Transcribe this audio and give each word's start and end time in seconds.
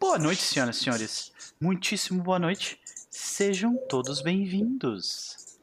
Boa 0.00 0.18
noite, 0.18 0.40
senhoras 0.40 0.78
e 0.78 0.80
senhores. 0.80 1.32
Muitíssimo 1.60 2.22
boa 2.22 2.38
noite. 2.38 2.80
Sejam 3.10 3.76
todos 3.86 4.22
bem-vindos 4.22 5.58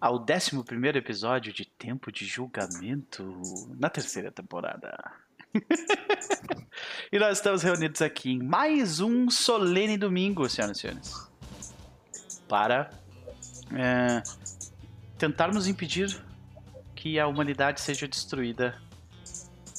ao 0.00 0.16
11 0.16 0.98
episódio 0.98 1.52
de 1.52 1.64
Tempo 1.64 2.10
de 2.10 2.26
Julgamento 2.26 3.40
na 3.78 3.88
terceira 3.88 4.32
temporada. 4.32 5.12
e 7.12 7.18
nós 7.20 7.38
estamos 7.38 7.62
reunidos 7.62 8.02
aqui 8.02 8.32
em 8.32 8.42
mais 8.42 8.98
um 8.98 9.30
solene 9.30 9.96
domingo, 9.96 10.48
senhoras 10.48 10.76
e 10.76 10.80
senhores, 10.80 11.30
para 12.48 12.90
é, 13.72 14.20
tentarmos 15.16 15.68
impedir 15.68 16.20
que 16.96 17.20
a 17.20 17.28
humanidade 17.28 17.80
seja 17.80 18.08
destruída 18.08 18.76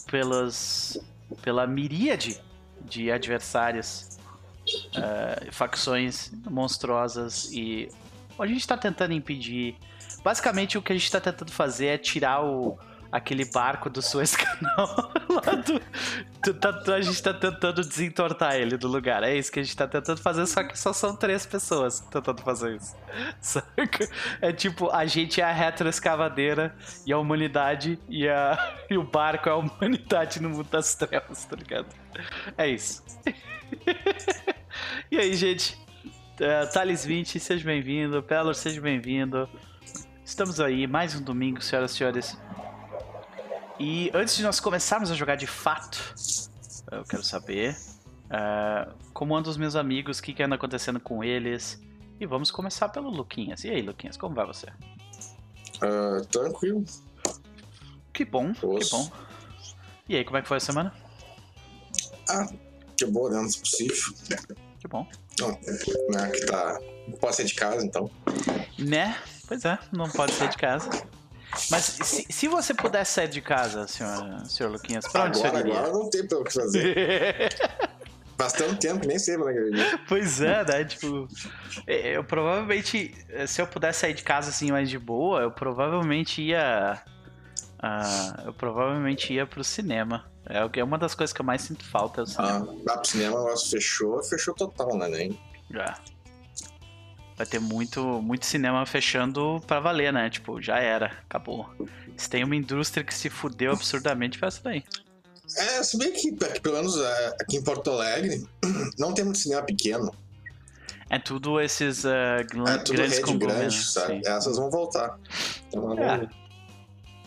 pelas, 0.09 0.97
pela 1.43 1.67
miríade 1.67 2.41
de 2.85 3.11
adversários, 3.11 4.17
uh, 4.95 5.51
facções 5.51 6.31
monstruosas 6.49 7.51
e 7.51 7.89
a 8.37 8.45
gente 8.45 8.61
está 8.61 8.77
tentando 8.77 9.13
impedir. 9.13 9.75
Basicamente, 10.23 10.77
o 10.77 10.81
que 10.81 10.91
a 10.91 10.95
gente 10.95 11.05
está 11.05 11.19
tentando 11.19 11.51
fazer 11.51 11.87
é 11.87 11.97
tirar 11.97 12.43
o, 12.43 12.77
aquele 13.11 13.45
barco 13.45 13.89
do 13.89 14.01
Suez 14.01 14.35
Canal 14.35 15.11
do, 16.43 16.53
tá, 16.53 16.95
a 16.95 17.01
gente 17.01 17.21
tá 17.21 17.33
tentando 17.33 17.81
desentortar 17.81 18.55
ele 18.55 18.77
do 18.77 18.87
lugar. 18.87 19.23
É 19.23 19.35
isso 19.35 19.51
que 19.51 19.59
a 19.59 19.63
gente 19.63 19.75
tá 19.75 19.87
tentando 19.87 20.21
fazer, 20.21 20.45
só 20.47 20.63
que 20.63 20.77
só 20.77 20.93
são 20.93 21.15
três 21.15 21.45
pessoas 21.45 21.99
tentando 21.99 22.41
fazer 22.41 22.75
isso. 22.75 22.95
Saca? 23.41 24.09
É 24.41 24.53
tipo, 24.53 24.89
a 24.89 25.05
gente 25.05 25.41
é 25.41 25.43
a 25.43 25.51
retroescavadeira 25.51 26.73
e 27.05 27.11
a 27.11 27.17
humanidade 27.17 27.99
e, 28.07 28.27
a, 28.27 28.77
e 28.89 28.97
o 28.97 29.03
barco 29.03 29.49
é 29.49 29.51
a 29.51 29.55
humanidade 29.55 30.41
no 30.41 30.49
mundo 30.49 30.69
das 30.69 30.95
trevas, 30.95 31.43
tá 31.45 31.55
ligado? 31.55 31.87
É 32.57 32.67
isso. 32.67 33.03
e 35.11 35.17
aí, 35.17 35.33
gente? 35.33 35.77
Uh, 36.39 36.71
Thales 36.73 37.05
20, 37.05 37.39
seja 37.39 37.63
bem-vindo. 37.63 38.23
Pelor, 38.23 38.55
seja 38.55 38.81
bem-vindo. 38.81 39.47
Estamos 40.25 40.59
aí, 40.59 40.87
mais 40.87 41.13
um 41.13 41.21
domingo, 41.21 41.61
senhoras 41.61 41.91
e 41.91 41.97
senhores. 41.97 42.37
E 43.81 44.11
antes 44.13 44.37
de 44.37 44.43
nós 44.43 44.59
começarmos 44.59 45.09
a 45.09 45.15
jogar 45.15 45.35
de 45.35 45.47
fato, 45.47 46.13
eu 46.91 47.03
quero 47.03 47.23
saber 47.23 47.75
uh, 48.25 48.93
como 49.11 49.35
andam 49.35 49.49
os 49.49 49.57
meus 49.57 49.75
amigos, 49.75 50.19
o 50.19 50.23
que, 50.23 50.33
que 50.33 50.43
anda 50.43 50.53
acontecendo 50.53 50.99
com 50.99 51.23
eles. 51.23 51.81
E 52.19 52.27
vamos 52.27 52.51
começar 52.51 52.89
pelo 52.89 53.09
Luquinhas. 53.09 53.63
E 53.63 53.71
aí, 53.71 53.81
Luquinhas, 53.81 54.17
como 54.17 54.35
vai 54.35 54.45
você? 54.45 54.67
Uh, 55.77 56.23
tranquilo. 56.27 56.85
Que 58.13 58.23
bom, 58.23 58.53
Poxa. 58.53 58.85
que 58.85 58.91
bom. 58.91 59.11
E 60.07 60.15
aí, 60.15 60.23
como 60.23 60.37
é 60.37 60.43
que 60.43 60.47
foi 60.47 60.57
a 60.57 60.59
semana? 60.59 60.93
Ah, 62.29 62.47
que 62.95 63.05
boa 63.07 63.31
dentro 63.31 63.49
do 63.49 63.59
possível. 63.61 64.13
Que 64.79 64.87
bom. 64.87 65.07
Não, 65.39 65.49
né, 65.49 66.29
que 66.29 66.45
tá. 66.45 66.79
Não 67.07 67.17
pode 67.17 67.35
sair 67.35 67.47
de 67.47 67.55
casa, 67.55 67.83
então. 67.83 68.11
Né? 68.77 69.17
Pois 69.47 69.65
é, 69.65 69.79
não 69.91 70.07
pode 70.07 70.33
sair 70.33 70.49
de 70.49 70.57
casa. 70.57 70.87
Mas 71.69 71.83
se, 71.83 72.25
se 72.29 72.47
você 72.47 72.73
pudesse 72.73 73.13
sair 73.13 73.27
de 73.27 73.41
casa, 73.41 73.87
senhor, 73.87 74.45
senhor 74.45 74.71
Luquinhas, 74.71 75.07
pra 75.07 75.25
onde 75.25 75.39
agora, 75.39 75.51
você 75.51 75.59
iria? 75.59 75.79
Agora 75.79 75.93
não 75.93 76.09
tem 76.09 76.27
pra 76.27 76.37
o 76.39 76.43
que 76.43 76.53
fazer. 76.53 77.53
Faz 78.37 78.53
tanto 78.53 78.75
tempo, 78.77 79.05
nem 79.05 79.19
sei 79.19 79.37
pra 79.37 79.51
onde 79.51 79.99
Pois 80.07 80.41
é, 80.41 80.65
né? 80.65 80.83
Tipo, 80.85 81.27
é, 81.85 82.17
eu 82.17 82.23
provavelmente, 82.23 83.13
se 83.47 83.61
eu 83.61 83.67
pudesse 83.67 83.99
sair 83.99 84.13
de 84.13 84.23
casa 84.23 84.49
assim 84.49 84.71
mais 84.71 84.89
de 84.89 84.97
boa, 84.97 85.41
eu 85.41 85.51
provavelmente 85.51 86.41
ia. 86.41 87.03
Uh, 87.77 88.47
eu 88.47 88.53
provavelmente 88.53 89.33
ia 89.33 89.45
pro 89.45 89.63
cinema. 89.63 90.25
É, 90.47 90.79
é 90.79 90.83
uma 90.83 90.97
das 90.97 91.13
coisas 91.13 91.33
que 91.33 91.41
eu 91.41 91.45
mais 91.45 91.61
sinto 91.61 91.83
falta. 91.83 92.21
É 92.21 92.23
o 92.23 92.27
cinema. 92.27 92.75
Ah, 92.87 92.97
pro 92.97 93.07
cinema, 93.07 93.35
o 93.35 93.43
negócio 93.43 93.69
fechou, 93.69 94.23
fechou 94.23 94.55
total, 94.55 94.97
né? 94.97 95.07
Nem. 95.07 95.39
Já 95.69 95.99
vai 97.41 97.45
ter 97.45 97.59
muito, 97.59 98.21
muito 98.21 98.45
cinema 98.45 98.85
fechando 98.85 99.61
pra 99.65 99.79
valer, 99.79 100.13
né? 100.13 100.29
Tipo, 100.29 100.61
já 100.61 100.77
era, 100.77 101.07
acabou. 101.27 101.67
Se 102.15 102.29
tem 102.29 102.43
uma 102.43 102.55
indústria 102.55 103.03
que 103.03 103.13
se 103.13 103.29
fudeu 103.29 103.71
absurdamente, 103.71 104.37
foi 104.37 104.47
essa 104.47 104.61
daí. 104.63 104.83
É, 105.57 105.83
se 105.83 105.97
bem 105.97 106.13
que, 106.13 106.29
aqui, 106.45 106.61
pelo 106.61 106.75
menos 106.75 106.97
é, 106.97 107.35
aqui 107.41 107.57
em 107.57 107.63
Porto 107.63 107.89
Alegre, 107.89 108.47
não 108.97 109.13
tem 109.13 109.25
muito 109.25 109.39
cinema 109.39 109.63
pequeno. 109.63 110.13
É 111.09 111.19
tudo 111.19 111.59
esses 111.59 112.05
uh, 112.05 112.07
é 112.07 112.43
tudo 112.43 112.95
grandes 112.95 113.17
rede 113.17 113.37
grande. 113.37 113.77
Essas 114.25 114.57
vão 114.57 114.69
voltar. 114.69 115.19
Então, 115.67 115.99
é. 115.99 116.29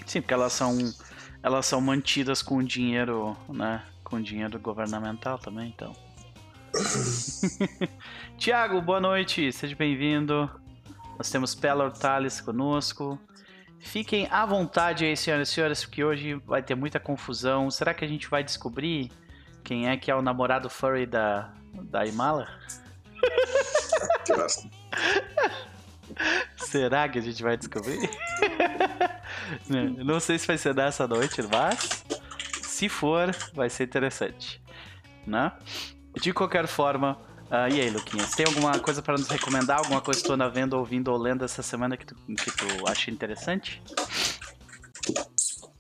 Sim, 0.07 0.21
porque 0.21 0.33
elas 0.33 0.53
são, 0.53 0.79
elas 1.43 1.67
são 1.67 1.81
mantidas 1.81 2.41
com 2.41 2.63
dinheiro, 2.63 3.37
né? 3.49 3.83
Com 4.05 4.23
dinheiro 4.23 4.59
governamental 4.61 5.39
também, 5.39 5.69
então. 5.69 5.95
Tiago, 8.37 8.81
boa 8.81 9.01
noite, 9.01 9.53
seja 9.53 9.75
bem-vindo. 9.77 10.51
Nós 11.17 11.31
temos 11.31 11.55
Pela 11.55 11.85
Hortales 11.85 12.41
conosco. 12.41 13.19
Fiquem 13.79 14.27
à 14.31 14.45
vontade 14.45 15.05
aí, 15.05 15.17
senhoras 15.17 15.49
e 15.49 15.53
senhores, 15.53 15.85
porque 15.85 16.03
hoje 16.03 16.35
vai 16.47 16.62
ter 16.62 16.75
muita 16.75 16.99
confusão. 16.99 17.71
Será 17.71 17.95
que 17.95 18.05
a 18.05 18.09
gente 18.09 18.29
vai 18.29 18.43
descobrir 18.43 19.12
quem 19.62 19.89
é 19.89 19.97
que 19.97 20.11
é 20.11 20.15
o 20.15 20.23
namorado 20.23 20.69
furry 20.69 21.07
da, 21.07 21.53
da 21.73 22.05
Imala? 22.07 22.49
Será 26.56 27.09
que 27.09 27.19
a 27.19 27.23
gente 27.23 27.43
vai 27.43 27.56
descobrir? 27.56 28.11
Não 30.05 30.19
sei 30.19 30.39
se 30.39 30.47
vai 30.47 30.59
ser 30.59 30.75
dessa 30.75 31.06
noite, 31.06 31.41
mas 31.43 32.05
se 32.62 32.89
for, 32.89 33.35
vai 33.53 33.71
ser 33.71 33.85
interessante, 33.85 34.61
né? 35.27 35.53
De 36.21 36.33
qualquer 36.33 36.67
forma, 36.67 37.19
uh, 37.51 37.73
e 37.73 37.81
aí, 37.81 37.91
Luquinhas, 37.91 38.31
tem 38.31 38.47
alguma 38.47 38.79
coisa 38.79 39.03
para 39.03 39.15
nos 39.15 39.29
recomendar? 39.29 39.79
Alguma 39.79 40.01
coisa 40.01 40.21
que 40.21 40.27
tu 40.27 40.33
anda 40.33 40.49
vendo, 40.49 40.75
ouvindo 40.75 41.09
ou 41.09 41.19
lendo 41.19 41.45
essa 41.45 41.63
semana 41.63 41.97
que 41.97 42.07
tu, 42.07 42.15
que 42.15 42.51
tu 42.51 42.89
acha 42.89 43.11
interessante? 43.11 43.83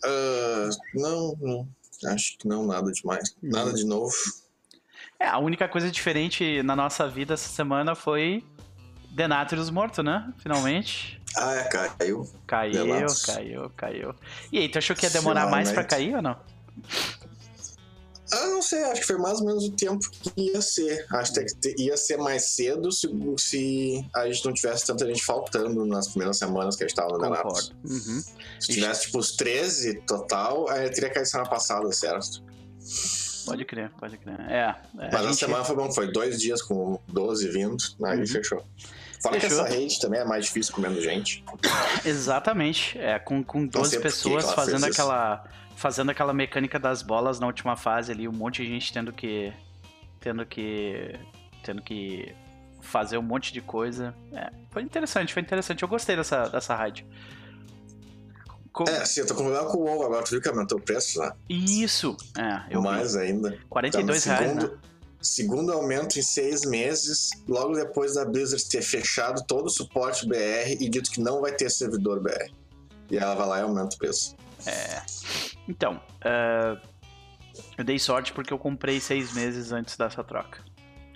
Uh, 0.04 0.68
não, 0.94 1.36
não. 1.40 1.68
Acho 2.12 2.36
que 2.36 2.46
não, 2.46 2.66
nada 2.66 2.90
demais. 2.92 3.34
Nada 3.42 3.72
de 3.72 3.84
novo. 3.84 4.12
É, 5.18 5.26
a 5.26 5.38
única 5.38 5.68
coisa 5.68 5.90
diferente 5.90 6.62
na 6.62 6.76
nossa 6.76 7.08
vida 7.08 7.34
essa 7.34 7.48
semana 7.48 7.94
foi 7.94 8.44
Denatrius 9.10 9.70
morto, 9.70 10.02
né? 10.02 10.32
Finalmente. 10.38 11.20
Ah, 11.36 11.54
é, 11.54 11.64
caiu. 11.64 12.28
Caiu, 12.46 13.06
caiu, 13.24 13.70
caiu. 13.76 14.14
E 14.52 14.58
aí, 14.58 14.68
tu 14.68 14.78
achou 14.78 14.94
que 14.94 15.06
ia 15.06 15.10
demorar 15.10 15.48
mais 15.48 15.72
para 15.72 15.84
cair 15.84 16.14
ou 16.16 16.22
não? 16.22 16.36
Ah, 18.34 18.48
não 18.48 18.62
sei, 18.62 18.82
acho 18.84 19.00
que 19.00 19.06
foi 19.06 19.18
mais 19.18 19.40
ou 19.40 19.46
menos 19.46 19.64
o 19.64 19.72
tempo 19.72 20.10
que 20.10 20.32
ia 20.36 20.60
ser. 20.60 21.06
Acho 21.10 21.32
que 21.32 21.74
ia 21.78 21.96
ser 21.96 22.16
mais 22.16 22.50
cedo 22.50 22.90
se, 22.90 23.08
se 23.38 24.04
a 24.14 24.26
gente 24.26 24.44
não 24.44 24.52
tivesse 24.52 24.86
tanta 24.86 25.06
gente 25.06 25.24
faltando 25.24 25.86
nas 25.86 26.08
primeiras 26.08 26.38
semanas 26.38 26.76
que 26.76 26.84
a 26.84 26.86
gente 26.86 26.96
tava 26.96 27.16
no 27.16 27.22
Renato. 27.22 27.74
Uhum. 27.84 28.22
Se 28.60 28.72
tivesse, 28.72 29.06
tipo, 29.06 29.18
os 29.18 29.32
13 29.32 30.02
total, 30.06 30.68
aí 30.68 30.90
teria 30.90 31.10
caído 31.10 31.28
semana 31.28 31.48
passada, 31.48 31.90
certo? 31.92 32.42
Pode 33.46 33.64
crer, 33.64 33.90
pode 33.98 34.16
crer. 34.16 34.40
É. 34.48 34.74
é 34.98 35.10
Mas 35.12 35.14
a, 35.14 35.22
gente... 35.28 35.36
semana 35.36 35.64
foi 35.64 35.76
bom, 35.76 35.92
foi 35.92 36.10
dois 36.10 36.40
dias 36.40 36.62
com 36.62 36.98
12 37.08 37.48
vindo, 37.48 37.84
aí 38.04 38.20
uhum. 38.20 38.26
fechou. 38.26 38.64
Fala 39.22 39.38
que 39.38 39.46
essa 39.46 39.64
rede 39.64 39.98
também 40.00 40.20
é 40.20 40.24
mais 40.24 40.44
difícil 40.44 40.74
com 40.74 40.82
menos 40.82 41.02
gente. 41.02 41.42
Exatamente. 42.04 42.98
É, 42.98 43.18
com, 43.18 43.42
com 43.42 43.66
12 43.66 43.98
pessoas 44.00 44.52
fazendo 44.52 44.84
aquela 44.84 45.44
fazendo 45.76 46.10
aquela 46.10 46.32
mecânica 46.32 46.78
das 46.78 47.02
bolas 47.02 47.40
na 47.40 47.46
última 47.46 47.76
fase 47.76 48.12
ali, 48.12 48.28
um 48.28 48.32
monte 48.32 48.62
de 48.62 48.68
gente 48.68 48.92
tendo 48.92 49.12
que 49.12 49.52
tendo 50.20 50.44
que 50.46 51.18
tendo 51.62 51.82
que 51.82 52.34
fazer 52.80 53.18
um 53.18 53.22
monte 53.22 53.52
de 53.52 53.60
coisa. 53.60 54.14
É, 54.32 54.50
foi 54.70 54.82
interessante, 54.82 55.32
foi 55.32 55.42
interessante. 55.42 55.82
Eu 55.82 55.88
gostei 55.88 56.16
dessa 56.16 56.48
dessa 56.48 56.74
raid. 56.74 57.06
Com... 58.72 58.84
É, 58.84 59.04
sim, 59.04 59.20
eu 59.20 59.26
tô 59.26 59.36
concordando 59.36 59.68
com 59.68 59.78
o 59.78 59.82
WoW 59.84 60.02
agora, 60.04 60.24
tu 60.24 60.30
viu 60.30 60.40
que 60.40 60.48
aumentou 60.48 60.78
o 60.78 60.80
preço, 60.80 61.20
né? 61.20 61.30
Isso, 61.48 62.16
é. 62.36 62.74
Eu 62.74 62.82
Mais 62.82 63.14
vi. 63.14 63.20
ainda. 63.20 63.56
42 63.70 64.24
tá 64.24 64.34
reais, 64.34 64.56
né? 64.56 64.70
Segundo 65.20 65.72
aumento 65.72 66.18
em 66.18 66.22
seis 66.22 66.62
meses, 66.66 67.30
logo 67.48 67.74
depois 67.74 68.14
da 68.14 68.24
Blizzard 68.24 68.62
ter 68.68 68.82
fechado 68.82 69.42
todo 69.46 69.66
o 69.66 69.70
suporte 69.70 70.28
BR 70.28 70.76
e 70.80 70.88
dito 70.88 71.10
que 71.10 71.20
não 71.20 71.40
vai 71.40 71.52
ter 71.52 71.70
servidor 71.70 72.20
BR. 72.20 72.52
E 73.10 73.16
ela 73.16 73.34
vai 73.34 73.46
lá 73.46 73.58
e 73.60 73.62
aumenta 73.62 73.94
o 73.94 73.98
preço. 73.98 74.36
É. 74.66 75.02
Então, 75.68 76.00
uh, 76.20 76.80
eu 77.76 77.84
dei 77.84 77.98
sorte 77.98 78.32
porque 78.32 78.52
eu 78.52 78.58
comprei 78.58 79.00
seis 79.00 79.32
meses 79.32 79.72
antes 79.72 79.96
dessa 79.96 80.22
troca. 80.22 80.62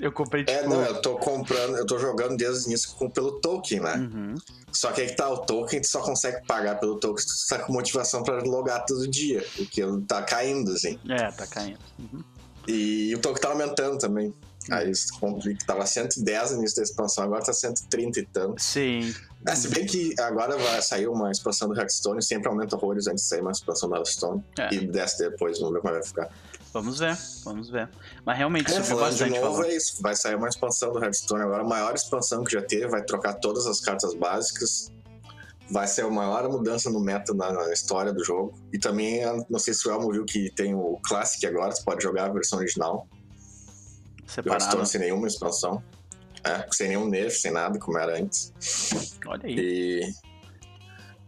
Eu 0.00 0.12
comprei 0.12 0.42
é, 0.42 0.44
tipo... 0.44 0.58
É, 0.60 0.68
não, 0.68 0.82
eu 0.82 1.02
tô 1.02 1.16
comprando, 1.16 1.76
eu 1.76 1.84
tô 1.84 1.98
jogando 1.98 2.36
desde 2.36 2.66
o 2.66 2.68
início 2.68 2.90
com, 2.92 3.10
pelo 3.10 3.40
token, 3.40 3.80
né? 3.80 3.94
Uhum. 3.96 4.34
Só 4.72 4.92
que 4.92 5.00
aí 5.00 5.08
que 5.08 5.16
tá 5.16 5.28
o 5.28 5.38
token, 5.38 5.80
tu 5.80 5.88
só 5.88 6.00
consegue 6.00 6.46
pagar 6.46 6.78
pelo 6.78 7.00
token 7.00 7.18
se 7.18 7.46
tu 7.46 7.48
tá 7.48 7.58
com 7.64 7.72
motivação 7.72 8.22
pra 8.22 8.40
logar 8.42 8.86
todo 8.86 9.08
dia. 9.08 9.44
Porque 9.56 9.82
tá 10.06 10.22
caindo, 10.22 10.72
assim. 10.72 10.98
É, 11.08 11.30
tá 11.32 11.46
caindo. 11.48 11.80
Uhum. 11.98 12.22
E 12.68 13.12
o 13.14 13.18
token 13.18 13.42
tá 13.42 13.48
aumentando 13.48 13.98
também. 13.98 14.32
Aí 14.70 14.92
comprei 15.18 15.56
que 15.56 15.64
tava 15.64 15.84
110 15.84 16.52
no 16.52 16.58
início 16.58 16.76
da 16.76 16.82
expansão, 16.82 17.24
agora 17.24 17.42
tá 17.42 17.52
130 17.52 18.20
e 18.20 18.26
tanto. 18.26 18.62
Sim. 18.62 19.12
É, 19.46 19.54
se 19.54 19.68
bem 19.68 19.86
que 19.86 20.14
agora 20.20 20.56
vai 20.58 20.82
sair 20.82 21.06
uma 21.08 21.30
expansão 21.30 21.68
do 21.68 21.74
Hearthstone, 21.78 22.22
sempre 22.22 22.48
aumenta 22.48 22.74
horrores 22.76 23.06
antes 23.06 23.22
de 23.22 23.28
sair 23.28 23.40
uma 23.40 23.52
expansão 23.52 23.88
do 23.88 23.94
Hearthstone. 23.94 24.44
É. 24.58 24.74
E 24.74 24.86
desce 24.86 25.18
depois, 25.18 25.58
vamos 25.60 25.74
ver 25.74 25.80
como 25.80 25.94
vai 25.94 26.02
ficar. 26.02 26.28
Vamos 26.72 26.98
ver, 26.98 27.16
vamos 27.44 27.70
ver. 27.70 27.88
Mas 28.26 28.36
realmente 28.36 28.70
É, 28.70 28.82
subiu 28.82 29.08
de 29.10 29.30
novo, 29.30 29.52
valor. 29.52 29.66
é 29.66 29.74
isso. 29.74 30.02
Vai 30.02 30.14
sair 30.16 30.34
uma 30.34 30.48
expansão 30.48 30.92
do 30.92 31.02
Hearthstone 31.02 31.42
agora, 31.42 31.62
a 31.62 31.66
maior 31.66 31.94
expansão 31.94 32.44
que 32.44 32.52
já 32.52 32.60
teve, 32.62 32.86
vai 32.88 33.02
trocar 33.02 33.34
todas 33.34 33.66
as 33.66 33.80
cartas 33.80 34.12
básicas. 34.14 34.92
Vai 35.70 35.86
ser 35.86 36.02
a 36.04 36.10
maior 36.10 36.48
mudança 36.48 36.90
no 36.90 36.98
meta 36.98 37.32
na, 37.34 37.52
na 37.52 37.72
história 37.72 38.12
do 38.12 38.24
jogo. 38.24 38.54
E 38.72 38.78
também, 38.78 39.20
não 39.48 39.58
sei 39.58 39.72
se 39.72 39.86
o 39.86 39.90
Elmo 39.90 40.10
viu 40.10 40.24
que 40.24 40.50
tem 40.54 40.74
o 40.74 40.98
Classic 41.06 41.44
agora, 41.46 41.70
você 41.72 41.82
pode 41.84 42.02
jogar 42.02 42.24
a 42.26 42.32
versão 42.32 42.58
original. 42.58 43.06
Do 44.24 44.30
Separado. 44.30 44.62
Hearthstone 44.64 44.86
sem 44.86 45.00
nenhuma 45.00 45.26
expansão. 45.26 45.82
É, 46.44 46.66
sem 46.72 46.88
nenhum 46.88 47.08
nerf, 47.08 47.36
sem 47.38 47.50
nada, 47.52 47.78
como 47.78 47.98
era 47.98 48.18
antes. 48.20 48.52
Olha 49.26 49.42
aí. 49.44 49.56
E. 49.58 50.02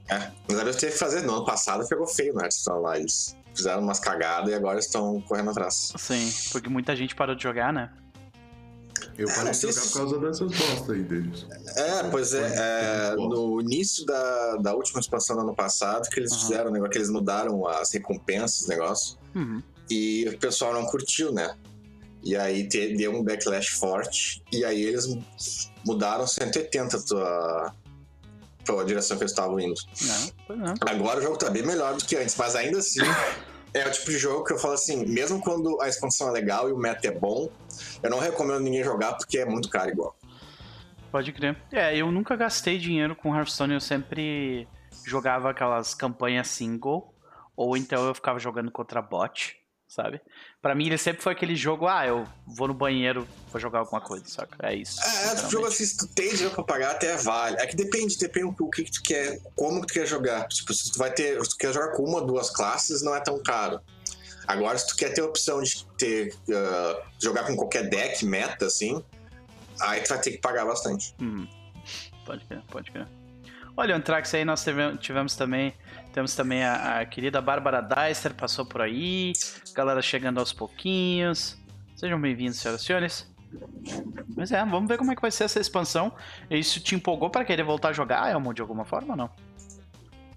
É, 0.09 0.19
mas 0.49 0.57
agora 0.59 0.71
eu 0.71 0.77
teve 0.77 0.93
que 0.93 0.99
fazer. 0.99 1.23
No 1.23 1.35
ano 1.37 1.45
passado 1.45 1.87
pegou 1.89 2.07
feio 2.07 2.35
no 2.35 2.41
Hearthstone 2.41 2.83
lá. 2.83 2.99
Eles 2.99 3.37
fizeram 3.55 3.83
umas 3.83 3.99
cagadas 4.01 4.51
e 4.51 4.55
agora 4.55 4.79
estão 4.79 5.21
correndo 5.23 5.51
atrás. 5.51 5.93
Sim, 5.97 6.33
porque 6.53 6.69
muita 6.69 6.95
gente 6.97 7.15
parou 7.15 7.35
de 7.35 7.43
jogar, 7.43 7.73
né? 7.73 7.91
Eu 9.19 9.29
Ah, 9.29 9.35
parei 9.35 9.53
de 9.53 9.61
jogar 9.61 9.73
se- 9.75 9.89
por 9.93 9.99
causa 9.99 10.19
dessas 10.19 10.53
bosta 10.57 10.93
aí 10.93 11.03
deles. 11.03 11.47
É, 11.77 12.03
pois 12.11 12.33
é, 12.33 12.55
é, 13.13 13.15
no 13.17 13.61
início 13.61 14.05
da, 14.07 14.57
da 14.57 14.75
última 14.75 15.01
expansão 15.01 15.37
do 15.37 15.43
ano 15.43 15.55
passado, 15.55 16.09
que 16.09 16.19
eles 16.21 16.33
Aham. 16.33 16.41
fizeram, 16.41 16.71
o 16.71 16.73
negócio, 16.73 16.93
que 16.93 16.99
eles 16.99 17.11
mudaram 17.11 17.67
as 17.67 17.93
recompensas, 17.93 18.67
negócio, 18.67 19.19
Uhum. 19.35 19.63
e 19.91 20.29
o 20.29 20.39
pessoal 20.39 20.73
não 20.73 20.87
curtiu, 20.87 21.33
né? 21.33 21.55
E 22.23 22.37
aí 22.37 22.69
te- 22.69 22.97
deu 22.97 23.13
um 23.15 23.23
backlash 23.25 23.69
forte, 23.71 24.43
e 24.53 24.65
aí 24.65 24.83
eles 24.83 25.07
mudaram 25.87 26.27
180 26.27 26.99
pra, 27.09 27.75
pra 28.65 28.85
direção 28.85 29.17
que 29.17 29.23
eles 29.23 29.33
estavam 29.33 29.59
indo. 29.59 29.75
Não, 30.49 30.57
não. 30.57 30.75
Agora 30.87 31.19
o 31.21 31.23
jogo 31.23 31.37
tá 31.39 31.49
bem 31.51 31.63
melhor 31.65 31.97
do 31.97 32.05
que 32.05 32.17
antes, 32.17 32.37
mas 32.37 32.55
ainda 32.55 32.79
assim 32.79 33.01
é 33.73 33.87
o 33.87 33.91
tipo 33.91 34.11
de 34.11 34.19
jogo 34.19 34.45
que 34.45 34.53
eu 34.53 34.59
falo 34.59 34.75
assim, 34.75 35.07
mesmo 35.07 35.41
quando 35.41 35.81
a 35.81 35.89
expansão 35.89 36.29
é 36.29 36.33
legal 36.33 36.69
e 36.69 36.73
o 36.73 36.77
meta 36.77 37.07
é 37.09 37.11
bom, 37.11 37.49
eu 38.03 38.11
não 38.11 38.19
recomendo 38.19 38.61
ninguém 38.61 38.85
jogar 38.85 39.15
porque 39.15 39.39
é 39.39 39.45
muito 39.47 39.69
caro 39.71 39.91
igual. 39.91 40.15
Pode 41.11 41.33
crer. 41.33 41.57
É, 41.73 41.97
eu 41.97 42.13
nunca 42.13 42.37
gastei 42.37 42.79
dinheiro 42.79 43.17
com 43.17 43.35
Hearthstone, 43.35 43.75
eu 43.75 43.81
sempre 43.81 44.69
jogava 45.05 45.51
aquelas 45.51 45.95
campanhas 45.95 46.49
single, 46.49 47.15
ou 47.57 47.77
então 47.77 48.07
eu 48.07 48.15
ficava 48.15 48.39
jogando 48.39 48.71
contra 48.71 49.03
bot, 49.03 49.57
sabe? 49.89 50.21
Pra 50.61 50.75
mim 50.75 50.87
ele 50.87 50.99
sempre 50.99 51.23
foi 51.23 51.33
aquele 51.33 51.57
jogo, 51.57 51.87
ah, 51.87 52.07
eu 52.07 52.27
vou 52.47 52.69
no 52.69 52.75
banheiro, 52.75 53.27
vou 53.51 53.59
jogar 53.59 53.79
alguma 53.79 54.01
coisa, 54.01 54.27
saca? 54.29 54.69
É 54.69 54.75
isso. 54.75 55.01
É, 55.01 55.07
é 55.07 55.09
literalmente. 55.09 55.53
jogo 55.53 55.67
assim, 55.67 55.87
se 55.87 55.97
tu 55.97 56.07
tem 56.09 56.29
dinheiro 56.31 56.55
pra 56.55 56.65
pagar, 56.65 56.91
até 56.91 57.17
vale. 57.17 57.57
É 57.59 57.67
que 57.67 57.75
depende, 57.75 58.19
depende 58.19 58.55
o 58.59 58.71
que, 58.71 58.85
que 58.85 58.93
tu 58.93 59.03
quer, 59.03 59.41
como 59.57 59.81
que 59.81 59.87
tu 59.87 59.95
quer 59.95 60.07
jogar. 60.07 60.47
Tipo, 60.49 60.75
se 60.75 60.93
tu 60.93 60.99
vai 60.99 61.11
ter, 61.11 61.43
se 61.43 61.51
tu 61.51 61.57
quer 61.57 61.73
jogar 61.73 61.93
com 61.93 62.05
uma, 62.05 62.21
duas 62.21 62.51
classes, 62.51 63.01
não 63.01 63.17
é 63.17 63.21
tão 63.21 63.43
caro. 63.43 63.81
Agora, 64.47 64.77
se 64.77 64.87
tu 64.89 64.97
quer 64.97 65.15
ter 65.15 65.23
a 65.23 65.25
opção 65.25 65.63
de 65.63 65.87
ter, 65.97 66.35
ah, 66.53 67.03
jogar 67.19 67.45
com 67.45 67.57
qualquer 67.57 67.89
deck, 67.89 68.23
meta, 68.27 68.67
assim, 68.67 69.03
aí 69.81 70.03
tu 70.03 70.11
vai 70.11 70.21
ter 70.21 70.33
que 70.33 70.39
pagar 70.39 70.67
bastante. 70.67 71.15
Hum, 71.23 71.47
pode 72.27 72.45
crer, 72.45 72.63
pode 72.69 72.91
crer. 72.91 73.09
Olha, 73.77 73.95
o 73.95 73.99
Antrax 73.99 74.35
aí 74.35 74.45
nós 74.45 74.63
tivemos 75.01 75.37
também. 75.37 75.73
Temos 76.13 76.35
também 76.35 76.65
a, 76.65 77.01
a 77.01 77.07
querida 77.07 77.41
Bárbara 77.41 77.81
Deister, 77.81 78.35
passou 78.35 78.67
por 78.67 78.81
aí. 78.81 79.33
Galera 79.75 80.03
chegando 80.03 80.39
aos 80.39 80.53
pouquinhos. 80.53 81.57
Sejam 81.95 82.21
bem-vindos, 82.21 82.59
senhoras 82.59 82.83
e 82.83 82.85
senhores. 82.85 83.31
Mas 84.37 84.51
é, 84.51 84.65
vamos 84.65 84.89
ver 84.89 84.99
como 84.99 85.13
é 85.13 85.15
que 85.15 85.23
vai 85.23 85.31
ser 85.31 85.45
essa 85.45 85.61
expansão. 85.61 86.13
Isso 86.51 86.81
te 86.81 86.95
empolgou 86.95 87.31
pra 87.31 87.45
querer 87.45 87.63
voltar 87.63 87.91
a 87.91 87.93
jogar, 87.93 88.31
Elmo, 88.31 88.53
de 88.53 88.61
alguma 88.61 88.85
forma 88.85 89.13
ou 89.13 89.17
não? 89.17 89.31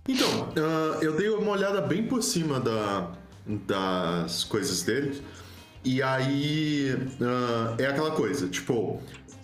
Então, 0.08 0.28
ah, 0.58 1.00
eu 1.02 1.16
dei 1.16 1.30
uma 1.30 1.52
olhada 1.52 1.81
bem 1.81 2.06
por 2.06 2.22
cima 2.22 2.60
da, 2.60 3.12
das 3.46 4.44
coisas 4.44 4.84
deles. 4.84 5.24
E 5.84 6.04
aí 6.04 6.96
ah, 7.22 7.75
é 7.80 7.88
aquela 7.88 8.12
coisa, 8.12 8.48
tipo, 8.48 9.02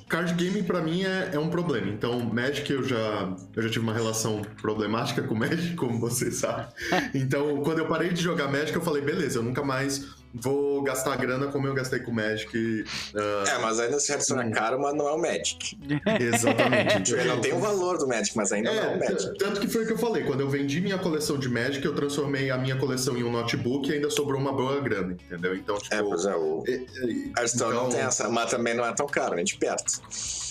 card 0.09 0.33
game 0.33 0.63
pra 0.63 0.81
mim 0.81 1.03
é, 1.03 1.29
é 1.33 1.39
um 1.39 1.49
problema. 1.49 1.87
Então, 1.87 2.19
Magic 2.19 2.69
eu 2.71 2.83
já, 2.83 3.31
eu 3.55 3.63
já 3.63 3.69
tive 3.69 3.85
uma 3.85 3.93
relação 3.93 4.41
problemática 4.59 5.21
com 5.21 5.35
Magic, 5.35 5.75
como 5.75 5.99
você 5.99 6.31
sabe. 6.31 6.73
Então, 7.13 7.61
quando 7.63 7.79
eu 7.79 7.87
parei 7.87 8.09
de 8.09 8.21
jogar 8.21 8.47
Magic, 8.47 8.75
eu 8.75 8.81
falei, 8.81 9.01
beleza, 9.01 9.39
eu 9.39 9.43
nunca 9.43 9.63
mais 9.63 10.18
vou 10.33 10.83
gastar 10.83 11.15
grana 11.17 11.47
como 11.47 11.67
eu 11.67 11.73
gastei 11.73 11.99
com 11.99 12.11
Magic. 12.11 12.85
ah, 13.15 13.43
É, 13.47 13.57
mas 13.59 13.79
ainda 13.79 13.99
se 13.99 14.11
Hearthstone 14.11 14.51
é 14.51 14.53
caro, 14.53 14.79
mas 14.79 14.95
não 14.95 15.07
é 15.07 15.11
o 15.13 15.17
Magic. 15.17 15.77
exatamente. 16.19 17.03
Tipo, 17.09 17.19
ele 17.19 17.29
não 17.29 17.41
tem 17.41 17.53
o 17.53 17.59
valor 17.59 17.97
do 17.97 18.07
Magic, 18.07 18.35
mas 18.35 18.51
ainda 18.51 18.71
não 18.73 18.81
é 18.81 18.85
É, 18.85 18.95
o 18.95 18.99
Magic. 18.99 19.31
t- 19.33 19.37
tanto 19.37 19.59
que 19.61 19.67
foi 19.67 19.83
o 19.83 19.87
que 19.87 19.93
eu 19.93 19.97
falei. 19.97 20.23
Quando 20.23 20.41
eu 20.41 20.49
vendi 20.49 20.79
minha 20.81 20.97
coleção 20.97 21.37
de 21.37 21.49
Magic, 21.49 21.83
eu 21.85 21.93
transformei 21.95 22.49
a 22.51 22.57
minha 22.57 22.75
coleção 22.75 23.17
em 23.17 23.23
um 23.23 23.31
notebook 23.31 23.89
e 23.89 23.93
ainda 23.93 24.09
sobrou 24.09 24.39
uma 24.39 24.53
boa 24.53 24.79
grana, 24.81 25.13
entendeu? 25.13 25.55
Então, 25.55 25.77
tipo. 25.77 25.93
É, 25.95 26.01
pois 26.03 26.25
é, 26.25 26.35
o 26.35 26.63
é, 26.67 26.71
é, 26.73 27.39
Hearthstone 27.39 27.73
não 27.73 27.87
então- 27.87 27.89
tem 27.89 27.99
essa, 28.01 28.29
mas 28.29 28.49
também 28.51 28.73
não 28.73 28.85
é 28.85 28.93
tão 28.93 29.07
caro, 29.07 29.35
nem 29.35 29.45
de 29.45 29.55
perto. 29.57 30.01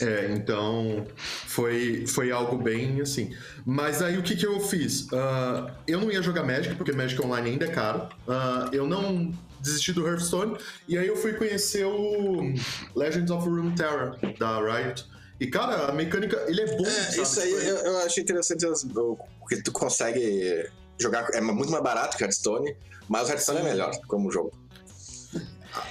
É, 0.01 0.29
então 0.33 1.07
foi, 1.47 2.07
foi 2.07 2.31
algo 2.31 2.57
bem 2.57 3.01
assim. 3.01 3.35
Mas 3.65 4.01
aí 4.03 4.17
o 4.17 4.23
que, 4.23 4.35
que 4.37 4.47
eu 4.47 4.59
fiz? 4.61 5.07
Ah, 5.13 5.71
eu 5.87 6.01
não 6.01 6.11
ia 6.11 6.23
jogar 6.23 6.43
Magic, 6.45 6.75
porque 6.77 6.93
Magic 6.93 7.21
Online 7.25 7.51
ainda 7.51 7.65
é 7.67 7.69
caro. 7.71 8.09
Ah, 8.27 8.69
eu 8.73 8.87
não 8.87 9.33
desisti 9.61 9.93
do 9.93 10.07
Hearthstone. 10.07 10.57
E 10.87 10.97
aí 10.99 11.07
eu 11.07 11.17
fui 11.17 11.33
conhecer 11.35 11.85
o 11.87 12.53
Legends 12.97 13.31
of 13.31 13.49
Runeterra, 13.49 14.17
da 14.39 14.61
Riot. 14.61 15.05
E, 15.41 15.47
cara, 15.47 15.87
a 15.87 15.93
mecânica, 15.93 16.37
ele 16.49 16.63
é 16.63 16.77
bom, 16.77 16.85
É, 16.87 16.91
sabe? 16.91 17.23
isso 17.23 17.41
aí 17.41 17.49
Tipo, 17.51 17.63
eu, 17.63 17.77
eu 17.77 17.99
achei 17.99 18.23
interessante 18.23 18.67
as- 18.67 18.85
o 18.85 19.17
que 19.49 19.63
tu 19.63 19.71
consegue 19.71 20.69
jogar. 21.01 21.29
É 21.33 21.41
muito 21.41 21.71
mais 21.71 21.83
barato 21.83 22.17
que 22.17 22.25
Hearthstone, 22.25 22.77
mas 23.09 23.29
o 23.29 23.31
Hearthstone 23.31 23.61
é 23.61 23.63
melhor 23.63 23.91
como 24.09 24.31
jogo. 24.33 24.53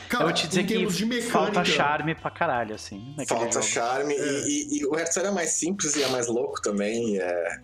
Cara, 0.09 0.23
eu 0.23 0.27
vou 0.27 0.33
te 0.35 0.47
dizer 0.47 0.65
que 0.65 0.73
mecânica, 1.05 1.31
falta 1.31 1.63
charme 1.63 2.13
pra 2.15 2.29
caralho, 2.31 2.75
assim. 2.75 3.15
Falta 3.27 3.53
jogo. 3.61 3.65
charme 3.65 4.13
É. 4.15 4.19
e, 4.19 4.47
e- 4.47 4.79
e 4.79 4.85
o 4.85 4.95
Hearthstone 4.97 5.27
é 5.27 5.31
mais 5.31 5.51
simples 5.51 5.95
e 5.95 6.03
é 6.03 6.07
mais 6.09 6.27
louco 6.27 6.61
também. 6.61 7.15
e 7.15 7.19
É, 7.19 7.57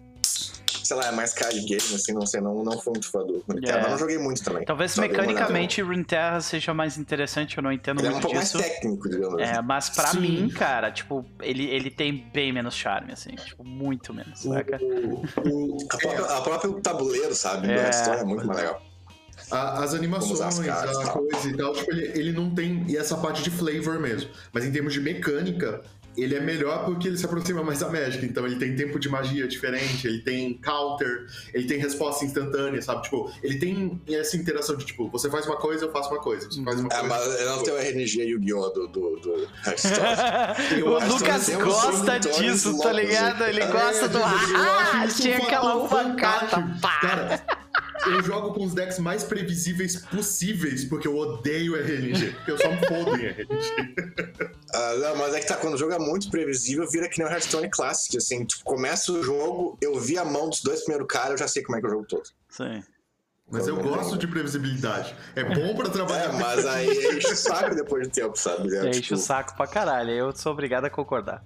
sei 0.84 0.98
lá, 0.98 1.08
é 1.08 1.12
mais 1.12 1.34
card 1.34 1.60
game, 1.62 1.78
assim, 1.96 2.14
não 2.14 2.26
sei, 2.26 2.42
não, 2.42 2.64
não 2.64 2.78
fui 2.80 2.94
muito 2.94 3.10
fã 3.10 3.20
do 3.26 3.44
Runeterra, 3.48 3.78
É. 3.78 3.82
mas 3.82 3.92
não 3.92 3.98
joguei 4.00 4.18
muito 4.18 4.44
também. 4.44 4.66
Talvez 4.66 4.98
mecanicamente 4.98 5.82
Runeterra 5.82 6.42
seja 6.42 6.74
mais 6.74 6.98
interessante, 6.98 7.58
eu 7.58 7.64
não 7.64 7.72
entendo 7.72 8.00
Ele 8.02 8.08
é 8.08 8.10
um 8.10 8.14
muito 8.14 8.24
pouco 8.24 8.36
mais 8.36 8.52
disso. 8.52 8.64
técnico, 8.64 9.10
digamos 9.10 9.42
assim. 9.42 9.54
É, 9.58 9.62
mas 9.62 9.90
pra 9.90 10.08
Sim. 10.08 10.20
mim, 10.20 10.50
cara, 10.50 10.92
tipo, 10.92 11.26
ele, 11.42 11.66
ele 11.66 11.90
tem 11.90 12.30
bem 12.34 12.52
menos 12.52 12.76
charme, 12.76 13.14
assim, 13.14 13.32
tipo, 13.36 13.64
muito 13.64 14.14
menos, 14.14 14.40
saca? 14.42 14.80
O, 14.82 15.22
o, 15.50 15.78
a 15.90 15.98
própria, 15.98 16.26
a 16.38 16.42
próprio 16.42 16.74
tabuleiro, 16.82 17.34
sabe? 17.34 17.68
É. 17.72 17.76
Do 17.76 17.80
Hearthstone 17.82 18.18
é 18.20 18.24
muito 18.24 18.46
mais 18.46 18.60
legal. 18.60 18.82
A- 19.52 19.84
as 19.84 19.94
animações, 19.94 20.40
as 20.42 20.60
cartas 20.60 20.98
e 20.98 21.02
a 21.02 21.06
tal. 21.06 21.14
coisa 21.28 21.50
e 21.50 21.58
tal, 21.58 21.74
tipo, 21.74 21.92
ele, 21.92 22.06
ele 22.20 22.32
não 22.32 22.50
tem 22.54 22.86
e 22.88 22.96
essa 22.98 23.18
parte 23.18 23.44
de 23.44 23.50
flavor 23.50 24.00
mesmo. 24.00 24.30
Mas 24.52 24.64
em 24.66 24.72
termos 24.72 24.94
de 24.94 25.00
mecânica, 25.02 25.82
ele 26.18 26.36
é 26.36 26.40
melhor 26.40 26.86
porque 26.86 27.08
ele 27.08 27.18
se 27.18 27.26
aproxima 27.26 27.64
mais 27.64 27.80
da 27.80 27.90
Magic. 27.90 28.26
Então 28.26 28.46
ele 28.46 28.56
tem 28.58 28.76
tempo 28.76 29.00
de 29.00 29.10
magia 29.10 29.48
diferente, 29.48 30.08
ele 30.08 30.20
tem 30.22 30.54
counter, 30.58 31.26
ele 31.54 31.66
tem 31.68 31.78
resposta 31.80 32.24
instantânea, 32.26 32.82
sabe? 32.82 33.04
Tipo, 33.04 33.32
ele 33.42 33.58
tem 33.60 34.00
essa 34.10 34.36
interação 34.38 34.76
de 34.76 34.86
tipo, 34.86 35.10
você 35.10 35.30
faz 35.30 35.46
uma 35.46 35.58
coisa, 35.58 35.86
eu 35.86 35.92
faço 35.92 36.10
uma 36.10 36.20
coisa. 36.22 36.50
Você 36.50 36.64
faz 36.64 36.80
uma 36.80 36.88
É, 36.92 37.00
coisa. 37.00 37.08
mas 37.08 37.36
ele 37.40 37.50
não 37.50 37.64
tem 37.64 37.74
o 37.74 37.78
RNG 37.78 38.24
Yu-Gi-Oh! 38.24 38.70
do, 38.70 38.88
do, 38.88 39.16
do. 39.18 39.48
Eu 40.78 40.88
o 40.88 41.08
Lucas 41.08 41.50
gosta 41.50 42.20
disso, 42.20 42.78
tá 42.80 42.92
ligado? 42.92 43.44
Ele 43.46 43.62
É, 43.62 43.68
gosta 43.68 44.08
do. 44.08 44.18
eu 44.20 44.26
acho 44.26 44.54
Ah, 44.56 45.08
tinha 45.08 45.38
aquela 45.38 45.88
pá! 45.88 47.00
Cara, 47.00 47.46
eu 48.08 48.24
jogo 48.24 48.54
com 48.54 48.64
os 48.66 48.74
decks 48.74 49.00
mais 49.00 49.24
previsíveis 49.24 49.98
possíveis, 49.98 50.84
porque 50.86 51.08
eu 51.08 51.18
odeio 51.18 51.76
RNG. 51.76 52.32
Porque 52.34 52.52
eu 52.52 52.58
só 52.58 52.70
me 52.72 52.78
fodo 52.88 53.16
em 53.18 53.26
RNG. 53.26 54.54
Ah, 54.76 54.96
não, 54.96 55.16
mas 55.18 55.36
é 55.36 55.40
que 55.40 55.46
tá, 55.48 55.56
quando 55.56 55.76
o 55.76 55.78
jogo 55.78 55.94
é 55.94 56.00
muito 56.00 56.32
previsível, 56.32 56.90
vira 56.90 57.08
que 57.08 57.20
nem 57.20 57.28
o 57.28 57.32
Hearthstone 57.32 57.70
Classic, 57.70 58.18
assim, 58.18 58.44
tipo, 58.44 58.64
começa 58.64 59.12
o 59.12 59.22
jogo, 59.22 59.78
eu 59.80 60.00
vi 60.00 60.18
a 60.18 60.26
mão 60.26 60.50
dos 60.50 60.64
dois 60.64 60.80
primeiros 60.82 61.06
caras, 61.08 61.30
eu 61.34 61.38
já 61.38 61.48
sei 61.48 61.62
como 61.62 61.78
é 61.78 61.80
que 61.80 61.86
é 61.86 61.90
o 61.90 61.92
jogo 61.92 62.06
todo. 62.08 62.24
Sim. 62.50 62.84
Mas 63.52 63.68
eu 63.68 63.76
gosto 63.80 64.18
de 64.18 64.26
previsibilidade. 64.26 65.16
É 65.36 65.44
bom 65.44 65.76
pra 65.76 65.88
É, 65.90 65.92
trabalhar. 65.92 66.34
mas 66.34 66.66
aí 66.66 66.88
enche 67.18 67.34
o 67.34 67.36
saco 67.36 67.76
depois 67.76 68.08
de 68.08 68.14
tempo, 68.16 68.36
sabe? 68.36 68.76
É, 68.76 68.90
Enche 68.90 69.02
tipo, 69.02 69.14
o 69.14 69.18
saco 69.18 69.56
pra 69.56 69.68
caralho, 69.68 70.10
eu 70.10 70.36
sou 70.36 70.52
obrigado 70.54 70.86
a 70.86 70.90
concordar. 70.90 71.44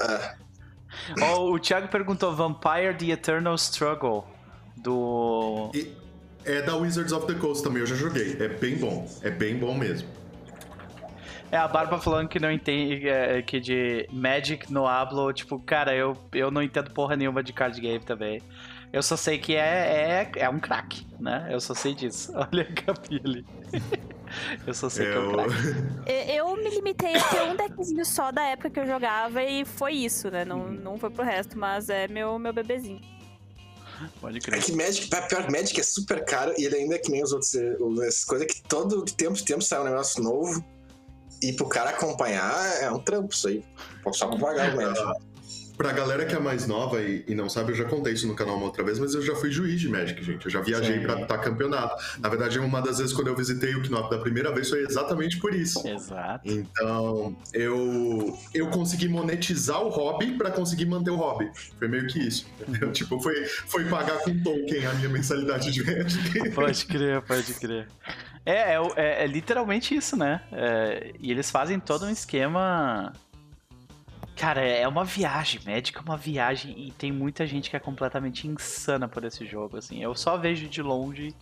ah, 0.00 0.34
Ó, 1.22 1.52
o 1.52 1.58
Thiago 1.60 1.86
perguntou 1.86 2.34
Vampire 2.34 2.94
The 2.98 3.12
Eternal 3.12 3.54
Struggle 3.54 4.26
do. 4.82 5.70
E 5.74 5.92
é 6.44 6.62
da 6.62 6.76
Wizards 6.76 7.12
of 7.12 7.26
the 7.26 7.34
Coast 7.34 7.62
também, 7.62 7.80
eu 7.80 7.86
já 7.86 7.94
joguei. 7.94 8.36
É 8.40 8.48
bem 8.48 8.76
bom. 8.76 9.08
É 9.22 9.30
bem 9.30 9.56
bom 9.56 9.74
mesmo. 9.74 10.08
É, 11.50 11.56
a 11.58 11.68
Barba 11.68 11.98
falando 11.98 12.28
que 12.28 12.40
não 12.40 12.50
entende, 12.50 13.06
é, 13.08 13.42
que 13.42 13.60
de 13.60 14.08
Magic 14.10 14.72
no 14.72 14.86
hablo, 14.86 15.30
tipo, 15.34 15.58
cara, 15.60 15.94
eu, 15.94 16.16
eu 16.32 16.50
não 16.50 16.62
entendo 16.62 16.90
porra 16.92 17.14
nenhuma 17.14 17.42
de 17.42 17.52
card 17.52 17.78
game 17.78 18.02
também. 18.02 18.40
Eu 18.90 19.02
só 19.02 19.16
sei 19.16 19.38
que 19.38 19.54
é, 19.54 20.30
é, 20.34 20.40
é 20.40 20.48
um 20.48 20.58
crack, 20.58 21.06
né? 21.20 21.48
Eu 21.50 21.60
só 21.60 21.74
sei 21.74 21.94
disso. 21.94 22.32
Olha 22.36 22.66
a 22.68 22.82
Gabi 22.92 23.20
ali. 23.24 23.46
Eu 24.66 24.72
só 24.72 24.88
sei 24.88 25.04
que 25.04 25.12
é 25.12 25.18
um 25.18 25.24
Eu- 25.24 25.32
crack. 25.32 25.52
Eu 26.34 26.56
me 26.56 26.70
limitei 26.70 27.14
a 27.14 27.20
ter 27.22 27.42
um 27.42 27.54
deckzinho 27.54 28.04
só 28.06 28.32
da 28.32 28.42
época 28.44 28.70
que 28.70 28.80
eu 28.80 28.86
jogava 28.86 29.42
e 29.42 29.62
foi 29.66 29.92
isso, 29.92 30.30
né? 30.30 30.42
Não, 30.46 30.68
não 30.72 30.96
foi 30.96 31.10
pro 31.10 31.22
resto, 31.22 31.58
mas 31.58 31.90
é 31.90 32.08
meu, 32.08 32.38
meu 32.38 32.50
bebezinho. 32.52 33.00
Pode 34.20 34.38
É 34.38 34.40
crer. 34.40 34.62
que 34.62 34.72
Magic, 34.72 35.08
pior 35.08 35.46
que 35.46 35.52
Magic 35.52 35.80
é 35.80 35.82
super 35.82 36.24
caro 36.24 36.54
e 36.58 36.64
ele 36.64 36.76
ainda 36.76 36.94
é 36.94 36.98
que 36.98 37.10
nem 37.10 37.22
os 37.22 37.32
outros. 37.32 37.54
eh, 37.54 37.76
Essas 38.06 38.24
coisas 38.24 38.46
que 38.46 38.62
todo 38.62 39.04
de 39.04 39.14
tempo 39.14 39.38
em 39.38 39.44
tempo 39.44 39.62
sai 39.62 39.80
um 39.80 39.84
negócio 39.84 40.22
novo. 40.22 40.64
E 41.42 41.52
pro 41.52 41.68
cara 41.68 41.90
acompanhar 41.90 42.54
é 42.80 42.90
um 42.90 43.00
trampo 43.00 43.34
isso 43.34 43.48
aí. 43.48 43.64
Só 44.12 44.28
pra 44.28 44.38
pagar 44.38 44.72
o 44.74 44.76
Magic. 44.76 45.02
Pra 45.76 45.92
galera 45.92 46.24
que 46.26 46.34
é 46.34 46.38
mais 46.38 46.66
nova 46.66 47.00
e, 47.02 47.24
e 47.26 47.34
não 47.34 47.48
sabe, 47.48 47.72
eu 47.72 47.76
já 47.76 47.84
contei 47.84 48.12
isso 48.12 48.26
no 48.26 48.34
canal 48.34 48.56
uma 48.56 48.66
outra 48.66 48.84
vez, 48.84 48.98
mas 48.98 49.14
eu 49.14 49.22
já 49.22 49.34
fui 49.34 49.50
juiz 49.50 49.80
de 49.80 49.88
Magic, 49.88 50.22
gente. 50.22 50.44
Eu 50.44 50.50
já 50.50 50.60
viajei 50.60 51.00
pra 51.00 51.20
estar 51.22 51.38
campeonato. 51.38 51.94
Na 52.20 52.28
verdade, 52.28 52.58
uma 52.58 52.80
das 52.80 52.98
vezes 52.98 53.12
quando 53.12 53.28
eu 53.28 53.36
visitei 53.36 53.74
o 53.74 53.82
Knop 53.82 54.10
da 54.10 54.18
primeira 54.18 54.52
vez 54.52 54.68
foi 54.68 54.80
exatamente 54.84 55.38
por 55.38 55.54
isso. 55.54 55.86
Exato. 55.86 56.48
Então, 56.50 57.36
eu 57.52 58.38
eu 58.54 58.68
consegui 58.68 59.08
monetizar 59.08 59.82
o 59.82 59.88
hobby 59.88 60.32
pra 60.36 60.50
conseguir 60.50 60.86
manter 60.86 61.10
o 61.10 61.16
hobby. 61.16 61.50
Foi 61.78 61.88
meio 61.88 62.06
que 62.06 62.18
isso. 62.18 62.46
entendeu? 62.60 62.92
Tipo, 62.92 63.18
foi, 63.20 63.44
foi 63.44 63.84
pagar 63.86 64.18
com 64.18 64.38
token 64.42 64.86
a 64.86 64.92
minha 64.94 65.08
mensalidade 65.08 65.70
de 65.72 65.82
Magic. 65.84 66.50
Pode 66.50 66.86
crer, 66.86 67.22
pode 67.22 67.54
crer. 67.54 67.88
É, 68.44 68.74
é, 68.74 68.80
é- 68.96 69.24
é 69.24 69.26
literalmente 69.26 69.94
isso, 69.94 70.16
né? 70.16 70.42
É, 70.52 71.12
e 71.20 71.30
eles 71.30 71.50
fazem 71.50 71.78
todo 71.80 72.04
um 72.06 72.10
esquema. 72.10 73.12
Cara, 74.36 74.60
é 74.62 74.86
uma 74.88 75.04
viagem. 75.04 75.60
Magic 75.64 75.96
é 75.96 76.00
uma 76.00 76.16
viagem 76.16 76.74
e 76.78 76.90
tem 76.92 77.12
muita 77.12 77.46
gente 77.46 77.70
que 77.70 77.76
é 77.76 77.80
completamente 77.80 78.46
insana 78.48 79.06
por 79.08 79.24
esse 79.24 79.46
jogo, 79.46 79.76
assim. 79.76 80.02
Eu 80.02 80.14
só 80.14 80.36
vejo 80.36 80.68
de 80.68 80.82
longe 80.82 81.34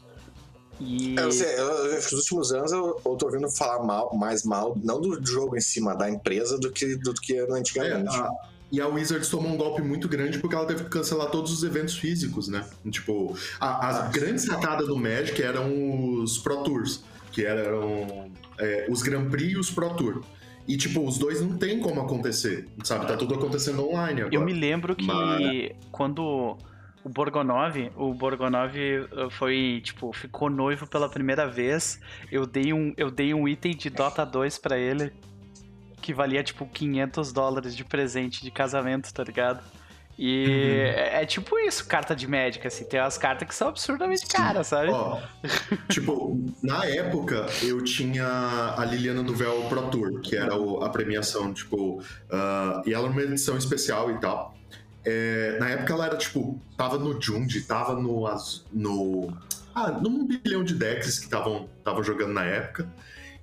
e. 0.81 1.15
É, 1.19 1.23
eu 1.23 1.33
sei, 1.33 1.55
eu, 1.59 1.95
nos 1.95 2.13
últimos 2.13 2.53
anos 2.53 2.73
eu, 2.73 3.01
eu 3.05 3.17
tô 3.17 3.27
ouvindo 3.27 3.49
falar 3.51 3.83
mal, 3.85 4.15
mais 4.17 4.45
mal, 4.45 4.77
não 4.83 5.01
do 5.01 5.25
jogo 5.27 5.57
em 5.57 5.61
cima, 5.61 5.95
da 5.95 6.11
empresa, 6.11 6.59
do 6.59 6.71
que, 6.71 6.97
do 6.97 7.15
que 7.15 7.35
É, 7.37 7.51
antigamente. 7.53 8.15
a- 8.17 8.31
e 8.73 8.81
a 8.81 8.87
Wizards 8.87 9.29
tomou 9.29 9.51
um 9.51 9.57
golpe 9.57 9.83
muito 9.83 10.09
grande 10.09 10.39
porque 10.39 10.55
ela 10.55 10.65
teve 10.65 10.85
que 10.85 10.91
cancelar 10.91 11.29
todos 11.31 11.51
os 11.53 11.65
eventos 11.65 11.97
físicos, 11.99 12.47
né? 12.47 12.65
Tipo, 12.89 13.37
a- 13.59 13.89
as 13.89 13.97
Ah, 13.97 14.03
grandes 14.13 14.45
sacadas 14.45 14.87
do 14.87 14.97
Magic 14.97 15.43
eram 15.43 16.13
os 16.23 16.39
Pro 16.39 16.63
Tours, 16.63 17.03
que 17.33 17.45
eram 17.45 18.31
é, 18.59 18.87
os 18.89 19.03
Grand 19.03 19.29
Prix 19.29 19.53
e 19.55 19.59
os 19.59 19.71
Pro 19.71 19.95
Tour. 19.97 20.23
E, 20.71 20.77
tipo, 20.77 21.05
os 21.05 21.19
dois 21.19 21.41
não 21.41 21.59
tem 21.59 21.81
como 21.81 22.01
acontecer, 22.01 22.69
sabe? 22.85 23.05
Tá 23.05 23.17
tudo 23.17 23.35
acontecendo 23.35 23.85
online 23.89 24.21
agora. 24.21 24.35
Eu 24.37 24.41
me 24.45 24.53
lembro 24.53 24.95
que 24.95 25.05
Mas- 25.05 25.73
quando 25.91 26.57
o 27.03 27.09
Borgonov, 27.09 27.91
o 27.97 28.15
Borgonov 28.15 28.77
eh, 28.77 29.09
foi, 29.31 29.81
tipo, 29.83 30.13
ficou 30.13 30.49
noivo 30.49 30.87
pela 30.87 31.09
primeira 31.09 31.45
vez, 31.49 32.01
eu 32.31 32.47
dei 32.47 32.73
um, 32.73 32.95
eu 32.97 33.11
dei 33.11 33.35
um 33.35 33.49
item 33.49 33.75
de 33.75 33.91
Dota 33.91 34.25
2 34.25 34.59
pra 34.59 34.79
ele 34.79 35.13
que 36.01 36.15
valia, 36.15 36.45
tipo, 36.45 36.65
500 36.65 37.33
dólares 37.33 37.75
de 37.75 37.85
presente 37.85 38.41
de 38.41 38.53
casamento, 38.53 39.13
tá 39.13 39.25
ligado? 39.25 39.61
E 40.23 40.45
Uhum. 40.45 41.01
é, 41.01 41.23
é 41.23 41.27
tipo 41.27 41.59
isso, 41.59 41.87
carta 41.87 42.15
de 42.15 42.27
médica, 42.27 42.69
assim, 42.69 42.85
tem 42.85 43.01
umas 43.01 43.17
cartas 43.17 43.49
que 43.49 43.55
são 43.55 43.69
absurdamente 43.69 44.27
caras, 44.27 44.67
sabe? 44.67 44.91
Ó, 44.91 45.19
tipo, 45.89 46.39
na 46.63 46.85
época 46.85 47.47
eu 47.63 47.83
tinha 47.83 48.75
a 48.77 48.85
Liliana 48.85 49.23
do 49.23 49.35
Véu 49.35 49.63
Pro 49.71 49.89
Tour, 49.89 50.21
que 50.21 50.37
era 50.37 50.55
o- 50.55 50.83
a 50.85 50.91
premiação, 50.91 51.55
tipo, 51.55 52.03
ah, 52.31 52.83
e 52.85 52.93
ela 52.93 53.05
era 53.05 53.13
uma 53.13 53.23
edição 53.23 53.57
especial 53.57 54.11
e 54.11 54.19
tal. 54.21 54.55
É, 55.07 55.57
na 55.59 55.71
época 55.71 55.95
ela 55.95 56.05
era, 56.05 56.17
tipo, 56.19 56.61
tava 56.77 56.99
no 56.99 57.19
Jundi, 57.19 57.63
tava 57.63 57.95
no. 57.95 58.27
no 58.71 59.33
ah, 59.75 59.91
num 59.93 60.27
bilhão 60.27 60.63
de 60.63 60.75
decks 60.75 61.19
que 61.19 61.25
estavam 61.25 61.67
jogando 62.03 62.35
na 62.35 62.45
época. 62.45 62.87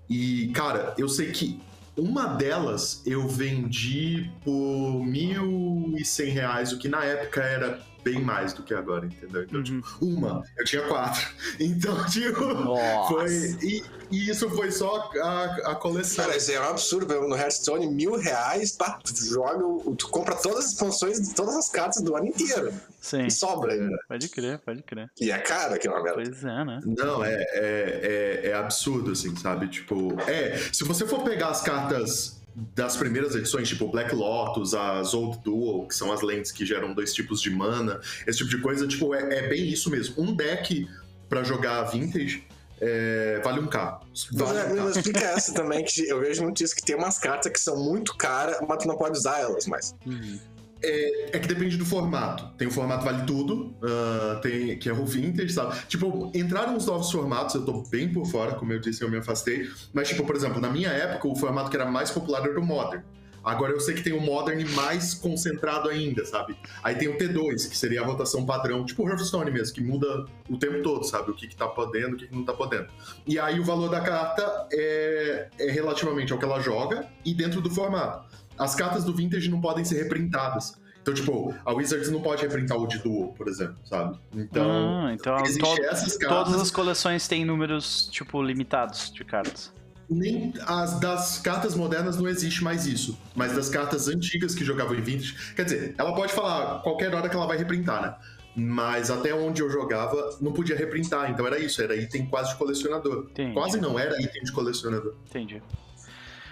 E, 0.07 0.49
cara, 0.53 0.93
eu 0.95 1.09
sei 1.09 1.31
que 1.31 1.59
uma 1.97 2.27
delas 2.27 3.01
eu 3.05 3.27
vendi 3.27 4.29
por 4.43 4.51
1.100 4.51 6.31
reais, 6.31 6.71
o 6.71 6.77
que 6.77 6.87
na 6.87 7.03
época 7.03 7.41
era 7.41 7.81
bem 8.11 8.21
mais 8.23 8.53
do 8.53 8.63
que 8.63 8.73
agora, 8.73 9.05
entendeu? 9.05 9.43
Então, 9.43 9.59
Uhum. 9.59 9.81
uma, 10.17 10.43
eu 10.57 10.65
tinha 10.65 10.81
quatro. 10.87 11.21
Então, 11.59 12.05
tipo, 12.05 12.43
Nossa. 12.45 13.13
foi. 13.13 13.29
E, 13.61 13.83
e 14.11 14.29
isso 14.29 14.49
foi 14.51 14.71
só 14.71 15.11
a, 15.21 15.43
a 15.71 15.75
coleção. 15.75 16.23
Cara, 16.25 16.37
isso 16.37 16.51
é 16.51 16.59
um 16.59 16.69
absurdo, 16.69 17.27
no 17.27 17.35
Hearthstone, 17.35 17.87
mil 17.87 18.15
reais, 18.17 18.71
pá, 18.71 18.99
tu 19.03 19.13
joga, 19.15 19.63
tu 19.95 20.07
compra 20.09 20.35
todas 20.35 20.65
as 20.65 20.71
expansões 20.73 21.19
de 21.21 21.33
todas 21.35 21.55
as 21.55 21.69
cartas 21.69 22.01
do 22.01 22.15
ano 22.15 22.27
inteiro. 22.27 22.71
Sim, 23.01 23.25
E 23.25 23.31
sobra 23.31 23.73
ainda. 23.73 23.97
pode 24.07 24.29
crer, 24.29 24.59
pode 24.59 24.83
crer. 24.83 25.09
E 25.19 25.31
é 25.31 25.37
caro 25.39 25.73
aquela 25.75 26.01
merda. 26.01 26.21
Pois 26.23 26.43
é, 26.43 26.63
né? 26.65 26.79
Não, 26.85 27.23
é, 27.23 27.33
é, 27.33 28.41
é, 28.43 28.47
é 28.49 28.53
absurdo, 28.53 29.11
assim, 29.11 29.35
sabe? 29.35 29.67
Tipo, 29.67 30.13
é, 30.27 30.57
se 30.71 30.83
você 30.83 31.05
for 31.05 31.23
pegar 31.23 31.49
as 31.49 31.61
cartas 31.61 32.41
das 32.73 32.97
primeiras 32.97 33.35
edições, 33.35 33.69
tipo 33.69 33.87
Black 33.87 34.15
Lotus, 34.15 34.73
as 34.73 35.13
Old 35.13 35.39
Duel, 35.43 35.85
que 35.87 35.93
são 35.93 36.11
as 36.11 36.21
lentes 36.21 36.51
que 36.51 36.65
geram 36.65 36.93
dois 36.93 37.13
tipos 37.13 37.39
de 37.39 37.51
mana, 37.51 37.99
esse 38.25 38.39
tipo 38.39 38.49
de 38.49 38.57
coisa, 38.59 38.87
tipo, 38.87 39.13
é, 39.13 39.45
é 39.45 39.47
bem 39.47 39.67
isso 39.67 39.91
mesmo. 39.91 40.15
Um 40.17 40.35
deck 40.35 40.87
pra 41.29 41.43
jogar 41.43 41.83
Vintage 41.83 42.47
é, 42.79 43.39
vale 43.43 43.59
um 43.59 43.67
K. 43.67 44.01
Mas, 44.09 44.27
Vale 44.31 44.59
é, 44.59 44.63
um 44.65 44.75
K. 44.75 44.83
mas 44.83 44.95
explica 44.97 45.19
essa 45.19 45.53
também, 45.53 45.83
que 45.83 46.07
eu 46.07 46.19
vejo 46.19 46.43
muito 46.43 46.63
isso, 46.63 46.75
que 46.75 46.81
tem 46.81 46.95
umas 46.95 47.17
cartas 47.17 47.51
que 47.51 47.59
são 47.59 47.75
muito 47.77 48.15
caras, 48.15 48.57
mas 48.67 48.83
tu 48.83 48.87
não 48.87 48.97
pode 48.97 49.17
usar 49.17 49.39
elas 49.39 49.65
mais. 49.65 49.95
Uhum. 50.05 50.39
É 50.81 51.39
que 51.39 51.47
depende 51.47 51.77
do 51.77 51.85
formato. 51.85 52.47
Tem 52.57 52.67
o 52.67 52.71
formato 52.71 53.03
Vale 53.03 53.25
Tudo, 53.25 53.75
ah, 53.81 54.39
tem, 54.41 54.77
que 54.77 54.89
é 54.89 54.93
o 54.93 55.05
Vintage, 55.05 55.53
sabe? 55.53 55.75
Tipo, 55.87 56.31
entraram 56.33 56.75
uns 56.75 56.85
novos 56.85 57.11
formatos, 57.11 57.55
eu 57.55 57.65
tô 57.65 57.83
bem 57.89 58.11
por 58.11 58.25
fora, 58.25 58.55
como 58.55 58.73
eu 58.73 58.79
disse, 58.79 59.03
eu 59.03 59.09
me 59.09 59.17
afastei. 59.17 59.69
Mas, 59.93 60.09
tipo, 60.09 60.25
por 60.25 60.35
exemplo, 60.35 60.61
na 60.61 60.69
minha 60.69 60.89
época, 60.89 61.27
o 61.27 61.35
formato 61.35 61.69
que 61.69 61.75
era 61.75 61.85
mais 61.85 62.11
popular 62.11 62.43
era 62.43 62.59
o 62.59 62.65
Modern. 62.65 63.03
Agora 63.47 63.71
eu 63.71 63.79
sei 63.79 63.95
que 63.95 64.03
tem 64.03 64.11
o 64.11 64.19
Modern 64.19 64.61
mais 64.73 65.13
concentrado 65.13 65.87
ainda, 65.87 66.25
sabe? 66.25 66.57
Aí 66.83 66.95
tem 66.95 67.07
o 67.07 67.17
T2, 67.17 67.69
que 67.69 67.77
seria 67.77 68.01
a 68.01 68.05
rotação 68.05 68.45
padrão, 68.45 68.83
tipo 68.83 69.03
o 69.03 69.07
Hearthstone 69.07 69.49
mesmo, 69.49 69.73
que 69.73 69.81
muda 69.81 70.25
o 70.49 70.57
tempo 70.57 70.83
todo, 70.83 71.05
sabe? 71.05 71.31
O 71.31 71.33
que, 71.33 71.47
que 71.47 71.55
tá 71.55 71.65
podendo, 71.65 72.15
o 72.15 72.17
que, 72.17 72.27
que 72.27 72.35
não 72.35 72.43
tá 72.43 72.51
podendo. 72.51 72.87
E 73.25 73.39
aí 73.39 73.57
o 73.57 73.63
valor 73.63 73.89
da 73.89 74.01
carta 74.01 74.67
é, 74.69 75.47
é 75.57 75.71
relativamente 75.71 76.33
ao 76.33 76.39
que 76.39 76.43
ela 76.43 76.59
joga 76.59 77.07
e 77.23 77.33
dentro 77.33 77.61
do 77.61 77.69
formato. 77.69 78.27
As 78.57 78.75
cartas 78.75 79.03
do 79.03 79.13
Vintage 79.13 79.49
não 79.49 79.61
podem 79.61 79.83
ser 79.85 80.03
reprintadas. 80.03 80.75
Então, 81.01 81.13
tipo, 81.13 81.53
a 81.63 81.71
Wizards 81.73 82.11
não 82.11 82.21
pode 82.21 82.41
reprintar 82.41 82.77
o 82.77 82.85
de 82.85 82.97
Duel, 82.99 83.33
por 83.37 83.47
exemplo, 83.47 83.77
sabe? 83.85 84.17
Então, 84.33 85.05
Ah, 85.05 85.13
então 85.13 85.37
to- 85.43 85.81
essas 85.83 86.17
cartas. 86.17 86.47
todas 86.49 86.61
as 86.61 86.69
coleções 86.69 87.27
têm 87.29 87.45
números, 87.45 88.09
tipo, 88.11 88.41
limitados 88.43 89.09
de 89.11 89.23
cartas. 89.23 89.71
Nem 90.09 90.53
as 90.65 90.99
das 90.99 91.37
cartas 91.39 91.75
modernas 91.75 92.17
não 92.17 92.27
existe 92.27 92.61
mais 92.63 92.85
isso. 92.85 93.17
Mas 93.35 93.53
das 93.53 93.69
cartas 93.69 94.07
antigas 94.09 94.53
que 94.53 94.65
jogavam 94.65 94.95
em 94.95 95.01
Vintage. 95.01 95.53
Quer 95.55 95.63
dizer, 95.63 95.95
ela 95.97 96.13
pode 96.13 96.33
falar 96.33 96.81
qualquer 96.81 97.13
hora 97.15 97.29
que 97.29 97.35
ela 97.35 97.45
vai 97.47 97.57
reprintar, 97.57 98.01
né? 98.01 98.15
Mas 98.55 99.11
até 99.11 99.33
onde 99.35 99.61
eu 99.61 99.69
jogava, 99.69 100.37
não 100.41 100.51
podia 100.51 100.75
reprintar. 100.75 101.29
Então 101.29 101.45
era 101.45 101.59
isso, 101.59 101.81
era 101.81 101.95
item 101.95 102.25
quase 102.25 102.49
de 102.51 102.55
colecionador. 102.55 103.27
Entendi. 103.31 103.53
Quase 103.53 103.79
não, 103.79 103.97
era 103.99 104.19
item 104.21 104.43
de 104.43 104.51
colecionador. 104.51 105.13
Entendi. 105.29 105.61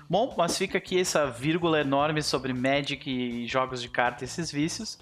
Bom, 0.10 0.34
mas 0.38 0.58
fica 0.58 0.78
aqui 0.78 1.00
essa 1.00 1.26
vírgula 1.26 1.82
enorme 1.82 2.22
sobre 2.22 2.54
Magic 2.54 3.10
e 3.10 3.48
jogos 3.48 3.82
de 3.82 3.90
carta 3.90 4.24
e 4.24 4.26
esses 4.26 4.52
vícios. 4.52 5.00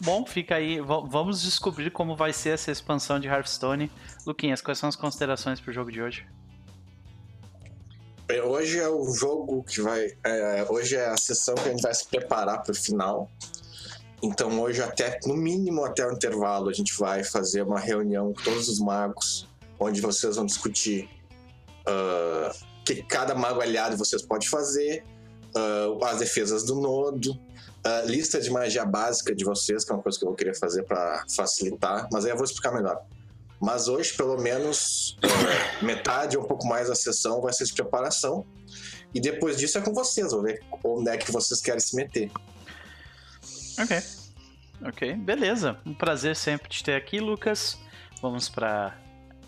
Bom, 0.00 0.26
fica 0.26 0.56
aí. 0.56 0.80
va- 0.80 1.00
Vamos 1.00 1.42
descobrir 1.42 1.90
como 1.92 2.16
vai 2.16 2.32
ser 2.32 2.50
essa 2.50 2.72
expansão 2.72 3.20
de 3.20 3.28
Hearthstone. 3.28 3.90
Luquinhas, 4.26 4.60
quais 4.60 4.78
são 4.78 4.88
as 4.88 4.96
considerações 4.96 5.60
pro 5.60 5.72
jogo 5.72 5.92
de 5.92 6.02
hoje? 6.02 6.26
Bem, 8.26 8.40
Hoje 8.40 8.78
é 8.78 8.88
o 8.88 9.12
jogo 9.12 9.62
que 9.62 9.80
vai. 9.80 10.08
é, 10.24 10.66
hoje 10.68 10.96
é 10.96 11.06
a 11.06 11.16
sessão 11.16 11.54
que 11.54 11.68
a 11.68 11.70
gente 11.70 11.82
vai 11.82 11.94
se 11.94 12.08
preparar 12.08 12.62
para 12.62 12.72
o 12.72 12.74
final. 12.74 13.30
Então 14.20 14.60
hoje 14.60 14.82
até, 14.82 15.20
no 15.24 15.36
mínimo 15.36 15.84
até 15.84 16.04
o 16.06 16.12
intervalo, 16.12 16.68
a 16.68 16.72
gente 16.72 16.94
vai 16.98 17.22
fazer 17.22 17.62
uma 17.62 17.78
reunião 17.78 18.32
com 18.32 18.42
todos 18.42 18.68
os 18.68 18.80
magos, 18.80 19.48
onde 19.78 20.00
vocês 20.00 20.34
vão 20.36 20.46
discutir 20.46 21.08
o 21.86 22.71
que 22.94 23.02
cada 23.02 23.34
mago 23.34 23.60
aliado 23.60 23.96
vocês 23.96 24.22
pode 24.22 24.48
fazer, 24.48 25.04
ah, 25.54 26.10
as 26.10 26.18
defesas 26.18 26.64
do 26.64 26.74
nodo, 26.74 27.38
a 27.84 28.02
lista 28.02 28.40
de 28.40 28.50
magia 28.50 28.84
básica 28.84 29.34
de 29.34 29.44
vocês, 29.44 29.84
que 29.84 29.90
é 29.90 29.94
uma 29.94 30.02
coisa 30.02 30.18
que 30.18 30.24
eu 30.24 30.28
vou 30.28 30.36
querer 30.36 30.56
fazer 30.56 30.84
para 30.84 31.24
facilitar, 31.34 32.08
mas 32.12 32.24
aí 32.24 32.30
eu 32.30 32.36
vou 32.36 32.44
explicar 32.44 32.72
melhor. 32.72 33.04
Mas 33.60 33.86
hoje, 33.86 34.12
pelo 34.14 34.40
menos, 34.40 35.16
eh, 35.22 35.84
metade 35.84 36.36
ou 36.36 36.44
um 36.44 36.46
pouco 36.46 36.66
mais 36.66 36.88
da 36.88 36.94
sessão 36.94 37.40
vai 37.40 37.52
ser 37.52 37.64
de 37.64 37.72
preparação. 37.72 38.44
E 39.14 39.20
depois 39.20 39.56
disso 39.56 39.78
é 39.78 39.80
com 39.80 39.92
vocês, 39.92 40.32
vou 40.32 40.42
ver 40.42 40.60
onde 40.82 41.10
é 41.10 41.16
que 41.16 41.30
vocês 41.30 41.60
querem 41.60 41.78
se 41.78 41.94
meter. 41.94 42.30
Ok. 43.78 44.02
Ok, 44.84 45.14
beleza. 45.14 45.78
Um 45.86 45.94
prazer 45.94 46.34
sempre 46.34 46.68
te 46.68 46.82
ter 46.82 46.94
aqui, 46.94 47.20
Lucas. 47.20 47.78
Vamos 48.20 48.48
pra 48.48 48.98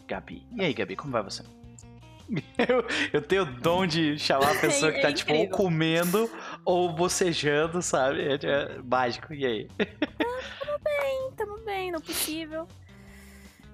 Gabi. 0.06 0.46
E 0.54 0.62
aí, 0.62 0.72
Gabi, 0.72 0.94
como 0.94 1.12
vai 1.12 1.22
você? 1.22 1.42
Eu, 2.56 2.86
eu 3.12 3.22
tenho 3.22 3.42
o 3.42 3.46
dom 3.46 3.86
de 3.86 4.18
chamar 4.18 4.56
a 4.56 4.60
pessoa 4.60 4.90
que 4.92 5.00
tá, 5.02 5.10
É 5.10 5.12
tipo, 5.12 5.32
ou 5.34 5.48
comendo 5.48 6.30
ou 6.64 6.92
bocejando, 6.92 7.82
sabe? 7.82 8.22
É, 8.22 8.34
é 8.42 8.78
mágico. 8.82 9.34
E 9.34 9.44
aí? 9.44 9.68
Bem, 9.78 11.32
tamo 11.36 11.58
bem, 11.58 11.92
no 11.92 12.00
possível. 12.00 12.66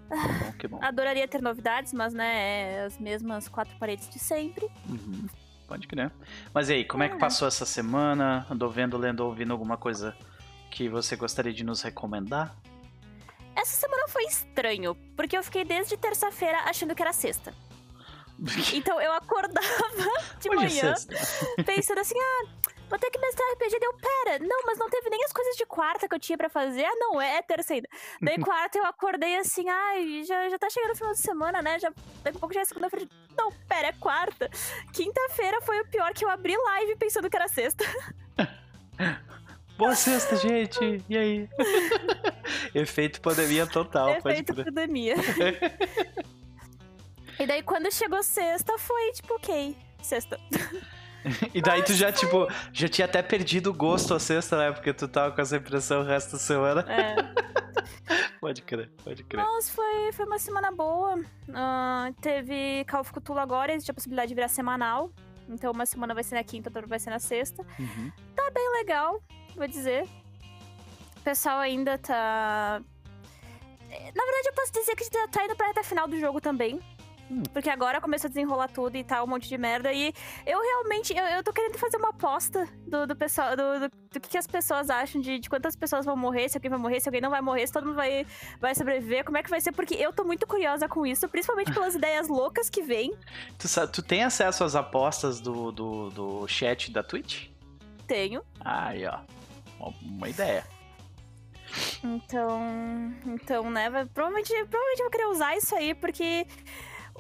Bom, 0.09 0.53
que 0.59 0.67
bom. 0.67 0.79
Adoraria 0.83 1.29
ter 1.29 1.41
novidades, 1.41 1.93
mas 1.93 2.13
né, 2.13 2.75
é 2.79 2.85
as 2.85 2.99
mesmas 2.99 3.49
quatro 3.49 3.77
paredes 3.79 4.09
de 4.09 4.19
sempre. 4.19 4.69
Uhum. 4.89 5.29
Pode 5.69 5.87
crer. 5.87 6.11
Mas 6.53 6.69
e 6.69 6.75
aí, 6.75 6.85
como 6.85 7.05
é 7.05 7.09
que 7.09 7.15
É. 7.15 7.19
passou 7.19 7.47
essa 7.47 7.65
semana? 7.65 8.45
Andou 8.51 8.69
vendo, 8.69 8.97
lendo, 8.99 9.21
ouvindo 9.21 9.53
alguma 9.53 9.77
coisa 9.77 10.17
que 10.71 10.89
você 10.89 11.15
gostaria 11.15 11.53
de 11.53 11.63
nos 11.63 11.83
recomendar? 11.83 12.57
Essa 13.55 13.77
semana 13.81 14.09
foi 14.09 14.25
estranho, 14.25 14.97
porque 15.17 15.37
eu 15.37 15.43
fiquei 15.45 15.65
desde 15.65 15.97
terça-feira 15.97 16.59
achando 16.65 16.95
que 16.95 17.03
era 17.03 17.13
sexta. 17.13 17.55
Então 18.75 19.01
eu 19.01 19.13
acordava 19.13 19.67
de 20.39 20.49
Hoje 20.49 20.79
é 20.81 20.83
manhã 20.83 20.97
sexta. 20.97 21.65
pensando 21.65 22.01
assim, 22.01 22.15
ah, 22.19 22.47
vou 22.89 22.99
ter 22.99 23.11
que 23.11 23.19
mestrar 23.19 23.47
RPG. 23.53 23.79
Deu, 23.79 23.93
pera, 23.95 24.39
não, 24.39 24.63
mas 24.67 24.79
não 24.79 24.89
teve 24.89 25.11
nem 25.11 25.23
as 25.25 25.33
coisas 25.33 25.57
de 25.57 25.67
quarta 25.67 26.09
que 26.09 26.15
eu 26.15 26.19
tinha 26.19 26.39
pra 26.39 26.49
fazer. 26.49 26.85
Ah, 26.85 26.95
não, 26.97 27.21
é, 27.21 27.37
é 27.37 27.43
terça 27.43 27.75
ainda. 27.75 27.89
Daí 28.21 28.39
quarta 28.41 28.79
eu 28.79 28.85
acordei 28.85 29.37
assim, 29.37 29.69
ai, 29.69 30.25
já, 30.25 30.49
já 30.49 30.59
tá 30.59 30.69
chegando 30.71 30.93
o 30.93 30.97
final 30.97 31.13
de 31.13 31.21
semana, 31.21 31.63
né? 31.63 31.79
Já, 31.79 31.93
daqui 32.23 32.37
a 32.37 32.41
pouco 32.41 32.55
já 32.55 32.61
é 32.61 32.65
segunda-feira. 32.65 33.07
Não, 33.37 33.53
pera, 33.69 33.89
é 33.89 33.93
quarta. 33.93 34.51
Quinta-feira 34.93 35.61
foi 35.63 35.81
o 35.81 35.87
pior 35.87 36.13
que 36.13 36.25
eu 36.25 36.31
abri 36.31 36.57
live 36.57 36.97
pensando 36.97 37.29
que 37.29 37.37
era 37.37 37.49
sexta. 37.49 37.85
Boa 39.77 39.95
sexta, 39.95 40.37
gente! 40.37 41.03
E 41.09 41.17
aí? 41.17 41.49
Efeito 42.75 43.19
pandemia 43.23 43.67
total, 43.67 44.21
pode 44.21 44.35
Efeito 44.35 44.55
pandemia. 44.55 45.15
E 47.41 47.47
daí 47.47 47.63
quando 47.63 47.91
chegou 47.93 48.23
sexta 48.23 48.79
foi 48.79 49.13
tipo, 49.13 49.35
ok, 49.35 49.77
sexta. 50.03 50.39
E 51.53 51.61
daí 51.61 51.83
tu 51.83 51.93
já, 51.93 52.11
tipo, 52.11 52.49
já 52.73 52.89
tinha 52.89 53.05
até 53.05 53.23
perdido 53.23 53.69
o 53.71 53.75
gosto 53.75 54.15
a 54.15 54.19
sexta, 54.19 54.57
né? 54.57 54.73
Porque 54.73 54.91
tu 54.93 55.07
tava 55.07 55.35
com 55.35 55.43
essa 55.43 55.57
impressão 55.57 56.01
o 56.01 56.03
resto 56.03 56.33
da 56.33 56.39
semana. 56.39 56.81
É. 56.91 57.15
Pode 58.41 58.63
crer, 58.63 58.91
pode 59.05 59.23
crer. 59.23 59.45
Mas 59.45 59.69
foi, 59.69 60.13
foi 60.13 60.25
uma 60.25 60.39
semana 60.39 60.73
boa. 60.73 61.23
Ah, 61.53 62.11
teve 62.23 62.87
Call 62.87 63.03
of 63.03 63.13
Cthulhu 63.13 63.39
agora, 63.39 63.73
existe 63.73 63.91
a 63.91 63.95
possibilidade 63.95 64.31
de 64.31 64.35
virar 64.35 64.49
semanal. 64.49 65.13
Então 65.47 65.71
uma 65.73 65.85
semana 65.85 66.15
vai 66.15 66.25
ser 66.25 66.37
na 66.37 66.43
quinta, 66.43 66.71
outra 66.71 66.87
vai 66.87 66.99
ser 66.99 67.11
na 67.11 67.19
sexta. 67.19 67.63
Uhum. 67.79 68.11
Tá 68.35 68.51
bem 68.51 68.73
legal, 68.79 69.23
vou 69.55 69.69
dizer. 69.69 70.09
O 71.19 71.21
pessoal 71.21 71.59
ainda 71.59 71.99
tá. 71.99 72.81
Na 73.91 74.25
verdade, 74.25 74.47
eu 74.47 74.55
posso 74.55 74.73
dizer 74.73 74.97
que 74.97 75.03
a 75.03 75.05
gente 75.05 75.31
tá 75.31 75.45
indo 75.45 75.55
pra 75.55 75.67
reta 75.67 75.85
final 75.85 76.09
do 76.09 76.19
jogo 76.19 76.41
também. 76.41 76.81
Hum. 77.31 77.43
Porque 77.53 77.71
agora 77.71 78.01
começa 78.01 78.27
a 78.27 78.29
desenrolar 78.29 78.69
tudo 78.69 78.97
e 78.97 79.05
tá 79.05 79.23
um 79.23 79.27
monte 79.27 79.49
de 79.49 79.57
merda. 79.57 79.93
E 79.93 80.13
eu 80.45 80.61
realmente. 80.61 81.17
Eu, 81.17 81.25
eu 81.27 81.43
tô 81.45 81.53
querendo 81.53 81.79
fazer 81.79 81.97
uma 81.97 82.09
aposta 82.09 82.69
do, 82.87 83.07
do 83.07 83.15
pessoal. 83.15 83.57
Do, 83.57 83.81
do, 83.81 83.91
do 84.13 84.21
que, 84.21 84.37
as 84.37 84.47
pessoas 84.47 84.91
acham 84.91 85.21
de, 85.21 85.39
de 85.39 85.49
quantas 85.49 85.77
pessoas 85.77 86.05
vão 86.05 86.17
morrer, 86.17 86.49
se 86.49 86.57
alguém 86.57 86.71
vai 86.71 86.79
morrer, 86.81 87.01
se 87.01 87.09
alguém 87.09 87.21
não 87.21 87.31
vai 87.31 87.41
morrer, 87.41 87.67
se 87.67 87.73
todo 87.73 87.87
mundo 87.87 87.95
vai, 87.95 88.27
vai 88.61 88.75
sobreviver, 88.75 89.25
como 89.25 89.39
é 89.39 89.43
que 89.43 89.49
vai 89.49 89.61
ser, 89.61 89.71
porque 89.71 89.95
eu 89.95 90.13
tô 90.13 90.25
muito 90.25 90.47
curiosa 90.49 90.89
com 90.89 91.07
isso, 91.07 91.29
principalmente 91.29 91.73
pelas 91.73 91.95
ideias 91.95 92.27
loucas 92.27 92.69
que 92.69 92.83
vem. 92.83 93.15
Tu, 93.57 93.69
tu 93.87 94.03
tem 94.03 94.25
acesso 94.25 94.65
às 94.65 94.75
apostas 94.75 95.41
do, 95.41 95.71
do, 95.71 96.11
do 96.11 96.49
chat 96.49 96.91
da 96.91 97.05
Twitch? 97.05 97.51
Tenho. 98.09 98.43
Aí, 98.59 99.07
ó. 99.07 99.21
Uma, 100.03 100.29
ideia. 100.29 100.67
Então, 102.03 103.15
então, 103.25 103.71
né, 103.71 103.89
provavelmente, 104.13 104.53
provavelmente 104.53 104.99
eu 104.99 105.05
vou 105.05 105.11
querer 105.11 105.27
usar 105.27 105.57
isso 105.57 105.75
aí, 105.77 105.95
porque 105.95 106.47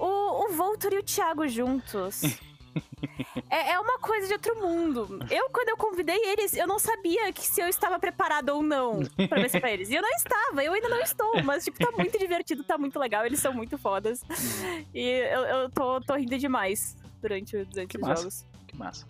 o, 0.00 0.44
o 0.46 0.52
Voltor 0.52 0.92
e 0.92 0.98
o 0.98 1.02
Thiago 1.02 1.46
juntos 1.48 2.22
é, 3.50 3.72
é 3.72 3.80
uma 3.80 3.98
coisa 3.98 4.26
de 4.28 4.32
outro 4.34 4.56
mundo. 4.60 5.18
Eu, 5.30 5.50
quando 5.50 5.68
eu 5.70 5.76
convidei 5.76 6.16
eles, 6.30 6.54
eu 6.54 6.66
não 6.66 6.78
sabia 6.78 7.32
que 7.32 7.42
se 7.42 7.60
eu 7.60 7.68
estava 7.68 7.98
preparada 7.98 8.54
ou 8.54 8.62
não 8.62 9.00
pra 9.28 9.40
ver 9.42 9.60
pra 9.60 9.70
eles. 9.72 9.90
E 9.90 9.94
eu 9.94 10.02
não 10.02 10.10
estava, 10.10 10.62
eu 10.62 10.72
ainda 10.72 10.88
não 10.88 11.00
estou, 11.00 11.42
mas, 11.42 11.64
tipo, 11.64 11.78
tá 11.78 11.90
muito 11.92 12.18
divertido, 12.18 12.62
tá 12.64 12.78
muito 12.78 12.98
legal, 12.98 13.26
eles 13.26 13.40
são 13.40 13.52
muito 13.52 13.76
fodas. 13.76 14.22
E 14.94 15.00
eu, 15.02 15.40
eu 15.42 15.70
tô, 15.70 16.00
tô 16.00 16.14
rindo 16.14 16.38
demais 16.38 16.96
durante, 17.20 17.64
durante 17.64 17.88
Que 17.88 17.96
os 17.96 18.02
massa. 18.08 18.22
jogos. 18.22 18.46
Que 18.66 18.76
massa. 18.76 19.06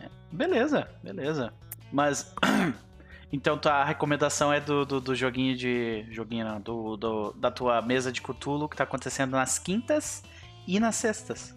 É, 0.00 0.08
Beleza, 0.32 0.88
beleza. 1.02 1.52
Mas. 1.92 2.32
Então 3.32 3.56
tua 3.56 3.84
recomendação 3.84 4.52
é 4.52 4.60
do, 4.60 4.84
do, 4.84 5.00
do 5.00 5.14
joguinho 5.14 5.56
de. 5.56 6.04
Joguinho 6.10 6.44
não, 6.44 6.60
do, 6.60 6.96
do- 6.96 7.32
da 7.34 7.50
tua 7.50 7.80
mesa 7.80 8.10
de 8.10 8.20
Cthulhu 8.20 8.68
que 8.68 8.76
tá 8.76 8.84
acontecendo 8.84 9.32
nas 9.32 9.58
quintas 9.58 10.22
e 10.66 10.80
nas 10.80 10.96
sextas. 10.96 11.54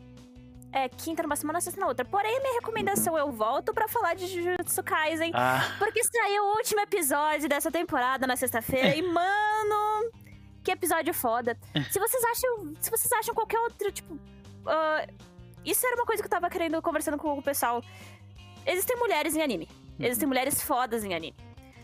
É, 0.71 0.89
quinta 0.89 1.21
numa 1.23 1.35
semana, 1.35 1.61
sexta 1.61 1.79
na 1.79 1.87
outra. 1.87 2.03
Porém, 2.03 2.39
minha 2.41 2.53
recomendação, 2.55 3.15
eu 3.17 3.31
volto 3.31 3.73
pra 3.73 3.87
falar 3.87 4.15
de 4.15 4.25
Jujutsu 4.27 4.81
Kaisen. 4.83 5.31
Ah, 5.35 5.61
Porque 5.77 6.03
saiu 6.03 6.43
o 6.43 6.55
último 6.57 6.79
episódio 6.81 7.47
dessa 7.47 7.71
temporada 7.71 8.25
na 8.25 8.35
sexta-feira 8.35 8.95
e, 8.95 9.01
mano, 9.03 10.11
que 10.63 10.71
episódio 10.71 11.13
foda. 11.13 11.55
Se 11.91 11.99
vocês 11.99 12.23
acham, 12.23 12.73
se 12.81 12.89
vocês 12.89 13.11
acham 13.13 13.35
qualquer 13.35 13.59
outro, 13.59 13.91
tipo, 13.91 14.17
ah, 14.65 15.05
isso 15.63 15.85
era 15.85 15.95
uma 15.95 16.05
coisa 16.05 16.21
que 16.23 16.25
eu 16.27 16.31
tava 16.31 16.49
querendo 16.49 16.81
conversando 16.81 17.17
com 17.17 17.37
o 17.37 17.41
pessoal. 17.43 17.83
Existem 18.65 18.97
mulheres 18.97 19.35
em 19.35 19.41
anime. 19.43 19.67
Existem 19.99 20.27
mulheres 20.27 20.61
fodas 20.63 21.03
em 21.03 21.13
anime. 21.13 21.35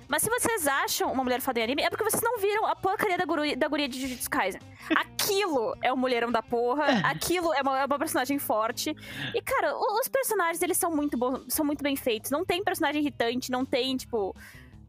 Mas 0.10 0.24
se 0.24 0.30
vocês 0.30 0.68
acham 0.68 1.12
uma 1.12 1.24
mulher 1.24 1.40
foda 1.40 1.60
em 1.60 1.64
anime, 1.64 1.84
é 1.84 1.90
porque 1.90 2.04
vocês 2.04 2.22
não 2.22 2.40
viram 2.40 2.66
a 2.66 2.76
porcaria 2.76 3.16
da, 3.18 3.26
guru, 3.26 3.56
da 3.56 3.68
guria 3.68 3.88
de 3.88 4.02
Jujutsu 4.02 4.28
Kaisen. 4.30 4.60
Aquilo 4.96 5.76
é 5.84 5.94
o 5.94 5.98
mulherão 5.98 6.32
da 6.32 6.42
porra, 6.42 6.86
aquilo 7.06 7.54
é 7.54 7.62
uma, 7.62 7.80
é 7.80 7.86
uma 7.86 8.00
personagem 8.00 8.40
forte. 8.40 8.96
E, 9.36 9.42
cara, 9.42 9.74
os 9.78 10.08
personagens, 10.08 10.62
eles 10.64 10.78
são 10.78 10.90
muito 10.96 11.16
bons, 11.16 11.42
são 11.50 11.64
muito 11.64 11.84
bem 11.84 11.96
feitos. 11.96 12.32
Não 12.32 12.44
tem 12.44 12.64
personagem 12.64 13.02
irritante, 13.02 13.52
não 13.52 13.64
tem, 13.64 13.96
tipo. 13.96 14.36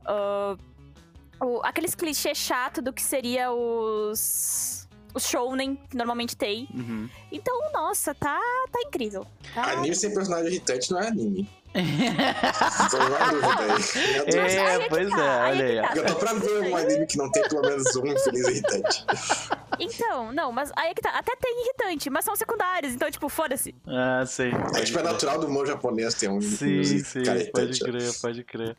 ah, 0.07 0.57
o- 1.39 1.61
aqueles 1.65 1.95
clichês 1.95 2.39
chato 2.39 2.81
do 2.81 2.93
que 2.93 3.03
seria 3.03 3.53
os. 3.53 4.89
Os 5.13 5.27
shounen, 5.27 5.75
que 5.75 5.97
normalmente 5.97 6.37
tem. 6.37 6.69
uhum. 6.73 7.09
Então, 7.33 7.73
nossa, 7.73 8.15
tá, 8.15 8.39
tá 8.71 8.81
incrível. 8.87 9.27
Tá? 9.53 9.73
Anime 9.73 9.95
sem 9.97 10.15
personagem 10.15 10.47
irritante 10.53 10.93
não 10.93 11.01
é 11.01 11.09
anime. 11.09 11.51
É, 11.73 11.81
é 14.57 14.89
pois 14.89 15.09
tá, 15.11 15.25
é, 15.25 15.51
olha 15.51 15.63
é 15.63 15.67
que 15.67 15.79
aí. 15.79 15.89
tá. 15.89 15.97
Eu 15.97 16.07
tô 16.07 16.15
pra 16.17 16.33
ver 16.35 16.61
um 16.63 16.77
anime 16.77 17.07
que 17.07 17.17
não 17.17 17.31
tem 17.31 17.49
pelo 17.49 17.63
menos 17.63 17.95
um 17.97 18.07
infeliz 18.07 18.49
irritante. 18.49 19.07
Então, 19.79 20.33
não, 20.33 20.51
mas 20.51 20.73
aí 20.77 20.91
é 20.91 20.95
que 20.95 21.01
tá. 21.01 21.11
Até 21.11 21.35
tem 21.37 21.63
irritante, 21.63 22.11
mas 22.11 22.25
são 22.25 22.35
secundários. 22.35 22.93
Então, 22.93 23.11
tipo, 23.11 23.29
foda-se. 23.29 23.75
Ah, 23.87 24.25
sim. 24.27 24.51
É 24.75 24.83
tipo, 24.83 24.99
é 24.99 25.03
natural 25.03 25.39
do 25.39 25.47
humor 25.47 25.67
japonês 25.67 26.15
ter 26.15 26.29
um 26.29 26.41
Sim, 26.41 26.83
sim, 26.83 27.23
pode 27.53 27.79
crer, 27.81 28.13
pode 28.21 28.45
crer. 28.45 28.77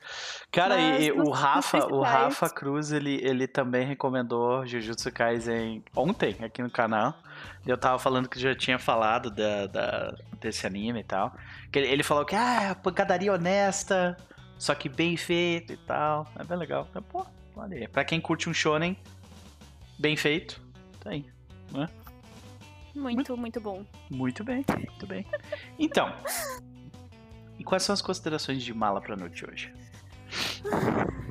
Cara, 0.51 0.75
Mas 0.75 1.05
e, 1.05 1.11
o 1.11 1.29
Rafa, 1.29 1.85
o 1.87 2.01
Rafa 2.01 2.49
Cruz, 2.49 2.91
ele, 2.91 3.19
ele 3.23 3.47
também 3.47 3.85
recomendou 3.85 4.65
Jujutsu 4.67 5.11
Kaisen 5.11 5.83
ontem 5.95 6.35
aqui 6.41 6.61
no 6.61 6.69
canal. 6.69 7.15
Eu 7.65 7.77
tava 7.77 7.99
falando 7.99 8.27
que 8.29 8.39
já 8.39 8.55
tinha 8.55 8.79
falado 8.79 9.29
da, 9.29 9.67
da- 9.67 10.15
desse 10.39 10.65
anime 10.65 10.99
e 11.01 11.03
tal. 11.03 11.35
Que 11.71 11.79
ele, 11.79 12.03
falou 12.03 12.25
que, 12.25 12.35
ah, 12.35 12.75
pancadaria 12.81 13.31
honesta, 13.33 14.17
só 14.57 14.73
que 14.75 14.89
bem 14.89 15.15
feito 15.17 15.73
e 15.73 15.77
tal. 15.77 16.27
É 16.39 16.43
bem 16.43 16.57
legal. 16.57 16.87
Então, 16.89 17.01
Pô, 17.03 17.25
olha 17.55 17.77
aí. 17.77 17.87
Pra 17.87 18.03
quem 18.03 18.19
curte 18.19 18.49
um 18.49 18.53
shonen 18.53 18.97
bem 19.99 20.15
feito, 20.17 20.61
tá 20.99 21.11
aí. 21.11 21.25
Muito, 22.95 23.37
muito 23.37 23.61
bom. 23.61 23.85
Muito 24.09 24.43
bem, 24.43 24.65
muito 24.75 25.07
bem. 25.07 25.25
Então, 25.79 26.13
e 27.57 27.63
quais 27.63 27.83
são 27.83 27.93
as 27.93 28.01
considerações 28.01 28.61
de 28.63 28.73
mala 28.73 28.99
pra 28.99 29.15
noite 29.15 29.45
hoje? 29.49 29.73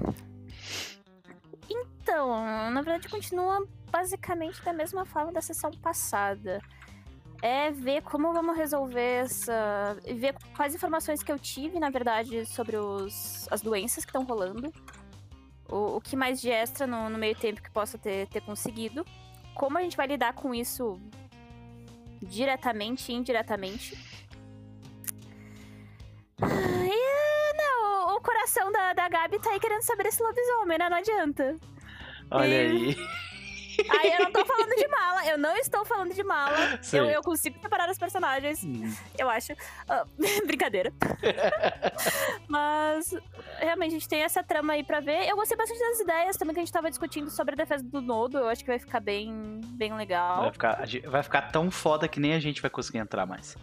Então, 1.68 2.70
na 2.70 2.83
verdade, 2.83 3.09
continua 3.09 3.64
basicamente 3.90 4.62
da 4.62 4.72
mesma 4.72 5.05
forma 5.05 5.33
da 5.33 5.40
sessão 5.40 5.70
passada. 5.70 6.61
É 7.42 7.70
ver 7.70 8.03
como 8.03 8.33
vamos 8.33 8.57
resolver 8.57 9.22
essa. 9.24 9.96
ver 10.05 10.35
quais 10.55 10.74
informações 10.74 11.22
que 11.22 11.33
eu 11.33 11.38
tive, 11.38 11.79
na 11.81 11.88
verdade, 11.88 12.44
sobre 12.44 12.76
os, 12.76 13.48
as 13.50 13.62
doenças 13.62 14.05
que 14.05 14.11
estão 14.11 14.24
rolando. 14.24 14.70
O, 15.68 15.96
o 15.96 16.00
que 16.00 16.16
mais 16.16 16.40
de 16.40 16.50
extra 16.50 16.87
no, 16.87 17.09
no 17.09 17.16
meio 17.16 17.35
tempo 17.35 17.62
que 17.62 17.70
possa 17.70 17.96
ter, 17.96 18.26
ter 18.29 18.42
conseguido. 18.42 19.05
Como 19.55 19.79
a 19.79 19.83
gente 19.83 19.96
vai 19.96 20.07
lidar 20.07 20.35
com 20.35 20.55
isso 20.55 21.00
diretamente 22.22 23.11
e 23.11 23.14
indiretamente. 23.14 23.96
E, 26.42 27.53
não, 27.57 28.16
o 28.16 28.20
coração 28.20 28.70
da, 28.72 28.92
da 28.92 29.09
Gabi 29.09 29.38
tá 29.38 29.50
aí 29.50 29.61
querendo 29.61 29.83
saber 29.83 30.05
desse 30.05 30.22
lobisomem, 30.22 30.79
né? 30.79 30.88
Não 30.88 30.96
adianta. 30.98 31.57
Olha 32.31 32.55
E- 32.64 32.66
aí. 32.66 32.96
Aí 33.88 34.12
eu 34.12 34.25
não 34.25 34.33
tô 34.33 34.45
falando 34.45 34.75
de 34.77 34.88
mala, 34.88 35.27
eu 35.27 35.38
não 35.38 35.57
estou 35.57 35.85
falando 35.85 36.12
de 36.14 36.23
mala. 36.25 36.57
Eu, 36.93 37.05
eu 37.07 37.23
consigo 37.23 37.59
separar 37.61 37.88
os 37.90 37.99
personagens, 37.99 38.62
Hum, 38.64 38.93
eu 39.19 39.29
acho. 39.31 39.53
Ah, 39.88 40.05
brincadeira. 40.47 40.93
Mas 42.49 43.14
realmente 43.59 43.90
a 43.90 43.99
gente 43.99 44.09
tem 44.09 44.23
essa 44.23 44.43
trama 44.43 44.73
aí 44.75 44.85
pra 44.85 45.01
ver. 45.01 45.29
Eu 45.29 45.37
gostei 45.37 45.57
bastante 45.57 45.79
das 45.81 46.01
ideias 46.01 46.37
também 46.37 46.55
que 46.55 46.61
a 46.61 46.64
gente 46.64 46.73
tava 46.73 46.90
discutindo 46.90 47.31
sobre 47.31 47.55
a 47.55 47.57
defesa 47.57 47.83
do 47.85 48.01
nodo. 48.01 48.38
Eu 48.38 48.49
acho 48.49 48.62
que 48.62 48.71
vai 48.71 48.79
ficar 48.79 49.01
bem, 49.01 49.61
bem 49.64 49.95
legal. 49.95 50.43
Vai 50.43 50.53
ficar, 50.53 50.83
vai 51.07 51.23
ficar 51.23 51.43
tão 51.53 51.71
foda 51.71 52.09
que 52.09 52.21
nem 52.21 52.35
a 52.35 52.40
gente 52.40 52.61
vai 52.61 52.71
conseguir 52.71 52.99
entrar 52.99 53.27
mais. 53.27 53.57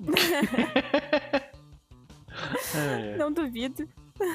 Não 3.18 3.30
duvido. 3.32 3.88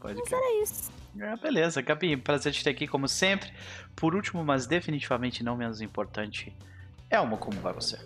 pode 0.00 0.18
Mas 0.18 0.28
crer. 0.28 0.38
era 0.38 0.62
isso. 0.62 0.90
Ah, 1.20 1.36
beleza, 1.36 1.82
Gabi, 1.82 2.16
prazer 2.16 2.52
te 2.52 2.62
ter 2.62 2.70
aqui 2.70 2.86
como 2.86 3.08
sempre. 3.08 3.52
Por 3.96 4.14
último, 4.14 4.44
mas 4.44 4.66
definitivamente 4.66 5.42
não 5.42 5.56
menos 5.56 5.80
importante, 5.80 6.54
Elmo, 7.10 7.36
como 7.38 7.58
vai 7.60 7.72
você? 7.72 7.98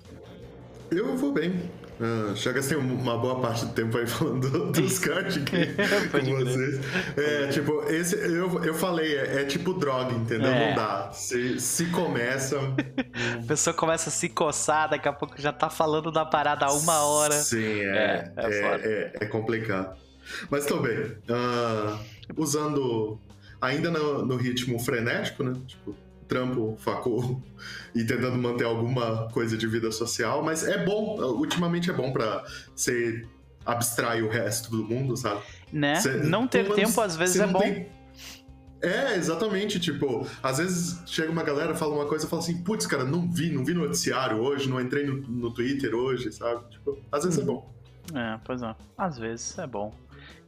eu 0.96 1.16
vou 1.16 1.32
bem. 1.32 1.70
Ah, 2.00 2.34
já 2.34 2.52
gastei 2.52 2.76
uma 2.76 3.16
boa 3.16 3.40
parte 3.40 3.64
do 3.64 3.72
tempo 3.72 3.96
aí 3.96 4.06
falando 4.06 4.70
dos 4.72 4.98
card 5.00 5.40
games 5.40 6.10
Pode 6.10 6.30
com 6.30 6.38
vocês. 6.38 6.80
É, 7.16 7.46
tipo, 7.48 7.82
esse, 7.84 8.16
eu, 8.16 8.64
eu 8.64 8.74
falei, 8.74 9.16
é, 9.16 9.42
é 9.42 9.44
tipo 9.44 9.72
droga, 9.74 10.12
entendeu? 10.12 10.50
É. 10.50 10.68
Não 10.68 10.76
dá. 10.76 11.10
Se, 11.12 11.60
se 11.60 11.86
começa. 11.86 12.58
A 13.42 13.46
pessoa 13.46 13.74
começa 13.74 14.08
a 14.08 14.12
se 14.12 14.28
coçar, 14.28 14.90
daqui 14.90 15.08
a 15.08 15.12
pouco 15.12 15.40
já 15.40 15.52
tá 15.52 15.68
falando 15.70 16.10
da 16.10 16.24
parada 16.24 16.66
há 16.66 16.72
uma 16.72 17.02
hora. 17.02 17.34
Sim, 17.34 17.80
é. 17.80 18.32
É, 18.36 18.46
é 18.46 18.50
É, 18.50 19.12
é, 19.20 19.24
é 19.24 19.26
complicado. 19.26 19.96
Mas 20.50 20.66
tô 20.66 20.78
bem. 20.80 21.16
Ah, 21.28 21.98
usando. 22.36 23.18
Ainda 23.60 23.90
no, 23.90 24.24
no 24.26 24.36
ritmo 24.36 24.78
frenético, 24.78 25.42
né? 25.44 25.52
Tipo, 25.66 25.94
trampo, 26.26 26.76
facul 26.80 27.42
e 27.94 28.04
tentando 28.04 28.36
manter 28.38 28.64
alguma 28.64 29.28
coisa 29.30 29.56
de 29.56 29.66
vida 29.66 29.92
social, 29.92 30.42
mas 30.42 30.66
é 30.66 30.84
bom, 30.84 31.20
ultimamente 31.20 31.90
é 31.90 31.92
bom 31.92 32.12
pra 32.12 32.44
você 32.74 33.24
abstrair 33.64 34.24
o 34.24 34.28
resto 34.28 34.70
do 34.70 34.82
mundo, 34.82 35.16
sabe? 35.16 35.40
Né? 35.72 35.94
Cê- 35.96 36.16
não 36.24 36.48
ter 36.48 36.62
menos 36.64 36.76
tempo 36.76 37.00
às 37.00 37.16
vezes 37.16 37.36
é 37.40 37.46
bom. 37.46 37.60
tem- 37.60 37.86
É, 38.80 39.14
exatamente, 39.14 39.78
tipo, 39.78 40.26
às 40.42 40.58
vezes 40.58 40.98
chega 41.06 41.30
uma 41.30 41.44
galera, 41.44 41.72
fala 41.72 41.94
uma 41.94 42.06
coisa 42.06 42.26
e 42.26 42.28
fala 42.28 42.42
assim, 42.42 42.64
putz, 42.64 42.84
cara, 42.84 43.04
não 43.04 43.30
vi, 43.30 43.48
não 43.52 43.64
vi 43.64 43.74
noticiário 43.74 44.38
hoje, 44.38 44.68
não 44.68 44.80
entrei 44.80 45.06
no, 45.06 45.18
no 45.18 45.52
Twitter 45.54 45.94
hoje, 45.94 46.32
sabe? 46.32 46.68
Tipo, 46.68 46.98
às 47.12 47.22
vezes 47.22 47.38
é 47.38 47.42
bom. 47.44 47.72
É, 48.12 48.40
pois 48.44 48.60
é. 48.60 48.74
Às 48.98 49.18
vezes 49.18 49.56
é 49.56 49.66
bom. 49.68 49.94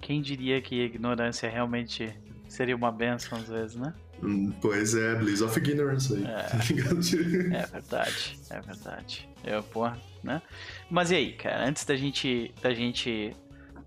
Quem 0.05 0.21
diria 0.21 0.61
que 0.61 0.83
a 0.83 0.85
ignorância 0.85 1.49
realmente 1.49 2.15
seria 2.47 2.77
uma 2.77 2.93
benção 2.93 3.39
às 3.39 3.49
vezes, 3.49 3.75
né? 3.75 3.95
Hum, 4.23 4.53
Pois 4.61 4.95
é, 4.95 5.15
Bliss 5.15 5.41
of 5.41 5.59
Ignorance 5.59 6.13
aí. 6.15 6.25
É. 6.25 7.55
É 7.57 7.67
verdade, 7.67 8.39
é 8.51 8.61
verdade. 8.61 9.29
Eu, 9.43 9.63
porra, 9.63 9.97
né? 10.23 10.43
Mas 10.91 11.11
e 11.11 11.15
aí, 11.15 11.33
cara, 11.33 11.67
antes 11.67 11.87
da 11.87 11.97
gente, 11.97 12.53
da 12.63 12.75
gente 12.75 13.35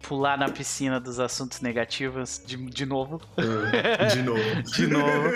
pular 0.01 0.39
na 0.39 0.49
piscina 0.49 0.99
dos 0.99 1.19
assuntos 1.19 1.61
negativos 1.61 2.41
de, 2.43 2.57
de 2.57 2.85
novo, 2.87 3.21
Ah, 3.37 4.05
de 4.05 4.23
novo. 4.23 4.41
de 4.75 4.87
novo, 4.87 5.29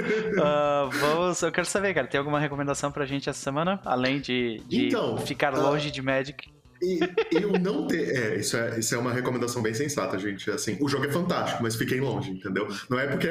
ah, 0.43 0.89
vamos, 0.91 1.41
eu 1.43 1.51
quero 1.51 1.67
saber, 1.67 1.93
cara, 1.93 2.07
tem 2.07 2.17
alguma 2.17 2.39
recomendação 2.39 2.91
pra 2.91 3.05
gente 3.05 3.29
essa 3.29 3.39
semana? 3.39 3.79
Além 3.85 4.19
de, 4.19 4.63
de 4.67 4.87
Então, 4.87 5.15
ficar 5.19 5.53
ah, 5.53 5.59
longe 5.61 5.91
de 5.91 6.01
Magic? 6.01 6.49
E 6.81 6.99
eu 7.31 7.51
não 7.59 7.85
ter. 7.87 8.15
É 8.15 8.35
isso, 8.39 8.57
é, 8.57 8.79
isso 8.79 8.95
é 8.95 8.97
uma 8.97 9.13
recomendação 9.13 9.61
bem 9.61 9.73
sensata, 9.73 10.17
gente. 10.17 10.49
Assim, 10.49 10.77
o 10.81 10.89
jogo 10.89 11.05
é 11.05 11.11
fantástico, 11.11 11.61
mas 11.61 11.75
fiquem 11.75 11.99
longe, 11.99 12.31
entendeu? 12.31 12.67
Não 12.89 12.99
é 12.99 13.07
porque. 13.07 13.27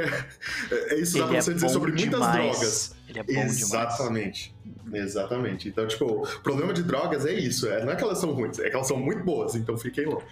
É, 0.70 0.94
isso 0.94 1.14
dá 1.14 1.24
Ele 1.24 1.28
pra 1.28 1.36
é 1.38 1.40
você 1.40 1.54
dizer 1.54 1.66
bom 1.66 1.72
sobre 1.72 1.90
muitas 1.90 2.10
demais. 2.10 2.34
drogas. 2.34 2.94
Ele 3.08 3.18
é 3.18 3.22
bom 3.22 3.32
demais. 3.32 3.60
Exatamente. 3.60 4.54
Exatamente. 4.92 5.68
Então, 5.68 5.86
tipo, 5.86 6.04
o 6.04 6.40
problema 6.42 6.72
de 6.72 6.82
drogas 6.82 7.26
é 7.26 7.32
isso. 7.32 7.66
É, 7.68 7.84
não 7.84 7.92
é 7.92 7.96
que 7.96 8.04
elas 8.04 8.18
são 8.18 8.32
ruins, 8.32 8.58
é 8.58 8.70
que 8.70 8.76
elas 8.76 8.86
são 8.86 8.96
muito 8.96 9.24
boas, 9.24 9.54
então 9.54 9.76
fiquem 9.76 10.06
longe. 10.06 10.26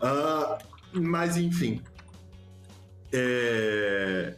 Ah, 0.00 0.58
mas, 0.92 1.36
enfim. 1.36 1.82
É, 3.12 4.34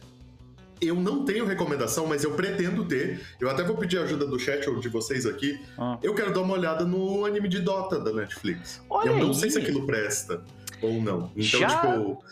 Eu 0.85 0.95
não 0.95 1.23
tenho 1.25 1.45
recomendação, 1.45 2.05
mas 2.07 2.23
eu 2.23 2.31
pretendo 2.35 2.85
ter. 2.85 3.21
Eu 3.39 3.49
até 3.49 3.63
vou 3.63 3.75
pedir 3.77 3.97
a 3.99 4.03
ajuda 4.03 4.25
do 4.25 4.37
chat 4.39 4.69
ou 4.69 4.79
de 4.79 4.89
vocês 4.89 5.25
aqui. 5.25 5.59
Ah. 5.77 5.97
Eu 6.01 6.13
quero 6.13 6.33
dar 6.33 6.41
uma 6.41 6.53
olhada 6.53 6.85
no 6.85 7.25
anime 7.25 7.47
de 7.47 7.59
Dota 7.59 7.99
da 7.99 8.11
Netflix. 8.11 8.81
Olha 8.89 9.09
eu 9.09 9.17
não 9.17 9.27
aí. 9.29 9.35
sei 9.35 9.49
se 9.49 9.59
aquilo 9.59 9.85
presta 9.85 10.43
ou 10.81 11.01
não. 11.01 11.31
Então, 11.35 11.59
Já- 11.59 11.81
tipo. 11.81 12.23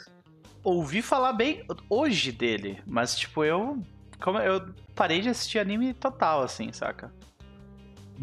Ouvi 0.63 1.01
falar 1.01 1.33
bem 1.33 1.63
hoje 1.89 2.31
dele, 2.31 2.79
mas 2.85 3.15
tipo, 3.15 3.43
eu. 3.43 3.81
Como 4.19 4.37
eu 4.37 4.61
parei 4.93 5.21
de 5.21 5.29
assistir 5.29 5.57
anime 5.57 5.93
total, 5.95 6.43
assim, 6.43 6.71
saca? 6.71 7.11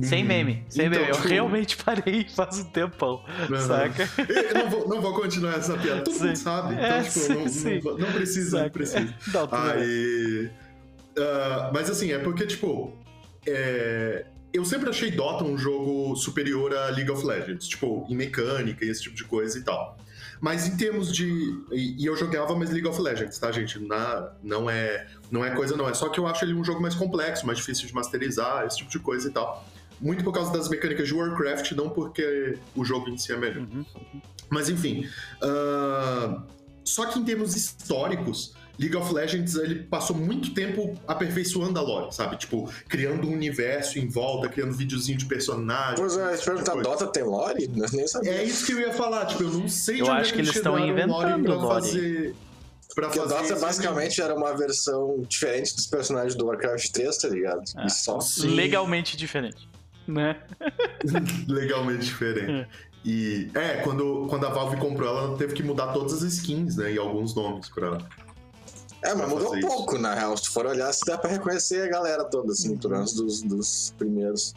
Sem 0.01 0.23
Uhum. 0.23 0.29
meme, 0.29 0.65
sem 0.69 0.87
Então, 0.87 0.99
meme. 1.01 1.11
Eu 1.11 1.17
tipo, 1.17 1.29
realmente 1.29 1.77
parei 1.77 2.27
faz 2.29 2.59
um 2.61 2.65
tempão, 2.65 3.25
Aham. 3.51 3.59
saca? 3.67 4.09
Eu 4.29 4.55
não 4.55 4.71
vou, 4.71 4.89
não 4.89 5.01
vou 5.01 5.13
continuar 5.15 5.55
essa 5.57 5.77
piada. 5.77 6.03
Todo 6.03 6.15
Sim. 6.15 6.27
mundo 6.27 6.37
sabe. 6.37 6.75
Então, 6.75 6.85
É, 6.85 7.03
tipo, 7.03 7.19
sim, 7.19 7.35
não, 7.35 7.49
sim. 7.49 7.81
não, 7.85 7.99
não 7.99 8.13
precisa, 8.13 8.51
não 8.59 8.65
Saca? 8.65 8.71
precisa. 8.71 9.15
Não, 9.33 9.47
tudo 9.49 9.61
bem. 9.63 9.71
Aí. 9.73 10.51
ah, 11.19 11.71
mas 11.75 11.91
assim, 11.91 12.13
é 12.13 12.19
porque, 12.19 12.47
tipo. 12.47 12.93
é, 13.47 14.25
eu 14.53 14.65
sempre 14.65 14.89
achei 14.89 15.11
Dota 15.11 15.45
um 15.45 15.59
jogo 15.59 16.17
superior 16.17 16.75
a 16.75 16.87
League 16.91 17.11
of 17.11 17.25
Legends, 17.27 17.67
tipo, 17.69 18.07
em 18.09 18.15
mecânica 18.17 18.85
e 18.85 18.89
esse 18.89 19.03
tipo 19.03 19.15
de 19.17 19.25
coisa 19.25 19.59
e 19.59 19.63
tal. 19.63 19.99
Mas 20.41 20.67
em 20.69 20.77
termos 20.77 21.13
de. 21.13 21.27
E, 21.73 22.03
e 22.03 22.07
eu 22.07 22.17
jogava 22.17 22.55
mais 22.55 22.71
League 22.71 22.87
of 22.87 23.01
Legends, 23.01 23.37
tá, 23.39 23.51
gente? 23.51 23.79
Na, 23.81 24.33
não, 24.43 24.71
é, 24.71 25.07
não 25.31 25.45
é 25.45 25.51
coisa, 25.51 25.77
não. 25.77 25.89
É 25.89 25.95
só 25.95 26.09
que 26.09 26.21
eu 26.21 26.27
acho 26.29 26.45
ele 26.45 26.55
um 26.55 26.63
jogo 26.65 26.81
mais 26.81 26.95
complexo, 26.95 27.45
mais 27.45 27.59
difícil 27.59 27.87
de 27.89 27.95
masterizar, 27.95 28.65
esse 28.65 28.77
tipo 28.79 28.91
de 28.91 28.99
coisa 29.01 29.29
e 29.29 29.33
tal. 29.33 29.67
Muito 30.01 30.23
por 30.25 30.33
causa 30.33 30.53
das 30.53 30.69
mecânicas 30.69 31.09
de 31.09 31.15
Warcraft, 31.15 31.73
não 31.73 31.91
porque 31.91 32.57
o 32.77 32.85
jogo 32.85 33.09
em 33.09 33.19
si 33.19 33.33
é 33.33 33.37
melhor. 33.37 33.59
Uhum. 33.67 33.85
Mas 34.51 34.69
enfim. 34.69 35.07
ah, 35.43 36.43
só 36.85 37.05
que 37.07 37.19
em 37.19 37.25
termos 37.25 37.55
históricos, 37.55 38.55
League 38.79 38.97
of 38.97 39.13
Legends 39.13 39.57
ele 39.57 39.83
passou 39.83 40.17
muito 40.17 40.55
tempo 40.55 40.95
aperfeiçoando 41.07 41.79
a 41.79 41.83
lore, 41.83 42.15
sabe? 42.15 42.37
Tipo, 42.37 42.73
criando 42.89 43.27
um 43.29 43.33
universo 43.33 43.99
em 43.99 44.09
volta, 44.09 44.49
criando 44.49 44.73
videozinho 44.73 45.19
de 45.19 45.27
personagens. 45.27 45.99
Pois 45.99 46.17
é, 46.17 46.31
tipo 46.37 46.39
de 46.39 46.45
perguntar, 46.45 46.73
coisa. 46.73 46.89
Dota 46.89 47.07
tem 47.09 47.25
lore? 47.25 47.65
Eu 47.65 47.87
nem 47.93 48.07
sabia. 48.07 48.31
É 48.33 48.45
isso 48.45 48.65
que 48.65 48.73
eu 48.73 48.79
ia 48.81 48.93
falar, 48.95 49.27
tipo, 49.27 49.43
eu 49.43 49.51
não 49.51 49.69
sei 49.69 50.01
Eu 50.01 50.05
de 50.05 50.11
onde 50.11 50.21
acho 50.21 50.31
é 50.31 50.35
que 50.35 50.41
eles 50.41 50.55
estão 50.57 50.79
inventando 50.79 51.43
pra 51.45 51.55
lore. 51.57 51.75
fazer. 51.75 52.35
Pra 52.95 53.07
Porque 53.09 53.21
o 53.21 53.29
fazer 53.29 53.49
Dota 53.49 53.61
basicamente 53.61 54.21
era 54.23 54.35
uma 54.35 54.57
versão 54.57 55.23
diferente 55.29 55.75
dos 55.77 55.87
personagens 55.87 56.35
do 56.35 56.47
Warcraft 56.47 56.91
3, 56.91 57.17
tá 57.19 57.29
ligado? 57.29 57.63
É. 57.77 57.87
E 57.87 57.91
só. 57.91 58.19
Sim. 58.21 58.55
Legalmente 58.55 59.17
diferente. 59.17 59.69
Né? 60.09 60.41
legalmente 61.47 62.07
diferente. 62.07 62.51
É. 62.51 62.67
E 63.05 63.51
é, 63.55 63.77
quando, 63.83 64.27
quando 64.29 64.47
a 64.47 64.51
Valve 64.51 64.77
comprou, 64.79 65.09
ela 65.09 65.37
teve 65.37 65.55
que 65.55 65.63
mudar 65.63 65.93
todas 65.93 66.15
as 66.15 66.23
skins, 66.23 66.77
né? 66.77 66.93
E 66.93 66.99
alguns 66.99 67.35
nomes 67.35 67.69
pra. 67.69 67.99
É, 69.05 69.15
mas 69.15 69.29
mudou 69.29 69.55
um 69.55 69.61
pouco, 69.61 69.99
na 69.99 70.15
real. 70.15 70.37
Se 70.37 70.45
tu 70.45 70.51
for 70.51 70.67
olhar, 70.67 70.93
se 70.93 71.05
dá 71.07 71.17
pra 71.17 71.31
reconhecer 71.31 71.83
a 71.83 71.89
galera 71.89 72.25
toda, 72.25 72.53
assim, 72.53 72.71
Uhum. 72.71 72.79
pelo 72.79 72.95
menos 72.95 73.13
dos, 73.15 73.43
dos 73.43 73.95
primeiros. 73.97 74.55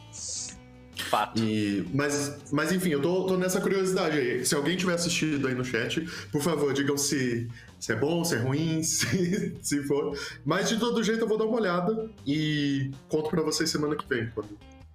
Fato. 1.08 1.40
E, 1.42 1.88
mas, 1.94 2.36
mas 2.50 2.72
enfim, 2.72 2.90
eu 2.90 3.00
tô, 3.00 3.26
tô 3.26 3.36
nessa 3.36 3.60
curiosidade 3.60 4.18
aí. 4.18 4.44
Se 4.44 4.54
alguém 4.54 4.76
tiver 4.76 4.94
assistido 4.94 5.46
aí 5.46 5.54
no 5.54 5.64
chat, 5.64 6.00
por 6.30 6.42
favor, 6.42 6.72
digam 6.72 6.96
se, 6.96 7.48
se 7.78 7.92
é 7.92 7.96
bom, 7.96 8.24
se 8.24 8.34
é 8.34 8.38
ruim, 8.38 8.82
se, 8.84 9.56
se 9.62 9.82
for. 9.84 10.18
Mas 10.44 10.68
de 10.68 10.78
todo 10.78 11.02
jeito 11.02 11.20
eu 11.22 11.28
vou 11.28 11.38
dar 11.38 11.44
uma 11.44 11.56
olhada 11.56 12.10
e 12.26 12.90
conto 13.08 13.30
pra 13.30 13.42
vocês 13.42 13.70
semana 13.70 13.96
que 13.96 14.06
vem. 14.08 14.30
Quando... 14.34 14.48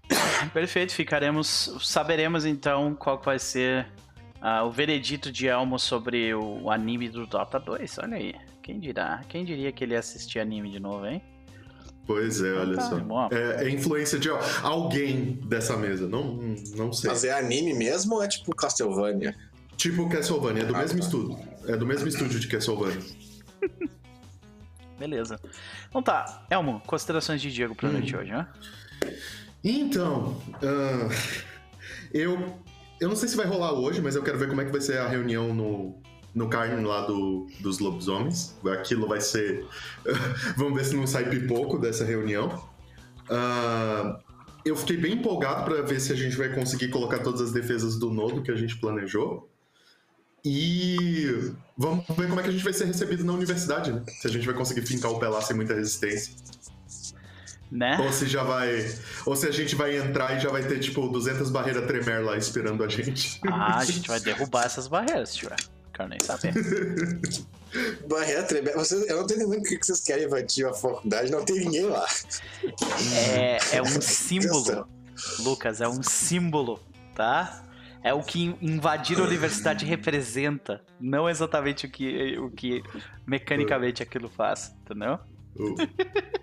Perfeito, 0.54 0.93
ficaremos. 0.93 1.76
Saberemos 1.82 2.46
então 2.46 2.96
qual 2.96 3.22
vai 3.22 3.38
ser 3.39 3.88
ah, 4.41 4.63
o 4.63 4.72
veredito 4.72 5.32
de 5.32 5.48
Elmo 5.48 5.78
sobre 5.80 6.34
o 6.34 6.70
anime 6.72 7.10
do 7.10 7.26
Dota 7.26 7.60
2. 7.60 7.98
Olha 8.00 8.17
aí. 8.17 8.36
Quem 8.62 8.80
dirá? 8.80 9.22
Quem 9.30 9.46
diria 9.46 9.72
que 9.72 9.84
ele 9.84 9.93
ia 9.93 10.00
assistir 10.00 10.39
anime 10.39 10.70
de 10.70 10.80
novo, 10.80 11.06
hein? 11.06 11.22
Pois 12.06 12.41
é, 12.41 12.52
olha 12.54 12.76
Tá, 12.76 12.82
só. 12.89 12.96
bom. 12.98 13.30
É, 13.32 13.65
é 13.65 13.70
influência 13.70 14.17
de 14.20 14.30
alguém 14.62 15.39
dessa 15.46 15.76
mesa, 15.76 16.08
não, 16.08 16.36
não 16.76 16.91
sei. 16.93 17.10
Mas 17.10 17.24
é 17.26 17.32
anime 17.38 17.74
mesmo 17.74 18.15
ou 18.15 18.24
é 18.24 18.28
tipo 18.28 18.54
Castlevania? 18.56 19.36
Tipo 19.76 20.08
Castlevania, 20.10 20.63
é 20.63 20.65
do 20.65 20.76
Ah, 20.76 20.80
mesmo 20.80 21.00
tá. 21.00 21.06
estúdio. 21.06 21.39
É 21.67 21.76
do 21.78 21.86
mesmo 21.86 22.08
estúdio 22.08 22.39
de 22.39 22.48
Castlevania. 22.48 23.00
Beleza. 24.98 25.39
Então 25.89 26.02
tá, 26.02 26.46
Elmo, 26.50 26.82
considerações 26.88 27.41
de 27.41 27.52
Diego 27.52 27.76
pra 27.76 27.89
Hum. 27.89 27.93
noite 27.93 28.15
hoje, 28.15 28.32
né? 28.32 28.48
Então, 29.63 30.41
ah, 30.62 31.10
eu, 32.13 32.60
eu 33.00 33.10
não 33.10 33.15
sei 33.15 33.30
se 33.30 33.36
vai 33.36 33.46
rolar 33.46 33.74
hoje, 33.74 34.02
mas 34.02 34.15
eu 34.15 34.24
quero 34.24 34.38
ver 34.38 34.48
como 34.48 34.62
é 34.62 34.65
que 34.65 34.72
vai 34.72 34.82
ser 34.82 34.98
a 34.98 35.08
reunião 35.08 35.54
no, 35.54 35.96
no 36.34 36.50
carne 36.50 36.84
lá 36.86 37.02
do, 37.02 37.48
dos 37.60 37.80
lobisomens. 37.80 38.56
Aquilo 38.80 39.08
vai 39.08 39.22
ser. 39.22 39.65
Vamos 40.56 40.76
ver 40.76 40.86
se 40.86 40.96
não 40.96 41.08
sai 41.08 41.30
pipoco 41.30 41.78
dessa 41.78 42.06
reunião. 42.06 42.67
Ah, 43.30 44.20
eu 44.63 44.76
fiquei 44.76 44.98
bem 44.98 45.13
empolgado 45.13 45.63
para 45.65 45.82
ver 45.82 46.00
se 46.00 46.12
a 46.12 46.15
gente 46.15 46.36
vai 46.36 46.54
conseguir 46.54 46.89
colocar 46.89 47.20
todas 47.20 47.41
as 47.41 47.52
defesas 47.52 47.98
do 47.98 48.12
nodo 48.12 48.41
que 48.41 48.52
a 48.52 48.56
gente 48.56 48.78
planejou. 48.78 49.50
E 50.43 51.52
vamos 51.78 52.06
ver 52.15 52.28
como 52.28 52.39
é 52.39 52.43
que 52.43 52.50
a 52.50 52.52
gente 52.52 52.63
vai 52.63 52.74
ser 52.74 52.86
recebido 52.86 53.24
na 53.24 53.34
universidade, 53.34 53.91
né? 53.91 54.04
Se 54.08 54.28
a 54.28 54.30
gente 54.30 54.46
vai 54.46 54.56
conseguir 54.56 54.82
fincar 54.82 55.12
o 55.12 55.20
pé 55.20 55.28
lá 55.28 55.41
sem 55.41 55.56
muita 55.56 55.74
resistência. 55.74 56.34
Né? 57.71 57.97
Ou 57.99 58.12
se 58.13 58.27
já 58.27 58.43
vai. 58.43 58.95
Ou 59.25 59.36
se 59.36 59.45
a 59.45 59.51
gente 59.51 59.75
vai 59.75 59.97
entrar 59.97 60.38
e 60.38 60.39
já 60.39 60.49
vai 60.49 60.63
ter, 60.63 60.80
tipo, 60.80 61.08
200 61.08 61.49
barreiras 61.49 61.86
tremer 61.86 62.23
lá 62.23 62.38
esperando 62.38 62.84
a 62.84 62.88
gente. 62.88 63.41
Ah, 63.45 63.80
a 63.80 63.86
gente 63.86 64.08
vai 64.08 64.19
derrubar 64.21 64.65
essas 64.65 64.88
barreiras, 64.88 65.36
tio. 65.36 65.49
Quero 65.93 66.10
nem 66.10 66.19
saber. 66.19 66.53
Barreira 68.08 68.43
tremenda. 68.43 68.77
Vocês, 68.77 69.08
eu 69.08 69.17
não 69.17 69.27
tenho 69.27 69.47
nem 69.47 69.60
o 69.60 69.63
que 69.63 69.77
que 69.77 69.86
vocês 69.86 70.01
querem 70.01 70.25
invadir 70.25 70.65
a 70.65 70.73
faculdade, 70.73 71.32
não 71.32 71.43
tem 71.43 71.60
ninguém 71.60 71.84
lá. 71.84 72.06
É, 73.36 73.77
é 73.77 73.82
um 73.82 73.86
símbolo, 74.01 74.88
Lucas, 75.39 75.82
é 75.82 75.88
um 75.88 76.01
símbolo, 76.01 76.80
tá? 77.13 77.63
É 78.03 78.13
o 78.13 78.21
que 78.21 78.56
invadir 78.62 79.19
a 79.19 79.23
universidade 79.23 79.86
representa, 79.86 80.82
não 80.99 81.30
exatamente 81.30 81.88
o 81.88 81.89
que, 81.89 82.38
o 82.38 82.49
que 82.49 82.82
mecanicamente 83.25 84.01
aquilo 84.01 84.30
faz, 84.30 84.73
entendeu? 84.82 85.19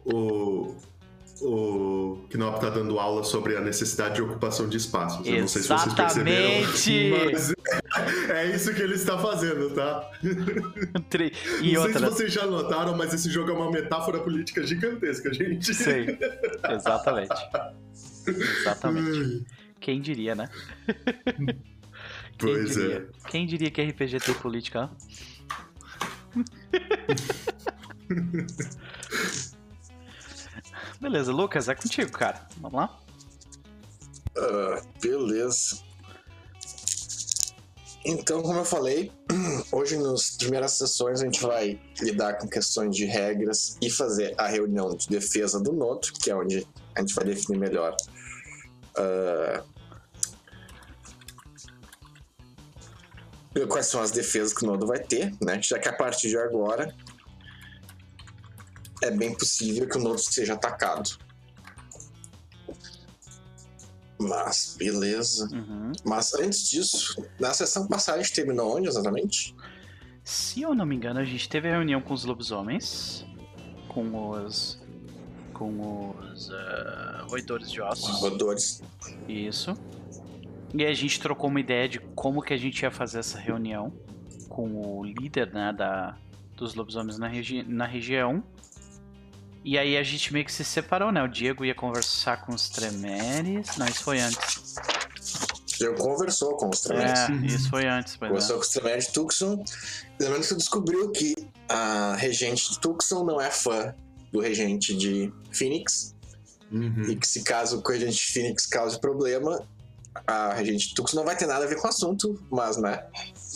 O, 0.04 0.12
o, 0.14 0.76
o 1.44 2.26
Knop 2.30 2.58
tá 2.58 2.70
dando 2.70 2.98
aula 2.98 3.22
sobre 3.22 3.56
a 3.56 3.60
necessidade 3.60 4.14
de 4.14 4.22
ocupação 4.22 4.66
de 4.68 4.78
espaços. 4.78 5.26
Eu 5.26 5.40
não 5.40 5.48
sei 5.48 5.62
se 5.62 5.68
vocês 5.68 5.92
perceberam, 5.94 6.50
Exatamente! 6.50 7.10
mas 7.34 7.54
é 8.30 8.56
isso 8.56 8.74
que 8.74 8.80
ele 8.80 8.94
está 8.94 9.18
fazendo, 9.18 9.70
tá? 9.74 10.10
E 11.62 11.72
não 11.72 11.82
outra. 11.82 11.98
sei 11.98 12.08
se 12.08 12.14
vocês 12.16 12.32
já 12.32 12.46
notaram, 12.46 12.96
mas 12.96 13.12
esse 13.12 13.30
jogo 13.30 13.50
é 13.50 13.54
uma 13.54 13.70
metáfora 13.70 14.20
política 14.20 14.66
gigantesca, 14.66 15.32
gente. 15.32 15.74
Sei. 15.74 16.18
Exatamente. 16.70 17.34
Exatamente. 18.26 19.44
Quem 19.80 20.00
diria, 20.00 20.34
né? 20.34 20.48
Quem 20.86 21.56
Pois 22.38 22.74
diria? 22.74 23.08
Quem 23.28 23.46
diria 23.46 23.70
que 23.70 23.82
RPG 23.82 24.20
tem 24.20 24.34
política? 24.34 24.90
Beleza, 31.04 31.30
Lucas, 31.30 31.68
é 31.68 31.74
contigo, 31.74 32.10
cara. 32.12 32.40
Vamos 32.56 32.78
lá? 32.78 32.98
Ah, 34.38 34.82
beleza. 35.02 35.78
Então, 38.06 38.40
como 38.40 38.58
eu 38.58 38.64
falei, 38.64 39.12
hoje 39.70 39.98
nas 39.98 40.30
primeiras 40.30 40.72
sessões 40.72 41.20
a 41.20 41.26
gente 41.26 41.42
vai 41.42 41.78
lidar 42.00 42.38
com 42.38 42.48
questões 42.48 42.96
de 42.96 43.04
regras 43.04 43.76
e 43.82 43.90
fazer 43.90 44.34
a 44.38 44.46
reunião 44.46 44.96
de 44.96 45.06
defesa 45.06 45.60
do 45.60 45.74
Noto, 45.74 46.10
que 46.14 46.30
é 46.30 46.34
onde 46.34 46.66
a 46.94 47.00
gente 47.00 47.14
vai 47.14 47.26
definir 47.26 47.58
melhor 47.58 47.94
ah, 48.96 49.62
quais 53.68 53.86
são 53.86 54.00
as 54.00 54.10
defesas 54.10 54.54
que 54.54 54.64
o 54.64 54.66
Nodo 54.66 54.86
vai 54.86 55.00
ter, 55.00 55.34
né? 55.42 55.60
Já 55.60 55.78
que 55.78 55.86
a 55.86 55.92
partir 55.92 56.30
de 56.30 56.38
agora 56.38 56.94
é 59.04 59.10
bem 59.10 59.34
possível 59.34 59.88
que 59.88 59.96
o 59.96 60.00
Nodo 60.00 60.18
seja 60.18 60.54
atacado. 60.54 61.18
Mas, 64.18 64.76
beleza. 64.78 65.48
Uhum. 65.52 65.92
Mas 66.04 66.34
antes 66.34 66.68
disso, 66.68 67.22
na 67.38 67.52
sessão 67.52 67.86
passada 67.86 68.18
a 68.18 68.22
gente 68.22 68.34
terminou 68.34 68.76
onde 68.76 68.88
exatamente? 68.88 69.54
Se 70.22 70.62
eu 70.62 70.74
não 70.74 70.86
me 70.86 70.96
engano, 70.96 71.20
a 71.20 71.24
gente 71.24 71.48
teve 71.48 71.68
a 71.68 71.72
reunião 71.72 72.00
com 72.00 72.14
os 72.14 72.24
lobisomens, 72.24 73.26
com 73.88 74.30
os. 74.30 74.80
com 75.52 76.14
os. 76.32 76.50
ah, 76.50 77.26
roedores 77.28 77.70
de 77.70 77.80
ossos. 77.82 78.20
Rodores. 78.20 78.82
Isso. 79.28 79.76
E 80.72 80.84
a 80.84 80.92
gente 80.94 81.20
trocou 81.20 81.50
uma 81.50 81.60
ideia 81.60 81.88
de 81.88 81.98
como 81.98 82.42
que 82.42 82.54
a 82.54 82.56
gente 82.56 82.82
ia 82.82 82.90
fazer 82.90 83.18
essa 83.18 83.38
reunião 83.38 83.92
com 84.48 84.98
o 84.98 85.04
líder, 85.04 85.52
né, 85.52 85.72
da, 85.72 86.16
dos 86.56 86.74
lobisomens 86.74 87.18
na, 87.18 87.28
regi 87.28 87.62
na 87.62 87.86
região. 87.86 88.42
E 89.64 89.78
aí 89.78 89.96
a 89.96 90.02
gente 90.02 90.30
meio 90.32 90.44
que 90.44 90.52
se 90.52 90.62
separou, 90.62 91.10
né? 91.10 91.22
O 91.22 91.26
Diego 91.26 91.64
ia 91.64 91.74
conversar 91.74 92.44
com 92.44 92.54
os 92.54 92.68
Tremeres. 92.68 93.76
Não, 93.78 93.86
isso 93.86 94.04
foi 94.04 94.20
antes. 94.20 94.74
Já 95.78 95.92
conversou 95.94 96.56
com 96.56 96.68
os 96.68 96.80
Trementes. 96.80 97.20
É, 97.20 97.46
isso 97.46 97.70
foi 97.70 97.86
antes, 97.86 98.16
Conversou 98.16 98.56
é. 98.56 98.58
com 98.58 98.64
os 98.64 98.68
Trementes 98.68 99.06
de 99.06 99.12
Tucson. 99.14 99.64
Lembrando 100.20 100.42
que 100.42 100.46
você 100.48 100.54
descobriu 100.56 101.10
que 101.10 101.34
a 101.68 102.14
regente 102.14 102.72
de 102.72 102.80
Tucson 102.80 103.24
não 103.24 103.40
é 103.40 103.50
fã 103.50 103.94
do 104.30 104.40
regente 104.40 104.94
de 104.94 105.32
Phoenix. 105.50 106.14
Uhum. 106.70 107.02
E 107.08 107.16
que 107.16 107.26
se 107.26 107.42
caso 107.42 107.82
o 107.84 107.88
regente 107.88 108.16
de 108.16 108.32
Phoenix 108.32 108.66
cause 108.66 109.00
problema, 109.00 109.66
a 110.26 110.52
regente 110.54 110.88
de 110.88 110.94
Tucson 110.94 111.16
não 111.16 111.24
vai 111.24 111.36
ter 111.36 111.46
nada 111.46 111.64
a 111.64 111.68
ver 111.68 111.76
com 111.76 111.86
o 111.86 111.90
assunto, 111.90 112.38
mas, 112.50 112.76
né? 112.76 113.04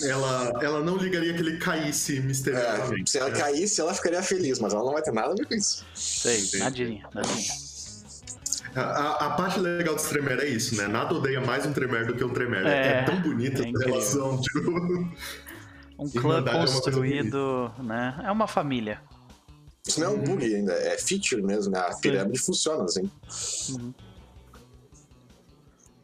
Ela, 0.02 0.52
ela 0.62 0.80
não 0.82 0.96
ligaria 0.96 1.34
que 1.34 1.40
ele 1.40 1.56
caísse 1.58 2.18
É, 2.18 2.20
misteriosamente. 2.20 3.10
se 3.10 3.18
ela 3.18 3.30
caísse, 3.30 3.80
ela 3.80 3.92
ficaria 3.94 4.22
feliz, 4.22 4.58
mas 4.60 4.72
ela 4.72 4.84
não 4.84 4.92
vai 4.92 5.02
ter 5.02 5.12
nada 5.12 5.32
a 5.32 5.34
ver 5.34 5.46
com 5.46 5.54
isso. 5.54 5.84
Sei, 5.94 6.48
nadinha, 6.58 7.08
nadinha. 7.14 7.52
A, 8.74 9.26
a- 9.26 9.30
parte 9.30 9.58
legal 9.58 9.94
dos 9.94 10.04
Tremer 10.04 10.38
é 10.40 10.46
isso, 10.48 10.76
né? 10.76 10.86
Nada 10.86 11.14
odeia 11.14 11.40
mais 11.40 11.66
um 11.66 11.72
Tremer 11.72 12.06
do 12.06 12.14
que 12.14 12.22
um 12.22 12.32
Tremer. 12.32 12.64
É, 12.66 13.00
É, 13.00 13.02
tão 13.04 13.20
bonita 13.20 13.62
é 13.64 13.70
essa 13.70 13.84
relação, 13.86 14.40
tipo. 14.42 14.70
Um 15.98 16.08
clã 16.10 16.44
é 16.46 16.52
construído, 16.52 17.72
né? 17.78 18.20
É 18.24 18.30
uma 18.30 18.46
família. 18.46 19.00
Isso 19.86 19.98
não 20.00 20.06
é 20.06 20.10
um 20.10 20.18
bug 20.22 20.44
ainda, 20.44 20.72
é 20.74 20.96
feature 20.98 21.42
mesmo, 21.42 21.72
né? 21.72 21.80
A 21.80 21.96
pirâmide 21.96 22.38
funciona 22.38 22.84
assim. 22.84 23.10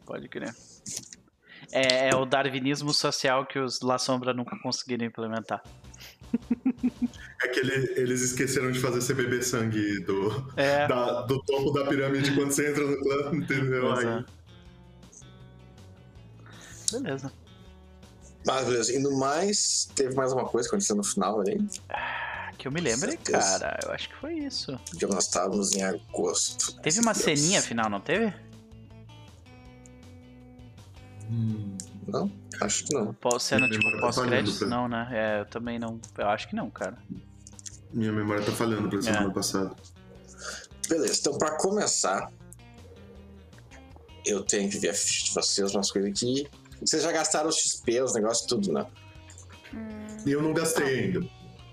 Pode 0.05 0.27
crer. 0.27 0.53
É, 1.77 2.09
é 2.09 2.15
o 2.15 2.25
darwinismo 2.25 2.93
social 2.93 3.45
que 3.45 3.59
os 3.59 3.81
La 3.81 3.97
Sombra 3.97 4.33
nunca 4.33 4.57
conseguiram 4.63 5.05
implementar. 5.05 5.61
É 7.43 7.47
que 7.49 7.59
ele- 7.59 7.93
eles 7.99 8.21
esqueceram 8.21 8.71
de 8.71 8.79
fazer 8.79 9.01
você 9.01 9.13
beber 9.13 9.43
sangue 9.43 9.99
do, 10.05 10.53
É. 10.55 10.87
da- 10.87 11.21
do 11.23 11.41
topo 11.43 11.71
da 11.71 11.85
pirâmide 11.85 12.33
quando 12.33 12.51
você 12.51 12.69
entra 12.71 12.85
no 12.85 12.97
clã, 13.01 13.35
entendeu? 13.35 13.91
Aí- 13.93 14.05
é. 14.07 14.23
Beleza. 16.91 17.31
Mas 18.45 18.65
beleza, 18.67 18.93
e 18.93 18.99
no 18.99 19.17
mais, 19.17 19.89
teve 19.95 20.13
mais 20.15 20.31
uma 20.31 20.45
coisa 20.45 20.69
que 20.69 20.75
aconteceu 20.75 20.95
no 20.95 21.03
final 21.03 21.41
ali. 21.41 21.57
Que 22.57 22.67
eu 22.67 22.71
me 22.71 22.79
lembre, 22.79 23.17
cara. 23.17 23.79
Eu 23.83 23.91
acho 23.91 24.07
que 24.09 24.15
foi 24.15 24.35
isso. 24.35 24.79
Porque 24.89 25.05
nós 25.07 25.25
estávamos 25.25 25.73
em 25.73 25.83
agosto. 25.83 26.79
Teve 26.81 26.99
uma 26.99 27.11
Deus. 27.13 27.23
ceninha 27.25 27.61
final, 27.61 27.89
não 27.89 27.99
teve? 27.99 28.33
Hum, 31.29 31.77
Não? 32.07 32.31
Acho 32.61 32.85
que 32.85 32.93
não. 32.93 33.13
Pós 33.13 33.43
cena, 33.43 33.67
tipo, 33.69 33.89
tá 33.91 33.99
pós-créditos? 33.99 34.61
Não, 34.61 34.87
né? 34.87 35.07
É, 35.11 35.39
eu 35.41 35.45
também 35.45 35.79
não. 35.79 35.99
Eu 36.17 36.29
acho 36.29 36.47
que 36.47 36.55
não, 36.55 36.69
cara. 36.69 36.97
minha 37.91 38.11
memória 38.11 38.43
tá 38.45 38.51
falhando 38.51 38.89
pra 38.89 38.99
É. 38.99 39.01
semana 39.01 39.31
passada. 39.33 39.75
Beleza, 40.89 41.19
então 41.19 41.37
pra 41.37 41.57
começar, 41.57 42.29
eu 44.25 44.43
tenho 44.43 44.69
que 44.69 44.77
ver 44.77 44.89
a 44.89 44.93
ficha 44.93 45.25
de 45.25 45.33
vocês, 45.33 45.73
umas 45.73 45.91
coisas 45.91 46.11
aqui. 46.11 46.47
Vocês 46.79 47.01
já 47.03 47.11
gastaram 47.11 47.49
os 47.49 47.55
XP, 47.57 48.01
os 48.01 48.13
negócios, 48.13 48.45
tudo, 48.47 48.71
né? 48.71 48.85
E 50.25 50.31
eu 50.31 50.41
não 50.41 50.53
gastei 50.53 51.05
ainda. 51.05 51.25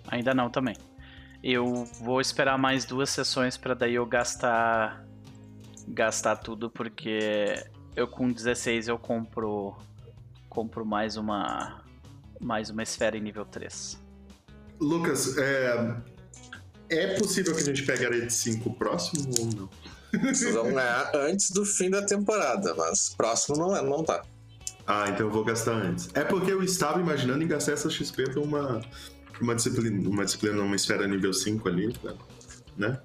Ainda 0.09 0.35
não 0.35 0.49
também. 0.51 0.77
Eu 1.43 1.85
vou 2.01 2.21
esperar 2.21 2.57
mais 2.57 2.85
duas 2.85 3.11
sessões 3.11 3.57
pra 3.57 3.75
daí 3.75 3.95
eu 3.95 4.07
gastar 4.07 5.05
gastar 5.88 6.37
tudo 6.37 6.71
porque 6.71 7.67
eu 7.94 8.07
com 8.07 8.31
16 8.31 8.88
eu 8.88 8.98
compro 8.98 9.76
compro 10.48 10.85
mais 10.85 11.16
uma 11.16 11.83
mais 12.40 12.70
uma 12.70 12.83
esfera 12.83 13.16
em 13.16 13.20
nível 13.20 13.44
3. 13.44 14.00
Lucas, 14.81 15.38
é, 15.38 15.96
é 16.90 17.18
possível 17.18 17.55
que 17.55 17.61
a 17.61 17.64
gente 17.64 17.85
pegue 17.85 18.05
a 18.05 18.09
Arete 18.09 18.33
5 18.33 18.74
próximo 18.74 19.33
ou 19.38 19.46
não? 19.46 19.70
Vocês 20.20 20.55
vão 20.55 20.72
ganhar 20.72 21.11
antes 21.14 21.50
do 21.50 21.64
fim 21.64 21.88
da 21.88 22.02
temporada, 22.05 22.74
mas 22.74 23.14
próximo 23.14 23.57
não, 23.57 23.76
é, 23.76 23.83
não 23.83 24.02
tá. 24.02 24.22
Ah, 24.87 25.09
então 25.09 25.26
eu 25.26 25.31
vou 25.31 25.44
gastar 25.44 25.74
antes. 25.74 26.11
É 26.14 26.24
porque 26.24 26.50
eu 26.50 26.62
estava 26.62 27.00
imaginando 27.00 27.44
em 27.44 27.46
gastar 27.46 27.72
essa 27.72 27.88
XP 27.88 28.31
pra 28.31 28.40
uma, 28.40 28.81
uma 29.40 29.55
disciplina, 29.55 30.09
uma 30.09 30.24
disciplina, 30.24 30.61
uma 30.61 30.74
esfera 30.74 31.07
nível 31.07 31.33
5 31.33 31.68
ali, 31.68 31.94
né? 32.76 33.00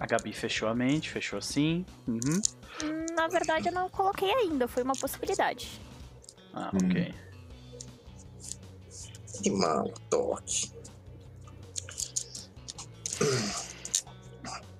A 0.00 0.06
Gabi 0.06 0.32
fechou 0.32 0.66
a 0.66 0.74
mente, 0.74 1.10
fechou 1.10 1.38
assim. 1.38 1.84
Uhum. 2.08 2.18
Hum, 2.82 3.06
Na 3.14 3.28
verdade, 3.28 3.68
eu 3.68 3.72
não 3.72 3.88
coloquei 3.90 4.32
ainda, 4.32 4.66
foi 4.66 4.82
uma 4.82 4.94
possibilidade. 4.94 5.80
Ah, 6.54 6.70
Hum. 6.74 6.78
ok. 6.88 7.14
E 9.44 9.50
mal, 9.50 9.92
toque. 10.08 10.72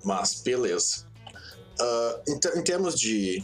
Mas, 0.03 0.41
beleza. 0.41 1.05
Ah, 1.79 2.19
então, 2.27 2.55
em 2.55 2.63
termos 2.63 2.95
de, 2.99 3.43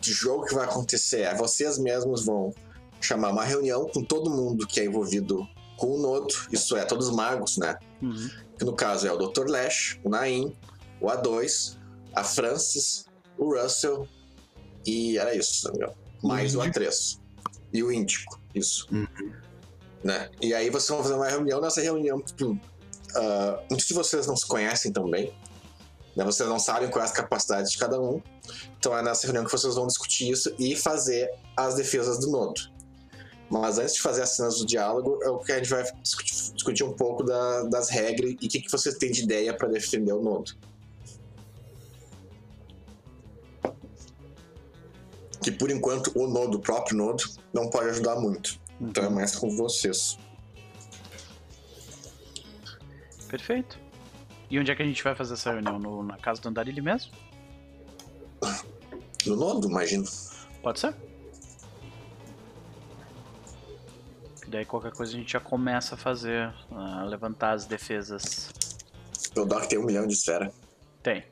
de 0.00 0.12
jogo 0.12 0.44
que 0.44 0.54
vai 0.54 0.64
acontecer, 0.64 1.22
é 1.22 1.34
vocês 1.34 1.78
mesmos 1.78 2.24
vão 2.24 2.54
chamar 3.00 3.30
uma 3.30 3.44
reunião 3.44 3.88
com 3.88 4.04
todo 4.04 4.30
mundo 4.30 4.66
que 4.66 4.80
é 4.80 4.84
envolvido 4.84 5.48
com 5.78 5.94
o 5.94 5.98
Nodo, 5.98 6.34
isso 6.52 6.76
é, 6.76 6.84
todos 6.84 7.08
os 7.08 7.16
magos, 7.16 7.56
né? 7.56 7.78
Uhum. 8.02 8.30
que 8.58 8.64
no 8.66 8.74
caso 8.74 9.06
é 9.06 9.12
o 9.12 9.16
Dr. 9.16 9.46
Lash, 9.48 9.98
o 10.04 10.10
Naim, 10.10 10.54
o 11.00 11.06
A2, 11.06 11.76
a 12.14 12.24
Francis, 12.24 13.06
o 13.38 13.54
Russell 13.54 14.06
e 14.86 15.18
era 15.18 15.34
isso, 15.34 15.68
engano. 15.74 15.94
mais 16.22 16.54
o, 16.54 16.58
Índico. 16.58 16.68
Atreço. 16.78 17.20
E 17.72 17.82
o 17.82 17.92
Índico, 17.92 18.40
isso. 18.54 18.86
Uhum. 18.92 19.32
Né? 20.02 20.30
E 20.40 20.54
aí 20.54 20.70
vocês 20.70 20.88
vão 20.88 21.02
fazer 21.02 21.14
uma 21.14 21.28
reunião, 21.28 21.60
nessa 21.60 21.80
reunião, 21.80 22.20
tipo, 22.22 22.58
ah, 23.14 23.62
muitos 23.68 23.86
de 23.86 23.94
vocês 23.94 24.26
não 24.26 24.36
se 24.36 24.46
conhecem 24.46 24.92
também, 24.92 25.32
né? 26.16 26.24
vocês 26.24 26.48
não 26.48 26.58
sabem 26.58 26.90
quais 26.90 27.10
as 27.10 27.16
capacidades 27.16 27.70
de 27.70 27.78
cada 27.78 28.00
um, 28.00 28.22
então 28.78 28.96
é 28.96 29.02
nessa 29.02 29.26
reunião 29.26 29.44
que 29.44 29.52
vocês 29.52 29.74
vão 29.74 29.86
discutir 29.86 30.30
isso 30.30 30.54
e 30.58 30.74
fazer 30.74 31.30
as 31.56 31.74
defesas 31.74 32.18
do 32.18 32.30
Nodo. 32.30 32.60
Mas 33.50 33.78
antes 33.78 33.94
de 33.94 34.00
fazer 34.00 34.22
as 34.22 34.30
cenas 34.30 34.58
do 34.58 34.64
diálogo, 34.66 35.18
é 35.22 35.28
o 35.28 35.38
que 35.38 35.50
a 35.52 35.56
gente 35.56 35.68
vai 35.68 35.82
discutir, 36.00 36.52
discutir 36.54 36.84
um 36.84 36.92
pouco 36.92 37.24
da- 37.24 37.64
das 37.64 37.88
regras 37.90 38.30
e 38.40 38.46
o 38.46 38.48
que, 38.48 38.60
que 38.60 38.70
você 38.70 38.96
tem 38.96 39.10
de 39.10 39.24
ideia 39.24 39.52
para 39.52 39.68
defender 39.68 40.12
o 40.12 40.22
Nodo. 40.22 40.52
Que 45.42 45.50
por 45.50 45.70
enquanto 45.70 46.12
o 46.18 46.26
Nodo, 46.26 46.58
o 46.58 46.60
próprio 46.60 46.96
Nodo, 46.96 47.24
não 47.52 47.68
pode 47.70 47.88
ajudar 47.90 48.16
muito. 48.16 48.58
Então 48.80 49.04
é 49.04 49.08
mais 49.08 49.34
com 49.36 49.50
vocês. 49.56 50.18
Perfeito. 53.28 53.78
E 54.50 54.58
onde 54.58 54.70
é 54.70 54.74
que 54.74 54.82
a 54.82 54.86
gente 54.86 55.02
vai 55.04 55.14
fazer 55.14 55.34
essa 55.34 55.52
reunião? 55.52 55.78
No- 55.78 56.02
na 56.02 56.16
casa 56.18 56.40
do 56.40 56.48
Andarilli 56.48 56.80
mesmo? 56.80 57.12
No 59.26 59.36
nodo, 59.36 59.68
imagino. 59.68 60.04
Pode 60.62 60.80
ser? 60.80 60.94
E 64.46 64.50
daí 64.50 64.64
qualquer 64.64 64.92
coisa 64.92 65.12
a 65.12 65.16
gente 65.16 65.32
já 65.32 65.40
começa 65.40 65.94
a 65.94 65.98
fazer, 65.98 66.52
a 66.72 67.04
levantar 67.04 67.52
as 67.52 67.66
defesas. 67.66 68.50
O 69.36 69.44
Doc 69.44 69.66
tem 69.66 69.78
um 69.78 69.84
milhão 69.84 70.06
de 70.06 70.14
esfera. 70.14 70.52
Tem. 71.02 71.24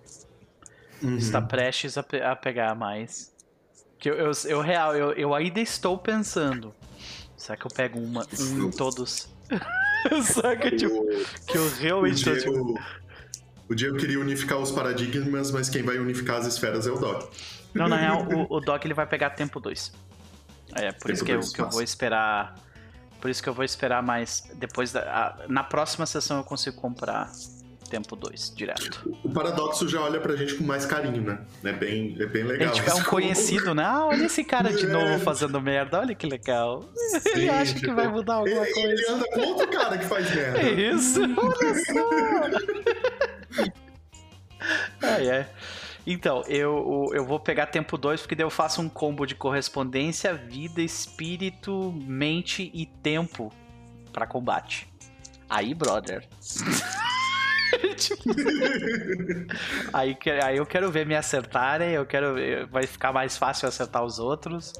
Uhum. 1.03 1.17
Está 1.17 1.41
prestes 1.43 1.97
a, 1.99 2.03
pe- 2.03 2.23
a 2.23 2.37
pegar 2.37 2.75
mais. 2.77 3.33
Que 3.99 4.11
eu, 4.11 4.15
eu, 4.15 4.31
eu 4.47 4.61
real, 4.61 4.95
eu, 4.95 5.13
eu 5.13 5.35
ainda 5.35 5.61
estou 5.61 5.99
pensando. 5.99 6.75
Será 7.37 7.57
que 7.57 7.67
eu 7.67 7.71
pego 7.71 7.99
uma, 7.99 8.27
um 8.41 8.65
em 8.67 8.71
todos? 8.71 9.29
Saca, 10.23 10.71
tipo, 10.77 10.95
O- 11.01 11.25
que 11.47 11.57
eu 11.59 11.65
O 11.65 11.69
realmente 11.71 12.25
tô, 12.25 12.37
tipo, 12.37 12.79
o 13.69 13.75
Diego 13.75 13.97
queria 13.97 14.21
unificar 14.21 14.59
os 14.59 14.71
paradigmas, 14.71 15.51
mas 15.51 15.69
quem 15.69 15.83
vai 15.83 15.99
unificar 15.99 16.37
as 16.37 16.47
esferas 16.47 16.87
é 16.87 16.91
o 16.91 16.97
Doc. 16.99 17.33
Não, 17.75 17.89
na 17.89 17.97
real, 17.97 18.27
o, 18.29 18.57
o 18.57 18.61
Doc 18.61 18.85
ele 18.85 18.95
vai 18.95 19.07
pegar 19.07 19.31
tempo 19.31 19.61
2. 19.61 19.93
É, 20.75 20.93
por 20.93 21.11
isso 21.11 21.25
Tempo 21.25 21.27
que 21.27 21.33
eu, 21.33 21.41
dois, 21.41 21.53
que 21.53 21.61
eu 21.61 21.71
vou 21.71 21.83
esperar. 21.83 22.55
Por 23.21 23.31
isso 23.31 23.43
que 23.43 23.49
eu 23.49 23.55
vou 23.55 23.65
esperar 23.65 24.03
mais. 24.03 24.45
Depois 24.55 24.93
da. 24.93 25.01
a- 25.01 25.49
na 25.49 25.65
próxima 25.65 26.07
sessão 26.07 26.39
eu 26.39 26.45
consigo 26.45 26.77
comprar 26.81 27.31
tempo 27.89 28.15
2 28.15 28.53
direto. 28.55 29.17
O 29.25 29.31
Paradoxo 29.31 29.89
já 29.89 30.01
olha 30.01 30.21
pra 30.21 30.37
gente 30.37 30.55
com 30.55 30.65
mais 30.65 30.85
carinho, 30.87 31.23
né? 31.23 31.41
É 31.65 31.73
bem, 31.73 32.17
é 32.21 32.27
bem 32.27 32.43
É, 32.43 32.47
legal. 32.47 32.73
tipo, 32.73 32.89
é 32.91 32.95
um 32.95 33.03
conhecido, 33.05 33.75
né? 33.75 33.83
Ah, 33.85 34.07
olha 34.07 34.25
esse 34.27 34.45
cara 34.45 34.73
de 34.73 34.85
É. 34.85 34.89
novo 34.89 35.19
fazendo 35.25 35.61
merda, 35.61 35.99
olha 36.01 36.15
que 36.15 36.27
legal. 36.27 36.85
ele 37.27 37.43
Sim, 37.43 37.49
acha 37.49 37.75
que 37.75 37.81
tipo, 37.81 37.95
vai 37.95 38.09
mudar 38.09 38.35
alguma 38.35 38.65
Ele, 38.65 38.73
coisa. 38.75 38.89
ele 38.89 39.07
anda 39.11 39.25
com 39.33 39.41
outro 39.41 39.69
cara 39.69 39.99
que 39.99 40.05
faz 40.05 40.35
merda. 40.35 40.61
É 40.61 40.71
isso, 40.71 41.21
olha 41.23 41.75
só! 41.85 42.09
Ai, 45.03 45.29
é. 45.29 45.49
Então, 46.07 46.43
eu, 46.49 47.11
eu 47.13 47.25
vou 47.27 47.39
pegar 47.39 47.67
tempo 47.67 47.99
2, 47.99 48.23
porque 48.23 48.35
daí 48.35 48.45
eu 48.45 48.51
faço 48.51 48.81
um 48.81 48.89
combo 48.89 49.27
de 49.27 49.35
correspondência, 49.35 50.33
vida, 50.35 50.81
espírito, 50.81 51.93
mente 52.07 52.71
e 52.73 52.87
tempo 52.87 53.53
pra 54.13 54.27
combate. 54.27 54.89
Aí, 55.51 55.75
brother. 55.75 56.27
Tipo, 57.97 58.23
aí, 59.93 60.17
aí 60.43 60.57
eu 60.57 60.67
quero 60.67 60.91
ver 60.91 61.07
me 61.07 61.15
acertarem, 61.15 61.91
eu 61.93 62.07
quero 62.07 62.35
ver- 62.35 62.67
vai 62.67 62.87
ficar 62.87 63.13
mais 63.13 63.37
fácil 63.37 63.69
acertar 63.69 64.05
os 64.05 64.19
outros. 64.19 64.73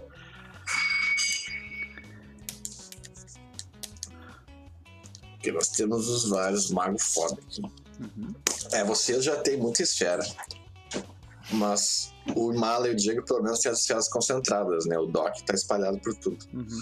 Porque 5.35 5.53
nós 5.53 5.69
temos 5.69 6.09
os 6.09 6.29
vários 6.29 6.71
magos 6.71 7.03
foda 7.15 7.41
aqui. 7.47 7.63
Uhum. 8.01 8.35
É, 8.73 8.85
vocês 8.85 9.25
já 9.25 9.37
têm 9.37 9.57
muita 9.57 9.83
esfera. 9.83 10.23
Mas 11.53 12.13
o 12.35 12.53
Mala 12.53 12.89
e 12.89 12.93
o 12.93 12.97
Diego, 12.97 13.25
pelo 13.25 13.43
menos, 13.43 13.61
têm 13.61 13.71
as 13.73 13.81
esferas 13.81 14.09
concentradas, 14.09 14.85
né? 14.87 14.99
O 14.99 15.07
Doc 15.07 15.35
tá 15.47 15.55
espalhado 15.55 15.99
por 16.01 16.15
tudo. 16.15 16.45
Uhum. 16.53 16.81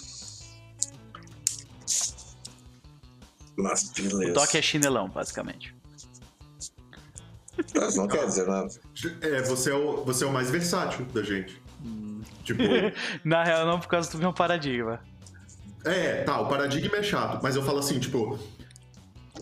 Mas 3.58 3.90
beleza. 3.90 4.30
O 4.30 4.34
Doc 4.34 4.54
é 4.54 4.62
chinelão, 4.62 5.08
basicamente. 5.08 5.75
Mas 7.74 7.96
não 7.96 8.06
quer 8.08 8.26
dizer 8.26 8.46
nada. 8.46 8.68
É, 9.20 9.42
você 9.42 9.70
é, 9.70 9.74
o, 9.74 10.04
você 10.04 10.24
é 10.24 10.26
o 10.26 10.32
mais 10.32 10.50
versátil 10.50 11.04
da 11.06 11.22
gente. 11.22 11.60
Hum. 11.84 12.20
Tipo, 12.44 12.62
Na 13.24 13.44
real, 13.44 13.66
não 13.66 13.80
por 13.80 13.88
causa 13.88 14.10
do 14.10 14.18
meu 14.18 14.32
paradigma. 14.32 15.00
é, 15.84 16.22
tá, 16.24 16.40
o 16.40 16.48
paradigma 16.48 16.96
é 16.96 17.02
chato, 17.02 17.40
mas 17.42 17.56
eu 17.56 17.62
falo 17.62 17.78
assim, 17.78 17.98
tipo, 17.98 18.38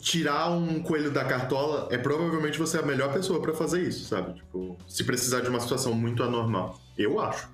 tirar 0.00 0.50
um 0.50 0.82
coelho 0.82 1.10
da 1.10 1.24
cartola 1.24 1.88
é 1.90 1.96
provavelmente 1.96 2.58
você 2.58 2.78
a 2.78 2.82
melhor 2.82 3.12
pessoa 3.12 3.40
pra 3.40 3.54
fazer 3.54 3.82
isso, 3.82 4.04
sabe? 4.04 4.34
Tipo, 4.34 4.76
se 4.86 5.02
precisar 5.04 5.40
de 5.40 5.48
uma 5.48 5.60
situação 5.60 5.94
muito 5.94 6.22
anormal. 6.22 6.78
Eu 6.96 7.20
acho. 7.20 7.48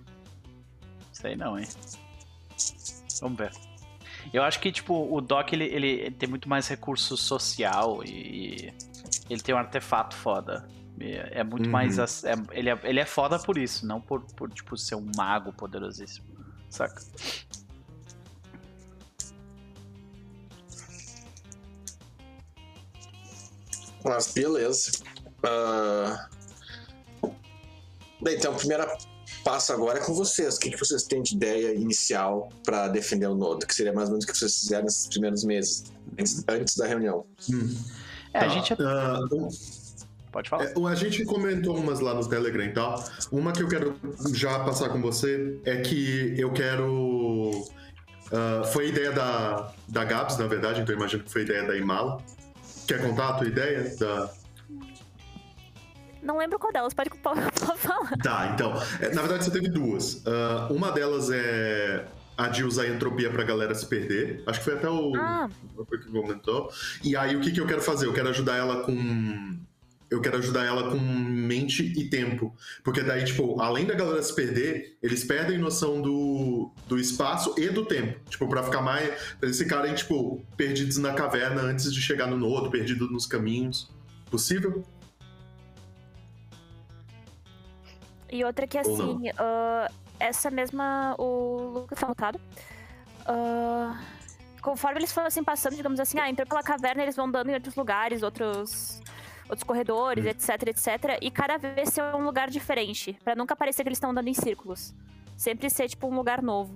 Sei 1.12 1.36
não, 1.36 1.58
hein? 1.58 1.66
Vamos 3.20 3.38
ver. 3.38 3.52
Eu 4.32 4.42
acho 4.42 4.60
que, 4.60 4.70
tipo, 4.70 5.14
o 5.14 5.20
Doc, 5.20 5.52
ele, 5.52 5.64
ele 5.64 6.10
tem 6.10 6.28
muito 6.28 6.48
mais 6.48 6.68
recurso 6.68 7.16
social 7.16 8.02
e 8.04 8.72
ele 9.30 9.40
tem 9.40 9.54
um 9.54 9.58
artefato 9.58 10.14
foda. 10.16 10.68
É 11.00 11.42
muito 11.42 11.64
Uhum. 11.66 11.72
mais... 11.72 11.98
é- 11.98 12.34
ele, 12.52 12.68
é, 12.68 12.78
ele 12.84 13.00
é 13.00 13.06
foda 13.06 13.38
por 13.38 13.56
isso, 13.56 13.86
não 13.86 14.00
por, 14.00 14.22
por, 14.34 14.50
tipo, 14.50 14.76
ser 14.76 14.96
um 14.96 15.10
mago 15.16 15.50
poderosíssimo. 15.52 16.26
Saca? 16.68 17.00
Mas 24.04 24.32
beleza. 24.32 24.90
Bem, 28.22 28.36
então, 28.36 28.52
o 28.52 28.56
primeiro 28.56 28.86
passo 29.44 29.72
agora 29.72 29.98
é 29.98 30.02
com 30.02 30.14
vocês. 30.14 30.56
O 30.56 30.60
que, 30.60 30.70
que 30.70 30.76
vocês 30.78 31.04
têm 31.04 31.22
de 31.22 31.34
ideia 31.34 31.74
inicial 31.74 32.50
pra 32.64 32.88
defender 32.88 33.26
o 33.26 33.34
Nodo? 33.34 33.66
Que 33.66 33.74
seria 33.74 33.92
mais 33.92 34.08
ou 34.08 34.12
menos 34.14 34.24
o 34.24 34.28
que 34.28 34.36
vocês 34.36 34.58
fizeram 34.60 34.84
nesses 34.84 35.06
primeiros 35.06 35.44
meses, 35.44 35.84
antes- 36.18 36.44
antes 36.48 36.76
da 36.76 36.86
reunião. 36.86 37.26
É, 38.32 38.38
a 38.38 38.40
Tá, 38.42 38.48
gente... 38.48 38.72
ah, 38.80 39.18
um- 39.32 39.48
Pode 40.32 40.48
falar. 40.48 40.64
É, 40.64 40.72
a 40.88 40.94
gente 40.94 41.24
comentou 41.24 41.76
umas 41.76 41.98
lá 41.98 42.14
no 42.14 42.28
Telegram 42.28 42.64
e 42.64 42.72
tal. 42.72 43.02
Uma 43.32 43.52
que 43.52 43.62
eu 43.64 43.68
quero 43.68 43.96
já 44.32 44.60
passar 44.60 44.88
com 44.90 45.00
você 45.02 45.60
é 45.64 45.78
que 45.78 46.34
eu 46.38 46.52
quero. 46.52 47.50
ah, 48.32 48.62
foi 48.72 48.88
ideia 48.90 49.10
da, 49.12 49.72
da 49.88 50.04
Gabs, 50.04 50.38
na 50.38 50.46
verdade, 50.46 50.80
então 50.82 50.94
eu 50.94 50.98
imagino 50.98 51.24
que 51.24 51.32
foi 51.32 51.42
ideia 51.42 51.64
da 51.66 51.76
Imala. 51.76 52.18
Quer 52.86 53.02
contar 53.02 53.30
a 53.30 53.32
tua 53.34 53.48
ideia? 53.48 53.92
Da... 53.98 54.30
Não 56.22 56.36
lembro 56.38 56.58
qual 56.58 56.72
delas, 56.72 56.92
pode, 56.94 57.10
pode, 57.10 57.40
pode 57.66 57.78
falar. 57.80 58.16
Tá, 58.22 58.50
então. 58.54 58.72
é, 59.00 59.12
Na 59.14 59.22
verdade, 59.22 59.44
você 59.44 59.50
teve 59.50 59.68
duas. 59.68 60.22
Ah, 60.26 60.68
uma 60.70 60.92
delas 60.92 61.28
é 61.30 62.04
a 62.40 62.48
de 62.48 62.64
usar 62.64 62.88
entropia 62.88 63.30
pra 63.30 63.44
galera 63.44 63.74
se 63.74 63.84
perder. 63.84 64.42
Acho 64.46 64.60
que 64.60 64.64
foi 64.64 64.74
até 64.74 64.88
o. 64.88 65.12
Ah. 65.14 65.48
que 65.90 66.10
comentou. 66.10 66.72
E 67.04 67.14
aí, 67.14 67.36
o 67.36 67.40
que, 67.40 67.52
que 67.52 67.60
eu 67.60 67.66
quero 67.66 67.82
fazer? 67.82 68.06
Eu 68.06 68.14
quero 68.14 68.30
ajudar 68.30 68.56
ela 68.56 68.82
com. 68.82 69.58
Eu 70.08 70.20
quero 70.20 70.38
ajudar 70.38 70.64
ela 70.64 70.90
com 70.90 70.98
mente 70.98 71.82
e 71.84 72.08
tempo. 72.08 72.56
Porque 72.82 73.02
daí, 73.02 73.24
tipo, 73.24 73.60
além 73.60 73.84
da 73.84 73.94
galera 73.94 74.20
se 74.22 74.34
perder, 74.34 74.96
eles 75.02 75.22
perdem 75.22 75.58
noção 75.58 76.00
do, 76.00 76.72
do 76.88 76.98
espaço 76.98 77.54
e 77.58 77.68
do 77.68 77.84
tempo. 77.84 78.18
Tipo, 78.28 78.48
pra 78.48 78.62
ficar 78.62 78.80
mais. 78.80 79.08
Pra 79.38 79.46
eles 79.46 79.58
ficarem, 79.58 79.94
tipo, 79.94 80.42
perdidos 80.56 80.96
na 80.96 81.12
caverna 81.12 81.60
antes 81.60 81.92
de 81.92 82.00
chegar 82.00 82.26
no 82.26 82.38
nodo, 82.38 82.70
perdidos 82.70 83.10
nos 83.12 83.26
caminhos. 83.26 83.92
Possível? 84.30 84.82
E 88.32 88.44
outra 88.44 88.66
que 88.66 88.78
Ou 88.78 88.96
não? 88.96 89.20
Essa 90.20 90.50
mesma. 90.50 91.14
O 91.18 91.72
Lucas 91.74 91.98
tá 91.98 92.06
mutado. 92.06 92.40
Ah, 93.26 93.98
conforme 94.62 95.00
eles 95.00 95.12
fossem 95.12 95.42
passando, 95.42 95.74
digamos 95.76 95.98
assim, 96.00 96.18
ah, 96.18 96.28
entrou 96.28 96.46
pela 96.46 96.62
caverna, 96.62 97.02
eles 97.02 97.16
vão 97.16 97.30
dando 97.30 97.50
em 97.50 97.54
outros 97.54 97.74
lugares, 97.74 98.22
outros. 98.22 99.00
Outros 99.48 99.64
corredores, 99.64 100.24
Hum. 100.24 100.28
etc, 100.28 100.48
etc. 100.68 101.18
E 101.20 101.28
cada 101.28 101.58
vez 101.58 101.88
ser 101.88 102.02
um 102.14 102.24
lugar 102.24 102.48
diferente. 102.48 103.18
Pra 103.24 103.34
nunca 103.34 103.56
parecer 103.56 103.82
que 103.82 103.88
eles 103.88 103.96
estão 103.96 104.10
andando 104.10 104.28
em 104.28 104.34
círculos. 104.34 104.94
Sempre 105.36 105.68
ser, 105.68 105.88
tipo, 105.88 106.06
um 106.06 106.14
lugar 106.14 106.40
novo. 106.40 106.72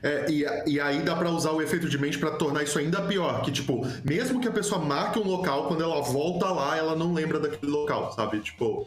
É, 0.00 0.30
e, 0.30 0.44
e 0.74 0.80
aí 0.80 1.02
dá 1.02 1.16
pra 1.16 1.28
usar 1.30 1.50
o 1.50 1.60
efeito 1.60 1.88
de 1.88 1.98
mente 1.98 2.16
pra 2.16 2.30
tornar 2.36 2.62
isso 2.62 2.78
ainda 2.78 3.02
pior. 3.02 3.42
Que, 3.42 3.50
tipo, 3.50 3.80
mesmo 4.04 4.40
que 4.40 4.46
a 4.46 4.52
pessoa 4.52 4.80
marque 4.80 5.18
um 5.18 5.24
local, 5.26 5.66
quando 5.66 5.82
ela 5.82 6.00
volta 6.02 6.46
lá, 6.52 6.76
ela 6.76 6.94
não 6.94 7.12
lembra 7.12 7.40
daquele 7.40 7.72
local, 7.72 8.12
sabe? 8.12 8.38
Tipo, 8.38 8.86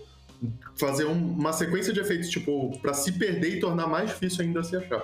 fazer 0.79 1.05
um- 1.05 1.33
uma 1.33 1.53
sequência 1.53 1.93
de 1.93 1.99
efeitos, 1.99 2.29
tipo, 2.29 2.77
pra 2.81 2.93
se 2.93 3.11
perder 3.13 3.57
e 3.57 3.59
tornar 3.59 3.87
mais 3.87 4.09
difícil 4.09 4.43
ainda 4.45 4.63
se 4.63 4.75
achar. 4.75 5.03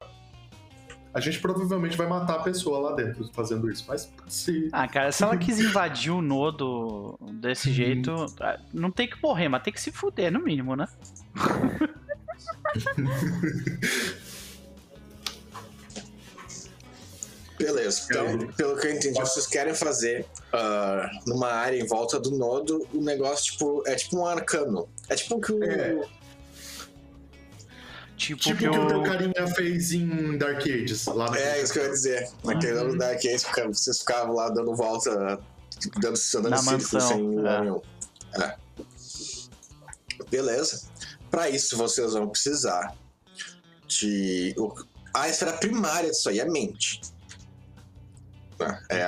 A 1.13 1.19
gente 1.19 1.39
provavelmente 1.39 1.95
vai 1.95 2.07
matar 2.07 2.37
a 2.37 2.43
pessoa 2.43 2.79
lá 2.89 2.95
dentro 2.95 3.29
fazendo 3.33 3.69
isso, 3.69 3.85
mas 3.87 4.11
se. 4.27 4.69
Ah, 4.71 4.87
cara, 4.87 5.11
se 5.11 5.23
ela 5.23 5.37
quis 5.37 5.59
invadir 5.59 6.11
o 6.11 6.23
nodo 6.23 7.19
desse 7.33 7.67
Uhum. 7.69 7.75
jeito, 7.75 8.25
ah, 8.41 8.59
não 8.73 8.89
tem 8.89 9.07
que 9.07 9.21
morrer, 9.21 9.47
mas 9.47 9.61
tem 9.61 9.71
que 9.71 9.79
se 9.81 9.91
fuder, 9.91 10.31
no 10.31 10.39
mínimo, 10.39 10.75
né? 10.75 10.87
Beleza. 17.57 18.01
Então, 18.09 18.47
pelo 18.57 18.75
que 18.77 18.87
eu 18.87 18.91
entendi, 18.93 19.19
vocês 19.19 19.45
querem 19.47 19.73
fazer 19.75 20.25
ah, 20.51 21.09
numa 21.27 21.49
área 21.51 21.77
em 21.79 21.85
volta 21.85 22.19
do 22.19 22.31
nodo 22.31 22.87
o 22.93 23.01
negócio, 23.01 23.51
tipo, 23.53 23.83
é 23.85 23.95
tipo 23.95 24.17
um 24.17 24.25
arcano. 24.25 24.89
É 25.09 25.15
tipo 25.15 25.35
o 25.35 25.41
que 25.41 25.51
o. 25.51 25.63
É. 25.63 25.93
Tipo, 28.15 28.39
Tipo 28.41 28.53
o 28.53 28.57
que 28.57 28.63
que 28.63 28.69
o 28.69 28.87
teu 28.87 28.99
o... 28.99 29.03
carinha 29.03 29.47
fez 29.55 29.91
em 29.91 30.37
Dark 30.37 30.61
Ages, 30.61 31.05
lá 31.07 31.29
na. 31.29 31.37
É, 31.37 31.61
isso 31.61 31.73
que 31.73 31.79
eu 31.79 31.83
ia 31.83 31.89
dizer. 31.89 32.29
Naquele 32.43 32.73
Uhum. 32.73 32.79
ano 32.81 32.97
da 32.97 33.09
Arcade, 33.09 33.39
fica- 33.39 33.67
vocês 33.67 33.99
ficavam 33.99 34.35
lá 34.35 34.49
dando 34.49 34.73
volta, 34.75 35.39
tipo, 35.79 35.99
dando, 35.99 36.17
dando 36.33 36.49
Na 36.49 36.57
círculo 36.57 36.71
mansão, 36.81 37.01
sem 37.01 37.17
é. 37.45 37.59
nenhum. 37.61 37.81
É. 38.41 38.55
Beleza. 40.29 40.83
Pra 41.29 41.49
isso, 41.49 41.75
vocês 41.77 42.13
vão 42.13 42.29
precisar 42.29 42.95
de. 43.87 44.55
A 45.13 45.27
esfera 45.29 45.53
primária 45.53 46.09
disso 46.09 46.29
aí 46.29 46.39
é 46.39 46.45
mente. 46.45 47.01
Né? 48.67 48.83
É, 48.89 49.01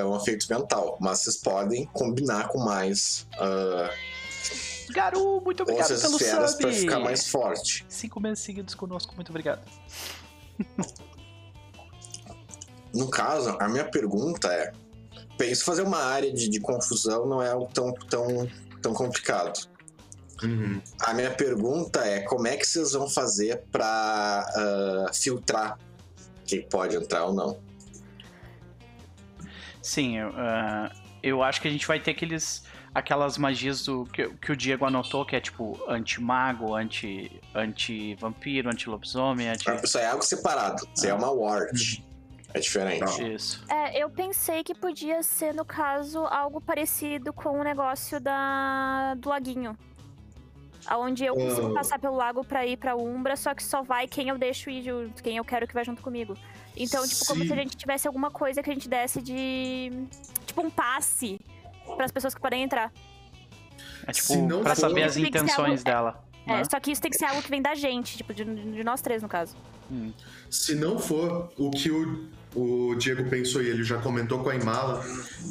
é 0.00 0.04
um 0.04 0.16
efeito 0.16 0.46
mental. 0.50 0.96
Mas 1.00 1.20
vocês 1.20 1.36
podem 1.36 1.86
combinar 1.86 2.48
com 2.48 2.58
mais 2.58 3.26
uh, 3.34 3.90
Garu, 4.92 5.40
muito 5.40 5.62
obrigado 5.62 5.82
outras 5.82 6.02
pelo 6.02 6.16
esferas 6.16 6.50
sub. 6.52 6.62
pra 6.62 6.72
ficar 6.72 6.98
mais 6.98 7.28
forte. 7.28 7.86
Cinco 7.88 8.20
meses 8.20 8.40
seguidos 8.40 8.74
conosco, 8.74 9.14
muito 9.14 9.30
obrigado. 9.30 9.62
No 12.92 13.08
caso, 13.08 13.56
a 13.60 13.68
minha 13.68 13.84
pergunta 13.84 14.52
é: 14.52 14.72
isso 15.44 15.64
fazer 15.64 15.82
uma 15.82 16.02
área 16.02 16.32
de, 16.32 16.48
de 16.48 16.60
confusão 16.60 17.26
não 17.26 17.42
é 17.42 17.50
algo 17.50 17.70
tão, 17.72 17.92
tão, 17.92 18.48
tão 18.82 18.92
complicado. 18.92 19.68
Uhum. 20.42 20.80
A 21.00 21.14
minha 21.14 21.30
pergunta 21.30 22.04
é: 22.04 22.22
como 22.22 22.46
é 22.46 22.56
que 22.56 22.66
vocês 22.66 22.92
vão 22.92 23.08
fazer 23.08 23.62
pra 23.70 24.44
ah, 24.54 25.10
filtrar 25.12 25.78
quem 26.44 26.62
pode 26.62 26.96
entrar 26.96 27.26
ou 27.26 27.32
não? 27.32 27.60
Sim, 29.82 30.18
eu, 30.18 30.32
ah, 30.36 30.90
eu 31.22 31.42
acho 31.42 31.60
que 31.60 31.68
a 31.68 31.70
gente 31.70 31.86
vai 31.86 31.98
ter 31.98 32.10
aqueles, 32.12 32.64
aquelas 32.94 33.38
magias 33.38 33.84
do, 33.84 34.04
que, 34.06 34.28
que 34.28 34.52
o 34.52 34.56
Diego 34.56 34.84
anotou, 34.84 35.24
que 35.24 35.34
é 35.36 35.40
tipo 35.40 35.78
anti-mago, 35.88 36.74
anti- 36.74 37.40
anti-vampiro, 37.54 38.68
anti-lobisomem, 38.70 39.48
anti... 39.48 39.64
Isso 39.82 39.98
aí 39.98 40.04
é 40.04 40.08
algo 40.08 40.22
separado. 40.22 40.86
Isso 40.94 41.04
aí 41.06 41.10
é 41.10 41.14
uma 41.14 41.30
ward. 41.30 42.04
É 42.52 42.58
diferente. 42.58 43.32
Isso. 43.32 43.64
É, 43.68 44.02
eu 44.02 44.10
pensei 44.10 44.64
que 44.64 44.74
podia 44.74 45.22
ser, 45.22 45.54
no 45.54 45.64
caso, 45.64 46.18
algo 46.26 46.60
parecido 46.60 47.32
com 47.32 47.60
o 47.60 47.62
negócio 47.62 48.20
da... 48.20 49.14
do 49.14 49.28
laguinho. 49.28 49.76
Onde 50.92 51.24
eu 51.24 51.34
consigo 51.34 51.68
Ah. 51.68 51.74
passar 51.74 51.98
pelo 51.98 52.16
lago 52.16 52.42
pra 52.42 52.66
ir 52.66 52.76
pra 52.76 52.96
Umbra, 52.96 53.36
só 53.36 53.54
que 53.54 53.62
só 53.62 53.82
vai 53.82 54.08
quem 54.08 54.30
eu 54.30 54.38
deixo 54.38 54.68
ir, 54.70 55.12
quem 55.22 55.36
eu 55.36 55.44
quero 55.44 55.68
que 55.68 55.74
vá 55.74 55.84
junto 55.84 56.02
comigo. 56.02 56.34
Então, 56.82 57.06
tipo, 57.06 57.24
como 57.26 57.42
Sim. 57.42 57.46
se 57.48 57.52
a 57.52 57.56
gente 57.56 57.76
tivesse 57.76 58.06
alguma 58.06 58.30
coisa 58.30 58.62
que 58.62 58.70
a 58.70 58.72
gente 58.74 58.88
desse 58.88 59.20
de. 59.20 59.90
Tipo, 60.46 60.62
um 60.62 60.70
passe 60.70 61.38
pras 61.96 62.10
pessoas 62.10 62.34
que 62.34 62.40
podem 62.40 62.62
entrar. 62.62 62.92
É 64.06 64.12
Se 64.12 64.22
tipo, 64.32 64.48
não 64.48 64.62
pra 64.62 64.74
for- 64.74 64.80
saber 64.80 65.02
as 65.02 65.16
intenções 65.16 65.58
algo- 65.80 65.84
dela. 65.84 66.24
É, 66.46 66.56
né? 66.56 66.62
só 66.64 66.80
que 66.80 66.90
isso 66.90 67.02
tem 67.02 67.10
que 67.10 67.18
ser 67.18 67.26
algo 67.26 67.42
que 67.42 67.50
vem 67.50 67.60
da 67.60 67.74
gente, 67.74 68.16
tipo, 68.16 68.32
de, 68.32 68.44
de 68.44 68.82
nós 68.82 69.02
três, 69.02 69.22
no 69.22 69.28
caso. 69.28 69.54
Hum. 69.90 70.12
Se 70.48 70.74
não 70.74 70.98
for 70.98 71.52
o 71.58 71.70
que 71.70 71.90
o, 71.90 72.28
o 72.54 72.94
Diego 72.96 73.28
pensou 73.28 73.62
e 73.62 73.68
ele 73.68 73.84
já 73.84 73.98
comentou 73.98 74.42
com 74.42 74.48
a 74.48 74.54
Imala, 74.56 75.04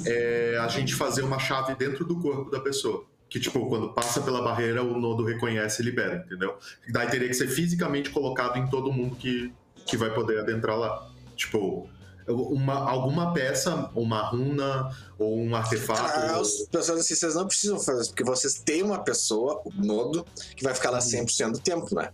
é 0.05 0.57
a 0.59 0.67
gente 0.67 0.95
fazer 0.95 1.21
uma 1.21 1.37
chave 1.37 1.75
dentro 1.75 2.03
do 2.05 2.19
corpo 2.19 2.49
da 2.49 2.59
pessoa. 2.59 3.05
Que, 3.29 3.39
tipo, 3.39 3.63
quando 3.69 3.93
passa 3.93 4.19
pela 4.21 4.41
barreira, 4.41 4.81
o 4.83 4.99
nodo 4.99 5.23
reconhece 5.23 5.83
e 5.83 5.85
libera, 5.85 6.23
entendeu? 6.25 6.57
Daí 6.91 7.07
teria 7.07 7.27
que 7.27 7.33
ser 7.35 7.47
fisicamente 7.47 8.09
colocado 8.09 8.57
em 8.57 8.67
todo 8.67 8.91
mundo 8.91 9.15
que, 9.15 9.53
que 9.85 9.95
vai 9.95 10.09
poder 10.11 10.39
adentrar 10.39 10.75
lá. 10.75 11.07
Tipo, 11.39 11.87
uma, 12.27 12.73
alguma 12.75 13.33
peça, 13.33 13.89
uma 13.95 14.21
runa 14.23 14.93
ou 15.17 15.39
um 15.39 15.55
artefato. 15.55 16.01
Ah, 16.01 16.37
as 16.39 16.67
pessoas 16.69 16.99
assim, 16.99 17.15
vocês 17.15 17.33
não 17.33 17.47
precisam 17.47 17.79
fazer 17.79 18.01
isso, 18.01 18.09
porque 18.11 18.25
vocês 18.25 18.55
têm 18.55 18.83
uma 18.83 18.99
pessoa, 19.03 19.61
o 19.63 19.71
nodo, 19.73 20.25
que 20.55 20.63
vai 20.63 20.75
ficar 20.75 20.89
lá 20.91 20.99
100% 20.99 21.53
do 21.53 21.59
tempo, 21.59 21.95
né? 21.95 22.11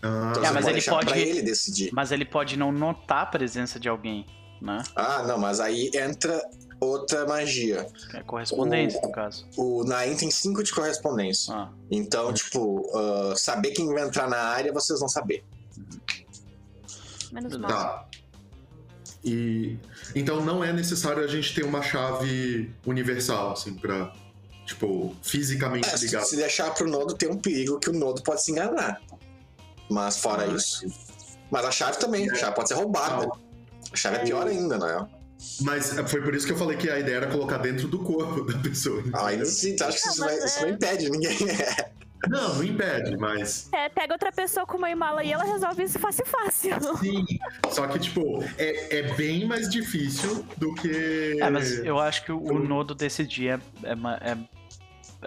Ah, 0.00 0.30
Então 0.30 0.44
É, 0.44 0.50
mas 0.52 0.64
pode 0.64 0.78
ele 0.78 0.86
pode- 0.86 1.06
pra 1.06 1.18
ele 1.18 1.42
decidir. 1.42 1.90
Mas 1.92 2.12
ele 2.12 2.24
pode 2.24 2.56
não 2.56 2.70
notar 2.70 3.22
a 3.22 3.26
presença 3.26 3.80
de 3.80 3.88
alguém, 3.88 4.24
né? 4.62 4.78
Ah, 4.94 5.24
não, 5.26 5.36
mas 5.38 5.58
aí 5.58 5.90
entra 5.92 6.40
outra 6.80 7.26
magia. 7.26 7.86
É 8.14 8.22
correspondência, 8.22 9.00
no 9.02 9.10
caso. 9.10 9.44
O 9.56 9.82
Nain 9.84 10.16
tem 10.16 10.30
5 10.30 10.62
de 10.62 10.72
correspondência. 10.72 11.52
Ah, 11.52 11.68
Então, 11.90 12.32
tipo, 12.32 12.88
ah, 12.94 13.34
saber 13.36 13.72
quem 13.72 13.92
vai 13.92 14.04
entrar 14.06 14.28
na 14.28 14.38
área, 14.38 14.72
vocês 14.72 15.00
vão 15.00 15.08
saber. 15.08 15.44
Menos 17.32 17.52
Beleza. 17.52 17.58
mal. 17.58 17.68
Tá. 17.70 18.06
E 19.26 19.76
então 20.14 20.40
não 20.44 20.62
é 20.62 20.72
necessário 20.72 21.22
a 21.22 21.26
gente 21.26 21.52
ter 21.54 21.64
uma 21.64 21.82
chave 21.82 22.70
universal, 22.86 23.52
assim, 23.52 23.74
pra, 23.74 24.12
tipo, 24.64 25.14
fisicamente 25.22 25.88
É, 25.88 25.96
se, 25.96 26.06
ligar. 26.06 26.22
se 26.24 26.36
deixar 26.36 26.70
pro 26.72 26.88
nodo, 26.88 27.12
tem 27.14 27.28
um 27.28 27.36
perigo 27.36 27.78
que 27.80 27.90
o 27.90 27.92
nodo 27.92 28.22
pode 28.22 28.44
se 28.44 28.52
enganar. 28.52 29.02
Mas 29.90 30.16
fora 30.18 30.44
Ah, 30.44 30.54
isso. 30.54 30.86
Mas 31.50 31.64
a 31.64 31.70
chave 31.72 31.98
também, 31.98 32.30
a 32.30 32.34
chave 32.36 32.54
pode 32.54 32.68
ser 32.68 32.74
roubada. 32.74 33.28
A 33.92 33.96
chave 33.96 34.16
é 34.16 34.18
pior 34.20 34.46
ainda, 34.46 34.78
não 34.78 34.88
é? 34.88 35.06
Mas 35.60 35.90
foi 36.08 36.22
por 36.22 36.34
isso 36.34 36.46
que 36.46 36.52
eu 36.52 36.56
falei 36.56 36.76
que 36.76 36.88
a 36.88 36.98
ideia 36.98 37.16
era 37.16 37.26
colocar 37.26 37.58
dentro 37.58 37.86
do 37.88 37.98
corpo 38.00 38.42
da 38.42 38.58
pessoa. 38.58 39.02
Ah, 39.12 39.26
Ainda 39.26 39.44
tu 39.44 39.48
acha 39.48 39.74
que 39.76 39.84
Não, 39.84 40.12
isso, 40.12 40.18
vai- 40.20 40.38
isso 40.38 40.58
é- 40.58 40.62
não 40.62 40.68
impede 40.70 41.10
ninguém. 41.10 41.36
Não, 42.28 42.54
não 42.56 42.64
impede, 42.64 43.16
mas. 43.16 43.68
É, 43.72 43.88
pega 43.88 44.12
outra 44.12 44.32
pessoa 44.32 44.66
com 44.66 44.76
uma 44.76 44.90
imala 44.90 45.24
e 45.24 45.32
ela 45.32 45.44
resolve 45.44 45.82
isso 45.82 45.98
fácil, 45.98 46.26
fácil. 46.26 46.96
Sim. 46.98 47.24
Só 47.70 47.86
que, 47.86 47.98
tipo, 47.98 48.42
é, 48.58 48.98
é 48.98 49.14
bem 49.14 49.46
mais 49.46 49.68
difícil 49.68 50.44
do 50.56 50.74
que. 50.74 51.38
É, 51.40 51.50
mas 51.50 51.78
eu 51.84 51.98
acho 51.98 52.24
que 52.24 52.32
o, 52.32 52.38
o 52.38 52.58
nodo 52.58 52.94
desse 52.94 53.24
dia 53.24 53.60
é, 53.82 53.92
é, 54.30 54.36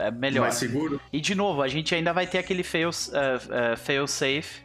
é 0.07 0.11
melhor. 0.11 0.41
Mais 0.41 0.55
seguro? 0.55 0.99
E 1.11 1.19
de 1.19 1.35
novo, 1.35 1.61
a 1.61 1.67
gente 1.67 1.93
ainda 1.93 2.13
vai 2.13 2.27
ter 2.27 2.37
aquele 2.37 2.63
fail, 2.63 2.89
uh, 2.89 2.91
uh, 2.91 3.77
fail 3.77 4.07
safe, 4.07 4.61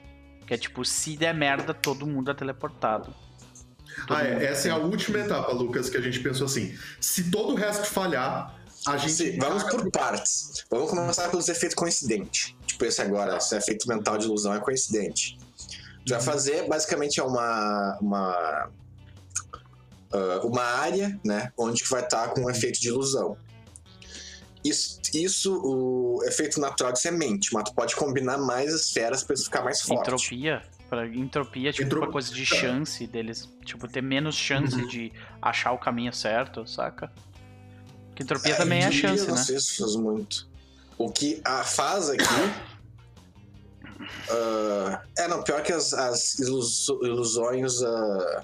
que 0.46 0.54
é 0.54 0.56
tipo, 0.56 0.84
se 0.84 1.16
der 1.16 1.34
merda, 1.34 1.72
todo 1.72 2.06
mundo 2.06 2.30
é 2.30 2.34
teleportado. 2.34 3.14
Todo 4.06 4.16
Ah, 4.16 4.26
é, 4.26 4.46
essa 4.46 4.68
é 4.68 4.70
a 4.70 4.76
última 4.76 5.18
etapa, 5.18 5.52
Lucas, 5.52 5.88
que 5.88 5.96
a 5.96 6.00
gente 6.00 6.20
pensou 6.20 6.46
assim. 6.46 6.76
Se 7.00 7.30
todo 7.30 7.52
o 7.52 7.54
resto 7.54 7.86
falhar, 7.86 8.54
a 8.86 8.96
gente. 8.96 9.12
Sim, 9.12 9.38
vamos 9.38 9.62
por 9.64 9.90
partes. 9.90 10.64
Vamos 10.70 10.90
começar 10.90 11.28
pelos 11.30 11.48
efeitos 11.48 11.74
coincidentes. 11.74 12.54
Tipo 12.66 12.84
esse 12.84 13.00
agora, 13.02 13.36
esse 13.36 13.56
efeito 13.56 13.88
mental 13.88 14.18
de 14.18 14.26
ilusão 14.26 14.54
é 14.54 14.60
coincidente. 14.60 15.38
Tu 16.06 16.10
vai 16.12 16.20
fazer, 16.20 16.68
basicamente, 16.68 17.18
é 17.20 17.22
uma. 17.22 17.98
uma 18.00 18.70
ah, 20.12 20.40
uma 20.44 20.62
área, 20.62 21.18
né? 21.24 21.50
Onde 21.58 21.82
que 21.82 21.90
vai 21.90 22.02
estar 22.02 22.28
com 22.28 22.42
um 22.42 22.50
efeito 22.50 22.80
de 22.80 22.88
ilusão. 22.88 23.36
Isso, 24.64 24.98
isso, 25.12 25.60
o 25.62 26.22
efeito 26.24 26.58
natural 26.58 26.92
de 26.92 27.00
semente, 27.00 27.52
mas 27.52 27.64
tu 27.64 27.74
pode 27.74 27.94
combinar 27.96 28.38
mais 28.38 28.72
esferas 28.72 29.22
pra 29.22 29.34
isso 29.34 29.44
ficar 29.44 29.62
mais 29.62 29.82
forte. 29.82 30.00
Entropia. 30.08 30.62
Pra, 30.88 31.06
entropia, 31.06 31.72
tipo, 31.72 31.84
Entro- 31.86 32.00
pra 32.00 32.10
coisa 32.10 32.32
de 32.32 32.46
chance 32.46 33.06
deles. 33.06 33.48
Tipo, 33.64 33.88
ter 33.88 34.02
menos 34.02 34.34
chance 34.36 34.74
Uhum. 34.76 34.86
de 34.86 35.12
achar 35.42 35.72
o 35.72 35.78
caminho 35.78 36.12
certo, 36.14 36.66
saca? 36.66 37.10
Porque 38.14 38.22
entropia 38.22 38.52
É, 38.52 38.56
também 38.56 38.78
é 38.78 38.82
entropia, 38.86 39.08
chance, 39.08 39.26
não 39.26 39.34
né? 39.34 39.42
sei 39.42 39.58
se 39.58 39.76
faz 39.78 39.96
muito. 39.96 40.46
O 40.96 41.10
que 41.10 41.40
a 41.44 41.64
faz 41.64 42.10
aqui. 42.10 42.22
ah, 44.30 45.00
é, 45.18 45.28
não, 45.28 45.42
pior 45.42 45.62
que 45.62 45.72
as, 45.72 45.92
as 45.92 46.38
ilus- 46.38 46.88
ilusões. 47.02 47.82
ah, 47.82 48.42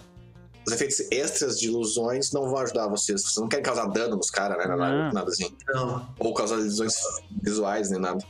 os 0.66 0.72
efeitos 0.74 1.00
extras 1.10 1.58
de 1.58 1.68
ilusões 1.68 2.32
não 2.32 2.42
vão 2.50 2.58
ajudar 2.58 2.86
vocês. 2.88 3.22
Vocês 3.22 3.36
não 3.36 3.48
querem 3.48 3.64
causar 3.64 3.86
dano 3.86 4.16
nos 4.16 4.30
caras, 4.30 4.58
né? 4.58 4.66
Nada, 4.66 5.12
nada 5.12 5.30
assim. 5.30 5.54
Não. 5.68 6.06
Ou 6.18 6.34
causar 6.34 6.58
ilusões 6.58 6.94
visuais, 7.42 7.90
nem 7.90 8.00
nada. 8.00 8.22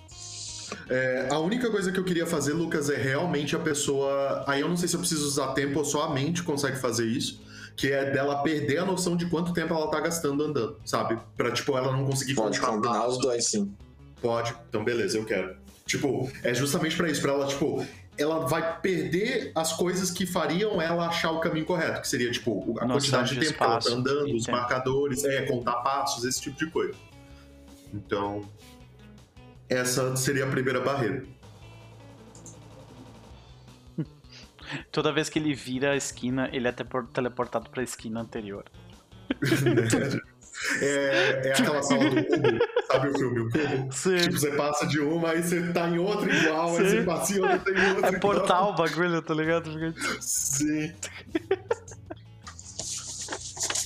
É, 0.89 1.29
a 1.31 1.39
única 1.39 1.71
coisa 1.71 1.91
que 1.91 1.99
eu 1.99 2.05
queria 2.05 2.27
fazer, 2.27 2.53
Lucas, 2.53 2.89
é 2.91 2.97
realmente 2.97 3.57
a 3.57 3.59
pessoa. 3.59 4.45
Aí 4.47 4.61
eu 4.61 4.69
não 4.69 4.77
sei 4.77 4.89
se 4.89 4.95
eu 4.95 5.01
preciso 5.01 5.27
usar 5.27 5.53
tempo 5.55 5.79
ou 5.81 5.85
só 5.85 6.03
a 6.05 6.15
mente 6.15 6.43
consegue 6.43 6.79
fazer 6.79 7.07
isso. 7.07 7.41
Que 7.81 7.91
é 7.91 8.11
dela 8.11 8.43
perder 8.43 8.77
a 8.77 8.85
noção 8.85 9.17
de 9.17 9.25
quanto 9.25 9.55
tempo 9.55 9.73
ela 9.73 9.91
tá 9.91 9.99
gastando 10.01 10.45
andando, 10.45 10.79
sabe? 10.85 11.19
Pra, 11.35 11.51
tipo, 11.51 11.75
ela 11.79 11.91
não 11.91 12.05
conseguir 12.05 12.35
Pode 12.35 12.61
contar 12.61 12.73
combinar 12.75 12.93
passos. 12.93 13.17
os 13.17 13.23
dois, 13.23 13.47
sim. 13.47 13.75
Pode. 14.21 14.55
Então, 14.69 14.85
beleza, 14.85 15.17
eu 15.17 15.25
quero. 15.25 15.57
Tipo, 15.87 16.31
é 16.43 16.53
justamente 16.53 16.95
pra 16.95 17.09
isso, 17.09 17.23
pra 17.23 17.33
ela, 17.33 17.47
tipo, 17.47 17.83
ela 18.19 18.47
vai 18.47 18.81
perder 18.83 19.51
as 19.55 19.73
coisas 19.73 20.11
que 20.11 20.27
fariam 20.27 20.79
ela 20.83 21.07
achar 21.07 21.31
o 21.31 21.41
caminho 21.41 21.65
correto, 21.65 22.03
que 22.03 22.09
seria, 22.09 22.31
tipo, 22.31 22.77
a 22.79 22.85
Noção 22.85 23.21
quantidade 23.21 23.29
de 23.31 23.41
de 23.41 23.47
tempo 23.47 23.57
que 23.57 23.65
ela 23.65 23.79
tá 23.79 23.91
andando, 23.91 24.37
os 24.37 24.45
Sim. 24.45 24.51
marcadores, 24.51 25.25
é, 25.25 25.47
contar 25.47 25.77
passos, 25.77 26.25
esse 26.25 26.39
tipo 26.39 26.59
de 26.59 26.71
coisa. 26.71 26.93
Então, 27.95 28.45
essa 29.71 30.15
seria 30.17 30.45
a 30.45 30.49
primeira 30.51 30.81
barreira. 30.81 31.25
Toda 34.93 35.13
vez 35.13 35.29
que 35.29 35.39
ele 35.39 35.55
vira 35.55 35.93
a 35.93 35.97
esquina, 35.97 36.49
ele 36.53 36.69
é 36.69 36.73
telepor- 36.73 37.07
teleportado 37.09 37.69
pra 37.71 37.83
esquina 37.83 38.21
anterior. 38.21 38.65
É, 40.83 41.41
é 41.47 41.53
aquela 41.53 41.83
sala 41.83 42.11
do 42.11 42.23
cubo, 42.27 42.59
sabe 42.87 43.09
o 43.09 43.15
filme, 43.19 43.39
o 43.41 43.51
cubo? 43.51 43.93
Sim. 43.95 44.17
Tipo, 44.19 44.39
você 44.39 44.51
passa 44.57 44.87
de 44.87 45.01
uma, 45.01 45.31
aí 45.31 45.43
você 45.43 45.73
tá 45.73 45.89
em 45.89 45.97
outra 45.99 46.31
igual, 46.31 46.77
aí 46.77 46.91
Sim. 46.91 46.97
você 46.99 47.03
passa 47.03 47.33
em 47.33 47.41
outra, 47.41 47.59
tem 47.61 47.89
outra 47.93 48.07
É 48.07 48.09
igual. 48.09 48.21
portal 48.21 48.71
o 48.73 48.75
bagulho, 48.75 49.23
tá 49.23 49.33
ligado? 49.33 49.71
Sim. 50.21 50.93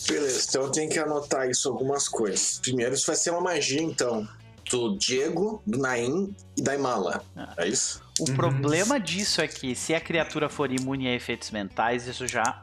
Beleza, 0.08 0.46
então 0.48 0.62
eu 0.62 0.70
tenho 0.70 0.90
que 0.90 0.98
anotar 0.98 1.48
isso 1.48 1.68
algumas 1.68 2.08
coisas. 2.08 2.58
Primeiro, 2.58 2.94
isso 2.94 3.06
vai 3.06 3.16
ser 3.16 3.30
uma 3.30 3.40
magia, 3.40 3.80
então. 3.82 4.26
Do 4.70 4.96
Diego, 4.98 5.62
do 5.66 5.78
Naim 5.78 6.34
e 6.56 6.62
da 6.62 6.74
Imala. 6.74 7.22
É 7.56 7.68
isso? 7.68 8.02
O 8.20 8.28
Uhum. 8.30 8.36
problema 8.36 9.00
disso 9.00 9.40
é 9.40 9.48
que 9.48 9.74
se 9.74 9.92
a 9.94 10.00
criatura 10.00 10.48
for 10.48 10.70
imune 10.70 11.08
a 11.08 11.14
efeitos 11.14 11.50
mentais, 11.50 12.06
isso 12.06 12.26
já. 12.28 12.62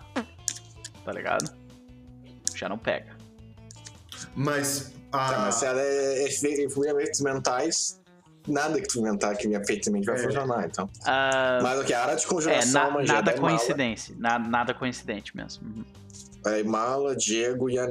Tá 1.03 1.11
ligado? 1.11 1.51
Já 2.55 2.69
não 2.69 2.77
pega. 2.77 3.17
Mas 4.35 4.93
a... 5.11 5.29
Tá, 5.29 5.39
mas 5.39 5.55
se 5.55 5.65
ela 5.65 5.81
é 5.81 6.23
efe- 6.25 6.63
efeitos 6.63 7.19
mentais, 7.21 7.99
nada 8.47 8.79
que 8.79 8.87
tu 8.87 8.99
inventar 8.99 9.35
que 9.35 9.47
perfeitamente 9.49 10.05
vai 10.05 10.15
É. 10.15 10.23
funcionar, 10.23 10.65
então. 10.65 10.89
Ah, 11.05 11.59
Mas 11.61 11.79
o 11.81 11.83
que? 11.83 11.93
A 11.93 12.01
área 12.03 12.15
de 12.15 12.23
é, 12.23 12.27
conjuração, 12.27 12.83
na- 12.83 12.91
manjada 12.91 13.13
nada 13.19 13.31
é 13.31 13.37
coincidência. 13.37 14.15
Na- 14.17 14.39
nada 14.39 14.73
coincidente 14.73 15.35
mesmo. 15.35 15.67
Uhum. 15.67 15.85
é 16.45 16.63
Mala, 16.63 17.15
Diego 17.15 17.69
e 17.69 17.77
a 17.77 17.87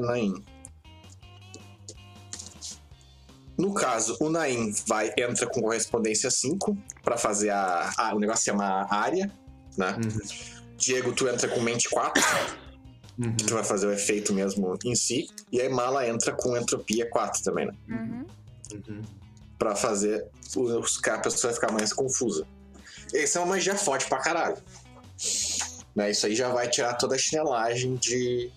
No 3.60 3.74
caso, 3.74 4.16
o 4.20 4.30
Nain 4.30 4.72
vai, 4.86 5.12
entra 5.18 5.46
com 5.46 5.60
correspondência 5.60 6.30
5 6.30 6.76
pra 7.02 7.16
fazer 7.18 7.50
a, 7.50 7.90
a- 7.96 8.14
O 8.14 8.18
negócio 8.18 8.40
se 8.44 8.50
chama 8.50 8.86
área, 8.90 9.30
né? 9.76 9.96
Uhum. 10.02 10.66
Diego, 10.76 11.12
tu 11.12 11.28
entra 11.28 11.46
com 11.48 11.60
mente 11.60 11.88
4, 11.90 12.22
Uhum. 13.18 13.36
que 13.36 13.44
tu 13.44 13.52
vai 13.52 13.62
fazer 13.64 13.86
o 13.86 13.92
efeito 13.92 14.32
mesmo 14.32 14.78
em 14.84 14.94
si. 14.94 15.26
E 15.52 15.60
aí 15.60 15.68
Mala 15.68 16.08
entra 16.08 16.32
com 16.32 16.56
entropia 16.56 17.08
4 17.10 17.42
também, 17.42 17.66
né? 17.66 17.74
Uhum. 17.88 18.26
Uhum. 18.72 19.02
Pra 19.58 19.76
fazer 19.76 20.26
os, 20.56 20.98
a 21.06 21.18
pessoa 21.18 21.52
ficar 21.52 21.70
mais 21.70 21.92
confusa. 21.92 22.46
Essa 23.12 23.38
é 23.38 23.42
uma 23.42 23.48
magia 23.54 23.76
forte 23.76 24.08
pra 24.08 24.18
caralho. 24.20 24.56
Né? 25.94 26.10
Isso 26.12 26.24
aí 26.24 26.34
já 26.34 26.48
vai 26.48 26.68
tirar 26.68 26.94
toda 26.94 27.14
a 27.14 27.18
chinelagem 27.18 27.96
de. 27.96 28.50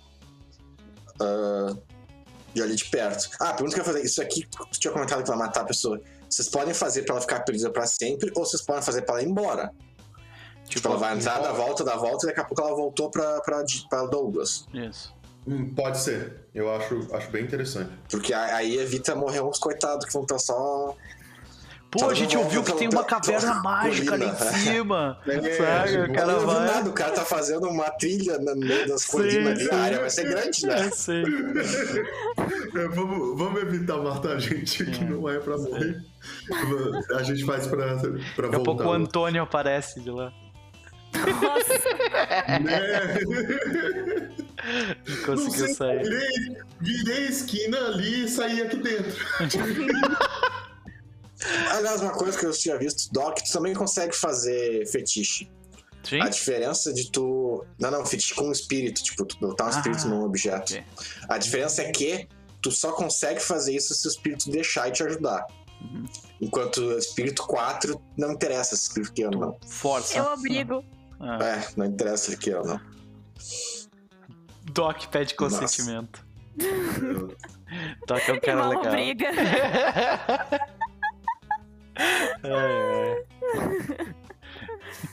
ah, 1.20 1.76
de 2.54 2.62
ali 2.62 2.76
de 2.76 2.86
perto. 2.86 3.30
Ah, 3.40 3.50
a 3.50 3.54
pergunta 3.54 3.74
que 3.76 3.82
eu 3.82 3.86
ia 3.86 3.92
fazer: 3.94 4.06
Isso 4.06 4.22
aqui, 4.22 4.46
tu 4.72 4.80
tinha 4.80 4.92
comentado 4.94 5.22
que 5.24 5.28
vai 5.30 5.38
matar 5.38 5.62
a 5.62 5.66
pessoa. 5.66 6.00
Vocês 6.30 6.50
podem 6.50 6.74
fazer 6.74 7.04
pra 7.04 7.14
ela 7.16 7.22
ficar 7.22 7.40
perdida 7.42 7.70
pra 7.70 7.86
sempre, 7.86 8.32
ou 8.36 8.46
vocês 8.46 8.62
podem 8.62 8.82
fazer 8.82 9.02
pra 9.04 9.16
ela 9.16 9.24
ir 9.24 9.30
embora. 9.30 9.72
Tipo, 10.68 10.88
ela 10.88 10.98
vai 10.98 11.16
entrar, 11.16 11.40
dar 11.40 11.50
a 11.50 11.54
volta, 11.54 11.84
dar 11.84 11.94
a 11.94 11.98
volta, 11.98 12.26
e 12.26 12.30
daqui 12.30 12.40
a 12.40 12.44
pouco 12.46 12.62
ela 12.62 12.76
voltou 12.76 13.12
pra, 13.12 13.40
pra, 13.42 13.64
pra 13.90 14.06
Douglas. 14.08 14.66
Isso. 14.74 15.14
Hum, 15.46 15.74
Pode 15.76 16.00
ser. 16.00 16.48
Eu 16.56 16.74
acho, 16.74 17.08
acho 17.14 17.30
bem 17.30 17.44
interessante. 17.44 17.92
Porque 18.10 18.34
a- 18.34 18.56
aí 18.56 18.78
evita 18.78 19.14
morrer 19.14 19.42
uns 19.42 19.60
coitados 19.60 20.06
que 20.06 20.14
vão 20.14 20.24
estar 20.24 20.40
só. 20.40 20.96
Pô, 21.94 22.10
a 22.10 22.14
gente 22.14 22.36
ouviu 22.38 22.64
que 22.64 22.74
tem 22.74 22.90
uma 22.90 23.04
caverna 23.04 23.56
mágica 23.62 24.16
ali 24.16 24.26
em 24.26 24.36
cima. 24.36 25.18
É, 25.28 25.54
Sabe? 25.54 26.12
O 26.12 26.14
cara 26.14 26.36
vai. 26.40 26.66
nada, 26.68 26.90
o 26.90 26.94
cara 26.94 27.12
tá 27.12 27.24
fazendo 27.24 27.68
uma 27.70 27.90
trilha 27.92 28.38
no 28.40 28.56
meio 28.56 28.88
das 28.88 29.06
colinas 29.06 29.60
ali, 29.60 29.64
sim. 29.66 29.70
a 29.72 29.78
área 29.78 30.00
vai 30.00 30.10
ser 30.10 30.24
grande, 30.30 30.66
né? 30.66 30.88
É, 30.88 30.92
sim. 30.92 31.24
É, 32.76 32.88
vamos, 32.88 33.38
vamos 33.38 33.62
evitar 33.62 33.98
matar 33.98 34.36
a 34.36 34.40
gente 34.40 34.84
que 34.86 35.04
não 35.06 35.30
é 35.30 35.38
pra 35.40 35.58
morrer. 35.58 36.04
A 37.16 37.22
gente 37.22 37.46
faz 37.46 37.68
pra, 37.68 37.96
pra 37.98 37.98
Daqui 38.00 38.16
a 38.38 38.50
voltar. 38.50 38.64
pouco 38.64 38.84
o 38.86 38.92
Antônio 38.92 39.44
aparece 39.44 40.00
de 40.00 40.10
lá. 40.10 40.34
Nossa, 41.14 41.74
Né? 42.64 44.30
Conseguiu 45.26 45.66
sei, 45.68 45.74
sair. 45.76 46.04
virei, 46.04 46.58
virei 46.82 47.26
esquina 47.28 47.78
ali 47.78 48.24
e 48.26 48.28
saí 48.30 48.62
aqui 48.62 48.78
dentro. 48.78 49.14
Aliás, 51.72 52.02
uma 52.02 52.12
coisa 52.12 52.38
que 52.38 52.46
eu 52.46 52.52
tinha 52.52 52.78
visto, 52.78 53.12
Doc, 53.12 53.40
tu 53.40 53.52
também 53.52 53.74
consegue 53.74 54.16
fazer 54.16 54.86
fetiche. 54.88 55.52
Sim? 56.04 56.22
A 56.22 56.28
diferença 56.30 56.94
de 56.94 57.10
tu. 57.12 57.64
Não, 57.80 57.90
não, 57.90 58.06
fetiche 58.06 58.34
com 58.34 58.50
um 58.50 58.52
espírito, 58.52 59.02
tipo, 59.04 59.26
tu 59.26 59.38
botar 59.40 59.66
um 59.68 59.70
espírito 59.70 60.04
Ah, 60.06 60.10
num 60.10 60.24
objeto. 60.26 60.74
ok. 60.74 60.84
A 61.30 61.38
diferença 61.38 61.82
é 61.82 61.92
que 61.92 62.28
tu 62.62 62.72
só 62.72 62.92
consegue 62.92 63.40
fazer 63.40 63.74
isso 63.76 63.94
se 63.94 64.08
o 64.08 64.10
espírito 64.10 64.50
deixar 64.52 64.90
e 64.90 64.92
te 64.92 65.02
ajudar. 65.04 65.46
Uhum. 65.82 66.06
Enquanto 66.42 66.78
o 66.80 66.98
espírito 66.98 67.44
4 67.48 68.02
não 68.18 68.32
interessa 68.34 68.76
se 68.76 68.84
o 68.84 68.88
espírito 68.88 69.14
quer 69.14 69.28
ou 69.28 69.32
não. 69.40 69.58
Força. 69.68 70.18
eu 70.18 70.26
obrigo. 70.26 70.84
Ah, 71.20 71.40
É, 71.42 71.68
não 71.78 71.86
interessa 71.86 72.32
se 72.32 72.38
quer 72.38 72.58
ou 72.60 72.66
não. 72.66 72.82
Doc 74.72 75.06
pede 75.08 75.36
Nossa. 75.40 75.60
consentimento. 75.62 76.26
Doc 78.08 78.30
é 78.30 78.34
um 78.34 78.40
cara 78.42 78.68
legal. 78.68 78.86
obriga. 78.88 79.28
É, 82.44 83.24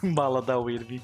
é. 0.02 0.10
Bala 0.12 0.40
da 0.40 0.58
Wirby. 0.58 1.02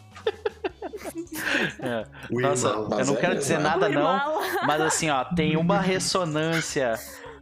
É. 1.81 2.07
Nossa, 2.31 2.69
eu 2.69 2.89
Mas 2.89 3.09
não 3.09 3.17
é 3.17 3.21
quero 3.21 3.35
dizer 3.37 3.59
nada 3.59 3.89
não, 3.89 4.41
mas 4.67 4.81
assim, 4.81 5.11
ó, 5.11 5.25
tem 5.25 5.57
uma 5.57 5.81
ressonância. 5.81 6.95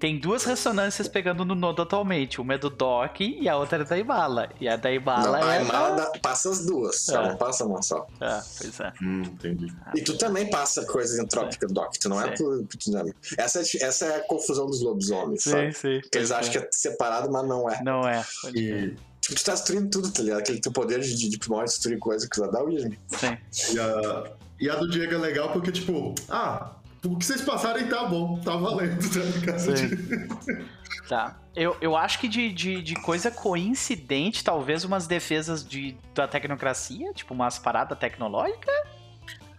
Tem 0.05 0.19
duas 0.19 0.45
ressonâncias 0.45 1.09
pegando 1.09 1.47
no 1.47 1.55
nodo 1.55 1.81
atualmente. 1.81 2.39
Uma 2.39 2.53
é 2.53 2.59
do 2.59 2.69
Doc 2.69 3.21
e 3.21 3.49
a 3.49 3.57
outra 3.57 3.81
é 3.81 3.85
da 3.85 3.97
Ibala. 3.97 4.51
E 4.61 4.69
a 4.69 4.77
da 4.77 4.93
Ibala 4.93 5.41
não, 5.41 5.49
a 5.49 5.57
é. 5.57 5.63
Imala 5.63 5.97
da- 5.97 6.11
passa 6.21 6.51
as 6.51 6.67
duas, 6.67 7.01
só 7.01 7.23
É. 7.23 7.29
não 7.31 7.37
passa 7.39 7.65
uma 7.65 7.81
só. 7.81 8.07
Ah, 8.21 8.43
pois 8.59 8.81
é. 8.81 8.93
Hum, 9.03 9.23
entendi. 9.23 9.75
E 9.95 10.03
tu 10.03 10.19
também 10.19 10.51
passa 10.51 10.85
coisas 10.85 11.19
entrópicas, 11.19 11.73
Doc. 11.73 11.95
Tu 11.97 12.07
não 12.11 12.21
é 12.21 12.37
Sim. 12.37 12.45
por, 12.45 12.67
por 12.67 12.77
dinâmica. 12.77 13.17
Essa, 13.39 13.61
é- 13.63 13.83
essa 13.83 14.05
é 14.05 14.17
a 14.17 14.21
confusão 14.27 14.67
dos 14.67 14.83
lobisomens, 14.83 15.43
Sim, 15.43 15.51
sabe? 15.53 15.73
sim. 15.73 16.01
Eles 16.15 16.31
acham 16.31 16.53
que 16.53 16.59
é 16.59 16.69
separado, 16.71 17.33
mas 17.33 17.49
não 17.49 17.71
é. 17.71 17.83
Não 17.83 18.07
é. 18.07 18.23
E, 18.55 18.95
Tipo, 19.23 19.37
tu 19.37 19.45
tá 19.47 19.53
destruindo 19.53 19.89
tudo, 19.89 20.13
tá 20.13 20.23
ligado? 20.23 20.41
Aquele 20.41 20.61
teu 20.61 20.71
poder 20.71 21.01
de, 21.01 21.17
de, 21.17 21.31
de 21.31 21.39
destruir 21.39 21.99
coisa 21.99 22.29
que 22.29 22.39
dá 22.43 22.63
o. 22.63 22.71
Sim. 22.79 23.39
e 23.75 23.81
a, 23.81 24.33
e 24.61 24.69
a 24.69 24.75
do 24.77 24.87
Diego 24.91 25.15
é 25.15 25.17
legal 25.17 25.51
porque, 25.51 25.73
tipo, 25.73 26.15
ah, 26.29 26.73
o 27.05 27.17
que 27.17 27.25
vocês 27.25 27.41
passarem 27.43 27.87
tá 27.89 28.05
bom, 28.05 28.39
tá 28.41 28.57
valendo, 28.57 28.99
tá 29.13 29.21
ligado? 29.21 30.75
Tá. 31.09 31.37
Eu, 31.55 31.77
eu 31.83 31.95
acho 31.95 32.19
que 32.19 32.27
de, 32.27 32.51
de, 32.51 32.81
de 32.81 32.95
coisa 32.95 33.31
coincidente, 33.31 34.43
talvez 34.43 34.85
umas 34.85 35.07
defesas 35.07 35.63
de, 35.67 35.95
da 36.15 36.27
tecnocracia, 36.27 37.13
tipo 37.13 37.35
umas 37.35 37.59
paradas 37.59 37.99
tecnológicas. 37.99 38.75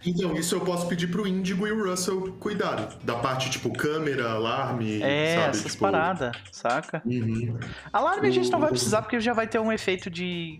Então, 0.03 0.33
isso 0.35 0.55
eu 0.55 0.61
posso 0.61 0.87
pedir 0.87 1.07
pro 1.07 1.27
Índigo 1.27 1.67
e 1.67 1.71
o 1.71 1.87
Russell 1.89 2.33
cuidarem. 2.39 2.87
Da 3.03 3.15
parte, 3.15 3.49
tipo, 3.51 3.71
câmera, 3.71 4.31
alarme, 4.31 5.01
É, 5.03 5.35
sabe? 5.35 5.49
essas 5.49 5.71
tipo... 5.73 5.83
paradas, 5.83 6.35
saca? 6.51 7.01
Uhum. 7.05 7.59
Alarme 7.93 8.27
a 8.27 8.31
gente 8.31 8.49
não 8.51 8.59
vai 8.59 8.69
O- 8.69 8.71
precisar 8.71 9.03
porque 9.03 9.19
já 9.19 9.33
vai 9.33 9.45
ter 9.47 9.59
um 9.59 9.71
efeito 9.71 10.09
de 10.09 10.57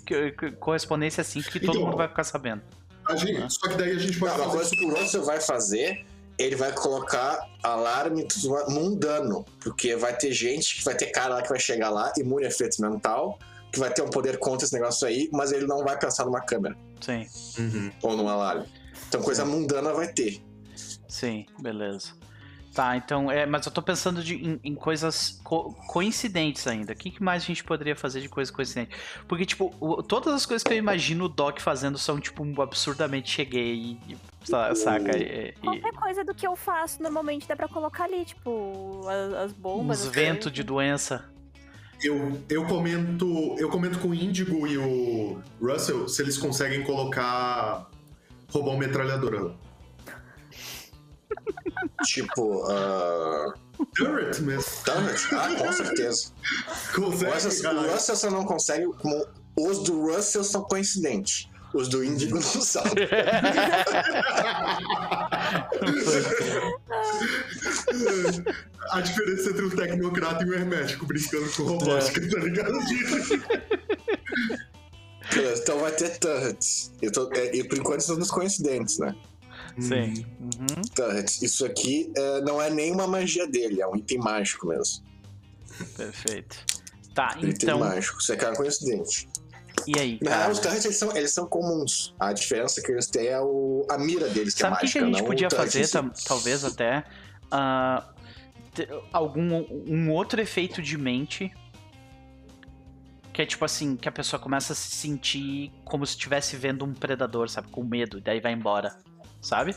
correspondência 0.60 1.22
assim 1.22 1.42
que 1.42 1.60
todo 1.60 1.70
Então, 1.78 1.82
mundo 1.86 1.98
vai 1.98 2.08
ficar 2.08 2.24
sabendo. 2.24 2.62
A 3.08 3.16
gente, 3.16 3.52
só 3.54 3.70
que 3.70 3.76
daí 3.76 3.92
a 3.92 4.00
gente 4.00 4.18
pode 4.20 4.34
Não, 4.38 4.46
uma 4.46 4.52
fazer 4.52 4.58
coisa 4.58 4.72
que 4.72 4.86
o 4.86 4.96
Russell 5.00 5.24
vai 5.26 5.40
fazer, 5.42 6.06
ele 6.38 6.56
vai 6.56 6.72
colocar 6.74 7.40
alarme 7.64 8.26
tudo 8.28 8.50
mundano. 8.72 9.46
Porque 9.62 9.96
vai 9.96 10.16
ter 10.16 10.32
gente, 10.32 10.78
que 10.78 10.84
vai 10.84 10.96
ter 10.96 11.08
cara 11.08 11.36
lá 11.36 11.42
que 11.42 11.50
vai 11.50 11.60
chegar 11.60 11.90
lá, 11.90 12.12
imune 12.18 12.46
a 12.46 12.50
efeito 12.50 12.82
mental, 12.82 13.40
que 13.72 13.80
vai 13.80 13.92
ter 13.94 14.02
um 14.02 14.10
poder 14.10 14.38
contra 14.40 14.66
esse 14.66 14.74
negócio 14.74 15.08
aí, 15.08 15.30
mas 15.32 15.52
ele 15.52 15.66
não 15.66 15.84
vai 15.84 15.98
pensar 15.98 16.26
numa 16.26 16.42
câmera 16.42 16.76
Sim, 17.02 17.26
Uhum. 17.60 17.92
ou 18.02 18.16
num 18.18 18.28
alarme. 18.30 18.66
Então 19.08 19.22
coisa 19.22 19.44
mundana 19.46 19.94
vai 19.94 20.08
ter. 20.12 20.42
sim, 21.08 21.46
beleza. 21.60 22.14
Tá, 22.74 22.98
então, 22.98 23.32
é, 23.32 23.46
mas 23.46 23.66
eu 23.66 23.72
tô 23.72 23.82
pensando 23.82 24.22
de- 24.22 24.36
em, 24.36 24.60
em 24.62 24.76
coisas 24.76 25.40
co- 25.46 25.74
coincidentes 25.88 26.68
ainda. 26.68 26.92
O 26.92 26.96
que, 26.96 27.10
que 27.10 27.24
mais 27.24 27.42
a 27.44 27.46
gente 27.46 27.64
poderia 27.64 27.96
fazer 27.96 28.20
de 28.20 28.28
coisa 28.28 28.52
coincidente? 28.52 28.94
Porque, 29.30 29.46
tipo, 29.46 29.74
o- 29.80 30.04
todas 30.04 30.34
as 30.34 30.46
coisas 30.46 30.62
que 30.62 30.74
eu 30.74 30.78
imagino 30.78 31.24
o 31.24 31.30
Doc 31.30 31.62
fazendo 31.62 31.98
são, 31.98 32.20
tipo, 32.20 32.44
absurdamente 32.62 33.32
cheguei 33.32 33.98
e. 34.10 34.18
sa- 34.46 34.74
Saca? 34.76 35.18
E, 35.18 35.50
e- 35.50 35.52
Qualquer 35.60 35.94
coisa 35.94 36.24
do 36.24 36.34
que 36.34 36.46
eu 36.48 36.56
faço 36.56 37.02
normalmente 37.02 37.48
dá 37.48 37.56
pra 37.56 37.68
colocar 37.68 38.06
ali, 38.06 38.26
tipo, 38.26 39.02
as, 39.08 39.34
as 39.46 39.52
bombas. 39.54 40.02
as 40.02 40.08
ventos 40.08 40.52
de 40.52 40.64
doença. 40.64 41.26
Eu, 42.04 42.42
eu 42.50 42.66
comento. 42.68 43.56
Eu 43.58 43.70
comento 43.70 44.00
com 44.00 44.10
o 44.10 44.14
Índigo 44.14 44.68
e 44.68 44.78
o 44.78 45.42
Russell 45.62 46.08
se 46.10 46.22
eles 46.22 46.38
conseguem 46.38 46.84
colocar 46.84 47.90
robô 48.52 48.78
metralhadora 48.78 49.42
lá. 49.44 49.56
Tipo, 52.06 52.64
uh, 52.72 53.54
Turret 53.96 54.40
mesmo. 54.42 54.64
Turret? 54.86 55.20
Ah, 55.34 55.56
com 55.58 55.72
certeza. 55.74 56.32
O 56.98 57.02
Consegue. 57.02 57.32
Russell, 57.34 57.76
o 57.76 57.92
Russell 57.92 58.16
só 58.16 58.32
não 58.32 58.46
consegue. 58.46 58.86
Como 58.94 59.26
os 59.60 59.80
do 59.84 60.02
Russell 60.06 60.44
são 60.44 60.64
coincidentes. 60.64 61.50
Os 61.76 61.90
do 61.90 62.04
Índigo 62.04 62.36
não 62.36 62.42
são. 62.42 62.84
A 68.92 69.02
diferença 69.02 69.50
entre 69.50 69.66
um 69.66 69.70
tecnocrata 69.70 70.44
e 70.44 70.50
um 70.50 70.54
hermético 70.54 71.06
brincando 71.06 71.50
com 71.52 71.64
robótica, 71.64 72.22
tá 72.30 72.40
ligado? 72.40 72.74
Beleza, 75.34 75.62
então 75.64 75.80
vai 75.80 75.92
ter 75.92 76.18
turrets. 76.20 76.92
Eu 77.02 77.12
tô- 77.12 77.32
é, 77.34 77.56
e 77.56 77.64
por 77.64 77.78
enquanto 77.78 78.02
são 78.02 78.18
dos 78.18 78.30
coincidentes, 78.30 79.00
né? 79.00 79.16
Sim. 79.80 80.26
Uhum. 80.40 80.82
Turrets. 80.96 81.42
Isso 81.42 81.66
aqui 81.66 82.12
é, 82.16 82.42
não 82.42 82.62
é 82.62 82.70
nem 82.70 82.92
uma 82.92 83.08
magia 83.08 83.48
dele, 83.48 83.82
é 83.82 83.88
um 83.88 83.96
item 83.96 84.20
mágico 84.20 84.68
mesmo. 84.68 85.04
Perfeito. 85.98 86.58
Tá, 87.14 87.34
Item 87.38 87.50
então. 87.50 87.80
mágico. 87.80 88.20
Isso 88.22 88.32
aqui 88.34 88.46
é 88.46 88.50
um 88.52 88.56
coincidente. 88.56 89.28
E 89.88 90.00
aí, 90.00 90.20
cara? 90.20 90.38
real, 90.38 90.52
os 90.52 90.60
turrets 90.60 90.86
eles 90.86 90.98
são, 90.98 91.16
eles 91.16 91.34
são 91.34 91.48
comuns. 91.48 92.14
A 92.20 92.34
diferença 92.34 92.82
que 92.82 92.92
eles 92.92 93.08
têm 93.08 93.28
é 93.28 93.40
o, 93.40 93.86
a 93.90 93.98
mira 93.98 94.28
deles, 94.30 94.54
que 94.54 94.60
Sabe 94.62 94.74
é 94.74 94.78
o 94.78 94.80
que, 94.82 94.88
que 94.92 95.00
mágica. 95.00 95.06
a 95.06 95.08
gente 95.08 95.18
não 95.18 95.26
o 95.26 95.28
podia 95.28 95.50
fazer, 95.50 95.88
tam- 95.90 96.12
talvez 96.26 96.64
até? 96.66 97.04
te- 98.74 98.88
algum 99.14 99.66
um 99.88 100.12
outro 100.12 100.42
efeito 100.42 100.82
de 100.82 100.98
mente. 100.98 101.52
Que 103.34 103.42
é 103.42 103.46
tipo 103.46 103.66
assim, 103.66 103.98
que 103.98 104.08
a 104.08 104.12
pessoa 104.12 104.40
começa 104.40 104.72
a 104.72 104.76
se 104.76 104.92
sentir 104.92 105.70
como 105.84 106.06
se 106.06 106.14
estivesse 106.14 106.56
vendo 106.56 106.86
um 106.86 106.94
predador, 106.94 107.50
sabe? 107.50 107.68
Com 107.70 107.84
medo, 107.84 108.18
e 108.18 108.22
daí 108.22 108.40
vai 108.40 108.54
embora. 108.54 108.98
Sabe? 109.42 109.76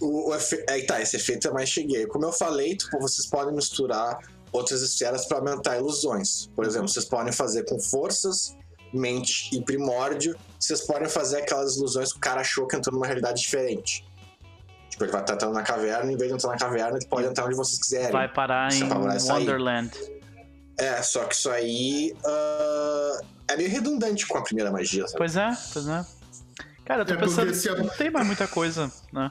O, 0.00 0.30
o 0.30 0.34
efe... 0.34 0.64
Aí 0.68 0.84
tá, 0.84 1.00
esse 1.00 1.16
efeito 1.16 1.46
é 1.46 1.52
mais 1.52 1.68
cheguei. 1.68 2.06
Como 2.06 2.24
eu 2.24 2.32
falei, 2.32 2.76
tipo, 2.76 2.98
vocês 2.98 3.28
podem 3.28 3.54
misturar 3.54 4.18
outras 4.50 4.82
esferas 4.82 5.26
para 5.26 5.38
aumentar 5.38 5.76
ilusões. 5.78 6.48
Por 6.48 6.64
exemplo, 6.66 6.88
vocês 6.88 7.04
podem 7.04 7.32
fazer 7.32 7.64
com 7.64 7.78
forças, 7.78 8.56
mente 8.92 9.54
e 9.54 9.62
primórdio. 9.62 10.36
Vocês 10.58 10.80
podem 10.82 11.08
fazer 11.08 11.38
aquelas 11.38 11.76
ilusões 11.76 12.12
que 12.12 12.18
o 12.18 12.20
cara 12.20 12.40
achou 12.40 12.66
que 12.66 12.76
entrou 12.76 12.94
numa 12.94 13.06
realidade 13.06 13.40
diferente. 13.40 14.04
Tipo, 14.90 15.04
ele 15.04 15.12
vai 15.12 15.20
estar 15.20 15.34
entrando 15.34 15.54
na 15.54 15.62
caverna, 15.62 16.12
em 16.12 16.16
vez 16.16 16.28
de 16.30 16.34
entrar 16.36 16.50
na 16.50 16.58
caverna, 16.58 16.96
ele 16.96 17.06
pode 17.06 17.26
entrar 17.26 17.44
onde 17.44 17.54
vocês 17.54 17.78
quiserem. 17.80 18.10
Vai 18.10 18.32
parar 18.32 18.72
é 18.72 18.76
em. 18.76 18.82
Wonderland. 18.84 19.90
É, 20.78 21.02
só 21.02 21.24
que 21.24 21.34
isso 21.34 21.50
aí 21.50 22.16
ah, 22.24 23.20
é 23.48 23.56
meio 23.56 23.68
redundante 23.68 24.26
com 24.26 24.38
a 24.38 24.42
primeira 24.42 24.70
magia, 24.70 25.02
sabe? 25.06 25.18
Pois 25.18 25.36
é, 25.36 25.50
pois 25.72 25.88
é. 25.88 26.06
Cara, 26.84 27.02
eu 27.02 27.06
tô 27.06 27.14
É 27.14 27.16
pensando 27.16 27.50
a- 27.50 27.82
não 27.82 27.88
tem 27.90 28.10
mais 28.10 28.26
muita 28.26 28.46
coisa, 28.46 28.90
né? 29.12 29.30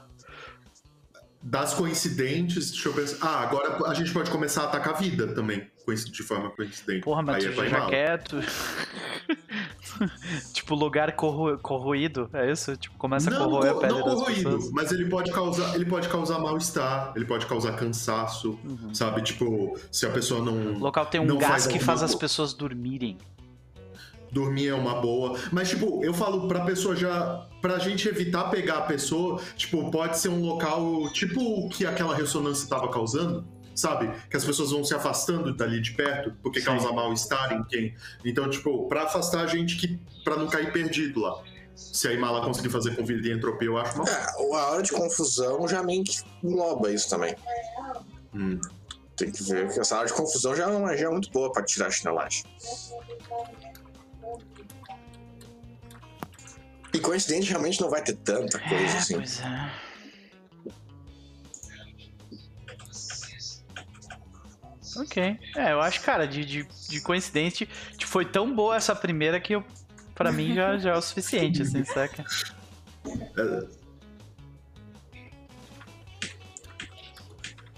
Das 1.50 1.74
coincidentes, 1.74 2.72
deixa 2.72 2.90
eu 2.90 2.94
pensar. 2.94 3.18
Ah, 3.26 3.40
agora 3.40 3.90
a 3.90 3.94
gente 3.94 4.12
pode 4.12 4.30
começar 4.30 4.64
a 4.64 4.66
atacar 4.66 4.96
a 4.96 4.98
vida 4.98 5.28
também, 5.34 5.66
de 6.12 6.22
forma 6.24 6.50
coincidente. 6.50 7.02
Porra, 7.04 7.22
mas 7.22 7.46
Aí 7.46 7.52
tu 7.52 7.56
vai 7.56 7.70
já 7.70 7.80
mal. 7.80 7.90
quer... 7.90 8.22
Tu... 8.24 8.36
tipo, 10.54 10.76
lugar 10.76 11.14
corro... 11.14 11.58
corroído, 11.60 12.30
é 12.34 12.52
isso? 12.52 12.76
Tipo, 12.76 12.98
começa 12.98 13.30
a 13.30 13.34
Não, 13.34 13.46
corroer 13.50 13.72
co- 13.72 13.78
a 13.78 13.82
pele 13.82 13.94
não 13.94 14.02
corroído, 14.04 14.44
pessoas. 14.52 14.72
mas 14.74 14.92
ele 14.92 15.06
pode 15.06 15.32
causar, 15.32 15.76
ele 15.76 15.86
pode 15.86 16.10
causar 16.10 16.40
mal-estar, 16.40 17.14
ele 17.16 17.24
pode 17.26 17.46
causar 17.46 17.74
cansaço, 17.78 18.60
Uhum. 18.66 18.94
sabe? 18.94 19.22
Tipo, 19.22 19.80
se 19.92 20.06
a 20.06 20.10
pessoa 20.10 20.44
não 20.44 20.74
O 20.74 20.80
local 20.80 21.06
tem 21.06 21.22
um 21.22 21.28
gás 21.38 21.48
faz 21.50 21.64
que 21.68 21.74
alguma 21.76 21.86
faz 21.86 22.04
as 22.04 22.14
pessoas 22.14 22.54
dormirem. 22.54 23.18
Dormir 24.32 24.68
é 24.68 24.74
uma 24.74 25.02
boa, 25.02 25.40
mas 25.52 25.70
tipo, 25.70 26.04
eu 26.04 26.14
falo 26.14 26.48
pra 26.48 26.62
pessoa 26.62 26.96
já, 26.96 27.48
pra 27.62 27.80
gente 27.80 28.08
evitar 28.08 28.50
pegar 28.50 28.80
a 28.80 28.82
pessoa, 28.82 29.42
tipo, 29.56 29.90
pode 29.92 30.18
ser 30.18 30.30
um 30.30 30.42
local 30.42 31.10
tipo 31.12 31.42
o 31.42 31.70
que 31.70 31.86
aquela 31.86 32.16
ressonância 32.16 32.68
tava 32.68 32.90
causando, 32.90 33.48
sabe? 33.76 34.12
Que 34.30 34.36
as 34.36 34.44
pessoas 34.44 34.72
vão 34.72 34.84
se 34.84 34.94
afastando 34.94 35.56
dali 35.56 35.80
de 35.82 35.92
perto, 35.92 36.34
porque 36.42 36.60
Sim. 36.60 36.66
causa 36.66 36.92
mal-estar 36.92 37.54
em 37.54 37.64
quem. 37.64 37.96
Então, 38.26 38.50
tipo, 38.50 38.88
pra 38.88 39.04
afastar 39.04 39.42
a 39.44 39.48
gente 39.48 39.78
que 39.78 40.00
para 40.24 40.36
não 40.36 40.48
cair 40.48 40.72
perdido 40.72 41.22
lá. 41.22 41.42
Se 41.76 42.08
a 42.08 42.12
Imala 42.12 42.42
conseguir 42.42 42.70
fazer 42.70 42.96
com 42.96 43.06
vida 43.06 43.28
e 43.28 43.32
entropia, 43.32 43.68
eu 43.68 43.78
acho 43.78 43.96
uma 43.96 44.10
É, 44.10 44.26
a 44.36 44.72
hora 44.72 44.82
de 44.82 44.92
confusão 44.92 45.68
já 45.68 45.84
meio 45.84 46.04
que 46.04 46.18
engloba 46.44 46.92
isso 46.92 47.08
também. 47.08 47.36
Hum. 48.34 48.60
Tem 49.16 49.32
que 49.32 49.44
ver 49.44 49.72
que 49.72 49.80
essa 49.80 49.98
hora 49.98 50.08
de 50.08 50.14
confusão 50.14 50.56
já 50.56 50.64
é 50.64 50.68
uma 50.68 50.80
magia 50.80 51.10
muito 51.10 51.30
boa 51.32 51.52
pra 51.52 51.64
tirar 51.64 51.88
a 51.88 51.92
chinelagem. 51.92 52.44
E 56.94 57.00
coincidente 57.00 57.50
realmente 57.50 57.82
não 57.82 57.90
vai 57.90 58.02
ter 58.02 58.16
tanta 58.16 58.60
coisa 58.60 58.96
É, 58.96 59.00
assim. 59.00 59.16
pois 59.16 59.42
é. 59.42 59.72
Ok. 64.96 65.40
É, 65.56 65.72
eu 65.74 65.82
acho, 65.82 66.02
cara, 66.02 66.28
de, 66.28 66.44
de, 66.44 66.68
de 66.90 67.02
coincidente, 67.02 67.68
tipo, 67.98 68.12
foi 68.12 68.26
tão 68.26 68.54
boa 68.56 68.76
essa 68.76 68.96
primeira 68.96 69.40
que 69.40 69.54
eu, 69.54 69.64
pra 70.16 70.32
mim 70.32 70.56
já, 70.56 70.78
já 70.78 70.94
é 70.94 70.98
o 70.98 71.02
suficiente, 71.02 71.62
assim, 71.62 71.84
saca? 71.86 72.26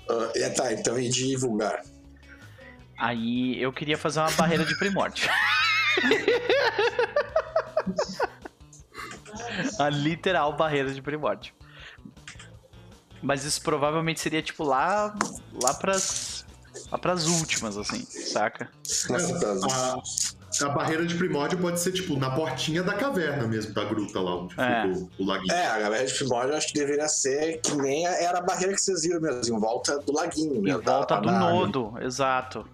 Ah, 0.09 0.31
é, 0.35 0.49
tá, 0.49 0.73
então 0.73 0.99
e 0.99 1.09
divulgar. 1.09 1.83
Aí 2.97 3.61
eu 3.61 3.71
queria 3.71 3.97
fazer 3.97 4.19
uma 4.19 4.31
barreira 4.31 4.65
de 4.65 4.77
primórdio. 4.77 5.29
A 9.79 9.89
literal 9.89 10.53
barreira 10.53 10.91
de 10.93 11.01
primórdio. 11.01 11.53
Mas 13.21 13.43
isso 13.43 13.61
provavelmente 13.61 14.19
seria 14.19 14.41
tipo 14.41 14.63
lá, 14.63 15.13
lá 15.61 15.73
pras, 15.73 16.45
lá 16.91 16.97
pras 16.97 17.25
últimas, 17.27 17.77
assim, 17.77 18.01
saca? 18.05 18.69
Mas, 19.09 19.29
A, 19.43 20.01
a 20.65 20.69
barreira 20.69 21.05
de 21.05 21.15
primórdio 21.15 21.57
pode 21.59 21.79
ser, 21.81 21.91
tipo, 21.91 22.15
na 22.17 22.31
portinha 22.31 22.81
da 22.81 22.93
caverna 22.93 23.45
mesmo, 23.45 23.73
da 23.73 23.83
gruta 23.83 24.21
lá 24.21 24.35
onde 24.37 24.55
É. 24.59 24.83
fica 24.93 25.07
o, 25.19 25.25
laguinho. 25.25 25.51
É, 25.53 25.67
a 25.67 25.79
galera 25.79 26.05
de 26.05 26.13
primórdio 26.13 26.53
eu 26.53 26.57
acho 26.57 26.67
que 26.67 26.73
deveria 26.73 27.07
ser 27.09 27.59
que 27.59 27.75
nem 27.75 28.07
a- 28.07 28.21
era 28.21 28.39
a 28.39 28.41
barreira 28.41 28.73
que 28.73 28.79
vocês 28.81 29.01
viram 29.03 29.19
mesmo, 29.19 29.57
em 29.57 29.59
volta 29.59 29.99
do 29.99 30.13
laguinho. 30.13 30.55
Em 30.55 30.61
mesmo, 30.61 30.81
da- 30.81 30.97
volta 30.97 31.17
do 31.17 31.25
da 31.27 31.39
nodo, 31.39 31.93
exato. 32.01 32.65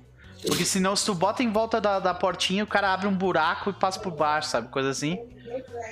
Porque 0.45 0.63
senão, 0.63 0.95
se 0.95 1.05
tu 1.05 1.15
bota 1.15 1.41
em 1.41 1.51
volta 1.51 1.81
da, 1.81 1.97
da 1.99 2.13
portinha, 2.13 2.63
o 2.63 2.67
cara 2.67 2.93
abre 2.93 3.07
um 3.07 3.15
buraco 3.15 3.71
e 3.71 3.73
passa 3.73 3.99
por 3.99 4.11
baixo, 4.11 4.49
sabe? 4.49 4.67
Coisa 4.69 4.89
assim. 4.91 5.17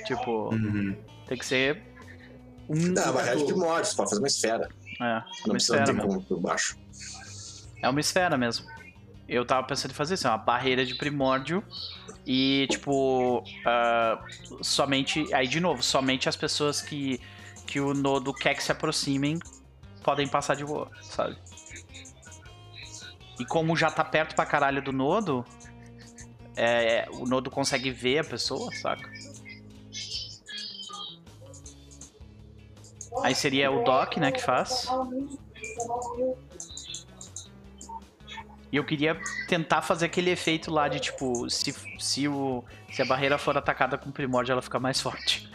Tipo, 0.06 0.54
Uhum. 0.54 0.96
tem 1.26 1.38
que 1.38 1.44
ser 1.46 1.82
um. 2.68 2.74
Não, 2.76 3.04
a 3.08 3.12
barreira 3.12 3.36
de 3.38 3.44
primórdio, 3.44 3.84
você 3.90 3.96
pode 3.96 4.10
fazer 4.10 4.20
uma 4.22 4.28
esfera. 4.28 4.68
É, 5.00 5.04
Não 5.04 5.14
uma 5.46 5.52
precisa 5.54 5.74
esfera 5.76 5.84
ter 5.86 5.92
mesmo. 5.92 6.08
como 6.08 6.22
por 6.22 6.40
baixo. 6.40 6.76
É 7.82 7.88
uma 7.88 8.00
esfera 8.00 8.36
mesmo. 8.36 8.66
Eu 9.28 9.44
tava 9.44 9.66
pensando 9.66 9.90
em 9.90 9.94
fazer 9.94 10.14
isso, 10.14 10.26
é 10.26 10.30
uma 10.30 10.38
barreira 10.38 10.84
de 10.84 10.94
primórdio. 10.94 11.62
E, 12.26 12.66
tipo, 12.70 13.42
ah, 13.66 14.18
somente. 14.62 15.32
Aí, 15.34 15.46
de 15.46 15.60
novo, 15.60 15.82
somente 15.82 16.28
as 16.28 16.36
pessoas 16.36 16.80
que, 16.80 17.20
que 17.66 17.80
o 17.80 17.92
nodo 17.92 18.32
quer 18.32 18.54
que 18.54 18.62
se 18.62 18.72
aproximem 18.72 19.38
podem 20.02 20.26
passar 20.28 20.54
de 20.56 20.64
boa, 20.64 20.90
sabe? 21.02 21.36
E 23.38 23.44
como 23.44 23.76
já 23.76 23.90
tá 23.90 24.04
perto 24.04 24.34
pra 24.34 24.46
caralho 24.46 24.80
do 24.82 24.92
nodo, 24.92 25.44
é, 26.56 27.06
o 27.12 27.26
nodo 27.26 27.50
consegue 27.50 27.90
ver 27.90 28.18
a 28.20 28.24
pessoa, 28.24 28.70
saca? 28.76 29.10
Aí 33.22 33.34
seria 33.34 33.70
o 33.70 33.84
Doc, 33.84 34.16
né, 34.16 34.32
que 34.32 34.42
faz. 34.42 34.86
E 38.72 38.76
eu 38.76 38.84
queria 38.84 39.20
tentar 39.48 39.82
fazer 39.82 40.06
aquele 40.06 40.30
efeito 40.30 40.70
lá 40.70 40.88
de 40.88 40.98
tipo, 40.98 41.48
se, 41.48 41.72
se, 41.98 42.26
o, 42.26 42.64
se 42.92 43.00
a 43.00 43.04
barreira 43.04 43.38
for 43.38 43.56
atacada 43.56 43.96
com 43.96 44.10
primórdio, 44.10 44.52
ela 44.52 44.62
fica 44.62 44.80
mais 44.80 45.00
forte. 45.00 45.48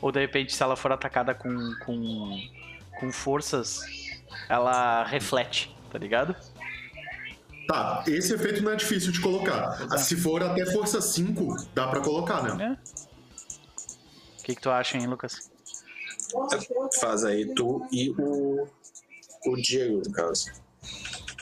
Ou 0.00 0.10
de 0.10 0.20
repente, 0.20 0.54
se 0.54 0.62
ela 0.62 0.76
for 0.76 0.92
atacada 0.92 1.34
com, 1.34 1.74
com, 1.84 2.40
com 2.98 3.12
forças, 3.12 3.80
ela 4.48 5.04
reflete, 5.04 5.76
tá 5.90 5.98
ligado? 5.98 6.34
Tá, 7.66 8.02
esse 8.06 8.32
efeito 8.32 8.62
não 8.62 8.72
é 8.72 8.76
difícil 8.76 9.12
de 9.12 9.20
colocar. 9.20 9.78
é. 9.92 9.98
Se 9.98 10.16
for 10.16 10.42
até 10.42 10.64
força 10.72 11.02
5, 11.02 11.68
dá 11.74 11.86
pra 11.88 12.00
colocar, 12.00 12.42
né? 12.42 12.78
O 14.48 14.50
que, 14.50 14.54
que 14.56 14.62
tu 14.62 14.70
acha, 14.70 14.96
hein, 14.96 15.06
Lucas? 15.06 15.50
Faz 16.98 17.22
aí 17.22 17.52
tu 17.54 17.86
e 17.92 18.08
o, 18.18 18.66
o 19.44 19.56
Diego, 19.56 20.00
no 20.06 20.10
caso. 20.10 20.50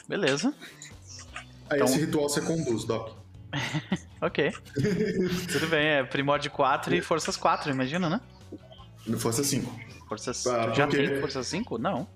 Beleza. 0.09 0.53
Aí 1.71 1.77
Então- 1.77 1.87
esse 1.87 2.01
ritual 2.01 2.29
você 2.29 2.41
conduz, 2.41 2.83
Doc. 2.85 3.13
Ok. 4.21 4.51
Tudo 5.53 5.69
bem, 5.69 5.87
é 5.87 6.03
primórdio 6.03 6.51
4 6.51 6.95
e 6.97 7.01
forças 7.03 7.37
4, 7.37 7.71
imagina, 7.71 8.09
né? 8.11 8.21
Força 9.19 9.45
5. 9.45 9.71
Forças. 10.09 10.45
Ah, 10.49 10.69
tu 10.71 10.75
já 10.75 10.87
porque- 10.89 11.07
tem 11.07 11.21
força 11.21 11.45
5? 11.45 11.79
Não. 11.79 12.09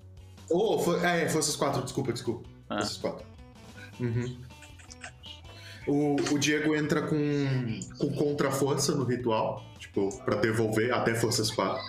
Oh, 0.49 0.77
for... 0.79 1.05
é, 1.05 1.29
Forças 1.29 1.55
4, 1.55 1.83
desculpa, 1.83 2.11
desculpa. 2.11 2.49
Ah. 2.69 2.79
Forças 2.79 2.97
4. 2.97 3.25
Uhum. 3.99 4.37
O, 5.87 6.15
o 6.31 6.37
Diego 6.39 6.75
entra 6.75 7.01
com, 7.01 7.79
com 7.97 8.11
contra-força 8.13 8.93
no 8.93 9.03
ritual, 9.03 9.63
tipo, 9.79 10.09
pra 10.23 10.35
devolver 10.35 10.93
até 10.93 11.15
Forças 11.15 11.49
4. 11.51 11.81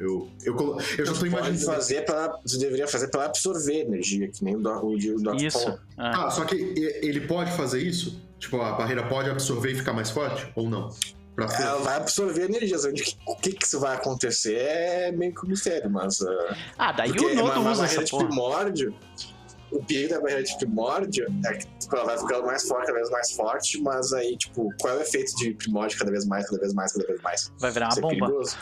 Eu, 0.00 0.28
eu, 0.44 0.54
colo- 0.54 0.80
eu 0.98 1.06
já 1.06 1.12
tô 1.12 1.18
Pode 1.20 1.26
imaginando. 1.28 1.64
fazer 1.66 2.04
pra, 2.04 2.36
você 2.44 2.58
deveria 2.58 2.88
fazer 2.88 3.08
pra 3.08 3.26
absorver 3.26 3.80
energia, 3.82 4.28
que 4.28 4.42
nem 4.44 4.56
o, 4.56 4.60
do, 4.60 4.86
o 4.86 4.98
Diego 4.98 5.20
Doc 5.22 5.40
Isso. 5.40 5.78
Ah, 5.96 6.26
Ah, 6.26 6.30
só 6.30 6.44
que 6.44 6.54
ele 6.56 7.20
pode 7.20 7.52
fazer 7.52 7.80
isso? 7.80 8.20
Tipo, 8.38 8.60
a 8.60 8.72
barreira 8.72 9.04
pode 9.06 9.30
absorver 9.30 9.70
e 9.72 9.74
ficar 9.76 9.92
mais 9.92 10.10
forte? 10.10 10.50
Ou 10.56 10.68
não? 10.68 10.90
Ela 11.58 11.78
vai 11.78 11.96
absorver 11.96 12.44
energias. 12.44 12.84
Onde 12.84 13.02
que- 13.04 13.16
O 13.26 13.36
que, 13.36 13.52
que 13.52 13.64
isso 13.64 13.78
vai 13.80 13.94
acontecer 13.96 14.54
é 14.58 15.12
meio 15.12 15.34
que 15.34 15.46
um 15.46 15.48
mistério, 15.48 15.88
mas. 15.90 16.20
ah, 16.20 16.56
Ah, 16.76 16.92
daí 16.92 17.08
porque 17.10 17.24
o 17.24 17.34
nodo 17.34 17.42
uma, 17.52 17.58
uma 17.60 17.70
usa 17.70 17.82
barreira 17.82 18.02
essa 18.02 18.04
de 18.04 18.10
porra. 18.10 18.26
primórdio. 18.26 18.94
O 19.72 19.82
perigo 19.84 20.10
da 20.10 20.20
barreira 20.20 20.42
de 20.42 20.56
primórdio 20.58 21.26
é 21.46 21.54
que 21.54 21.66
tipo, 21.78 21.96
ela 21.96 22.04
vai 22.04 22.18
ficando 22.18 22.46
mais 22.46 22.62
forte, 22.68 22.86
cada 22.86 22.98
vez 22.98 23.10
mais 23.10 23.32
forte, 23.32 23.80
mas 23.82 24.12
aí, 24.12 24.36
tipo, 24.36 24.68
qual 24.80 24.94
é 24.94 24.98
o 24.98 25.00
efeito 25.00 25.34
de 25.36 25.54
primórdio 25.54 25.98
cada 25.98 26.10
vez 26.10 26.26
mais, 26.26 26.46
cada 26.46 26.60
vez 26.60 26.74
mais, 26.74 26.92
cada 26.92 27.06
vez 27.06 27.20
mais? 27.22 27.52
Vai 27.58 27.70
virar 27.70 27.86
uma 27.86 27.90
Isso 27.92 27.98
é 27.98 28.02
bomba. 28.02 28.26
perigoso. 28.26 28.56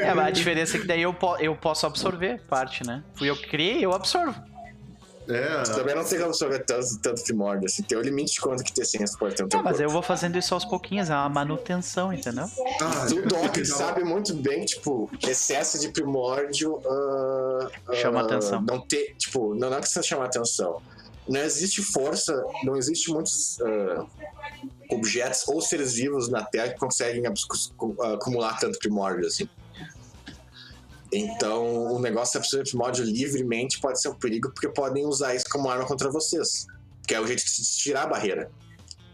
É, 0.00 0.12
mas 0.14 0.26
a 0.26 0.30
diferença 0.30 0.76
é 0.76 0.80
que 0.80 0.86
daí 0.86 1.02
eu, 1.02 1.14
po- 1.14 1.36
eu 1.36 1.54
posso 1.54 1.86
absorver 1.86 2.40
parte, 2.48 2.84
né? 2.86 3.04
Fui 3.14 3.30
eu 3.30 3.36
que 3.36 3.46
criei, 3.48 3.84
eu 3.84 3.92
absorvo. 3.92 4.42
É, 5.28 5.62
Também 5.62 5.94
não 5.94 6.04
sei 6.04 6.18
como 6.18 6.30
absorver 6.30 6.64
tanto, 6.64 6.98
tanto 7.00 7.22
primórdio, 7.22 7.66
assim. 7.66 7.82
Tem 7.84 7.96
o 7.96 8.02
limite 8.02 8.34
de 8.34 8.40
quanto 8.40 8.64
que 8.64 8.72
ter 8.72 8.84
ciência 8.84 9.16
pode 9.18 9.34
ter 9.36 9.42
no 9.44 9.48
teu 9.48 9.60
É, 9.60 9.62
mas 9.62 9.72
corpo. 9.76 9.84
eu 9.88 9.90
vou 9.90 10.02
fazendo 10.02 10.36
isso 10.36 10.52
aos 10.52 10.64
pouquinhos, 10.64 11.10
é 11.10 11.14
uma 11.14 11.28
manutenção, 11.28 12.12
entendeu? 12.12 12.44
ah, 12.80 13.06
O 13.06 13.28
Doc 13.28 13.56
sabe 13.64 14.02
muito 14.04 14.34
bem 14.34 14.60
que, 14.60 14.74
tipo, 14.74 15.08
excesso 15.26 15.78
de 15.78 15.88
primórdio. 15.90 16.80
ah, 16.86 17.70
ah, 17.88 17.94
Chama 17.94 18.20
atenção. 18.22 18.62
Não 18.62 18.80
ter, 18.80 19.14
tipo, 19.16 19.54
não, 19.54 19.70
não 19.70 19.78
é 19.78 19.80
que 19.80 19.88
você 19.88 20.02
chama 20.02 20.24
atenção. 20.24 20.82
Não 21.28 21.40
existe 21.40 21.82
força, 21.82 22.44
não 22.64 22.76
existe 22.76 23.08
muitos 23.12 23.60
ah, 23.60 24.04
objetos 24.90 25.46
ou 25.46 25.60
seres 25.60 25.94
vivos 25.94 26.28
na 26.28 26.44
Terra 26.44 26.70
que 26.70 26.78
conseguem 26.80 27.22
acumular 28.14 28.58
tanto 28.58 28.78
primórdio 28.78 29.26
assim. 29.26 29.48
Então, 31.12 31.92
o 31.92 31.98
negócio 31.98 32.32
de 32.32 32.38
absorver 32.38 32.64
primórdio 32.70 33.04
livremente 33.04 33.78
pode 33.80 34.00
ser 34.00 34.08
um 34.08 34.14
perigo, 34.14 34.50
porque 34.50 34.68
podem 34.68 35.04
usar 35.06 35.34
isso 35.34 35.44
como 35.50 35.68
arma 35.68 35.84
contra 35.86 36.10
vocês. 36.10 36.66
Que 37.06 37.14
é 37.14 37.20
o 37.20 37.26
jeito 37.26 37.44
de 37.44 37.62
tirar 37.76 38.04
a 38.04 38.06
barreira. 38.06 38.50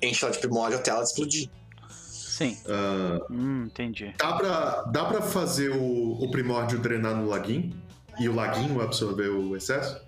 Enche 0.01 0.25
ela 0.25 0.33
de 0.33 0.39
primórdio 0.39 0.79
até 0.79 0.91
ela 0.91 1.03
explodir. 1.03 1.51
Sim. 1.91 2.57
Ah, 2.69 3.19
Hum, 3.31 3.65
entendi. 3.67 4.15
dá, 4.17 4.33
pra, 4.35 4.83
dá 4.93 5.05
pra 5.07 5.23
fazer 5.23 5.71
o, 5.71 6.13
o 6.23 6.31
primórdio 6.31 6.79
drenar 6.79 7.17
no 7.17 7.27
laguinho? 7.27 7.73
E 8.21 8.29
o 8.29 8.35
laguinho 8.35 8.81
absorver 8.81 9.29
o 9.29 9.57
excesso? 9.57 10.01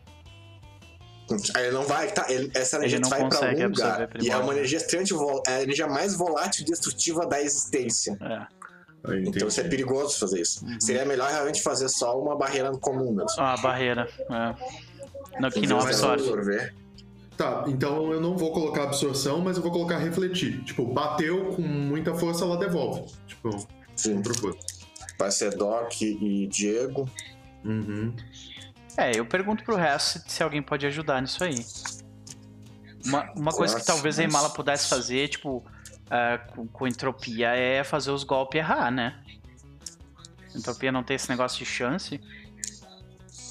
Aí 1.55 1.67
ele 1.67 1.73
não 1.75 1.85
vai. 1.85 2.11
Tá, 2.11 2.27
ele- 2.29 2.51
essa 2.55 2.77
Ele 2.77 2.87
energia 2.87 3.01
não 3.01 3.09
vai 3.09 3.29
pra 3.29 3.49
algum 3.49 3.69
lugar. 3.69 4.11
E 4.21 4.31
é 4.31 4.37
uma 4.37 4.53
energia 4.53 4.79
extremamente 4.79 5.15
é 5.47 5.53
a 5.57 5.63
energia 5.63 5.87
mais 5.87 6.15
volátil 6.17 6.63
e 6.63 6.65
destrutiva 6.65 7.25
da 7.27 7.41
existência. 7.41 8.17
É. 8.21 8.60
Aí, 9.05 9.21
Então 9.21 9.31
entendi. 9.31 9.47
isso 9.47 9.61
é 9.61 9.65
perigoso 9.65 10.19
fazer 10.19 10.41
isso. 10.41 10.65
Uhum. 10.65 10.81
Seria 10.81 11.05
melhor 11.05 11.31
realmente 11.31 11.63
fazer 11.63 11.89
só 11.89 12.21
uma 12.21 12.37
barreira 12.37 12.71
comum 12.73 13.13
mesmo. 13.13 13.31
Ah, 13.39 13.55
a 13.55 13.57
barreira. 13.57 14.09
É. 14.31 15.41
No, 15.41 15.51
que 15.51 15.67
não 15.67 15.79
absorve. 15.81 16.23
absorver. 16.25 16.75
Tá, 17.37 17.65
então 17.69 18.13
eu 18.13 18.21
não 18.21 18.37
vou 18.37 18.53
colocar 18.53 18.83
absorção, 18.83 19.41
mas 19.41 19.57
eu 19.57 19.63
vou 19.63 19.73
colocar 19.73 19.97
refletir. 19.97 20.63
Tipo, 20.65 20.85
bateu 20.85 21.55
com 21.55 21.63
muita 21.63 22.15
força, 22.15 22.45
ela 22.45 22.59
devolve. 22.59 23.11
Tipo, 23.27 23.67
Sim. 23.97 24.23
Vai 25.19 25.31
ser 25.31 25.57
Doc 25.57 26.01
e 26.03 26.47
Diego. 26.47 27.09
Uhum. 27.65 28.15
É, 28.97 29.13
eu 29.19 29.25
pergunto 29.25 29.65
pro 29.65 29.77
resto 29.77 30.19
se, 30.19 30.25
se 30.37 30.43
alguém 30.43 30.63
pode 30.63 30.87
ajudar 30.87 31.23
nisso 31.23 31.43
aí. 31.43 31.65
Uma, 33.05 33.31
uma 33.35 33.53
coisa 33.53 33.79
que 33.79 33.87
talvez 33.87 34.19
a. 34.19 34.23
Imala 34.25 34.51
pudesse 34.51 34.89
fazer, 34.89 35.29
tipo, 35.29 35.65
ah, 36.11 36.39
com, 36.55 36.67
com 36.67 36.87
entropia, 36.87 37.55
é 37.55 37.83
fazer 37.85 38.11
os 38.11 38.25
golpes 38.25 38.59
errar, 38.59 38.91
né? 38.91 39.23
Entropia 40.55 40.91
não 40.91 41.03
tem 41.05 41.15
esse 41.17 41.29
negócio 41.31 41.59
de 41.59 41.65
chance. 41.65 42.21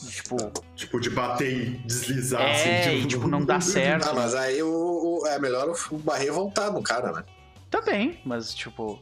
Tipo, 0.09 0.51
Tipo, 0.75 0.99
de 0.99 1.09
bater 1.09 1.51
e 1.51 1.69
deslizar 1.79 2.41
É, 2.41 2.81
assim. 2.81 2.99
e, 3.01 3.05
tipo, 3.07 3.27
não 3.27 3.43
dá 3.43 3.59
certo. 3.61 4.07
Ah, 4.09 4.13
mas 4.13 4.33
aí 4.33 4.61
o, 4.63 5.21
o- 5.21 5.27
é 5.27 5.37
melhor 5.39 5.73
o 5.91 5.97
barrer 5.97 6.31
voltar 6.31 6.71
no 6.71 6.81
cara, 6.81 7.11
né? 7.11 7.23
também, 7.69 8.19
mas 8.25 8.53
tipo. 8.53 8.99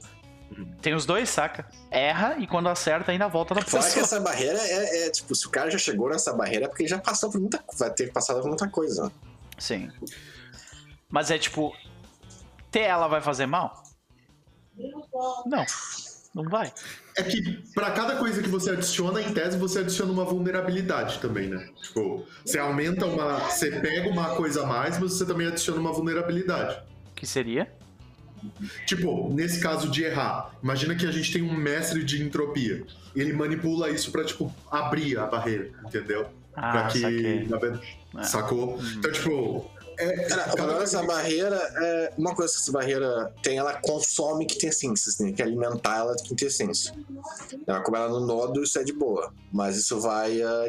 Tem 0.82 0.94
os 0.94 1.06
dois, 1.06 1.30
saca? 1.30 1.70
Erra 1.92 2.38
e 2.40 2.48
quando 2.48 2.68
acerta 2.70 3.12
ainda 3.12 3.28
volta 3.28 3.54
na 3.54 3.62
Fora 3.62 3.84
que 3.84 3.90
posição. 3.90 4.04
essa 4.04 4.20
barreira 4.20 4.58
é, 4.60 5.08
é, 5.08 5.10
tipo, 5.10 5.34
se 5.36 5.46
o 5.46 5.50
cara 5.50 5.70
já 5.70 5.78
chegou 5.78 6.10
nessa 6.10 6.34
barreira 6.34 6.66
é 6.66 6.68
porque 6.68 6.84
ele 6.84 6.90
já 6.90 6.98
passou 7.00 7.30
por 7.32 7.40
muita 7.40 7.64
vai 7.78 7.90
ter 7.94 8.12
passado 8.12 8.40
por 8.42 8.48
muita 8.48 8.68
coisa. 8.70 9.06
né? 9.06 9.12
Sim. 9.58 9.92
Mas 11.10 11.32
é 11.32 11.38
tipo. 11.38 11.74
Ter 12.72 12.82
ela 12.82 13.08
vai 13.08 13.22
fazer 13.22 13.46
mal? 13.46 13.84
Não. 15.46 15.66
Não 16.36 16.44
vai. 16.50 16.72
É 17.18 17.24
que 17.24 17.42
pra 17.74 17.92
cada 17.92 18.18
coisa 18.18 18.44
que 18.44 18.50
você 18.50 18.70
adiciona, 18.72 19.22
em 19.22 19.34
tese, 19.34 19.58
você 19.58 19.80
adiciona 19.80 20.12
uma 20.12 20.24
vulnerabilidade 20.24 21.18
também, 21.20 21.48
né? 21.48 21.68
Tipo, 21.82 22.26
você 22.46 22.60
aumenta 22.60 23.08
uma. 23.08 23.40
Você 23.40 23.72
pega 23.80 24.08
uma 24.10 24.36
coisa 24.36 24.64
a 24.64 24.66
mais, 24.68 25.00
mas 25.00 25.14
você 25.14 25.26
também 25.26 25.48
adiciona 25.48 25.80
uma 25.80 25.92
vulnerabilidade. 25.92 26.80
Que 27.16 27.26
seria? 27.26 27.72
Tipo, 28.86 29.34
nesse 29.34 29.60
caso 29.60 29.90
de 29.90 30.04
errar, 30.04 30.52
imagina 30.62 30.94
que 30.94 31.08
a 31.08 31.12
gente 31.12 31.34
tem 31.34 31.42
um 31.42 31.56
mestre 31.56 32.04
de 32.04 32.22
entropia. 32.22 32.86
Ele 33.16 33.34
manipula 33.34 33.90
isso 33.90 34.12
pra, 34.12 34.24
tipo, 34.24 34.54
abrir 34.70 35.18
a 35.18 35.26
barreira, 35.26 35.72
entendeu? 35.84 36.28
pra 36.54 36.86
Ah, 36.86 36.88
que. 36.88 37.00
saquei. 37.00 37.48
É. 38.16 38.24
Sacou? 38.24 38.80
Então, 38.96 39.12
tipo. 39.12 39.72
É, 39.98 40.24
Cara, 40.28 40.44
coisa 40.52 40.80
dessa 40.80 41.00
que- 41.02 41.08
barreira 41.08 41.56
é. 41.56 42.14
Uma 42.18 42.36
coisa 42.36 42.54
que 42.54 42.60
essa 42.62 42.72
barreira 42.72 43.34
tem, 43.42 43.58
ela 43.58 43.74
consome 43.82 44.46
quintessências, 44.46 45.16
tem 45.16 45.34
que 45.34 45.42
alimentar 45.42 45.98
ela 45.98 46.16
de 46.16 46.24
quintessência. 46.24 46.94
Ela, 47.66 47.82
como 47.82 47.98
ela 47.98 48.08
no 48.10 48.26
nodo, 48.26 48.62
isso 48.64 48.78
é 48.78 48.84
de 48.84 48.94
boa. 48.94 49.34
Mas 49.52 49.76
isso 49.78 50.00
vai. 50.00 50.42
ah, 50.42 50.66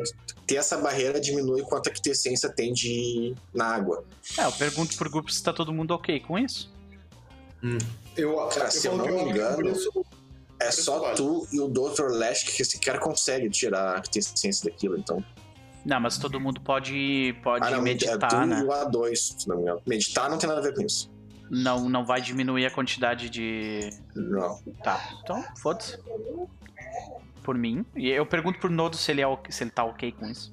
ter 0.46 0.56
essa 0.56 0.78
barreira 0.78 1.20
diminui 1.20 1.60
quanto 1.62 1.90
a 1.90 1.92
quintessência 1.92 2.48
tem 2.48 2.72
de 2.72 3.34
na 3.52 3.66
água. 3.66 4.02
É, 4.38 4.44
eu 4.46 4.52
pergunto 4.52 4.96
pro 4.96 5.10
grupo 5.10 5.30
se 5.30 5.42
tá 5.42 5.52
todo 5.52 5.72
mundo 5.74 5.90
ok 5.92 6.20
com 6.20 6.38
isso. 6.38 6.72
Eu, 8.16 8.36
Cara, 8.48 8.70
se 8.70 8.86
eu 8.86 8.96
não 8.96 9.06
me 9.06 9.30
engano, 9.30 9.72
É 10.60 10.70
só 10.72 11.12
tu 11.14 11.46
e 11.52 11.60
o 11.60 11.68
Dr. 11.68 12.08
Lash 12.10 12.42
que 12.44 12.64
sequer 12.64 12.98
consegue 12.98 13.48
tirar 13.50 13.96
a 13.96 14.00
quintessência 14.00 14.68
daquilo, 14.70 14.96
então. 14.98 15.22
Não, 15.84 16.00
mas 16.00 16.18
todo 16.18 16.40
mundo 16.40 16.60
pode, 16.60 17.34
pode 17.42 17.66
Ah, 17.66 17.70
não, 17.70 17.78
é 17.78 17.82
meditar, 17.82 18.44
e 18.44 18.46
né? 18.46 18.62
o 18.62 18.68
A2, 18.68 19.16
se 19.16 19.48
não 19.48 19.56
me 19.56 19.62
engano. 19.62 19.80
Meditar 19.86 20.28
não 20.28 20.38
tem 20.38 20.48
nada 20.48 20.60
a 20.60 20.64
ver 20.64 20.74
com 20.74 20.82
isso. 20.82 21.10
Não, 21.50 21.88
não 21.88 22.04
vai 22.04 22.20
diminuir 22.20 22.66
a 22.66 22.70
quantidade 22.70 23.30
de. 23.30 23.90
Não. 24.14 24.60
Tá, 24.82 25.00
então, 25.22 25.42
foda-se. 25.56 25.98
Por 27.42 27.56
mim. 27.56 27.86
E 27.96 28.08
eu 28.10 28.26
pergunto 28.26 28.58
pro 28.58 28.68
Nodo 28.70 28.96
se 28.96 29.10
ele, 29.10 29.22
é, 29.22 29.26
se 29.48 29.64
ele 29.64 29.70
tá 29.70 29.84
ok 29.84 30.12
com 30.12 30.26
isso. 30.26 30.52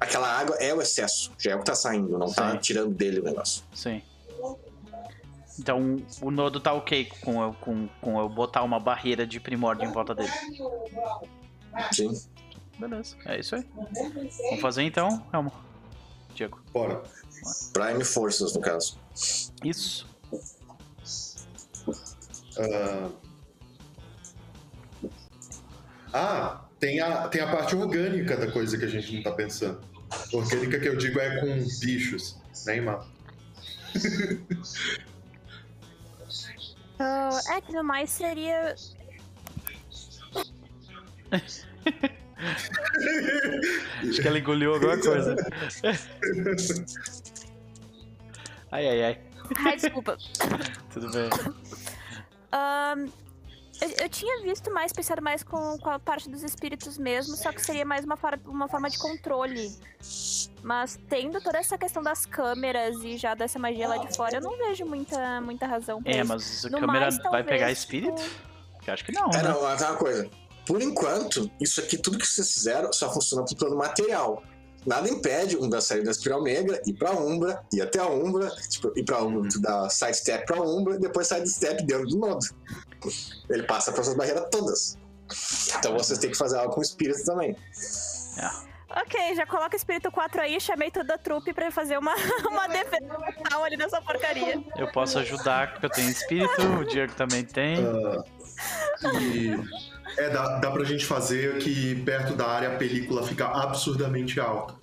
Aquela 0.00 0.28
água 0.28 0.56
é 0.56 0.74
o 0.74 0.80
excesso, 0.80 1.32
já 1.38 1.52
é 1.52 1.54
o 1.54 1.58
que 1.58 1.64
tá 1.64 1.74
saindo, 1.74 2.18
não 2.18 2.32
tá 2.32 2.52
Sim. 2.52 2.58
tirando 2.58 2.94
dele 2.94 3.20
o 3.20 3.24
negócio. 3.24 3.62
Sim. 3.72 4.02
Então 5.58 5.96
o 6.20 6.30
Nodo 6.30 6.60
tá 6.60 6.72
ok 6.72 7.10
com 7.22 7.42
eu, 7.42 7.54
com, 7.54 7.88
com 8.00 8.20
eu 8.20 8.28
botar 8.28 8.62
uma 8.62 8.78
barreira 8.78 9.26
de 9.26 9.40
primórdio 9.40 9.88
em 9.88 9.92
volta 9.92 10.14
dele. 10.14 10.30
Sim. 11.92 12.12
Beleza, 12.78 13.16
é 13.24 13.40
isso 13.40 13.54
aí. 13.56 13.66
Vamos 13.74 14.60
fazer 14.60 14.82
então, 14.82 15.26
Elmo. 15.32 15.52
Diego. 16.34 16.60
Bora. 16.72 17.02
Prime 17.72 18.04
Forças, 18.04 18.54
no 18.54 18.60
caso. 18.60 18.98
Isso. 19.64 20.06
Ah, 22.58 23.10
Ah, 26.18 26.64
tem 26.80 26.98
a, 26.98 27.28
tem 27.28 27.42
a 27.42 27.50
parte 27.50 27.76
orgânica 27.76 28.38
da 28.38 28.50
coisa 28.50 28.78
que 28.78 28.86
a 28.86 28.88
gente 28.88 29.14
não 29.16 29.22
tá 29.22 29.32
pensando. 29.32 29.82
Orgânica 30.32 30.80
que 30.80 30.88
eu 30.88 30.96
digo 30.96 31.20
é 31.20 31.40
com 31.40 31.62
bichos, 31.80 32.38
né, 32.64 32.78
Ima? 32.78 33.06
Ah, 36.98 37.38
é 37.50 37.60
que 37.60 37.70
no 37.72 37.84
mais 37.84 38.08
seria. 38.08 38.74
Acho 44.08 44.20
que 44.22 44.28
ela 44.28 44.38
engoliu 44.38 44.74
alguma 44.74 44.98
coisa. 44.98 45.34
Ai, 48.72 48.88
ai, 48.88 49.02
ai. 49.04 49.20
Ai, 49.64 49.76
desculpa. 49.76 50.16
Tudo 50.92 51.10
bem. 51.12 51.30
Ahn, 52.52 53.06
eu, 53.80 53.90
eu 54.04 54.08
tinha 54.08 54.42
visto 54.42 54.70
mais, 54.72 54.92
pensado 54.92 55.22
mais 55.22 55.42
com, 55.42 55.78
com 55.78 55.90
a 55.90 55.98
parte 55.98 56.28
dos 56.28 56.42
espíritos 56.42 56.98
mesmo, 56.98 57.36
só 57.36 57.52
que 57.52 57.60
seria 57.64 57.84
mais 57.84 58.04
uma, 58.04 58.16
for- 58.16 58.38
uma 58.46 58.68
forma 58.68 58.90
de 58.90 58.98
controle. 58.98 59.70
Mas 60.62 60.98
tendo 61.08 61.40
toda 61.40 61.58
essa 61.58 61.78
questão 61.78 62.02
das 62.02 62.26
câmeras 62.26 62.96
e 63.04 63.16
já 63.16 63.34
dessa 63.34 63.58
magia 63.58 63.88
lá 63.88 63.98
de 63.98 64.14
fora, 64.16 64.36
eu 64.36 64.40
não 64.40 64.56
vejo 64.58 64.84
muita, 64.84 65.40
muita 65.40 65.66
razão 65.66 66.02
pra 66.02 66.12
É, 66.12 66.18
isso. 66.20 66.28
mas 66.28 66.64
a 66.64 66.70
No 66.70 66.80
câmera 66.80 67.00
mais, 67.00 67.14
vai 67.16 67.22
talvez, 67.24 67.46
pegar 67.46 67.66
tipo, 67.68 67.78
espírito? 67.78 68.22
Eu 68.86 68.94
acho 68.94 69.04
que 69.04 69.12
não, 69.12 69.30
É, 69.30 69.42
né? 69.42 69.48
não, 69.48 69.76
tem 69.76 69.86
uma 69.86 69.96
coisa. 69.96 70.30
Por 70.66 70.82
enquanto, 70.82 71.50
isso 71.60 71.80
aqui, 71.80 71.96
tudo 71.96 72.18
que 72.18 72.26
vocês 72.26 72.52
fizeram, 72.52 72.92
só 72.92 73.12
funciona 73.12 73.44
pro 73.44 73.56
plano 73.56 73.76
material. 73.76 74.42
Nada 74.84 75.08
impede 75.08 75.56
um 75.56 75.68
da 75.68 75.80
sair 75.80 76.02
da 76.04 76.12
espiral 76.12 76.42
negra, 76.42 76.80
ir 76.86 76.92
pra 76.92 77.10
Umbra, 77.12 77.60
ir 77.72 77.82
até 77.82 77.98
a 77.98 78.06
Umbra, 78.06 78.48
tipo, 78.68 78.92
ir 78.96 79.04
pra 79.04 79.22
Umbra, 79.22 79.48
tu 79.50 79.60
dá 79.60 79.88
sidestep 79.88 80.46
pra 80.46 80.62
Umbra 80.62 80.94
e 80.94 80.98
depois 80.98 81.26
sidestep 81.26 81.84
dentro 81.84 82.06
do 82.06 82.16
nodo. 82.18 82.46
Ele 83.50 83.64
passa 83.64 83.90
por 83.92 84.00
essas 84.00 84.14
barreiras 84.14 84.46
todas. 84.50 84.98
Então 85.76 85.92
vocês 85.98 86.18
têm 86.18 86.30
que 86.30 86.36
fazer 86.36 86.58
algo 86.58 86.72
com 86.72 86.80
o 86.80 86.82
espírito 86.82 87.24
também. 87.24 87.56
Ok, 88.88 89.34
já 89.34 89.44
coloca 89.44 89.76
espírito 89.76 90.10
4 90.10 90.40
aí, 90.40 90.60
chamei 90.60 90.90
toda 90.90 91.14
a 91.14 91.18
trupe 91.18 91.52
pra 91.52 91.70
fazer 91.70 91.98
uma, 91.98 92.14
uma 92.48 92.68
defesa 92.68 93.06
total 93.08 93.64
ali 93.64 93.76
nessa 93.76 94.00
porcaria. 94.00 94.62
Eu 94.76 94.90
posso 94.92 95.18
ajudar 95.18 95.72
porque 95.72 95.86
eu 95.86 95.90
tenho 95.90 96.08
espírito, 96.08 96.62
o 96.80 96.84
Diego 96.84 97.12
também 97.14 97.44
tem. 97.44 97.84
Ah, 97.84 98.24
e 99.20 99.50
é, 100.16 100.30
dá, 100.30 100.58
dá 100.58 100.70
pra 100.70 100.84
gente 100.84 101.04
fazer 101.04 101.58
que 101.58 101.94
perto 102.04 102.34
da 102.34 102.46
área 102.46 102.74
a 102.74 102.76
película 102.76 103.26
fica 103.26 103.46
absurdamente 103.46 104.40
alta. 104.40 104.74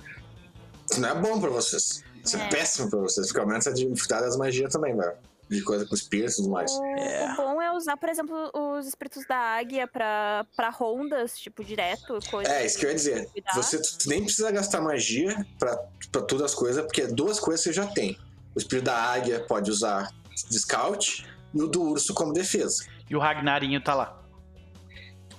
Isso 0.90 1.00
não 1.02 1.10
é 1.10 1.16
bom 1.16 1.40
pra 1.40 1.50
vocês. 1.50 2.04
Isso 2.24 2.38
é, 2.38 2.42
É. 2.46 2.50
péssimo 2.50 2.90
pra 2.90 3.00
vocês, 3.00 3.28
porque 3.28 3.40
aumenta 3.40 3.70
a 3.70 3.74
dificuldade 3.74 4.24
das 4.26 4.38
magias 4.38 4.72
também, 4.72 4.96
velho. 4.96 5.14
De 5.50 5.62
coisa 5.62 5.86
com 5.86 5.94
espírito 5.94 6.32
e 6.32 6.36
tudo 6.38 6.50
mais. 6.50 6.72
O, 6.72 6.84
É. 6.86 7.34
o 7.34 7.36
bom 7.36 7.62
é 7.62 7.72
usar, 7.76 7.98
por 7.98 8.08
exemplo, 8.10 8.50
os 8.54 8.88
espíritos 8.88 9.26
da 9.28 9.36
águia 9.38 9.86
pra, 9.88 10.46
pra 10.56 10.70
rondas, 10.70 11.38
tipo, 11.38 11.64
direto, 11.64 12.18
coisa. 12.32 12.50
É, 12.52 12.66
isso 12.66 12.78
que 12.80 12.86
eu 12.86 12.90
ia 12.90 12.96
dizer. 12.96 13.30
Você 13.54 13.80
nem 14.08 14.24
precisa 14.24 14.50
gastar 14.52 14.82
magia 14.82 15.46
pra, 15.60 15.78
pra 16.12 16.22
todas 16.22 16.46
as 16.52 16.56
coisas, 16.56 16.84
porque 16.86 17.08
duas 17.08 17.40
coisas 17.40 17.62
você 17.62 17.74
já 17.74 17.86
tem. 17.88 18.18
O 18.56 18.60
espírito 18.60 18.86
da 18.86 18.96
águia 18.96 19.42
pode 19.42 19.70
usar 19.70 20.10
de 20.50 20.60
scout 20.60 21.26
e 21.54 21.62
o 21.62 21.68
do 21.68 21.84
urso 21.84 22.14
como 22.14 22.32
defesa. 22.34 22.86
E 23.10 23.16
o 23.16 23.20
Ragnarinho 23.20 23.82
tá 23.84 23.94
lá. 23.94 24.23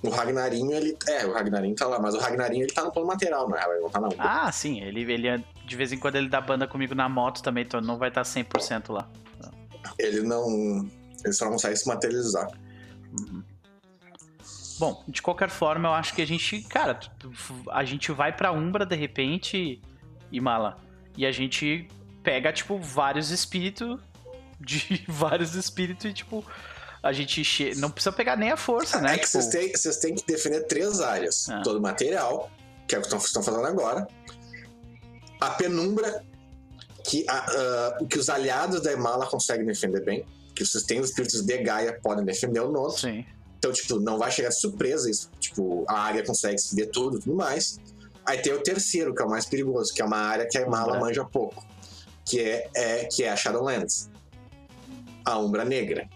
O 0.05 0.09
Ragnarinho, 0.09 0.71
ele. 0.71 0.97
É, 1.07 1.25
o 1.25 1.33
Ragnarinho 1.33 1.75
tá 1.75 1.87
lá, 1.87 1.99
mas 1.99 2.13
o 2.15 2.19
Ragnarinho 2.19 2.63
ele 2.63 2.73
tá 2.73 2.83
no 2.83 2.91
plano 2.91 3.07
lateral, 3.09 3.49
não 3.49 3.57
é? 3.57 3.63
Ele 3.63 3.81
não 3.81 3.89
tá 3.89 3.99
não. 3.99 4.09
Ah, 4.17 4.51
sim, 4.51 4.81
ele, 4.81 5.01
ele 5.11 5.27
é- 5.27 5.43
de 5.65 5.75
vez 5.75 5.91
em 5.91 5.97
quando 5.97 6.15
ele 6.15 6.29
dá 6.29 6.39
banda 6.39 6.67
comigo 6.67 6.93
na 6.93 7.09
moto 7.09 7.41
também, 7.41 7.63
então 7.63 7.81
não 7.81 7.97
vai 7.97 8.09
estar 8.09 8.23
100% 8.23 8.91
lá. 8.91 9.09
Ele 9.97 10.21
não. 10.21 10.89
Ele 11.23 11.33
só 11.33 11.45
não 11.45 11.53
consegue 11.53 11.75
se 11.75 11.87
materializar. 11.87 12.47
Uhum. 13.19 13.43
Bom, 14.77 15.03
de 15.07 15.21
qualquer 15.21 15.49
forma, 15.49 15.87
eu 15.87 15.93
acho 15.93 16.13
que 16.13 16.21
a 16.21 16.27
gente, 16.27 16.61
cara, 16.63 16.99
a 17.71 17.83
gente 17.85 18.11
vai 18.11 18.35
pra 18.35 18.51
Umbra 18.51 18.85
de 18.85 18.95
repente 18.95 19.81
e 20.31 20.41
mala. 20.41 20.77
E 21.17 21.25
a 21.25 21.31
gente 21.31 21.87
pega, 22.21 22.51
tipo, 22.51 22.77
vários 22.77 23.31
espíritos 23.31 23.99
de 24.59 25.03
vários 25.07 25.55
espíritos 25.55 26.05
e, 26.05 26.13
tipo, 26.13 26.43
a 27.05 27.13
gente 27.13 27.43
che... 27.43 27.75
não 27.75 27.91
precisa 27.91 28.11
pegar 28.11 28.35
nem 28.35 28.49
a 28.51 28.57
força, 28.57 28.99
né? 28.99 29.13
É 29.13 29.17
que 29.19 29.25
tipo... 29.25 29.31
vocês 29.39 29.47
têm, 29.47 29.71
vocês 29.71 29.97
têm 29.97 30.15
que 30.15 30.25
defender 30.25 30.61
três 30.65 30.99
áreas. 30.99 31.47
Ah. 31.49 31.61
Todo 31.63 31.77
o 31.77 31.81
material, 31.81 32.49
que 32.87 32.95
é 32.95 32.97
o 32.97 33.01
que 33.01 33.07
estão 33.07 33.43
fazendo 33.43 33.65
agora. 33.65 34.07
A 35.39 35.51
penumbra, 35.51 36.23
que, 37.03 37.23
a- 37.29 37.97
o 38.01 38.07
que 38.07 38.17
os 38.17 38.27
aliados 38.27 38.81
da 38.81 38.91
Emala 38.91 39.27
conseguem 39.27 39.65
defender 39.65 40.03
bem. 40.03 40.25
Que 40.55 40.65
vocês 40.65 40.83
têm 40.83 40.99
os 40.99 41.09
espíritos 41.09 41.41
de 41.41 41.57
Gaia 41.59 41.99
podem 42.01 42.25
defender 42.25 42.61
o 42.61 42.71
nodo. 42.71 42.97
Sim. 42.97 43.23
Então, 43.57 43.71
tipo, 43.71 43.99
não 43.99 44.17
vai 44.17 44.31
chegar 44.31 44.49
de 44.49 44.59
surpresa 44.59 45.09
isso. 45.09 45.29
Tipo, 45.39 45.85
a 45.87 45.99
área 45.99 46.23
consegue 46.25 46.57
se 46.57 46.75
ver 46.75 46.87
tudo 46.87 47.17
e 47.17 47.19
tudo 47.21 47.35
mais. 47.35 47.79
Aí 48.25 48.39
tem 48.39 48.53
o 48.53 48.63
terceiro, 48.63 49.13
que 49.13 49.21
é 49.21 49.25
o 49.25 49.29
mais 49.29 49.45
perigoso, 49.45 49.93
que 49.93 50.01
é 50.01 50.05
uma 50.05 50.17
área 50.17 50.47
que 50.49 50.57
a 50.57 50.61
Emala 50.61 50.93
Umbra. 50.95 50.99
manja 51.01 51.23
pouco. 51.25 51.63
Que 52.25 52.39
é, 52.41 52.69
é, 52.73 53.05
que 53.05 53.23
é 53.23 53.29
a 53.29 53.35
Shadowlands. 53.35 54.09
A 55.23 55.37
Umbra 55.37 55.63
Negra. 55.63 56.09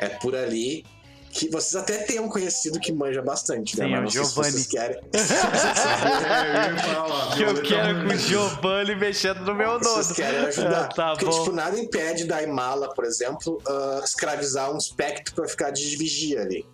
É 0.00 0.08
por 0.08 0.34
ali 0.34 0.84
que 1.32 1.48
vocês 1.48 1.80
até 1.80 1.98
têm 1.98 2.18
um 2.18 2.28
conhecido 2.28 2.80
que 2.80 2.92
manja 2.92 3.22
bastante, 3.22 3.78
né? 3.78 3.84
Sim, 3.84 3.90
Mas 3.92 3.98
é 4.00 4.00
o 4.00 4.02
não 4.02 4.10
sei 4.10 4.24
se 4.24 4.30
Giovanni. 4.34 4.52
vocês 4.52 4.66
querem. 4.66 5.00
É, 7.32 7.36
Que 7.36 7.42
eu 7.42 7.62
quero 7.62 8.08
com 8.08 8.14
o. 8.14 8.16
Giovanni 8.18 8.96
mexendo 8.96 9.40
no 9.42 9.54
meu 9.54 9.78
Vocês 9.78 10.08
nodo. 10.08 10.14
querem 10.16 10.40
ajudar. 10.46 10.84
Ah, 10.84 10.88
tá 10.94 11.10
Porque, 11.10 11.24
bom. 11.26 11.30
tipo, 11.44 11.52
nada 11.52 11.78
impede 11.78 12.24
da 12.24 12.42
Imala, 12.42 12.92
por 12.94 13.04
exemplo, 13.04 13.62
ah, 13.66 14.00
escravizar 14.04 14.72
um 14.72 14.78
espectro 14.78 15.34
pra 15.34 15.46
ficar 15.46 15.70
de 15.70 15.96
vigia 15.96 16.42
ali. 16.42 16.66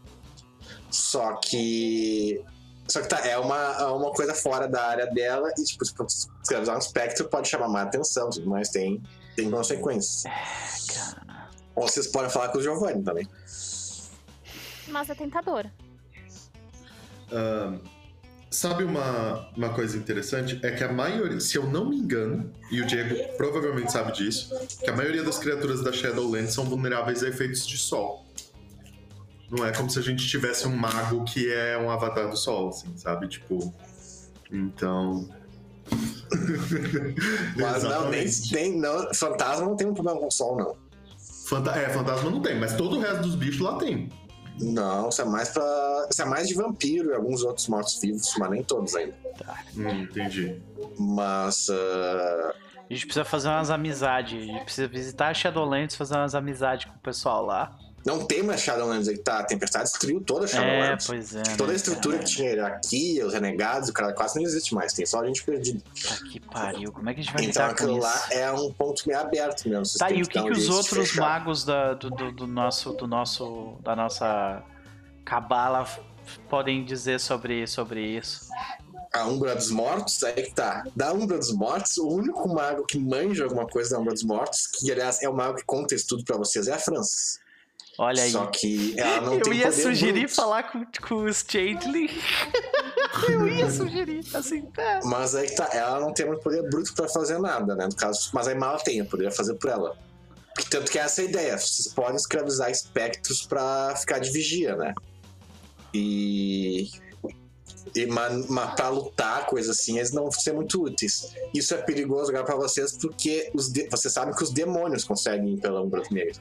Só 0.91 1.35
que. 1.37 2.43
Só 2.89 3.03
que 3.03 3.09
tá, 3.09 3.18
é 3.27 3.37
uma, 3.37 3.57
é 3.81 3.85
uma 3.87 4.12
coisa 4.12 4.33
fora 4.33 4.68
da 4.68 4.81
área 4.87 5.07
dela 5.09 5.51
e, 5.59 5.64
tipo, 5.64 5.85
se 5.85 6.29
escravizar 6.43 6.77
um 6.77 6.79
espectro 6.79 7.29
pode 7.29 7.49
chamar 7.49 7.68
mais 7.68 7.89
atenção, 7.89 8.31
tudo 8.31 8.49
mais 8.49 8.68
tem, 8.68 9.03
tem 9.35 9.51
consequências. 9.51 10.22
Cara. 10.95 11.36
Ou 11.77 11.87
vocês 11.87 12.07
podem 12.07 12.31
falar 12.31 12.49
com 12.49 12.59
o 12.59 12.62
Giovanni 12.62 13.03
também. 13.03 13.29
Mas 14.89 15.11
é 15.11 15.14
tentadora. 15.14 15.70
Ahn, 17.31 17.79
sabe 18.51 18.85
uma, 18.85 19.49
uma 19.57 19.68
coisa 19.74 19.97
interessante? 19.97 20.59
É 20.62 20.70
que 20.70 20.83
a 20.83 20.91
maioria, 20.91 21.39
se 21.39 21.57
eu 21.57 21.66
não 21.66 21.91
me 21.91 21.97
engano, 21.97 22.51
e 22.70 22.81
o 22.81 22.87
Diego 22.87 23.14
provavelmente 23.37 23.93
sabe 23.93 24.12
disso, 24.12 24.51
que 24.83 24.89
a 24.89 24.97
maioria 24.97 25.22
das 25.22 25.39
criaturas 25.39 25.83
da 25.83 25.93
Shadowlands 25.93 26.55
são 26.55 26.64
vulneráveis 26.64 27.22
a 27.22 27.29
efeitos 27.29 27.66
de 27.66 27.77
sol. 27.77 28.24
Não 29.51 29.64
é 29.64 29.72
como 29.72 29.91
se 29.91 29.99
a 29.99 30.03
gente 30.03 30.27
tivesse 30.27 30.66
um 30.66 30.74
mago 30.74 31.24
que 31.24 31.53
é 31.53 31.79
um 31.79 31.91
avatar 31.91 32.29
do 32.29 32.37
sol, 32.37 32.70
assim, 32.70 32.97
sabe? 32.97 33.29
Tipo. 33.29 33.72
Então. 34.51 35.29
Mas 37.57 37.83
não, 37.83 38.11
nem 38.11 38.27
não, 38.79 39.14
fantasma 39.14 39.66
não 39.66 39.77
tem 39.77 39.87
um 39.87 39.95
problema 39.95 40.18
com 40.18 40.27
o 40.27 40.31
sol, 40.31 40.57
não. 40.57 40.86
Fanta- 41.49 41.72
é, 41.78 41.88
fantasma 41.90 42.30
não 42.30 42.40
tem, 42.40 42.59
mas 42.59 42.74
todo 42.76 42.97
o 42.97 43.01
resto 43.01 43.22
dos 43.22 43.34
bichos 43.34 43.61
lá 43.61 43.76
tem. 43.78 44.09
Não, 44.59 45.09
isso 45.11 45.20
é 45.20 45.24
mais 45.24 45.51
pra. 45.51 46.07
Isso 46.11 46.22
é 46.22 46.24
mais 46.24 46.49
de 46.49 46.55
vampiro 46.55 47.11
e 47.11 47.14
alguns 47.14 47.42
outros 47.42 47.68
mortos-vivos, 47.68 48.32
mas 48.38 48.51
nem 48.51 48.62
todos 48.62 48.94
ainda. 48.97 49.14
Hum, 49.76 49.88
entendi. 50.03 50.61
Mas. 50.99 51.68
ah, 51.70 52.55
A 52.88 52.92
gente 52.92 53.05
precisa 53.07 53.24
fazer 53.24 53.49
umas 53.49 53.70
amizades. 53.70 54.38
A 54.42 54.47
gente 54.47 54.64
precisa 54.64 54.88
visitar 54.88 55.28
a 55.28 55.34
Shadowlands, 55.34 55.94
fazer 55.97 56.14
umas 56.14 56.34
amizades 56.34 56.86
com 56.86 56.92
o 56.97 56.99
pessoal 57.01 57.44
lá. 57.44 57.76
Não 58.07 58.24
tem 58.24 58.40
mais 58.40 58.61
Shadowlands 58.61 59.09
aí, 59.09 59.18
tá? 59.18 59.40
A 59.40 59.44
tempestade 59.44 59.90
destruiu 59.90 60.20
toda 60.20 60.44
a 60.46 60.48
É, 60.48 60.48
Shadowlands. 60.48 61.07
pois 61.09 61.34
é. 61.34 61.42
Toda 61.57 61.66
né, 61.66 61.72
a 61.72 61.76
estrutura 61.76 62.18
cara? 62.18 62.24
que 62.28 62.34
tinha 62.36 62.66
aqui, 62.66 63.20
os 63.24 63.34
renegados, 63.34 63.88
o 63.88 63.92
cara 63.92 64.12
quase 64.12 64.36
não 64.36 64.44
existe 64.44 64.72
mais. 64.74 64.92
Tem 64.92 65.04
só 65.04 65.20
a 65.20 65.26
gente 65.26 65.42
perdida. 65.42 65.82
Que 66.30 66.38
pariu. 66.38 66.92
Como 66.92 67.11
é 67.11 67.14
que 67.14 67.20
a 67.20 67.22
gente 67.24 67.32
vai 67.34 67.44
Então 67.44 67.64
lidar 67.64 67.76
com 67.76 67.82
aquilo 67.84 67.98
isso? 67.98 68.07
lá 68.07 68.26
é 68.30 68.52
um 68.52 68.72
ponto 68.72 69.02
meio 69.09 69.18
aberto 69.18 69.68
mesmo. 69.68 69.98
Tá, 69.98 70.11
e 70.12 70.22
o 70.22 70.26
que, 70.28 70.38
um 70.38 70.44
que 70.44 70.52
os 70.52 70.68
outros 70.68 71.16
magos 71.16 71.64
da, 71.64 71.94
do, 71.94 72.09
do, 72.09 72.30
do 72.30 72.46
nosso, 72.46 72.92
do 72.92 73.09
nosso, 73.09 73.74
da 73.82 73.96
nossa 73.96 74.62
cabala 75.24 75.84
podem 76.48 76.84
dizer 76.84 77.18
sobre, 77.18 77.66
sobre 77.66 78.00
isso? 78.07 78.46
A 79.12 79.26
Umbra 79.26 79.57
dos 79.57 79.70
Mortos, 79.70 80.22
aí 80.22 80.42
que 80.44 80.54
tá. 80.54 80.84
Da 80.94 81.12
Umbra 81.12 81.38
dos 81.38 81.52
Mortos, 81.52 81.96
o 81.96 82.07
único 82.07 82.48
mago 82.48 82.84
que 82.84 82.98
manja 82.98 83.44
alguma 83.44 83.66
coisa 83.66 83.90
da 83.96 83.98
Umbra 84.00 84.12
dos 84.12 84.22
Mortos, 84.22 84.66
que 84.66 84.92
aliás 84.92 85.22
é 85.22 85.28
o 85.28 85.34
mago 85.34 85.57
que 85.57 85.64
conta 85.64 85.94
isso 85.94 86.07
tudo 86.07 86.24
pra 86.24 86.36
vocês, 86.36 86.68
é 86.68 86.72
a 86.74 86.78
Francis. 86.78 87.40
Olha 87.99 88.22
aí. 88.22 88.30
Só 88.30 88.47
que 88.47 88.94
ela 88.99 89.20
não 89.22 89.34
Eu 89.34 89.42
tem 89.42 89.55
ia 89.55 89.72
sugerir 89.72 90.20
bruto. 90.20 90.34
falar 90.34 90.62
com, 90.64 90.84
com 91.07 91.24
os 91.24 91.44
Changeling. 91.49 92.11
Eu 93.30 93.49
ia 93.49 93.70
sugerir, 93.70 94.22
assim, 94.34 94.68
é. 94.76 95.01
Mas 95.05 95.34
aí 95.34 95.49
tá, 95.55 95.70
ela 95.72 96.01
não 96.01 96.12
tem 96.12 96.26
muito 96.26 96.42
poder 96.42 96.68
bruto 96.68 96.92
pra 96.94 97.09
fazer 97.09 97.38
nada, 97.38 97.74
né? 97.74 97.86
No 97.86 97.97
caso, 97.97 98.28
mas 98.34 98.47
a 98.47 98.53
Imala 98.53 98.78
tem, 98.80 98.99
eu 98.99 99.07
poderia 99.07 99.30
fazer 99.32 99.55
por 99.55 99.70
ela. 99.70 99.97
Porque 100.55 100.68
Tanto 100.68 100.90
que 100.90 100.99
essa 100.99 101.22
é 101.22 101.24
a 101.24 101.28
ideia, 101.28 101.59
vocês 101.59 101.88
podem 101.94 102.16
escravizar 102.16 102.70
espectros 102.70 103.47
pra 103.47 103.94
ficar 103.97 104.18
de 104.18 104.30
vigia, 104.30 104.76
né? 104.76 104.92
E. 105.94 106.90
E, 107.95 108.07
pra 108.76 108.89
lutar, 108.89 109.47
coisa 109.47 109.72
assim, 109.72 109.99
eles 109.99 110.12
não 110.12 110.24
vão 110.24 110.32
ser 110.32 110.53
muito 110.53 110.82
úteis. 110.82 111.32
Isso 111.55 111.74
é 111.74 111.78
perigoso 111.78 112.30
agora 112.30 112.45
pra 112.45 112.57
vocês, 112.57 112.97
porque 112.99 113.51
os 113.55 113.70
de... 113.70 113.89
vocês 113.89 114.12
sabem 114.12 114.34
que 114.34 114.43
os 114.43 114.51
demônios 114.51 115.05
conseguem 115.05 115.55
ir 115.55 115.61
pela 115.61 115.80
Umbra 115.80 116.03
Negra. 116.11 116.34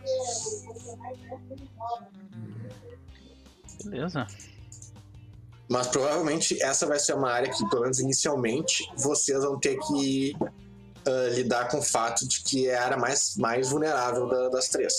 Beleza. 3.83 4.27
Mas 5.69 5.87
provavelmente 5.87 6.61
essa 6.61 6.85
vai 6.85 6.99
ser 6.99 7.13
uma 7.13 7.31
área 7.31 7.49
que, 7.49 7.67
pelo 7.69 7.83
menos 7.83 7.99
inicialmente, 7.99 8.83
vocês 8.97 9.43
vão 9.43 9.59
ter 9.59 9.77
que 9.79 10.35
ah, 11.07 11.29
lidar 11.33 11.69
com 11.69 11.77
o 11.77 11.81
fato 11.81 12.27
de 12.27 12.41
que 12.43 12.67
é 12.67 12.75
a 12.77 12.85
área 12.85 12.97
mais, 12.97 13.35
mais 13.37 13.69
vulnerável 13.69 14.27
da- 14.27 14.49
das 14.49 14.67
três. 14.69 14.93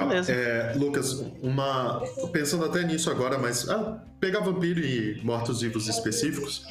Tá, 0.00 0.06
Beleza. 0.06 0.32
é, 0.32 0.72
Lucas, 0.76 1.12
uma. 1.42 2.02
Pensando 2.32 2.64
até 2.64 2.82
nisso 2.84 3.10
agora, 3.10 3.38
mas. 3.38 3.68
Ah, 3.68 4.02
pegar 4.20 4.40
vampiro 4.40 4.80
e 4.80 5.20
mortos-vivos 5.24 5.88
específicos. 5.88 6.64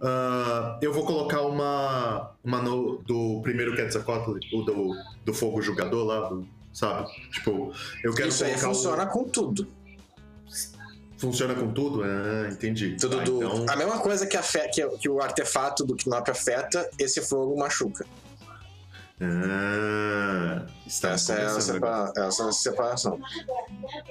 ah, 0.00 0.78
eu 0.82 0.92
vou 0.92 1.04
colocar 1.04 1.42
uma. 1.42 2.30
Uma 2.44 2.60
no- 2.62 2.98
do 3.06 3.40
primeiro 3.42 3.74
Quetzalcoatl, 3.74 4.32
o 4.52 4.62
do, 4.62 4.94
do 5.24 5.34
fogo 5.34 5.60
julgador 5.62 6.04
lá, 6.06 6.28
do- 6.28 6.46
sabe? 6.72 7.08
Tipo, 7.32 7.72
eu 8.04 8.12
quero 8.14 8.28
Isso 8.28 8.44
aí 8.44 8.50
colocar. 8.52 8.68
um- 8.68 8.74
funciona 8.74 9.06
com 9.06 9.24
tudo. 9.24 9.66
Funciona 11.18 11.52
com 11.54 11.72
tudo? 11.72 12.02
Ah, 12.04 12.48
entendi. 12.48 12.96
tudo 12.98 13.18
Ah, 13.18 13.24
do... 13.24 13.36
então- 13.42 13.66
A 13.68 13.74
mesma 13.76 13.98
coisa 13.98 14.24
que, 14.26 14.36
afe- 14.36 14.68
que, 14.68 14.86
que 14.98 15.08
o 15.08 15.20
artefato 15.20 15.84
do 15.84 15.96
Knop 15.96 16.30
afeta, 16.30 16.88
esse 16.98 17.20
fogo 17.20 17.58
machuca. 17.58 18.06
Ah, 19.20 20.62
está 20.86 21.10
Essa 21.10 21.32
é 21.34 21.44
a, 21.46 21.60
separa... 21.60 22.12
essa 22.16 22.42
é 22.44 22.48
a 22.48 22.52
separação. 22.52 23.20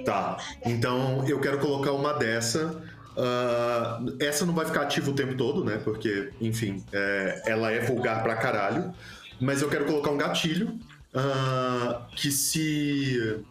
Tá, 0.05 0.37
então 0.65 1.25
eu 1.27 1.39
quero 1.39 1.59
colocar 1.59 1.91
uma 1.93 2.13
dessa. 2.13 2.81
ah, 3.17 3.99
essa 4.19 4.45
não 4.45 4.53
vai 4.53 4.65
ficar 4.65 4.81
ativa 4.81 5.09
o 5.09 5.13
tempo 5.13 5.35
todo, 5.35 5.63
né? 5.63 5.79
Porque, 5.83 6.31
enfim, 6.41 6.83
é, 6.91 7.41
ela 7.45 7.71
é 7.71 7.79
vulgar 7.79 8.21
pra 8.23 8.35
caralho. 8.35 8.93
Mas 9.39 9.61
eu 9.61 9.69
quero 9.69 9.85
colocar 9.85 10.09
um 10.11 10.17
gatilho 10.17 10.77
ah, 11.13 12.01
que 12.15 12.31
se. 12.31 13.43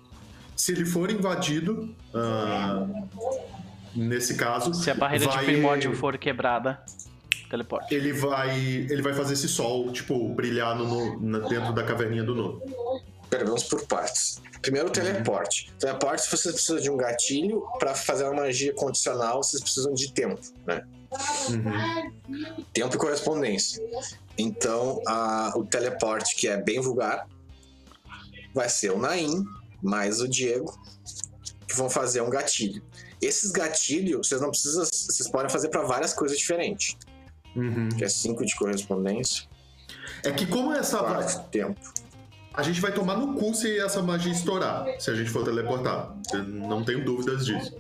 Se 0.55 0.73
ele 0.73 0.87
for 0.87 1.11
invadido, 1.11 1.95
ah, 2.15 2.87
nesse 3.95 4.35
caso. 4.37 4.73
Se 4.75 4.91
a 4.91 4.95
barreira 4.95 5.27
vai- 5.27 5.39
de 5.39 5.45
primórdio 5.45 5.95
for 5.95 6.17
quebrada, 6.17 6.81
teleporte. 7.49 7.95
Ele 7.95 8.13
vai. 8.13 8.59
Ele 8.59 9.03
vai 9.03 9.13
fazer 9.15 9.35
esse 9.35 9.49
sol, 9.49 9.91
tipo, 9.93 10.29
brilhar 10.35 10.77
no, 10.77 10.87
no- 11.19 11.21
na- 11.41 11.49
dentro 11.49 11.73
da 11.73 11.83
caverninha 11.83 12.25
do 12.25 12.35
nodo. 12.35 12.63
Pera, 13.31 13.45
vamos 13.45 13.65
por 13.65 13.85
partes. 13.87 14.41
Primeiro 14.63 14.89
o 14.89 14.91
teleporte. 14.91 15.73
Teleporte, 15.79 16.23
se 16.23 16.31
vocês 16.31 16.55
precisam 16.55 16.81
de 16.81 16.91
um 16.91 16.97
gatilho, 16.97 17.63
pra 17.79 17.95
fazer 17.95 18.25
uma 18.25 18.43
magia 18.43 18.73
condicional, 18.75 19.43
vocês 19.43 19.63
precisam 19.63 19.93
de 19.95 20.13
tempo, 20.13 20.41
né? 20.67 20.85
Uhum. 21.51 22.65
Tempo 22.73 22.95
e 22.95 22.99
correspondência. 22.99 23.83
Então, 24.39 25.01
a- 25.07 25.53
o 25.57 25.65
teleporte, 25.65 26.35
que 26.37 26.47
é 26.49 26.57
bem 26.57 26.81
vulgar, 26.81 27.27
vai 28.55 28.69
ser 28.69 28.91
o 28.93 28.99
Naim 28.99 29.45
mais 29.83 30.21
o 30.21 30.29
Diego, 30.29 30.77
que 31.69 31.77
vão 31.77 31.89
fazer 31.91 32.21
um 32.23 32.31
gatilho. 32.31 32.83
Esses 33.21 33.51
gatilhos, 33.51 34.29
vocês 34.29 34.41
não 34.41 34.51
precisam. 34.51 34.85
Vocês 34.85 35.29
podem 35.31 35.51
fazer 35.51 35.69
para 35.69 35.83
várias 35.83 36.13
coisas 36.13 36.39
diferentes. 36.39 36.97
Uhum. 37.57 37.89
Que 37.89 38.05
é 38.05 38.09
5 38.09 38.45
de 38.45 38.55
correspondência, 38.57 39.45
É 40.23 40.31
que 40.31 40.47
como 40.47 40.73
essa. 40.73 40.99
4 40.99 41.43
de 41.43 41.49
tempo. 41.49 41.81
A 42.53 42.63
gente 42.63 42.81
vai 42.81 42.93
tomar 42.93 43.17
no 43.19 43.35
cu 43.35 43.55
se 43.55 43.79
essa 43.79 44.01
magia 44.03 44.33
estourar, 44.33 44.87
se 44.99 45.11
a 45.11 45.15
gente 45.15 45.29
for 45.31 45.45
teleportar. 45.45 46.15
Eu 46.33 46.43
não 46.45 46.83
tenho 46.85 47.05
dúvidas 47.05 47.45
disso. 47.45 47.77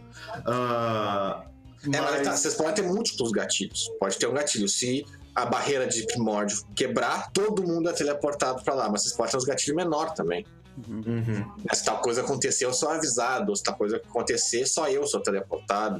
Ah, 0.46 1.44
É, 1.84 1.88
mas 2.00 2.00
mas- 2.10 2.22
tá, 2.22 2.36
vocês 2.36 2.54
podem 2.54 2.74
ter 2.74 2.82
múltiplos 2.82 3.30
gatilhos. 3.32 3.90
Pode 4.00 4.18
ter 4.18 4.26
um 4.26 4.34
gatilho. 4.34 4.68
Se 4.68 5.04
a 5.34 5.46
barreira 5.46 5.86
de 5.86 6.04
primórdio 6.06 6.62
quebrar, 6.74 7.30
todo 7.32 7.62
mundo 7.62 7.88
é 7.88 7.92
teleportado 7.92 8.62
para 8.64 8.74
lá. 8.74 8.88
Mas 8.90 9.02
vocês 9.02 9.14
podem 9.14 9.30
ter 9.32 9.36
uns 9.38 9.44
gatilhos 9.44 9.76
menor 9.76 10.12
também. 10.14 10.44
Uhum. 10.88 11.42
Se 11.72 11.84
tal 11.84 11.98
coisa 12.00 12.20
acontecer, 12.20 12.66
eu 12.66 12.72
sou 12.72 12.88
avisado. 12.90 13.54
Se 13.56 13.62
tal 13.62 13.76
coisa 13.76 13.96
acontecer, 13.96 14.66
só 14.66 14.88
eu 14.88 15.06
sou 15.06 15.20
teleportado. 15.22 15.98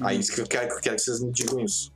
Aí 0.00 0.18
isso 0.18 0.32
que 0.32 0.40
eu 0.40 0.46
quero, 0.46 0.68
que 0.68 0.74
eu 0.74 0.80
quero 0.80 0.96
que 0.96 1.02
vocês 1.02 1.20
me 1.20 1.30
digam 1.30 1.60
isso. 1.60 1.92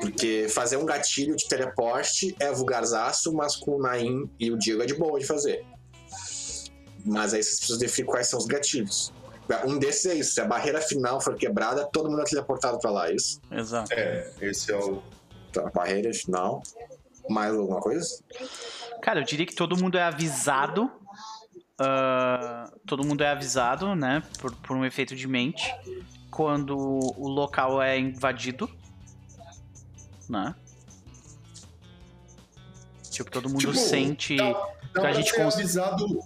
Porque 0.00 0.46
fazer 0.48 0.76
um 0.76 0.84
gatilho 0.84 1.36
de 1.36 1.48
teleporte 1.48 2.34
é 2.38 2.52
vulgarzaço, 2.52 3.32
mas 3.32 3.56
com 3.56 3.76
o 3.76 3.82
Naim 3.82 4.30
e 4.38 4.50
o 4.50 4.58
Diego 4.58 4.82
é 4.82 4.86
de 4.86 4.94
boa 4.94 5.18
de 5.18 5.26
fazer. 5.26 5.64
Mas 7.04 7.34
aí 7.34 7.42
vocês 7.42 7.58
precisam 7.58 7.78
definir 7.78 8.06
quais 8.06 8.28
são 8.28 8.38
os 8.38 8.46
gatilhos. 8.46 9.12
Um 9.66 9.78
desses 9.78 10.06
é 10.06 10.14
isso: 10.14 10.32
se 10.32 10.40
a 10.40 10.44
barreira 10.46 10.80
final 10.80 11.20
for 11.20 11.34
quebrada, 11.34 11.84
todo 11.92 12.10
mundo 12.10 12.22
é 12.22 12.24
teleportado 12.24 12.78
pra 12.78 12.90
lá, 12.90 13.10
é 13.10 13.14
isso? 13.14 13.40
Exato. 13.50 13.92
É, 13.92 14.32
esse 14.40 14.72
é 14.72 14.76
o. 14.76 15.02
Tá, 15.52 15.70
barreira 15.70 16.12
final. 16.12 16.62
Mais 17.28 17.54
alguma 17.54 17.80
coisa? 17.80 18.06
Cara, 19.02 19.20
eu 19.20 19.24
diria 19.24 19.46
que 19.46 19.54
todo 19.54 19.76
mundo 19.76 19.98
é 19.98 20.02
avisado. 20.02 20.90
ah, 21.78 22.70
todo 22.86 23.04
mundo 23.04 23.22
é 23.22 23.28
avisado, 23.28 23.94
né? 23.94 24.22
Por, 24.38 24.54
por 24.56 24.76
um 24.76 24.84
efeito 24.84 25.14
de 25.14 25.28
mente. 25.28 25.74
Quando 26.30 26.76
o 26.76 27.28
local 27.28 27.82
é 27.82 27.98
invadido. 27.98 28.68
Né? 30.28 30.54
Tipo, 33.10 33.30
todo 33.30 33.48
mundo 33.48 33.60
Tipo, 33.60 33.74
sente. 33.74 34.36
Dá, 34.36 34.52
dá 34.52 34.54
pra 34.92 35.02
pra 35.02 35.12
gente 35.12 35.40
avisado. 35.40 36.20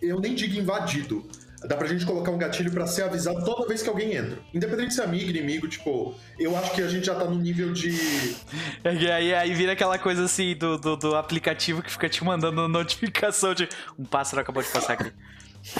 Eu 0.00 0.20
nem 0.20 0.34
digo 0.34 0.56
invadido. 0.58 1.28
Dá 1.64 1.76
pra 1.76 1.88
gente 1.88 2.04
colocar 2.04 2.30
um 2.30 2.38
gatilho 2.38 2.70
pra 2.70 2.86
ser 2.86 3.04
avisado 3.04 3.44
toda 3.44 3.66
vez 3.66 3.82
que 3.82 3.88
alguém 3.88 4.14
entra. 4.14 4.38
Independente 4.54 4.94
se 4.94 5.00
é 5.00 5.04
amigo, 5.04 5.30
inimigo, 5.30 5.66
tipo, 5.66 6.14
eu 6.38 6.56
acho 6.56 6.70
que 6.72 6.82
a 6.82 6.88
gente 6.88 7.06
já 7.06 7.14
tá 7.14 7.24
no 7.24 7.34
nível 7.34 7.72
de. 7.72 8.36
É 8.84 8.94
que 8.94 9.10
aí, 9.10 9.34
aí 9.34 9.54
vira 9.54 9.72
aquela 9.72 9.98
coisa 9.98 10.24
assim 10.24 10.54
do, 10.54 10.78
do, 10.78 10.96
do 10.96 11.16
aplicativo 11.16 11.82
que 11.82 11.90
fica 11.90 12.08
te 12.08 12.22
mandando 12.22 12.68
notificação 12.68 13.54
de 13.54 13.68
um 13.98 14.04
pássaro 14.04 14.42
acabou 14.42 14.62
de 14.62 14.68
passar 14.68 14.92
aqui. 14.92 15.10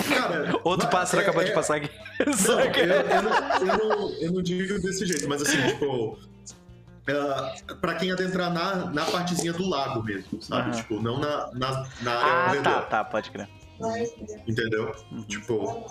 Cara. 0.08 0.58
Outro 0.64 0.88
pássaro 0.88 1.20
é- 1.20 1.22
acabou 1.22 1.42
é- 1.42 1.44
de 1.44 1.52
passar 1.52 1.76
aqui. 1.76 1.90
Não, 2.48 2.60
eu, 2.60 2.84
eu 2.84 3.22
não, 3.22 3.58
eu, 3.60 3.78
não, 3.88 4.10
eu 4.14 4.32
não 4.32 4.42
digo 4.42 4.80
desse 4.80 5.06
jeito, 5.06 5.28
mas 5.28 5.42
assim, 5.42 5.62
tipo. 5.68 6.18
Uh, 7.08 7.76
pra 7.76 7.94
quem 7.94 8.10
adentrar 8.10 8.52
na, 8.52 8.86
na 8.90 9.04
partezinha 9.04 9.52
do 9.52 9.68
lago 9.68 10.02
mesmo, 10.02 10.42
sabe? 10.42 10.70
Aham. 10.70 10.76
Tipo, 10.76 11.00
não 11.00 11.20
na, 11.20 11.50
na, 11.52 11.86
na 12.02 12.12
área 12.12 12.60
Ah, 12.60 12.62
tá, 12.64 12.82
tá, 12.82 13.04
pode 13.04 13.30
crer. 13.30 13.48
Entendeu? 14.48 14.94
Uhum. 15.12 15.22
Tipo. 15.24 15.84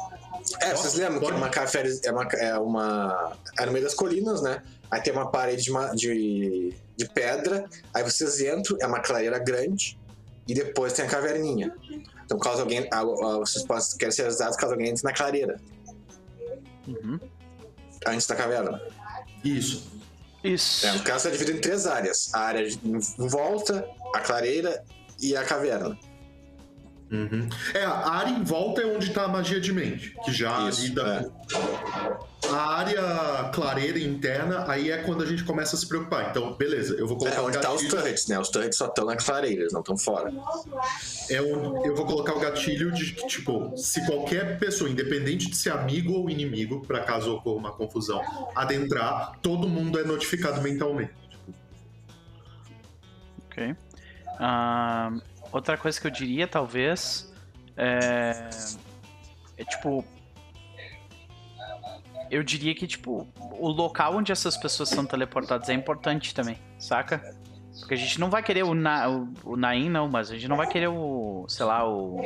É, 0.62 0.76
vocês 0.76 0.96
lembram 0.96 1.20
que 1.20 1.26
Pode. 1.26 1.38
uma 1.38 1.50
café 1.50 1.84
é 2.04 2.12
uma, 2.12 2.24
é 2.34 2.58
uma. 2.58 3.32
É 3.60 3.66
no 3.66 3.72
meio 3.72 3.86
das 3.86 3.94
colinas, 3.94 4.42
né? 4.42 4.62
Aí 4.92 5.02
tem 5.02 5.14
uma 5.14 5.30
parede 5.32 5.64
de, 5.64 5.96
de, 5.96 6.74
de 6.98 7.10
pedra, 7.10 7.66
aí 7.94 8.04
vocês 8.04 8.40
entram, 8.42 8.78
é 8.82 8.86
uma 8.88 9.00
clareira 9.00 9.40
grande, 9.40 9.98
e 10.48 10.54
depois 10.54 10.94
tem 10.94 11.06
a 11.06 11.08
caverninha. 11.08 11.74
Então, 12.26 12.38
caso 12.40 12.62
alguém. 12.62 12.88
ah, 12.92 13.00
ah, 13.02 13.38
Vocês 13.40 13.64
possam, 13.66 13.98
querem 13.98 14.12
ser 14.12 14.24
avisados 14.24 14.58
caso 14.58 14.74
alguém 14.74 14.90
entre 14.90 15.04
na 15.04 15.14
clareira, 15.14 15.60
Uhum. 16.88 17.20
antes 18.08 18.28
da 18.28 18.36
caverna. 18.36 18.82
Isso. 19.44 19.95
Isso. 20.46 20.86
É, 20.86 20.92
no 20.92 21.04
caso, 21.04 21.28
é 21.28 21.32
dividido 21.32 21.58
em 21.58 21.62
três 21.62 21.88
áreas: 21.88 22.34
a 22.34 22.40
área 22.40 22.68
em 22.68 23.28
volta, 23.28 23.88
a 24.14 24.20
clareira 24.20 24.84
e 25.20 25.36
a 25.36 25.44
caverna. 25.44 25.98
Uhum. 27.12 27.48
É, 27.74 27.84
a 27.84 28.10
área 28.10 28.32
em 28.32 28.44
volta 28.44 28.82
é 28.82 28.86
onde 28.86 29.12
tá 29.12 29.26
a 29.26 29.28
magia 29.28 29.62
de 29.62 29.72
mente, 29.72 30.16
que 30.26 30.34
já 30.34 30.68
Isso, 30.68 30.82
lida 30.82 31.02
é. 31.02 31.24
com. 31.24 32.36
A 32.54 32.76
área 32.78 33.50
clareira 33.54 34.00
interna, 34.00 34.66
aí 34.68 34.92
é 34.92 34.98
quando 34.98 35.24
a 35.24 35.26
gente 35.26 35.44
começa 35.44 35.76
a 35.76 35.80
se 35.80 35.88
preocupar. 35.88 36.30
Então, 36.30 36.54
beleza, 36.54 36.96
eu 36.96 37.08
vou 37.08 37.18
colocar 37.18 37.38
É 37.38 37.42
onde 37.42 37.60
tá 37.60 37.72
os 37.72 37.84
turrets, 37.84 38.28
né? 38.28 38.40
Os 38.40 38.50
turrets 38.50 38.78
só 38.78 38.88
estão 38.88 39.06
na 39.06 39.16
clareira, 39.16 39.62
eles 39.62 39.74
não 39.74 39.82
estão 39.82 39.98
fora. 39.98 40.32
é 41.30 41.42
onde 41.42 41.88
eu 41.88 41.96
vou 41.96 42.06
colocar 42.06 42.34
o 42.36 42.40
gatilho 42.40 42.92
de 42.92 43.14
que, 43.14 43.28
tipo, 43.28 43.76
se 43.76 44.06
qualquer 44.06 44.60
pessoa, 44.60 44.90
independente 44.90 45.50
de 45.50 45.58
ser 45.58 45.72
amigo 45.72 46.14
ou 46.14 46.30
inimigo, 46.30 46.82
pra 46.86 47.02
caso 47.02 47.36
ocorra 47.36 47.58
uma 47.58 47.72
confusão, 47.72 48.22
adentrar, 48.56 49.40
todo 49.42 49.68
mundo 49.68 50.00
é 50.00 50.04
notificado 50.04 50.62
mentalmente. 50.62 51.14
Ok. 53.48 53.76
Ah, 54.40 55.12
outra 55.56 55.78
coisa 55.78 56.00
que 56.00 56.08
eu 56.08 56.12
diria, 56.12 56.48
talvez, 56.48 57.32
é, 57.78 58.50
é 59.58 59.64
tipo. 59.64 60.04
Eu 62.30 62.44
diria 62.44 62.74
que, 62.74 62.88
tipo, 62.88 63.28
o 63.38 63.68
local 63.70 64.16
onde 64.16 64.32
essas 64.32 64.58
pessoas 64.58 64.90
são 64.90 65.06
teleportadas 65.06 65.70
é 65.70 65.74
importante 65.74 66.34
também, 66.34 66.58
saca? 66.80 67.36
Porque 67.80 67.94
a 67.94 67.98
gente 67.98 68.20
não 68.20 68.30
vai 68.30 68.42
querer 68.42 68.64
o, 68.64 68.74
Na, 68.74 69.10
o, 69.10 69.28
o 69.44 69.58
Nain, 69.58 69.90
não, 69.90 70.08
mas 70.08 70.32
a 70.32 70.34
gente 70.34 70.48
não 70.48 70.56
vai 70.56 70.68
querer 70.68 70.88
o, 70.88 71.46
sei 71.48 71.66
lá, 71.66 71.88
o, 71.88 72.20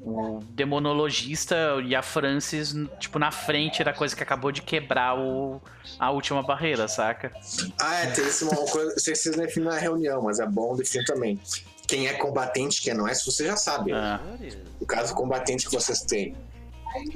o 0.00 0.40
demonologista 0.50 1.56
e 1.84 1.94
a 1.94 2.02
Francis, 2.02 2.74
tipo, 2.98 3.18
na 3.18 3.30
frente 3.30 3.82
da 3.82 3.92
coisa 3.92 4.14
que 4.14 4.22
acabou 4.22 4.52
de 4.52 4.62
quebrar 4.62 5.18
o, 5.18 5.60
a 5.98 6.10
última 6.10 6.42
barreira, 6.42 6.86
saca? 6.86 7.32
Ah, 7.80 7.96
é, 7.96 8.06
tem 8.12 8.24
esse 8.24 8.44
uma 8.44 8.54
coisa. 8.54 8.90
Não 8.90 8.98
sei 8.98 9.14
se 9.14 9.22
vocês 9.24 9.36
definem 9.36 9.68
na 9.68 9.78
reunião, 9.78 10.22
mas 10.22 10.38
é 10.38 10.46
bom 10.46 10.76
definir 10.76 11.04
também. 11.04 11.38
Quem 11.90 12.06
é 12.06 12.12
combatente, 12.12 12.80
quem 12.80 12.94
não 12.94 13.08
é, 13.08 13.10
isso 13.10 13.32
você 13.32 13.44
já 13.44 13.56
sabe. 13.56 13.92
Ah, 13.92 14.20
O 14.80 14.86
caso 14.86 15.12
combatente 15.12 15.66
que 15.68 15.74
vocês 15.74 16.02
têm. 16.02 16.36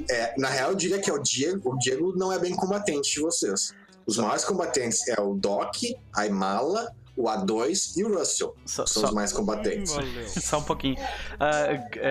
É, 0.09 0.33
na 0.37 0.49
real, 0.49 0.71
eu 0.71 0.75
diria 0.75 0.99
que 0.99 1.09
é 1.09 1.13
o 1.13 1.17
Diego. 1.17 1.73
O 1.73 1.77
Diego 1.77 2.13
não 2.17 2.29
é 2.29 2.37
bem 2.37 2.53
combatente 2.53 3.13
de 3.13 3.21
vocês. 3.21 3.73
Os 4.05 4.17
maiores 4.17 4.43
combatentes 4.43 5.07
é 5.07 5.21
o 5.21 5.33
Doc, 5.33 5.77
a 6.13 6.25
Imala, 6.25 6.93
o 7.15 7.23
A2 7.23 7.97
e 7.97 8.03
o 8.03 8.17
Russell. 8.17 8.55
só, 8.65 8.85
São 8.85 9.01
só- 9.01 9.07
os 9.09 9.13
mais 9.13 9.31
combatentes. 9.31 9.95
Só 10.43 10.59
um 10.59 10.63
pouquinho. 10.63 10.97
Ah, 11.39 11.67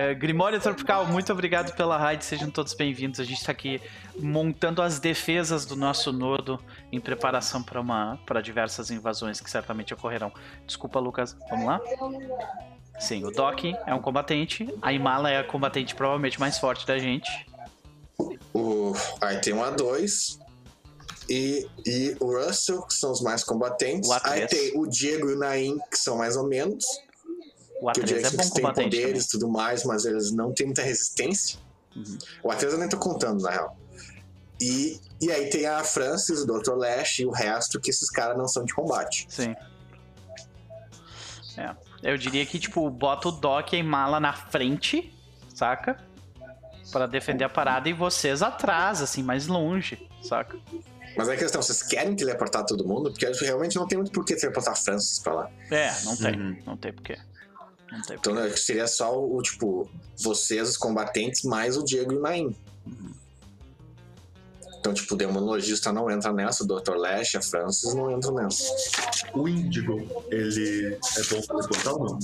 ah, 0.09 0.13
Grimório 0.13 0.59
Tropical, 0.59 1.05
muito 1.05 1.31
obrigado 1.31 1.75
pela 1.75 1.97
raid, 1.97 2.25
sejam 2.25 2.49
todos 2.49 2.73
bem-vindos. 2.73 3.19
A 3.19 3.23
gente 3.23 3.43
tá 3.43 3.51
aqui 3.51 3.79
montando 4.19 4.81
as 4.81 4.99
defesas 4.99 5.65
do 5.65 5.75
nosso 5.75 6.11
nodo 6.11 6.59
em 6.91 6.99
preparação 6.99 7.61
para 7.61 7.79
uma 7.79 8.19
para 8.25 8.41
diversas 8.41 8.89
invasões 8.89 9.39
que 9.39 9.49
certamente 9.49 9.93
ocorrerão. 9.93 10.31
Desculpa, 10.65 10.99
Lucas, 10.99 11.37
vamos 11.49 11.65
lá? 11.65 11.79
Sim, 12.99 13.25
o 13.25 13.31
Doc 13.31 13.63
é 13.85 13.93
um 13.93 14.01
combatente, 14.01 14.67
a 14.81 14.91
Imala 14.93 15.29
é 15.29 15.39
a 15.39 15.43
combatente 15.43 15.93
provavelmente 15.93 16.39
mais 16.39 16.57
forte 16.57 16.87
da 16.87 16.97
gente. 16.97 17.29
O, 18.53 18.93
aí 19.21 19.37
tem 19.41 19.53
o 19.53 19.57
A2 19.57 20.39
e, 21.29 21.67
e 21.85 22.15
o 22.19 22.37
Russell, 22.37 22.81
que 22.83 22.93
são 22.93 23.11
os 23.11 23.21
mais 23.21 23.43
combatentes. 23.43 24.09
O 24.09 24.13
A3. 24.13 24.21
Aí 24.25 24.47
tem 24.47 24.77
o 24.77 24.85
Diego 24.85 25.29
e 25.29 25.33
o 25.33 25.37
Naim, 25.37 25.77
que 25.91 25.97
são 25.97 26.17
mais 26.17 26.35
ou 26.35 26.47
menos. 26.47 26.85
O 27.81 27.91
que 27.91 28.01
o 28.01 28.03
A3 28.03 28.05
Diego 28.05 28.27
é 28.27 28.31
bom 28.31 28.49
tem 28.49 28.63
poderes 28.63 29.25
e 29.25 29.29
tudo 29.29 29.49
mais, 29.49 29.83
mas 29.83 30.05
eles 30.05 30.31
não 30.31 30.53
têm 30.53 30.67
muita 30.67 30.81
resistência. 30.81 31.59
Uhum. 31.95 32.17
O 32.43 32.49
A3 32.49 32.63
eu 32.71 32.77
nem 32.77 32.89
tô 32.89 32.97
contando, 32.97 33.41
na 33.41 33.51
real. 33.51 33.77
E, 34.61 34.99
e 35.21 35.31
aí 35.31 35.49
tem 35.49 35.65
a 35.65 35.83
Francis, 35.83 36.41
o 36.41 36.45
Dr. 36.45 36.75
Lash 36.75 37.19
e 37.19 37.25
o 37.25 37.31
resto, 37.31 37.79
que 37.79 37.89
esses 37.89 38.09
caras 38.09 38.37
não 38.37 38.47
são 38.47 38.63
de 38.63 38.73
combate. 38.73 39.25
Sim. 39.29 39.55
É. 41.57 41.75
Eu 42.03 42.17
diria 42.17 42.45
que, 42.45 42.59
tipo, 42.59 42.89
bota 42.89 43.29
o 43.29 43.31
Doc 43.31 43.73
e 43.73 43.75
a 43.77 43.79
Imala 43.79 44.19
na 44.19 44.33
frente, 44.33 45.13
saca? 45.53 45.97
Pra 46.91 47.07
defender 47.07 47.43
a 47.43 47.49
parada 47.49 47.89
e 47.89 47.93
vocês 47.93 48.41
atrás, 48.41 49.01
assim, 49.01 49.23
mais 49.23 49.47
longe, 49.47 50.07
saca? 50.21 50.57
Mas 51.17 51.29
aí 51.29 51.35
a 51.35 51.39
questão, 51.39 51.61
vocês 51.61 51.81
querem 51.83 52.15
teleportar 52.15 52.65
todo 52.65 52.85
mundo? 52.87 53.11
Porque 53.11 53.25
realmente 53.43 53.75
não 53.75 53.87
tem 53.87 53.97
muito 53.97 54.11
por 54.11 54.25
que 54.25 54.35
teleportar 54.35 54.75
Francis 54.81 55.19
pra 55.19 55.33
lá. 55.33 55.51
É, 55.71 55.91
não 56.03 56.15
tem. 56.17 56.39
Uhum. 56.39 56.57
Não 56.65 56.77
tem 56.77 56.91
porquê. 56.93 57.17
Não 57.91 58.01
tem 58.01 58.17
Então 58.17 58.33
porquê. 58.33 58.49
né, 58.49 58.57
seria 58.57 58.87
só 58.87 59.17
o, 59.17 59.41
tipo, 59.41 59.89
vocês, 60.17 60.69
os 60.69 60.77
combatentes, 60.77 61.43
mais 61.43 61.77
o 61.77 61.83
Diego 61.83 62.13
e 62.13 62.17
o 62.17 62.21
Naim. 62.21 62.55
Então, 64.79 64.93
tipo, 64.93 65.15
o 65.15 65.17
demonologista 65.17 65.91
não 65.91 66.11
entra 66.11 66.31
nessa, 66.31 66.63
o 66.63 66.67
Dr. 66.67 66.93
Lash, 66.95 67.33
a 67.35 67.41
Francis 67.41 67.95
não 67.95 68.11
entram 68.11 68.35
nessa. 68.35 68.71
O 69.33 69.47
Índigo, 69.49 70.07
ele 70.29 70.93
é 71.17 71.23
bom 71.33 71.41
pra 71.41 71.55
botar 71.67 71.93
ou 71.93 72.05
não? 72.05 72.19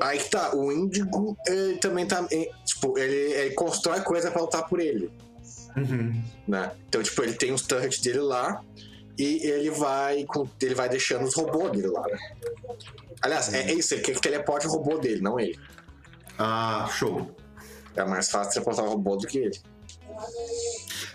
Aí 0.00 0.18
que 0.18 0.30
tá, 0.30 0.56
o 0.56 0.72
Índigo 0.72 1.36
ele 1.46 1.76
também 1.76 2.06
tá. 2.06 2.26
eh, 2.32 2.48
Tipo, 2.64 2.96
ele, 2.98 3.14
ele 3.14 3.54
constrói 3.54 4.00
coisa 4.00 4.30
pra 4.30 4.40
lutar 4.40 4.66
por 4.66 4.80
ele. 4.80 5.10
Uhum. 5.76 6.22
né? 6.48 6.72
Então, 6.88 7.02
tipo, 7.02 7.22
ele 7.22 7.34
tem 7.34 7.52
os 7.52 7.62
turrets 7.62 8.00
dele 8.00 8.20
lá 8.20 8.62
e 9.18 9.46
ele 9.46 9.70
vai 9.70 10.24
com, 10.24 10.48
ele 10.60 10.74
vai 10.74 10.88
deixando 10.88 11.24
os 11.24 11.34
robôs 11.34 11.72
dele 11.72 11.88
lá, 11.88 12.02
né? 12.06 12.18
Aliás, 13.22 13.52
é, 13.52 13.70
é 13.70 13.74
isso, 13.74 13.94
ele 13.94 14.02
quer 14.02 14.14
que 14.14 14.20
teleporte 14.20 14.66
o 14.66 14.70
robô 14.70 14.98
dele, 14.98 15.20
não 15.20 15.38
ele. 15.38 15.58
Ah, 16.38 16.88
show. 16.98 17.30
É 17.94 18.04
mais 18.04 18.30
fácil 18.30 18.52
teleportar 18.52 18.84
o 18.84 18.88
robô 18.88 19.16
do 19.16 19.26
que 19.26 19.38
ele. 19.38 19.60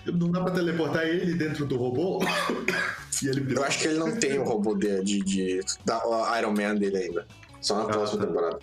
Não 0.05 0.31
dá 0.31 0.41
pra 0.41 0.51
teleportar 0.51 1.07
ele 1.07 1.33
dentro 1.33 1.65
do 1.65 1.77
robô? 1.77 2.19
e 3.23 3.27
ele 3.27 3.55
Eu 3.55 3.63
acho 3.63 3.79
que 3.79 3.87
ele 3.87 3.97
não 3.97 4.15
tem 4.17 4.37
o 4.37 4.43
robô 4.43 4.75
dele, 4.75 5.03
de, 5.03 5.19
de, 5.21 5.61
da 5.83 5.99
Iron 6.37 6.51
Man 6.51 6.75
dele 6.75 6.97
ainda. 6.97 7.27
Só 7.59 7.77
na 7.77 7.85
próxima 7.85 8.21
tá. 8.21 8.27
temporada. 8.27 8.59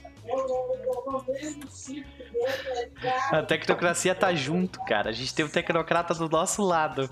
A 3.33 3.43
tecnocracia 3.43 4.15
tá 4.15 4.33
junto, 4.35 4.81
cara. 4.85 5.11
A 5.11 5.13
gente 5.13 5.35
tem 5.35 5.45
o 5.45 5.49
tecnocrata 5.49 6.15
do 6.15 6.29
nosso 6.29 6.63
lado. 6.63 7.09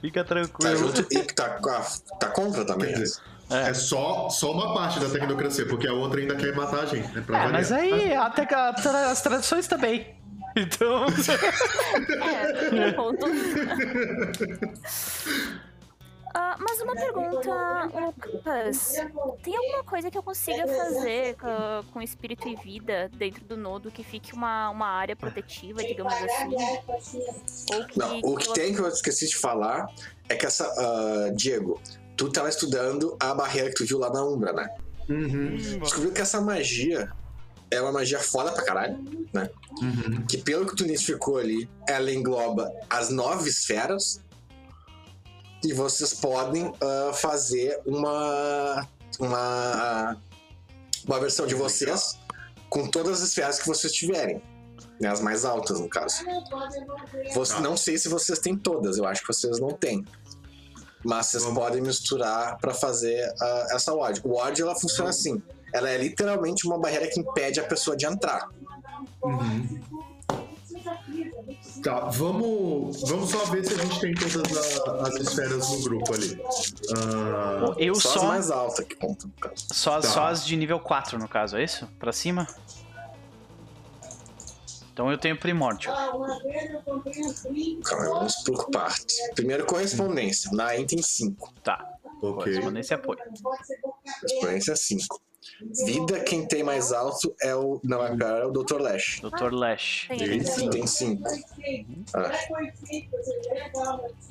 Fica 0.00 0.22
Tá 0.22 0.28
tranquilo. 0.28 0.76
junto 0.76 1.06
e 1.12 1.22
tá, 1.24 1.58
ah, 1.68 2.16
tá 2.18 2.28
contra 2.28 2.64
também. 2.64 2.92
Quer 2.92 3.00
dizer, 3.00 3.20
É. 3.50 3.68
É 3.70 3.74
só, 3.74 4.28
só 4.30 4.52
uma 4.52 4.72
parte 4.74 4.98
da 5.00 5.08
tecnocracia, 5.10 5.66
porque 5.66 5.86
a 5.86 5.92
outra 5.92 6.20
ainda 6.20 6.34
quer 6.36 6.54
matar 6.54 6.80
a 6.84 6.86
gente, 6.86 7.12
né? 7.14 7.22
Pra 7.26 7.44
É, 7.44 7.48
mas 7.48 7.70
aí 7.72 8.14
a 8.14 8.30
tra- 8.30 8.74
as 9.10 9.20
tradições 9.22 9.66
também. 9.66 10.14
Então. 10.56 11.06
É, 12.22 12.88
um 12.88 12.92
ponto. 12.92 13.26
Ah, 16.34 16.56
mas 16.58 16.80
uma 16.80 16.94
pergunta, 16.94 17.90
Lucas. 17.94 18.94
Tem 19.42 19.56
alguma 19.56 19.84
coisa 19.84 20.10
que 20.10 20.16
eu 20.16 20.22
consiga 20.22 20.66
fazer 20.66 21.36
com, 21.36 21.92
com 21.92 22.02
espírito 22.02 22.48
e 22.48 22.56
vida 22.56 23.10
dentro 23.16 23.44
do 23.44 23.56
nodo 23.56 23.90
que 23.90 24.02
fique 24.02 24.32
uma, 24.32 24.70
uma 24.70 24.86
área 24.86 25.14
protetiva, 25.14 25.82
digamos 25.84 26.12
assim? 26.14 26.56
Ou 27.74 27.84
que, 27.86 27.98
Não, 27.98 28.18
o 28.20 28.36
que 28.36 28.48
eu- 28.48 28.52
tem 28.54 28.74
que 28.74 28.80
eu 28.80 28.88
esqueci 28.88 29.28
de 29.28 29.36
falar 29.36 29.86
é 30.28 30.34
que 30.34 30.46
essa. 30.46 30.64
ah, 30.66 31.30
Diego, 31.34 31.80
tu 32.16 32.30
tava 32.30 32.48
estudando 32.48 33.16
a 33.20 33.34
barreira 33.34 33.68
que 33.68 33.74
tu 33.76 33.84
viu 33.84 33.98
lá 33.98 34.08
na 34.10 34.24
Umbra, 34.24 34.52
né? 34.52 34.68
Uhum, 35.10 35.56
Descobriu 35.80 36.12
que 36.12 36.20
essa 36.20 36.40
magia 36.40 37.10
é 37.70 37.80
uma 37.80 37.92
magia 37.92 38.20
foda 38.20 38.52
pra 38.52 38.64
caralho, 38.64 38.96
né? 39.34 39.50
uhum. 39.82 40.24
Que 40.26 40.38
pelo 40.38 40.64
que 40.66 40.76
tu 40.76 40.84
identificou 40.84 41.38
ali, 41.38 41.68
ela 41.88 42.10
engloba 42.12 42.72
as 42.88 43.10
nove 43.10 43.50
esferas. 43.50 44.22
E 45.64 45.72
vocês 45.72 46.14
podem 46.14 46.72
ah, 46.80 47.12
fazer 47.12 47.80
uma. 47.86 48.86
Uma. 49.18 50.16
Uma 51.04 51.18
versão 51.20 51.46
de 51.46 51.54
vocês 51.54 52.18
com 52.70 52.86
todas 52.86 53.20
as 53.20 53.28
esferas 53.28 53.58
que 53.58 53.66
vocês 53.66 53.92
tiverem. 53.92 54.42
Né, 55.00 55.08
as 55.08 55.20
mais 55.20 55.44
altas, 55.44 55.80
no 55.80 55.88
caso. 55.88 56.24
Você, 57.34 57.54
Tá. 57.54 57.60
Não 57.60 57.76
sei 57.76 57.98
se 57.98 58.08
vocês 58.08 58.38
têm 58.38 58.56
todas, 58.56 58.98
eu 58.98 59.04
acho 59.04 59.20
que 59.20 59.26
vocês 59.26 59.58
não 59.58 59.70
têm. 59.70 60.04
Mas 61.04 61.26
vocês 61.26 61.42
Vamos. 61.42 61.58
podem 61.58 61.82
misturar 61.82 62.56
pra 62.58 62.72
fazer 62.72 63.20
ah, 63.40 63.66
essa 63.72 63.92
ward. 63.92 64.20
O 64.24 64.36
ward 64.36 64.62
ela 64.62 64.74
funciona 64.74 65.10
assim. 65.10 65.42
Ela 65.74 65.90
é 65.90 65.98
literalmente 65.98 66.66
uma 66.66 66.78
barreira 66.78 67.08
que 67.08 67.18
impede 67.18 67.58
a 67.58 67.64
pessoa 67.64 67.96
de 67.96 68.06
entrar. 68.06 68.48
Uhum. 69.22 69.80
Tá, 71.82 72.00
vamos, 72.10 73.00
vamos 73.08 73.30
só 73.30 73.44
ver 73.46 73.64
se 73.64 73.74
a 73.74 73.78
gente 73.78 74.00
tem 74.00 74.14
todas 74.14 74.80
a- 74.80 75.08
as 75.08 75.14
esferas 75.16 75.68
no 75.70 75.82
grupo 75.82 76.14
ali. 76.14 76.40
Ah, 76.96 77.74
Eu 77.76 77.94
só, 77.96 78.10
só. 78.10 78.18
as 78.20 78.24
mais 78.24 78.50
altas 78.50 78.86
que 78.86 78.94
contam, 78.94 79.28
no 79.28 79.34
caso. 79.40 79.66
Só, 79.72 80.00
Tá. 80.00 80.02
só 80.08 80.26
as 80.26 80.46
de 80.46 80.56
nível 80.56 80.78
4, 80.78 81.18
no 81.18 81.28
caso, 81.28 81.56
é 81.56 81.64
isso? 81.64 81.88
Pra 81.98 82.12
cima? 82.12 82.46
Então 84.92 85.10
eu 85.10 85.18
tenho 85.18 85.36
primórdio. 85.38 85.90
Calma, 85.92 86.38
vamos 88.14 88.34
por 88.44 88.70
parte. 88.70 89.14
Primeiro, 89.34 89.64
correspondência. 89.64 90.50
Na 90.52 90.66
AIM 90.68 90.86
tem 90.86 91.02
5. 91.02 91.52
Tá. 91.64 91.84
ok. 92.20 92.34
Correspondência 92.44 92.94
e 92.94 92.96
apoio. 92.96 93.18
Correspondência 94.30 94.76
5. 94.76 95.20
Vida, 95.84 96.20
quem 96.20 96.46
tem 96.46 96.62
mais 96.62 96.92
alto 96.92 97.34
é 97.40 97.54
o. 97.54 97.80
Não, 97.82 98.04
é 98.04 98.10
é 98.10 98.44
o 98.44 98.50
Dr. 98.50 98.80
Lash. 98.80 99.20
Dr. 99.20 99.52
Lash. 99.52 100.06
Tem 100.08 100.18
Tem 100.18 100.28
ele. 100.28 100.70
Tem 100.70 100.86
5. 100.86 101.22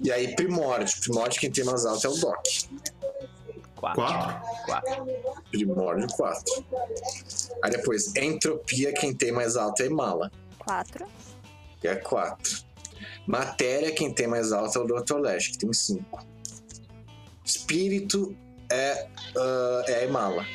E 0.03 0.12
aí, 0.12 0.36
primórdio. 0.36 1.01
Primórdio, 1.01 1.39
quem 1.39 1.51
tem 1.51 1.64
mais 1.64 1.86
alto 1.86 2.07
é 2.07 2.09
o 2.09 2.16
Doc. 2.16 2.45
4. 3.76 3.95
Quatro? 3.95 4.66
4. 4.66 5.05
Primórdio 5.49 6.07
4. 6.16 6.66
Aí 7.64 7.72
depois, 7.72 8.16
entropia, 8.16 8.93
quem 8.93 9.14
tem 9.14 9.32
mais 9.32 9.55
alto 9.57 9.82
é 9.82 9.89
Mala. 9.89 10.32
Quatro. 10.59 11.05
Que 11.80 11.88
é 11.88 11.95
4. 11.95 12.64
Matéria, 13.26 13.91
quem 13.91 14.14
tem 14.14 14.28
mais 14.28 14.51
alto 14.51 14.78
é 14.78 14.82
o 14.82 14.86
Dr. 14.86 15.18
Lash, 15.18 15.47
que 15.47 15.57
tem 15.57 15.74
5. 15.74 16.26
Espírito 17.43 18.36
é, 18.72 19.07
ah, 19.36 19.84
é 19.88 19.95
a 19.95 20.05
Imala. 20.05 20.45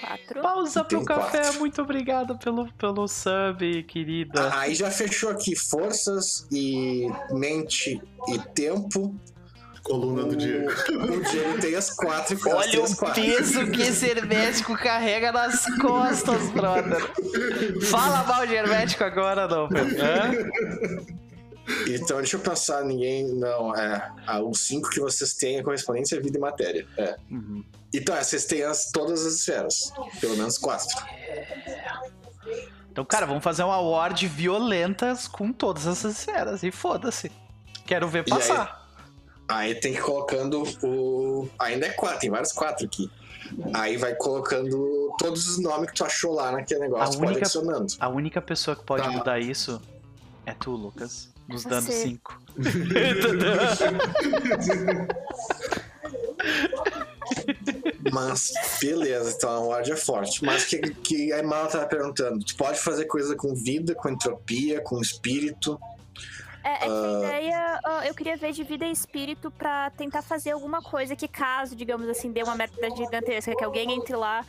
Quatro. 0.00 0.42
Pausa 0.42 0.84
pro 0.84 1.04
café, 1.04 1.42
quatro. 1.42 1.58
muito 1.60 1.82
obrigado 1.82 2.36
pelo, 2.38 2.70
pelo 2.74 3.06
sub, 3.08 3.82
querida. 3.84 4.50
Ah, 4.52 4.60
Aí 4.60 4.74
já 4.74 4.90
fechou 4.90 5.30
aqui 5.30 5.54
forças 5.56 6.46
e 6.52 7.08
mente 7.30 8.00
e 8.28 8.38
tempo. 8.54 9.14
Coluna 9.82 10.24
do 10.24 10.36
Diego. 10.36 10.70
O 10.70 11.30
Diego 11.30 11.58
tem 11.60 11.74
as 11.74 11.88
quatro 11.96 12.34
e 12.36 12.48
Olha 12.52 12.82
o 12.82 12.94
quatro. 12.96 13.22
peso 13.22 13.66
que 13.70 13.80
esse 13.80 14.06
hermético 14.06 14.76
carrega 14.76 15.32
nas 15.32 15.64
costas, 15.80 16.50
brother. 16.50 17.00
Fala 17.90 18.22
mal 18.24 18.46
de 18.46 18.54
hermético 18.54 19.02
agora, 19.04 19.48
não, 19.48 19.66
Pedro. 19.66 19.96
Então, 21.88 22.16
deixa 22.18 22.36
eu 22.36 22.40
pensar, 22.40 22.82
ninguém. 22.84 23.26
Não, 23.34 23.74
é. 23.74 24.10
Ah, 24.26 24.40
os 24.40 24.60
cinco 24.60 24.88
que 24.90 25.00
vocês 25.00 25.34
têm 25.34 25.58
é 25.58 25.62
correspondência, 25.62 26.20
vida 26.20 26.38
e 26.38 26.40
matéria. 26.40 26.86
É. 26.96 27.16
Uhum. 27.30 27.62
Então, 27.92 28.14
é, 28.16 28.22
vocês 28.22 28.44
têm 28.46 28.62
as, 28.62 28.90
todas 28.90 29.24
as 29.26 29.34
esferas. 29.34 29.92
Pelo 30.20 30.36
menos 30.36 30.56
quatro. 30.58 30.88
Então, 32.90 33.04
cara, 33.04 33.26
vamos 33.26 33.44
fazer 33.44 33.62
uma 33.62 33.80
ward 33.80 34.26
violentas 34.26 35.28
com 35.28 35.52
todas 35.52 35.86
essas 35.86 36.18
esferas. 36.18 36.62
E 36.62 36.70
foda-se. 36.70 37.30
Quero 37.86 38.08
ver 38.08 38.24
E 38.26 38.32
aí? 38.32 38.38
passar. 38.38 38.86
Aí 39.48 39.74
tem 39.74 39.92
que 39.92 39.98
ir 39.98 40.02
colocando 40.02 40.62
o. 40.82 41.48
Ainda 41.58 41.86
é 41.86 41.90
quatro, 41.90 42.20
tem 42.20 42.30
vários 42.30 42.52
quatro 42.52 42.84
aqui. 42.86 43.10
Aí 43.72 43.96
vai 43.96 44.14
colocando 44.14 45.14
todos 45.18 45.48
os 45.48 45.58
nomes 45.62 45.90
que 45.90 45.96
tu 45.96 46.04
achou 46.04 46.34
lá 46.34 46.52
naquele 46.52 46.80
negócio, 46.80 47.04
A 47.04 47.10
tu 47.10 47.18
pode 47.18 47.30
única- 47.32 47.46
adicionando. 47.46 47.86
A 47.98 48.08
única 48.08 48.42
pessoa 48.42 48.76
que 48.76 48.84
pode 48.84 49.04
Tá. 49.04 49.10
mudar 49.10 49.38
isso 49.38 49.80
é 50.44 50.52
tu, 50.52 50.72
Lucas. 50.72 51.30
Nos 51.48 51.62
Você. 51.62 51.68
dando 51.68 51.90
5. 51.90 52.40
Mas, 58.12 58.52
beleza, 58.80 59.34
então 59.36 59.50
a 59.50 59.60
ward 59.60 59.90
é 59.92 59.96
forte. 59.96 60.44
Mas 60.44 60.64
que, 60.64 60.78
que 60.78 61.32
a 61.32 61.38
Emala 61.38 61.68
tava 61.68 61.86
perguntando: 61.86 62.44
tu 62.44 62.56
pode 62.56 62.78
fazer 62.78 63.04
coisa 63.06 63.34
com 63.36 63.54
vida, 63.54 63.94
com 63.94 64.08
entropia, 64.08 64.80
com 64.80 65.00
espírito. 65.00 65.78
É, 66.64 66.72
é 66.74 66.78
que 66.78 66.84
a 66.84 66.88
Ah. 66.88 67.18
ideia, 67.24 67.80
eu 68.08 68.14
queria 68.14 68.36
ver 68.36 68.52
de 68.52 68.62
vida 68.64 68.84
e 68.84 68.90
espírito 68.92 69.50
pra 69.50 69.90
tentar 69.90 70.22
fazer 70.22 70.50
alguma 70.50 70.82
coisa 70.82 71.14
que 71.16 71.28
caso, 71.28 71.74
digamos 71.76 72.08
assim, 72.08 72.30
dê 72.32 72.42
uma 72.42 72.54
merda 72.54 72.90
gigantesca, 72.94 73.54
que 73.56 73.64
alguém 73.64 73.92
entre 73.92 74.14
lá, 74.16 74.44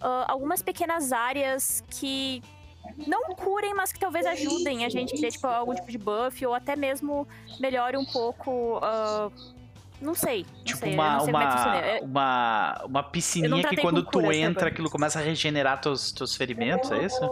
ah, 0.00 0.24
algumas 0.28 0.62
pequenas 0.62 1.12
áreas 1.12 1.82
que 1.90 2.42
não 3.06 3.34
curem, 3.34 3.74
mas 3.74 3.92
que 3.92 3.98
talvez 3.98 4.26
ajudem 4.26 4.84
a 4.84 4.88
gente 4.88 5.14
que 5.14 5.20
dê, 5.20 5.28
tipo, 5.30 5.46
algum 5.46 5.74
tipo 5.74 5.90
de 5.90 5.98
buff, 5.98 6.44
ou 6.46 6.54
até 6.54 6.76
mesmo 6.76 7.26
melhore 7.58 7.96
um 7.96 8.04
pouco, 8.04 8.78
ah, 8.82 9.30
não 10.00 10.14
sei, 10.14 10.46
não 10.56 10.64
Tipo 10.64 10.78
sei, 10.78 10.94
uma, 10.94 11.12
não 11.12 11.20
sei 11.20 11.28
é 11.28 11.32
que 11.32 11.44
uma. 11.44 11.76
É- 11.76 12.00
uma, 12.00 12.82
uma 12.86 13.02
piscininha 13.02 13.68
que 13.68 13.76
quando 13.76 14.02
tu 14.02 14.12
cura, 14.12 14.34
entra, 14.34 14.68
aquilo 14.68 14.88
começa 14.88 15.18
a 15.18 15.22
regenerar 15.22 15.80
teus, 15.80 16.10
teus 16.12 16.34
ferimentos, 16.34 16.90
é 16.90 17.04
isso? 17.04 17.22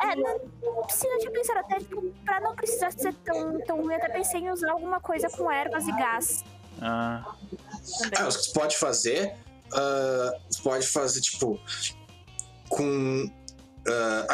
É, 0.00 0.16
não 0.16 0.82
precisa 0.84 1.18
de 1.18 1.30
pensar 1.30 1.56
até, 1.58 1.78
tipo, 1.78 2.02
pra 2.24 2.40
não 2.40 2.54
precisar 2.54 2.90
ser 2.92 3.12
tão, 3.24 3.60
tão 3.60 3.82
ruim, 3.82 3.94
até 3.94 4.08
pensei 4.08 4.40
em 4.40 4.50
usar 4.50 4.70
alguma 4.70 5.00
coisa 5.00 5.28
com 5.28 5.50
ervas 5.50 5.86
e 5.86 5.92
gás 5.92 6.44
Ah, 6.80 7.24
também. 7.98 8.18
Ah, 8.18 8.28
o 8.28 8.32
que 8.32 8.42
tu 8.42 8.52
pode 8.54 8.76
fazer, 8.78 9.34
tu 9.70 10.62
pode 10.62 10.86
fazer, 10.86 11.20
tipo, 11.20 11.60
com. 12.70 13.30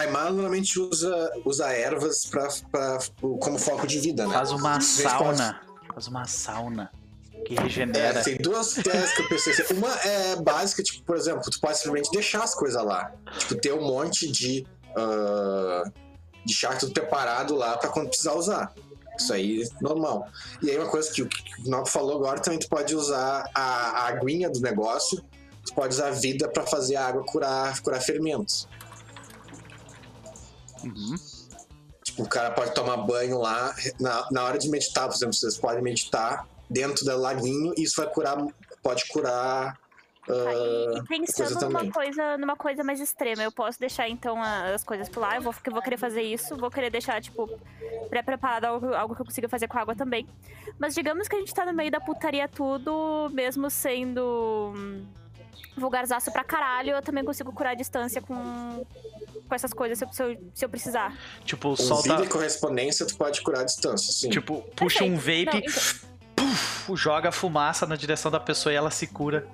Emala 0.03 0.31
normalmente 0.31 0.79
usa, 0.79 1.31
usa 1.45 1.73
ervas 1.73 2.27
pra, 2.27 2.49
pra, 2.71 2.99
como 3.41 3.59
foco 3.59 3.87
de 3.87 3.99
vida, 4.01 4.27
né? 4.27 4.33
faz 4.35 4.51
uma 4.51 4.81
sauna. 4.81 5.61
Faz 5.93 6.09
uma 6.09 6.25
sauna 6.27 6.91
que 7.47 7.57
É, 7.57 7.61
regenera. 7.63 8.23
tem 8.23 8.37
duas 8.39 8.77
ideias 8.77 9.13
que 9.13 9.23
eu 9.23 9.29
pensei. 9.29 9.53
assim. 9.53 9.75
Uma 9.75 9.93
é 10.01 10.37
básica, 10.37 10.83
tipo, 10.83 11.03
por 11.05 11.17
exemplo, 11.17 11.43
tu 11.51 11.61
pode 11.61 11.77
simplesmente 11.79 12.11
deixar 12.11 12.43
as 12.43 12.55
coisas 12.55 12.83
lá. 12.85 13.13
Tipo, 13.39 13.55
ter 13.57 13.73
um 13.75 13.83
monte 13.83 14.31
de. 14.31 14.66
ah, 14.97 15.83
de 16.45 16.53
chá 16.55 16.74
tudo 16.77 16.93
preparado 16.93 17.55
lá 17.55 17.77
pra 17.78 17.89
quando 17.89 18.09
precisar 18.09 18.35
usar. 18.35 18.73
Isso 19.19 19.33
aí 19.33 19.62
é 19.62 19.66
normal. 19.81 20.27
E 20.62 20.70
aí 20.70 20.77
uma 20.78 20.89
coisa 20.89 21.11
que 21.11 21.23
o 21.23 21.28
que 21.28 21.43
o 21.66 21.70
Nob 21.70 21.89
falou 21.89 22.16
agora 22.16 22.39
também 22.41 22.59
tu 22.59 22.69
pode 22.69 22.95
usar 22.95 23.49
a, 23.55 23.62
a 23.62 24.09
aguinha 24.09 24.51
do 24.51 24.61
negócio. 24.61 25.23
Tu 25.65 25.73
pode 25.74 25.95
usar 25.95 26.09
a 26.09 26.11
vida 26.11 26.47
pra 26.49 26.66
fazer 26.66 26.97
a 26.97 27.07
água 27.07 27.24
curar, 27.24 27.81
curar 27.81 28.01
fermentos. 28.03 28.69
Uhum. 30.85 31.16
Tipo, 32.02 32.23
o 32.23 32.28
cara 32.28 32.51
pode 32.51 32.74
tomar 32.74 32.98
banho 32.98 33.39
lá. 33.39 33.74
Na, 33.98 34.28
na 34.31 34.44
hora 34.44 34.59
de 34.59 34.69
meditar, 34.69 35.09
por 35.09 35.15
exemplo, 35.15 35.35
vocês 35.35 35.56
podem 35.56 35.82
meditar 35.82 36.47
dentro 36.69 37.05
do 37.05 37.16
laguinho 37.16 37.73
e 37.77 37.82
isso 37.82 38.01
vai 38.01 38.12
curar. 38.12 38.36
Pode 38.82 39.09
curar. 39.09 39.78
Aí, 40.28 40.97
ah, 40.97 40.98
e 40.98 41.06
pensando 41.06 41.48
coisa 41.48 41.66
numa 41.66 41.78
também. 41.78 41.93
coisa, 41.93 42.39
numa 42.39 42.56
coisa 42.56 42.82
mais 42.82 42.98
extrema, 42.98 43.43
eu 43.43 43.52
posso 43.52 43.78
deixar 43.78 44.09
então 44.09 44.43
as 44.43 44.82
coisas 44.82 45.06
por 45.09 45.20
lá, 45.20 45.36
eu 45.36 45.43
vou, 45.43 45.55
eu 45.66 45.73
vou 45.73 45.82
querer 45.82 45.98
fazer 45.98 46.23
isso, 46.23 46.56
vou 46.56 46.70
querer 46.70 46.89
deixar, 46.89 47.20
tipo, 47.20 47.47
pré-preparado 48.09 48.65
algo, 48.65 48.94
algo 48.94 49.15
que 49.15 49.20
eu 49.20 49.27
consiga 49.27 49.48
fazer 49.51 49.69
com 49.69 49.77
a 49.77 49.82
água 49.82 49.94
também. 49.94 50.27
Mas 50.78 50.94
digamos 50.94 51.28
que 51.28 51.36
a 51.36 51.39
gente 51.39 51.52
tá 51.52 51.66
no 51.66 51.74
meio 51.74 51.90
da 51.90 52.01
putaria 52.01 52.48
tudo, 52.48 53.28
mesmo 53.35 53.69
sendo 53.69 54.73
hum, 54.74 55.05
vulgarzaço 55.77 56.32
pra 56.32 56.43
caralho, 56.43 56.93
eu 56.93 57.02
também 57.02 57.23
consigo 57.23 57.52
curar 57.52 57.73
a 57.73 57.74
distância 57.74 58.23
com, 58.23 58.86
com 59.49 59.55
essas 59.55 59.73
coisas 59.73 59.99
se 59.99 60.05
eu, 60.05 60.12
se 60.12 60.23
eu, 60.23 60.51
se 60.55 60.65
eu 60.65 60.69
precisar. 60.69 61.16
Tipo, 61.45 61.77
solta. 61.77 62.03
vida 62.15 62.25
e 62.25 62.29
correspondência, 62.29 63.07
tu 63.07 63.16
pode 63.16 63.41
curar 63.43 63.61
a 63.61 63.65
distância, 63.65 64.12
sim. 64.12 64.31
Tipo, 64.31 64.62
puxa 64.77 65.05
um 65.05 65.16
vape, 65.16 65.47
Não, 65.47 65.59
então- 65.59 65.73
puf, 66.37 66.97
joga 66.97 67.31
fumaça 67.33 67.87
na 67.87 67.97
direção 67.97 68.31
da 68.31 68.41
pessoa 68.41 68.73
e 68.73 68.77
ela 68.77 68.91
se 68.91 69.07
cura. 69.07 69.47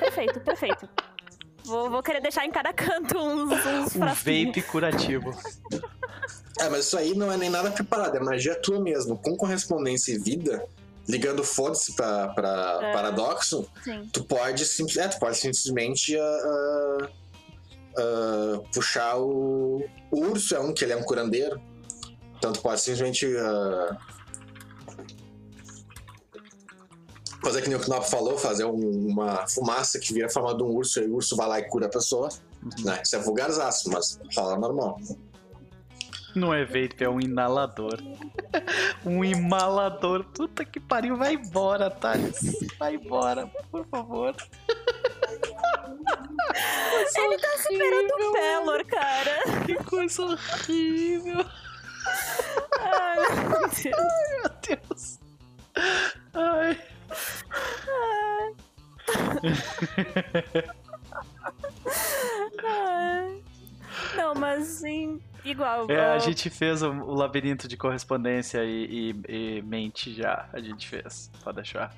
Perfeito. 0.00 0.40
perfeito. 0.40 0.88
Vou, 1.64 1.88
vou 1.90 2.02
querer 2.02 2.20
deixar 2.20 2.44
em 2.44 2.50
cada 2.50 2.72
canto 2.72 3.16
uns, 3.18 3.50
uns 3.52 3.86
Um 3.96 4.00
frasquinhos. 4.00 4.46
vape 4.48 4.62
curativo. 4.62 5.30
É, 6.58 6.68
mas 6.68 6.86
isso 6.86 6.98
aí 6.98 7.14
não 7.14 7.30
é 7.30 7.36
nem 7.36 7.48
nada 7.48 7.70
preparado, 7.70 8.16
é 8.16 8.20
magia 8.20 8.54
tua 8.60 8.80
mesmo. 8.80 9.16
Com 9.16 9.36
correspondência 9.36 10.12
e 10.12 10.18
vida, 10.18 10.66
ligando 11.08 11.42
foda-se 11.44 11.94
pra, 11.94 12.28
pra 12.28 12.78
É. 12.82 12.92
paradoxo, 12.92 13.68
Sim. 13.84 14.08
tu 14.12 14.24
pode, 14.24 14.64
simples, 14.66 14.96
é, 14.96 15.08
tu 15.08 15.18
pode 15.18 15.36
simplesmente 15.36 16.18
ah, 16.18 16.22
ah, 16.44 17.08
ah, 17.96 18.60
puxar 18.74 19.16
o, 19.18 19.84
o 20.10 20.20
urso, 20.20 20.54
é 20.54 20.60
um 20.60 20.72
que 20.72 20.84
ele 20.84 20.92
é 20.92 20.96
um 20.96 21.02
curandeiro. 21.02 21.60
Então 22.38 22.52
tu 22.52 22.60
pode 22.62 22.80
simplesmente 22.80 23.26
ah, 23.36 23.96
fazer 27.42 27.62
que 27.62 27.68
nem 27.68 27.76
o 27.78 27.80
Knop 27.80 28.04
falou, 28.08 28.36
fazer 28.38 28.64
um- 28.64 29.08
uma 29.08 29.46
fumaça 29.48 29.98
que 29.98 30.12
vira 30.12 30.26
a 30.26 30.30
forma 30.30 30.54
de 30.56 30.62
um 30.62 30.66
urso, 30.68 31.00
e 31.00 31.06
o 31.06 31.14
urso 31.16 31.36
vai 31.36 31.48
lá 31.48 31.58
e 31.60 31.68
cura 31.68 31.86
a 31.86 31.90
pessoa. 31.90 32.28
Né? 32.84 33.00
Isso 33.02 33.16
é 33.16 33.18
vulgarzaço, 33.18 33.90
mas 33.90 34.18
rola 34.36 34.58
normal. 34.58 34.98
Não 36.36 36.54
é 36.54 36.64
vape, 36.64 36.96
é 37.02 37.08
um 37.08 37.20
inalador. 37.20 37.98
Um 39.06 39.24
imalador. 39.24 40.24
Puta 40.34 40.64
que 40.64 40.78
pariu, 40.78 41.16
vai 41.16 41.34
embora, 41.34 41.88
Thales. 41.90 42.36
Vai 42.78 42.96
embora, 42.96 43.46
por 43.70 43.86
favor. 43.86 44.34
Ele 47.16 47.38
tá 47.38 47.48
superando 47.58 48.10
o 48.10 48.32
Pelor, 48.32 48.86
cara. 48.86 49.64
Que 49.66 49.74
coisa 49.84 50.22
horrível. 50.22 51.44
Ai, 52.78 53.16
meu 53.48 53.68
Deus. 53.68 53.92
Meu 54.32 54.78
Deus. 54.78 55.20
Ai. 56.34 56.80
Ai. 62.64 63.42
Não, 64.16 64.34
mas 64.34 64.82
em, 64.84 65.20
igual. 65.44 65.90
É, 65.90 66.12
a 66.14 66.18
gente 66.18 66.48
fez 66.50 66.82
o, 66.82 66.90
o 66.90 67.14
labirinto 67.14 67.66
de 67.68 67.76
correspondência 67.76 68.64
e, 68.64 69.12
e- 69.28 69.56
e 69.58 69.62
mente 69.62 70.12
já. 70.14 70.48
A 70.52 70.60
gente 70.60 70.88
fez. 70.88 71.30
Pode 71.42 71.56
deixar. 71.56 71.94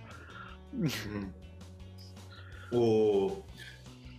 O... 2.72 3.42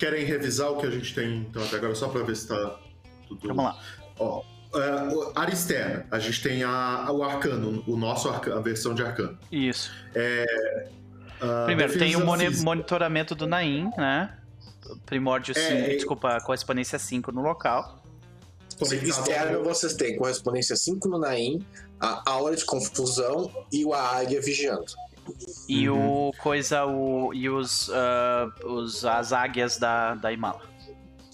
Querem 0.03 0.25
revisar 0.25 0.69
o 0.69 0.77
que 0.77 0.85
a 0.85 0.89
gente 0.91 1.15
tem 1.15 1.37
então 1.37 1.63
até 1.63 1.77
agora, 1.77 1.95
só 1.95 2.09
pra 2.09 2.23
ver 2.23 2.35
se 2.35 2.45
tá 2.49 2.77
tudo. 3.25 3.47
Vamos 3.47 3.63
lá. 3.63 3.79
Ó, 4.19 4.43
é, 4.75 5.31
área 5.39 5.53
externa, 5.53 6.05
a 6.11 6.19
gente 6.19 6.43
tem 6.43 6.61
a, 6.61 7.09
o 7.09 7.23
arcano, 7.23 7.81
o 7.87 7.95
nosso 7.95 8.27
arca- 8.27 8.53
a 8.53 8.59
versão 8.59 8.93
de 8.93 9.01
arcano. 9.01 9.37
Isso. 9.49 9.89
Ah, 11.39 11.63
Primeiro, 11.65 11.97
tem 11.97 12.17
o 12.17 12.25
moni- 12.25 12.47
física. 12.47 12.65
monitoramento 12.65 13.33
do 13.33 13.47
Naim, 13.47 13.89
né? 13.97 14.37
Primórdio 15.05 15.53
5, 15.55 15.65
É, 15.71 15.93
é- 15.93 15.95
desculpa, 15.95 16.37
correspondência 16.41 16.99
5 16.99 17.31
no 17.31 17.41
local. 17.41 18.03
Externo 18.81 19.63
vocês 19.63 19.93
têm 19.93 20.17
correspondência 20.17 20.75
5 20.75 21.07
no 21.07 21.17
Naim, 21.17 21.65
a 21.97 22.29
aura 22.29 22.57
de 22.57 22.65
confusão 22.65 23.49
e 23.71 23.85
o 23.85 23.93
a 23.93 24.17
águia 24.17 24.41
vigiando. 24.41 24.83
E 25.69 25.89
Uhum. 25.89 26.29
o 26.29 26.31
coisa, 26.37 26.85
o. 26.85 27.33
E 27.33 27.49
os. 27.49 27.89
ah, 27.93 28.49
os 28.65 29.05
as 29.05 29.31
águias 29.33 29.77
da, 29.77 30.15
da 30.15 30.31
Imala. 30.31 30.61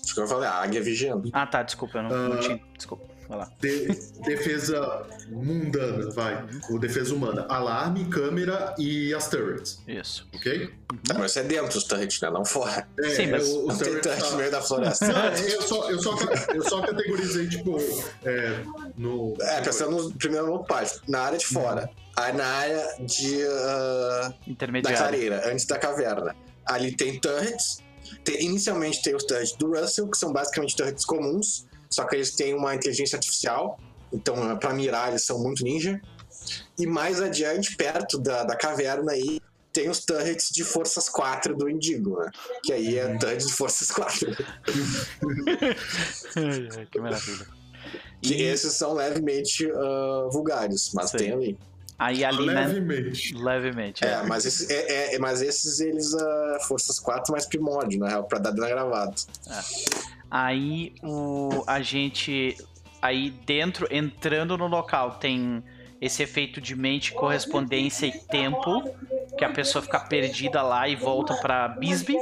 Isso 0.03 0.13
que 0.15 0.21
eu 0.21 0.27
falei, 0.27 0.47
a 0.47 0.53
águia 0.53 0.81
vigiando. 0.81 1.29
Ah, 1.33 1.45
tá, 1.45 1.61
desculpa, 1.63 1.97
eu 1.99 2.03
não, 2.03 2.09
não 2.29 2.35
Ah. 2.37 2.39
tinha. 2.39 2.59
Desculpa, 2.75 3.05
lá. 3.37 3.51
De- 3.59 3.85
defesa 4.25 5.05
mundana, 5.29 6.09
vai. 6.11 6.45
O 6.69 6.79
defesa 6.79 7.13
humana. 7.13 7.45
Alarme, 7.49 8.05
câmera 8.09 8.73
e 8.77 9.13
as 9.13 9.27
turrets, 9.29 9.79
Isso. 9.87 10.27
ok? 10.33 10.69
Mas 11.15 11.31
isso 11.31 11.39
é 11.39 11.43
dentro 11.43 11.73
dos 11.73 11.83
turrets, 11.83 12.19
né? 12.21 12.29
Não 12.29 12.43
fora. 12.45 12.87
É, 12.99 13.09
Sim, 13.09 13.27
mas- 13.27 13.47
o, 13.47 13.63
o 13.63 13.67
Não 13.67 13.77
tem 13.77 13.99
turret 14.01 14.19
tá- 14.21 14.29
no 14.31 14.37
meio 14.37 14.51
da 14.51 14.61
floresta. 14.61 15.07
Não, 15.07 15.25
eu 15.25 15.61
só, 15.61 15.89
eu, 15.91 16.01
só, 16.01 16.15
eu 16.53 16.63
só 16.63 16.81
categorizei, 16.81 17.47
tipo, 17.47 17.77
é, 18.23 18.63
no. 18.97 19.35
É, 19.41 19.61
pensando 19.61 19.91
no, 20.03 20.11
primeiro 20.13 20.47
no 20.47 20.63
parte, 20.63 20.99
na 21.07 21.21
área 21.21 21.37
de 21.37 21.45
fora. 21.45 21.89
Aí 22.15 22.33
na 22.33 22.45
área 22.45 22.85
de, 22.99 23.45
ah, 23.47 24.33
da 24.83 24.93
clareira, 24.93 25.49
antes 25.51 25.65
da 25.65 25.77
caverna. 25.77 26.35
Ali 26.65 26.91
tem 26.95 27.19
turrets. 27.19 27.81
Tem- 28.23 28.43
inicialmente 28.43 29.01
tem 29.01 29.15
os 29.15 29.23
turrets 29.23 29.53
do 29.53 29.71
Russell, 29.73 30.07
que 30.09 30.17
são 30.17 30.33
basicamente 30.33 30.75
turrets 30.75 31.05
comuns, 31.05 31.65
só 31.89 32.05
que 32.05 32.15
eles 32.15 32.31
têm 32.35 32.53
uma 32.53 32.75
inteligência 32.75 33.15
artificial. 33.15 33.79
Então, 34.11 34.57
pra 34.57 34.73
mirar, 34.73 35.09
eles 35.09 35.23
são 35.25 35.39
muito 35.41 35.63
ninja. 35.63 35.99
E 36.77 36.85
mais 36.87 37.21
adiante, 37.21 37.75
perto 37.75 38.17
da, 38.17 38.43
da 38.43 38.55
caverna 38.55 39.11
aí, 39.11 39.39
tem 39.71 39.87
os 39.89 39.99
turrets 40.03 40.49
de 40.51 40.63
forças 40.63 41.07
4 41.09 41.55
do 41.55 41.69
Indigo, 41.69 42.19
né? 42.19 42.31
Que 42.63 42.73
aí 42.73 42.97
é 42.97 43.17
turret 43.17 43.45
de 43.45 43.53
forças 43.53 43.91
4. 43.91 44.27
Ai, 46.35 46.69
ai, 46.77 46.87
que 46.91 46.99
maravilha. 46.99 47.45
Que 48.21 48.33
E 48.35 48.41
esses 48.43 48.73
são 48.73 48.93
levemente 48.93 49.69
ah, 49.71 50.27
vulgares, 50.31 50.91
mas 50.93 51.11
Sim. 51.11 51.17
tem 51.17 51.31
ali. 51.31 51.59
aí 51.97 52.23
ali, 52.25 52.45
né? 52.47 52.65
Levemente. 52.67 53.33
Levemente. 53.35 54.05
É, 54.05 54.23
mas, 54.23 54.45
esse, 54.45 54.71
é, 54.71 54.91
é- 54.91 55.15
é- 55.15 55.19
mas 55.19 55.41
esses, 55.41 55.79
eles, 55.79 56.13
ah, 56.15 56.57
forças 56.67 56.99
4 56.99 57.31
mais 57.31 57.45
primórdio, 57.45 57.99
na 57.99 58.09
real, 58.09 58.23
pra 58.25 58.39
dar 58.39 58.51
dano 58.51 58.67
gravado. 58.69 59.15
Aí 60.31 60.93
o 61.03 61.63
a 61.65 61.81
gente 61.81 62.55
aí 63.01 63.29
dentro 63.45 63.87
entrando 63.89 64.57
no 64.57 64.67
local 64.67 65.11
tem 65.11 65.63
esse 66.01 66.23
efeito 66.23 66.61
de 66.61 66.75
mente, 66.75 67.11
correspondência 67.13 68.05
e 68.05 68.11
tempo, 68.11 68.83
que 69.37 69.43
a 69.43 69.49
pessoa 69.49 69.81
fica 69.81 69.99
perdida 69.99 70.61
lá 70.61 70.87
e 70.87 70.95
volta 70.95 71.33
pra 71.35 71.67
Bisbee. 71.67 72.17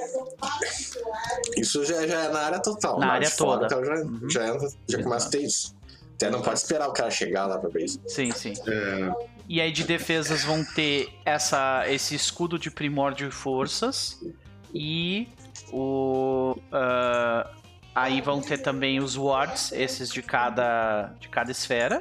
Isso 1.58 1.84
já, 1.86 2.06
já 2.08 2.24
é 2.24 2.30
na 2.30 2.40
área 2.40 2.60
total. 2.60 3.00
Na 3.00 3.14
área 3.14 3.30
fora, 3.30 3.68
toda. 3.68 3.86
Já, 3.86 3.94
Uhum. 4.04 4.30
já, 4.30 4.48
entra- 4.48 4.70
já 4.88 5.04
começa 5.04 5.28
a 5.28 5.32
ter 5.32 5.42
isso. 5.44 5.76
Até 6.16 6.30
não 6.32 6.42
pode 6.42 6.58
esperar 6.60 6.88
o 6.88 6.94
cara 6.94 7.12
chegar 7.12 7.46
lá 7.46 7.60
pra 7.60 7.70
ver 7.70 7.86
isso. 7.86 8.00
Sim, 8.08 8.32
sim. 8.32 8.54
É, 8.68 9.12
E 9.50 9.62
aí 9.62 9.72
de 9.72 9.84
defesas 9.84 10.44
vão 10.44 10.64
ter 10.76 11.10
essa 11.24 11.86
esse 11.88 12.16
escudo 12.16 12.58
de 12.60 12.70
primórdio 12.72 13.28
e 13.30 13.32
forças 13.32 14.20
e 14.74 15.28
o 15.72 16.56
ah, 16.72 17.50
aí 17.98 18.22
vão 18.22 18.40
ter 18.42 18.60
também 18.60 19.00
os 19.00 19.18
wards, 19.18 19.72
esses 19.72 20.10
de 20.14 20.22
cada 20.22 21.14
de 21.20 21.28
cada 21.30 21.52
esfera. 21.52 22.00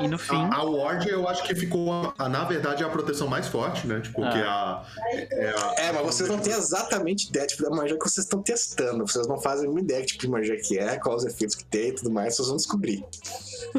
E 0.00 0.06
no 0.06 0.18
fim, 0.18 0.36
a, 0.36 0.56
a 0.56 0.62
Ward 0.64 1.08
eu 1.08 1.26
acho 1.28 1.42
que 1.44 1.54
ficou, 1.54 2.12
a- 2.18 2.28
na 2.28 2.44
verdade, 2.44 2.82
é 2.82 2.86
a 2.86 2.88
proteção 2.90 3.26
mais 3.26 3.46
forte, 3.48 3.86
né? 3.86 4.00
Tipo, 4.00 4.22
Ah. 4.22 4.30
que 4.30 4.38
a. 4.38 4.84
É, 5.32 5.48
a- 5.50 5.74
É, 5.78 5.92
mas 5.92 6.02
vocês 6.06 6.28
não 6.28 6.38
têm 6.38 6.52
exatamente 6.52 7.28
ideia 7.28 7.46
tipo, 7.46 7.62
da 7.62 7.70
magia 7.70 7.98
que 7.98 8.04
vocês 8.08 8.24
estão 8.26 8.42
testando. 8.42 9.06
Vocês 9.06 9.26
não 9.26 9.40
fazem 9.40 9.68
uma 9.68 9.80
ideia 9.80 10.00
que 10.00 10.06
tipo 10.08 10.22
de 10.22 10.28
magia 10.28 10.56
que 10.60 10.78
é, 10.78 10.98
quais 10.98 11.22
os 11.24 11.26
efeitos 11.32 11.56
que 11.56 11.64
tem 11.64 11.88
e 11.88 11.92
tudo 11.92 12.10
mais, 12.10 12.36
vocês 12.36 12.48
vão 12.48 12.56
descobrir. 12.56 13.04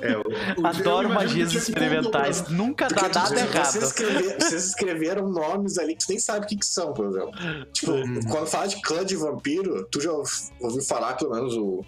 é, 0.02 0.18
o- 0.18 0.62
o- 0.62 0.68
adoro 0.68 1.10
magias 1.10 1.50
que 1.50 1.56
que 1.56 1.62
experimentais, 1.62 2.48
nunca 2.50 2.88
dá 2.88 2.96
Porque, 2.96 3.10
tipo, 3.10 3.20
nada 3.20 3.36
vocês, 3.36 3.56
errado. 3.76 3.84
escrever- 3.84 4.36
vocês 4.42 4.66
escreveram 4.66 5.30
nomes 5.30 5.78
ali 5.78 5.96
que 5.96 6.06
tu 6.06 6.10
nem 6.10 6.20
sabe 6.20 6.46
o 6.46 6.50
que, 6.50 6.58
que 6.58 6.66
são, 6.66 6.94
por 6.94 7.06
exemplo. 7.08 7.32
Tipo, 7.72 7.92
Uhum. 7.92 8.20
quando 8.30 8.48
fala 8.48 8.68
de 8.68 8.82
clã 8.82 9.06
de 9.06 9.16
vampiro, 9.16 9.88
tu 9.92 10.02
já 10.02 10.12
ouviu 10.12 10.82
falar, 10.84 11.14
pelo 11.16 11.32
menos 11.34 11.56
o 11.56 11.84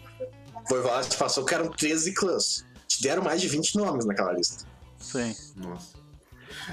Voivoda 0.69 1.03
te 1.03 1.18
passou 1.18 1.43
que 1.43 1.53
eram 1.56 1.69
13 1.69 2.14
clãs. 2.14 2.64
Te 2.92 3.02
deram 3.04 3.24
mais 3.24 3.40
de 3.40 3.48
20 3.48 3.76
nomes 3.78 4.06
naquela 4.06 4.34
lista. 4.34 4.66
Sim. 5.00 5.34
Nossa. 5.56 6.00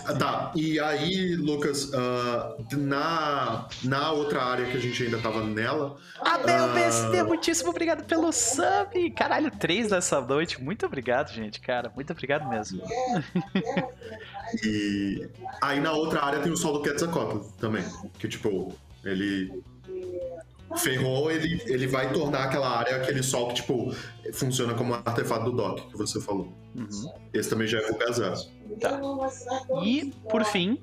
Ah, 0.05 0.13
Tá, 0.15 0.53
e 0.57 0.79
aí, 0.81 1.37
Lucas, 1.37 1.93
ah, 1.95 2.57
na, 2.73 3.69
na 3.85 4.11
outra 4.13 4.43
área 4.43 4.67
que 4.67 4.77
a 4.77 4.81
gente 4.81 5.03
ainda 5.05 5.19
tava 5.19 5.45
nela, 5.45 5.97
Abel 6.21 6.65
Ah. 6.65 6.69
BSD, 6.75 7.23
muitíssimo 7.23 7.71
obrigado 7.71 8.05
pelo 8.05 8.33
sub. 8.33 9.11
Caralho, 9.17 9.51
três 9.53 9.91
dessa 9.91 10.21
noite. 10.21 10.61
Muito 10.61 10.85
obrigado, 10.85 11.33
gente, 11.33 11.61
cara. 11.61 11.91
Muito 11.95 12.13
obrigado 12.13 12.49
mesmo. 12.49 12.83
e 14.65 15.29
aí 15.63 15.81
na 15.81 15.93
outra 15.93 16.23
área 16.25 16.41
tem 16.41 16.51
o 16.53 16.57
sol 16.57 16.73
do 16.75 16.83
Quetzalcoatl 16.83 17.39
também, 17.61 17.85
que 18.19 18.27
tipo, 18.29 18.75
ele 19.05 19.63
ferrou, 20.77 21.31
ele, 21.31 21.63
ele 21.67 21.87
vai 21.87 22.13
tornar 22.13 22.45
aquela 22.45 22.69
área 22.69 22.97
aquele 22.97 23.23
sol 23.23 23.49
que 23.49 23.55
tipo, 23.55 23.95
funciona 24.33 24.75
como 24.75 24.95
artefato 24.95 25.47
do 25.47 25.53
Doc, 25.53 25.81
que 25.91 25.97
você 25.97 26.21
falou. 26.21 26.53
Uhum. 26.75 27.13
Esse 27.33 27.49
também 27.49 27.67
já 27.67 27.79
é 27.79 27.89
vulgazaço. 27.89 28.53
Tá. 28.81 29.01
E, 29.83 30.13
por 30.31 30.45
fim, 30.45 30.81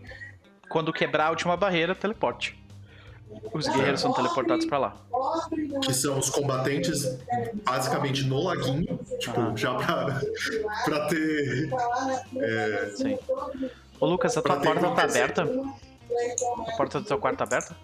quando 0.69 0.91
quebrar 0.91 1.27
a 1.27 1.29
última 1.29 1.55
barreira, 1.55 1.93
teleporte. 1.93 2.59
Os 3.53 3.67
guerreiros 3.67 4.01
são 4.01 4.13
teleportados 4.13 4.65
pra 4.65 4.77
lá. 4.77 4.95
Que 5.83 5.93
são 5.93 6.17
os 6.17 6.29
combatentes 6.29 7.17
basicamente 7.65 8.23
no 8.23 8.41
laguinho, 8.43 8.99
tipo, 9.19 9.39
Ah. 9.39 9.53
já 9.55 9.73
pra, 9.75 10.21
pra 10.85 11.07
ter. 11.07 11.69
É, 12.37 12.91
Sim. 12.95 13.17
Ô, 13.99 14.05
Lucas, 14.05 14.37
a 14.37 14.41
tua 14.41 14.59
porta 14.59 14.89
tá 14.91 15.03
aberta? 15.03 15.43
A 16.67 16.77
porta 16.77 16.99
do 16.99 17.05
teu 17.05 17.17
quarto 17.17 17.37
tá 17.37 17.43
aberta? 17.43 17.75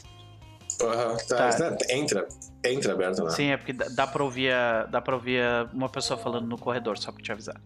Aham, 0.84 1.18
tá, 1.28 1.50
Tá. 1.50 1.78
Entra, 1.90 2.28
entra 2.66 2.94
aberto, 2.94 3.24
né? 3.24 3.32
Sim, 3.32 3.46
é 3.48 3.58
porque 3.58 3.74
dá- 3.74 4.08
pra 4.08 4.24
ouvir, 4.24 4.52
a- 4.52 4.86
dá 4.86 5.02
pra 5.02 5.16
ouvir 5.16 5.42
uma 5.74 5.90
pessoa 5.90 6.18
falando 6.20 6.48
no 6.48 6.58
corredor, 6.58 6.98
só 6.98 7.12
pra 7.12 7.22
te 7.22 7.32
avisar. 7.32 7.60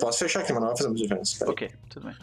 Posso 0.00 0.18
fechar 0.20 0.40
aqui, 0.40 0.52
mas 0.52 0.60
não 0.62 0.68
vai 0.68 0.76
fazer 0.76 0.88
muita 0.88 1.02
diferença. 1.04 1.38
Peraí. 1.38 1.52
Ok, 1.52 1.70
tudo 1.88 2.06
bem. 2.06 2.16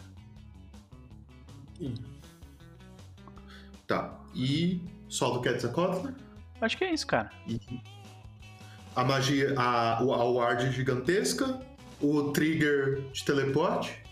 Tá. 3.86 4.18
E 4.34 4.80
só 5.08 5.30
do 5.30 5.40
Quetzalcoatl? 5.42 6.08
Acho 6.60 6.78
que 6.78 6.84
é 6.84 6.94
isso, 6.94 7.06
cara. 7.06 7.30
A 8.96 9.04
magia, 9.04 9.54
a, 9.58 10.02
o- 10.02 10.14
a 10.14 10.24
ward 10.24 10.70
gigantesca, 10.72 11.60
o 12.00 12.32
trigger 12.32 13.00
de 13.12 13.24
teleporte. 13.24 14.02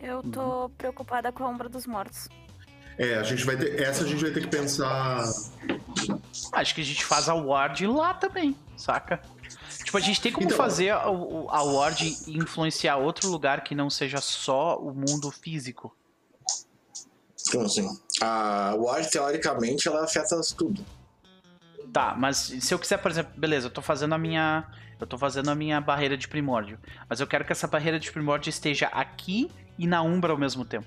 Eu 0.00 0.22
tô 0.22 0.68
preocupada 0.76 1.30
com 1.32 1.44
a 1.44 1.48
Ombra 1.48 1.68
dos 1.68 1.86
Mortos. 1.86 2.28
É, 2.98 3.14
a 3.16 3.22
gente 3.22 3.44
vai 3.44 3.56
ter. 3.56 3.80
Essa 3.82 4.04
a 4.04 4.06
gente 4.06 4.22
vai 4.22 4.30
ter 4.30 4.40
que 4.40 4.46
pensar. 4.46 5.24
Acho 6.52 6.74
que 6.74 6.80
a 6.80 6.84
gente 6.84 7.04
faz 7.04 7.28
a 7.28 7.34
ward 7.34 7.86
lá 7.86 8.14
também, 8.14 8.56
saca? 8.76 9.20
Tipo, 9.84 9.96
a 9.98 10.00
gente 10.00 10.20
tem 10.20 10.32
como 10.32 10.46
Então- 10.46 10.56
fazer 10.56 10.90
a, 10.90 11.02
a 11.02 11.62
ward 11.62 12.04
influenciar 12.28 12.96
outro 12.96 13.28
lugar 13.28 13.62
que 13.64 13.74
não 13.74 13.90
seja 13.90 14.18
só 14.20 14.78
o 14.78 14.94
mundo 14.94 15.30
físico. 15.30 15.94
Como 17.50 17.66
assim? 17.66 17.86
A 18.22 18.74
Ward, 18.76 19.10
teoricamente, 19.10 19.86
ela 19.86 20.04
afeta 20.04 20.40
tudo. 20.56 20.84
Tá, 21.92 22.14
mas 22.16 22.36
se 22.38 22.72
eu 22.72 22.78
quiser, 22.78 22.96
por 22.96 23.10
exemplo, 23.10 23.32
beleza, 23.36 23.66
eu 23.66 23.70
tô 23.70 23.82
fazendo 23.82 24.14
a 24.14 24.18
minha. 24.18 24.64
Eu 24.98 25.06
tô 25.06 25.18
fazendo 25.18 25.50
a 25.50 25.54
minha 25.54 25.80
barreira 25.80 26.16
de 26.16 26.26
primórdio. 26.26 26.78
Mas 27.08 27.20
eu 27.20 27.26
quero 27.26 27.44
que 27.44 27.52
essa 27.52 27.66
barreira 27.66 28.00
de 28.00 28.10
primórdio 28.10 28.48
esteja 28.48 28.86
aqui 28.86 29.50
e 29.76 29.86
na 29.86 30.00
Umbra 30.02 30.32
ao 30.32 30.38
mesmo 30.38 30.64
tempo. 30.64 30.86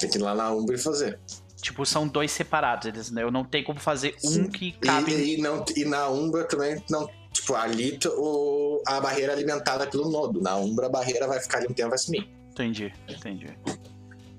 Tem 0.00 0.08
que 0.08 0.18
ir 0.18 0.22
lá 0.22 0.34
na 0.34 0.50
Umbra 0.50 0.74
e 0.74 0.78
fazer. 0.78 1.20
Tipo, 1.60 1.84
são 1.84 2.08
dois 2.08 2.30
separados. 2.30 2.86
Eles, 2.86 3.10
né? 3.10 3.22
Eu 3.22 3.30
não 3.30 3.44
tenho 3.44 3.64
como 3.64 3.78
fazer 3.78 4.16
um 4.24 4.48
que 4.48 4.72
cabe. 4.72 5.12
E, 5.12 5.36
e, 5.36 5.42
não, 5.42 5.64
e 5.76 5.84
na 5.84 6.08
Umbra 6.08 6.44
também 6.44 6.82
não. 6.90 7.08
Tipo, 7.32 7.54
ali 7.54 7.98
o, 8.16 8.82
a 8.86 9.00
barreira 9.00 9.32
é 9.32 9.36
alimentada 9.36 9.86
pelo 9.86 10.10
nodo. 10.10 10.40
Na 10.40 10.56
Umbra 10.56 10.86
a 10.86 10.88
barreira 10.90 11.26
vai 11.28 11.38
ficar 11.38 11.58
ali 11.58 11.66
um 11.68 11.74
tempo 11.74 11.88
e 11.88 11.90
vai 11.90 11.98
sumir. 11.98 12.28
Entendi, 12.50 12.92
entendi. 13.08 13.46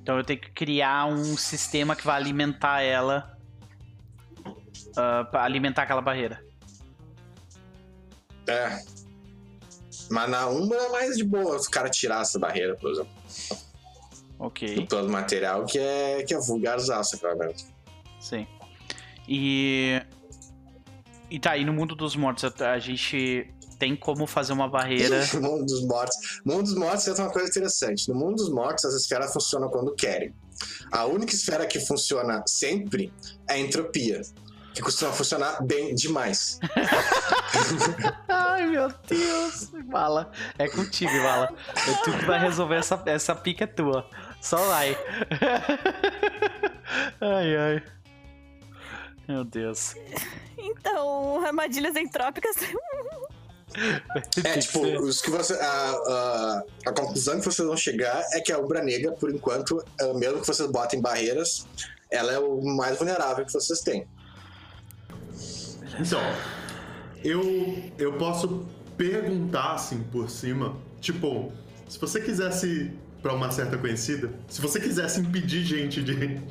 Então 0.02 0.18
eu 0.18 0.24
tenho 0.24 0.42
que 0.42 0.52
criar 0.52 1.06
um 1.06 1.38
sistema 1.38 1.96
que 1.96 2.06
vai 2.06 2.16
alimentar 2.16 2.82
ela. 2.82 3.38
ah, 4.98 5.24
pra 5.30 5.44
alimentar 5.44 5.84
aquela 5.84 6.02
barreira. 6.02 6.44
É. 8.48 8.84
Mas 10.10 10.30
na 10.30 10.48
Umbra 10.48 10.78
é 10.78 10.90
mais 10.90 11.16
de 11.16 11.24
boa 11.24 11.56
os 11.56 11.68
caras 11.68 11.96
tirar 11.96 12.22
essa 12.22 12.38
barreira, 12.38 12.76
por 12.76 12.92
exemplo. 12.92 13.12
Do 14.42 14.48
Ok, 14.48 14.88
plano 14.88 15.10
material, 15.10 15.66
que 15.66 15.78
é, 15.78 16.24
que 16.24 16.34
é 16.34 16.40
vulgarzaço, 16.40 17.18
claramente. 17.20 17.66
sim. 18.20 18.48
E. 19.28 20.02
E 21.30 21.40
tá, 21.40 21.56
e 21.56 21.64
no 21.64 21.72
mundo 21.72 21.96
dos 21.96 22.16
mortos, 22.16 22.44
a 22.44 22.72
a 22.72 22.80
gente 22.80 23.48
tem 23.80 23.96
como 23.96 24.28
fazer 24.28 24.54
uma 24.54 24.68
barreira. 24.68 25.26
No 25.34 25.42
mundo 25.42 25.66
dos 25.66 25.86
mortos. 25.86 26.18
No 26.46 26.54
mundo 26.54 26.64
dos 26.66 26.76
mortos 26.76 27.08
é 27.08 27.14
uma 27.14 27.32
coisa 27.32 27.50
interessante. 27.50 28.10
No 28.10 28.16
mundo 28.16 28.36
dos 28.36 28.50
mortos, 28.50 28.86
as 28.86 28.94
esferas 28.94 29.32
funcionam 29.34 29.70
quando 29.70 29.96
querem. 29.96 30.34
A 30.92 31.06
única 31.06 31.34
esfera 31.34 31.66
que 31.66 31.80
funciona 31.80 32.44
sempre 32.46 33.12
é 33.50 33.54
a 33.54 33.58
entropia. 33.60 34.22
Que 34.74 34.82
costuma 34.82 35.12
funcionar 35.12 35.64
bem 35.64 35.96
demais. 35.96 36.60
Ai, 38.30 38.68
meu 38.68 38.88
Deus. 39.08 39.72
Vala. 39.90 40.32
É 40.58 40.68
contigo, 40.68 41.12
Vala. 41.22 41.50
É 41.76 41.94
tu 42.04 42.18
que 42.18 42.26
vai 42.26 42.40
resolver 42.40 42.76
essa, 42.76 43.02
essa 43.06 43.36
pica 43.36 43.64
é 43.64 43.68
tua. 43.68 44.08
Só 44.42 44.58
vai. 44.58 44.98
Ai, 47.22 47.56
ai. 47.56 47.84
Meu 49.28 49.46
Deus. 49.46 49.94
Então, 50.58 51.46
armadilhas 51.46 51.96
entrópicas. 51.96 52.56
É, 54.44 54.58
tipo, 54.58 54.82
os 55.02 55.22
que 55.22 55.30
você, 55.30 55.54
a, 55.54 55.64
a, 55.64 56.64
a 56.88 56.92
conclusão 56.92 57.40
que 57.40 57.46
vocês 57.46 57.66
vão 57.66 57.78
chegar 57.78 58.22
é 58.34 58.42
que 58.42 58.52
a 58.52 58.60
Umbra 58.60 58.84
Negra, 58.84 59.14
por 59.14 59.34
enquanto, 59.34 59.82
é, 59.98 60.14
mesmo 60.14 60.42
que 60.42 60.48
vocês 60.48 60.70
botem 60.70 61.00
barreiras, 61.00 61.66
ela 62.10 62.34
é 62.34 62.38
o 62.38 62.62
mais 62.62 62.98
vulnerável 62.98 63.46
que 63.46 63.54
vocês 63.54 63.80
têm. 63.80 64.06
Então, 65.98 66.20
eu, 67.24 67.42
eu 67.98 68.18
posso 68.18 68.66
perguntar 68.98 69.76
assim 69.76 70.04
por 70.04 70.30
cima. 70.30 70.76
Tipo, 71.00 71.54
se 71.88 71.98
você 71.98 72.20
quisesse, 72.20 72.92
pra 73.22 73.34
uma 73.34 73.52
certa 73.52 73.78
conhecida, 73.78 74.32
se 74.48 74.62
você 74.62 74.80
quisesse 74.80 75.20
impedir 75.20 75.64
gente 75.64 76.04
de 76.04 76.42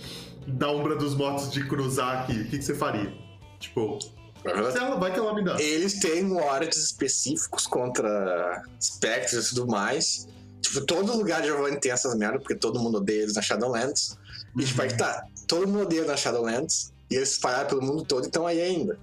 da 0.46 0.70
Umbra 0.70 0.96
dos 0.96 1.14
Mortos 1.14 1.50
de 1.50 1.66
cruzar 1.66 2.22
aqui, 2.22 2.32
o 2.32 2.44
que, 2.48 2.58
que 2.58 2.64
você 2.64 2.74
faria? 2.74 3.12
Tipo, 3.58 3.98
se 4.00 4.78
ela 4.78 4.96
vai 4.96 5.12
que 5.12 5.18
ela 5.18 5.34
me 5.34 5.44
dá. 5.44 5.60
Eles 5.60 6.00
têm 6.00 6.30
wards 6.32 6.78
específicos 6.78 7.66
contra 7.66 8.62
espectros 8.78 9.46
e 9.46 9.54
tudo 9.54 9.66
mais. 9.70 10.26
Tipo, 10.62 10.80
todo 10.86 11.16
lugar 11.16 11.42
de 11.42 11.48
Giovanni 11.48 11.78
tem 11.78 11.92
essas 11.92 12.14
merdas, 12.14 12.42
porque 12.42 12.54
todo 12.54 12.80
mundo 12.80 12.98
odeia 12.98 13.22
eles 13.22 13.34
na 13.34 13.42
Shadowlands. 13.42 14.18
E 14.56 14.64
tipo, 14.64 14.80
aí 14.80 14.88
que 14.88 14.96
tá, 14.96 15.24
todo 15.46 15.66
mundo 15.66 15.82
odeia 15.82 16.04
na 16.04 16.16
Shadowlands. 16.16 16.92
E 17.10 17.16
eles 17.16 17.32
espalharam 17.32 17.68
pelo 17.68 17.82
mundo 17.82 18.04
todo 18.04 18.24
e 18.24 18.26
estão 18.26 18.46
aí 18.46 18.60
ainda. 18.60 18.98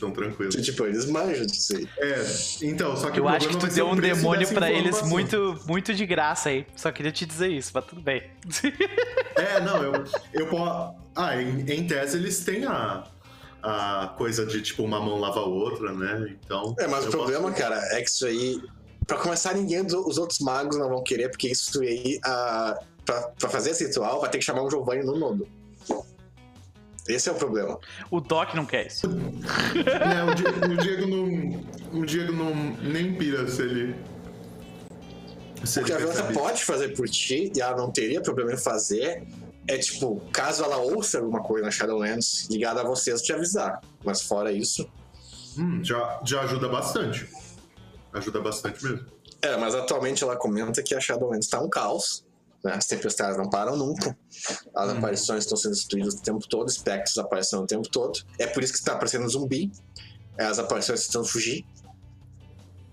Então, 0.00 0.10
tranquilo. 0.12 0.50
Tipo, 0.50 0.86
eles 0.86 1.04
manjam 1.04 1.44
disso 1.44 1.76
aí. 1.76 1.86
É, 1.98 2.24
então, 2.62 2.96
só 2.96 3.10
que 3.10 3.20
Eu 3.20 3.24
o 3.24 3.28
acho 3.28 3.46
que 3.48 3.54
tu 3.54 3.60
vai 3.60 3.70
ser 3.70 3.76
deu 3.76 3.88
um 3.88 3.96
demônio 3.96 4.48
pra 4.48 4.72
eles 4.72 5.02
muito, 5.02 5.60
muito 5.66 5.92
de 5.92 6.06
graça 6.06 6.48
aí. 6.48 6.66
Só 6.74 6.90
queria 6.90 7.12
te 7.12 7.26
dizer 7.26 7.48
isso, 7.48 7.70
mas 7.74 7.84
tudo 7.84 8.00
bem. 8.00 8.22
É, 9.36 9.60
não, 9.60 9.82
eu, 9.82 9.92
eu 10.32 10.46
posso. 10.48 10.94
Ah, 11.14 11.36
em, 11.40 11.60
em 11.70 11.86
tese 11.86 12.16
eles 12.16 12.40
têm 12.44 12.64
a, 12.64 13.04
a 13.62 14.14
coisa 14.16 14.46
de 14.46 14.62
tipo 14.62 14.82
uma 14.82 14.98
mão 15.00 15.18
lava 15.18 15.40
a 15.40 15.44
outra, 15.44 15.92
né? 15.92 16.34
Então. 16.44 16.74
É, 16.78 16.86
mas 16.86 17.06
o 17.06 17.10
problema, 17.10 17.50
posso- 17.50 17.60
cara, 17.62 17.76
é 17.92 18.02
que 18.02 18.08
isso 18.10 18.26
aí. 18.26 18.60
Pra 19.06 19.18
começar, 19.18 19.54
ninguém 19.54 19.82
dos 19.84 19.92
os 19.94 20.18
outros 20.18 20.38
magos 20.38 20.78
não 20.78 20.88
vão 20.88 21.02
querer, 21.02 21.28
porque 21.30 21.48
isso 21.48 21.80
aí. 21.82 22.18
ah, 22.24 22.78
pra, 23.04 23.20
pra 23.38 23.48
fazer 23.48 23.70
esse 23.70 23.84
ritual, 23.86 24.20
vai 24.20 24.30
ter 24.30 24.38
que 24.38 24.44
chamar 24.44 24.62
um 24.62 24.70
Giovanni 24.70 25.04
no 25.04 25.18
nodo. 25.18 25.46
Esse 27.08 27.28
é 27.28 27.32
o 27.32 27.34
problema. 27.34 27.78
O 28.10 28.20
Doc 28.20 28.54
não 28.54 28.64
quer 28.66 28.86
isso. 28.86 29.08
Né, 29.08 30.24
o, 30.24 30.34
Di- 30.34 30.44
o 30.72 30.76
Diego 30.76 31.06
não. 31.06 32.00
O 32.00 32.06
Diego 32.06 32.32
não 32.32 32.54
nem 32.82 33.14
pira 33.14 33.46
se 33.48 33.62
ele. 33.62 33.96
Se 35.64 35.80
O 35.80 35.84
que 35.84 35.90
ele 35.92 35.96
a 35.96 35.98
Violeta 35.98 36.22
percebe. 36.24 36.38
pode 36.38 36.64
fazer 36.64 36.88
por 36.96 37.08
ti, 37.08 37.52
e 37.54 37.60
ela 37.60 37.76
não 37.76 37.90
teria 37.90 38.20
problema 38.22 38.52
em 38.52 38.56
fazer, 38.56 39.26
é 39.68 39.76
tipo, 39.78 40.20
caso 40.32 40.64
ela 40.64 40.78
ouça 40.78 41.18
alguma 41.18 41.42
coisa 41.42 41.66
na 41.66 41.70
Shadowlands 41.70 42.48
ligada 42.50 42.80
a 42.80 42.84
vocês, 42.84 43.20
te 43.22 43.32
avisar. 43.32 43.80
Mas 44.04 44.22
fora 44.22 44.52
isso. 44.52 44.88
Hum, 45.58 45.82
já, 45.84 46.20
já 46.24 46.42
ajuda 46.42 46.68
bastante. 46.68 47.28
Ajuda 48.12 48.40
bastante 48.40 48.82
mesmo. 48.84 49.06
É, 49.42 49.56
mas 49.56 49.74
atualmente 49.74 50.22
ela 50.22 50.36
comenta 50.36 50.82
que 50.82 50.94
a 50.94 51.00
Shadowlands 51.00 51.48
tá 51.48 51.60
um 51.60 51.68
caos. 51.68 52.24
Né? 52.64 52.72
As 52.74 52.86
tempestades 52.86 53.36
não 53.36 53.48
param 53.48 53.76
nunca. 53.76 54.16
As 54.74 54.90
aparições 54.90 55.44
estão 55.44 55.56
sendo 55.56 55.72
destruídas 55.72 56.14
o 56.14 56.22
tempo 56.22 56.46
todo, 56.48 56.68
espectros 56.68 57.18
aparecendo 57.18 57.62
o 57.62 57.66
tempo 57.66 57.88
todo. 57.88 58.20
É 58.38 58.46
por 58.46 58.62
isso 58.62 58.72
que 58.72 58.78
está 58.78 58.92
aparecendo 58.92 59.28
zumbi. 59.28 59.70
É, 60.38 60.44
As 60.44 60.58
aparições 60.58 61.00
estão 61.00 61.24
fugir. 61.24 61.64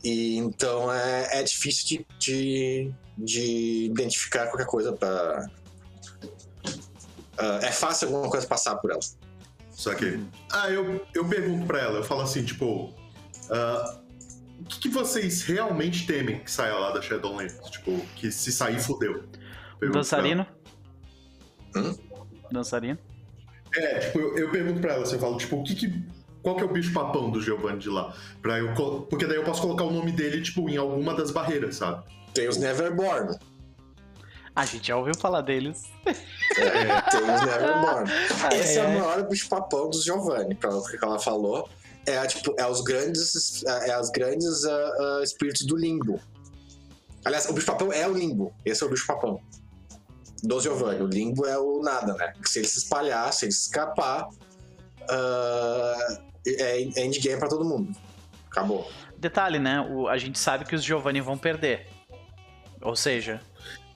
E 0.04 0.38
então 0.38 0.94
é, 0.94 1.40
é 1.40 1.44
difícil 1.44 1.86
de, 1.86 2.06
de, 2.20 2.94
de 3.18 3.86
identificar 3.86 4.48
qualquer 4.48 4.68
coisa 4.68 4.94
pra. 4.94 5.50
Ah, 7.38 7.60
é 7.62 7.72
fácil 7.72 8.08
alguma 8.08 8.30
coisa 8.30 8.48
passar 8.48 8.76
por 8.78 8.92
ela. 8.92 9.00
Só 9.72 9.94
que. 9.94 10.20
Ah, 10.52 10.70
eu, 10.70 11.06
eu 11.14 11.28
pergunto 11.28 11.66
pra 11.66 11.80
ela, 11.80 12.00
eu 12.00 12.04
falo 12.04 12.22
assim, 12.22 12.44
tipo. 12.46 12.94
ah, 13.50 14.00
o 14.60 14.66
que, 14.66 14.80
que 14.82 14.90
vocês 14.90 15.44
realmente 15.44 16.08
temem 16.08 16.40
que 16.40 16.52
saia 16.52 16.74
lá 16.74 16.92
da 16.92 17.02
Shadowlands? 17.02 17.58
Tipo, 17.70 18.00
que 18.16 18.32
se 18.32 18.52
sair, 18.52 18.82
fodeu. 18.82 19.24
Pergunto 19.80 20.00
Dançarino? 20.00 20.46
Hum? 21.76 21.96
Dançarino? 22.52 22.98
pra. 22.98 23.82
É, 23.82 24.00
tipo, 24.00 24.20
eu, 24.20 24.38
eu 24.38 24.50
pergunto 24.50 24.80
pra 24.80 24.94
ela, 24.94 25.04
assim, 25.04 25.16
eu 25.16 25.20
falo, 25.20 25.38
tipo, 25.38 25.58
o 25.58 25.64
que 25.64 25.76
que. 25.76 26.04
Qual 26.42 26.56
que 26.56 26.64
é 26.64 26.66
o 26.66 26.72
bicho 26.72 26.94
papão 26.94 27.30
do 27.30 27.42
Giovanni 27.42 27.80
de 27.80 27.90
lá? 27.90 28.16
Pra 28.42 28.58
eu, 28.60 28.74
porque 29.10 29.26
daí 29.26 29.36
eu 29.36 29.44
posso 29.44 29.62
colocar 29.62 29.84
o 29.84 29.92
nome 29.92 30.12
dele, 30.12 30.42
tipo, 30.42 30.70
em 30.70 30.78
alguma 30.78 31.14
das 31.14 31.30
barreiras, 31.30 31.76
sabe? 31.76 32.04
Tem 32.34 32.48
os 32.48 32.58
Neverborn. 32.58 33.38
A 34.56 34.66
gente 34.66 34.88
já 34.88 34.96
ouviu 34.96 35.14
falar 35.16 35.42
deles. 35.42 35.84
É, 36.06 37.02
tem 37.12 37.22
os 37.22 37.42
Neverborn. 37.42 38.12
Ai, 38.44 38.60
Esse 38.60 38.80
é 38.80 38.86
ai. 38.86 38.96
o 38.96 39.00
maior 39.00 39.28
bicho-papão 39.28 39.90
dos 39.90 40.04
Giovanni, 40.04 40.56
pelo 40.56 40.84
que 40.84 40.98
ela 41.04 41.20
falou. 41.20 41.70
É, 42.06 42.26
tipo, 42.26 42.56
é 42.58 42.66
os 42.66 42.82
grandes, 42.82 43.64
é 43.66 44.00
os 44.00 44.10
grandes 44.10 44.64
ah, 44.64 44.94
ah, 45.00 45.22
espíritos 45.24 45.66
do 45.66 45.76
limbo. 45.76 46.20
Aliás, 47.26 47.50
o 47.50 47.54
bicho-papão 47.54 47.92
é 47.92 48.08
o 48.08 48.14
limbo. 48.14 48.54
Esse 48.64 48.84
é 48.84 48.86
o 48.88 48.90
bicho-papão. 48.90 49.42
Do 50.44 50.60
Giovanni. 50.60 51.02
O 51.02 51.08
limbo 51.08 51.46
é 51.46 51.58
o 51.58 51.82
nada, 51.82 52.14
né? 52.14 52.34
Se 52.46 52.60
ele 52.60 52.68
se 52.68 52.80
espalhar, 52.80 53.32
se 53.34 53.46
ele 53.46 53.52
se 53.52 53.62
escapar, 53.64 54.28
ah, 55.10 56.18
é 56.48 56.82
endgame 57.06 57.40
pra 57.40 57.48
todo 57.50 57.66
mundo. 57.66 57.92
Acabou. 58.50 58.90
Detalhe, 59.18 59.60
né? 59.60 59.82
O- 59.82 60.08
a 60.08 60.18
gente 60.18 60.38
sabe 60.40 60.66
que 60.66 60.76
os 60.76 60.84
Giovanni 60.84 61.22
vão 61.22 61.38
perder. 61.38 61.88
Ou 62.82 62.96
seja, 62.96 63.42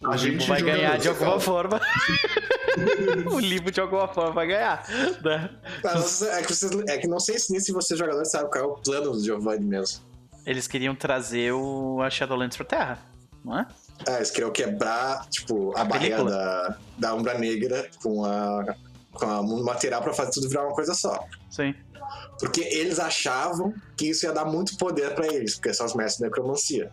o 0.01 0.07
A 0.09 0.15
Limbo 0.15 0.39
gente 0.39 0.47
vai 0.47 0.61
ganhar 0.61 0.97
de 0.97 1.07
alguma 1.07 1.39
forma. 1.39 1.79
o 3.31 3.39
Limbo 3.39 3.71
de 3.71 3.79
alguma 3.79 4.07
forma 4.07 4.31
vai 4.31 4.47
ganhar. 4.47 4.83
Né? 5.23 5.49
Mas 5.83 6.21
é, 6.23 6.41
que 6.41 6.53
vocês, 6.53 6.71
é 6.87 6.97
que 6.97 7.07
não 7.07 7.19
sei 7.19 7.37
se 7.37 7.51
nem 7.51 7.59
se 7.59 7.71
vocês 7.71 7.99
jogadores 7.99 8.31
sabem 8.31 8.49
qual 8.49 8.63
é 8.63 8.67
o 8.67 8.73
plano 8.77 9.11
do 9.11 9.23
Giovanni 9.23 9.65
mesmo. 9.65 10.01
Eles 10.45 10.67
queriam 10.67 10.95
trazer 10.95 11.53
o, 11.53 12.01
a 12.01 12.09
Shadowlands 12.09 12.57
pra 12.57 12.65
Terra, 12.65 12.99
não 13.45 13.59
é? 13.59 13.67
É, 14.07 14.15
eles 14.17 14.31
queriam 14.31 14.51
quebrar, 14.51 15.27
tipo, 15.29 15.75
a, 15.77 15.81
A 15.81 15.85
barreira 15.85 16.23
da, 16.23 16.77
da 16.97 17.15
Umbra 17.15 17.37
Negra 17.37 17.89
com 18.01 18.25
a, 18.25 18.75
com 19.13 19.25
a- 19.25 19.41
o 19.41 19.63
material 19.63 20.01
pra 20.01 20.13
fazer 20.13 20.31
tudo 20.31 20.49
virar 20.49 20.63
uma 20.65 20.73
coisa 20.75 20.93
só. 20.93 21.23
Sim. 21.49 21.75
Porque 22.39 22.61
eles 22.61 22.99
achavam 22.99 23.73
que 23.95 24.09
isso 24.09 24.25
ia 24.25 24.33
dar 24.33 24.45
muito 24.45 24.75
poder 24.77 25.13
pra 25.13 25.27
eles, 25.27 25.55
porque 25.55 25.73
são 25.73 25.85
os 25.85 25.93
mestres 25.93 26.19
da 26.21 26.27
necromancia. 26.27 26.91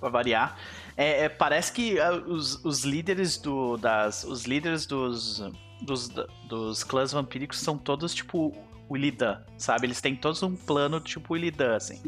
Pra 0.00 0.08
variar. 0.08 0.58
É, 0.96 1.24
é, 1.24 1.28
parece 1.28 1.72
que 1.72 1.98
ah, 2.00 2.12
os, 2.12 2.64
os 2.64 2.82
líderes 2.84 3.36
do. 3.36 3.76
Das, 3.76 4.24
os 4.24 4.44
líderes 4.44 4.86
dos. 4.86 5.42
Dos, 5.78 6.08
dos 6.48 6.82
clãs 6.82 7.12
vampíricos 7.12 7.58
são 7.60 7.76
todos 7.76 8.14
tipo 8.14 8.56
Illidan, 8.94 9.40
sabe? 9.56 9.86
Eles 9.86 10.00
têm 10.00 10.14
todos 10.14 10.42
um 10.42 10.54
plano 10.54 11.00
tipo 11.00 11.32
o 11.32 11.36
Illidan, 11.36 11.74
assim. 11.74 12.00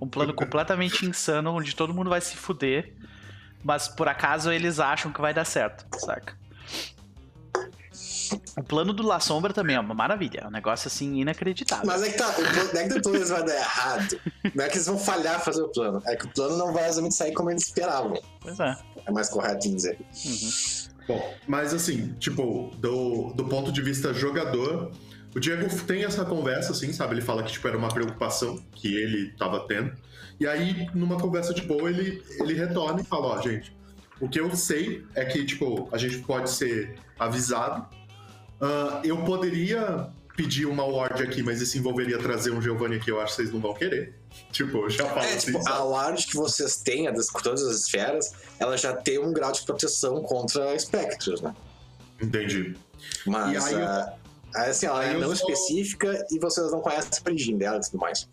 Um 0.00 0.08
plano 0.08 0.32
completamente 0.34 1.04
insano, 1.04 1.52
onde 1.52 1.74
todo 1.74 1.92
mundo 1.92 2.08
vai 2.08 2.20
se 2.20 2.36
fuder. 2.36 2.94
Mas 3.64 3.88
por 3.88 4.08
acaso 4.08 4.52
eles 4.52 4.78
acham 4.78 5.12
que 5.12 5.20
vai 5.20 5.34
dar 5.34 5.44
certo, 5.44 5.84
saca? 5.98 6.36
O 8.56 8.62
plano 8.62 8.92
do 8.92 9.02
La 9.02 9.20
Sombra 9.20 9.52
também 9.52 9.76
é 9.76 9.80
uma 9.80 9.94
maravilha. 9.94 10.40
É 10.44 10.46
um 10.46 10.50
negócio 10.50 10.88
assim 10.88 11.20
inacreditável. 11.20 11.86
Mas 11.86 12.02
é 12.02 12.10
que 12.10 12.18
tá, 12.18 12.34
não 12.72 12.80
é 12.80 12.88
que 12.88 13.00
plano 13.00 13.26
vai 13.26 13.44
dar 13.44 13.54
errado. 13.54 14.20
Não 14.54 14.64
é 14.64 14.68
que 14.68 14.76
eles 14.76 14.86
vão 14.86 14.98
falhar 14.98 15.42
fazer 15.44 15.62
o 15.62 15.68
plano. 15.68 16.02
É 16.06 16.14
que 16.16 16.26
o 16.26 16.28
plano 16.28 16.56
não 16.56 16.72
vai 16.72 16.86
exatamente 16.86 17.14
sair 17.14 17.32
como 17.32 17.50
eles 17.50 17.66
esperavam. 17.66 18.20
Pois 18.40 18.58
é. 18.60 18.76
É 19.06 19.10
mais 19.10 19.28
correto 19.28 19.68
em 19.68 19.74
dizer. 19.74 19.98
Uhum. 20.24 20.50
Bom, 21.06 21.34
mas 21.46 21.74
assim, 21.74 22.14
tipo, 22.18 22.70
do, 22.78 23.32
do 23.34 23.44
ponto 23.44 23.70
de 23.70 23.82
vista 23.82 24.14
jogador, 24.14 24.90
o 25.34 25.40
Diego 25.40 25.68
tem 25.84 26.04
essa 26.04 26.24
conversa, 26.24 26.72
assim, 26.72 26.92
sabe? 26.92 27.14
Ele 27.14 27.22
fala 27.22 27.42
que 27.42 27.52
tipo, 27.52 27.66
era 27.68 27.76
uma 27.76 27.88
preocupação 27.88 28.62
que 28.72 28.94
ele 28.94 29.32
tava 29.38 29.66
tendo. 29.66 29.92
E 30.38 30.46
aí, 30.46 30.88
numa 30.94 31.18
conversa 31.18 31.52
de 31.54 31.62
boa, 31.62 31.88
ele, 31.88 32.22
ele 32.40 32.54
retorna 32.54 33.00
e 33.00 33.04
fala, 33.04 33.26
ó, 33.28 33.40
gente, 33.40 33.74
o 34.20 34.28
que 34.28 34.40
eu 34.40 34.54
sei 34.56 35.04
é 35.14 35.24
que, 35.24 35.44
tipo, 35.44 35.88
a 35.92 35.98
gente 35.98 36.18
pode 36.18 36.50
ser 36.50 36.96
avisado. 37.18 37.86
Ah, 38.60 39.00
eu 39.04 39.18
poderia 39.24 40.08
pedir 40.36 40.66
uma 40.66 40.84
ward 40.84 41.22
aqui, 41.22 41.42
mas 41.44 41.60
isso 41.60 41.78
envolveria 41.78 42.18
trazer 42.18 42.50
um 42.50 42.60
Giovanni 42.60 42.96
aqui, 42.96 43.08
eu 43.10 43.20
acho 43.20 43.36
que 43.36 43.42
vocês 43.42 43.52
não 43.52 43.60
vão 43.60 43.72
querer. 43.74 44.14
Tipo, 44.50 44.78
eu 44.78 44.90
já 44.90 45.04
falo 45.06 45.20
É, 45.20 45.34
assim, 45.34 45.52
tipo, 45.52 45.62
sabe? 45.62 45.76
a 45.76 45.84
ward 45.84 46.26
que 46.26 46.34
vocês 46.34 46.76
têm, 46.78 47.06
a 47.06 47.12
das, 47.12 47.26
todas 47.28 47.62
as 47.62 47.76
esferas, 47.82 48.32
ela 48.58 48.76
já 48.76 48.92
tem 48.96 49.18
um 49.20 49.32
grau 49.32 49.52
de 49.52 49.62
proteção 49.64 50.20
contra 50.22 50.74
espectros, 50.74 51.40
né? 51.40 51.54
Entendi. 52.20 52.74
Mas, 53.26 53.52
E 53.52 53.56
aí 53.76 53.80
eu- 53.80 53.86
ah, 53.88 54.12
assim, 54.54 54.86
ela 54.86 55.00
aí 55.00 55.10
é 55.10 55.14
eu 55.14 55.20
não 55.20 55.34
sou- 55.34 55.50
específica 55.50 56.26
e 56.30 56.38
vocês 56.38 56.70
não 56.72 56.80
conhecem 56.80 57.10
a 57.24 57.28
origem 57.30 57.56
dela 57.58 57.76
e 57.78 57.80
tudo 57.80 57.98
mais. 57.98 58.28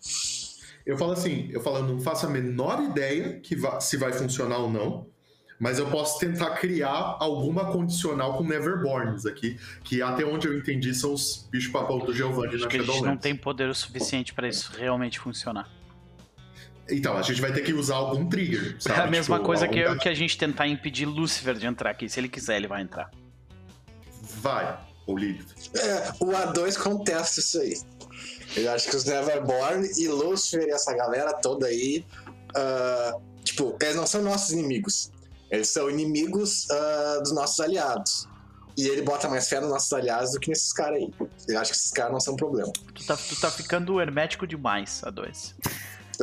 Eu 0.84 0.96
falo 0.98 1.12
assim, 1.12 1.48
eu 1.52 1.60
falo, 1.60 1.78
eu 1.78 1.84
não 1.84 2.00
faço 2.00 2.26
a 2.26 2.30
menor 2.30 2.82
ideia 2.82 3.38
que 3.40 3.54
va- 3.54 3.80
se 3.80 3.96
vai 3.96 4.12
funcionar 4.12 4.58
ou 4.58 4.70
não, 4.70 5.06
mas 5.60 5.78
eu 5.78 5.88
posso 5.90 6.18
tentar 6.18 6.50
criar 6.56 7.16
alguma 7.20 7.70
condicional 7.70 8.36
com 8.36 8.42
Neverborns 8.42 9.24
aqui, 9.26 9.56
que 9.84 10.02
até 10.02 10.24
onde 10.24 10.48
eu 10.48 10.58
entendi 10.58 10.92
são 10.92 11.12
os 11.12 11.46
bichos 11.52 11.70
papão 11.70 12.00
do 12.00 12.12
Giovanni 12.12 12.54
Acho 12.56 12.64
na 12.64 12.68
que 12.68 12.76
a 12.76 12.80
gente 12.80 12.86
não 12.88 12.94
Shadowlands. 12.94 13.22
tem 13.22 13.36
poder 13.36 13.68
o 13.68 13.74
suficiente 13.74 14.34
pra 14.34 14.48
isso 14.48 14.72
realmente 14.76 15.20
funcionar. 15.20 15.68
Então, 16.90 17.16
a 17.16 17.22
gente 17.22 17.40
vai 17.40 17.52
ter 17.52 17.60
que 17.60 17.72
usar 17.72 17.94
algum 17.94 18.28
trigger, 18.28 18.74
sabe? 18.80 18.98
é 18.98 19.02
a 19.04 19.06
mesma 19.06 19.36
Tipo, 19.36 19.46
coisa 19.46 19.68
que, 19.68 19.84
algum- 19.84 20.00
que 20.00 20.08
a 20.08 20.14
gente 20.14 20.36
tentar 20.36 20.66
impedir 20.66 21.06
Lúcifer 21.06 21.54
de 21.54 21.64
entrar 21.64 21.90
aqui. 21.90 22.08
Se 22.08 22.18
ele 22.18 22.28
quiser, 22.28 22.56
ele 22.56 22.66
vai 22.66 22.82
entrar. 22.82 23.08
Vai, 24.40 24.76
ou 25.06 25.16
Lilith. 25.16 25.46
É, 25.74 26.12
o 26.20 26.26
A2 26.26 26.78
contesta 26.78 27.40
isso 27.40 27.60
aí. 27.60 27.80
Eu 28.56 28.70
acho 28.72 28.88
que 28.88 28.96
os 28.96 29.04
Neverborn 29.04 29.88
e 29.96 30.08
Lucifer 30.08 30.66
e 30.68 30.70
essa 30.70 30.94
galera 30.94 31.32
toda 31.34 31.66
aí. 31.66 32.04
Uh, 32.50 33.20
tipo, 33.42 33.76
eles 33.80 33.96
não 33.96 34.06
são 34.06 34.22
nossos 34.22 34.50
inimigos. 34.50 35.10
Eles 35.50 35.68
são 35.68 35.90
inimigos 35.90 36.66
uh, 36.66 37.22
dos 37.22 37.32
nossos 37.32 37.60
aliados. 37.60 38.28
E 38.76 38.88
ele 38.88 39.02
bota 39.02 39.28
mais 39.28 39.48
fé 39.48 39.60
nos 39.60 39.68
nossos 39.68 39.92
aliados 39.92 40.32
do 40.32 40.40
que 40.40 40.48
nesses 40.48 40.72
caras 40.72 40.98
aí. 40.98 41.12
Eu 41.48 41.60
acho 41.60 41.72
que 41.72 41.76
esses 41.76 41.90
caras 41.90 42.12
não 42.12 42.20
são 42.20 42.34
um 42.34 42.36
problema. 42.36 42.72
Tu 42.94 43.06
tá, 43.06 43.16
tu 43.16 43.40
tá 43.40 43.50
ficando 43.50 44.00
hermético 44.00 44.46
demais, 44.46 45.02
A2. 45.04 45.54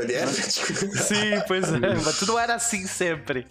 É 0.03 0.27
soviético. 0.27 0.97
Sim, 0.97 1.41
pois 1.47 1.71
é, 1.71 1.95
mas 2.03 2.19
tudo 2.19 2.37
era 2.37 2.55
assim 2.55 2.85
sempre. 2.87 3.47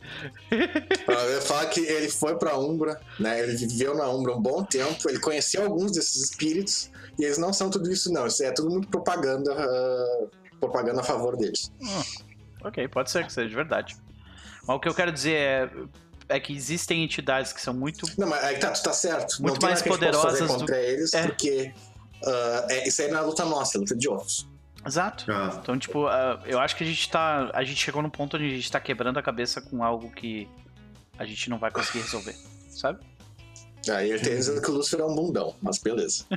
Eu 0.51 1.35
ia 1.35 1.41
falar 1.41 1.67
que 1.67 1.81
ele 1.81 2.09
foi 2.09 2.37
pra 2.37 2.59
Umbra, 2.59 3.01
né? 3.19 3.41
Ele 3.41 3.57
viveu 3.57 3.95
na 3.95 4.09
Umbra 4.09 4.35
um 4.35 4.41
bom 4.41 4.65
tempo, 4.65 5.09
ele 5.09 5.19
conheceu 5.19 5.65
alguns 5.65 5.93
desses 5.93 6.31
espíritos, 6.31 6.91
e 7.19 7.25
eles 7.25 7.39
não 7.39 7.53
são 7.53 7.71
tudo 7.71 7.91
isso, 7.91 8.13
não. 8.13 8.27
Isso 8.27 8.43
é 8.43 8.51
tudo 8.51 8.71
muito 8.71 8.89
propaganda, 8.89 9.53
uh, 9.53 10.31
propaganda 10.61 11.01
a 11.01 11.05
favor 11.05 11.37
deles. 11.37 11.73
Hum, 11.81 12.03
ok, 12.65 12.89
pode 12.89 13.11
ser 13.11 13.27
que 13.27 13.33
seja 13.33 13.49
de 13.49 13.55
verdade. 13.55 13.97
Mas 14.67 14.77
o 14.77 14.81
que 14.81 14.89
eu 14.89 14.95
quero 14.95 15.13
dizer 15.13 15.35
é 15.35 15.71
é 16.29 16.39
que 16.39 16.55
existem 16.55 17.03
entidades 17.03 17.53
que 17.53 17.61
são 17.61 17.73
muito. 17.73 18.07
Não, 18.19 18.29
mas 18.29 18.43
é 18.43 18.47
aí 18.49 18.59
tá, 18.59 18.71
tu 18.71 18.83
tá 18.83 18.93
certo. 18.93 19.41
Muito 19.43 19.61
mais 19.63 19.83
poderosas. 19.83 20.39
Fazer 20.39 20.47
do... 20.47 20.59
contra 20.59 20.79
eles, 20.79 21.15
é. 21.15 21.23
porque 21.23 21.73
uh, 22.23 22.71
é, 22.71 22.89
isso 22.89 23.03
aí 23.03 23.11
não 23.11 23.19
é 23.19 23.23
luta 23.23 23.45
nossa, 23.45 23.79
é 23.79 23.81
luta 23.81 23.97
de 23.97 24.09
outros. 24.09 24.48
Exato. 24.87 25.31
Ah, 25.31 25.59
Então, 25.61 25.79
tipo, 25.79 26.07
ah, 26.07 26.41
eu 26.47 26.59
acho 26.59 26.77
que 26.77 26.85
a 26.85 26.87
gente 26.87 27.11
tá. 27.11 27.51
A 27.53 27.63
gente 27.65 27.81
chegou 27.81 28.01
num 28.03 28.11
ponto 28.11 28.37
onde 28.37 28.47
a 28.47 28.51
gente 28.51 28.71
tá 28.73 28.81
quebrando 28.81 29.19
a 29.19 29.23
cabeça 29.23 29.61
com 29.61 29.83
algo 29.85 30.11
que 30.11 30.49
a 31.19 31.25
gente 31.25 31.51
não 31.51 31.59
vai 31.59 31.71
conseguir 31.71 32.01
resolver. 32.05 32.35
Sabe? 32.71 33.01
Aí 33.91 34.11
ele 34.11 34.19
tá 34.19 34.29
dizendo 34.31 34.61
que 34.61 34.71
o 34.71 34.75
Lúcifer 34.75 35.01
é 35.01 35.05
um 35.05 35.15
bundão, 35.15 35.55
mas 35.63 35.79
beleza. 35.79 36.25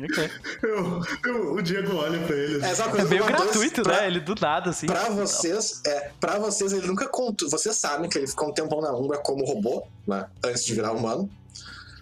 Ok. 0.00 0.30
eu- 0.62 1.02
eu- 1.26 1.54
o 1.54 1.60
Diego 1.62 1.96
olha 1.96 2.24
pra 2.24 2.36
ele. 2.36 2.62
É, 2.64 2.66
assim, 2.66 2.74
sabe 2.76 2.82
uma 2.82 2.86
É 2.88 2.90
coisa 2.98 3.08
meio 3.10 3.22
uma 3.24 3.30
coisa 3.32 3.44
gratuito, 3.46 3.82
pra- 3.82 4.00
né? 4.00 4.06
Ele 4.06 4.20
do 4.20 4.34
nada, 4.40 4.70
assim. 4.70 4.86
Pra 4.86 5.08
vocês, 5.10 5.82
é, 5.84 6.12
pra 6.20 6.38
vocês, 6.38 6.72
ele 6.72 6.86
nunca 6.86 7.08
contou. 7.08 7.50
Vocês 7.50 7.74
sabem 7.74 8.08
que 8.08 8.16
ele 8.16 8.28
ficou 8.28 8.48
um 8.48 8.52
tempão 8.52 8.80
na 8.80 8.92
Umbra 8.92 9.18
como 9.18 9.44
robô, 9.44 9.84
né? 10.06 10.28
Antes 10.44 10.64
de 10.64 10.72
virar 10.74 10.92
humano. 10.92 11.28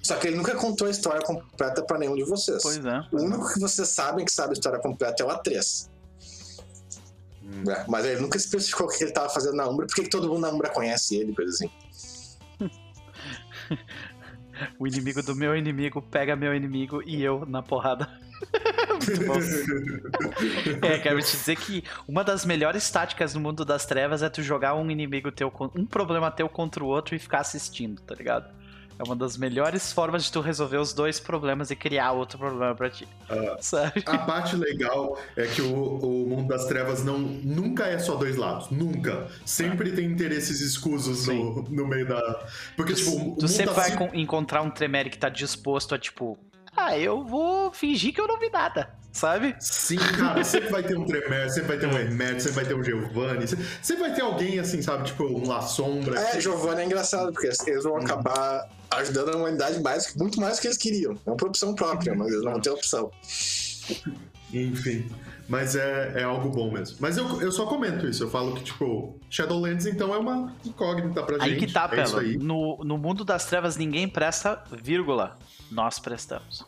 Só 0.06 0.14
que 0.14 0.28
ele 0.28 0.36
nunca 0.36 0.54
contou 0.54 0.86
a 0.86 0.90
história 0.90 1.20
completa 1.20 1.82
pra 1.82 1.98
nenhum 1.98 2.14
de 2.14 2.22
vocês. 2.22 2.62
Pois 2.62 2.84
é. 2.84 3.04
O 3.10 3.22
único 3.22 3.52
que 3.52 3.58
vocês 3.58 3.88
sabem 3.88 4.24
que 4.24 4.30
sabe 4.30 4.50
a 4.50 4.52
história 4.52 4.78
completa 4.78 5.24
é 5.24 5.26
o 5.26 5.28
A3. 5.28 5.88
Hum. 7.42 7.68
É, 7.68 7.84
mas 7.88 8.04
ele 8.04 8.20
nunca 8.20 8.36
especificou 8.36 8.86
o 8.86 8.88
que 8.88 9.02
ele 9.02 9.10
tava 9.10 9.28
fazendo 9.28 9.56
na 9.56 9.68
Umbra, 9.68 9.84
por 9.84 9.96
que 9.96 10.02
que 10.04 10.08
todo 10.08 10.28
mundo 10.28 10.42
na 10.42 10.50
Umbra 10.50 10.70
conhece 10.70 11.16
ele, 11.16 11.34
coisa 11.34 11.50
assim. 11.50 11.68
O 14.78 14.86
inimigo 14.86 15.22
do 15.22 15.36
meu 15.36 15.54
inimigo 15.54 16.00
pega 16.00 16.34
meu 16.34 16.54
inimigo 16.54 17.02
e 17.04 17.22
eu 17.22 17.44
na 17.44 17.62
porrada. 17.62 18.08
Muito 19.06 19.26
bom. 19.26 19.34
É, 20.80 20.98
quero 20.98 21.20
te 21.20 21.32
dizer 21.32 21.56
que 21.56 21.84
uma 22.08 22.24
das 22.24 22.46
melhores 22.46 22.90
táticas 22.90 23.34
no 23.34 23.40
mundo 23.40 23.66
das 23.66 23.84
trevas 23.84 24.22
é 24.22 24.30
tu 24.30 24.42
jogar 24.42 24.74
um 24.74 24.90
inimigo 24.90 25.30
teu, 25.30 25.52
um 25.74 25.84
problema 25.84 26.30
teu 26.30 26.48
contra 26.48 26.82
o 26.82 26.86
outro 26.86 27.14
e 27.14 27.18
ficar 27.18 27.40
assistindo, 27.40 28.00
tá 28.00 28.14
ligado? 28.14 28.50
É 28.98 29.02
uma 29.02 29.14
das 29.14 29.36
melhores 29.36 29.92
formas 29.92 30.24
de 30.24 30.32
tu 30.32 30.40
resolver 30.40 30.78
os 30.78 30.94
dois 30.94 31.20
problemas 31.20 31.70
e 31.70 31.76
criar 31.76 32.12
outro 32.12 32.38
problema 32.38 32.74
pra 32.74 32.88
ti. 32.88 33.06
Ah. 33.28 33.56
Sabe? 33.60 34.02
A 34.06 34.18
parte 34.18 34.56
legal 34.56 35.18
é 35.36 35.46
que 35.46 35.60
o, 35.60 35.98
o 35.98 36.26
mundo 36.26 36.48
das 36.48 36.64
trevas 36.64 37.04
não, 37.04 37.18
nunca 37.18 37.84
é 37.86 37.98
só 37.98 38.14
dois 38.14 38.36
lados. 38.36 38.70
Nunca. 38.70 39.26
Sempre 39.44 39.92
tem 39.92 40.06
interesses 40.06 40.60
escusos 40.62 41.26
no, 41.26 41.62
no 41.64 41.86
meio 41.86 42.08
da. 42.08 42.46
Porque, 42.74 42.94
tipo, 42.94 43.10
o 43.10 43.18
mundo 43.18 43.36
Tu 43.40 43.48
sempre 43.48 43.74
vai 43.74 43.90
se- 43.90 43.96
con- 43.98 44.10
encontrar 44.14 44.62
um 44.62 44.70
Tremere 44.70 45.10
que 45.10 45.18
tá 45.18 45.28
disposto 45.28 45.94
a, 45.94 45.98
tipo, 45.98 46.38
ah, 46.74 46.98
eu 46.98 47.22
vou 47.22 47.70
fingir 47.72 48.14
que 48.14 48.20
eu 48.20 48.26
não 48.28 48.38
vi 48.38 48.48
nada, 48.50 48.90
sabe? 49.12 49.54
Sim, 49.60 49.96
cara, 49.96 50.42
sempre 50.44 50.70
vai 50.70 50.82
ter 50.82 50.96
um 50.96 51.04
Tremere, 51.04 51.50
sempre 51.50 51.68
vai 51.68 51.78
ter 51.78 51.86
um 51.86 51.98
Hermet, 51.98 52.40
sempre 52.42 52.54
vai 52.56 52.64
ter 52.64 52.74
um 52.74 52.82
Giovanni, 52.84 53.46
sempre 53.46 53.66
sempre 53.82 54.02
vai 54.04 54.14
ter 54.14 54.22
alguém 54.22 54.58
assim, 54.58 54.80
sabe? 54.82 55.04
Tipo, 55.04 55.24
um 55.24 55.46
La 55.46 55.60
Sombra. 55.62 56.18
É, 56.18 56.40
Giovanni 56.40 56.80
é 56.82 56.84
engraçado, 56.86 57.32
porque 57.32 57.46
eles 57.46 57.84
vão 57.84 57.96
acabar 57.96 58.68
ajudando 58.90 59.34
a 59.34 59.36
humanidade 59.36 59.80
mais, 59.80 60.14
muito 60.14 60.40
mais 60.40 60.56
do 60.56 60.60
que 60.62 60.66
eles 60.68 60.78
queriam. 60.78 61.12
É 61.26 61.30
uma 61.30 61.34
opção 61.34 61.74
própria, 61.74 62.14
mas 62.14 62.28
eles 62.28 62.42
não 62.44 62.52
vão 62.52 62.60
ter 62.60 62.70
opção. 62.70 63.10
Enfim. 64.52 65.08
Mas 65.48 65.76
é, 65.76 66.20
é 66.20 66.22
algo 66.24 66.48
bom 66.50 66.72
mesmo. 66.72 66.96
Mas 66.98 67.16
eu, 67.16 67.40
eu 67.40 67.52
só 67.52 67.66
comento 67.66 68.06
isso. 68.08 68.24
Eu 68.24 68.30
falo 68.30 68.54
que, 68.56 68.64
tipo, 68.64 69.18
Shadowlands 69.30 69.86
então 69.86 70.12
é 70.12 70.18
uma 70.18 70.54
incógnita 70.64 71.22
pra 71.22 71.42
Aí 71.42 71.50
gente. 71.50 71.66
que 71.66 71.72
tá, 71.72 71.84
é 71.92 72.02
Pelo. 72.02 72.18
aí. 72.18 72.36
No, 72.36 72.78
no 72.84 72.98
mundo 72.98 73.24
das 73.24 73.44
trevas 73.44 73.76
ninguém 73.76 74.08
presta, 74.08 74.62
vírgula. 74.82 75.38
Nós 75.70 75.98
prestamos. 75.98 76.64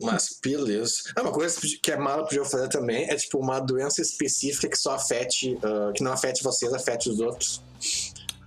Mas 0.00 0.38
beleza. 0.42 1.12
Ah, 1.16 1.22
uma 1.22 1.32
coisa 1.32 1.58
que 1.82 1.92
a 1.92 1.98
Mala 1.98 2.24
podia 2.24 2.44
fazer 2.44 2.68
também 2.68 3.08
é 3.08 3.16
tipo 3.16 3.38
uma 3.38 3.60
doença 3.60 4.00
específica 4.02 4.68
que 4.68 4.76
só 4.76 4.94
afete, 4.94 5.58
ah, 5.62 5.92
que 5.94 6.02
não 6.02 6.12
afete 6.12 6.42
vocês, 6.42 6.72
afete 6.72 7.10
os 7.10 7.20
outros. 7.20 7.62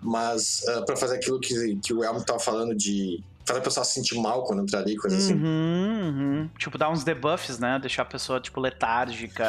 Mas 0.07 0.61
ah, 0.69 0.81
pra 0.83 0.95
fazer 0.95 1.15
aquilo 1.17 1.39
que, 1.39 1.75
que 1.83 1.93
o 1.93 2.03
Elmo 2.03 2.23
tava 2.23 2.39
falando 2.39 2.73
de 2.73 3.21
fazer 3.45 3.59
a 3.59 3.63
pessoa 3.63 3.83
se 3.85 3.93
sentir 3.93 4.15
mal 4.19 4.43
quando 4.43 4.61
entrar 4.61 4.79
ali, 4.79 4.95
coisa 4.97 5.15
assim. 5.17 5.33
Uhum, 5.35 6.01
uhum. 6.01 6.49
Tipo, 6.57 6.77
dar 6.77 6.89
uns 6.89 7.03
debuffs, 7.03 7.59
né? 7.59 7.77
Deixar 7.79 8.01
a 8.01 8.05
pessoa, 8.05 8.39
tipo, 8.41 8.59
letárgica, 8.59 9.45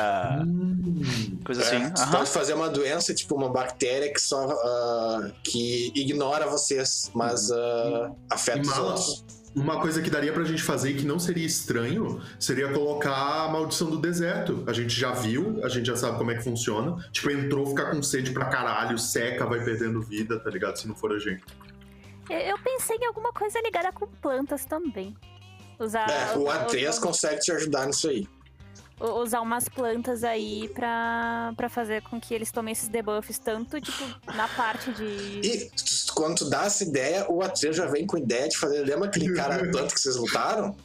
Hum. 0.47 1.39
coisa 1.45 1.63
É, 1.63 1.65
assim. 1.65 1.91
você 1.97 2.03
Aham. 2.03 2.11
pode 2.13 2.31
fazer 2.31 2.55
uma 2.55 2.69
doença, 2.69 3.15
tipo 3.15 3.35
uma 3.35 3.51
bactéria 3.51 4.13
que 4.13 4.21
só 4.21 4.49
ah, 4.51 5.31
que 5.43 5.93
ignora 5.95 6.47
vocês, 6.49 7.11
mas 7.15 7.51
ah, 7.51 8.11
afeta 8.31 8.59
E 8.59 8.63
os 8.71 8.79
outros. 8.79 9.25
Uma 9.59 9.81
coisa 9.81 10.01
que 10.03 10.09
daria 10.11 10.33
pra 10.33 10.45
gente 10.45 10.63
fazer 10.63 10.91
e 10.91 10.95
que 10.95 11.05
não 11.07 11.19
seria 11.19 11.45
estranho 11.47 12.21
seria 12.39 12.73
colocar 12.73 13.45
a 13.45 13.49
maldição 13.49 13.91
do 13.91 13.99
deserto. 13.99 14.63
A 14.67 14.73
gente 14.73 14.99
já 14.99 15.13
viu, 15.13 15.61
a 15.65 15.69
gente 15.69 15.87
já 15.87 15.97
sabe 15.97 16.19
como 16.19 16.31
é 16.31 16.35
que 16.37 16.43
funciona. 16.45 16.97
Tipo, 17.11 17.31
entrou, 17.31 17.67
ficar 17.67 17.91
com 17.91 18.03
sede 18.03 18.31
pra 18.33 18.47
caralho, 18.47 18.99
seca, 18.99 19.47
vai 19.47 19.63
perdendo 19.65 20.01
vida, 20.01 20.39
tá 20.39 20.51
ligado? 20.51 20.77
Se 20.77 20.87
não 20.89 20.95
for 20.95 21.13
a 21.13 21.19
gente. 21.19 21.43
Eu, 22.31 22.59
pensei 22.59 22.97
em 22.97 23.07
alguma 23.07 23.33
coisa 23.33 23.59
ligada 23.63 23.91
com 23.93 24.07
plantas 24.07 24.65
também. 24.65 25.17
Usar, 25.79 26.11
É, 26.11 26.37
o 26.37 26.45
A3 26.45 26.89
usar- 26.91 27.01
consegue 27.01 27.41
te 27.41 27.53
ajudar 27.53 27.87
nisso 27.87 28.09
aí. 28.09 28.27
Usar 29.01 29.41
umas 29.41 29.69
plantas 29.69 30.25
aí 30.25 30.69
pra, 30.75 31.53
pra 31.57 31.69
fazer 31.69 32.03
com 32.03 32.21
que 32.21 32.35
eles 32.35 32.51
tomem 32.51 32.73
esses 32.73 32.89
debuffs, 32.89 33.39
tanto, 33.39 33.81
tipo, 33.81 34.05
na 34.35 34.49
parte 34.49 34.93
de. 34.93 35.05
E 35.05 35.71
quando 36.15 36.39
tu 36.39 36.51
dá 36.51 36.65
essa 36.65 36.83
ideia, 36.85 37.27
o 37.29 37.39
A3 37.39 37.73
já 37.73 37.87
vem 37.87 38.07
com 38.07 38.19
ideia 38.19 38.49
de 38.49 38.57
fazer. 38.57 38.85
Lembra 38.85 39.09
aquele 39.09 39.33
cara 39.35 39.59
planta 39.71 39.95
que 39.95 40.01
vocês 40.01 40.17
lutaram? 40.17 40.77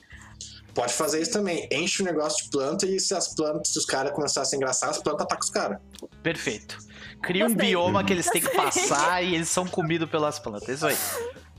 Pode 0.74 0.94
fazer 0.94 1.22
isso 1.22 1.32
também. 1.32 1.68
Enche 1.72 2.02
o 2.02 2.06
negócio 2.06 2.44
de 2.44 2.50
planta 2.50 2.86
e 2.88 3.00
se 3.00 3.14
as 3.14 3.36
plantas, 3.36 3.70
se 3.70 3.78
os 3.78 3.86
caras 3.86 4.12
começarem 4.12 4.48
a 4.48 4.50
se 4.50 4.56
engraçar, 4.56 4.90
as 4.90 4.98
plantas 4.98 5.26
atacam 5.26 5.44
os 5.44 5.50
caras. 5.50 5.78
Perfeito. 6.24 6.78
Cria 7.22 7.46
um 7.46 7.54
bioma 7.54 8.04
que 8.04 8.12
eles 8.12 8.30
têm 8.30 8.42
que 8.42 8.50
passar 8.50 9.24
e 9.24 9.36
eles 9.36 9.50
são 9.50 9.68
comidos 9.68 10.10
pelas 10.10 10.40
plantas. 10.40 10.70
Isso 10.70 10.88
aí. 10.88 10.98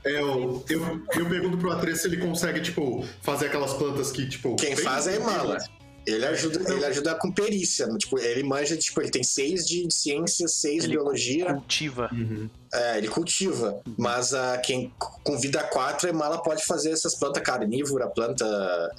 É, 0.03 0.21
eu, 0.21 0.63
eu, 0.69 1.01
eu 1.15 1.29
pergunto 1.29 1.57
pro 1.57 1.69
A3 1.71 1.95
se 1.95 2.07
ele 2.07 2.17
consegue, 2.17 2.61
tipo, 2.61 3.03
fazer 3.21 3.47
aquelas 3.47 3.73
plantas 3.73 4.11
que, 4.11 4.27
tipo. 4.27 4.55
Quem 4.55 4.75
faz 4.75 5.07
é 5.07 5.13
a 5.13 5.15
Imala. 5.15 5.57
Ele 6.05 6.25
ajuda, 6.25 6.71
ele 6.71 6.85
ajuda 6.85 7.15
com 7.15 7.31
perícia. 7.31 7.87
né? 7.87 7.97
Tipo, 7.97 8.19
ele 8.19 8.43
manja, 8.43 8.77
tipo, 8.77 9.01
ele 9.01 9.09
tem 9.09 9.23
seis 9.23 9.65
de 9.65 9.87
ciência, 9.91 10.47
seis 10.47 10.83
de 10.83 10.89
Ele 10.89 10.97
biologia. 10.97 11.53
Cultiva. 11.53 12.09
Uhum. 12.11 12.49
É, 12.71 12.97
ele 12.97 13.07
cultiva. 13.07 13.81
Mas 13.97 14.33
ah, 14.33 14.57
quem 14.57 14.93
com 15.23 15.37
vida 15.39 15.63
4, 15.63 16.07
a 16.07 16.11
Imala 16.11 16.41
pode 16.41 16.63
fazer 16.63 16.91
essas 16.91 17.15
plantas 17.15 17.41
carnívoras, 17.41 18.11
planta. 18.13 18.45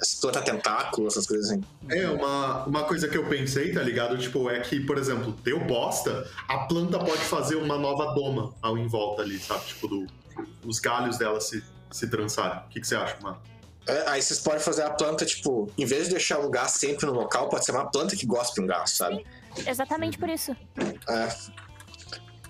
Essas 0.01 0.19
planta 0.19 0.41
tentáculo, 0.41 1.07
essas 1.07 1.25
coisas 1.25 1.49
assim. 1.49 1.63
É, 1.89 2.09
uma, 2.09 2.65
uma 2.65 2.83
coisa 2.83 3.07
que 3.07 3.17
eu 3.17 3.27
pensei, 3.29 3.71
tá 3.71 3.81
ligado? 3.81 4.17
Tipo, 4.17 4.49
é 4.49 4.59
que, 4.59 4.79
por 4.81 4.97
exemplo, 4.97 5.31
deu 5.43 5.59
bosta, 5.63 6.27
a 6.47 6.59
planta 6.59 6.99
pode 6.99 7.21
fazer 7.21 7.55
uma 7.55 7.77
nova 7.77 8.13
doma 8.13 8.53
ao 8.61 8.77
em 8.77 8.87
volta 8.87 9.21
ali, 9.21 9.39
sabe? 9.39 9.65
Tipo, 9.65 9.87
do, 9.87 10.07
os 10.65 10.79
galhos 10.79 11.17
dela 11.17 11.39
se, 11.39 11.63
se 11.91 12.07
trançarem. 12.09 12.59
O 12.65 12.69
que, 12.69 12.81
que 12.81 12.87
você 12.87 12.95
acha, 12.95 13.17
mano? 13.21 13.37
É, 13.87 14.09
aí 14.09 14.21
vocês 14.21 14.39
podem 14.39 14.59
fazer 14.59 14.83
a 14.83 14.89
planta, 14.89 15.25
tipo, 15.25 15.71
em 15.77 15.85
vez 15.85 16.05
de 16.05 16.11
deixar 16.11 16.39
um 16.39 16.51
gás 16.51 16.71
sempre 16.71 17.05
no 17.05 17.13
local, 17.13 17.47
pode 17.47 17.65
ser 17.65 17.71
uma 17.71 17.89
planta 17.89 18.15
que 18.15 18.25
gosta 18.25 18.53
de 18.53 18.61
um 18.61 18.67
gás, 18.67 18.91
sabe? 18.91 19.25
Exatamente 19.65 20.17
por 20.17 20.29
isso. 20.29 20.55
É. 21.07 21.27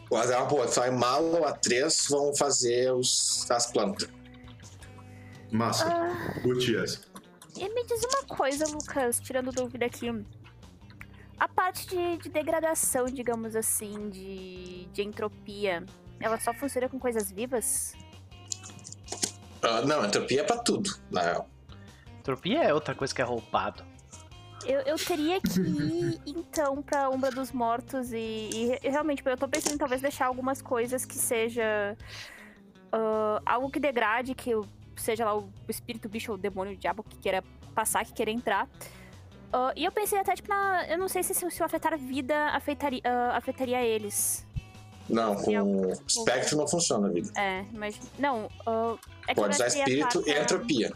Mas 0.09 0.31
é 0.31 0.38
uma 0.38 0.45
boa, 0.45 0.68
só 0.68 0.84
a 0.84 0.88
Imala 0.88 1.39
ou 1.39 1.45
a 1.45 1.51
3 1.51 2.07
vão 2.09 2.35
fazer 2.35 2.91
os, 2.91 3.49
as 3.51 3.68
plantas. 3.68 4.09
Massa. 5.51 5.85
Ah. 5.88 6.39
Curti 6.41 6.76
essa. 6.76 7.01
E 7.55 7.69
me 7.69 7.85
diz 7.85 8.01
uma 8.03 8.35
coisa, 8.35 8.65
Lucas, 8.68 9.19
tirando 9.19 9.51
dúvida 9.51 9.85
aqui. 9.85 10.07
A 11.39 11.47
parte 11.47 11.88
de, 11.88 12.18
de 12.18 12.30
degradação, 12.30 13.05
digamos 13.05 13.55
assim, 13.55 14.09
de, 14.09 14.85
de 14.85 15.03
entropia, 15.03 15.85
ela 16.19 16.39
só 16.39 16.53
funciona 16.53 16.89
com 16.89 16.99
coisas 16.99 17.31
vivas? 17.31 17.93
Ah, 19.68 19.81
não, 19.81 20.06
entropia 20.06 20.41
é 20.41 20.44
pra 20.44 20.57
tudo, 20.57 20.89
na 21.11 21.22
real. 21.22 21.49
Entropia 22.19 22.64
é 22.64 22.73
outra 22.73 22.94
coisa 22.95 23.14
que 23.14 23.22
é 23.22 23.26
roubado. 23.26 23.84
Eu, 24.65 24.81
eu 24.81 24.95
teria 24.98 25.39
que 25.39 25.60
ir, 25.61 26.19
então, 26.26 26.81
pra 26.81 27.10
Umbra 27.10 27.31
dos 27.31 27.52
Mortos 27.52 28.11
e, 28.11 28.49
e 28.53 28.65
re- 28.68 28.80
realmente, 28.89 29.22
eu 29.26 29.38
tô 29.38 29.48
pensando 29.48 29.76
em 29.76 29.77
talvez 29.77 30.02
deixar 30.02 30.26
algumas 30.26 30.61
coisas 30.61 31.06
que 31.06 31.15
seja 31.15 31.95
ah, 32.91 33.41
algo 33.45 33.69
que 33.69 33.80
degrade, 33.80 34.34
que 34.35 34.52
seja 34.95 35.23
lá 35.26 35.38
o 35.38 35.49
espírito, 35.69 36.06
o 36.06 36.10
bicho, 36.10 36.34
o 36.34 36.38
demônio, 36.38 36.73
o 36.73 36.77
diabo 36.77 37.03
que 37.03 37.18
queira 37.18 37.44
passar, 37.73 38.03
que 38.06 38.14
queira 38.14 38.31
entrar. 38.31 38.68
Ah, 39.53 39.72
e 39.76 39.85
eu 39.85 39.91
pensei 39.91 40.19
até, 40.19 40.34
tipo, 40.34 40.49
na, 40.49 40.85
eu 40.88 40.98
não 40.98 41.07
sei 41.07 41.23
se, 41.23 41.34
se 41.34 41.61
o 41.61 41.65
afetar 41.65 41.94
a 41.94 41.98
vida 41.98 42.48
afetaria, 42.48 43.02
ah, 43.06 43.38
afetaria 43.38 43.81
eles. 43.85 44.45
Não, 45.09 45.35
com 45.35 45.91
espectro 46.05 46.57
não 46.57 46.67
funciona 46.67 47.07
a 47.07 47.11
vida. 47.11 47.31
É, 47.39 47.63
mas. 47.73 47.97
Não, 48.19 48.49
ah, 48.65 48.95
é 49.27 49.34
que 49.34 49.39
Pode 49.39 49.55
usar 49.55 49.67
espírito 49.67 50.23
e 50.25 50.31
entropia. 50.31 50.91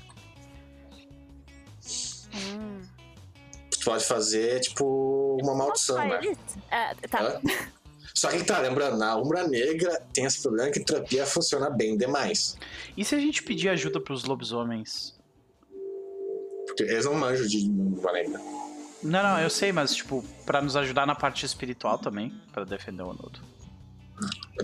Hum. 2.34 2.82
Tu 3.70 3.86
pode 3.86 4.06
fazer, 4.06 4.60
tipo, 4.60 5.38
uma 5.42 5.56
maldição, 5.56 5.98
né? 6.08 6.20
é, 6.70 6.94
tá. 7.08 7.22
Hã? 7.22 7.42
Só 8.14 8.30
que 8.30 8.44
tá, 8.44 8.60
lembrando, 8.60 8.98
na 8.98 9.16
Umbra 9.16 9.48
Negra 9.48 10.02
tem 10.14 10.26
esse 10.26 10.42
problema 10.42 10.70
que 10.70 10.80
a 10.80 10.82
entropia 10.82 11.26
funciona 11.26 11.70
bem 11.70 11.98
demais. 11.98 12.58
E 12.96 13.06
se 13.06 13.16
a 13.16 13.20
gente 13.20 13.42
pedir 13.42 13.70
ajuda 13.70 14.00
pros 14.00 14.26
lobisomens? 14.26 15.18
Porque 16.68 16.84
eles 16.84 17.06
não 17.06 17.16
manjam 17.16 17.48
de 17.48 17.70
Umbra 17.70 18.12
Negra. 18.12 18.40
Não, 19.02 19.24
não, 19.24 19.40
eu 19.40 19.50
sei, 19.50 19.72
mas 19.72 19.96
tipo, 19.96 20.24
pra 20.46 20.62
nos 20.62 20.76
ajudar 20.76 21.08
na 21.08 21.16
parte 21.16 21.46
espiritual 21.46 21.98
também, 21.98 22.32
pra 22.52 22.64
defender 22.64 23.02
o 23.02 23.08
Onodo. 23.08 23.51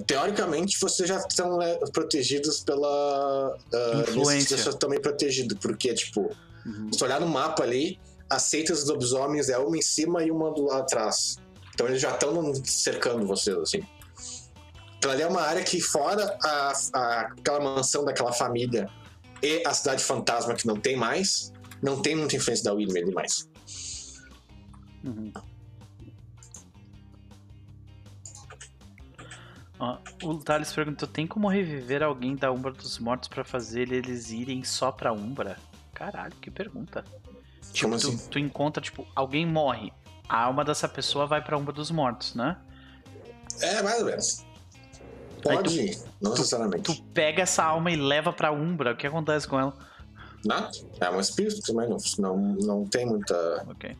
Teoricamente, 0.06 0.78
vocês 0.80 1.08
já 1.10 1.18
estão 1.18 1.58
né, 1.58 1.76
protegidos 1.92 2.60
pela. 2.62 3.56
Uh, 3.74 4.02
Influência. 4.02 4.58
Vocês 4.58 4.76
também 4.76 5.02
protegidos, 5.02 5.58
porque, 5.60 5.94
tipo, 5.94 6.30
Uhum. 6.66 6.92
se 6.92 7.02
olhar 7.04 7.20
no 7.22 7.28
mapa 7.28 7.64
ali, 7.64 7.98
as 8.30 8.44
seitas 8.44 8.80
dos 8.82 8.90
lobisomens 8.90 9.48
é 9.50 9.58
uma 9.58 9.78
em 9.78 9.82
cima 9.82 10.22
e 10.24 10.30
uma 10.30 10.52
do 10.52 10.66
lado 10.66 10.82
atrás. 10.82 11.38
Então 11.74 11.88
eles 11.88 12.02
já 12.02 12.12
estão 12.12 12.54
cercando 12.66 13.26
vocês, 13.26 13.56
assim. 13.58 13.82
Então 14.98 15.12
ali 15.12 15.22
é 15.22 15.28
uma 15.28 15.42
área 15.42 15.64
que, 15.64 15.80
fora 15.80 16.38
a, 16.44 16.74
a- 16.94 17.20
aquela 17.38 17.60
mansão 17.62 18.04
daquela 18.04 18.34
família 18.34 18.90
e 19.42 19.64
a 19.66 19.74
cidade 19.74 20.04
fantasma 20.04 20.56
que 20.56 20.68
não 20.68 20.76
tem 20.78 20.98
mais, 20.98 21.54
não 21.82 22.02
tem 22.02 22.16
muita 22.16 22.36
influência 22.36 22.66
da 22.66 22.74
Wilmer 22.74 23.06
demais. 23.06 23.48
Uhum. 25.06 25.32
O 30.24 30.36
Thales 30.40 30.74
perguntou: 30.74 31.08
tem 31.08 31.28
como 31.28 31.48
reviver 31.48 32.02
alguém 32.04 32.36
da 32.36 32.52
Umbra 32.52 32.72
dos 32.72 32.98
Mortos 33.00 33.28
pra 33.30 33.44
fazer 33.44 33.92
eles 33.92 34.32
irem 34.32 34.64
só 34.64 34.92
pra 34.92 35.14
Umbra? 35.14 35.58
Caralho, 35.94 36.34
que 36.42 36.50
pergunta. 36.50 37.04
Tipo, 37.74 37.90
Como 37.90 38.00
tu, 38.02 38.08
assim? 38.10 38.28
tu 38.30 38.40
encontra, 38.40 38.82
tipo, 38.82 39.06
alguém 39.16 39.46
morre. 39.46 39.92
A 40.28 40.44
alma 40.44 40.64
dessa 40.66 40.88
pessoa 40.88 41.26
vai 41.26 41.44
pra 41.44 41.58
Umbra 41.58 41.74
dos 41.74 41.92
Mortos, 41.92 42.34
né? 42.36 42.58
É, 43.62 43.82
mais 43.82 44.00
ou 44.00 44.06
menos. 44.06 44.46
Pode 45.42 45.80
ir, 45.80 45.98
não 46.22 46.32
necessariamente. 46.32 46.84
Tu 46.84 47.04
pega 47.14 47.44
essa 47.44 47.64
alma 47.64 47.92
e 47.92 47.96
leva 47.96 48.34
pra 48.34 48.52
Umbra. 48.52 48.94
O 48.94 48.98
que 48.98 49.06
acontece 49.08 49.48
com 49.48 49.60
ela? 49.60 49.74
Nada. 50.44 50.70
É 51.00 51.10
um 51.10 51.20
espírito 51.20 51.62
também, 51.62 51.88
não, 51.90 51.98
não, 52.20 52.38
não 52.56 52.86
tem 52.86 53.06
muita. 53.06 53.66
Ok. 53.70 53.96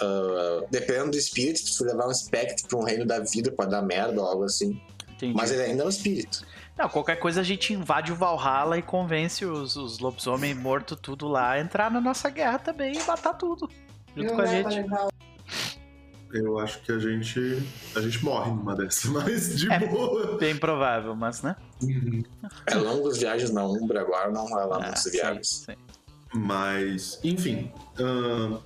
ah, 0.00 0.64
dependendo 0.70 1.10
do 1.12 1.16
espírito, 1.16 1.58
se 1.60 1.78
tu 1.78 1.84
levar 1.84 2.06
um 2.06 2.10
espectro 2.10 2.68
pra 2.68 2.78
um 2.78 2.84
reino 2.84 3.04
da 3.06 3.18
vida, 3.20 3.50
pode 3.52 3.70
dar 3.70 3.82
merda 3.82 4.20
ou 4.20 4.26
algo 4.26 4.44
assim. 4.44 4.80
Entendi. 5.20 5.36
Mas 5.36 5.50
ele 5.52 5.62
ainda 5.62 5.82
é 5.82 5.86
um 5.86 5.90
espírito. 5.90 6.46
Não, 6.78 6.88
qualquer 6.88 7.16
coisa 7.16 7.40
a 7.42 7.44
gente 7.44 7.74
invade 7.74 8.10
o 8.10 8.14
Valhalla 8.16 8.78
e 8.78 8.82
convence 8.82 9.44
os, 9.44 9.76
os 9.76 9.98
lobisomens 9.98 10.56
mortos 10.56 10.98
tudo 11.00 11.28
lá 11.28 11.50
a 11.52 11.60
entrar 11.60 11.90
na 11.90 12.00
nossa 12.00 12.30
guerra 12.30 12.58
também 12.58 12.94
e 12.96 13.02
matar 13.04 13.34
tudo. 13.34 13.68
Junto 14.16 14.34
com 14.34 14.40
a 14.40 14.46
gente. 14.46 14.82
Eu 16.32 16.58
acho 16.60 16.80
que 16.82 16.92
a 16.92 16.98
gente. 16.98 17.40
A 17.96 18.00
gente 18.00 18.24
morre 18.24 18.50
numa 18.50 18.74
dessas, 18.76 19.04
mas 19.10 19.58
de 19.58 19.70
É. 19.70 19.86
boa. 19.86 20.38
Bem 20.38 20.56
provável, 20.56 21.14
mas 21.16 21.42
né? 21.42 21.56
É 22.66 22.74
longo 22.76 23.08
as 23.08 23.18
viagens 23.18 23.50
na 23.50 23.64
Umbra 23.64 24.00
agora, 24.00 24.30
não 24.30 24.46
vai 24.48 24.66
lá 24.66 24.76
Ah, 24.76 24.80
muitas 24.80 25.04
viagens. 25.10 25.48
sim. 25.66 25.74
Mas, 26.32 27.18
enfim. 27.24 27.72
ahn, 27.98 28.58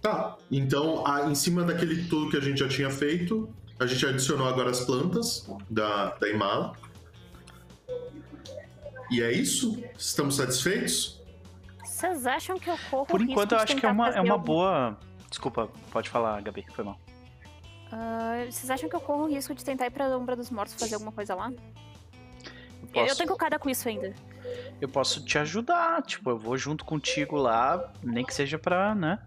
tá. 0.00 0.36
Então, 0.50 1.04
a- 1.04 1.28
em 1.28 1.34
cima 1.34 1.64
daquele 1.64 2.04
tudo 2.04 2.30
que 2.30 2.36
a 2.36 2.40
gente 2.40 2.60
já 2.60 2.68
tinha 2.68 2.88
feito, 2.88 3.48
a 3.78 3.86
gente 3.86 4.06
adicionou 4.06 4.48
agora 4.48 4.70
as 4.70 4.80
plantas 4.80 5.48
da, 5.68 6.14
da 6.16 6.28
Imala. 6.28 6.72
E 9.10 9.22
é 9.22 9.32
isso? 9.32 9.82
Estamos 9.98 10.36
satisfeitos? 10.36 11.22
Vocês 11.84 12.26
acham 12.26 12.58
que 12.58 12.68
eu 12.68 12.76
corro 12.90 13.06
Por 13.06 13.20
o 13.20 13.22
risco 13.24 13.32
enquanto 13.32 13.52
eu 13.52 13.58
acho 13.58 13.76
que 13.76 13.86
é 13.86 13.90
uma, 13.90 14.08
é 14.10 14.20
uma 14.20 14.32
algum- 14.34 14.44
boa. 14.44 14.98
Desculpa, 15.30 15.68
pode 15.90 16.08
falar, 16.10 16.40
Gabi, 16.42 16.64
foi 16.74 16.84
mal. 16.84 16.98
Ah, 17.92 18.44
vocês 18.50 18.68
acham 18.70 18.88
que 18.88 18.96
eu 18.96 19.00
corro 19.00 19.24
o 19.24 19.28
risco 19.28 19.54
de 19.54 19.64
tentar 19.64 19.86
ir 19.86 19.90
pra 19.90 20.16
Umbra 20.16 20.34
dos 20.34 20.50
Mortos 20.50 20.74
fazer 20.74 20.94
alguma 20.94 21.12
coisa 21.12 21.34
lá? 21.34 21.50
Eu 21.50 21.56
Eu, 22.82 22.88
posso, 22.92 23.12
eu 23.12 23.16
tô 23.16 23.22
encucada 23.24 23.58
com 23.58 23.70
isso 23.70 23.88
ainda. 23.88 24.12
eu 24.80 24.88
posso 24.88 25.24
te 25.24 25.38
ajudar. 25.38 26.02
Tipo, 26.02 26.30
eu 26.30 26.38
vou 26.38 26.56
junto 26.58 26.84
contigo 26.84 27.36
lá, 27.36 27.92
nem 28.02 28.24
que 28.24 28.34
seja 28.34 28.58
pra, 28.58 28.94
né? 28.94 29.18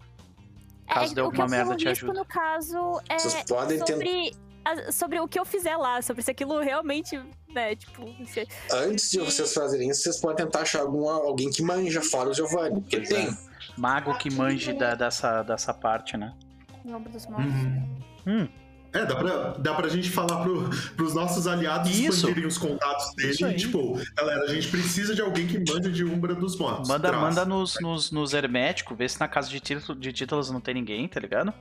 Caso 0.94 1.14
dê 1.14 1.20
o 1.20 1.30
que 1.30 1.40
alguma 1.40 1.46
eu 1.46 1.50
merda, 1.50 1.76
te 1.76 1.88
ajudo. 1.88 2.12
no 2.14 2.24
caso, 2.24 3.00
é 3.08 3.18
Vocês 3.18 3.42
podem 3.44 3.78
ter- 3.78 3.92
sobre, 3.94 4.32
a- 4.64 4.92
sobre 4.92 5.20
o 5.20 5.28
que 5.28 5.38
eu 5.38 5.44
fizer 5.44 5.76
lá, 5.76 6.02
sobre 6.02 6.22
se 6.22 6.30
aquilo 6.30 6.58
realmente, 6.60 7.20
né, 7.48 7.74
tipo... 7.76 8.04
Se... 8.26 8.46
Antes 8.72 9.10
de 9.10 9.18
vocês 9.20 9.52
fazerem 9.54 9.90
isso, 9.90 10.02
vocês 10.02 10.20
podem 10.20 10.44
tentar 10.44 10.60
achar 10.60 10.80
algum, 10.80 11.08
alguém 11.08 11.50
que 11.50 11.62
manja 11.62 12.02
fora 12.02 12.30
o 12.30 12.34
Giovanni. 12.34 12.80
Porque 12.80 13.00
tem. 13.00 13.36
Mago 13.76 14.16
que 14.18 14.30
manje 14.32 14.72
da- 14.72 14.94
dessa, 14.94 15.42
dessa 15.42 15.72
parte, 15.72 16.16
né? 16.16 16.34
Umbra 16.84 17.10
dos 17.12 17.26
Mortos. 17.26 17.46
Uhum. 17.54 17.96
Hum, 18.26 18.48
É, 18.92 19.04
dá 19.06 19.14
pra, 19.14 19.32
dá 19.58 19.74
pra 19.74 19.88
gente 19.88 20.10
falar 20.10 20.42
pro, 20.42 20.68
pros 20.96 21.14
nossos 21.14 21.46
aliados 21.46 21.90
Isso. 21.90 22.26
expandirem 22.26 22.46
os 22.46 22.58
contatos 22.58 23.14
dele. 23.14 23.54
Tipo, 23.54 24.00
galera, 24.16 24.44
a 24.44 24.54
gente 24.54 24.68
precisa 24.68 25.14
de 25.14 25.20
alguém 25.20 25.46
que 25.46 25.58
mande 25.58 25.92
de 25.92 26.04
Umbra 26.04 26.34
dos 26.34 26.56
Mortos. 26.58 26.88
Manda, 26.88 27.08
Traz. 27.08 27.22
manda 27.22 27.44
nos, 27.44 27.76
nos, 27.80 28.10
nos 28.10 28.34
herméticos, 28.34 28.96
vê 28.96 29.08
se 29.08 29.20
na 29.20 29.28
casa 29.28 29.48
de, 29.48 29.60
título, 29.60 29.98
de 29.98 30.12
títulos 30.12 30.50
não 30.50 30.60
tem 30.60 30.74
ninguém, 30.74 31.06
tá 31.06 31.20
ligado? 31.20 31.52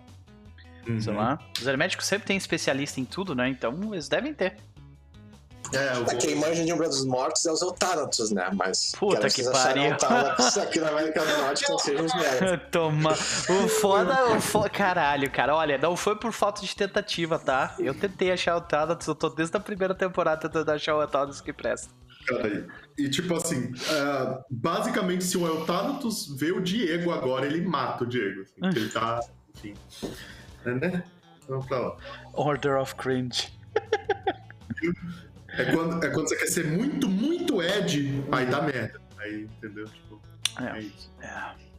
Uhum. 0.88 0.99
Sei 0.99 1.14
lá. 1.14 1.38
Os 1.60 1.68
herméticos 1.68 2.06
sempre 2.06 2.27
tem 2.27 2.38
especialista 2.38 2.99
em 2.99 3.06
tudo, 3.06 3.35
né? 3.35 3.47
Então 3.47 3.93
eles 3.93 4.10
devem 4.10 4.34
ter. 4.34 4.57
É, 5.73 5.94
vou... 5.94 6.18
quem 6.18 6.36
manja 6.36 6.65
de 6.65 6.73
Umbra 6.73 6.88
dos 6.88 7.06
Mortos 7.06 7.45
é 7.45 7.52
os 7.52 7.61
Eutanatos, 7.61 8.31
né? 8.31 8.49
Mas. 8.53 8.91
Puta 8.98 9.30
que 9.30 9.41
acharem 9.41 9.91
pariu. 9.91 9.91
Eutanatos 9.91 10.57
aqui 10.57 10.80
na 10.80 10.90
América 10.90 11.23
do 11.23 11.38
Norte 11.41 11.65
que 11.65 11.72
não 11.72 11.80
sejam 11.80 12.06
os 12.06 12.14
merda. 12.15 12.57
Toma. 12.72 13.11
O 13.11 13.68
foda, 13.69 14.31
o 14.36 14.41
foda. 14.41 14.69
Caralho, 14.69 15.30
cara. 15.30 15.56
Olha, 15.56 15.77
não 15.77 15.95
foi 15.95 16.15
por 16.15 16.31
falta 16.31 16.61
de 16.61 16.76
tentativa, 16.76 17.38
tá? 17.38 17.76
Eu 17.80 17.94
tentei 17.94 18.31
achar 18.31 18.57
o 18.57 18.61
Thanatos, 18.61 19.06
eu 19.07 19.15
tô 19.15 19.30
desde 19.30 19.56
a 19.56 19.60
primeira 19.60 19.94
temporada 19.94 20.41
tentando 20.41 20.72
achar 20.72 20.95
o 20.95 21.07
Thanatos 21.07 21.41
que 21.41 21.53
presta. 21.53 21.90
Cara. 22.26 22.68
E 22.98 23.10
tipo 23.10 23.34
assim, 23.36 23.72
é, 23.90 24.40
basicamente, 24.49 25.23
se 25.23 25.38
o 25.38 25.48
Elthanatos 25.48 26.36
vê 26.38 26.52
o 26.52 26.60
Diego 26.60 27.11
agora, 27.11 27.45
ele 27.45 27.65
mata 27.65 28.03
o 28.03 28.07
Diego. 28.07 28.41
assim, 28.41 28.53
porque 28.60 28.80
ele 28.80 28.90
tá. 28.90 29.19
Enfim. 29.56 29.73
É, 30.65 30.72
né? 30.72 31.03
Vamos 31.48 31.65
pra 31.65 31.80
lá. 31.80 31.98
Order 32.34 32.77
of 32.77 32.95
Cringe. 32.95 33.52
É 35.60 35.72
quando, 35.73 36.03
é 36.03 36.10
quando 36.10 36.30
você 36.30 36.38
quer 36.38 36.48
ser 36.48 36.65
muito, 36.68 37.10
muito 37.10 37.61
Ed, 37.61 38.23
aí 38.31 38.45
dá 38.45 38.61
merda. 38.61 39.02
Aí, 39.18 39.44
entendeu? 39.44 39.86
Tipo, 39.86 40.22
É. 40.61 40.77
é 40.77 40.81
isso. 40.81 41.11
É. 41.22 41.69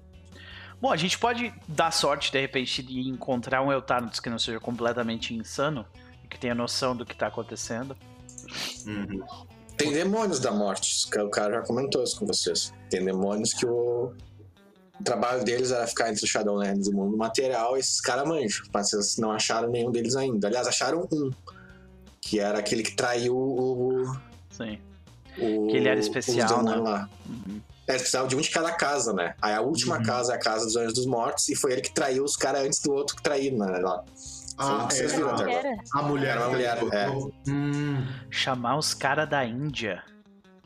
Bom, 0.80 0.92
a 0.92 0.96
gente 0.96 1.18
pode 1.18 1.52
dar 1.68 1.90
sorte, 1.90 2.32
de 2.32 2.40
repente, 2.40 2.82
de 2.82 3.00
encontrar 3.08 3.62
um 3.62 3.70
Eutanatos 3.70 4.20
que 4.20 4.30
não 4.30 4.38
seja 4.38 4.60
completamente 4.60 5.34
insano 5.34 5.86
e 6.24 6.28
que 6.28 6.38
tenha 6.38 6.54
noção 6.54 6.96
do 6.96 7.04
que 7.04 7.14
tá 7.14 7.26
acontecendo. 7.26 7.96
Uhum. 8.86 9.22
Tem 9.76 9.92
demônios 9.92 10.40
da 10.40 10.50
morte. 10.50 11.06
O 11.18 11.30
cara 11.30 11.54
já 11.54 11.62
comentou 11.62 12.02
isso 12.02 12.18
com 12.18 12.26
vocês. 12.26 12.72
Tem 12.90 13.04
demônios 13.04 13.52
que 13.54 13.66
o, 13.66 14.14
o 14.98 15.04
trabalho 15.04 15.42
deles 15.44 15.70
era 15.70 15.86
ficar 15.86 16.10
entre 16.10 16.24
o 16.24 16.28
Shadowlands 16.28 16.86
e 16.86 16.90
o 16.90 16.94
mundo 16.94 17.16
material 17.16 17.76
e 17.76 17.80
esses 17.80 18.00
caras 18.00 18.26
manjam. 18.26 18.66
Mas 18.72 18.90
vocês 18.90 19.16
não 19.16 19.32
acharam 19.32 19.70
nenhum 19.70 19.90
deles 19.90 20.16
ainda. 20.16 20.48
Aliás, 20.48 20.66
acharam 20.66 21.08
um. 21.10 21.30
Que 22.30 22.38
era 22.38 22.60
aquele 22.60 22.84
que 22.84 22.94
traiu 22.94 23.36
o. 23.36 24.16
Sim. 24.50 24.78
o 25.36 25.66
Que 25.66 25.76
ele 25.78 25.88
era 25.88 25.98
especial, 25.98 26.62
né? 26.62 26.76
Lá. 26.76 27.08
Uhum. 27.28 27.60
Era 27.88 27.96
especial 27.96 28.28
de 28.28 28.36
um 28.36 28.40
de 28.40 28.50
cada 28.50 28.70
casa, 28.70 29.12
né? 29.12 29.34
Aí 29.42 29.52
a 29.52 29.60
última 29.60 29.96
Uhum. 29.96 30.02
casa 30.04 30.32
é 30.32 30.36
a 30.36 30.38
casa 30.38 30.64
dos 30.64 30.76
Anjos 30.76 30.94
dos 30.94 31.06
Mortos 31.06 31.48
e 31.48 31.56
foi 31.56 31.72
ele 31.72 31.80
que 31.80 31.92
traiu 31.92 32.22
os 32.22 32.36
caras 32.36 32.62
antes 32.64 32.78
do 32.82 32.92
outro 32.92 33.16
que 33.16 33.22
traiu, 33.22 33.58
né? 33.58 33.66
Lá. 33.78 34.04
Ah, 34.56 34.86
Foi- 34.88 34.96
vocês 34.96 35.12
é, 35.12 35.16
viram 35.16 35.30
até 35.30 35.42
a, 35.42 35.58
agora. 35.58 35.76
A 35.94 36.02
mulher. 36.02 36.30
Era 36.36 36.40
uma 36.42 36.50
mulher, 36.50 36.78
é. 36.92 37.08
Hum, 37.50 38.06
Chamar 38.30 38.76
os 38.78 38.94
caras 38.94 39.28
da 39.28 39.44
Índia 39.44 40.04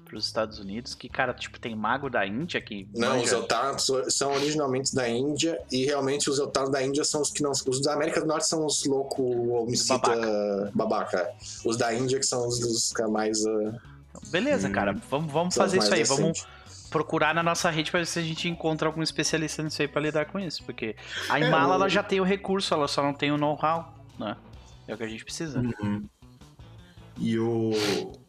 pros 0.05 0.27
Estados 0.27 0.59
Unidos, 0.59 0.95
que, 0.95 1.09
cara, 1.09 1.33
tipo, 1.35 1.59
tem 1.59 1.75
mago 1.75 2.09
da 2.11 2.27
Índia 2.27 2.61
que. 2.61 2.89
Não, 2.95 3.17
os 3.17 3.23
manja- 3.23 3.35
Eutanatos 3.37 3.91
são 4.15 4.33
originalmente 4.35 4.95
da 4.95 5.09
Índia 5.09 5.59
e 5.73 5.85
realmente 5.85 6.29
os 6.31 6.39
Eutanatos 6.39 6.73
da 6.73 6.83
Índia 6.85 7.03
são 7.05 7.21
os 7.23 7.31
que 7.31 7.43
não. 7.43 7.51
Os 7.51 7.81
da 7.81 7.93
América 7.95 8.21
do 8.21 8.27
Norte 8.27 8.47
são 8.47 8.65
os 8.67 8.85
loucos 8.85 9.25
homicida 9.27 9.99
Babaca. 9.99 10.71
babaca. 10.75 11.17
é. 11.19 11.35
Os 11.65 11.77
da 11.77 11.93
Índia 11.95 12.19
que 12.21 12.27
são 12.27 12.47
os 12.47 12.59
dos 12.61 12.93
que 12.93 13.03
é 13.03 13.07
mais. 13.07 13.45
Uh, 13.45 13.75
Beleza, 14.31 14.69
Hum. 14.69 14.73
cara. 14.73 14.93
Vamos, 15.11 15.33
vamos 15.33 15.55
fazer 15.55 15.79
os 15.79 15.85
isso 15.85 15.93
aí. 15.95 16.01
mais 16.01 16.09
Vamos 16.09 16.47
procurar 16.91 17.35
na 17.35 17.43
nossa 17.43 17.69
rede 17.71 17.91
pra 17.91 17.99
ver 18.01 18.07
se 18.07 18.19
a 18.19 18.23
gente 18.23 18.49
encontra 18.49 18.87
algum 18.89 19.03
especialista 19.03 19.63
nisso 19.63 19.83
aí 19.83 19.89
pra 19.89 20.01
lidar 20.01 20.27
com 20.27 20.39
isso. 20.39 20.63
Porque 20.65 20.95
a 21.29 21.41
É, 21.41 21.49
Imala 21.49 21.73
o- 21.73 21.75
ela 21.75 21.89
já 21.89 22.03
tem 22.05 22.21
o 22.21 22.25
recurso, 22.25 22.73
ela 22.73 22.87
só 22.87 23.03
não 23.03 23.13
tem 23.13 23.33
o 23.33 23.37
know-how, 23.37 23.93
né? 24.19 24.37
É 24.87 24.95
o 24.95 24.97
que 24.97 25.03
a 25.03 25.09
gente 25.09 25.25
precisa. 25.25 25.59
Uhum. 25.61 26.05
E 27.19 27.39
o. 27.39 27.73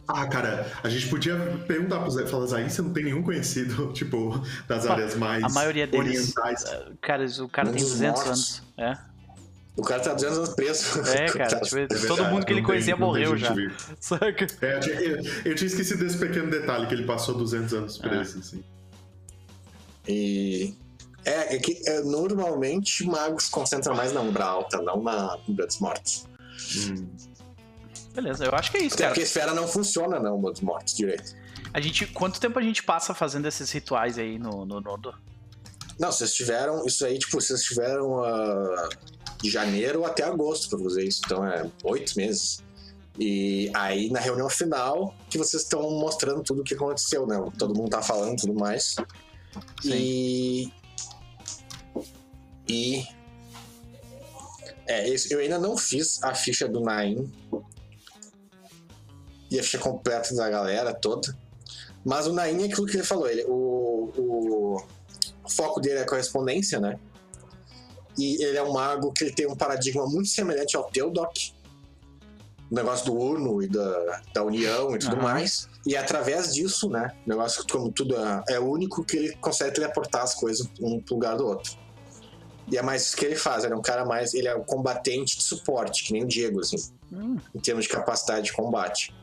Ah, 0.08 0.28
cara, 0.28 0.72
a 0.84 0.90
gente 0.90 1.08
podia 1.10 1.36
perguntar 1.68 2.00
pro 2.00 2.12
Zé, 2.12 2.26
falar, 2.28 2.58
aí 2.58 2.70
você 2.70 2.82
não 2.82 2.94
tem 2.94 3.06
nenhum 3.06 3.24
conhecido, 3.24 3.92
tipo, 3.94 4.40
das 4.68 4.86
áreas 4.86 5.16
mais 5.16 5.44
A 5.44 5.50
maioria 5.50 5.88
deles. 5.88 6.36
orientais. 6.36 6.64
eh, 6.66 6.92
Cara, 7.02 7.26
o 7.40 7.50
cara 7.50 7.70
tem 7.70 7.82
dos 7.82 7.92
200 7.92 8.24
mortos. 8.24 8.62
anos. 8.78 9.00
o 9.76 9.82
cara 9.82 10.02
tá 10.04 10.14
200 10.14 10.38
anos 10.38 10.50
preso. 10.50 11.02
É, 11.10 11.26
é 11.26 11.32
cara. 11.32 11.50
Coitado. 11.60 11.66
tipo, 11.66 11.78
É 11.80 12.08
todo 12.08 12.24
mundo 12.26 12.46
que 12.46 12.54
ele 12.54 12.62
conhecia 12.62 12.94
tem 12.96 13.04
morreu 13.04 13.36
já. 13.36 13.54
Saca? 14.00 14.46
É, 14.62 14.76
eu, 14.76 14.80
tinha, 14.80 14.96
eu- 15.02 15.24
eu 15.46 15.56
tinha 15.56 15.68
esquecido 15.68 16.04
desse 16.04 16.18
pequeno 16.20 16.52
detalhe, 16.52 16.86
que 16.86 16.94
ele 16.94 17.06
passou 17.06 17.34
200 17.36 17.74
anos 17.74 18.00
É. 18.04 18.08
preso, 18.08 18.40
assim. 18.40 18.64
E. 20.08 20.76
É, 21.24 21.56
é 21.56 21.58
que 21.60 21.82
é, 21.90 22.02
normalmente 22.02 23.04
magos 23.08 23.48
concentram 23.50 23.96
mais 23.96 24.14
na 24.14 24.22
Umbra 24.22 24.46
Alta, 24.46 24.80
não 24.84 25.02
na 25.02 25.36
Umbra 25.50 25.66
dos 25.66 25.80
Mortos. 25.80 26.28
Hum. 26.78 27.08
Beleza, 28.16 28.46
eu 28.46 28.56
acho 28.56 28.72
que 28.72 28.78
é 28.78 28.84
isso, 28.84 28.96
Até 28.96 29.04
cara. 29.04 29.10
porque 29.10 29.22
a 29.22 29.26
esfera 29.26 29.54
não 29.54 29.68
funciona 29.68 30.20
na 30.20 30.32
Umbra 30.34 30.52
dos 30.52 30.62
Mortos 30.62 30.96
direito. 30.96 31.36
A 31.74 31.82
gente, 31.82 32.08
quanto 32.08 32.40
tempo 32.40 32.58
a 32.58 32.62
gente 32.62 32.82
passa 32.82 33.14
fazendo 33.14 33.46
esses 33.48 33.70
rituais 33.70 34.18
aí 34.18 34.40
no, 34.40 34.66
no 34.66 34.80
Nodo? 34.80 35.14
Não, 36.00 36.12
vocês 36.12 36.34
tiveram. 36.34 36.86
Isso 36.86 37.06
aí, 37.06 37.18
tipo, 37.20 37.40
vocês 37.40 37.62
tiveram 37.64 38.24
ah, 38.24 38.90
de 39.42 39.50
janeiro 39.50 40.06
até 40.06 40.24
agosto 40.24 40.70
pra 40.70 40.80
fazer 40.80 41.04
isso. 41.04 41.22
Então 41.26 41.46
é 41.46 41.70
oito 41.84 42.14
meses. 42.16 42.64
E 43.18 43.72
aí, 43.74 44.10
na 44.10 44.20
reunião 44.20 44.50
final, 44.50 45.16
que 45.30 45.38
vocês 45.38 45.64
estão 45.64 45.82
mostrando 45.92 46.44
tudo 46.44 46.62
o 46.62 46.64
que 46.64 46.74
aconteceu, 46.74 47.26
né? 47.26 47.38
Todo 47.58 47.76
mundo 47.76 47.90
tá 47.90 48.02
falando 48.02 48.34
e 48.34 48.42
tudo 48.42 48.54
mais. 48.54 48.96
E. 49.84 50.72
E. 52.68 53.06
É, 54.88 55.10
eu 55.30 55.40
ainda 55.40 55.58
não 55.58 55.78
fiz 55.78 56.22
a 56.24 56.34
ficha 56.34 56.68
do 56.68 56.82
Naim. 56.82 57.32
E 59.56 59.60
a 59.60 59.64
ficha 59.64 59.78
completa 59.78 60.36
da 60.36 60.50
galera 60.50 60.94
toda. 60.94 61.34
Mas 62.04 62.28
o 62.28 62.34
Naim 62.34 62.62
é 62.62 62.66
aquilo 62.66 62.86
que 62.86 62.98
ele 62.98 63.06
falou. 63.06 63.26
Ele, 63.26 63.46
o, 63.48 64.12
o, 64.18 64.76
o 65.46 65.50
foco 65.50 65.80
dele 65.80 66.00
é 66.00 66.02
a 66.02 66.06
correspondência, 66.06 66.78
né? 66.78 67.00
E 68.18 68.44
ele 68.44 68.58
é 68.58 68.62
um 68.64 68.74
mago 68.74 69.14
que 69.14 69.24
ele 69.24 69.34
tem 69.34 69.48
um 69.48 69.56
paradigma 69.56 70.06
muito 70.06 70.28
semelhante 70.28 70.76
ao 70.76 70.84
teu, 70.92 71.10
Doc. 71.10 71.32
O 72.70 72.76
negócio 72.76 73.06
do 73.06 73.14
Urno 73.18 73.64
e 73.64 73.70
da, 73.70 74.22
da 74.34 74.44
União 74.44 74.94
e 74.94 75.00
tudo 75.00 75.16
Aham. 75.16 75.24
mais. 75.24 75.70
E 75.88 75.96
é 75.96 76.00
através 76.00 76.54
disso, 76.54 76.90
né? 76.90 77.16
O 77.26 77.30
negócio 77.30 77.64
que, 77.64 77.72
como 77.72 77.90
tudo 77.94 78.18
é, 78.18 78.44
é 78.56 78.60
único 78.60 79.06
que 79.06 79.16
ele 79.16 79.36
consegue 79.38 79.74
teleportar 79.74 80.24
as 80.24 80.36
coisas 80.36 80.68
um 80.82 81.00
pro 81.00 81.16
lugar 81.16 81.38
do 81.38 81.48
outro. 81.48 81.78
E 82.70 82.78
é 82.78 82.82
mais 82.82 83.04
isso 83.04 83.16
que 83.16 83.24
ele 83.24 83.38
faz. 83.38 83.64
Ele 83.64 83.74
é 83.74 83.78
um 83.78 83.82
cara 83.82 84.04
mais. 84.04 84.34
Ele 84.34 84.50
é 84.50 84.56
um 84.56 84.64
combatente 84.64 85.38
de 85.38 85.44
suporte, 85.44 86.04
que 86.04 86.12
nem 86.12 86.24
o 86.24 86.28
Diego, 86.28 86.60
assim 86.60 86.94
Hum, 87.12 87.38
em 87.54 87.60
termos 87.60 87.86
de 87.86 87.90
capacidade 87.90 88.48
de 88.48 88.54
combate. 88.54 89.15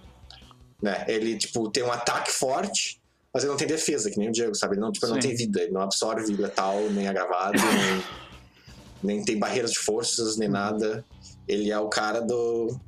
Né? 0.82 1.04
Ele, 1.06 1.38
tipo, 1.38 1.70
tem 1.70 1.84
um 1.84 1.92
ataque 1.92 2.32
forte, 2.32 3.00
mas 3.32 3.44
ele 3.44 3.50
não 3.50 3.56
tem 3.56 3.68
defesa, 3.68 4.10
que 4.10 4.18
nem 4.18 4.28
o 4.28 4.32
Diego, 4.32 4.54
sabe? 4.54 4.74
Ele 4.74 4.80
não, 4.80 4.90
tipo, 4.90 5.06
não 5.06 5.20
tem 5.20 5.34
vida, 5.34 5.62
ele 5.62 5.72
não 5.72 5.80
absorve 5.80 6.34
letal, 6.34 6.78
nem 6.90 7.06
agravado, 7.06 7.56
nem, 9.02 9.16
nem 9.16 9.24
tem 9.24 9.38
barreiras 9.38 9.70
de 9.70 9.78
forças, 9.78 10.36
nem 10.36 10.48
nada. 10.48 11.04
Ele 11.46 11.70
é 11.70 11.78
o 11.78 11.88
cara 11.88 12.20
do, 12.20 12.78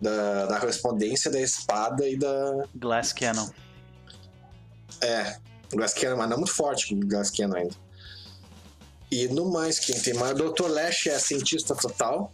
da, 0.00 0.46
da 0.46 0.60
correspondência, 0.60 1.30
da 1.30 1.40
espada 1.40 2.08
e 2.08 2.16
da. 2.16 2.64
Glass 2.74 3.12
Cannon. 3.12 3.48
É, 5.00 5.36
Glass 5.72 5.94
Cannon, 5.94 6.16
mas 6.16 6.30
não 6.30 6.38
muito 6.38 6.52
forte 6.52 6.94
o 6.94 7.00
Glass 7.06 7.30
Cannon 7.30 7.56
ainda. 7.56 7.74
E 9.10 9.26
no 9.28 9.50
mais, 9.50 9.78
quem 9.78 9.98
tem 9.98 10.14
mais? 10.14 10.38
O 10.38 10.52
Dr. 10.52 10.66
Lash 10.68 11.06
é 11.06 11.18
cientista 11.18 11.74
total. 11.74 12.32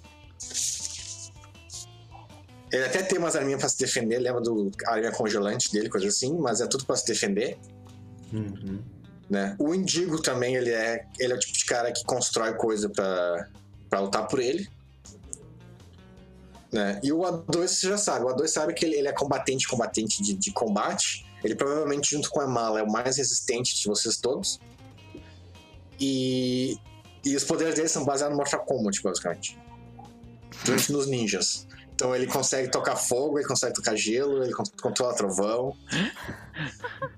Ele 2.74 2.84
até 2.84 3.04
tem 3.04 3.20
umas 3.20 3.36
arminhas 3.36 3.60
pra 3.60 3.68
se 3.68 3.78
defender, 3.78 4.18
lembra 4.18 4.40
do 4.40 4.72
arminha 4.86 5.12
congelante 5.12 5.70
dele, 5.70 5.88
coisa 5.88 6.08
assim, 6.08 6.36
mas 6.36 6.60
é 6.60 6.66
tudo 6.66 6.84
pra 6.84 6.96
se 6.96 7.06
defender, 7.06 7.56
Uhum. 8.32 8.82
né? 9.30 9.54
O 9.60 9.72
Indigo 9.72 10.20
também, 10.20 10.56
ele 10.56 10.70
é, 10.70 11.06
ele 11.20 11.32
é 11.32 11.36
o 11.36 11.38
tipo 11.38 11.52
de 11.56 11.64
cara 11.66 11.92
que 11.92 12.04
constrói 12.04 12.52
coisa 12.54 12.88
pra, 12.88 13.48
pra 13.88 14.00
lutar 14.00 14.26
por 14.26 14.40
ele. 14.40 14.68
Né? 16.72 16.98
E 17.00 17.12
o 17.12 17.20
A2 17.20 17.68
você 17.68 17.88
já 17.90 17.96
sabe, 17.96 18.24
o 18.24 18.28
A2 18.28 18.48
sabe 18.48 18.74
que 18.74 18.84
ele, 18.84 18.96
ele 18.96 19.06
é 19.06 19.12
combatente, 19.12 19.68
combatente 19.68 20.20
de, 20.20 20.34
de 20.34 20.50
combate. 20.50 21.24
Ele 21.44 21.54
provavelmente, 21.54 22.10
junto 22.10 22.28
com 22.28 22.40
a 22.40 22.46
Mala, 22.48 22.80
é 22.80 22.82
o 22.82 22.90
mais 22.90 23.18
resistente 23.18 23.76
de 23.80 23.86
vocês 23.86 24.16
todos. 24.16 24.58
E, 26.00 26.76
e 27.24 27.36
os 27.36 27.44
poderes 27.44 27.76
dele 27.76 27.88
são 27.88 28.04
baseados 28.04 28.32
no 28.36 28.38
Mortal 28.38 28.64
Kombat, 28.64 29.00
basicamente. 29.00 29.56
Principalmente 30.50 30.92
nos 30.92 31.06
ninjas. 31.06 31.68
Então 31.94 32.14
ele 32.14 32.26
consegue 32.26 32.70
tocar 32.70 32.96
fogo, 32.96 33.38
ele 33.38 33.46
consegue 33.46 33.72
tocar 33.74 33.94
gelo, 33.96 34.42
ele 34.42 34.52
con- 34.52 34.64
controla 34.82 35.14
trovão. 35.14 35.76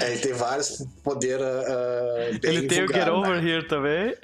É, 0.00 0.10
ele 0.12 0.20
tem 0.20 0.32
vários 0.34 0.84
poderes. 1.02 1.46
ah, 1.46 2.38
bem 2.42 2.50
Ele 2.56 2.66
tem 2.66 2.84
o 2.84 2.88
Get 2.88 3.06
né? 3.06 3.10
Over 3.10 3.42
Here 3.42 3.66
também. 3.66 4.14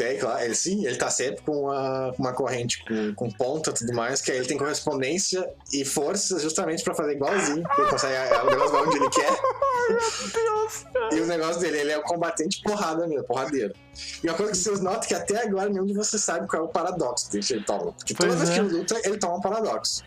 Tem, 0.00 0.16
claro. 0.16 0.42
Ele, 0.42 0.54
sim, 0.54 0.86
ele 0.86 0.96
tá 0.96 1.10
sempre 1.10 1.42
com 1.42 1.64
uma, 1.64 2.10
uma 2.18 2.32
corrente 2.32 2.82
com, 2.86 3.14
com 3.14 3.30
ponta 3.30 3.68
e 3.68 3.74
tudo 3.74 3.92
mais, 3.92 4.22
que 4.22 4.32
aí 4.32 4.38
ele 4.38 4.46
tem 4.46 4.56
correspondência 4.56 5.46
e 5.70 5.84
força 5.84 6.38
justamente 6.38 6.82
pra 6.82 6.94
fazer 6.94 7.12
igualzinho. 7.12 7.62
Ele 7.76 7.90
consegue 7.90 8.16
ah, 8.16 8.42
o 8.42 8.46
negócio 8.50 8.76
onde 8.78 8.96
ele 8.96 9.10
quer. 9.10 9.30
Deus, 10.32 10.86
cara. 10.90 11.14
E 11.14 11.20
o 11.20 11.26
negócio 11.26 11.60
dele, 11.60 11.80
ele 11.80 11.92
é 11.92 11.98
um 11.98 12.02
combatente 12.02 12.62
porrada 12.62 13.06
mesmo, 13.06 13.24
porradeiro. 13.24 13.74
E 14.24 14.26
uma 14.26 14.34
coisa 14.34 14.52
que 14.52 14.58
vocês 14.58 14.80
notam 14.80 15.02
é 15.02 15.06
que 15.06 15.14
até 15.14 15.42
agora 15.42 15.68
nenhum 15.68 15.84
de 15.84 15.92
vocês 15.92 16.22
sabe 16.22 16.48
qual 16.48 16.62
é 16.62 16.64
o 16.64 16.68
paradoxo 16.68 17.28
que 17.28 17.36
ele 17.52 17.62
toma. 17.64 17.92
Porque 17.92 18.14
toda 18.14 18.28
Pois 18.30 18.38
vez 18.38 18.50
é. 18.50 18.54
que 18.54 18.60
ele 18.60 18.78
luta, 18.78 19.00
ele 19.04 19.18
toma 19.18 19.36
um 19.36 19.40
paradoxo. 19.42 20.02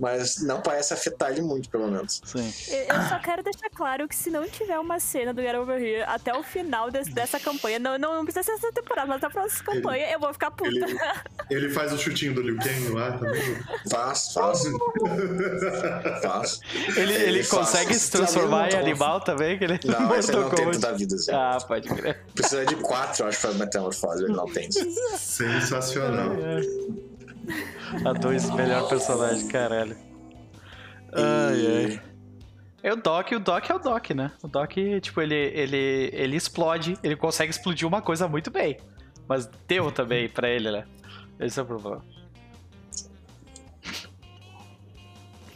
Mas 0.00 0.40
não 0.42 0.60
parece 0.60 0.94
afetar 0.94 1.30
ele 1.32 1.42
muito, 1.42 1.68
pelo 1.68 1.88
menos. 1.88 2.20
Sim. 2.24 2.52
Eu 2.88 3.02
só 3.08 3.18
quero 3.18 3.42
deixar 3.42 3.68
claro 3.70 4.06
que 4.08 4.14
se 4.14 4.30
não 4.30 4.46
tiver 4.48 4.78
uma 4.78 5.00
cena 5.00 5.34
do 5.34 5.40
Get 5.42 5.54
Over 5.56 5.80
Here 5.82 6.02
até 6.06 6.32
o 6.36 6.42
final 6.42 6.90
des- 6.90 7.08
dessa 7.12 7.40
campanha, 7.40 7.78
não, 7.78 7.98
não, 7.98 8.14
não 8.14 8.24
precisa 8.24 8.42
ser 8.44 8.52
essa 8.52 8.72
temporada, 8.72 9.08
mas 9.08 9.20
na 9.20 9.28
próxima 9.30 9.64
campanha 9.64 10.10
eu 10.12 10.20
vou 10.20 10.32
ficar 10.32 10.50
puta. 10.50 10.68
Ele, 10.70 10.98
ele 11.50 11.68
faz 11.70 11.92
o 11.92 11.98
chutinho 11.98 12.34
do 12.34 12.42
Liu 12.42 12.56
Kang 12.58 12.88
lá 12.90 13.12
também. 13.18 13.56
Faz, 13.90 14.32
faz. 14.32 14.62
faz. 16.22 16.60
Ele, 16.96 17.12
ele 17.14 17.42
faz. 17.42 17.48
consegue 17.60 17.92
se 17.94 17.96
Esse 17.98 18.10
também 18.12 18.26
transformar 18.26 18.68
em 18.68 18.72
não 18.72 18.78
animal 18.80 19.20
também? 19.20 19.58
Que 19.58 19.64
ele 19.64 19.80
Não, 19.84 20.14
esse 20.14 20.30
ele 20.30 20.40
não 20.40 20.50
tem 20.50 20.58
Kombat. 20.64 20.80
toda 20.80 20.88
a 20.94 20.96
vida. 20.96 21.14
Assim. 21.16 21.32
Ah, 21.32 21.58
pode 21.66 21.88
crer. 21.88 22.20
Precisa 22.34 22.64
de 22.66 22.76
quatro, 22.76 23.26
acho, 23.26 23.40
pra 23.40 23.52
metamorfose. 23.52 24.24
Ele 24.24 24.32
não 24.34 24.46
tem. 24.46 24.68
Sensacional. 25.16 26.32
A 28.04 28.12
dois, 28.12 28.48
melhor 28.50 28.88
personagem, 28.88 29.48
caralho. 29.48 29.96
Ai, 31.12 31.66
ai. 31.66 32.02
É 32.82 32.92
o 32.92 32.96
Doc, 32.96 33.32
o 33.32 33.40
Doc 33.40 33.70
é 33.70 33.74
o 33.74 33.78
Doc, 33.78 34.10
né? 34.10 34.30
O 34.42 34.48
Doc, 34.48 34.72
tipo, 35.00 35.20
ele, 35.20 35.34
ele, 35.34 36.10
ele 36.12 36.36
explode, 36.36 36.96
ele 37.02 37.16
consegue 37.16 37.50
explodir 37.50 37.88
uma 37.88 38.00
coisa 38.00 38.28
muito 38.28 38.50
bem. 38.50 38.78
Mas 39.26 39.48
deu 39.66 39.90
também 39.90 40.28
pra 40.28 40.48
ele, 40.48 40.70
né? 40.70 40.84
Esse 41.40 41.58
é 41.58 41.62
o 41.62 41.66
problema. 41.66 42.04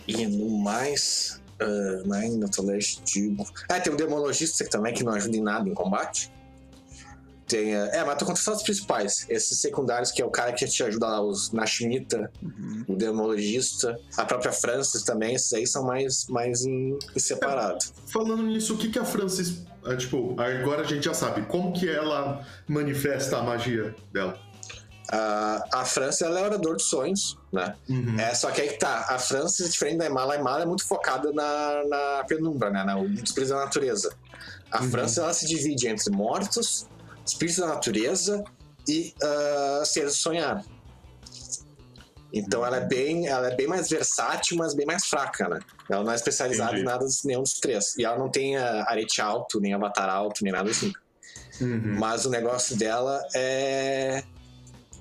E 0.07 0.27
no 0.27 0.59
mais. 0.59 1.41
Uh, 1.61 2.09
mais 2.09 2.35
no 2.37 2.51
Tolerante 2.51 3.01
digo. 3.05 3.45
Ah, 3.69 3.79
tem 3.79 3.93
o 3.93 3.97
Demologista 3.97 4.69
também, 4.69 4.93
que 4.93 5.05
não 5.05 5.13
ajuda 5.13 5.37
em 5.37 5.43
nada 5.43 5.69
em 5.69 5.75
combate. 5.75 6.32
Tem. 7.53 7.75
é, 7.75 8.03
mas 8.05 8.17
tô 8.19 8.25
contando 8.25 8.43
só 8.43 8.53
os 8.55 8.63
principais. 8.63 9.27
Esses 9.29 9.61
secundários, 9.61 10.11
que 10.11 10.23
é 10.23 10.25
o 10.25 10.31
cara 10.31 10.53
que 10.53 10.65
te 10.67 10.83
ajuda 10.83 11.07
lá, 11.07 11.21
os 11.21 11.53
Nashmita, 11.53 12.31
o 12.89 12.97
Demologista, 12.97 13.95
a 14.17 14.25
própria 14.25 14.53
Francis 14.53 15.03
também, 15.03 15.35
esses 15.35 15.53
aí 15.53 15.67
são 15.67 15.85
mais, 15.85 16.27
mais 16.29 16.65
em, 16.65 16.99
em 17.15 17.19
separado. 17.21 17.85
Falando 18.07 18.43
nisso, 18.45 18.75
o 18.75 18.79
que, 18.79 18.89
que 18.89 18.99
a 18.99 19.05
Francis. 19.05 19.65
ah, 19.85 19.95
tipo, 19.97 20.35
agora 20.41 20.81
a 20.81 20.85
gente 20.85 21.05
já 21.05 21.13
sabe. 21.15 21.43
Como 21.43 21.73
que 21.73 21.89
ela 21.89 22.43
manifesta 22.67 23.37
a 23.37 23.43
magia 23.43 23.95
dela? 24.13 24.39
Uh, 25.13 25.61
a 25.75 25.85
Francis, 25.85 26.23
ela 26.23 26.41
é 26.41 26.45
orador 26.45 26.77
de 26.77 26.85
sonhos, 26.85 27.37
né? 27.53 27.75
Uhum. 27.87 28.19
É, 28.19 28.35
só 28.35 28.51
que 28.51 28.63
aí 28.63 28.69
que 28.69 28.79
tá, 28.79 29.07
a 29.11 29.19
Francis, 29.19 29.71
diferente 29.71 29.99
da 29.99 30.07
Imala, 30.07 30.35
a 30.35 30.37
Imala 30.39 30.63
é 30.63 30.67
muito 30.67 30.87
focada 30.87 31.31
na, 31.33 31.83
na 31.87 32.25
penumbra, 32.25 32.71
né? 32.71 32.83
Na, 32.83 32.95
nos 32.95 33.23
espíritos 33.23 33.51
da 33.51 33.57
natureza. 33.57 34.15
A 34.71 34.81
Uhum. 34.81 34.91
Francis, 34.91 35.19
ela 35.19 35.35
se 35.35 35.47
divide 35.47 35.87
entre 35.87 36.11
mortos, 36.11 36.87
espíritos 37.25 37.59
da 37.59 37.69
natureza 37.69 38.43
e 38.89 39.15
ah, 39.23 39.83
seres 39.85 40.13
do 40.13 40.19
sonhar. 40.19 40.65
Então 42.33 42.65
ela 42.65 42.79
é 42.79 42.87
bem, 42.87 43.27
ela 43.27 43.49
é 43.49 43.55
bem 43.55 43.67
mais 43.67 43.91
versátil, 43.91 44.57
mas 44.57 44.75
bem 44.75 44.87
mais 44.87 45.05
fraca, 45.05 45.49
né? 45.49 45.61
Ela 45.91 46.03
não 46.03 46.13
é 46.13 46.15
especializada 46.15 46.71
Entendi. 46.73 46.83
em 46.83 46.87
nada 46.87 47.07
nenhum 47.25 47.43
dos 47.43 47.55
três. 47.55 47.95
E 47.99 48.05
ela 48.05 48.19
não 48.19 48.31
tem 48.31 48.57
ah, 48.57 48.85
arete 48.89 49.21
alto, 49.21 49.61
nem 49.61 49.75
avatar 49.75 50.09
alto, 50.09 50.43
nem 50.43 50.53
nada 50.53 50.71
assim. 50.71 50.93
Uhum. 51.61 51.99
Mas 51.99 52.25
o 52.25 52.31
negócio 52.31 52.77
dela 52.77 53.23
é. 53.35 54.23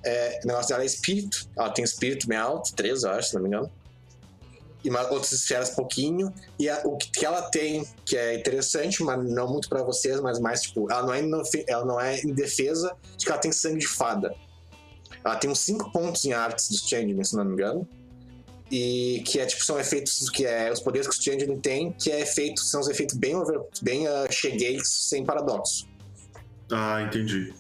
é 0.04 0.40
o 0.44 0.48
negócio 0.48 0.70
dela 0.70 0.84
é 0.84 0.86
espírito. 0.86 1.48
Ela 1.58 1.70
tem 1.70 1.86
espírito 1.86 2.28
bem 2.28 2.38
alto, 2.38 2.76
três, 2.76 3.04
eu 3.04 3.12
acho, 3.12 3.30
se 3.30 3.36
não 3.36 3.44
me 3.44 3.48
engano. 3.48 3.72
E 4.84 4.90
outras 4.90 5.32
esferas 5.32 5.70
pouquinho. 5.72 6.34
E 6.58 6.68
a- 6.70 6.82
o 6.86 6.98
que, 6.98 7.26
ela 7.26 7.44
tem, 7.44 7.86
que 8.06 8.18
é 8.18 8.36
interessante, 8.36 9.04
mas 9.04 9.24
não 9.30 9.48
muito 9.48 9.70
pra 9.70 9.84
vocês, 9.84 10.20
mas 10.20 10.40
mais 10.40 10.62
tipo, 10.62 10.92
ela 10.92 11.04
não, 11.04 11.14
é 11.14 11.44
ela 11.68 11.86
não 11.86 12.00
é 12.02 12.20
em 12.22 12.34
defesa 12.34 12.96
de 13.18 13.26
que 13.26 13.32
ela 13.32 13.40
tem 13.40 13.52
sangue 13.52 13.80
de 13.80 13.88
fada. 13.88 14.34
Ela 15.24 15.36
tem 15.36 15.50
uns 15.50 15.60
cinco 15.60 15.92
pontos 15.92 16.26
em 16.26 16.34
artes 16.34 16.70
dos 16.70 16.82
Changeling, 16.88 17.24
se 17.24 17.36
não 17.36 17.46
me 17.46 17.54
engano. 17.54 17.88
E 18.72 19.22
que 19.28 19.40
é 19.40 19.46
tipo, 19.46 19.64
são 19.64 19.80
efeitos 19.80 20.30
que 20.30 20.46
é 20.46 20.72
os 20.72 20.80
poderes 20.80 21.08
que 21.08 21.14
os 21.14 21.24
Changeling 21.24 21.60
têm, 21.60 21.92
que 21.92 22.10
é 22.12 22.22
efeito, 22.22 22.62
são 22.62 22.80
os 22.82 22.88
efeitos 22.88 23.16
bem 23.18 23.36
over, 23.36 23.62
bem 23.82 24.08
uh, 24.08 24.32
cheguei 24.32 24.80
sem 24.84 25.24
paradoxo. 25.26 25.88
Ah, 26.72 27.02
entendi. 27.04 27.54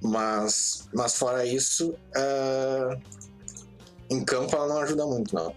Mas, 0.00 0.88
mas 0.94 1.16
fora 1.16 1.44
isso, 1.44 1.94
ah, 2.14 2.96
em 4.10 4.24
campo 4.24 4.54
ela 4.56 4.66
não 4.68 4.78
ajuda 4.78 5.06
muito, 5.06 5.34
não. 5.34 5.54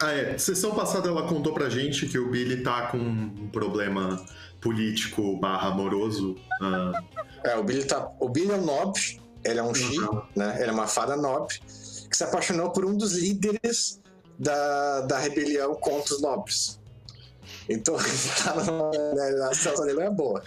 Ah, 0.00 0.12
é. 0.12 0.36
Sessão 0.38 0.74
passada 0.74 1.08
ela 1.08 1.26
contou 1.28 1.52
pra 1.54 1.68
gente 1.68 2.06
que 2.06 2.18
o 2.18 2.30
Billy 2.30 2.62
tá 2.62 2.88
com 2.88 2.98
um 2.98 3.48
problema 3.52 4.24
político 4.60 5.36
barra 5.38 5.68
amoroso. 5.68 6.36
Ah, 6.60 6.92
É, 7.44 7.56
o 7.56 7.62
Billy, 7.62 7.84
tá, 7.84 8.10
o 8.20 8.28
Billy 8.28 8.50
é 8.50 8.54
um 8.56 8.64
nobre, 8.64 9.20
ele 9.44 9.58
é 9.58 9.62
um 9.62 9.74
Shi, 9.74 9.98
Uhum. 10.00 10.22
né? 10.34 10.56
Ele 10.60 10.70
é 10.70 10.72
uma 10.72 10.86
fada 10.86 11.16
nobre, 11.16 11.58
que 12.10 12.16
se 12.16 12.24
apaixonou 12.24 12.70
por 12.70 12.84
um 12.84 12.96
dos 12.96 13.12
líderes 13.12 14.00
da, 14.38 15.02
da 15.02 15.18
rebelião 15.18 15.74
contra 15.74 16.14
os 16.14 16.22
nobres. 16.22 16.80
Então, 17.68 17.96
tá 18.44 18.54
numa, 18.64 18.90
a 19.48 19.54
situação 19.54 19.86
dele 19.86 19.98
não 20.00 20.06
é 20.06 20.10
boa. 20.10 20.42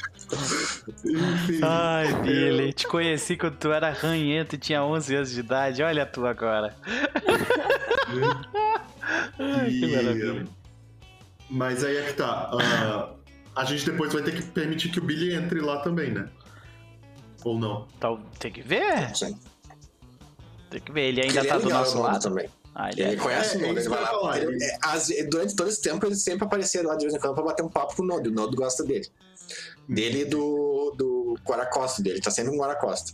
enfim. 1.05 1.59
Ai, 1.63 2.13
Billy, 2.21 2.73
te 2.73 2.87
conheci 2.87 3.35
quando 3.35 3.57
tu 3.57 3.71
era 3.71 3.89
ranhento 3.91 4.55
e 4.55 4.57
tinha 4.57 4.83
11 4.83 5.15
anos 5.15 5.31
de 5.31 5.39
idade. 5.39 5.81
Olha 5.81 6.05
tu 6.05 6.25
agora. 6.27 6.75
Ai, 9.39 9.69
que 9.69 9.95
maravilha. 9.95 10.47
Mas 11.49 11.83
aí 11.83 11.97
é 11.97 12.03
que 12.03 12.13
tá. 12.13 12.51
ah, 12.53 13.09
a 13.55 13.65
gente 13.65 13.85
depois 13.89 14.13
vai 14.13 14.21
ter 14.21 14.35
que 14.35 14.43
permitir 14.43 14.89
que 14.89 14.99
o 14.99 15.03
Billy 15.03 15.33
entre 15.33 15.59
lá 15.59 15.79
também, 15.81 16.11
né? 16.11 16.29
Ou 17.43 17.57
não? 17.57 17.87
Então, 17.97 18.21
tem 18.39 18.51
que 18.51 18.61
ver. 18.61 19.15
Sim. 19.15 19.39
Tem 20.69 20.81
que 20.81 20.91
ver. 20.91 21.01
Ele 21.09 21.21
ainda 21.21 21.33
Porque 21.35 21.47
tá 21.47 21.55
ele 21.55 21.63
é 21.63 21.67
do 21.67 21.73
nosso 21.73 22.01
lado. 22.01 22.21
também. 22.21 22.49
Ah, 22.79 22.91
ele 22.91 23.01
Ele 23.01 23.13
é. 23.13 23.15
conhece 23.15 23.55
É, 23.55 23.57
o 23.57 23.61
Nodo, 23.61 23.79
é 23.79 23.81
ele 23.81 23.89
vai 23.89 24.01
lá. 24.01 24.07
falar, 24.07 24.37
ele- 24.39 24.63
é, 24.63 24.77
as- 24.83 25.07
durante 25.31 25.55
todo 25.55 25.67
esse 25.67 25.81
tempo, 25.81 26.05
ele 26.05 26.15
sempre 26.15 26.45
aparecia 26.45 26.83
lá 26.85 26.95
de 26.95 27.05
vez 27.05 27.15
em 27.15 27.19
quando 27.19 27.33
pra 27.33 27.43
bater 27.43 27.63
um 27.65 27.69
papo 27.69 27.95
com 27.95 28.03
o 28.03 28.05
Nodo. 28.05 28.29
O 28.29 28.31
Nodo 28.33 28.55
gosta 28.55 28.83
dele. 28.83 29.07
Dele 29.89 30.21
e 30.21 30.25
do, 30.25 30.93
do 30.95 31.39
Guaracosta 31.43 32.03
dele. 32.03 32.21
Tá 32.21 32.29
sempre 32.29 32.51
com 32.51 32.57
o 32.57 32.59
Guaracosta. 32.59 33.13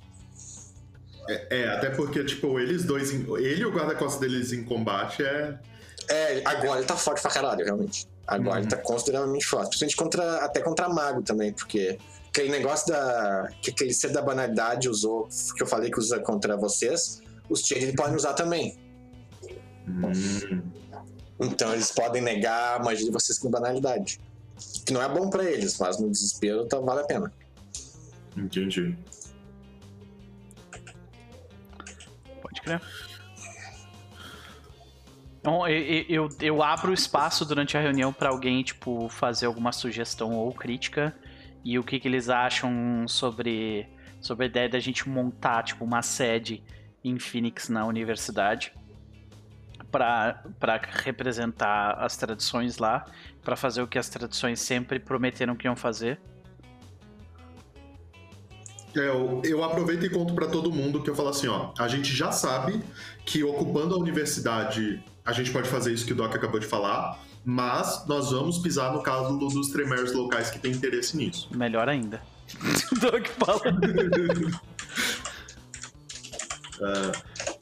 É, 1.30 1.60
é, 1.62 1.68
até 1.70 1.90
porque, 1.92 2.24
tipo, 2.26 2.60
eles 2.60 2.84
dois. 2.84 3.12
em- 3.14 3.26
Ele 3.38 3.62
e 3.62 3.66
o 3.66 3.72
guarda-costas 3.72 4.20
deles 4.20 4.52
em 4.52 4.64
combate 4.66 5.24
é. 5.24 5.58
É, 6.10 6.42
agora 6.44 6.80
ele 6.80 6.88
tá 6.88 6.98
forte 6.98 7.22
pra 7.22 7.32
caralho, 7.32 7.64
realmente. 7.64 8.06
Agora 8.28 8.56
Uhum. 8.58 8.62
ele 8.64 8.68
tá 8.68 8.76
consideravelmente 8.78 9.46
forte. 9.46 9.70
Principalmente 9.78 9.96
contra, 9.96 10.38
até 10.44 10.60
contra 10.60 10.90
mago 10.90 11.22
também, 11.22 11.54
porque 11.54 11.98
aquele 12.30 12.50
negócio 12.50 12.88
da. 12.92 13.50
que 13.62 13.72
aquele 13.72 13.94
ser 13.94 14.10
da 14.10 14.22
banalidade 14.22 14.90
usou, 14.90 15.30
que 15.56 15.64
eu 15.64 15.68
falei 15.68 15.90
que 15.90 16.00
usa 16.00 16.20
contra 16.20 16.58
vocês, 16.58 17.22
os 17.50 17.62
Change 17.62 17.94
podem 17.94 18.16
usar 18.16 18.34
também. 18.34 18.78
Hum, 19.88 20.62
Então 21.40 21.74
eles 21.74 21.92
podem 21.92 22.22
negar 22.22 22.80
a 22.80 22.84
magia 22.84 23.06
de 23.06 23.12
vocês 23.12 23.38
com 23.40 23.50
banalidade. 23.50 24.20
Que 24.86 24.94
não 24.94 25.02
é 25.02 25.10
bom 25.10 25.30
pra 25.30 25.44
eles, 25.44 25.78
mas 25.80 26.00
no 26.00 26.10
desespero 26.10 26.66
tá, 26.68 26.80
vale 26.80 27.02
a 27.02 27.06
pena. 27.06 27.34
entendi. 28.38 28.96
Pode 32.42 32.62
crer. 32.62 32.82
Então, 35.40 35.68
eu, 35.68 36.06
eu, 36.08 36.30
eu 36.40 36.64
abro 36.64 36.94
espaço 36.94 37.44
durante 37.46 37.76
a 37.76 37.82
reunião 37.82 38.14
pra 38.14 38.30
alguém, 38.30 38.64
tipo, 38.64 39.10
fazer 39.10 39.46
alguma 39.46 39.74
sugestão 39.74 40.34
ou 40.38 40.54
crítica 40.54 41.14
e 41.66 41.78
o 41.78 41.84
que, 41.84 42.00
que 42.00 42.08
eles 42.08 42.30
acham 42.30 43.06
sobre, 43.10 43.86
sobre 44.22 44.46
a 44.46 44.48
ideia 44.48 44.70
da 44.70 44.80
gente 44.80 45.10
montar, 45.10 45.64
tipo, 45.64 45.84
uma 45.84 46.02
sede 46.02 46.64
em 47.04 47.20
Phoenix 47.20 47.68
na 47.68 47.86
universidade 47.86 48.72
pra 49.94 50.82
representar 51.04 51.92
as 52.00 52.18
tradições 52.18 52.78
lá, 52.80 53.06
pra 53.44 53.56
fazer 53.56 53.82
o 53.84 53.88
que 53.88 54.00
as 54.00 54.10
tradições 54.10 54.60
sempre 54.60 55.00
prometeram 55.00 55.56
que 55.56 55.68
iam 55.68 55.76
fazer. 55.76 56.20
É, 58.96 59.08
eu, 59.08 59.42
eu 59.44 59.64
aproveito 59.64 60.06
e 60.06 60.10
conto 60.10 60.34
pra 60.34 60.48
todo 60.48 60.72
mundo 60.72 61.02
que 61.02 61.10
eu 61.10 61.16
falo 61.16 61.30
assim, 61.30 61.48
ó, 61.48 61.72
a 61.78 61.88
gente 61.88 62.14
já 62.14 62.32
sabe 62.32 62.82
que 63.26 63.44
ocupando 63.44 63.96
a 63.96 63.98
universidade 63.98 65.04
a 65.26 65.32
gente 65.32 65.52
pode 65.52 65.70
fazer 65.70 65.94
isso 65.94 66.06
que 66.06 66.14
o 66.14 66.16
Doc 66.16 66.36
acabou 66.36 66.60
de 66.60 66.66
falar, 66.66 67.20
mas 67.46 68.06
nós 68.08 68.32
vamos 68.32 68.58
pisar 68.58 68.92
no 68.94 69.02
calo 69.02 69.38
dos 69.38 69.70
tremers 69.70 70.12
locais 70.14 70.50
que 70.50 70.60
têm 70.60 70.72
interesse 70.72 71.16
nisso. 71.16 71.50
Melhor 71.56 71.88
ainda. 71.88 72.22
Doug 73.00 73.26
fala. 73.28 73.62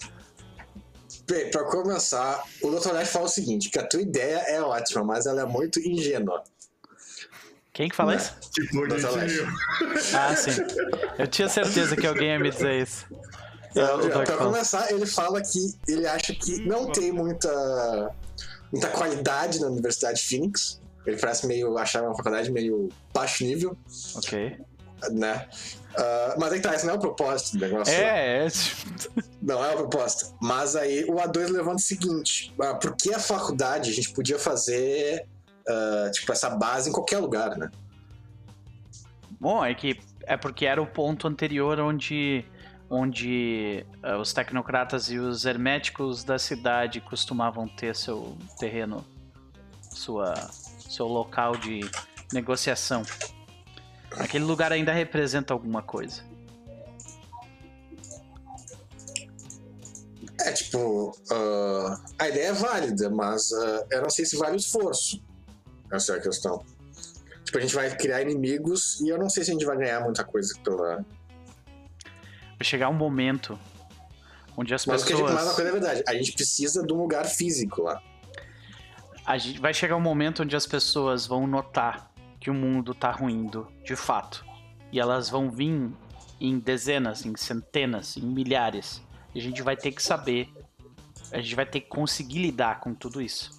Bem, 1.28 1.50
pra 1.52 1.64
começar, 1.66 2.44
o 2.62 2.70
Dr. 2.72 2.94
Nash 2.94 3.10
fala 3.10 3.26
o 3.26 3.30
seguinte: 3.30 3.70
que 3.70 3.80
a 3.80 3.86
tua 3.88 4.02
ideia 4.02 4.38
é 4.48 4.62
ótima, 4.62 5.04
mas 5.04 5.26
ela 5.26 5.42
é 5.42 5.46
muito 5.46 5.80
ingênua. 5.80 6.44
Quem 7.74 7.90
que 7.90 7.96
fala 7.96 8.12
Né? 8.16 8.18
isso? 8.18 8.36
Tipo, 8.52 8.82
Leste. 8.82 10.16
Ah, 10.16 10.36
sim. 10.36 10.52
Eu 11.18 11.28
tinha 11.28 11.48
certeza 11.48 11.96
que 11.96 12.06
alguém 12.06 12.30
ia 12.30 12.40
me 12.40 12.50
dizer 12.50 12.82
isso. 12.82 13.06
É, 13.74 14.36
começar, 14.36 14.92
ele 14.92 15.06
fala 15.06 15.42
que 15.42 15.74
ele 15.88 16.06
acha 16.06 16.36
que 16.36 16.66
não 16.66 16.92
tem 16.92 17.12
muita, 17.14 18.14
muita 18.72 18.90
qualidade 18.90 19.62
na 19.62 19.68
Universidade 19.68 20.20
de 20.22 20.28
Phoenix. 20.28 20.82
Ele 21.06 21.18
parece 21.18 21.48
meio. 21.48 21.78
achar 21.78 22.04
uma 22.04 22.16
faculdade 22.16 22.52
meio 22.52 22.90
baixo 23.14 23.44
nível, 23.46 23.78
Ok. 24.16 24.60
Né? 25.12 25.48
Ah, 25.96 26.36
mas 26.38 26.54
aí 26.54 26.62
tá, 26.62 26.74
esse 26.74 26.86
não 26.86 26.94
é 26.94 26.98
o 26.98 27.00
propósito 27.00 27.58
do 27.58 27.62
negócio. 27.62 27.94
É, 27.94 28.46
é. 28.46 28.48
Não 29.42 29.66
é 29.66 29.74
a 29.74 29.76
proposta. 29.76 30.36
Mas 30.40 30.76
aí 30.76 31.04
o 31.06 31.16
A2 31.16 31.50
levanta 31.50 31.78
o 31.78 31.80
seguinte: 31.80 32.54
ah, 32.62 32.76
por 32.76 32.96
que 32.96 33.12
a 33.14 33.20
faculdade 33.20 33.90
a 33.90 33.94
gente 33.94 34.12
podia 34.12 34.38
fazer 34.38 35.26
ah, 35.68 36.10
tipo, 36.14 36.32
essa 36.32 36.50
base 36.52 36.90
em 36.90 36.94
qualquer 36.94 37.18
lugar, 37.18 37.58
né? 37.58 37.70
Bom, 39.40 39.66
é 39.66 39.74
que 39.74 40.00
é 40.24 40.38
porque 40.38 40.66
era 40.66 40.82
o 40.82 40.86
ponto 40.86 41.28
anterior 41.28 41.80
onde, 41.80 42.46
onde 42.90 43.86
eh, 44.04 44.16
os 44.16 44.32
tecnocratas 44.34 45.10
e 45.10 45.18
os 45.18 45.46
herméticos 45.46 46.24
da 46.24 46.38
cidade 46.38 47.02
costumavam 47.02 47.68
ter 47.68 47.96
seu 47.96 48.38
terreno, 48.60 49.04
sua, 49.92 50.36
seu 50.88 51.08
local 51.08 51.58
de 51.58 51.82
negociação. 52.32 53.02
Aquele 54.18 54.44
lugar 54.44 54.72
ainda 54.72 54.92
representa 54.92 55.54
alguma 55.54 55.82
coisa. 55.82 56.24
É 60.42 60.52
tipo, 60.54 61.16
ah, 61.32 62.04
a 62.20 62.30
ideia 62.30 62.48
é 62.48 62.54
válida, 62.54 63.10
mas 63.10 63.52
ah, 63.54 63.86
eu 63.92 64.02
não 64.02 64.10
sei 64.10 64.26
se 64.26 64.36
vale 64.38 64.54
o 64.54 64.58
esforço. 64.58 65.24
Essa 65.92 66.14
é 66.14 66.18
a 66.18 66.22
questão. 66.22 66.66
Tipo, 67.44 67.58
a 67.58 67.62
gente 67.62 67.76
vai 67.76 67.96
criar 67.96 68.22
inimigos 68.22 69.00
e 69.02 69.10
eu 69.10 69.18
não 69.18 69.30
sei 69.30 69.44
se 69.44 69.52
a 69.52 69.54
gente 69.54 69.66
vai 69.66 69.78
ganhar 69.78 70.00
muita 70.02 70.24
coisa 70.24 70.54
pela. 70.64 70.98
Vai 72.58 72.64
chegar 72.64 72.90
um 72.90 72.94
momento 72.94 73.60
onde 74.58 74.74
as 74.74 74.86
Mas 74.86 75.04
a 75.04 75.06
gente, 75.06 75.16
pessoas. 75.16 75.34
mais 75.34 75.48
uma 75.48 75.54
coisa 75.56 75.70
é 75.70 75.74
verdade. 75.74 76.04
A 76.08 76.14
gente 76.14 76.34
precisa 76.34 76.86
de 76.86 76.94
um 76.94 76.98
lugar 76.98 77.26
físico 77.26 77.84
lá. 77.84 78.02
a 79.26 79.38
gente 79.38 79.60
vai 79.60 79.74
chegar 79.74 79.96
um 79.96 80.02
momento 80.02 80.44
onde 80.44 80.56
as 80.56 80.66
pessoas 80.66 81.26
vão 81.26 81.46
notar 81.46 82.11
que 82.42 82.50
o 82.50 82.54
mundo 82.54 82.96
tá 82.96 83.12
ruindo, 83.12 83.68
de 83.86 83.96
fato. 83.96 84.44
E 84.92 85.00
elas 85.00 85.30
vão 85.30 85.50
vir 85.50 85.92
em 86.40 86.58
dezenas, 86.58 87.24
em 87.24 87.38
centenas, 87.38 88.18
em 88.18 88.24
milhares. 88.24 89.00
E 89.34 89.40
a 89.40 89.42
gente 89.42 89.62
vai 89.62 89.78
ter 89.78 89.92
que 89.92 90.02
saber, 90.02 90.52
a 91.32 91.40
gente 91.40 91.56
vai 91.56 91.68
ter 91.68 91.82
que 91.82 91.88
conseguir 91.88 92.40
lidar 92.40 92.80
com 92.80 92.96
tudo 92.96 93.22
isso. 93.22 93.52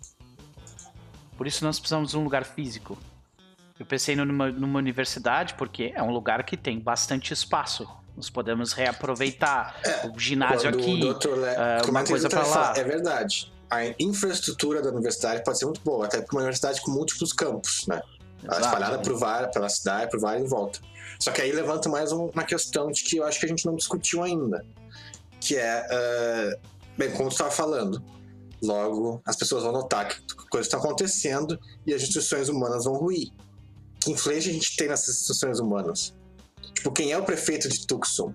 Por 1.39 1.47
isso 1.47 1.65
nós 1.65 1.79
precisamos 1.79 2.11
de 2.11 2.19
um 2.19 2.25
lugar 2.25 2.45
físico. 2.45 2.99
Eu 3.79 3.87
pensei 3.87 4.17
numa, 4.17 4.51
numa 4.51 4.79
universidade 4.81 5.55
porque 5.55 5.93
é 5.95 6.03
um 6.03 6.11
lugar 6.11 6.43
que 6.45 6.57
tem 6.57 6.79
bastante 6.79 7.33
espaço. 7.33 7.89
Nós 8.17 8.29
podemos 8.29 8.73
reaproveitar 8.73 9.81
o 10.13 10.19
ginásio 10.19 10.69
aqui. 10.69 10.97
Le... 10.97 11.11
ah, 11.57 11.79
como 11.81 11.93
uma 11.93 12.05
coisa 12.05 12.29
fala, 12.29 12.49
lá. 12.49 12.75
É 12.77 12.85
verdade. 12.85 13.51
A 13.71 13.87
infraestrutura 13.99 14.83
da 14.83 14.91
universidade 14.91 15.43
pode 15.45 15.59
ser 15.59 15.65
muito 15.65 15.81
boa, 15.81 16.05
até 16.05 16.21
porque 16.21 16.35
é 16.35 16.39
uma 16.39 16.43
universidade 16.43 16.81
com 16.83 16.91
múltiplos 16.91 17.33
campos, 17.33 17.87
né? 17.87 18.03
Ela 18.45 18.57
é 18.57 18.61
espalhada 18.61 18.99
por 19.01 19.19
várias, 19.19 19.53
pela 19.53 19.69
cidade, 19.69 20.11
por 20.11 20.21
várias 20.21 20.45
em 20.45 20.49
volta. 20.49 20.81
Só 21.19 21.31
que 21.31 21.41
aí 21.41 21.53
levanta 21.53 21.89
mais 21.89 22.11
um- 22.13 22.27
uma 22.27 22.45
questão 22.45 22.91
de 22.91 23.03
que 23.05 23.17
eu 23.17 23.25
acho 23.25 23.39
que 23.39 23.47
a 23.47 23.49
gente 23.49 23.65
não 23.67 23.77
discutiu 23.77 24.23
ainda. 24.23 24.65
Que 25.41 25.57
é, 25.57 25.87
eh, 25.91 26.59
bem, 26.99 27.11
como 27.13 27.29
tu 27.29 27.33
estava 27.33 27.51
falando, 27.51 28.03
logo 28.63 29.21
as 29.25 29.37
pessoas 29.37 29.63
vão 29.63 29.73
notar 29.73 30.09
que 30.09 30.21
coisas 30.51 30.67
estão 30.67 30.81
acontecendo 30.81 31.59
e 31.87 31.95
as 31.95 32.03
instituições 32.03 32.49
humanas 32.49 32.85
vão 32.85 32.95
ruir. 32.95 33.31
Que 34.01 34.11
influência 34.11 34.51
a 34.51 34.55
gente 34.55 34.77
tem 34.77 34.89
nessas 34.89 35.15
instituições 35.17 35.61
humanas? 35.61 36.15
Tipo, 36.75 36.91
quem 36.93 37.13
é 37.13 37.19
o 37.19 37.25
prefeito 37.25 37.69
de 37.69 37.87
Tucson? 37.87 38.33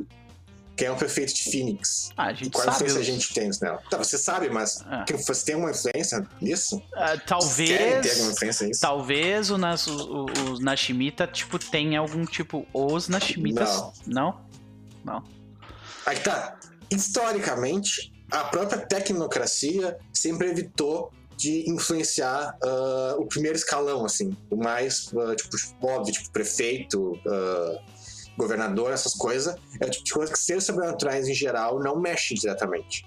Quem 0.78 0.88
é 0.88 0.92
o 0.92 0.96
prefeito 0.96 1.34
de 1.34 1.44
Phoenix? 1.52 2.12
Ah, 2.16 2.28
a 2.28 2.32
E 2.32 2.36
gente 2.36 2.52
qual 2.52 2.64
sabe. 2.66 2.76
influência 2.76 3.00
a 3.00 3.04
gente 3.04 3.34
tem 3.34 3.50
nela? 3.62 3.82
Tá, 3.90 3.98
você 3.98 4.18
sabe, 4.18 4.48
mas 4.50 4.80
Ah. 4.86 5.04
que 5.06 5.14
você 5.14 5.44
tem 5.46 5.56
uma 5.56 5.72
influência 5.72 6.26
nisso? 6.40 6.80
Ah, 6.96 7.18
talvez. 7.18 8.20
influência 8.20 8.68
nisso? 8.68 8.80
Talvez 8.82 9.50
o, 9.50 9.58
Nas, 9.58 9.88
o, 9.88 10.26
o- 10.26 10.52
os 10.52 10.60
Nashimita, 10.60 11.26
tipo, 11.26 11.58
tenha 11.58 12.00
algum 12.00 12.26
tipo. 12.26 12.66
Os 12.74 13.08
Nashimitas. 13.10 13.82
Não? 14.06 14.40
Não? 15.04 15.24
Aí 16.06 16.18
tá. 16.20 16.58
Historicamente, 16.92 18.14
a 18.32 18.44
própria 18.46 18.78
tecnocracia 18.80 19.98
sempre 20.14 20.50
evitou 20.50 21.12
de 21.36 21.70
influenciar 21.70 22.56
ah, 22.64 23.16
o 23.18 23.26
primeiro 23.26 23.58
escalão, 23.58 24.06
assim. 24.06 24.36
O 24.50 24.56
mais, 24.56 25.12
ah, 25.16 25.36
tipo, 25.36 25.56
óbvio, 25.82 26.14
tipo, 26.14 26.30
prefeito, 26.32 27.20
ah, 27.28 27.80
governador, 28.38 28.92
essas 28.92 29.14
coisas. 29.14 29.56
É 29.80 29.86
o 29.86 29.90
tipo 29.90 30.04
de 30.06 30.14
coisa 30.14 30.32
que 30.32 30.40
seres 30.40 30.64
sobrenaturais, 30.64 31.28
em 31.28 31.34
geral, 31.34 31.80
não 31.80 32.00
mexem 32.00 32.38
diretamente. 32.38 33.06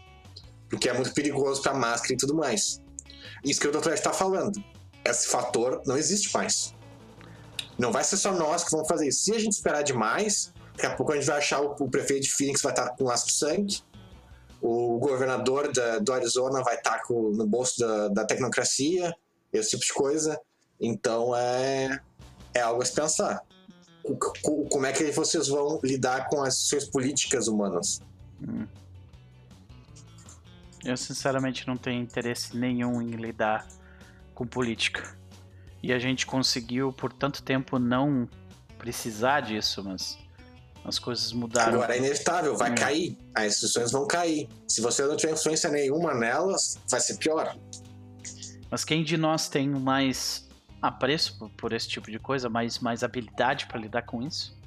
Porque 0.68 0.88
é 0.88 0.92
muito 0.92 1.12
perigoso 1.14 1.62
pra 1.62 1.72
máscara 1.74 2.14
e 2.14 2.16
tudo 2.16 2.34
mais. 2.34 2.80
Isso 3.44 3.60
que 3.60 3.68
o 3.68 3.72
Dr. 3.72 3.90
Ed 3.92 4.02
tá 4.02 4.12
falando. 4.12 4.62
Esse 5.04 5.28
fator 5.28 5.80
não 5.86 5.96
existe 5.96 6.32
mais. 6.34 6.74
Não 7.78 7.90
vai 7.90 8.04
ser 8.04 8.16
só 8.18 8.32
nós 8.32 8.62
que 8.64 8.70
vamos 8.70 8.86
fazer 8.88 9.08
isso. 9.08 9.24
Se 9.24 9.34
a 9.34 9.38
gente 9.38 9.52
esperar 9.52 9.82
demais, 9.82 10.52
daqui 10.76 10.86
a 10.86 10.94
pouco 10.94 11.12
a 11.12 11.14
gente 11.16 11.26
vai 11.26 11.38
achar 11.38 11.60
o, 11.62 11.74
o 11.80 11.88
prefeito 11.90 12.24
de 12.24 12.30
Phoenix 12.30 12.60
vai 12.60 12.72
estar 12.72 12.90
com 12.90 13.04
laço 13.04 13.26
de 13.26 13.32
sangue, 13.32 13.80
o 14.60 14.98
governador 14.98 15.72
da- 15.72 15.98
do 15.98 16.12
Arizona 16.12 16.62
vai 16.62 16.74
estar 16.76 17.02
com, 17.04 17.30
no 17.30 17.46
bolso 17.46 17.78
da, 17.80 18.08
da 18.08 18.24
tecnocracia, 18.26 19.14
esse 19.52 19.70
tipo 19.70 19.82
de 19.84 19.92
coisa. 19.94 20.38
Então 20.78 21.34
é, 21.34 21.98
é 22.54 22.60
algo 22.60 22.82
a 22.82 22.84
se 22.84 22.92
pensar. 22.92 23.40
Como 24.16 24.86
é 24.86 24.92
que 24.92 25.10
vocês 25.12 25.48
vão 25.48 25.80
lidar 25.82 26.28
com 26.28 26.42
as 26.42 26.54
suas 26.56 26.84
políticas 26.84 27.48
humanas? 27.48 28.00
Eu 30.84 30.96
sinceramente 30.96 31.66
não 31.66 31.76
tenho 31.76 32.02
interesse 32.02 32.56
nenhum 32.56 33.02
em 33.02 33.10
lidar 33.10 33.66
com 34.34 34.46
política. 34.46 35.14
E 35.82 35.92
a 35.92 35.98
gente 35.98 36.26
conseguiu 36.26 36.92
por 36.92 37.12
tanto 37.12 37.42
tempo 37.42 37.78
não 37.78 38.28
precisar 38.78 39.40
disso, 39.40 39.82
mas 39.84 40.18
as 40.84 40.98
coisas 40.98 41.32
mudaram. 41.32 41.74
Agora 41.74 41.94
é 41.94 41.98
inevitável, 41.98 42.56
vai 42.56 42.70
Hum. 42.70 42.74
cair. 42.74 43.18
As 43.34 43.46
instituições 43.54 43.92
vão 43.92 44.06
cair. 44.06 44.48
Se 44.66 44.80
você 44.80 45.04
não 45.04 45.16
tiver 45.16 45.34
influência 45.34 45.70
nenhuma 45.70 46.14
nelas, 46.14 46.78
vai 46.88 47.00
ser 47.00 47.16
pior. 47.16 47.56
Mas 48.70 48.84
quem 48.84 49.02
de 49.04 49.16
nós 49.16 49.48
tem 49.48 49.68
mais 49.68 50.48
apreço 50.80 51.38
por, 51.38 51.50
por 51.50 51.72
esse 51.72 51.88
tipo 51.88 52.10
de 52.10 52.18
coisa, 52.18 52.48
mais, 52.48 52.78
mais 52.78 53.02
habilidade 53.02 53.66
pra 53.66 53.78
lidar 53.78 54.02
com 54.02 54.22
isso? 54.22 54.58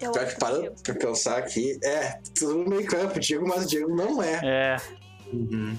Eu 0.00 0.12
Pior 0.12 0.24
acho 0.24 0.34
que 0.34 0.40
para 0.40 0.54
eu- 0.54 0.74
pra 0.82 0.94
pensar 0.94 1.38
aqui, 1.38 1.78
é, 1.84 2.20
tudo 2.38 2.68
meio 2.70 2.86
campo, 2.86 3.18
Diego, 3.18 3.46
mas 3.48 3.64
o 3.64 3.68
Diego 3.68 3.94
não 3.94 4.22
é. 4.22 4.40
É, 4.44 4.76
Uhum. 5.32 5.76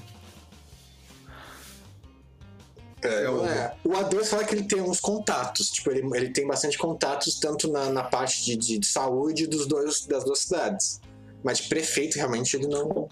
É, 3.02 3.24
É, 3.24 3.30
o- 3.30 3.38
não 3.38 3.46
é. 3.48 3.76
O 3.84 3.90
A2 3.92 4.26
fala 4.30 4.44
que 4.44 4.54
ele 4.54 4.64
tem 4.68 4.82
uns 4.82 5.00
contatos, 5.00 5.70
tipo, 5.70 5.90
ele, 5.90 6.06
ele 6.18 6.32
tem 6.32 6.46
bastante 6.46 6.78
contatos 6.78 7.40
tanto 7.40 7.72
na, 7.72 7.90
na 7.90 8.04
parte 8.04 8.44
de, 8.44 8.58
de, 8.58 8.78
de 8.78 8.86
saúde 8.88 9.48
dos 9.48 9.66
dois, 9.66 10.06
das 10.06 10.24
duas 10.26 10.40
cidades. 10.40 11.00
Mas 11.44 11.60
de 11.60 11.70
prefeito, 11.70 12.16
realmente, 12.18 12.56
ele 12.58 12.68
não. 12.68 13.08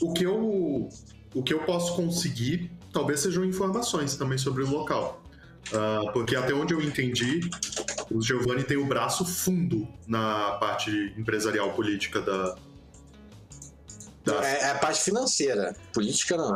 O 0.00 0.12
que 0.14 0.24
eu 0.24 0.88
o 1.34 1.42
que 1.42 1.52
eu 1.52 1.62
posso 1.64 1.94
conseguir 1.94 2.70
talvez 2.90 3.20
sejam 3.20 3.44
informações 3.44 4.16
também 4.16 4.38
sobre 4.38 4.62
o 4.62 4.70
local. 4.70 5.22
Ah, 5.72 6.10
porque 6.12 6.36
até 6.36 6.52
onde 6.54 6.72
eu 6.74 6.80
entendi, 6.80 7.40
o 8.10 8.20
Giovanni 8.22 8.62
tem 8.64 8.76
o 8.76 8.86
braço 8.86 9.24
fundo 9.24 9.86
na 10.06 10.52
parte 10.52 10.90
empresarial 11.16 11.72
política 11.72 12.20
da. 12.20 12.56
da 14.24 14.44
É, 14.46 14.60
é 14.62 14.70
a 14.70 14.78
parte 14.78 15.02
financeira. 15.02 15.74
Política, 15.92 16.36
não. 16.36 16.54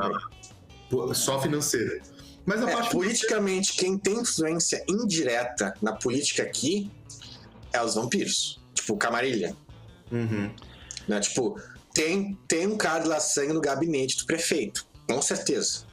po- 0.89 1.13
só 1.15 1.41
financeira. 1.41 2.01
Mas 2.47 2.63
a 2.63 2.71
É, 2.71 2.73
parte 2.73 2.91
politicamente, 2.91 3.75
quem 3.75 3.99
tem 3.99 4.15
influência 4.21 4.83
indireta 4.89 5.75
na 5.83 5.93
política 5.93 6.43
aqui 6.43 6.91
é 7.73 7.83
os 7.83 7.95
vampiros. 7.95 8.61
Tipo, 8.75 8.97
Camarilha. 8.97 9.57
Uhum. 10.11 10.51
Né? 11.07 11.21
Tipo, 11.21 11.61
tem, 11.93 12.39
tem 12.49 12.67
um 12.67 12.77
cara 12.77 13.01
de 13.03 13.09
lá 13.09 13.21
sangue 13.21 13.53
no 13.53 13.61
gabinete 13.61 14.17
do 14.19 14.25
prefeito. 14.27 14.87
Com 15.09 15.21
certeza. 15.21 15.85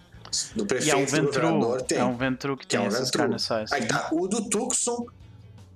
Do 0.56 0.64
e 0.64 0.68
prefeito 0.68 0.96
é 0.96 0.98
um 0.98 1.04
e 1.04 1.06
do 1.06 1.26
governador 1.26 1.72
Ventru. 1.72 1.88
tem. 1.88 1.98
É 1.98 2.06
um 2.06 2.18
Ventru 2.18 2.58
que 2.58 2.68
Que 2.68 2.76
é 2.76 2.80
tem 2.80 2.90
um 2.90 2.92
essas. 2.92 3.72
Aí 3.72 3.88
tá, 3.88 4.10
o 4.12 4.28
do 4.28 4.50
Tucson 4.50 5.06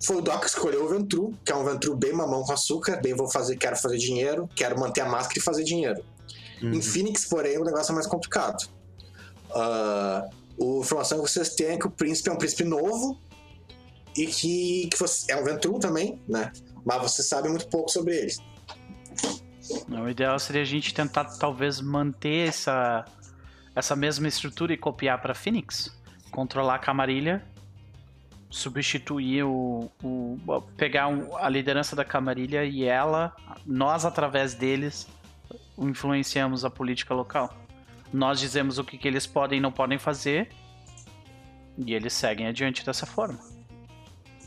foi 0.03 0.17
o 0.17 0.21
Doc 0.21 0.41
que 0.41 0.47
escolheu 0.47 0.85
o 0.85 0.89
Ventru, 0.89 1.33
que 1.45 1.51
é 1.51 1.55
um 1.55 1.63
Ventru 1.63 1.95
bem 1.95 2.11
mamão 2.13 2.43
com 2.43 2.51
açúcar, 2.53 2.99
bem 3.01 3.13
vou 3.13 3.29
fazer, 3.29 3.55
quero 3.55 3.75
fazer 3.75 3.97
dinheiro, 3.97 4.49
quero 4.55 4.79
manter 4.79 5.01
a 5.01 5.05
máscara 5.05 5.37
e 5.37 5.41
fazer 5.41 5.63
dinheiro. 5.63 6.03
Uhum. 6.61 6.73
Em 6.73 6.81
Phoenix, 6.81 7.25
porém, 7.25 7.57
o 7.57 7.63
negócio 7.63 7.91
é 7.91 7.95
mais 7.95 8.07
complicado. 8.07 8.67
Ah, 9.53 10.27
a 10.59 10.63
informação 10.79 11.23
que 11.23 11.29
vocês 11.29 11.55
têm 11.55 11.67
é 11.67 11.77
que 11.77 11.87
o 11.87 11.91
príncipe 11.91 12.29
é 12.29 12.33
um 12.33 12.37
príncipe 12.37 12.63
novo 12.63 13.19
e 14.15 14.27
que, 14.27 14.87
que 14.91 14.97
você, 14.97 15.31
é 15.31 15.35
um 15.35 15.43
Ventru 15.43 15.79
também, 15.79 16.19
né? 16.27 16.51
Mas 16.83 17.01
você 17.01 17.23
sabe 17.23 17.49
muito 17.49 17.67
pouco 17.67 17.89
sobre 17.91 18.15
ele. 18.15 18.33
O 19.87 20.09
ideal 20.09 20.37
seria 20.39 20.63
a 20.63 20.65
gente 20.65 20.93
tentar 20.93 21.25
talvez 21.25 21.79
manter 21.79 22.49
essa, 22.49 23.05
essa 23.75 23.95
mesma 23.95 24.27
estrutura 24.27 24.73
e 24.73 24.77
copiar 24.77 25.21
para 25.21 25.33
Phoenix. 25.33 25.95
Controlar 26.31 26.75
a 26.75 26.79
Camarilha, 26.79 27.43
substituir 28.49 29.43
o. 29.43 29.91
o 30.03 30.37
pegar 30.77 31.07
um- 31.07 31.35
a 31.37 31.49
liderança 31.49 31.95
da 31.95 32.05
Camarilha 32.05 32.63
e 32.65 32.83
ela, 32.83 33.35
nós 33.65 34.05
através 34.05 34.53
deles, 34.53 35.07
influenciamos 35.77 36.63
a 36.63 36.69
política 36.69 37.13
local. 37.13 37.55
Nós 38.13 38.39
dizemos 38.39 38.77
o 38.77 38.83
que, 38.83 38.97
que 38.97 39.07
eles 39.07 39.25
podem 39.25 39.59
e 39.59 39.61
não 39.61 39.71
podem 39.71 39.97
fazer. 39.97 40.49
E 41.77 41.93
eles 41.93 42.13
seguem 42.13 42.47
adiante 42.47 42.85
dessa 42.85 43.05
forma. 43.05 43.39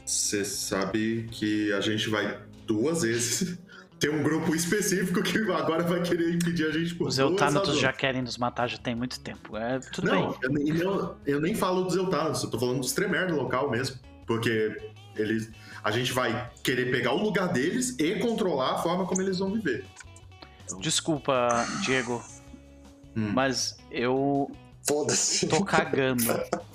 Você 0.04 0.44
sabe 0.44 1.26
que 1.32 1.72
a 1.72 1.80
gente 1.80 2.10
vai 2.10 2.38
duas 2.66 3.02
vezes 3.02 3.58
ter 4.04 4.10
um 4.10 4.22
grupo 4.22 4.54
específico 4.54 5.22
que 5.22 5.38
agora 5.50 5.82
vai 5.82 6.02
querer 6.02 6.34
impedir 6.34 6.66
a 6.66 6.70
gente 6.70 6.94
por 6.94 7.08
Os 7.08 7.16
duas 7.16 7.30
Eutânatos 7.30 7.78
já 7.78 7.90
querem 7.90 8.20
nos 8.20 8.36
matar 8.36 8.66
já 8.68 8.76
tem 8.76 8.94
muito 8.94 9.18
tempo. 9.20 9.56
É, 9.56 9.78
tudo 9.78 10.08
Não, 10.08 10.28
bem. 10.30 10.38
eu, 10.42 10.50
nem- 10.50 10.72
não, 10.74 11.16
eu 11.24 11.40
nem 11.40 11.54
falo 11.54 11.84
dos 11.84 11.96
Eutânatos, 11.96 12.42
eu 12.42 12.50
tô 12.50 12.58
falando 12.58 12.80
dos 12.80 12.92
Tremere 12.92 13.28
do 13.32 13.36
local 13.36 13.70
mesmo. 13.70 13.96
Porque 14.26 14.76
eles, 15.16 15.50
a 15.82 15.90
gente 15.90 16.12
vai 16.12 16.50
querer 16.62 16.90
pegar 16.90 17.12
o 17.14 17.22
lugar 17.22 17.48
deles 17.48 17.96
e 17.98 18.18
controlar 18.18 18.72
a 18.74 18.78
forma 18.82 19.06
como 19.06 19.22
eles 19.22 19.38
vão 19.38 19.50
viver. 19.52 19.86
Desculpa, 20.80 21.66
Diego, 21.82 22.22
Hum. 23.16 23.30
mas 23.32 23.78
eu 23.90 24.50
Foda-se. 24.86 25.46
tô 25.46 25.64
cagando 25.64 26.24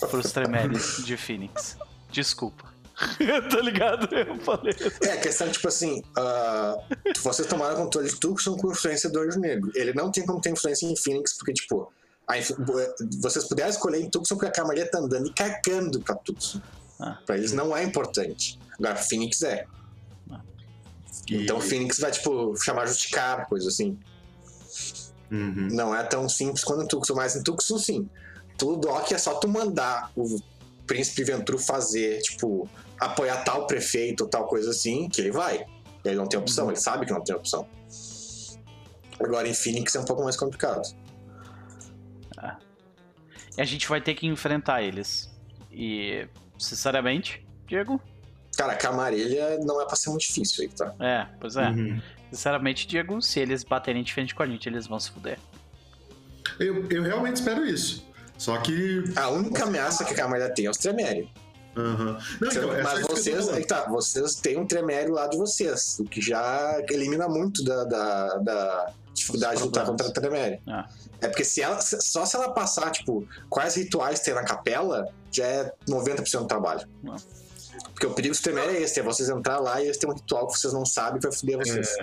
pros 0.10 0.32
Tremeres 0.32 1.04
de 1.06 1.16
Phoenix. 1.16 1.78
Desculpa. 2.12 2.74
tá 3.50 3.62
ligado? 3.62 4.14
Eu 4.14 4.38
falei. 4.40 4.74
É, 5.04 5.12
a 5.14 5.18
questão, 5.18 5.50
tipo 5.50 5.68
assim, 5.68 6.04
ah, 6.18 6.78
vocês 7.22 7.48
tomaram 7.48 7.76
controle 7.78 8.10
de 8.10 8.20
Tucson 8.20 8.58
com 8.58 8.72
influência 8.72 9.10
do 9.10 9.20
Anjo 9.20 9.40
Negro. 9.40 9.72
Ele 9.76 9.94
não 9.94 10.12
tem 10.12 10.26
como 10.26 10.42
ter 10.42 10.50
influência 10.52 10.86
em 10.86 10.96
Phoenix, 10.96 11.34
porque, 11.38 11.54
tipo, 11.54 11.92
a 12.28 12.38
inf- 12.38 12.52
vocês 13.22 13.46
puderam 13.46 13.70
escolher 13.70 14.02
em 14.02 14.10
Tucson 14.10 14.36
porque 14.36 14.48
a 14.48 14.52
Camaria 14.52 14.90
tá 14.90 15.00
andando 15.00 15.28
e 15.28 15.34
cagando 15.34 16.02
pra 16.02 16.16
Tucson. 16.16 16.62
Ah. 17.00 17.18
Pra 17.26 17.38
eles 17.38 17.54
não 17.54 17.76
é 17.76 17.84
importante. 17.84 18.60
Agora, 18.78 18.96
Phoenix 18.98 19.42
é. 19.44 19.66
E- 21.30 21.44
Então, 21.44 21.62
Phoenix 21.62 22.00
vai, 22.00 22.12
tipo, 22.12 22.56
chamar 22.58 22.86
justicar, 22.88 23.48
coisa 23.48 23.70
assim. 23.70 23.98
Uhum. 25.32 25.68
Não 25.72 25.96
é 25.96 26.04
tão 26.04 26.28
simples 26.28 26.64
quanto 26.64 26.84
em 26.84 26.88
Tucson, 26.88 27.14
mas 27.16 27.36
em 27.36 27.44
Tucson, 27.44 27.78
sim. 27.78 28.10
Tudo 28.58 28.88
Doc 28.88 29.12
é 29.12 29.18
só 29.18 29.36
tu 29.36 29.48
mandar 29.48 30.12
o 30.16 30.40
príncipe 30.88 31.24
Ventru 31.24 31.58
fazer, 31.60 32.20
tipo, 32.22 32.68
apoiar 33.00 33.44
tal 33.44 33.66
prefeito 33.68 34.22
ou 34.26 34.30
tal 34.30 34.48
coisa 34.48 34.72
assim, 34.72 35.08
que 35.10 35.22
ele 35.22 35.32
vai. 35.32 35.66
Ele 36.04 36.16
não 36.16 36.28
tem 36.28 36.40
opção, 36.40 36.66
Uhum. 36.66 36.72
ele 36.72 36.80
sabe 36.80 37.06
que 37.06 37.12
não 37.12 37.24
tem 37.24 37.36
opção. 37.36 37.68
Agora 39.20 39.48
em 39.48 39.54
Phoenix 39.54 39.96
é 39.96 40.00
um 40.00 40.06
pouco 40.06 40.24
mais 40.24 40.38
complicado. 40.38 40.82
E 43.58 43.62
a 43.62 43.66
gente 43.66 43.90
vai 43.90 44.00
ter 44.00 44.14
que 44.14 44.26
enfrentar 44.26 44.82
eles. 44.82 45.30
E, 45.70 46.26
sinceramente, 46.58 47.46
Diego? 47.68 48.02
Cara, 48.58 48.74
a 48.74 48.76
camarilha 48.76 49.58
não 49.60 49.82
é 49.82 49.86
pra 49.86 49.96
ser 49.98 50.10
muito 50.12 50.22
difícil 50.22 50.64
aí, 50.64 50.70
tá? 50.70 50.96
É, 51.00 51.28
pois 51.40 51.58
é. 51.58 51.68
Uhum. 51.70 52.02
Sinceramente, 52.32 52.88
Diego, 52.88 53.22
se 53.22 53.40
eles 53.40 53.64
baterem 53.66 54.02
de 54.04 54.14
frente 54.14 54.34
com 54.34 54.44
a 54.44 54.46
gente, 54.48 54.70
eles 54.70 54.88
vão 54.88 55.00
se 55.00 55.12
fuder. 55.12 55.38
Eu, 56.60 56.88
eu 56.90 57.04
realmente 57.04 57.36
espero 57.38 57.66
isso. 57.66 58.08
Só 58.38 58.58
que. 58.60 59.04
A 59.16 59.30
única 59.30 59.64
ameaça 59.64 60.06
que 60.06 60.14
a 60.14 60.16
camarilha 60.16 60.54
tem 60.54 60.66
é 60.66 60.70
os 60.70 60.78
Tremere. 60.78 61.30
Aham. 61.76 62.18
Não, 62.42 62.50
então, 62.50 62.74
é 62.74 62.84
Mas 62.84 63.02
vocês, 63.02 63.50
aí 63.50 63.66
tá, 63.66 63.88
vocês 63.88 64.36
têm 64.36 64.58
um 64.58 64.66
Tremere 64.66 65.12
lá 65.12 65.28
de 65.28 65.38
vocês, 65.38 65.98
o 66.00 66.04
que 66.04 66.22
já 66.22 66.82
elimina 66.90 67.28
muito 67.28 67.64
da, 67.64 67.84
da, 67.84 68.38
da 68.38 68.94
dificuldade 69.14 69.58
de 69.58 69.64
lutar 69.64 69.86
contra 69.86 70.08
a 70.08 70.12
Tremere. 70.12 70.60
Ah. 70.68 70.88
É 71.22 71.28
porque 71.28 71.44
se 71.44 71.62
ela, 71.62 71.80
só 71.82 72.26
se 72.26 72.36
ela 72.36 72.52
passar, 72.52 72.92
tipo, 72.92 73.28
quais 73.50 73.76
rituais 73.76 74.20
tem 74.22 74.34
na 74.34 74.44
capela, 74.44 75.08
já 75.32 75.46
é 75.46 75.74
90% 75.88 76.40
do 76.40 76.48
trabalho. 76.48 76.88
Ah. 77.08 77.18
Porque 77.92 78.06
o 78.06 78.14
perigo 78.14 78.36
do 78.36 78.42
Tremere 78.42 78.78
é 78.78 78.82
esse, 78.82 79.00
é 79.00 79.04
vocês 79.04 79.30
entrar 79.30 79.60
lá 79.60 79.82
e 79.82 79.86
eles 79.86 79.98
têm 79.98 80.10
um 80.10 80.14
ritual 80.14 80.48
que 80.48 80.58
vocês 80.58 80.74
não 80.74 80.86
sabem 80.86 81.20
que 81.20 81.28
vai 81.28 81.36
foder 81.36 81.58
vocês. 81.58 81.96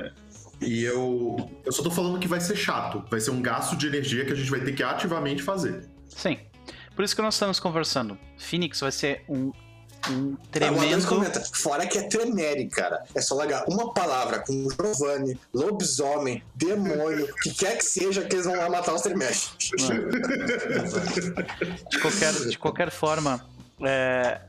E 0.60 0.84
eu. 0.84 1.50
Eu 1.64 1.72
só 1.72 1.82
tô 1.82 1.90
falando 1.90 2.18
que 2.18 2.28
vai 2.28 2.40
ser 2.40 2.56
chato. 2.56 3.04
Vai 3.10 3.20
ser 3.20 3.30
um 3.30 3.42
gasto 3.42 3.76
de 3.76 3.86
energia 3.86 4.24
que 4.24 4.32
a 4.32 4.34
gente 4.34 4.50
vai 4.50 4.60
ter 4.60 4.72
que 4.72 4.82
ativamente 4.82 5.42
fazer. 5.42 5.88
Sim. 6.08 6.38
Por 6.96 7.04
isso 7.04 7.14
que 7.14 7.22
nós 7.22 7.34
estamos 7.34 7.60
conversando. 7.60 8.18
Phoenix 8.38 8.80
vai 8.80 8.90
ser 8.90 9.22
um, 9.28 9.52
um 10.10 10.34
Ah, 10.34 10.46
tremendo. 10.50 11.06
comenta, 11.06 11.40
fora 11.52 11.86
que 11.86 11.98
é 11.98 12.08
Tremere, 12.08 12.66
cara. 12.68 13.04
É 13.14 13.20
só 13.20 13.34
largar 13.34 13.64
uma 13.68 13.92
palavra 13.92 14.38
com 14.38 14.66
Giovanni, 14.70 15.38
lobisomem, 15.52 16.42
demônio, 16.54 17.28
que 17.42 17.52
quer 17.52 17.76
que 17.76 17.84
seja, 17.84 18.24
que 18.24 18.34
eles 18.34 18.46
vão 18.46 18.56
lá 18.56 18.70
matar 18.70 18.94
os 18.94 19.02
Tremere. 19.02 19.36
De 21.90 21.98
qualquer, 22.00 22.32
de 22.32 22.58
qualquer 22.58 22.90
forma, 22.90 23.44
é, 23.82 24.40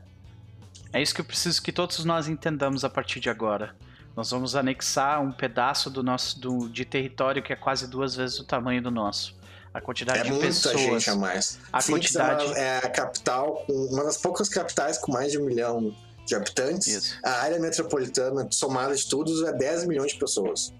é 0.92 1.02
isso 1.02 1.14
que 1.14 1.20
eu 1.20 1.24
preciso 1.24 1.62
que 1.62 1.70
todos 1.70 2.04
nós 2.04 2.28
entendamos 2.28 2.84
a 2.84 2.90
partir 2.90 3.20
de 3.20 3.28
agora. 3.28 3.74
Nós 4.16 4.30
vamos 4.30 4.56
anexar 4.56 5.22
um 5.22 5.30
pedaço 5.30 5.90
do 5.90 6.02
nosso 6.02 6.40
do, 6.40 6.68
de 6.68 6.84
território 6.84 7.42
que 7.42 7.52
é 7.52 7.56
quase 7.56 7.86
duas 7.86 8.16
vezes 8.16 8.38
o 8.40 8.44
tamanho 8.44 8.82
do 8.82 8.90
nosso. 8.90 9.37
A 9.72 9.80
quantidade 9.80 10.20
É 10.20 10.22
de 10.24 10.30
muita 10.30 10.46
pessoas. 10.46 10.80
gente 10.80 11.10
a 11.10 11.14
mais. 11.16 11.58
A 11.72 11.80
Phoenix 11.82 12.12
quantidade- 12.12 12.52
é, 12.54 12.60
é 12.60 12.78
a 12.78 12.90
capital, 12.90 13.64
uma 13.68 14.04
das 14.04 14.16
poucas 14.16 14.48
capitais 14.48 14.98
com 14.98 15.12
mais 15.12 15.30
de 15.32 15.38
um 15.38 15.44
milhão 15.44 15.94
de 16.26 16.34
habitantes. 16.34 16.86
Isso. 16.86 17.18
A 17.24 17.30
área 17.42 17.58
metropolitana, 17.58 18.48
somada 18.50 18.94
de 18.94 19.06
tudo, 19.08 19.46
é 19.46 19.52
10 19.52 19.86
milhões 19.86 20.12
de 20.12 20.18
pessoas. 20.18 20.72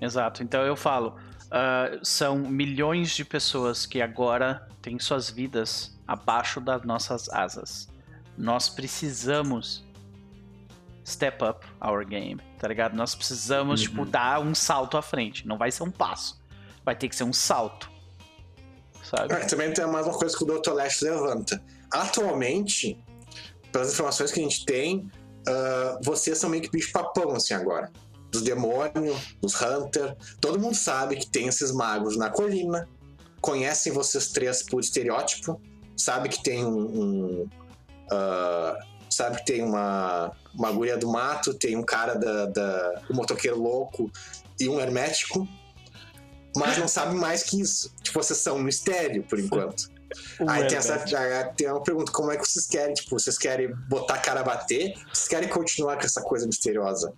Exato. 0.00 0.42
Então 0.42 0.62
eu 0.62 0.76
falo, 0.76 1.16
ah, 1.50 1.98
são 2.02 2.36
milhões 2.38 3.10
de 3.10 3.24
pessoas 3.24 3.86
que 3.86 4.02
agora 4.02 4.68
têm 4.82 4.98
suas 4.98 5.30
vidas 5.30 5.92
abaixo 6.06 6.60
das 6.60 6.82
nossas 6.84 7.28
asas. 7.30 7.88
Nós 8.36 8.68
precisamos 8.68 9.84
step 11.04 11.42
up 11.44 11.64
our 11.80 12.04
game, 12.04 12.40
tá 12.58 12.68
ligado? 12.68 12.94
Nós 12.96 13.14
precisamos, 13.14 13.80
tipo, 13.82 14.04
dar 14.04 14.40
um 14.40 14.54
salto 14.54 14.96
à 14.96 15.02
frente. 15.02 15.46
Não 15.46 15.56
vai 15.56 15.70
ser 15.70 15.84
um 15.84 15.90
passo. 15.90 16.40
Vai 16.84 16.94
ter 16.96 17.08
que 17.08 17.16
ser 17.16 17.24
um 17.24 17.32
salto. 17.32 17.90
Sabe? 19.10 19.34
Ah, 19.34 19.46
também 19.46 19.72
tem 19.72 19.86
mais 19.86 20.06
uma 20.06 20.18
coisa 20.18 20.36
que 20.36 20.44
o 20.44 20.46
Dr. 20.46 20.72
Lash 20.72 21.00
levanta. 21.00 21.62
Atualmente, 21.90 22.98
pelas 23.70 23.92
informações 23.92 24.32
que 24.32 24.40
a 24.40 24.42
gente 24.42 24.64
tem, 24.64 25.08
ah, 25.46 25.98
vocês 26.02 26.38
são 26.38 26.50
meio 26.50 26.62
que 26.62 26.70
bicho 26.70 26.92
papão, 26.92 27.32
assim, 27.32 27.54
agora. 27.54 27.90
Dos 28.30 28.42
demônios, 28.42 29.36
dos 29.40 29.60
Hunter. 29.60 30.16
Todo 30.40 30.58
mundo 30.58 30.74
sabe 30.74 31.16
que 31.16 31.26
tem 31.26 31.46
esses 31.46 31.70
magos 31.70 32.16
na 32.16 32.30
colina. 32.30 32.88
Conhecem 33.40 33.92
vocês 33.92 34.28
três 34.28 34.62
por 34.62 34.80
estereótipo. 34.80 35.60
Sabe 35.96 36.28
que 36.28 36.42
tem 36.42 36.64
um. 36.64 36.78
um, 36.78 37.48
ah, 38.10 38.76
sabe 39.08 39.38
que 39.38 39.46
tem 39.46 39.62
uma, 39.62 40.32
uma 40.54 40.96
do 40.96 41.08
mato, 41.08 41.54
tem 41.54 41.76
um 41.76 41.82
cara 41.82 42.14
da, 42.14 42.46
da 42.46 43.02
um 43.08 43.14
motoqueiro 43.14 43.58
louco 43.58 44.10
e 44.58 44.68
um 44.68 44.80
hermético. 44.80 45.46
Mas 46.56 46.78
não 46.78 46.88
sabe 46.88 47.14
mais 47.14 47.42
que 47.42 47.60
isso. 47.60 47.92
Tipo, 48.02 48.22
vocês 48.22 48.38
são 48.38 48.56
um 48.56 48.62
mistério, 48.62 49.22
por 49.24 49.38
enquanto. 49.38 49.88
O 50.40 50.48
Aí 50.48 50.66
tem, 50.66 50.78
essa, 50.78 50.98
tem 51.56 51.70
uma 51.70 51.82
pergunta: 51.82 52.12
como 52.12 52.30
é 52.30 52.36
que 52.36 52.46
vocês 52.46 52.66
querem? 52.66 52.94
Tipo, 52.94 53.18
vocês 53.18 53.36
querem 53.36 53.74
botar 53.88 54.14
a 54.14 54.18
cara 54.18 54.40
a 54.40 54.44
bater? 54.44 54.94
Vocês 55.12 55.28
querem 55.28 55.48
continuar 55.48 55.96
com 55.96 56.04
essa 56.04 56.22
coisa 56.22 56.46
misteriosa? 56.46 57.12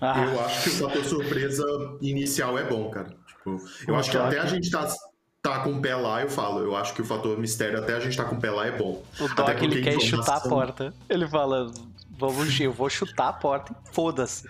Ah, 0.00 0.24
Eu 0.24 0.40
acho 0.44 0.62
que 0.64 0.68
o 0.70 0.72
fator 0.88 1.04
surpresa 1.04 1.64
inicial 2.02 2.58
é 2.58 2.64
bom, 2.64 2.90
cara. 2.90 3.14
Tipo, 3.26 3.56
eu 3.86 3.96
acho 3.96 4.10
que 4.10 4.16
até 4.16 4.38
a 4.38 4.46
gente 4.46 4.70
tá, 4.70 4.92
tá 5.40 5.60
com 5.60 5.72
o 5.74 5.80
pé 5.80 5.94
lá, 5.94 6.20
eu 6.22 6.28
falo. 6.28 6.60
Eu 6.60 6.76
acho 6.76 6.92
que 6.92 7.00
o 7.00 7.04
fator 7.04 7.38
mistério 7.38 7.78
até 7.78 7.94
a 7.94 8.00
gente 8.00 8.16
tá 8.16 8.24
com 8.24 8.34
o 8.34 8.40
pé 8.40 8.50
lá 8.50 8.66
é 8.66 8.72
bom. 8.76 9.02
o 9.20 9.24
até 9.24 9.34
Doc 9.34 9.62
ele 9.62 9.76
porque 9.76 9.82
quer 9.82 10.00
chutar 10.00 10.36
a 10.36 10.40
porta. 10.40 10.92
Ele 11.08 11.26
fala: 11.28 11.72
Vamos, 12.18 12.60
eu 12.60 12.72
vou 12.72 12.90
chutar 12.90 13.28
a 13.28 13.32
porta 13.32 13.72
e 13.72 13.94
foda-se. 13.94 14.46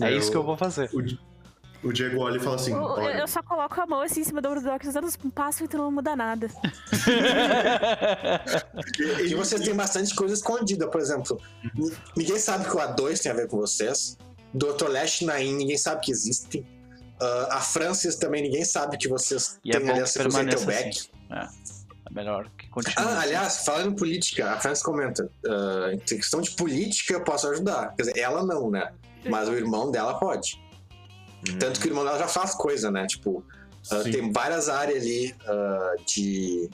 É 0.00 0.12
Eu- 0.12 0.16
isso 0.18 0.30
que 0.30 0.36
eu 0.36 0.44
vou 0.44 0.56
fazer. 0.56 0.88
O, 0.94 1.02
o 1.82 1.92
Diego 1.92 2.20
olha 2.20 2.36
e 2.36 2.40
fala 2.40 2.56
assim: 2.56 2.72
Eu, 2.72 2.82
olha, 2.82 3.18
eu 3.18 3.28
só 3.28 3.42
coloco 3.42 3.80
a 3.80 3.86
mão 3.86 4.02
assim 4.02 4.20
em 4.20 4.24
cima 4.24 4.40
do 4.42 4.54
Doc, 4.60 4.82
dando 4.84 5.08
um 5.24 5.30
passo 5.30 5.64
e 5.64 5.76
não 5.76 5.90
muda 5.90 6.14
nada. 6.16 6.48
E 9.24 9.34
vocês 9.34 9.62
têm 9.62 9.74
bastante 9.74 10.14
coisa 10.14 10.34
escondida, 10.34 10.86
por 10.88 11.00
exemplo. 11.00 11.40
ni- 11.74 11.92
Ninguém 12.16 12.38
sabe 12.38 12.64
que 12.68 12.76
o 12.76 12.78
A2 12.78 13.20
tem 13.22 13.32
a 13.32 13.34
ver 13.34 13.48
com 13.48 13.56
vocês. 13.56 14.16
Dr. 14.52 14.88
Lash 14.88 15.20
Nain, 15.22 15.54
ninguém 15.54 15.78
sabe 15.78 16.00
que 16.02 16.10
existem. 16.10 16.66
Ah, 17.20 17.48
a 17.52 17.60
Francis 17.60 18.16
também 18.16 18.42
ninguém 18.42 18.64
sabe 18.64 18.96
que 18.96 19.08
vocês 19.08 19.58
E 19.64 19.70
é 19.70 19.72
têm 19.74 19.84
que 19.84 19.90
aliança 19.90 20.22
com 20.22 20.28
o 20.28 20.32
permaneça 20.32 20.70
assim. 20.70 21.08
É, 21.30 21.48
é 22.08 22.12
melhor 22.14 22.48
que 22.58 22.68
continue. 22.68 22.94
Ah, 22.98 23.04
assim. 23.10 23.22
aliás, 23.22 23.64
falando 23.64 23.92
em 23.92 23.96
política, 23.96 24.50
a 24.52 24.58
Francis 24.58 24.82
comenta: 24.82 25.30
ah, 25.46 25.90
em 25.92 25.98
questão 25.98 26.40
de 26.40 26.50
política 26.52 27.14
eu 27.14 27.22
posso 27.22 27.48
ajudar. 27.48 27.94
Quer 27.94 28.02
dizer, 28.04 28.18
ela 28.18 28.44
não, 28.44 28.70
né? 28.70 28.90
Mas 29.28 29.48
o 29.48 29.54
irmão 29.54 29.90
dela 29.90 30.18
pode. 30.18 30.60
Tanto 31.58 31.80
que 31.80 31.86
o 31.86 31.90
irmão 31.90 32.04
dela 32.04 32.18
já 32.18 32.28
faz 32.28 32.54
coisa, 32.54 32.90
né? 32.90 33.06
Tipo, 33.06 33.44
sim. 33.82 34.10
tem 34.10 34.32
várias 34.32 34.68
áreas 34.68 35.02
ali 35.02 35.34
ah, 35.46 35.94
de. 36.06 36.68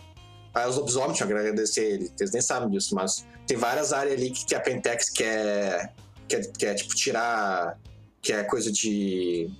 Ah, 0.55 0.69
os 0.69 0.77
lobisomens, 0.77 1.19
que 1.19 1.23
agradecer 1.23 1.85
ele, 1.85 2.11
eles 2.19 2.33
nem 2.33 2.41
sabem 2.41 2.71
disso, 2.71 2.95
mas 2.95 3.27
tem 3.47 3.57
várias 3.57 3.93
áreas 3.93 4.15
ali 4.15 4.31
que, 4.31 4.47
que 4.47 4.55
a 4.55 4.61
Pentex 4.61 5.11
quer, 5.11 5.95
quer, 6.27 6.53
quer, 6.53 6.75
tipo, 6.75 6.95
tirar. 6.95 7.79
Que 8.21 8.33
é 8.33 8.43
coisa 8.43 8.73
de. 8.73 9.51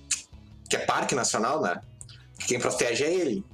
Que 0.69 0.75
é 0.75 0.79
parque 0.79 1.15
nacional, 1.15 1.61
né? 1.61 1.79
Que 2.39 2.47
quem 2.47 2.59
protege 2.59 3.05
é 3.05 3.13
ele. 3.13 3.45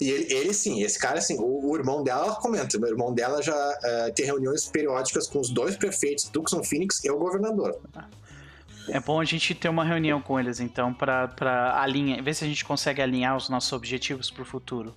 E 0.00 0.08
ele, 0.08 0.32
ele 0.32 0.54
sim, 0.54 0.82
esse 0.82 0.98
cara, 0.98 1.18
assim, 1.18 1.36
o, 1.38 1.70
o 1.70 1.76
irmão 1.76 2.02
dela 2.02 2.24
ela 2.24 2.36
comenta, 2.36 2.78
o 2.78 2.86
irmão 2.86 3.12
dela 3.12 3.42
já 3.42 3.54
ah, 3.54 4.10
tem 4.14 4.24
reuniões 4.24 4.66
periódicas 4.66 5.26
com 5.26 5.40
os 5.40 5.50
dois 5.50 5.76
prefeitos, 5.76 6.24
Tucson 6.24 6.62
Phoenix 6.62 7.04
e 7.04 7.10
o 7.10 7.18
governador. 7.18 7.78
É 8.92 9.00
bom 9.00 9.20
a 9.20 9.24
gente 9.24 9.54
ter 9.54 9.68
uma 9.68 9.84
reunião 9.84 10.20
com 10.20 10.38
eles, 10.38 10.60
então, 10.60 10.92
pra 10.92 11.80
alinhar, 11.80 12.22
ver 12.22 12.34
se 12.34 12.44
a 12.44 12.46
gente 12.46 12.64
consegue 12.64 13.00
alinhar 13.00 13.36
os 13.36 13.48
nossos 13.48 13.72
objetivos 13.72 14.30
pro 14.30 14.44
futuro. 14.44 14.94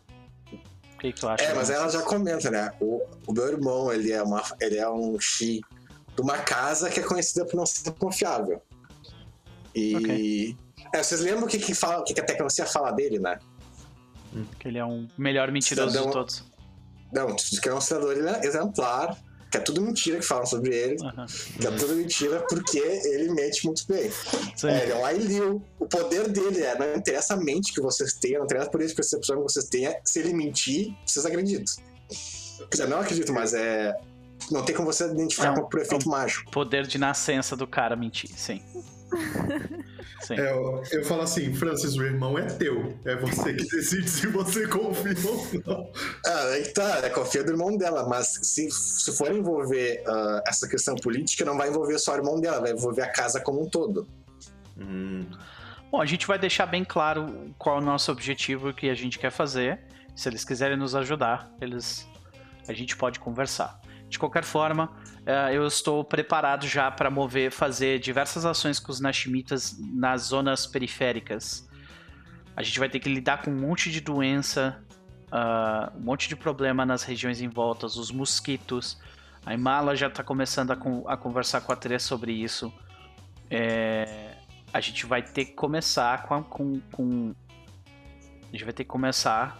que, 1.04 1.14
que 1.14 1.20
tu 1.20 1.28
acha? 1.28 1.44
É, 1.44 1.54
mas 1.54 1.70
ela 1.70 1.90
já 1.90 2.02
comenta, 2.02 2.50
né? 2.50 2.72
O, 2.80 3.02
o 3.28 3.34
meu 3.34 3.48
irmão, 3.48 3.92
ele 3.92 4.12
é, 4.12 4.24
uma, 4.24 4.42
ele 4.62 4.78
é 4.78 4.90
um 4.90 5.20
Xi 5.20 5.62
de 6.16 6.22
uma 6.22 6.38
casa 6.38 6.90
que 6.90 7.00
é 7.00 7.04
conhecida 7.04 7.46
por 7.46 7.56
não 7.56 7.66
ser 7.66 7.92
confiável. 7.92 8.62
E. 9.76 10.56
É, 10.94 11.02
vocês 11.02 11.22
lembram 11.22 11.46
o 11.46 11.48
que, 11.48 11.58
que, 11.58 11.74
fala, 11.74 12.02
o 12.02 12.04
que, 12.04 12.14
que 12.14 12.22
a 12.22 12.26
tecnologia 12.26 12.66
fala 12.66 12.92
dele, 12.92 13.20
né? 13.20 13.40
Que 14.60 14.68
ele 14.68 14.78
é 14.78 14.86
um 14.86 15.08
melhor 15.18 15.52
mentiroso 15.52 15.90
Cidadão- 15.90 16.08
de 16.10 16.14
todos. 16.14 16.44
Não, 17.12 17.36
que 17.36 17.70
é 17.70 17.74
um 17.74 17.82
cidadão 17.82 18.12
exemplar, 18.44 19.16
que 19.54 19.58
é 19.58 19.60
tudo 19.60 19.82
mentira 19.84 20.18
que 20.18 20.26
falam 20.26 20.48
sobre 20.48 20.76
ele, 20.76 20.98
Aham. 21.06 21.28
que 21.28 21.68
é 21.68 21.72
tudo 21.72 21.96
mentira 21.96 22.44
porque 22.50 22.80
ele 22.80 23.32
mente 23.32 23.64
muito 23.68 23.86
bem. 23.88 24.12
Sim. 24.56 24.68
É, 24.68 24.82
ele 24.82 24.92
é 24.92 24.96
um 24.96 25.06
Ailil. 25.06 25.62
O 25.80 25.86
poder 25.86 26.28
dele 26.28 26.64
é, 26.64 26.76
não 26.76 26.96
interessa 26.96 27.36
a 27.36 27.38
mente 27.38 27.72
que 27.72 27.80
vocês 27.80 28.14
tenham, 28.14 28.40
não 28.40 28.46
interessa 28.46 28.72
por 28.72 28.82
isso 28.82 28.96
percepção 28.96 29.38
que 29.38 29.44
vocês 29.44 29.66
tenham, 29.66 29.94
se 30.04 30.20
ele 30.20 30.34
mentir, 30.34 30.92
vocês 31.06 31.24
acreditam. 31.24 31.76
Quer 32.58 32.68
dizer, 32.72 32.88
não 32.88 33.00
acredito, 33.00 33.32
mas 33.32 33.54
é. 33.54 33.96
Não 34.50 34.64
tem 34.66 34.76
como 34.76 34.92
você 34.92 35.06
identificar 35.06 35.50
Não, 35.50 35.56
como 35.56 35.70
por 35.70 35.80
efeito 35.80 36.10
mágico. 36.10 36.50
Poder 36.50 36.88
de 36.88 36.98
nascença 36.98 37.56
do 37.56 37.68
cara 37.68 37.96
mentir, 37.96 38.32
sim. 38.36 38.60
sim. 40.22 40.36
É, 40.36 40.52
eu, 40.52 40.84
eu 40.92 41.06
falo 41.06 41.22
assim, 41.22 41.54
Francis, 41.54 41.96
o 41.96 42.04
irmão 42.04 42.38
é 42.38 42.46
teu. 42.46 42.98
É 43.06 43.16
você 43.16 43.54
que 43.54 43.66
decide 43.66 44.10
se 44.10 44.28
você 44.28 44.68
confia 44.68 45.16
ou 45.26 45.48
não. 45.66 45.92
Ah, 46.26 46.72
tá, 46.74 47.00
é 47.04 47.10
confia 47.10 47.44
do 47.44 47.52
irmão 47.52 47.78
dela, 47.78 48.08
mas 48.08 48.40
se, 48.42 48.70
se 48.72 49.18
for 49.18 49.32
envolver 49.32 50.04
ah, 50.08 50.44
essa 50.48 50.68
questão 50.68 50.96
política, 50.96 51.46
não 51.46 51.58
vai 51.58 51.70
envolver 51.70 51.98
só 52.00 52.14
o 52.14 52.18
irmão 52.18 52.40
dela, 52.40 52.62
vai 52.62 52.72
envolver 52.72 53.02
a 53.02 53.12
casa 53.12 53.40
como 53.40 53.62
um 53.62 53.70
todo. 53.70 54.08
Bom, 55.92 56.02
a 56.02 56.06
gente 56.06 56.26
vai 56.26 56.40
deixar 56.40 56.66
bem 56.66 56.84
claro 56.84 57.54
qual 57.58 57.78
é 57.78 57.80
o 57.80 57.84
nosso 57.84 58.12
objetivo 58.12 58.68
e 58.68 58.72
o 58.72 58.74
que 58.74 58.90
a 58.90 58.96
gente 58.96 59.20
quer 59.20 59.32
fazer. 59.32 59.80
Se 60.16 60.28
eles 60.28 60.44
quiserem 60.44 60.78
nos 60.78 60.96
ajudar, 60.96 61.52
eles 61.62 62.08
a 62.68 62.74
gente 62.74 62.96
pode 62.96 63.20
conversar. 63.20 63.80
De 64.10 64.18
qualquer 64.18 64.44
forma, 64.44 64.92
eh, 65.26 65.56
eu 65.56 65.66
estou 65.68 66.04
preparado 66.04 66.68
já 66.68 66.90
para 66.92 67.10
mover, 67.10 67.52
fazer 67.52 68.00
diversas 68.00 68.46
ações 68.46 68.80
com 68.80 68.92
os 68.92 69.00
Nashimitas 69.00 69.78
nas 69.80 70.24
zonas 70.24 70.66
periféricas. 70.68 71.68
A 72.56 72.62
gente 72.62 72.78
vai 72.80 72.90
ter 72.90 73.00
que 73.00 73.10
lidar 73.10 73.42
com 73.42 73.52
um 73.52 73.60
monte 73.60 73.90
de 73.92 74.00
doença, 74.00 74.84
ah, 75.32 75.92
um 75.96 76.02
monte 76.02 76.30
de 76.30 76.36
problema 76.36 76.86
nas 76.86 77.04
regiões 77.04 77.42
em 77.42 77.48
volta, 77.48 77.86
os 77.88 78.12
mosquitos. 78.12 79.00
A 79.46 79.54
Imala 79.54 79.96
já 79.96 80.08
está 80.08 80.24
começando 80.24 80.72
a, 80.72 80.78
a 81.14 81.18
conversar 81.18 81.62
com 81.62 81.72
a 81.72 81.76
Trê 81.76 81.98
sobre 81.98 82.32
isso. 82.32 82.72
É, 83.50 84.36
a 84.72 84.80
gente 84.80 85.06
vai 85.06 85.22
ter 85.22 85.46
que 85.46 85.54
começar 85.54 86.24
com, 86.24 86.44
com, 86.44 86.80
com- 86.92 87.34
a 88.48 88.52
gente 88.52 88.64
vai 88.64 88.74
ter 88.74 88.84
que 88.84 88.90
começar 88.90 89.60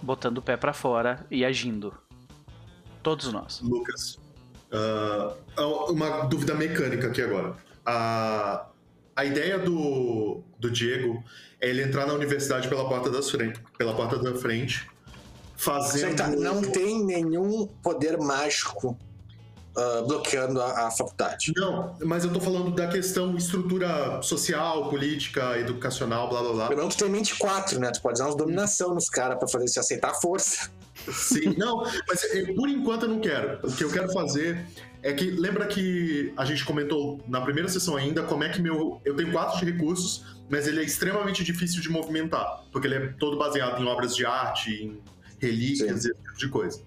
botando 0.00 0.38
o 0.38 0.42
pé 0.42 0.56
pra 0.56 0.72
fora 0.72 1.26
e 1.30 1.44
agindo. 1.44 1.92
Todos 3.02 3.32
nós. 3.32 3.60
Lucas, 3.60 4.19
ah, 4.72 5.34
uma 5.88 6.22
dúvida 6.26 6.54
mecânica 6.54 7.08
aqui 7.08 7.22
agora. 7.22 7.54
A, 7.84 8.66
a 9.16 9.24
ideia 9.24 9.58
do, 9.58 10.42
do 10.58 10.70
Diego 10.70 11.22
é 11.60 11.68
ele 11.68 11.82
entrar 11.82 12.06
na 12.06 12.14
universidade 12.14 12.68
pela 12.68 12.88
porta, 12.88 13.10
das 13.10 13.30
frente, 13.30 13.60
pela 13.76 13.94
porta 13.94 14.18
da 14.18 14.34
frente, 14.34 14.88
fazendo... 15.56 16.16
Tá, 16.16 16.28
não 16.28 16.62
tem 16.62 17.04
nenhum 17.04 17.66
poder 17.82 18.18
mágico 18.18 18.96
ah, 19.76 20.02
bloqueando 20.06 20.60
a, 20.60 20.88
a 20.88 20.90
faculdade. 20.90 21.52
Não, 21.56 21.96
mas 22.04 22.24
eu 22.24 22.32
tô 22.32 22.40
falando 22.40 22.70
da 22.72 22.88
questão 22.88 23.36
estrutura 23.36 24.20
social, 24.20 24.88
política, 24.88 25.58
educacional, 25.58 26.28
blá 26.28 26.42
blá 26.42 26.52
blá. 26.52 26.68
Pelo 26.68 26.80
menos 26.80 26.96
tu 26.96 27.04
tem 27.04 27.12
mente 27.12 27.36
4, 27.38 27.78
né? 27.78 27.90
Tu 27.90 28.02
pode 28.02 28.14
usar 28.14 28.26
umas 28.26 28.36
dominação 28.36 28.94
nos 28.94 29.08
caras 29.08 29.38
pra 29.38 29.46
fazer 29.46 29.68
se 29.68 29.78
aceitar 29.78 30.10
a 30.10 30.14
força. 30.14 30.70
Sim, 31.08 31.54
não, 31.56 31.84
mas 32.08 32.22
eu, 32.34 32.54
por 32.54 32.68
enquanto 32.68 33.04
eu 33.04 33.08
não 33.08 33.20
quero. 33.20 33.58
O 33.66 33.72
que 33.72 33.84
eu 33.84 33.90
quero 33.90 34.12
fazer 34.12 34.64
é 35.02 35.12
que 35.12 35.30
lembra 35.30 35.66
que 35.66 36.32
a 36.36 36.44
gente 36.44 36.64
comentou 36.64 37.20
na 37.26 37.40
primeira 37.40 37.68
sessão 37.68 37.96
ainda 37.96 38.22
como 38.22 38.44
é 38.44 38.48
que 38.50 38.60
meu 38.60 39.00
eu 39.04 39.16
tenho 39.16 39.32
quatro 39.32 39.58
de 39.58 39.70
recursos, 39.70 40.24
mas 40.48 40.66
ele 40.68 40.80
é 40.80 40.84
extremamente 40.84 41.42
difícil 41.42 41.80
de 41.80 41.88
movimentar, 41.88 42.64
porque 42.70 42.86
ele 42.86 42.94
é 42.96 43.06
todo 43.18 43.38
baseado 43.38 43.82
em 43.82 43.86
obras 43.86 44.14
de 44.14 44.26
arte, 44.26 44.70
em 44.70 45.00
relíquias, 45.40 46.04
esse 46.04 46.14
tipo 46.14 46.38
de 46.38 46.48
coisa. 46.48 46.82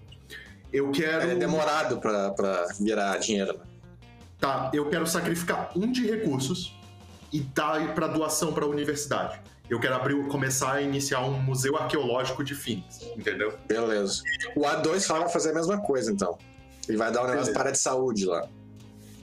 Eu 0.72 0.90
quero 0.90 1.30
É 1.30 1.34
demorado 1.34 2.00
pra, 2.00 2.30
pra 2.30 2.66
virar 2.80 3.16
dinheiro. 3.18 3.54
né? 3.54 3.60
Tá, 4.38 4.70
eu 4.74 4.88
quero 4.90 5.06
sacrificar 5.06 5.70
um 5.76 5.90
de 5.90 6.06
recursos 6.06 6.76
e 7.32 7.40
dar 7.40 7.94
para 7.94 8.06
doação 8.08 8.52
para 8.52 8.64
a 8.64 8.68
universidade. 8.68 9.40
Eu 9.68 9.80
quero 9.80 9.94
abrir, 9.94 10.22
começar 10.28 10.74
a 10.74 10.82
iniciar 10.82 11.20
um 11.20 11.40
museu 11.40 11.76
arqueológico 11.76 12.44
de 12.44 12.54
Phoenix, 12.54 13.00
entendeu? 13.16 13.56
Beleza. 13.66 14.22
O 14.54 14.60
A2 14.60 15.06
fala 15.06 15.28
fazer 15.28 15.50
a 15.50 15.54
mesma 15.54 15.80
coisa, 15.80 16.12
então. 16.12 16.38
Ele 16.86 16.98
vai 16.98 17.10
dar 17.10 17.22
um 17.22 17.26
negócio 17.26 17.46
Beleza. 17.46 17.58
para 17.58 17.70
de 17.70 17.78
saúde 17.78 18.26
lá. 18.26 18.46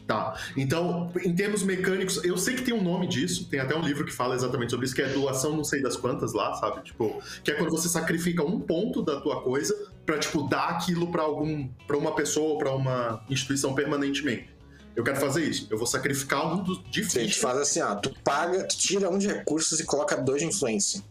Tá. 0.07 0.35
Então, 0.57 1.11
em 1.23 1.33
termos 1.33 1.63
mecânicos, 1.63 2.21
eu 2.23 2.35
sei 2.37 2.55
que 2.55 2.63
tem 2.63 2.73
um 2.73 2.83
nome 2.83 3.07
disso, 3.07 3.47
tem 3.49 3.59
até 3.59 3.75
um 3.75 3.81
livro 3.81 4.03
que 4.03 4.11
fala 4.11 4.35
exatamente 4.35 4.71
sobre 4.71 4.85
isso, 4.85 4.95
que 4.95 5.01
é 5.01 5.07
doação 5.07 5.55
não 5.55 5.63
sei 5.63 5.81
das 5.81 5.95
quantas 5.95 6.33
lá, 6.33 6.53
sabe? 6.55 6.83
Tipo, 6.83 7.21
que 7.43 7.51
é 7.51 7.53
quando 7.53 7.69
você 7.69 7.87
sacrifica 7.87 8.43
um 8.43 8.59
ponto 8.59 9.01
da 9.01 9.21
tua 9.21 9.41
coisa 9.41 9.73
pra, 10.05 10.17
tipo, 10.17 10.47
dar 10.49 10.69
aquilo 10.69 11.11
pra 11.11 11.21
algum 11.21 11.67
para 11.87 11.95
uma 11.95 12.13
pessoa 12.13 12.49
ou 12.49 12.57
pra 12.57 12.75
uma 12.75 13.23
instituição 13.29 13.73
permanentemente. 13.73 14.49
Eu 14.95 15.03
quero 15.03 15.19
fazer 15.19 15.43
isso. 15.43 15.67
Eu 15.69 15.77
vou 15.77 15.87
sacrificar 15.87 16.53
um 16.53 16.63
dos 16.63 16.83
de 16.89 17.03
Sim, 17.09 17.19
a 17.19 17.23
gente 17.23 17.39
faz 17.39 17.57
assim, 17.57 17.81
ó. 17.81 17.95
Tu 17.95 18.13
paga, 18.23 18.63
tu 18.67 18.77
tira 18.77 19.09
um 19.09 19.17
de 19.17 19.27
recursos 19.27 19.79
e 19.79 19.85
coloca 19.85 20.17
dois 20.17 20.41
de 20.41 20.47
influência. 20.47 21.01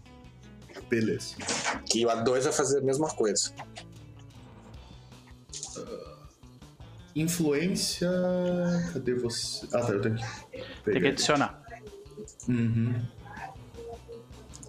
Beleza. 0.88 1.36
Que 1.86 2.04
o 2.04 2.08
A2 2.08 2.42
vai 2.42 2.52
fazer 2.52 2.78
a 2.78 2.82
mesma 2.82 3.08
coisa. 3.08 3.52
Influência. 7.14 8.10
Cadê 8.92 9.14
você? 9.14 9.66
Ah, 9.72 9.80
tá, 9.80 9.92
eu 9.92 10.00
tenho 10.00 10.16
que. 10.16 10.24
Tem 10.84 11.00
que 11.00 11.08
adicionar. 11.08 11.62
Uhum. 12.48 12.94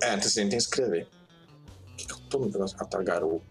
É, 0.02 0.14
então 0.14 0.18
assim, 0.20 0.42
tem 0.42 0.50
que 0.50 0.56
escrever. 0.58 1.08
O 1.88 1.96
que, 1.96 2.06
que 2.08 2.14
eu 2.14 2.18
tô 2.30 2.40
no 2.40 2.46
negócio? 2.46 2.78
Ah, 2.80 2.86
tá, 2.86 3.02
garoto. 3.04 3.51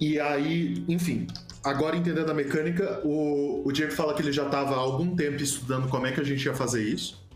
E 0.00 0.20
aí, 0.20 0.84
enfim, 0.88 1.26
agora 1.64 1.96
entendendo 1.96 2.30
a 2.30 2.34
mecânica, 2.34 3.00
o, 3.04 3.66
o 3.66 3.72
Diego 3.72 3.92
fala 3.92 4.14
que 4.14 4.22
ele 4.22 4.32
já 4.32 4.44
estava 4.44 4.74
há 4.74 4.78
algum 4.78 5.14
tempo 5.16 5.42
estudando 5.42 5.88
como 5.88 6.06
é 6.06 6.12
que 6.12 6.20
a 6.20 6.24
gente 6.24 6.44
ia 6.44 6.54
fazer 6.54 6.82
isso. 6.82 7.26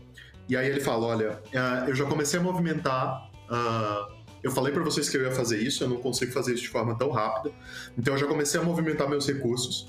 E 0.47 0.55
aí 0.55 0.67
ele 0.67 0.79
fala: 0.79 1.07
olha, 1.07 1.41
ah, 1.55 1.85
eu 1.87 1.95
já 1.95 2.05
comecei 2.05 2.39
a 2.39 2.43
movimentar. 2.43 3.29
ah, 3.49 4.09
eu 4.43 4.51
falei 4.51 4.73
para 4.73 4.83
vocês 4.83 5.07
que 5.07 5.15
eu 5.15 5.21
ia 5.21 5.31
fazer 5.31 5.59
isso, 5.59 5.83
eu 5.83 5.89
não 5.89 5.97
consigo 5.97 6.31
fazer 6.31 6.55
isso 6.55 6.63
de 6.63 6.69
forma 6.69 6.97
tão 6.97 7.11
rápida. 7.11 7.53
Então 7.97 8.15
eu 8.15 8.19
já 8.19 8.25
comecei 8.25 8.59
a 8.59 8.63
movimentar 8.63 9.07
meus 9.07 9.27
recursos. 9.27 9.87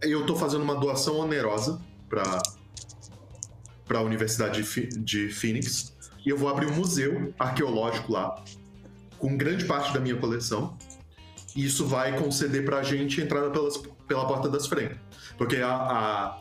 Eu 0.00 0.24
tô 0.24 0.36
fazendo 0.36 0.62
uma 0.62 0.76
doação 0.76 1.18
onerosa 1.18 1.80
para 2.08 2.40
para 3.90 3.98
a 3.98 4.02
Universidade 4.02 4.62
de 4.62 5.28
Phoenix. 5.30 5.92
E 6.24 6.28
eu 6.28 6.36
vou 6.36 6.48
abrir 6.48 6.66
um 6.66 6.76
museu 6.76 7.34
arqueológico 7.36 8.12
lá, 8.12 8.40
com 9.18 9.36
grande 9.36 9.64
parte 9.64 9.92
da 9.92 9.98
minha 9.98 10.14
coleção. 10.14 10.78
Isso 11.56 11.86
vai 11.86 12.16
conceder 12.18 12.64
pra 12.64 12.82
gente 12.82 13.20
entrada 13.20 13.50
pelas, 13.50 13.76
pela 14.06 14.26
porta 14.26 14.48
das 14.48 14.66
frentes. 14.66 14.98
Porque 15.36 15.56
a, 15.56 15.70
a- 15.74 16.40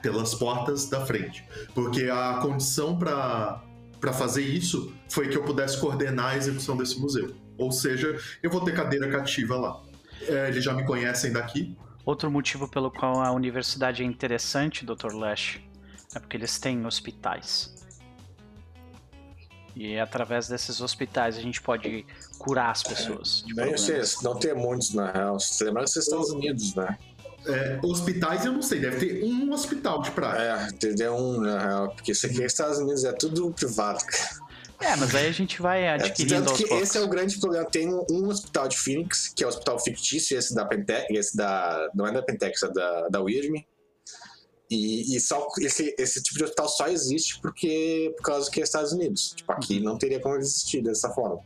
pelas 0.00 0.34
portas 0.34 0.88
da 0.88 1.04
frente. 1.04 1.44
Porque 1.74 2.04
a 2.04 2.38
condição 2.42 2.98
pra 2.98 3.62
para 4.00 4.12
fazer 4.12 4.42
isso 4.42 4.92
foi 5.08 5.28
que 5.28 5.36
eu 5.36 5.44
pudesse 5.44 5.78
coordenar 5.78 6.30
a 6.32 6.36
execução 6.36 6.76
desse 6.76 6.98
museu. 6.98 7.36
Ou 7.56 7.70
seja, 7.70 8.18
eu 8.42 8.50
vou 8.50 8.60
ter 8.64 8.74
cadeira 8.74 9.08
cativa 9.08 9.56
lá. 9.56 9.80
É, 10.22 10.48
eles 10.48 10.64
já 10.64 10.72
me 10.72 10.84
conhecem 10.84 11.32
daqui. 11.32 11.76
Outro 12.04 12.28
motivo 12.28 12.68
pelo 12.68 12.90
qual 12.90 13.20
a 13.20 13.30
universidade 13.30 14.02
é 14.02 14.04
interessante, 14.04 14.84
Dr. 14.84 15.12
Lash, 15.14 15.60
é 16.16 16.18
porque 16.18 16.36
eles 16.36 16.58
têm 16.58 16.84
hospitais. 16.84 17.71
E 19.74 19.98
através 19.98 20.48
desses 20.48 20.80
hospitais 20.80 21.36
a 21.36 21.40
gente 21.40 21.60
pode 21.60 22.04
curar 22.38 22.70
as 22.70 22.82
pessoas 22.82 23.42
Nem 23.46 23.54
problemas. 23.74 23.80
sei, 23.80 24.02
não 24.22 24.38
tem 24.38 24.54
muitos 24.54 24.92
na 24.92 25.10
real. 25.10 25.40
Você 25.40 25.64
lembra 25.64 25.84
que 25.84 25.90
vocês 25.90 26.06
Estados 26.06 26.30
Unidos, 26.30 26.74
né? 26.74 26.98
É, 27.44 27.80
hospitais 27.82 28.44
eu 28.44 28.52
não 28.52 28.62
sei, 28.62 28.78
deve 28.78 29.04
ter 29.04 29.24
um 29.24 29.52
hospital 29.52 30.00
de 30.02 30.10
praia. 30.12 30.64
É, 30.64 30.68
entendeu? 30.68 31.14
Um, 31.16 31.40
na 31.40 31.58
real. 31.58 31.90
Porque 31.90 32.12
isso 32.12 32.26
aqui 32.26 32.42
é 32.42 32.46
Estados 32.46 32.78
Unidos, 32.78 33.02
é 33.04 33.12
tudo 33.12 33.50
privado. 33.50 33.98
É, 34.78 34.96
mas 34.96 35.14
aí 35.14 35.28
a 35.28 35.32
gente 35.32 35.62
vai 35.62 35.82
É, 35.82 35.92
adquirindo 35.94 36.34
tanto 36.34 36.50
aos 36.50 36.58
que 36.58 36.66
poucos. 36.66 36.88
esse 36.88 36.98
é 36.98 37.00
o 37.00 37.08
grande 37.08 37.38
problema. 37.38 37.64
Tem 37.64 37.88
um, 37.88 38.04
um 38.10 38.28
hospital 38.28 38.68
de 38.68 38.76
Phoenix, 38.76 39.28
que 39.28 39.42
é 39.42 39.46
o 39.46 39.48
hospital 39.48 39.78
fictício, 39.78 40.36
esse 40.36 40.54
da 40.54 40.64
Pentex, 40.64 41.06
esse 41.10 41.36
da. 41.36 41.88
Não 41.94 42.06
é 42.06 42.12
da 42.12 42.20
Pentex, 42.22 42.62
é 42.62 42.68
da, 42.68 43.08
da 43.08 43.20
WIRM. 43.20 43.64
E, 44.74 45.14
e 45.16 45.20
só 45.20 45.46
esse, 45.60 45.94
esse 45.98 46.22
tipo 46.22 46.38
de 46.38 46.44
hospital 46.44 46.68
só 46.68 46.86
existe 46.88 47.38
porque 47.42 48.14
por 48.16 48.24
causa 48.24 48.50
que 48.50 48.60
é 48.60 48.64
Estados 48.64 48.92
Unidos. 48.92 49.34
Tipo, 49.36 49.52
aqui 49.52 49.76
Uhum. 49.78 49.84
não 49.84 49.98
teria 49.98 50.18
como 50.18 50.36
existir 50.36 50.82
dessa 50.82 51.10
forma. 51.10 51.40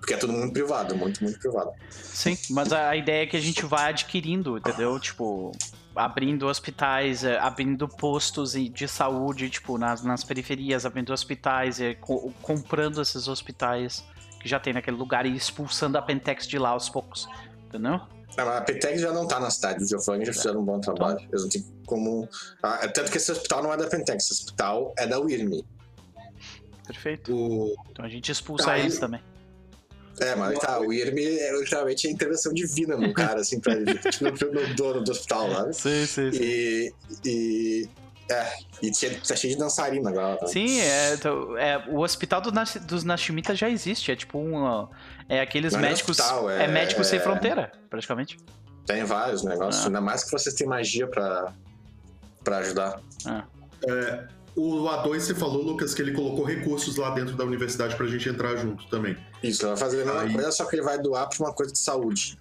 Porque 0.00 0.14
é 0.14 0.16
tudo 0.16 0.32
muito 0.32 0.52
privado, 0.52 0.96
muito, 0.96 1.22
muito 1.22 1.38
privado. 1.38 1.70
Sim, 1.90 2.36
mas 2.50 2.72
a 2.72 2.96
ideia 2.96 3.22
é 3.22 3.26
que 3.26 3.36
a 3.36 3.40
gente 3.40 3.64
vai 3.64 3.90
adquirindo, 3.90 4.58
entendeu? 4.58 4.98
Tipo, 4.98 5.52
abrindo 5.94 6.46
hospitais, 6.48 7.22
é, 7.22 7.38
abrindo 7.38 7.86
postos 7.86 8.52
de 8.54 8.88
saúde, 8.88 9.48
tipo, 9.48 9.78
nas, 9.78 10.02
nas 10.02 10.24
periferias, 10.24 10.84
abrindo 10.84 11.12
hospitais, 11.12 11.80
é, 11.80 11.94
co- 11.94 12.32
comprando 12.42 13.00
esses 13.00 13.28
hospitais 13.28 14.02
que 14.40 14.48
já 14.48 14.58
tem 14.58 14.72
naquele 14.72 14.96
lugar 14.96 15.24
e 15.24 15.36
expulsando 15.36 15.96
a 15.98 16.02
Pentex 16.02 16.48
de 16.48 16.58
lá 16.58 16.70
aos 16.70 16.88
poucos, 16.88 17.28
entendeu? 17.68 18.00
Ah, 18.38 18.58
A 18.58 18.60
Petec 18.62 18.96
já 18.98 19.12
não 19.12 19.26
tá 19.26 19.38
na 19.38 19.50
cidade, 19.50 19.82
os 19.82 19.88
Giovanni 19.90 20.24
já 20.24 20.32
fizeram 20.32 20.60
um 20.60 20.64
bom 20.64 20.80
trabalho. 20.80 21.18
Eles 21.30 21.42
não 21.42 21.48
têm 21.50 21.64
como. 21.90 22.28
Ah, 22.62 22.78
é 22.82 22.88
tanto 22.88 23.10
que 23.10 23.16
esse 23.18 23.30
hospital 23.30 23.62
não 23.64 23.72
é 23.72 23.76
da 23.76 23.86
Pentec, 23.88 24.16
esse 24.18 24.32
hospital 24.32 24.94
é 24.96 25.06
da 25.06 25.18
Wyrm. 25.18 25.60
Perfeito. 26.86 27.34
O... 27.34 27.74
Então 27.90 28.04
a 28.04 28.08
gente 28.08 28.30
expulsa 28.32 28.76
e- 28.78 28.82
eles 28.82 28.98
também. 28.98 29.20
É, 30.20 30.34
mas 30.34 30.58
tá, 30.58 30.78
o 30.78 30.88
Wyrm 30.88 31.16
é 31.18 31.58
literalmente 31.58 32.06
a 32.06 32.10
intervenção 32.10 32.52
divina 32.52 32.94
no 32.96 33.12
cara, 33.14 33.40
assim, 33.40 33.58
pra 33.58 33.72
ele. 33.74 33.94
tipo, 33.98 34.24
no, 34.24 34.52
no 34.68 34.74
dono 34.74 35.02
do 35.02 35.10
hospital 35.12 35.48
lá. 35.48 35.72
Sim, 35.72 36.04
sim, 36.06 36.30
E. 36.34 36.92
e 37.24 37.88
é, 38.30 38.52
e 38.82 38.90
tá 39.26 39.34
cheio 39.34 39.54
de 39.54 39.58
dançarina 39.58 40.08
agora. 40.10 40.36
tá? 40.36 40.46
Sim, 40.46 40.78
é, 40.80 41.14
então, 41.14 41.56
é, 41.58 41.78
o 41.88 41.98
hospital 42.00 42.40
do 42.40 42.52
Nash- 42.52 42.76
dos 42.82 43.02
Nashimita 43.02 43.54
já 43.56 43.68
existe. 43.68 44.12
É 44.12 44.16
tipo 44.16 44.38
um. 44.38 44.86
É 45.28 45.40
aqueles 45.40 45.72
Não 45.72 45.80
é 45.80 45.88
médicos. 45.88 46.18
hospital, 46.20 46.48
é, 46.50 46.64
é- 46.64 46.68
médicos 46.68 47.06
sem 47.08 47.18
é- 47.18 47.22
fronteira, 47.22 47.72
praticamente. 47.88 48.36
Tem 48.86 49.04
vários 49.04 49.42
negócios, 49.42 49.84
Ah. 49.84 49.88
ainda 49.88 50.00
mais 50.00 50.22
que 50.22 50.30
vocês 50.30 50.54
têm 50.54 50.66
magia 50.66 51.06
pra, 51.08 51.52
pra 52.44 52.58
ajudar. 52.58 53.00
Ah, 53.26 53.44
É, 53.86 54.26
o 54.56 54.84
A2 54.88 55.20
você 55.20 55.34
falou, 55.34 55.62
Lucas, 55.62 55.94
que 55.94 56.02
ele 56.02 56.12
colocou 56.12 56.44
recursos 56.44 56.96
lá 56.96 57.10
dentro 57.10 57.34
da 57.36 57.44
universidade 57.44 57.96
pra 57.96 58.06
gente 58.06 58.28
entrar 58.28 58.56
junto 58.56 58.86
também. 58.88 59.16
Isso, 59.42 59.62
ele 59.62 59.68
vai 59.70 59.76
fazer 59.78 60.02
a 60.02 60.04
mesma 60.04 60.20
Aí- 60.22 60.32
coisa, 60.32 60.52
só 60.52 60.64
que 60.66 60.76
ele 60.76 60.82
vai 60.82 60.98
doar 60.98 61.28
pra 61.28 61.38
uma 61.46 61.52
coisa 61.54 61.72
de 61.72 61.78
saúde. 61.78 62.36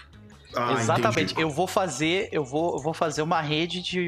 Ah, 0.55 0.73
Exatamente. 0.73 1.33
entendi. 1.33 1.41
Eu 1.41 1.49
vou 1.51 1.67
fazer, 1.67 2.27
eu 2.31 2.43
vou, 2.43 2.73
eu 2.77 2.79
vou 2.81 2.93
fazer 2.93 3.21
uma 3.21 3.39
rede 3.39 3.81
de. 3.81 4.07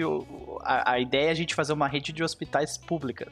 A, 0.61 0.93
a 0.93 0.99
ideia 0.99 1.27
é 1.27 1.31
a 1.31 1.35
gente 1.35 1.53
fazer 1.53 1.71
uma 1.71 1.87
rede 1.87 2.11
de 2.11 2.23
hospitais 2.23 2.77
pública. 2.77 3.31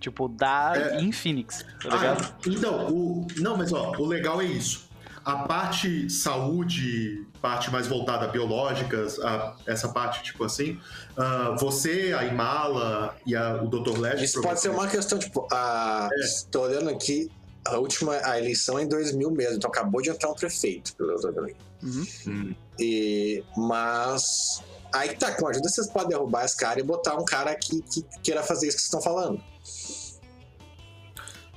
Tipo, 0.00 0.28
da 0.28 0.72
É. 0.76 1.00
em 1.00 1.12
Phoenix, 1.12 1.64
tá 1.82 1.90
ligado? 1.90 2.24
Ah, 2.24 2.36
então, 2.48 2.88
o... 2.88 3.26
não, 3.36 3.56
mas 3.56 3.70
ó, 3.72 3.92
o 3.98 4.06
legal 4.06 4.40
é 4.40 4.46
isso. 4.46 4.89
A 5.24 5.36
parte 5.46 6.08
saúde, 6.08 7.26
parte 7.42 7.70
mais 7.70 7.86
voltada 7.86 8.24
a 8.24 8.28
biológicas, 8.28 9.18
a- 9.20 9.54
essa 9.66 9.88
parte 9.88 10.22
tipo 10.22 10.44
assim, 10.44 10.80
ah, 11.16 11.56
você, 11.58 12.14
a 12.18 12.24
Imala 12.24 13.14
e 13.26 13.36
a- 13.36 13.62
o 13.62 13.68
Dr. 13.68 13.98
Led. 13.98 14.24
Isso 14.24 14.40
pode 14.40 14.60
ser 14.60 14.70
uma 14.70 14.88
questão, 14.88 15.18
tipo, 15.18 15.46
a... 15.52 16.08
É. 16.12 16.24
olhando 16.58 16.88
aqui, 16.90 17.30
a 17.66 17.76
última 17.78 18.14
a 18.24 18.38
eleição 18.38 18.78
é 18.78 18.82
em 18.82 18.88
2000 18.88 19.30
mesmo, 19.30 19.56
então 19.56 19.70
acabou 19.70 20.00
de 20.00 20.08
entrar 20.10 20.30
um 20.30 20.34
prefeito, 20.34 20.94
pelo 20.96 21.10
que. 21.10 21.56
Uhum. 21.82 22.06
Hum, 22.26 22.54
E... 22.78 23.44
Mas... 23.56 24.62
Aí 24.92 25.14
tá, 25.14 25.30
com 25.32 25.46
a 25.46 25.50
ajuda 25.50 25.68
vocês 25.68 25.88
podem 25.88 26.08
derrubar 26.08 26.44
esse 26.44 26.56
cara 26.56 26.80
e 26.80 26.82
botar 26.82 27.14
um 27.14 27.24
cara 27.24 27.54
que, 27.54 27.80
que 27.82 28.04
queira 28.24 28.42
fazer 28.42 28.66
isso 28.66 28.76
que 28.78 28.82
vocês 28.82 28.94
estão 28.94 29.00
falando. 29.00 29.40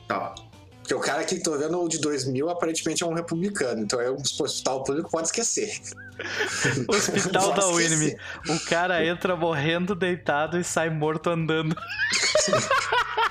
tá. 0.07 0.35
Porque 0.84 0.93
o 0.93 0.99
cara 0.99 1.23
que 1.23 1.39
tô 1.39 1.57
vendo, 1.57 1.81
o 1.81 1.88
de 1.88 1.97
2000, 1.97 2.49
aparentemente 2.49 3.03
é 3.03 3.05
um 3.05 3.14
republicano. 3.14 3.81
Então 3.81 4.01
é 4.01 4.11
um 4.11 4.18
hospital 4.18 4.84
público, 4.84 5.10
pode 5.10 5.27
esquecer. 5.27 5.80
Hospital 6.89 7.53
da 7.53 7.68
Winnie. 7.68 8.10
esquecer. 8.10 8.19
O 8.49 8.65
cara 8.65 9.05
entra 9.05 9.34
morrendo 9.34 9.95
deitado 9.95 10.60
e 10.60 10.64
sai 10.64 10.89
morto 10.89 11.30
andando. 11.30 11.73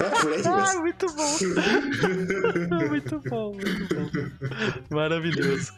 É 0.00 0.08
por 0.08 0.32
aí 0.32 0.42
Ah, 0.46 0.80
muito 0.80 1.06
bom. 1.12 1.38
muito 2.88 3.20
bom, 3.28 3.52
muito 3.52 3.94
bom. 3.94 4.10
Maravilhoso. 4.90 5.72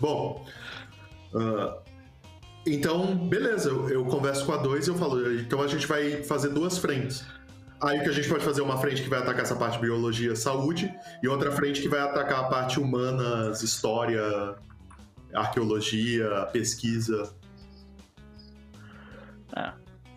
Bom, 0.00 0.46
ah, 1.34 1.78
então, 2.64 3.16
beleza, 3.16 3.68
eu, 3.68 3.88
eu 3.90 4.04
converso 4.04 4.46
com 4.46 4.52
a 4.52 4.56
2 4.56 4.86
e 4.86 4.90
eu 4.90 4.94
falo, 4.96 5.34
então 5.38 5.60
a 5.60 5.66
gente 5.66 5.86
vai 5.86 6.22
fazer 6.22 6.50
duas 6.50 6.78
frentes. 6.78 7.24
Aí 7.80 7.98
o 8.00 8.02
que 8.02 8.08
a 8.08 8.12
gente 8.12 8.28
pode 8.28 8.44
fazer 8.44 8.60
é 8.60 8.64
uma 8.64 8.78
frente 8.78 9.02
que 9.02 9.08
vai 9.10 9.18
atacar 9.18 9.42
essa 9.42 9.56
parte 9.56 9.74
de 9.74 9.80
biologia, 9.80 10.34
saúde, 10.34 10.94
e 11.22 11.28
outra 11.28 11.52
frente 11.52 11.82
que 11.82 11.88
vai 11.88 12.00
atacar 12.00 12.40
a 12.40 12.44
parte 12.44 12.80
humanas, 12.80 13.62
história, 13.62 14.22
arqueologia, 15.34 16.48
pesquisa. 16.52 17.34
Ah. 19.54 19.74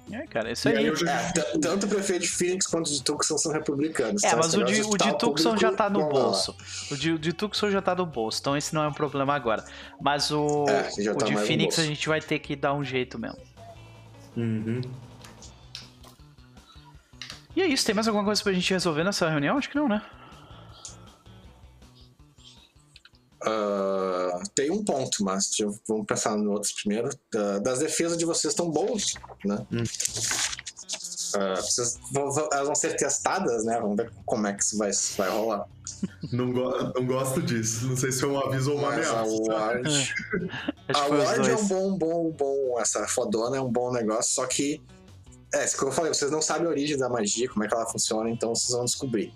É, 0.10 0.26
cara, 0.26 0.52
isso 0.54 0.70
aí. 0.70 0.78
aí 0.78 0.96
já- 0.96 1.12
É, 1.12 1.34
tanto 1.62 1.86
o 1.86 1.90
prefeito 1.90 2.22
de 2.22 2.30
Phoenix 2.30 2.66
quanto 2.66 2.88
o 2.88 2.94
de 2.94 3.04
Tucson 3.04 3.38
são 3.38 3.52
republicanos. 3.52 4.24
É, 4.24 4.30
tá? 4.30 4.38
mas 4.38 4.54
o 4.54 4.64
de, 4.64 4.82
o 4.82 4.98
de 4.98 5.18
Tucson 5.18 5.58
já 5.58 5.70
tá 5.74 5.90
no 5.90 6.08
bolso. 6.08 6.56
O 6.90 6.96
de, 6.96 7.12
o 7.12 7.20
de 7.20 7.34
Tucson 7.34 7.70
já 7.70 7.82
tá 7.82 7.94
no 7.94 8.06
bolso, 8.06 8.40
então 8.40 8.56
esse 8.56 8.74
não 8.74 8.84
é 8.84 8.88
um 8.88 8.94
problema 8.94 9.36
agora. 9.36 9.66
Mas 10.00 10.32
o, 10.32 10.66
É, 10.70 11.12
o 11.12 11.16
tá 11.18 11.26
de 11.26 11.36
Phoenix 11.36 11.78
a 11.78 11.84
gente 11.84 12.08
vai 12.08 12.22
ter 12.22 12.40
que 12.40 12.56
dar 12.56 12.74
um 12.74 12.86
jeito 12.86 13.20
mesmo. 13.20 13.38
Uhum. 14.38 14.80
E 17.58 17.62
é 17.64 17.66
isso, 17.66 17.84
tem 17.84 17.96
mais 17.96 18.08
alguma 18.08 18.24
coisa 18.24 18.44
pra 18.44 18.54
gente 18.54 18.72
resolver 18.72 19.04
nessa 19.04 19.28
reunião? 19.28 19.58
Acho 19.58 19.68
que 19.68 19.76
não, 19.76 19.88
né? 19.90 20.00
Ah, 23.44 24.42
tem 24.54 24.70
um 24.70 24.84
ponto, 24.86 25.24
mas 25.24 25.50
vamos 25.88 26.06
pensar 26.06 26.38
no 26.38 26.52
outros 26.52 26.72
primeiro. 26.74 27.10
Da- 27.34 27.58
das 27.58 27.80
defesas 27.80 28.16
de 28.18 28.26
vocês 28.26 28.52
estão 28.54 28.70
boas, 28.70 29.16
né? 29.44 29.66
Hum. 29.72 29.84
Vocês 31.56 32.00
vão- 32.12 32.32
vão- 32.32 32.48
elas 32.52 32.68
vão 32.68 32.76
ser 32.76 32.96
testadas, 32.96 33.64
né? 33.66 33.80
Vamos 33.82 33.98
ver 33.98 34.12
como 34.26 34.46
é 34.46 34.54
que 34.54 34.64
isso 34.64 34.78
vai, 34.78 34.92
vai 35.18 35.30
rolar. 35.30 35.66
Não, 36.32 36.52
go- 36.52 36.94
não 36.96 37.06
gosto 37.08 37.42
disso. 37.42 37.88
Não 37.88 37.98
sei 37.98 38.12
se 38.12 38.24
é 38.24 38.28
um 38.28 38.40
aviso 38.40 38.72
ou 38.72 38.78
uma 38.78 38.92
Mas 38.92 39.08
a 39.08 39.20
ameaça. 39.22 39.52
Ward, 39.52 39.90
a 40.90 40.94
foi 40.94 41.18
os 41.20 41.26
Ward 41.26 41.50
é 41.50 41.56
um 41.56 41.68
bom, 41.68 41.98
bom, 41.98 42.32
bom. 42.32 42.80
Essa 42.80 43.08
fodona 43.08 43.58
é 43.58 43.62
um 43.62 43.72
bom 43.72 43.92
negócio, 43.92 44.34
só 44.36 44.46
que. 44.46 44.82
É, 45.54 45.66
que 45.66 45.82
eu 45.82 45.92
falei, 45.92 46.14
vocês 46.14 46.30
não 46.30 46.42
sabem 46.42 46.68
a 46.68 46.70
origem 46.70 46.98
da 46.98 47.08
magia, 47.08 47.48
como 47.50 47.64
é 47.64 47.68
que 47.68 47.74
ela 47.74 47.86
funciona, 47.86 48.30
então 48.30 48.54
vocês 48.54 48.70
vão 48.76 48.86
descobrir. 48.86 49.34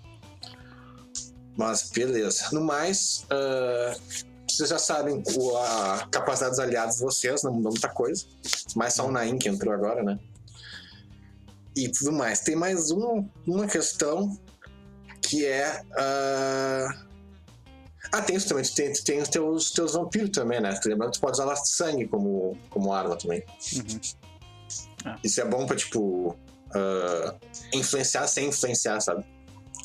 Mas 1.56 1.90
beleza. 1.90 2.48
No 2.52 2.60
mais, 2.62 3.26
ah, 3.30 3.96
vocês 4.48 4.68
já 4.68 4.78
sabem 4.78 5.22
o- 5.36 5.56
a 5.56 6.06
capacidade 6.10 6.50
dos 6.52 6.58
aliados 6.60 6.96
de 6.96 7.02
vocês, 7.02 7.42
não 7.42 7.52
mudou 7.54 7.72
muita 7.72 7.88
coisa. 7.88 8.24
Mais 8.76 8.94
só 8.94 9.06
o 9.06 9.10
Nain 9.10 9.38
que 9.38 9.48
entrou 9.48 9.72
agora, 9.72 10.02
né? 10.02 10.18
E 11.74 11.88
tudo 11.88 12.12
mais. 12.12 12.40
Tem 12.40 12.54
mais 12.54 12.90
um- 12.90 13.26
uma 13.46 13.66
questão 13.66 14.38
que 15.22 15.46
é. 15.46 15.82
ah, 15.96 16.88
ah, 18.12 18.22
tem 18.22 18.36
isso 18.36 18.48
também. 18.48 18.64
Tem, 18.64 18.92
tem 18.92 19.20
os 19.22 19.28
teus, 19.28 19.70
teus 19.70 19.92
vampiros 19.94 20.30
também, 20.30 20.60
né? 20.60 20.78
Lembrando 20.84 21.12
que 21.12 21.18
tu 21.18 21.22
pode 21.22 21.40
usar 21.40 21.56
sangue 21.56 22.06
como, 22.08 22.58
como 22.68 22.92
arma 22.92 23.16
também. 23.16 23.42
Uhum. 23.74 24.00
Isso 25.22 25.40
é 25.40 25.44
bom 25.44 25.66
pra, 25.66 25.76
tipo, 25.76 26.36
ah, 26.74 27.34
influenciar 27.72 28.26
sem 28.26 28.48
influenciar, 28.48 29.00
sabe? 29.00 29.24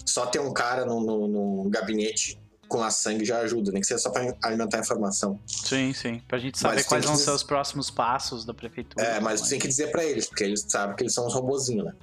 Só 0.05 0.25
ter 0.25 0.39
um 0.39 0.53
cara 0.53 0.85
no, 0.85 0.99
no, 1.01 1.27
no 1.63 1.69
gabinete 1.69 2.39
com 2.67 2.81
a 2.83 2.91
sangue 2.91 3.23
já 3.23 3.39
ajuda, 3.39 3.71
nem 3.71 3.79
que 3.81 3.87
seja 3.87 3.99
só 3.99 4.09
pra 4.09 4.35
alimentar 4.43 4.77
a 4.77 4.79
informação. 4.81 5.39
Sim, 5.47 5.93
sim. 5.93 6.21
Pra 6.27 6.37
gente 6.37 6.57
saber 6.59 6.75
Mas 6.75 6.85
quais 6.85 7.05
vão 7.05 7.15
que- 7.15 7.21
ser 7.21 7.31
os 7.31 7.43
próximos 7.43 7.89
passos 7.89 8.43
da 8.45 8.53
prefeitura. 8.53 9.05
É, 9.05 9.19
mas 9.21 9.41
né? 9.41 9.47
tem 9.49 9.59
que 9.59 9.67
dizer 9.67 9.89
pra 9.91 10.03
eles, 10.03 10.27
porque 10.27 10.43
eles 10.43 10.65
sabem 10.67 10.95
que 10.95 11.03
eles 11.03 11.13
são 11.13 11.25
uns 11.27 11.33
robozinhos, 11.33 11.85
né? 11.85 11.93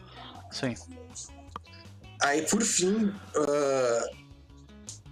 Sim. 0.51 0.74
Aí, 2.23 2.43
por 2.43 2.62
fim, 2.62 3.12
ah, 3.36 4.09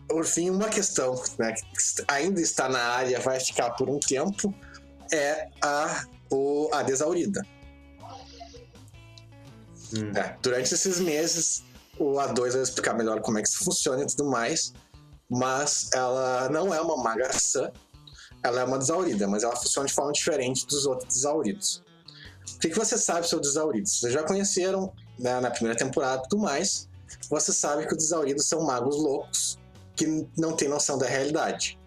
por 0.08 0.24
fim, 0.24 0.48
uma 0.50 0.68
questão 0.68 1.14
né, 1.38 1.52
que 1.52 2.04
ainda 2.08 2.40
está 2.40 2.68
na 2.68 2.80
área, 2.80 3.20
vai 3.20 3.38
ficar 3.40 3.70
por 3.72 3.88
um 3.90 3.98
tempo, 3.98 4.54
é 5.12 5.48
a, 5.62 6.04
o, 6.30 6.70
a 6.72 6.82
desaurida. 6.82 7.44
Hum. 9.94 10.12
É, 10.16 10.36
durante 10.42 10.72
esses 10.72 11.00
meses, 11.00 11.62
o 11.98 12.14
A2 12.14 12.52
vai 12.52 12.62
explicar 12.62 12.94
melhor 12.94 13.20
como 13.20 13.38
é 13.38 13.42
que 13.42 13.48
isso 13.48 13.64
funciona 13.64 14.02
e 14.02 14.06
tudo 14.06 14.24
mais, 14.26 14.72
mas 15.30 15.90
ela 15.94 16.48
não 16.48 16.72
é 16.74 16.80
uma 16.80 16.96
magaçã, 16.96 17.70
ela 18.42 18.60
é 18.60 18.64
uma 18.64 18.78
desaurida, 18.78 19.26
mas 19.28 19.42
ela 19.42 19.56
funciona 19.56 19.86
de 19.86 19.94
forma 19.94 20.12
diferente 20.12 20.66
dos 20.66 20.86
outros 20.86 21.14
desauridos. 21.14 21.82
O 22.54 22.58
que, 22.58 22.70
que 22.70 22.78
você 22.78 22.98
sabe 22.98 23.26
sobre 23.28 23.46
os 23.46 23.52
desauridos? 23.52 24.00
Vocês 24.00 24.12
já 24.12 24.22
conheceram 24.22 24.92
né, 25.18 25.40
na 25.40 25.50
primeira 25.50 25.78
temporada 25.78 26.22
e 26.24 26.28
tudo 26.28 26.42
mais, 26.42 26.88
você 27.28 27.52
sabe 27.52 27.86
que 27.86 27.92
os 27.92 27.98
desauridos 27.98 28.46
são 28.46 28.64
magos 28.64 28.96
loucos 28.96 29.58
que 29.94 30.26
não 30.36 30.54
têm 30.56 30.68
noção 30.68 30.98
da 30.98 31.06
realidade, 31.06 31.78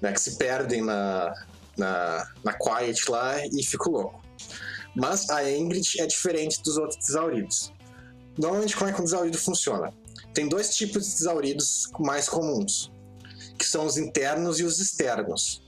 né, 0.00 0.12
que 0.12 0.20
se 0.20 0.36
perdem 0.36 0.82
na, 0.82 1.32
na, 1.76 2.32
na 2.42 2.52
Quiet 2.52 3.08
lá 3.10 3.44
e 3.46 3.62
ficam 3.62 3.92
loucos. 3.92 4.20
Mas 4.98 5.30
a 5.30 5.48
Ingrid 5.48 6.00
é 6.00 6.06
diferente 6.06 6.60
dos 6.62 6.76
outros 6.76 7.04
tesauridos. 7.04 7.72
Normalmente, 8.36 8.76
como 8.76 8.90
é 8.90 8.92
que 8.92 9.00
um 9.00 9.04
tesaurido 9.04 9.38
funciona? 9.38 9.92
Tem 10.34 10.48
dois 10.48 10.74
tipos 10.74 11.06
de 11.06 11.16
tesauridos 11.16 11.88
mais 11.98 12.28
comuns, 12.28 12.90
que 13.56 13.64
são 13.64 13.86
os 13.86 13.96
internos 13.96 14.58
e 14.58 14.64
os 14.64 14.78
externos. 14.80 15.62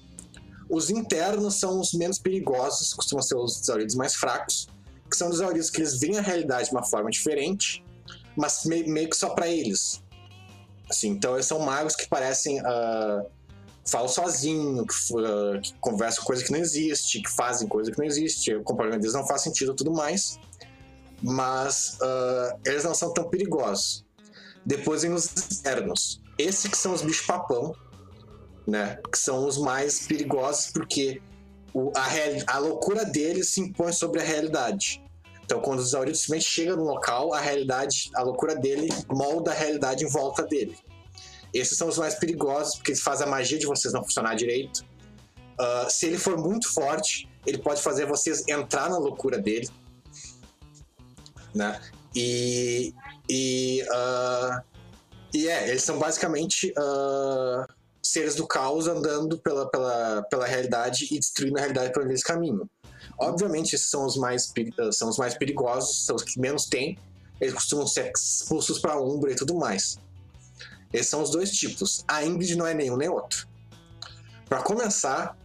Os 0.69 0.91
internos 0.91 1.55
são 1.59 1.81
os 1.81 1.93
menos 1.93 2.19
perigosos, 2.19 2.93
costumam 2.95 3.23
ser 3.23 3.37
os 3.37 3.61
tesauridos 3.61 3.95
mais 3.95 4.15
fracos, 4.15 4.69
que 5.09 5.17
são 5.17 5.31
tesauridos 5.31 5.71
que 5.71 5.81
eles 5.81 5.99
veem 5.99 6.19
a 6.19 6.23
realidade 6.23 6.69
de 6.69 6.75
uma 6.75 6.85
forma 6.85 7.11
diferente, 7.11 7.85
mas 8.37 8.65
me- 8.65 8.85
meio 8.85 9.11
que 9.11 9.17
só 9.17 9.31
para 9.31 9.49
eles. 9.49 10.03
Assim, 10.89 11.09
então 11.11 11.35
eles 11.35 11.47
são 11.47 11.61
magos 11.61 11.95
que 11.95 12.09
parecem. 12.09 12.61
Uh, 12.61 13.27
falam 13.91 14.09
sozinho, 14.09 14.87
que, 14.87 14.95
uh, 15.15 15.61
que, 15.61 15.75
conversam 15.81 16.25
coisa 16.25 16.45
que 16.45 16.53
não 16.53 16.59
existe, 16.59 17.21
que 17.21 17.31
fazem 17.31 17.69
coisa 17.69 17.91
que 17.91 17.99
não 17.99 18.05
existe. 18.05 18.55
O 18.55 18.63
comportamento 18.63 19.01
deles 19.01 19.15
não 19.15 19.27
faz 19.27 19.43
sentido 19.43 19.73
e 19.73 19.77
tudo 19.77 19.93
mais. 19.93 20.39
Mas 21.23 21.99
uh, 22.01 22.59
eles 22.65 22.85
não 22.85 22.95
são 22.95 23.13
tão 23.13 23.29
perigosos. 23.29 24.05
Depois 24.65 25.03
vem 25.03 25.13
os 25.13 25.25
externos. 25.25 26.23
Esses 26.39 26.71
que 26.71 26.77
são 26.77 26.93
os 26.93 27.03
bichos 27.03 27.27
papão, 27.27 27.75
né? 28.67 28.99
Que 29.11 29.19
são 29.19 29.47
os 29.47 29.59
mais 29.59 30.07
perigosos 30.07 30.71
porque 30.73 31.21
o, 31.75 31.93
a, 31.95 32.07
real, 32.07 32.43
a 32.47 32.59
loucura 32.59 33.05
deles 33.05 33.51
se 33.51 33.61
impõe 33.61 33.93
sobre 33.93 34.21
a 34.21 34.25
realidade. 34.25 35.03
Então, 35.45 35.61
quando 35.61 35.81
o 35.81 35.85
Zaurido 35.85 36.17
simplesmente 36.17 36.45
chega 36.45 36.77
no 36.77 36.85
local, 36.85 37.35
a 37.35 37.41
realidade, 37.41 38.11
a 38.15 38.23
loucura 38.23 38.55
dele 38.55 38.89
molda 39.11 39.51
a 39.51 39.55
realidade 39.55 40.05
em 40.05 40.09
volta 40.09 40.45
dele. 40.45 40.79
Esses 41.53 41.77
são 41.77 41.89
os 41.89 41.99
mais 41.99 42.15
perigosos, 42.15 42.77
porque 42.77 42.93
eles 42.93 43.03
fazem 43.03 43.27
a 43.27 43.31
magia 43.31 43.59
de 43.59 43.67
vocês 43.67 43.93
não 43.93 44.03
funcionar 44.03 44.35
direito. 44.35 44.85
Uh, 45.59 45.91
se 45.91 46.07
ele 46.07 46.19
for 46.19 46.39
muito 46.39 46.73
forte, 46.73 47.29
ele 47.47 47.59
pode 47.59 47.83
fazer 47.83 48.07
vocês 48.07 48.47
entrar 48.49 48.89
na 48.89 48.99
loucura 48.99 49.39
dele. 49.39 49.69
Né? 51.55 51.81
E. 52.15 52.95
E. 53.29 53.83
Uh, 53.83 54.71
e 55.33 55.49
é, 55.49 55.69
eles 55.69 55.85
são 55.85 55.99
basicamente 55.99 56.73
uh, 56.77 57.65
seres 58.03 58.35
do 58.35 58.47
caos 58.47 58.89
andando 58.89 59.39
pela, 59.39 59.71
pela, 59.71 60.23
pela 60.29 60.47
realidade 60.47 61.07
e 61.11 61.19
destruindo 61.19 61.57
a 61.57 61.61
realidade 61.61 61.93
por 61.93 62.03
onde 62.03 62.13
eles 62.13 62.23
caminham. 62.23 62.69
Obviamente, 63.19 63.75
esses 63.75 63.89
são 63.89 64.05
os 64.05 64.17
mais, 64.17 64.53
são 64.93 65.09
os 65.09 65.19
mais 65.19 65.35
perigosos, 65.35 66.05
são 66.07 66.17
os 66.17 66.25
que 66.25 66.41
menos 66.41 66.67
têm. 66.67 66.99
Eles 67.41 67.55
costumam 67.55 67.87
ser 67.87 68.11
expulsos 68.15 68.79
para 68.79 68.95
a 68.95 69.01
Umbra 69.01 69.31
e 69.31 69.37
tudo 69.37 69.55
mais. 69.55 69.99
Esses 70.93 71.09
são 71.09 71.23
os 71.23 71.31
dois 71.31 71.51
tipos. 71.51 72.05
A 72.09 72.25
Ingrid 72.25 72.57
não 72.57 72.67
é 72.67 72.75
nenhum 72.75 72.97
nem 72.97 73.09
outro. 73.09 73.49
Para 74.49 74.63
começar, 74.63 75.37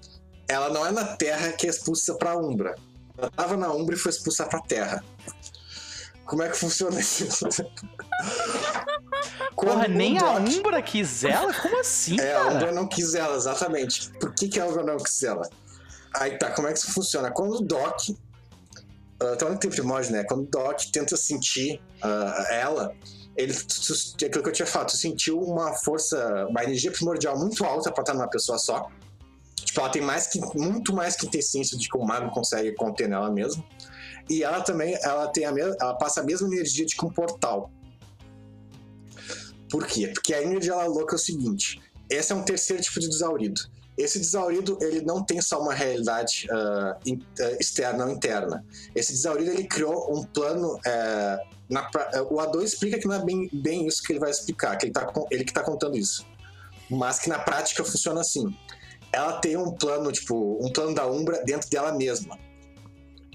ela 0.47 0.69
não 0.69 0.85
é 0.85 0.91
na 0.91 1.15
Terra 1.15 1.51
que 1.51 1.67
é 1.67 1.69
expulsa 1.69 2.15
para 2.15 2.31
a 2.31 2.37
Umbra. 2.37 2.75
Ela 3.17 3.27
estava 3.27 3.55
na 3.55 3.71
Umbra 3.71 3.95
e 3.95 3.97
foi 3.97 4.11
expulsa 4.11 4.45
para 4.45 4.59
a 4.59 4.63
Terra. 4.63 5.03
Como 6.25 6.41
é 6.41 6.49
que 6.49 6.57
funciona 6.57 6.99
isso? 6.99 7.47
Porra, 9.55 9.87
nem 9.87 10.17
a 10.19 10.31
Umbra 10.31 10.81
quis 10.81 11.23
ela? 11.23 11.53
Como 11.53 11.79
assim, 11.79 12.19
é, 12.19 12.33
cara? 12.33 12.39
a 12.39 12.53
Umbra 12.53 12.71
não 12.71 12.87
quis 12.87 13.13
ela, 13.15 13.35
exatamente. 13.35 14.09
Por 14.19 14.33
que, 14.33 14.47
que 14.47 14.59
a 14.59 14.65
Umbra 14.65 14.83
não 14.83 14.97
quis 14.97 15.23
ela? 15.23 15.49
Aí 16.15 16.37
tá, 16.37 16.51
como 16.51 16.67
é 16.67 16.73
que 16.73 16.79
isso 16.79 16.91
funciona? 16.91 17.31
Quando 17.31 17.55
o 17.55 17.61
Doc. 17.61 18.09
Uh, 18.09 19.33
então 19.33 19.49
não 19.49 19.57
tem 19.57 19.69
primórdio, 19.69 20.11
né? 20.11 20.23
Quando 20.23 20.43
o 20.43 20.47
Doc 20.47 20.81
tenta 20.91 21.15
sentir 21.15 21.81
uh, 22.03 22.53
ela, 22.53 22.93
ele. 23.35 23.53
Aquilo 23.53 24.43
que 24.43 24.49
eu 24.49 24.53
tinha 24.53 24.65
falado, 24.65 24.91
sentiu 24.91 25.39
uma 25.39 25.73
força, 25.73 26.47
uma 26.49 26.63
energia 26.63 26.91
primordial 26.91 27.37
muito 27.37 27.63
alta 27.63 27.91
pra 27.91 28.01
estar 28.01 28.13
numa 28.13 28.29
pessoa 28.29 28.57
só. 28.57 28.89
Tipo, 29.55 29.81
ela 29.81 29.89
tem 29.89 30.01
mais 30.01 30.27
que, 30.27 30.39
muito 30.57 30.93
mais 30.93 31.15
que 31.15 31.25
inteligência 31.25 31.77
de 31.77 31.89
que 31.89 31.97
o 31.97 32.03
mago 32.03 32.31
consegue 32.31 32.73
conter 32.73 33.09
nela 33.09 33.31
mesma. 33.31 33.63
E 34.29 34.43
ela 34.43 34.61
também, 34.61 34.97
ela 35.01 35.27
tem 35.27 35.45
a 35.45 35.51
mesma, 35.51 35.75
ela 35.79 35.93
passa 35.95 36.21
a 36.21 36.23
mesma 36.23 36.47
energia 36.47 36.85
de 36.85 36.95
que 36.95 37.05
um 37.05 37.09
portal. 37.09 37.71
Por 39.69 39.85
quê? 39.85 40.07
Porque 40.07 40.33
a 40.33 40.43
Ingrid 40.43 40.69
ela 40.69 40.85
louca 40.85 41.15
é 41.15 41.17
o 41.17 41.19
seguinte: 41.19 41.81
esse 42.09 42.31
é 42.31 42.35
um 42.35 42.43
terceiro 42.43 42.81
tipo 42.81 42.99
de 42.99 43.09
desaurido. 43.09 43.61
Esse 43.97 44.19
desaurido 44.19 44.77
ele 44.81 45.01
não 45.01 45.23
tem 45.23 45.41
só 45.41 45.61
uma 45.61 45.73
realidade 45.73 46.47
uh, 46.51 47.57
externa 47.59 48.05
ou 48.05 48.11
interna. 48.11 48.65
Esse 48.93 49.13
desaurido 49.13 49.51
ele 49.51 49.65
criou 49.65 50.13
um 50.13 50.23
plano. 50.23 50.75
Uh, 50.75 51.54
na, 51.69 51.89
o 52.29 52.35
A2 52.35 52.63
explica 52.63 52.99
que 52.99 53.07
não 53.07 53.15
é 53.15 53.23
bem, 53.23 53.49
bem 53.51 53.87
isso 53.87 54.03
que 54.03 54.13
ele 54.13 54.19
vai 54.19 54.29
explicar, 54.29 54.77
que 54.77 54.85
ele, 54.85 54.93
tá, 54.93 55.11
ele 55.31 55.43
que 55.43 55.51
está 55.51 55.63
contando 55.63 55.97
isso. 55.97 56.25
Mas 56.89 57.19
que 57.19 57.29
na 57.29 57.39
prática 57.39 57.83
funciona 57.83 58.21
assim. 58.21 58.55
Ela 59.11 59.39
tem 59.39 59.57
um 59.57 59.71
plano, 59.71 60.11
tipo, 60.11 60.59
um 60.63 60.71
plano 60.71 60.93
da 60.93 61.07
Umbra 61.07 61.43
dentro 61.43 61.69
dela 61.69 61.91
mesma. 61.93 62.37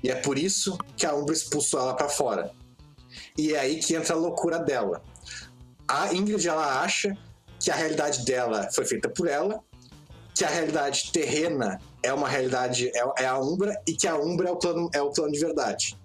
E 0.03 0.11
é 0.11 0.15
por 0.15 0.39
isso 0.39 0.79
que 0.97 1.05
a 1.05 1.15
Umbra 1.15 1.35
expulsou 1.35 1.81
ela 1.81 1.95
para 1.95 2.09
fora. 2.09 2.53
E 3.37 3.55
é 3.55 3.61
aí 3.61 3.81
que 3.81 3.95
entra 3.95 4.15
a 4.15 4.19
loucura 4.19 4.59
dela. 4.59 5.03
A 5.89 6.15
Ingrid 6.15 6.47
ela 6.47 6.83
acha 6.83 7.17
que 7.59 7.71
a 7.71 7.75
realidade 7.75 8.25
dela 8.25 8.69
foi 8.73 8.85
feita 8.85 9.09
por 9.09 9.27
ela, 9.27 9.61
que 10.35 10.45
a 10.45 10.49
realidade 10.49 11.11
terrena 11.13 11.81
é 12.03 12.13
uma 12.13 12.29
realidade 12.29 12.89
é, 12.95 13.23
é 13.23 13.27
a 13.27 13.39
Umbra 13.39 13.79
e 13.87 13.95
que 13.95 14.07
a 14.07 14.17
Umbra 14.17 14.49
é 14.49 14.53
o 14.53 14.57
plano 14.57 14.89
é 14.95 15.03
o 15.03 15.11
plano 15.11 15.33
de 15.33 15.41
verdade. 15.41 15.99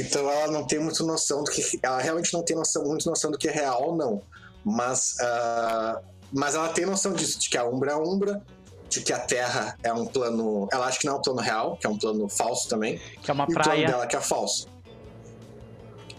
Então 0.00 0.30
ela 0.30 0.50
não 0.50 0.64
tem 0.64 0.78
muito 0.78 1.04
noção 1.04 1.44
do 1.44 1.50
que 1.50 1.78
ela 1.82 2.00
realmente 2.00 2.32
não 2.32 2.42
tem 2.42 2.56
noção 2.56 2.84
muito 2.84 3.08
noção 3.08 3.30
do 3.30 3.38
que 3.38 3.48
é 3.48 3.52
real 3.52 3.88
ou 3.88 3.96
não, 3.96 4.22
mas 4.64 5.16
uh, 5.20 6.00
mas 6.32 6.54
ela 6.54 6.68
tem 6.68 6.86
noção 6.86 7.12
disso 7.12 7.38
de 7.38 7.50
que 7.50 7.58
a 7.58 7.64
Umbra 7.64 7.90
é 7.90 7.94
a 7.94 7.98
Umbra 7.98 8.42
de 8.88 9.00
que 9.00 9.12
a 9.12 9.18
Terra 9.18 9.76
é 9.82 9.92
um 9.92 10.04
plano. 10.04 10.68
Ela 10.72 10.86
acha 10.86 10.98
que 10.98 11.06
não 11.06 11.14
é 11.14 11.16
um 11.18 11.22
plano 11.22 11.40
real, 11.40 11.76
que 11.76 11.86
é 11.86 11.90
um 11.90 11.96
plano 11.96 12.28
falso 12.28 12.68
também. 12.68 13.00
Que 13.22 13.30
é 13.30 13.34
uma 13.34 13.46
e 13.48 13.52
praia. 13.52 13.70
o 13.70 13.74
plano 13.74 13.86
dela 13.86 14.06
que 14.06 14.16
é 14.16 14.20
falso. 14.20 14.68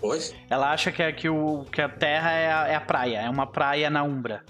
Oi? 0.02 0.20
Ela 0.49 0.72
acha 0.72 0.91
que, 0.91 1.03
é, 1.03 1.12
que, 1.12 1.30
o, 1.30 1.66
que 1.66 1.82
a 1.82 1.90
Terra 1.90 2.32
é 2.32 2.52
a, 2.52 2.68
é 2.70 2.76
a 2.76 2.82
praia, 2.82 3.18
é 3.20 3.30
uma 3.30 3.45
praia 3.45 3.90
na 3.90 4.03
Umbra. 4.03 4.44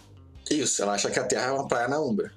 Isso, 0.49 0.81
ela 0.81 0.93
acha 0.93 1.09
que 1.09 1.19
a 1.19 1.23
Terra 1.23 1.47
é 1.47 1.51
uma 1.51 1.67
praia 1.67 1.87
na 1.87 1.99
Umbra. 1.99 2.31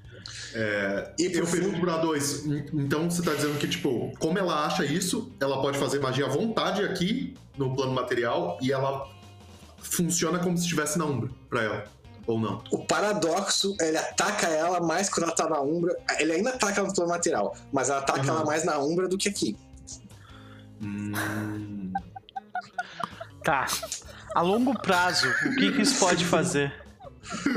É, 0.55 1.12
e 1.18 1.36
eu 1.36 1.47
pergunto 1.47 1.81
pra 1.81 1.98
dois. 1.98 2.47
Então 2.47 3.10
você 3.10 3.22
tá 3.22 3.35
dizendo 3.35 3.59
que, 3.59 3.66
tipo, 3.66 4.12
como 4.18 4.39
ela 4.39 4.64
acha 4.64 4.85
isso, 4.85 5.32
ela 5.40 5.60
pode 5.60 5.78
fazer 5.78 5.98
magia 5.98 6.26
à 6.26 6.28
vontade 6.28 6.82
aqui 6.82 7.35
no 7.59 7.74
plano 7.74 7.93
material 7.93 8.56
e 8.62 8.70
ela 8.70 9.09
funciona 9.78 10.39
como 10.39 10.56
se 10.56 10.62
estivesse 10.62 10.97
na 10.97 11.05
Umbra 11.05 11.31
pra 11.51 11.62
ela. 11.62 11.85
Ou 12.26 12.39
não? 12.39 12.62
O 12.70 12.86
paradoxo, 12.86 13.76
ele 13.81 13.98
ataca 13.98 14.47
ela 14.47 14.81
mais 14.81 15.10
quando 15.10 15.24
ela 15.24 15.35
tá 15.35 15.48
na 15.48 15.60
Umbra. 15.60 15.94
Ele 16.18 16.32
ainda 16.32 16.51
ataca 16.51 16.81
ela 16.81 16.89
no 16.89 16.94
plano 16.94 17.10
material, 17.10 17.56
mas 17.72 17.90
ela 17.90 17.98
ataca 17.98 18.22
uhum. 18.22 18.28
ela 18.28 18.44
mais 18.44 18.64
na 18.64 18.78
Umbra 18.78 19.09
do 19.09 19.18
que 19.18 19.28
aqui. 19.28 19.56
Hum. 20.81 21.93
Tá. 23.43 23.66
A 24.35 24.40
longo 24.40 24.72
prazo, 24.81 25.28
o 25.28 25.56
que, 25.56 25.72
que 25.72 25.82
isso 25.82 25.98
pode 25.98 26.24
fazer? 26.24 26.84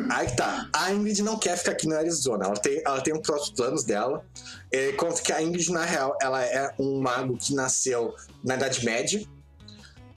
Aí 0.09 0.35
tá. 0.35 0.69
A 0.73 0.91
Ingrid 0.91 1.21
não 1.23 1.37
quer 1.37 1.57
ficar 1.57 1.71
aqui 1.71 1.87
na 1.87 1.97
Arizona. 1.97 2.45
Ela 2.45 2.55
tem, 2.55 2.81
ela 2.85 3.01
tem 3.01 3.13
os 3.13 3.21
próprios 3.21 3.49
planos 3.49 3.83
dela. 3.83 4.25
É, 4.71 4.91
conta 4.93 5.21
que 5.21 5.31
a 5.31 5.41
Ingrid, 5.41 5.71
na 5.71 5.83
real, 5.83 6.17
ela 6.21 6.43
é 6.43 6.73
um 6.79 6.99
mago 6.99 7.37
que 7.37 7.53
nasceu 7.53 8.15
na 8.43 8.55
Idade 8.55 8.85
Média. 8.85 9.25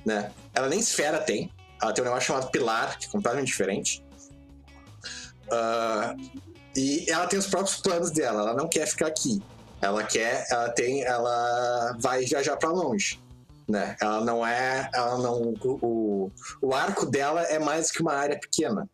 Né? 0.04 0.32
Ela 0.54 0.68
nem 0.68 0.78
esfera 0.78 1.18
tem. 1.18 1.52
Ela 1.82 1.92
tem 1.92 2.02
um 2.02 2.06
negócio 2.06 2.26
chamado 2.26 2.50
Pilar, 2.50 2.98
que 2.98 3.06
é 3.06 3.08
completamente 3.10 3.48
diferente. 3.48 4.04
Uh, 5.46 6.40
e 6.76 7.10
ela 7.10 7.26
tem 7.26 7.38
os 7.38 7.46
próprios 7.46 7.78
planos 7.78 8.10
dela, 8.10 8.42
ela 8.42 8.54
não 8.54 8.68
quer 8.68 8.86
ficar 8.86 9.08
aqui. 9.08 9.42
Ela 9.80 10.04
quer, 10.04 10.46
ela 10.50 10.68
tem, 10.68 11.02
ela 11.02 11.96
vai 11.98 12.24
viajar 12.24 12.56
para 12.56 12.70
longe, 12.70 13.20
né? 13.66 13.96
Ela 14.00 14.22
não 14.24 14.46
é, 14.46 14.88
ela 14.92 15.18
não, 15.18 15.54
o, 15.62 16.30
o 16.60 16.74
arco 16.74 17.06
dela 17.06 17.42
é 17.44 17.58
mais 17.58 17.90
que 17.90 18.02
uma 18.02 18.12
área 18.12 18.38
pequena, 18.38 18.88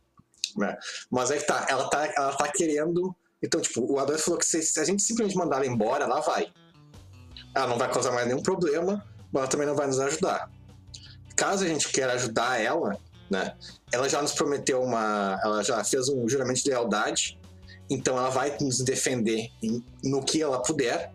né? 0.56 0.76
Mas 1.10 1.30
aí 1.30 1.38
que 1.38 1.46
tá, 1.46 1.66
ela 1.68 1.88
tá, 1.88 2.12
ela 2.16 2.32
tá 2.34 2.48
querendo, 2.48 3.14
então 3.42 3.60
tipo, 3.60 3.92
o 3.92 3.98
Adolfo 3.98 4.24
falou 4.24 4.38
que 4.38 4.46
se, 4.46 4.62
se 4.62 4.80
a 4.80 4.84
gente 4.84 5.02
simplesmente 5.02 5.36
mandar 5.36 5.56
ela 5.56 5.66
embora, 5.66 6.04
ela 6.04 6.20
vai. 6.20 6.52
Ela 7.54 7.66
não 7.66 7.78
vai 7.78 7.90
causar 7.90 8.12
mais 8.12 8.26
nenhum 8.26 8.42
problema, 8.42 9.04
mas 9.32 9.42
ela 9.42 9.48
também 9.48 9.66
não 9.66 9.74
vai 9.74 9.86
nos 9.86 10.00
ajudar. 10.00 10.50
Caso 11.34 11.64
a 11.64 11.68
gente 11.68 11.88
queira 11.88 12.14
ajudar 12.14 12.60
ela, 12.60 12.98
né? 13.30 13.54
Ela 13.92 14.08
já 14.08 14.22
nos 14.22 14.32
prometeu 14.32 14.82
uma. 14.82 15.38
Ela 15.42 15.62
já 15.62 15.82
fez 15.84 16.08
um 16.08 16.28
juramento 16.28 16.62
de 16.62 16.70
lealdade, 16.70 17.38
então 17.90 18.16
ela 18.16 18.30
vai 18.30 18.56
nos 18.60 18.78
defender 18.80 19.50
em, 19.62 19.84
no 20.02 20.24
que 20.24 20.42
ela 20.42 20.62
puder, 20.62 21.12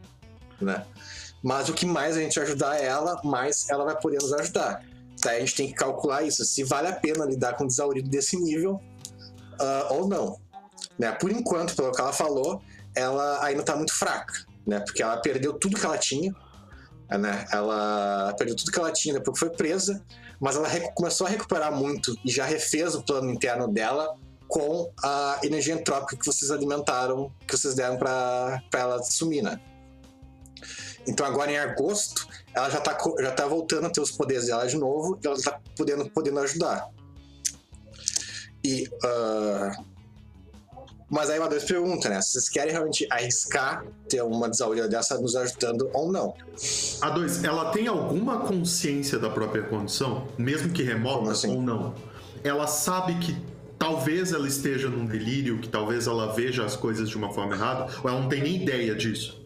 né? 0.59 0.85
Mas 1.43 1.69
o 1.69 1.73
que 1.73 1.87
mais 1.87 2.15
a 2.15 2.21
gente 2.21 2.39
ajudar 2.39 2.77
ela, 2.77 3.19
mais 3.23 3.67
ela 3.69 3.83
vai 3.83 3.99
poder 3.99 4.21
nos 4.21 4.31
ajudar. 4.33 4.83
Daí 5.23 5.37
a 5.37 5.39
gente 5.39 5.55
tem 5.55 5.67
que 5.67 5.73
calcular 5.73 6.23
isso, 6.23 6.43
se 6.45 6.63
vale 6.63 6.87
a 6.87 6.93
pena 6.93 7.25
lidar 7.25 7.55
com 7.55 7.63
um 7.63 7.67
desaurido 7.67 8.09
desse 8.09 8.37
nível 8.37 8.79
uh, 9.59 9.93
ou 9.93 10.07
não. 10.07 10.39
Né? 10.97 11.11
Por 11.11 11.31
enquanto, 11.31 11.75
pelo 11.75 11.91
que 11.91 12.01
ela 12.01 12.13
falou, 12.13 12.61
ela 12.95 13.43
ainda 13.43 13.61
está 13.61 13.75
muito 13.75 13.93
fraca, 13.93 14.33
né? 14.65 14.79
Porque 14.79 15.01
ela 15.01 15.17
perdeu 15.17 15.53
tudo 15.53 15.79
que 15.79 15.85
ela 15.85 15.97
tinha, 15.97 16.33
né? 17.09 17.45
Ela 17.51 18.33
perdeu 18.37 18.55
tudo 18.55 18.71
que 18.71 18.79
ela 18.79 18.91
tinha 18.91 19.13
depois 19.13 19.39
que 19.39 19.45
foi 19.45 19.55
presa, 19.55 20.03
mas 20.39 20.55
ela 20.55 20.67
começou 20.93 21.27
a 21.27 21.29
recuperar 21.29 21.71
muito 21.71 22.15
e 22.25 22.31
já 22.31 22.45
refez 22.45 22.95
o 22.95 23.03
plano 23.03 23.31
interno 23.31 23.67
dela 23.67 24.15
com 24.47 24.91
a 25.01 25.39
energia 25.43 25.73
entrópica 25.73 26.17
que 26.17 26.25
vocês 26.25 26.51
alimentaram, 26.51 27.31
que 27.47 27.57
vocês 27.57 27.73
deram 27.73 27.97
para 27.97 28.61
ela 28.73 29.01
sumir, 29.01 29.41
né? 29.41 29.59
Então 31.07 31.25
agora 31.25 31.51
em 31.51 31.57
agosto, 31.57 32.27
ela 32.53 32.69
já 32.69 32.79
tá, 32.79 32.97
já 33.19 33.31
tá 33.31 33.47
voltando 33.47 33.87
a 33.87 33.89
ter 33.89 34.01
os 34.01 34.11
poderes 34.11 34.47
dela 34.47 34.67
de 34.67 34.77
novo 34.77 35.17
e 35.23 35.25
ela 35.25 35.41
tá 35.41 35.59
podendo, 35.75 36.09
podendo 36.09 36.39
ajudar. 36.39 36.89
E 38.63 38.87
uh, 39.03 39.85
mas 41.09 41.29
aí 41.29 41.37
uma 41.39 41.49
vez 41.49 41.65
pergunta, 41.65 42.07
né? 42.07 42.21
Vocês 42.21 42.47
querem 42.47 42.71
realmente 42.71 43.05
arriscar 43.09 43.85
ter 44.07 44.21
uma 44.23 44.49
desaurida 44.49 44.87
dessa 44.87 45.19
nos 45.19 45.35
ajudando 45.35 45.89
ou 45.93 46.09
não? 46.09 46.33
A 47.01 47.09
dois, 47.09 47.43
ela 47.43 47.71
tem 47.71 47.87
alguma 47.87 48.39
consciência 48.45 49.19
da 49.19 49.29
própria 49.29 49.63
condição, 49.63 50.27
mesmo 50.37 50.71
que 50.71 50.83
remota 50.83 51.31
assim? 51.31 51.53
ou 51.53 51.61
não? 51.61 51.93
ela 52.43 52.67
sabe 52.67 53.15
que 53.19 53.35
talvez 53.77 54.31
ela 54.31 54.47
esteja 54.47 54.89
num 54.89 55.05
delírio, 55.05 55.59
que 55.59 55.69
talvez 55.69 56.07
ela 56.07 56.33
veja 56.33 56.65
as 56.65 56.75
coisas 56.75 57.09
de 57.09 57.17
uma 57.17 57.31
forma 57.33 57.55
errada, 57.55 57.91
ou 58.03 58.09
ela 58.09 58.19
não 58.19 58.29
tem 58.29 58.41
nem 58.41 58.61
ideia 58.61 58.95
disso? 58.95 59.41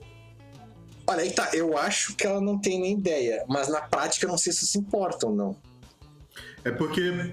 Olha 1.08 1.22
aí 1.22 1.32
tá, 1.32 1.50
eu 1.54 1.78
acho 1.78 2.16
que 2.16 2.26
ela 2.26 2.42
não 2.42 2.60
tem 2.60 2.82
nem 2.82 2.94
ideia, 2.94 3.44
mas 3.48 3.68
na 3.68 3.82
prática 3.82 4.26
eu 4.26 4.30
não 4.30 4.38
sei 4.38 4.52
se 4.52 4.66
se 4.66 4.78
importa 4.78 5.28
ou 5.28 5.36
não. 5.36 5.56
É 6.64 6.72
porque 6.72 7.32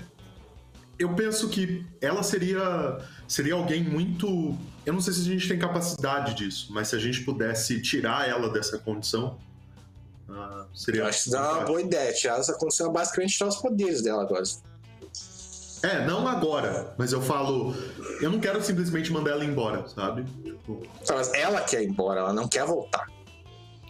eu 1.02 1.14
penso 1.14 1.48
que 1.48 1.84
ela 2.00 2.22
seria 2.22 2.98
seria 3.26 3.54
alguém 3.54 3.82
muito. 3.82 4.56
Eu 4.84 4.92
não 4.92 5.00
sei 5.00 5.12
se 5.12 5.20
a 5.20 5.24
gente 5.24 5.48
tem 5.48 5.58
capacidade 5.58 6.34
disso, 6.34 6.68
mas 6.70 6.88
se 6.88 6.96
a 6.96 6.98
gente 6.98 7.22
pudesse 7.22 7.80
tirar 7.80 8.28
ela 8.28 8.52
dessa 8.52 8.78
condição, 8.78 9.38
uh, 10.28 10.66
seria. 10.74 11.02
Eu 11.02 11.06
acho 11.06 11.24
que 11.24 11.30
dá 11.30 11.54
uma 11.54 11.64
boa 11.64 11.80
ideia. 11.80 12.12
Tirar 12.12 12.38
essa 12.38 12.54
condição 12.54 12.90
é 12.90 12.92
basicamente 12.92 13.36
tirar 13.36 13.48
os 13.48 13.56
poderes 13.56 14.02
dela 14.02 14.22
agora. 14.22 14.42
É, 15.82 16.06
não 16.06 16.28
agora, 16.28 16.94
mas 16.96 17.12
eu 17.12 17.20
falo. 17.20 17.74
Eu 18.20 18.30
não 18.30 18.38
quero 18.38 18.62
simplesmente 18.62 19.12
mandar 19.12 19.32
ela 19.32 19.44
embora, 19.44 19.88
sabe? 19.88 20.24
Tipo... 20.44 20.82
Mas 21.08 21.32
ela 21.34 21.60
quer 21.62 21.82
ir 21.82 21.88
embora, 21.88 22.20
ela 22.20 22.32
não 22.32 22.46
quer 22.46 22.64
voltar. 22.64 23.08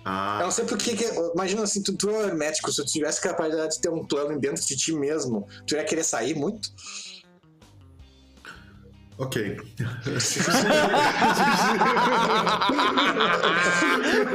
Ah. 0.05 0.39
Eu 0.40 0.44
não 0.47 0.51
sei 0.51 0.64
porque. 0.64 0.97
Que, 0.97 1.05
imagina 1.34 1.62
assim, 1.62 1.82
tu, 1.82 1.94
tu 1.94 2.10
é 2.10 2.28
hermético, 2.28 2.72
se 2.72 2.82
tu 2.82 2.90
tivesse 2.90 3.20
capacidade 3.20 3.74
de 3.74 3.80
ter 3.80 3.90
um 3.90 4.05
plano 4.05 4.39
dentro 4.39 4.64
de 4.64 4.76
ti 4.76 4.93
mesmo, 4.93 5.47
tu 5.66 5.74
ia 5.74 5.84
querer 5.84 6.02
sair 6.05 6.34
muito? 6.34 6.70
Ok. 9.23 9.57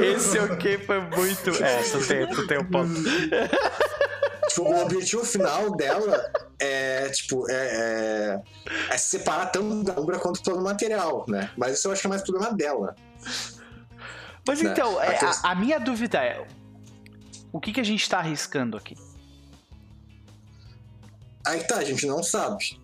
Esse 0.00 0.38
ok 0.38 0.78
foi 0.78 1.00
muito. 1.00 1.50
É, 1.62 1.82
tu 1.82 2.06
tem, 2.06 2.26
tu 2.26 2.46
tem 2.46 2.58
um 2.58 2.64
ponto. 2.64 2.94
Tipo, 4.48 4.62
o 4.62 4.82
objetivo 4.82 5.24
final 5.26 5.76
dela 5.76 6.32
é, 6.58 7.10
tipo, 7.10 7.48
é, 7.50 7.54
é, 7.54 8.40
é 8.88 8.96
se 8.96 9.18
separar 9.18 9.46
tanto 9.46 9.82
da 9.84 10.00
Umbra 10.00 10.18
quanto 10.18 10.38
do 10.38 10.42
plano 10.42 10.62
material, 10.62 11.26
né? 11.28 11.50
Mas 11.54 11.78
isso 11.78 11.88
eu 11.88 11.92
acho 11.92 12.00
que 12.00 12.06
é 12.06 12.10
mais 12.10 12.22
problema 12.22 12.54
dela. 12.54 12.96
Mas 14.46 14.62
Né? 14.62 14.70
então, 14.70 14.98
é, 15.02 15.18
A 15.18 15.30
a, 15.30 15.52
a 15.52 15.54
minha 15.54 15.78
dúvida 15.78 16.18
é: 16.18 16.46
o 17.52 17.60
que, 17.60 17.74
que 17.74 17.80
a 17.80 17.84
gente 17.84 18.08
tá 18.08 18.20
arriscando 18.20 18.74
aqui? 18.74 18.96
Aí 21.46 21.62
tá, 21.64 21.76
a 21.76 21.84
gente 21.84 22.06
não 22.06 22.22
sabe. 22.22 22.80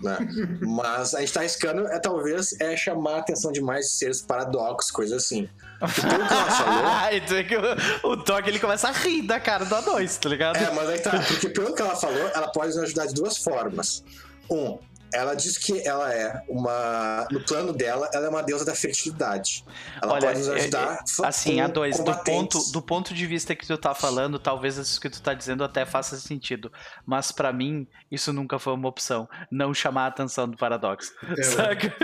Né? 0.00 0.18
Mas 0.60 1.14
a 1.14 1.20
gente 1.20 1.32
tá 1.32 1.40
arriscando 1.40 1.86
é 1.88 1.98
talvez 1.98 2.58
é 2.60 2.76
chamar 2.76 3.16
a 3.16 3.18
atenção 3.18 3.52
de 3.52 3.60
mais 3.60 3.92
seres 3.92 4.20
paradoxos, 4.20 4.90
coisa 4.90 5.16
assim. 5.16 5.48
Porque 5.78 6.00
pelo 6.00 6.26
que 6.26 6.32
ela 6.32 6.50
falou. 6.50 6.84
então 7.12 7.36
é 7.36 7.44
que 7.44 7.56
o, 7.56 8.10
o 8.10 8.16
Dog 8.16 8.48
ele 8.48 8.58
começa 8.58 8.88
a 8.88 8.92
rir 8.92 9.22
da 9.22 9.38
cara 9.38 9.64
do 9.64 9.74
A2, 9.74 10.18
tá 10.18 10.28
ligado? 10.28 10.56
É, 10.56 10.70
mas 10.72 10.88
aí 10.88 10.98
tá, 10.98 11.10
porque 11.10 11.48
pelo 11.48 11.74
que 11.74 11.82
ela 11.82 11.96
falou, 11.96 12.28
ela 12.34 12.48
pode 12.48 12.74
nos 12.74 12.84
ajudar 12.84 13.06
de 13.06 13.14
duas 13.14 13.38
formas. 13.38 14.04
Um, 14.50 14.78
ela 15.14 15.34
diz 15.34 15.56
que 15.56 15.86
ela 15.86 16.12
é 16.12 16.42
uma. 16.48 17.26
No 17.30 17.40
plano 17.44 17.72
dela, 17.72 18.10
ela 18.12 18.26
é 18.26 18.28
uma 18.28 18.42
deusa 18.42 18.64
da 18.64 18.74
fertilidade. 18.74 19.64
Ela 20.02 20.12
Olha, 20.14 20.26
pode 20.26 20.38
nos 20.40 20.48
é- 20.48 20.54
ajudar. 20.56 20.98
é- 21.22 21.26
assim, 21.26 21.60
a 21.60 21.66
dois, 21.68 21.98
do 21.98 22.14
ponto, 22.24 22.58
do 22.72 22.82
ponto 22.82 23.14
de 23.14 23.26
vista 23.26 23.54
que 23.54 23.66
tu 23.66 23.78
tá 23.78 23.94
falando, 23.94 24.38
talvez 24.38 24.76
isso 24.76 25.00
que 25.00 25.08
tu 25.08 25.22
tá 25.22 25.32
dizendo 25.34 25.62
até 25.64 25.86
faça 25.86 26.16
sentido. 26.16 26.72
Mas 27.06 27.32
pra 27.32 27.52
mim, 27.52 27.86
isso 28.10 28.32
nunca 28.32 28.58
foi 28.58 28.72
uma 28.74 28.88
opção. 28.88 29.28
Não 29.50 29.72
chamar 29.72 30.04
a 30.04 30.08
atenção 30.08 30.48
do 30.48 30.56
paradoxo. 30.56 31.12
É. 31.38 31.42
Saca? 31.42 31.94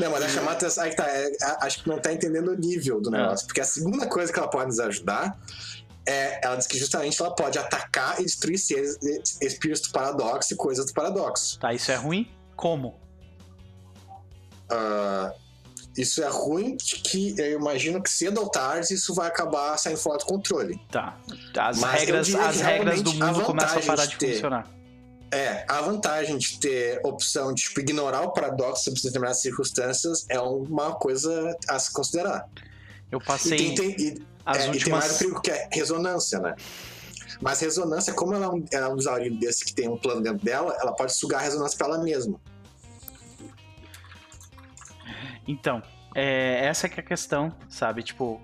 Não, 0.00 0.10
mas 0.10 0.24
é 0.24 0.28
chamar 0.28 0.50
a 0.50 0.54
atenção. 0.54 0.84
Aí 0.84 0.94
tá, 0.94 1.06
é- 1.08 1.30
a- 1.42 1.66
acho 1.66 1.82
que 1.82 1.88
não 1.88 1.98
tá 1.98 2.12
entendendo 2.12 2.48
o 2.48 2.54
nível 2.56 3.00
do 3.00 3.14
É. 3.14 3.18
negócio. 3.22 3.46
Porque 3.46 3.60
a 3.60 3.64
segunda 3.64 4.06
coisa 4.08 4.32
que 4.32 4.38
ela 4.38 4.48
pode 4.48 4.66
nos 4.66 4.80
ajudar 4.80 5.38
é. 6.06 6.44
Ela 6.44 6.56
diz 6.56 6.66
que 6.66 6.78
justamente 6.78 7.20
ela 7.20 7.34
pode 7.34 7.58
atacar 7.58 8.20
e 8.20 8.24
destruir 8.24 8.58
seres, 8.58 8.98
espíritos 9.40 9.82
do 9.88 9.92
paradoxo 9.92 10.52
e 10.52 10.56
coisas 10.56 10.86
do 10.86 10.92
paradoxo. 10.92 11.58
Tá, 11.60 11.72
isso 11.72 11.90
é 11.92 11.96
ruim? 11.96 12.28
Como? 12.58 12.98
Ah, 14.70 15.32
isso 15.96 16.22
é 16.22 16.28
ruim, 16.28 16.76
que 16.76 17.34
eu 17.38 17.58
imagino 17.58 18.02
que 18.02 18.10
cedo 18.10 18.40
ou 18.40 18.48
tarde 18.50 18.92
isso 18.94 19.14
vai 19.14 19.28
acabar 19.28 19.76
saindo 19.78 19.98
fora 19.98 20.18
do 20.18 20.24
controle. 20.26 20.78
Tá. 20.90 21.16
As 21.58 21.78
Mas 21.78 22.00
regras, 22.00 22.34
as 22.34 22.60
regras 22.60 23.02
do 23.02 23.10
realmente 23.10 23.22
a 23.22 23.26
mundo 23.32 23.44
começam 23.44 23.78
a 23.78 23.82
parar 23.82 24.04
de 24.06 24.10
de 24.12 24.18
ter- 24.18 24.34
funcionar. 24.34 24.66
É, 25.30 25.64
a 25.68 25.80
vantagem 25.82 26.38
de 26.38 26.58
ter 26.58 27.00
opção 27.04 27.52
de 27.52 27.62
tipo, 27.62 27.80
ignorar 27.80 28.22
o 28.22 28.32
paradoxo 28.32 28.84
sob 28.84 28.96
determinadas 29.00 29.40
circunstâncias 29.42 30.24
é 30.30 30.40
uma 30.40 30.94
coisa 30.94 31.54
a 31.68 31.78
se 31.78 31.92
considerar. 31.92 32.48
Eu 33.10 33.18
E 33.20 33.24
passei 33.24 33.56
tem, 33.58 33.74
tem- 33.74 33.90
e- 33.98 34.22
as 34.44 34.56
é, 34.56 34.60
e 34.60 34.64
tem 34.64 34.70
últimas. 34.72 35.00
mais 35.00 35.14
o 35.14 35.18
perigo 35.18 35.40
que 35.42 35.50
é 35.50 35.68
ressonância, 35.72 36.38
né? 36.40 36.54
Mas 37.40 37.60
ressonância, 37.60 38.12
como 38.12 38.34
ela 38.34 38.46
é 38.46 38.48
um, 38.48 38.64
ela 38.72 38.86
é 38.86 38.88
um 38.90 39.38
desse 39.38 39.64
que 39.64 39.72
tem 39.72 39.88
um 39.88 39.96
plano 39.96 40.20
dentro 40.20 40.44
dela, 40.44 40.76
ela 40.80 40.92
pode 40.92 41.14
sugar 41.14 41.40
a 41.40 41.44
ressonância 41.44 41.78
pra 41.78 41.86
ela 41.86 41.98
mesma. 41.98 42.40
Então, 45.46 45.82
é, 46.14 46.66
essa 46.66 46.88
que 46.88 46.98
é 46.98 47.02
a 47.02 47.06
questão, 47.06 47.54
sabe? 47.68 48.02
Tipo, 48.02 48.40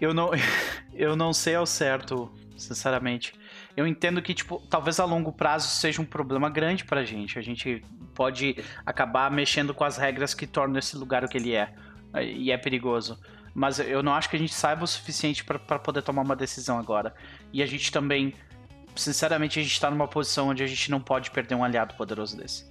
eu 0.00 0.12
não, 0.12 0.30
eu 0.94 1.16
não 1.16 1.32
sei 1.32 1.54
ao 1.54 1.66
certo, 1.66 2.30
sinceramente. 2.56 3.34
Eu 3.76 3.86
entendo 3.86 4.22
que, 4.22 4.34
tipo, 4.34 4.62
talvez 4.70 5.00
a 5.00 5.04
longo 5.04 5.32
prazo 5.32 5.68
seja 5.68 6.00
um 6.00 6.04
problema 6.04 6.48
grande 6.48 6.84
pra 6.84 7.04
gente. 7.04 7.38
A 7.38 7.42
gente 7.42 7.82
pode 8.14 8.56
acabar 8.84 9.30
mexendo 9.30 9.74
com 9.74 9.84
as 9.84 9.96
regras 9.96 10.34
que 10.34 10.46
tornam 10.46 10.78
esse 10.78 10.96
lugar 10.96 11.24
o 11.24 11.28
que 11.28 11.36
ele 11.36 11.54
é. 11.54 11.74
E 12.22 12.50
é 12.50 12.56
perigoso. 12.56 13.18
Mas 13.54 13.78
eu 13.78 14.02
não 14.02 14.14
acho 14.14 14.28
que 14.28 14.36
a 14.36 14.38
gente 14.38 14.52
saiba 14.52 14.84
o 14.84 14.86
suficiente 14.86 15.42
pra 15.42 15.78
poder 15.78 16.02
tomar 16.02 16.22
uma 16.22 16.36
decisão 16.36 16.78
agora. 16.78 17.14
E 17.52 17.62
a 17.62 17.66
gente 17.66 17.90
também, 17.90 18.34
sinceramente, 18.94 19.58
a 19.58 19.62
gente 19.62 19.80
tá 19.80 19.90
numa 19.90 20.08
posição 20.08 20.48
onde 20.48 20.62
a 20.62 20.66
gente 20.66 20.90
não 20.90 21.00
pode 21.00 21.30
perder 21.30 21.54
um 21.54 21.64
aliado 21.64 21.94
poderoso 21.94 22.36
desse. 22.36 22.64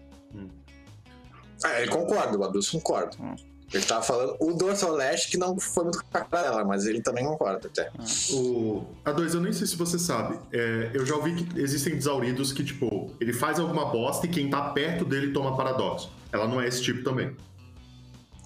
Ah, 1.64 1.82
ele 1.82 1.90
concorda, 1.90 2.38
o 2.38 2.44
Abdus 2.44 2.70
concorda. 2.70 3.16
Hum. 3.20 3.36
Ele 3.74 3.84
tava 3.84 4.04
falando 4.04 4.38
o 4.40 4.54
Dorso 4.54 4.90
Leste 4.92 5.32
que 5.32 5.38
não 5.38 5.60
foi 5.60 5.84
muito 5.84 6.00
com 6.00 6.18
a 6.18 6.22
cara 6.22 6.44
dela, 6.44 6.64
mas 6.64 6.86
ele 6.86 7.02
também 7.02 7.26
concorda 7.26 7.68
até. 7.68 7.92
O 8.32 8.86
A2, 9.04 9.34
eu 9.34 9.42
nem 9.42 9.52
sei 9.52 9.66
se 9.66 9.76
você 9.76 9.98
sabe. 9.98 10.40
é, 10.54 10.92
eu 10.94 11.06
já 11.06 11.16
ouvi 11.16 11.36
que 11.36 11.60
existem 11.60 11.96
desauridos 11.96 12.54
que, 12.54 12.64
tipo, 12.64 13.12
ele 13.20 13.34
faz 13.34 13.60
alguma 13.60 13.86
bosta 13.86 14.28
e 14.28 14.30
quem 14.30 14.50
tá 14.50 14.70
perto 14.70 15.04
dele 15.04 15.34
toma 15.34 15.58
paradoxo. 15.58 16.12
Ela 16.32 16.48
não 16.48 16.62
é 16.62 16.68
esse 16.68 16.82
tipo 16.82 17.04
também. 17.04 17.36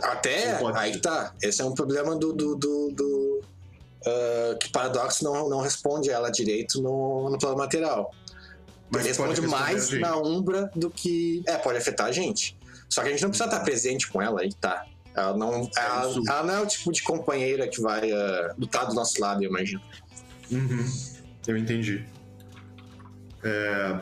Até 0.02 0.58
aí 0.76 0.94
ser. 0.94 1.02
tá. 1.02 1.34
Esse 1.42 1.62
é 1.62 1.66
um 1.66 1.74
problema 1.74 2.16
do. 2.16 2.32
do, 2.32 2.56
do, 2.56 2.92
do, 2.96 3.42
ah, 4.06 4.56
que 4.60 4.70
Paradox 4.70 5.22
não, 5.22 5.50
não 5.50 5.62
responde 5.62 6.10
ela 6.10 6.30
direito 6.30 6.82
no, 6.82 7.30
no 7.30 7.38
plano 7.38 7.58
material. 7.58 8.12
Mas 8.90 9.02
Ele 9.02 9.10
responde 9.10 9.42
mais 9.42 9.90
na 9.92 10.18
Umbra 10.18 10.72
do 10.76 10.90
que. 10.90 11.44
É, 11.48 11.58
pode 11.58 11.78
afetar 11.78 12.08
a 12.08 12.12
gente. 12.12 12.58
Só 12.90 13.02
que 13.02 13.10
a 13.10 13.12
gente 13.12 13.22
não 13.22 13.30
precisa 13.30 13.48
estar 13.48 13.64
presente 13.64 14.08
com 14.08 14.22
ela, 14.22 14.42
aí 14.42 14.52
tá. 14.54 14.86
Ela 15.16 15.38
não, 15.38 15.70
ela, 15.78 16.10
isso. 16.10 16.24
ela 16.28 16.44
não 16.44 16.54
é 16.56 16.62
o 16.62 16.66
tipo 16.66 16.92
de 16.92 17.04
companheira 17.04 17.68
que 17.68 17.82
vai 17.82 18.12
ah, 18.12 18.56
lutar 18.58 18.88
do 18.88 18.96
nosso 18.96 19.22
lado, 19.22 19.44
eu 19.44 19.50
imagino. 19.50 19.82
Uhum, 20.52 20.86
eu 21.48 21.58
entendi. 21.58 22.04
É, 23.44 24.02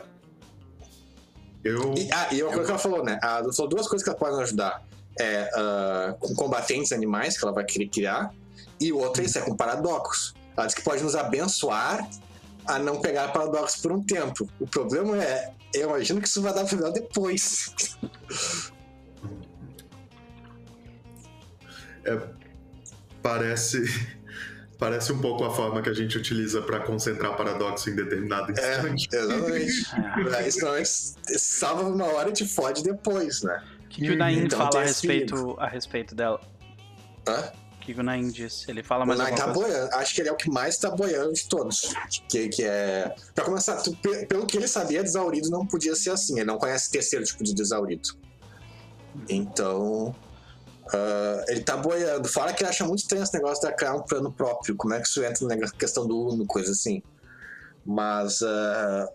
Eu. 1.62 1.94
E, 1.96 2.08
ah, 2.12 2.28
e 2.32 2.42
uma 2.42 2.50
coisa 2.52 2.64
que 2.64 2.70
ela 2.70 2.78
falou, 2.78 3.04
né? 3.04 3.18
Ela 3.22 3.52
falou 3.52 3.68
duas 3.68 3.86
coisas 3.86 4.02
que 4.02 4.08
ela 4.08 4.18
pode 4.18 4.40
ajudar. 4.42 4.82
É 5.20 5.50
ah, 5.54 6.16
com 6.18 6.34
combatentes 6.34 6.92
animais 6.92 7.36
que 7.36 7.44
ela 7.44 7.52
vai 7.52 7.64
querer 7.64 7.88
criar. 7.88 8.32
E 8.80 8.92
outra 8.92 9.22
isso 9.22 9.38
é 9.38 9.42
com 9.42 9.56
paradoxos. 9.56 10.34
Ela 10.56 10.66
diz 10.66 10.74
que 10.74 10.82
pode 10.82 11.02
nos 11.02 11.14
abençoar 11.14 12.08
a 12.66 12.78
não 12.78 13.00
pegar 13.00 13.28
paradoxos 13.32 13.80
por 13.80 13.92
um 13.92 14.02
tempo. 14.02 14.48
O 14.60 14.66
problema 14.66 15.22
é, 15.22 15.52
eu 15.74 15.88
imagino 15.88 16.20
que 16.20 16.28
isso 16.28 16.42
vai 16.42 16.52
dar 16.54 16.64
problema 16.64 16.92
depois. 16.92 17.72
Parece. 23.22 23.82
Parece 24.78 25.12
um 25.12 25.20
pouco 25.20 25.44
a 25.44 25.50
forma 25.50 25.82
que 25.82 25.88
a 25.88 25.92
gente 25.92 26.16
utiliza 26.16 26.62
para 26.62 26.78
concentrar 26.78 27.36
paradoxo 27.36 27.90
em 27.90 27.96
determinado 27.96 28.52
É, 28.56 28.76
instante. 28.76 29.08
exatamente. 29.12 29.72
É, 30.38 30.46
Isso 30.48 30.60
normalmente 30.60 30.88
salva 31.36 31.82
uma 31.82 32.04
hora 32.04 32.30
e 32.30 32.32
te 32.32 32.46
fode 32.46 32.84
depois, 32.84 33.42
né? 33.42 33.60
O 33.84 33.88
que, 33.88 34.02
que 34.02 34.10
o 34.12 34.16
Nain 34.16 34.44
Então 34.44 34.56
fala 34.56 34.70
tem 34.70 34.80
a 34.82 34.84
esse 34.84 35.04
respeito, 35.08 35.56
a 35.58 35.66
respeito 35.66 36.14
dela? 36.14 36.40
Hã? 37.26 37.50
O 37.90 37.94
que, 37.94 38.00
o 38.00 38.02
Nain 38.02 38.28
disse? 38.28 38.70
Ele 38.70 38.82
fala 38.82 39.04
O 39.04 39.06
mais 39.06 39.18
Nine 39.18 39.30
alguma 39.32 39.48
tá 39.48 39.54
coisa? 39.54 39.76
boiando. 39.78 39.94
Acho 39.94 40.14
que 40.14 40.20
ele 40.20 40.28
é 40.28 40.32
o 40.32 40.36
que 40.36 40.50
mais 40.50 40.76
tá 40.76 40.90
boiando 40.90 41.32
de 41.32 41.48
todos. 41.48 41.94
Que, 42.28 42.48
que 42.50 42.62
é. 42.62 43.14
Pra 43.34 43.44
começar, 43.44 43.76
tu- 43.76 43.96
pe- 43.96 44.26
pelo 44.26 44.46
que 44.46 44.56
ele 44.58 44.68
sabia, 44.68 45.02
desaurido 45.02 45.48
não 45.48 45.66
podia 45.66 45.94
ser 45.96 46.10
assim. 46.10 46.34
Ele 46.36 46.44
não 46.44 46.58
conhece 46.58 46.90
terceiro 46.90 47.24
tipo 47.24 47.42
de 47.42 47.54
desaurido. 47.54 48.10
Então. 49.28 50.14
ah, 50.92 51.44
ele 51.48 51.60
tá 51.62 51.76
boiando. 51.76 52.28
Fora 52.28 52.52
que 52.52 52.62
ele 52.62 52.70
acha 52.70 52.84
muito 52.84 53.00
estranho 53.00 53.22
esse 53.24 53.32
negócio 53.34 53.66
de 53.66 53.74
criar 53.74 53.94
um 53.94 54.02
plano 54.02 54.30
próprio. 54.32 54.76
Como 54.76 54.92
é 54.94 55.00
que 55.00 55.06
isso 55.08 55.22
entra 55.24 55.46
na 55.46 55.70
questão 55.70 56.06
do 56.06 56.28
Uno, 56.28 56.46
coisa 56.46 56.72
assim. 56.72 57.02
Mas. 57.86 58.42
ah, 58.42 59.08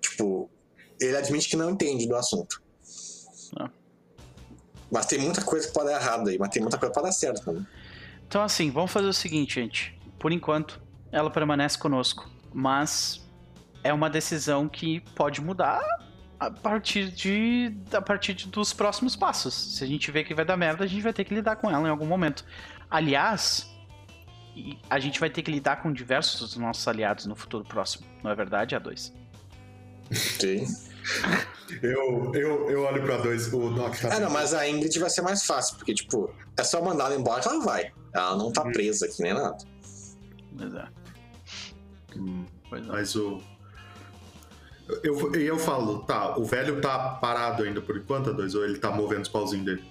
tipo. 0.00 0.50
Ele 1.00 1.16
admite 1.16 1.48
que 1.48 1.56
não 1.56 1.70
entende 1.70 2.08
do 2.08 2.16
assunto. 2.16 2.60
Ah. 3.60 3.70
Mas 4.90 5.04
tem 5.06 5.18
muita 5.18 5.42
coisa 5.42 5.66
que 5.66 5.72
pode 5.74 5.90
dar 5.90 6.00
errado 6.00 6.28
aí, 6.28 6.38
mas 6.38 6.48
tem 6.48 6.62
muita 6.62 6.78
coisa 6.78 6.90
que 6.92 6.98
pode 7.00 7.06
dar 7.08 7.12
certo 7.12 7.44
também. 7.44 7.66
Então, 8.26 8.42
assim, 8.42 8.70
vamos 8.70 8.92
fazer 8.92 9.06
o 9.06 9.12
seguinte, 9.12 9.54
gente. 9.54 9.98
Por 10.18 10.32
enquanto, 10.32 10.80
ela 11.12 11.30
permanece 11.30 11.78
conosco. 11.78 12.28
Mas 12.52 13.26
é 13.84 13.92
uma 13.92 14.10
decisão 14.10 14.68
que 14.68 15.00
pode 15.14 15.40
mudar 15.40 15.80
a 16.38 16.50
partir 16.50 17.10
de 17.10 17.74
a 17.92 18.02
partir 18.02 18.34
de, 18.34 18.48
dos 18.48 18.72
próximos 18.72 19.16
passos. 19.16 19.54
Se 19.54 19.84
a 19.84 19.86
gente 19.86 20.10
vê 20.10 20.24
que 20.24 20.34
vai 20.34 20.44
dar 20.44 20.56
merda, 20.56 20.84
a 20.84 20.86
gente 20.86 21.02
vai 21.02 21.12
ter 21.12 21.24
que 21.24 21.34
lidar 21.34 21.56
com 21.56 21.70
ela 21.70 21.86
em 21.86 21.90
algum 21.90 22.06
momento. 22.06 22.44
Aliás, 22.90 23.70
a 24.88 24.98
gente 24.98 25.20
vai 25.20 25.30
ter 25.30 25.42
que 25.42 25.50
lidar 25.50 25.82
com 25.82 25.92
diversos 25.92 26.40
dos 26.40 26.56
nossos 26.56 26.86
aliados 26.88 27.26
no 27.26 27.36
futuro 27.36 27.64
próximo. 27.64 28.06
Não 28.22 28.30
é 28.30 28.34
verdade, 28.34 28.74
A2? 28.74 29.12
Sim. 30.10 30.66
Eu, 31.82 32.32
eu, 32.34 32.70
eu 32.70 32.82
olho 32.82 33.02
pra 33.02 33.16
dois, 33.18 33.52
o 33.52 33.70
Doc 33.70 33.96
tá. 33.96 34.14
É, 34.14 34.20
não, 34.20 34.30
mas 34.30 34.54
a 34.54 34.68
Ingrid 34.68 34.98
vai 34.98 35.10
ser 35.10 35.22
mais 35.22 35.44
fácil, 35.44 35.76
porque, 35.76 35.92
tipo, 35.92 36.32
é 36.56 36.62
só 36.62 36.80
mandar 36.80 37.06
ela 37.06 37.16
embora 37.16 37.40
que 37.40 37.48
ela 37.48 37.64
vai. 37.64 37.92
Ela 38.14 38.36
não 38.36 38.52
tá 38.52 38.62
presa 38.62 39.06
aqui 39.06 39.22
nem 39.22 39.34
nada. 39.34 39.58
É. 40.60 42.18
Hum, 42.18 42.46
é. 42.72 42.80
Mas 42.80 43.14
o. 43.16 43.40
Eu, 45.02 45.32
eu, 45.32 45.34
eu 45.34 45.58
falo, 45.58 46.04
tá, 46.04 46.38
o 46.38 46.44
velho 46.44 46.80
tá 46.80 47.16
parado 47.20 47.64
ainda 47.64 47.80
por 47.80 47.96
enquanto, 47.96 48.32
dois, 48.32 48.54
ou 48.54 48.64
ele 48.64 48.78
tá 48.78 48.90
movendo 48.90 49.22
os 49.22 49.28
pauzinhos 49.28 49.66
dele? 49.66 49.84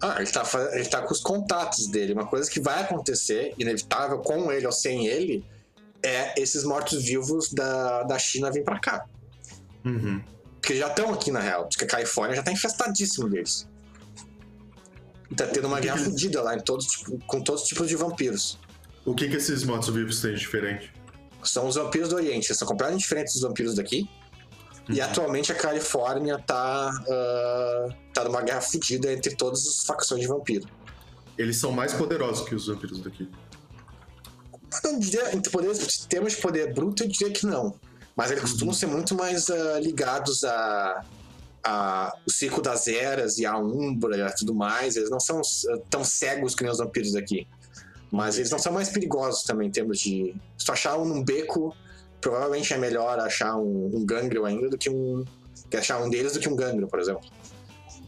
Ah, 0.00 0.16
ele 0.18 0.30
tá, 0.30 0.42
ele 0.72 0.84
tá 0.86 1.00
com 1.02 1.12
os 1.12 1.20
contatos 1.20 1.86
dele. 1.86 2.12
Uma 2.12 2.26
coisa 2.26 2.50
que 2.50 2.60
vai 2.60 2.82
acontecer, 2.82 3.54
inevitável, 3.56 4.18
com 4.18 4.50
ele 4.50 4.66
ou 4.66 4.72
sem 4.72 5.06
ele, 5.06 5.44
é 6.02 6.34
esses 6.40 6.64
mortos-vivos 6.64 7.52
da, 7.52 8.02
da 8.02 8.18
China 8.18 8.50
vir 8.50 8.64
pra 8.64 8.78
cá. 8.80 9.06
Uhum. 9.84 10.22
Porque 10.60 10.76
já 10.76 10.88
estão 10.88 11.12
aqui, 11.12 11.30
na 11.30 11.40
real. 11.40 11.68
Porque 11.68 11.84
a 11.84 11.86
Califórnia 11.86 12.36
já 12.36 12.42
tá 12.42 12.52
infestadíssimo 12.52 13.28
deles. 13.28 13.68
E 15.30 15.34
tá 15.34 15.46
tendo 15.46 15.66
uma 15.66 15.80
guerra 15.80 15.98
fodida 15.98 16.42
lá 16.42 16.54
em 16.54 16.60
todos, 16.60 16.86
tipo, 16.86 17.18
com 17.26 17.42
todos 17.42 17.62
os 17.62 17.68
tipos 17.68 17.88
de 17.88 17.96
vampiros. 17.96 18.58
O 19.04 19.14
que 19.14 19.28
que 19.28 19.36
esses 19.36 19.64
mortos-vivos 19.64 20.20
têm 20.20 20.32
de 20.32 20.40
diferente? 20.40 20.92
São 21.42 21.68
os 21.68 21.74
vampiros 21.74 22.08
do 22.08 22.16
Oriente. 22.16 22.46
Eles 22.46 22.58
são 22.58 22.66
completamente 22.66 23.02
diferentes 23.02 23.34
dos 23.34 23.42
vampiros 23.42 23.74
daqui. 23.74 24.08
E 24.88 25.00
atualmente 25.00 25.50
a 25.50 25.54
Califórnia 25.54 26.38
tá, 26.38 26.90
ah, 26.90 27.88
tá 28.12 28.24
numa 28.24 28.42
guerra 28.42 28.60
fodida 28.60 29.12
entre 29.12 29.34
todas 29.34 29.66
as 29.66 29.84
facções 29.84 30.20
de 30.20 30.26
vampiro. 30.26 30.68
Eles 31.38 31.56
são 31.56 31.72
mais 31.72 31.92
poderosos 31.92 32.46
que 32.46 32.54
os 32.54 32.66
vampiros 32.66 33.00
daqui. 33.00 33.28
Eu 34.84 34.92
não 34.92 34.98
diria, 34.98 35.34
em 35.34 35.40
termos 36.08 36.34
de 36.34 36.40
poder 36.40 36.74
bruto, 36.74 37.04
eu 37.04 37.08
diria 37.08 37.30
que 37.32 37.46
não. 37.46 37.74
Mas 38.16 38.30
eles 38.30 38.42
costumam 38.42 38.72
ser 38.72 38.86
muito 38.86 39.14
mais 39.14 39.50
ah, 39.50 39.80
ligados 39.80 40.44
a, 40.44 41.04
a 41.64 42.16
o 42.26 42.30
ciclo 42.30 42.62
das 42.62 42.86
eras 42.86 43.38
e 43.38 43.46
a 43.46 43.56
Umbra 43.56 44.28
e 44.28 44.34
tudo 44.36 44.54
mais. 44.54 44.96
Eles 44.96 45.10
não 45.10 45.18
são 45.18 45.40
ah, 45.40 45.78
tão 45.90 46.04
cegos 46.04 46.54
que 46.54 46.62
nem 46.62 46.72
os 46.72 46.78
vampiros 46.78 47.12
daqui. 47.12 47.46
Mas 48.10 48.38
eles 48.38 48.50
não 48.50 48.58
são 48.58 48.72
mais 48.72 48.88
perigosos 48.88 49.42
também 49.42 49.68
em 49.68 49.70
termos 49.72 49.98
de. 49.98 50.34
Se 50.56 50.64
tu 50.64 50.72
achar 50.72 50.96
um 50.96 51.04
num 51.04 51.24
beco, 51.24 51.74
provavelmente 52.20 52.72
é 52.72 52.78
melhor 52.78 53.18
achar 53.18 53.56
um, 53.56 53.90
um 53.92 54.06
gangrel 54.06 54.46
ainda 54.46 54.68
do 54.68 54.78
que 54.78 54.88
um. 54.88 55.24
que 55.68 55.76
achar 55.76 56.00
um 56.00 56.08
deles 56.08 56.34
do 56.34 56.40
que 56.40 56.48
um 56.48 56.54
gangrel, 56.54 56.86
por 56.86 57.00
exemplo. 57.00 57.28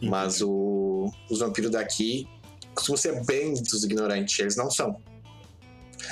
Mas 0.00 0.40
o, 0.42 1.10
os 1.28 1.40
vampiros 1.40 1.72
daqui 1.72 2.28
costumam 2.74 2.96
ser 2.96 3.24
bem 3.24 3.54
dos 3.54 3.82
ignorantes. 3.82 4.38
Eles 4.38 4.54
não 4.54 4.70
são. 4.70 5.00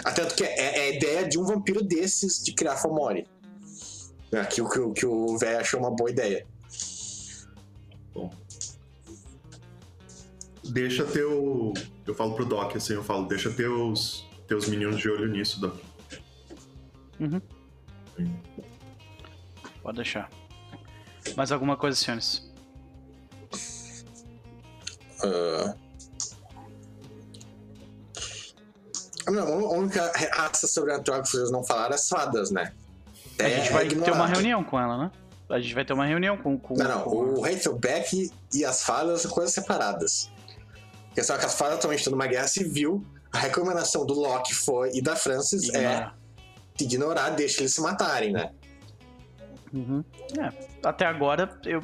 Até 0.04 0.22
Tanto 0.22 0.34
que 0.34 0.42
é, 0.42 0.58
é 0.58 0.80
a 0.80 0.88
ideia 0.96 1.28
de 1.28 1.38
um 1.38 1.44
vampiro 1.44 1.82
desses 1.82 2.42
de 2.42 2.52
criar 2.52 2.76
Fomori. 2.76 3.28
Aqui 4.40 4.60
o 4.62 4.68
que, 4.68 4.78
o- 4.78 4.92
que 4.92 5.06
o 5.06 5.36
velho 5.38 5.60
achou 5.60 5.80
uma 5.80 5.90
boa 5.90 6.10
ideia. 6.10 6.46
Deixa 10.64 11.04
teu. 11.04 11.72
Eu 12.06 12.14
falo 12.14 12.34
pro 12.34 12.44
Doc 12.44 12.74
assim, 12.76 12.94
eu 12.94 13.04
falo, 13.04 13.26
deixa 13.26 13.50
teus, 13.50 14.26
teus 14.48 14.66
meninos 14.68 14.98
de 14.98 15.08
olho 15.10 15.28
nisso, 15.30 15.60
Doc. 15.60 15.76
Uhum. 17.20 17.40
Pode 19.82 19.96
deixar. 19.96 20.30
Mais 21.36 21.52
alguma 21.52 21.76
coisa, 21.76 21.96
senhores? 21.96 22.50
Ah. 25.22 25.74
Não, 29.30 29.48
a 29.48 29.70
única 29.72 30.12
raça 30.32 30.66
sobrenatural 30.66 31.22
que 31.22 31.28
vocês 31.28 31.50
não 31.50 31.64
falaram 31.64 31.92
é 31.92 31.94
as 31.94 32.08
fadas, 32.08 32.50
né? 32.50 32.74
A 33.38 33.48
gente 33.48 33.72
vai 33.72 33.86
ter 33.88 34.10
uma 34.12 34.26
reunião 34.26 34.62
com 34.64 34.78
ela, 34.78 34.96
né? 34.98 35.10
A 35.48 35.60
gente 35.60 35.74
vai 35.74 35.84
ter 35.84 35.92
uma 35.92 36.06
reunião 36.06 36.36
com, 36.36 36.58
com, 36.58 36.74
Não, 36.74 36.88
não. 36.88 37.00
com- 37.02 37.34
O 37.40 37.44
Hazelbeck 37.44 38.30
e 38.52 38.64
as 38.64 38.82
fadas 38.82 39.20
são 39.22 39.30
coisas 39.30 39.52
separadas. 39.52 40.30
Porque 41.08 41.22
só 41.22 41.36
que 41.36 41.44
as 41.44 41.54
fadas 41.54 41.74
atualmente 41.76 42.00
estão 42.00 42.10
numa 42.12 42.26
guerra 42.26 42.48
civil. 42.48 43.04
A 43.32 43.38
recomendação 43.38 44.06
do 44.06 44.14
Locke 44.14 44.54
foi, 44.54 44.90
e 44.94 45.02
da 45.02 45.14
Francis 45.14 45.64
é 45.74 45.78
ignorar. 45.78 46.16
ignorar, 46.80 47.30
deixa 47.30 47.60
eles 47.60 47.74
se 47.74 47.80
matarem, 47.80 48.32
né? 48.32 48.50
Uhum. 49.72 50.02
É, 50.38 50.52
até 50.88 51.04
agora, 51.04 51.58
eu, 51.64 51.82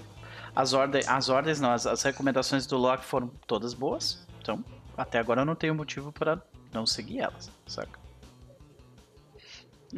as, 0.55 0.73
ordens, 0.73 1.07
as 1.09 1.29
ordens 1.29 1.61
não, 1.61 1.73
as, 1.73 1.87
as 1.87 2.03
recomendações 2.03 2.67
do 2.67 2.77
Locke 2.79 3.05
foram 3.05 3.29
todas 3.47 3.75
boas. 3.75 4.27
Então, 4.41 4.65
até 4.97 5.19
agora 5.19 5.43
eu 5.43 5.45
não 5.45 5.55
tenho 5.55 5.75
motivo 5.75 6.11
para 6.13 6.41
não 6.73 6.87
seguir 6.87 7.21
elas, 7.21 7.51
saca? 7.67 8.00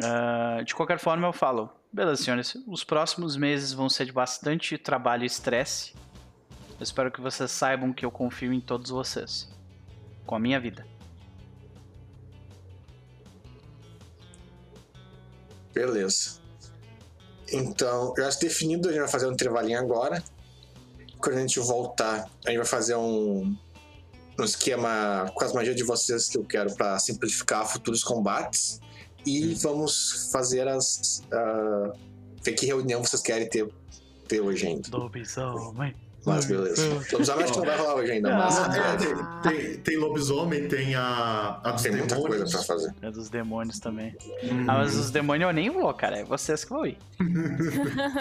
Ah, 0.01 0.63
de 0.65 0.75
qualquer 0.75 0.99
forma, 0.99 1.27
eu 1.27 1.33
falo, 1.33 1.71
beleza, 1.93 2.23
senhores, 2.23 2.57
os 2.67 2.85
próximos 2.85 3.37
meses 3.37 3.73
vão 3.73 3.89
ser 3.89 4.07
de 4.07 4.13
bastante 4.13 4.79
trabalho 4.79 5.25
e 5.25 5.27
estresse. 5.27 5.95
Eu 6.79 6.85
espero 6.85 7.11
que 7.11 7.21
vocês 7.21 7.51
saibam 7.51 7.93
que 7.93 8.05
eu 8.05 8.11
confio 8.11 8.53
em 8.53 8.61
todos 8.61 8.91
vocês. 8.91 9.49
Com 10.27 10.35
a 10.35 10.39
minha 10.39 10.59
vida. 10.59 10.87
Beleza. 15.73 16.41
Então, 17.53 18.15
já 18.17 18.31
se 18.31 18.41
definido, 18.41 18.89
a 18.89 18.93
gente 18.93 19.01
vai 19.01 19.09
fazer 19.09 19.27
um 19.27 19.33
intervalinho 19.33 19.79
agora. 19.79 20.23
Quando 21.19 21.37
a 21.37 21.41
gente 21.41 21.61
voltar, 21.61 22.29
a 22.45 22.49
gente 22.49 22.59
vai 22.59 22.67
fazer 22.67 22.97
um, 22.97 23.57
um 24.39 24.45
esquema 24.45 25.31
com 25.35 25.45
as 25.45 25.53
magias 25.53 25.77
de 25.77 25.85
vocês 25.85 26.29
que 26.29 26.39
eu 26.39 26.45
quero 26.45 26.75
para 26.75 26.99
simplificar 26.99 27.67
futuros 27.67 28.03
combates. 28.03 28.81
E 29.25 29.55
vamos 29.55 30.31
fazer 30.33 30.67
as. 30.69 31.23
ah, 31.33 31.93
ver 32.43 32.53
que 32.53 32.67
reunião 32.67 33.05
vocês 33.05 33.23
querem 33.23 33.49
ter, 33.49 33.69
ter 34.29 34.41
hoje 34.41 34.67
ainda. 34.67 34.97
Lobisomem. 34.97 35.95
Mas 36.25 36.45
beleza. 36.47 36.89
Lobisomem 37.13 37.45
acho 37.45 37.53
que 37.53 37.59
não 37.59 37.67
vai 37.67 37.77
rolar 37.79 37.95
hoje 37.97 38.13
ainda, 38.13 38.37
mas. 38.37 38.59
Ah, 38.59 38.77
É, 38.77 38.97
tem, 38.97 39.17
tem, 39.43 39.77
tem 39.79 39.97
lobisomem, 39.99 40.69
tem 40.69 40.95
a. 40.95 41.61
a 41.65 41.71
dos 41.73 41.83
Tem 41.83 41.93
muita 41.93 42.15
coisa 42.15 42.29
demônios. 42.31 42.53
pra 42.53 42.63
fazer. 42.63 42.95
É 43.03 43.11
dos 43.11 43.29
demônios 43.29 43.79
também. 43.81 44.17
Hum. 44.45 44.67
Ah, 44.69 44.75
mas 44.79 44.95
os 44.97 45.11
demônios 45.11 45.49
eu 45.49 45.53
nem 45.55 45.69
vou, 45.71 45.93
cara. 45.95 46.19
É 46.21 46.25
vocês 46.25 46.65
que 46.65 46.71
vão 46.71 46.87
ir. 46.87 46.97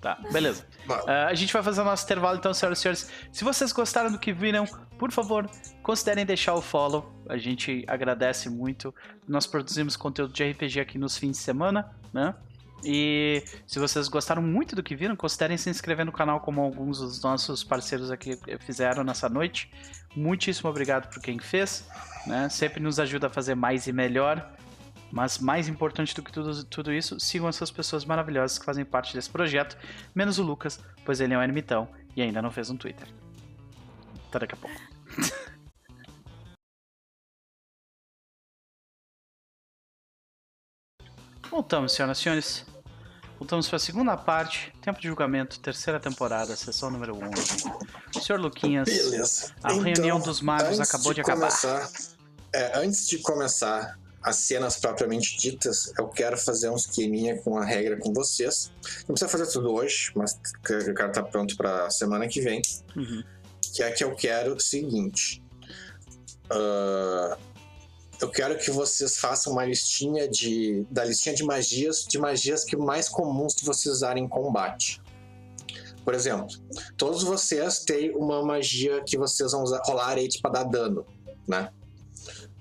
tá, 0.00 0.18
beleza. 0.32 0.64
Ah, 1.06 1.26
a 1.26 1.34
gente 1.34 1.52
vai 1.52 1.62
fazer 1.62 1.80
o 1.80 1.84
nosso 1.84 2.04
intervalo, 2.04 2.38
então, 2.38 2.52
senhoras 2.52 2.78
e 2.78 2.82
senhores. 2.82 3.10
Se 3.32 3.44
vocês 3.44 3.72
gostaram 3.72 4.10
do 4.10 4.18
que 4.18 4.32
viram, 4.32 4.64
por 4.98 5.12
favor, 5.12 5.48
considerem 5.82 6.24
deixar 6.26 6.54
o 6.54 6.62
follow. 6.62 7.12
A 7.28 7.36
gente 7.36 7.84
agradece 7.86 8.48
muito. 8.50 8.94
Nós 9.28 9.46
produzimos 9.46 9.96
conteúdo 9.96 10.32
de 10.32 10.42
RPG 10.50 10.80
aqui 10.80 10.98
nos 10.98 11.16
fins 11.16 11.32
de 11.32 11.38
semana, 11.42 11.90
né? 12.12 12.34
E 12.84 13.42
se 13.66 13.78
vocês 13.78 14.08
gostaram 14.08 14.42
muito 14.42 14.74
do 14.74 14.82
que 14.82 14.96
viram, 14.96 15.14
considerem 15.14 15.56
se 15.56 15.68
inscrever 15.68 16.04
no 16.06 16.12
canal, 16.12 16.40
como 16.40 16.60
alguns 16.60 16.98
dos 16.98 17.22
nossos 17.22 17.62
parceiros 17.62 18.10
aqui 18.10 18.38
fizeram 18.60 19.04
nessa 19.04 19.28
noite. 19.28 19.70
Muitíssimo 20.16 20.70
obrigado 20.70 21.08
por 21.12 21.22
quem 21.22 21.38
fez, 21.38 21.86
né? 22.26 22.48
Sempre 22.48 22.80
nos 22.80 22.98
ajuda 22.98 23.26
a 23.26 23.30
fazer 23.30 23.54
mais 23.54 23.86
e 23.86 23.92
melhor. 23.92 24.56
Mas 25.12 25.38
mais 25.38 25.68
importante 25.68 26.14
do 26.14 26.22
que 26.22 26.30
tudo, 26.30 26.64
tudo 26.64 26.92
isso, 26.92 27.18
sigam 27.18 27.48
essas 27.48 27.68
pessoas 27.70 28.04
maravilhosas 28.04 28.58
que 28.58 28.64
fazem 28.64 28.84
parte 28.84 29.12
desse 29.12 29.28
projeto, 29.28 29.76
menos 30.14 30.38
o 30.38 30.42
Lucas, 30.44 30.78
pois 31.04 31.20
ele 31.20 31.34
é 31.34 31.38
um 31.38 31.42
ermitão 31.42 31.88
e 32.14 32.22
ainda 32.22 32.40
não 32.40 32.50
fez 32.50 32.70
um 32.70 32.76
Twitter. 32.76 33.08
Até 34.28 34.38
daqui 34.38 34.54
a 34.54 34.56
pouco. 34.56 34.80
Voltamos, 41.50 41.92
senhoras 41.92 42.18
e 42.18 42.22
senhores. 42.22 42.66
Voltamos 43.38 43.66
para 43.68 43.76
a 43.76 43.80
segunda 43.80 44.16
parte, 44.16 44.72
Tempo 44.82 45.00
de 45.00 45.08
Julgamento, 45.08 45.58
terceira 45.60 45.98
temporada, 45.98 46.54
sessão 46.54 46.90
número 46.90 47.16
1. 47.16 48.20
Senhor 48.20 48.38
Luquinhas, 48.38 48.86
Beleza. 48.86 49.54
a 49.62 49.72
reunião 49.72 50.20
dos 50.20 50.42
magos 50.42 50.78
acabou 50.78 51.14
de, 51.14 51.22
acabar. 51.22 51.48
começar- 51.48 51.90
é, 52.52 52.78
antes 52.78 53.08
de 53.08 53.18
começar 53.18 53.98
as 54.22 54.36
cenas 54.36 54.76
propriamente 54.76 55.38
ditas, 55.38 55.90
eu 55.98 56.06
quero 56.08 56.36
fazer 56.36 56.68
um 56.68 56.76
esqueminha 56.76 57.40
com 57.40 57.56
a 57.56 57.64
regra 57.64 57.96
com 57.98 58.12
vocês. 58.12 58.70
Não 59.08 59.14
precisa 59.14 59.28
fazer 59.30 59.46
tudo 59.50 59.72
hoje, 59.72 60.12
mas 60.14 60.38
eu 60.68 60.94
quero 60.94 61.08
estar 61.08 61.22
pronto 61.24 61.56
para 61.56 61.88
semana 61.90 62.28
que 62.28 62.42
vem. 62.42 62.60
Uhum. 62.94 63.24
Que 63.74 63.82
é 63.82 63.90
que 63.90 64.04
eu 64.04 64.14
quero 64.14 64.54
o 64.56 64.60
seguinte. 64.60 65.42
ah, 66.50 67.38
eu 68.20 68.28
quero 68.28 68.58
que 68.58 68.70
vocês 68.70 69.16
façam 69.16 69.52
uma 69.52 69.64
listinha 69.64 70.28
de. 70.28 70.86
da 70.90 71.04
listinha 71.04 71.34
de 71.34 71.42
magias, 71.44 72.04
de 72.04 72.18
magias 72.18 72.64
que 72.64 72.76
mais 72.76 73.08
comuns 73.08 73.54
de 73.54 73.64
vocês 73.64 73.94
usarem 73.94 74.24
em 74.24 74.28
combate. 74.28 75.00
Por 76.04 76.14
exemplo, 76.14 76.48
todos 76.96 77.22
vocês 77.22 77.80
têm 77.80 78.14
uma 78.16 78.42
magia 78.42 79.02
que 79.04 79.16
vocês 79.16 79.52
vão 79.52 79.62
usar, 79.62 79.80
rolar 79.84 80.16
aí 80.16 80.28
para 80.40 80.50
dar 80.50 80.64
dano, 80.64 81.06
né? 81.46 81.70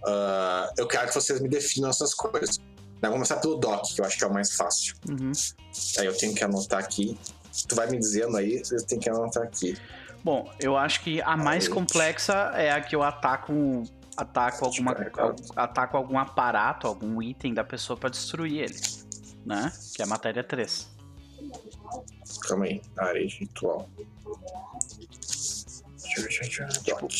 Ah, 0.05 0.71
eu 0.77 0.87
quero 0.87 1.07
que 1.07 1.15
vocês 1.15 1.39
me 1.39 1.49
definam 1.49 1.89
essas 1.89 2.13
coisas. 2.13 2.59
Vamos 3.01 3.15
começar 3.15 3.37
pelo 3.37 3.55
doc, 3.55 3.83
que 3.93 4.01
eu 4.01 4.05
acho 4.05 4.17
que 4.17 4.23
é 4.23 4.27
o 4.27 4.33
mais 4.33 4.53
fácil. 4.55 4.95
Uhum. 5.07 5.31
Aí 5.97 6.05
eu 6.05 6.17
tenho 6.17 6.35
que 6.35 6.43
anotar 6.43 6.79
aqui. 6.79 7.17
Tu 7.67 7.75
vai 7.75 7.89
me 7.89 7.97
dizendo 7.97 8.37
aí, 8.37 8.61
eu 8.71 8.85
tenho 8.85 9.01
que 9.01 9.09
anotar 9.09 9.43
aqui. 9.43 9.77
Bom, 10.23 10.51
eu 10.59 10.75
acho 10.75 11.01
que 11.01 11.21
a 11.21 11.37
mais 11.37 11.65
Aí. 11.65 11.69
complexa 11.69 12.51
é 12.55 12.71
a 12.71 12.81
que 12.81 12.93
eu 12.95 13.01
ataco, 13.01 13.83
ataco, 14.21 14.65
alguma, 14.65 14.93
Descarregado. 14.93 15.43
ataco 15.55 15.97
algum 15.97 16.17
aparato, 16.17 16.87
algum 16.87 17.21
item 17.21 17.53
da 17.53 17.63
pessoa 17.63 17.97
pra 17.97 18.09
destruir 18.09 18.63
ele. 18.63 18.79
Né? 19.45 19.71
Que 19.95 20.01
é 20.01 20.05
a 20.05 20.07
matéria 20.07 20.43
3. 20.43 20.89
Calma 22.47 22.65
aí. 22.65 22.81
Área 22.97 23.27
ritual. 23.27 23.89
Doc. 26.85 27.11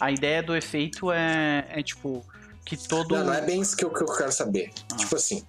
A 0.00 0.10
ideia 0.10 0.42
do 0.42 0.56
efeito 0.56 1.10
é, 1.10 1.66
é 1.68 1.82
tipo, 1.82 2.24
que 2.64 2.76
todo. 2.76 3.16
Não, 3.16 3.24
não 3.26 3.34
é 3.34 3.40
bem 3.40 3.60
isso 3.60 3.76
que 3.76 3.84
eu, 3.84 3.90
que 3.90 4.02
eu 4.02 4.16
quero 4.16 4.32
saber. 4.32 4.72
Ah. 4.92 4.96
Tipo 4.96 5.16
assim, 5.16 5.44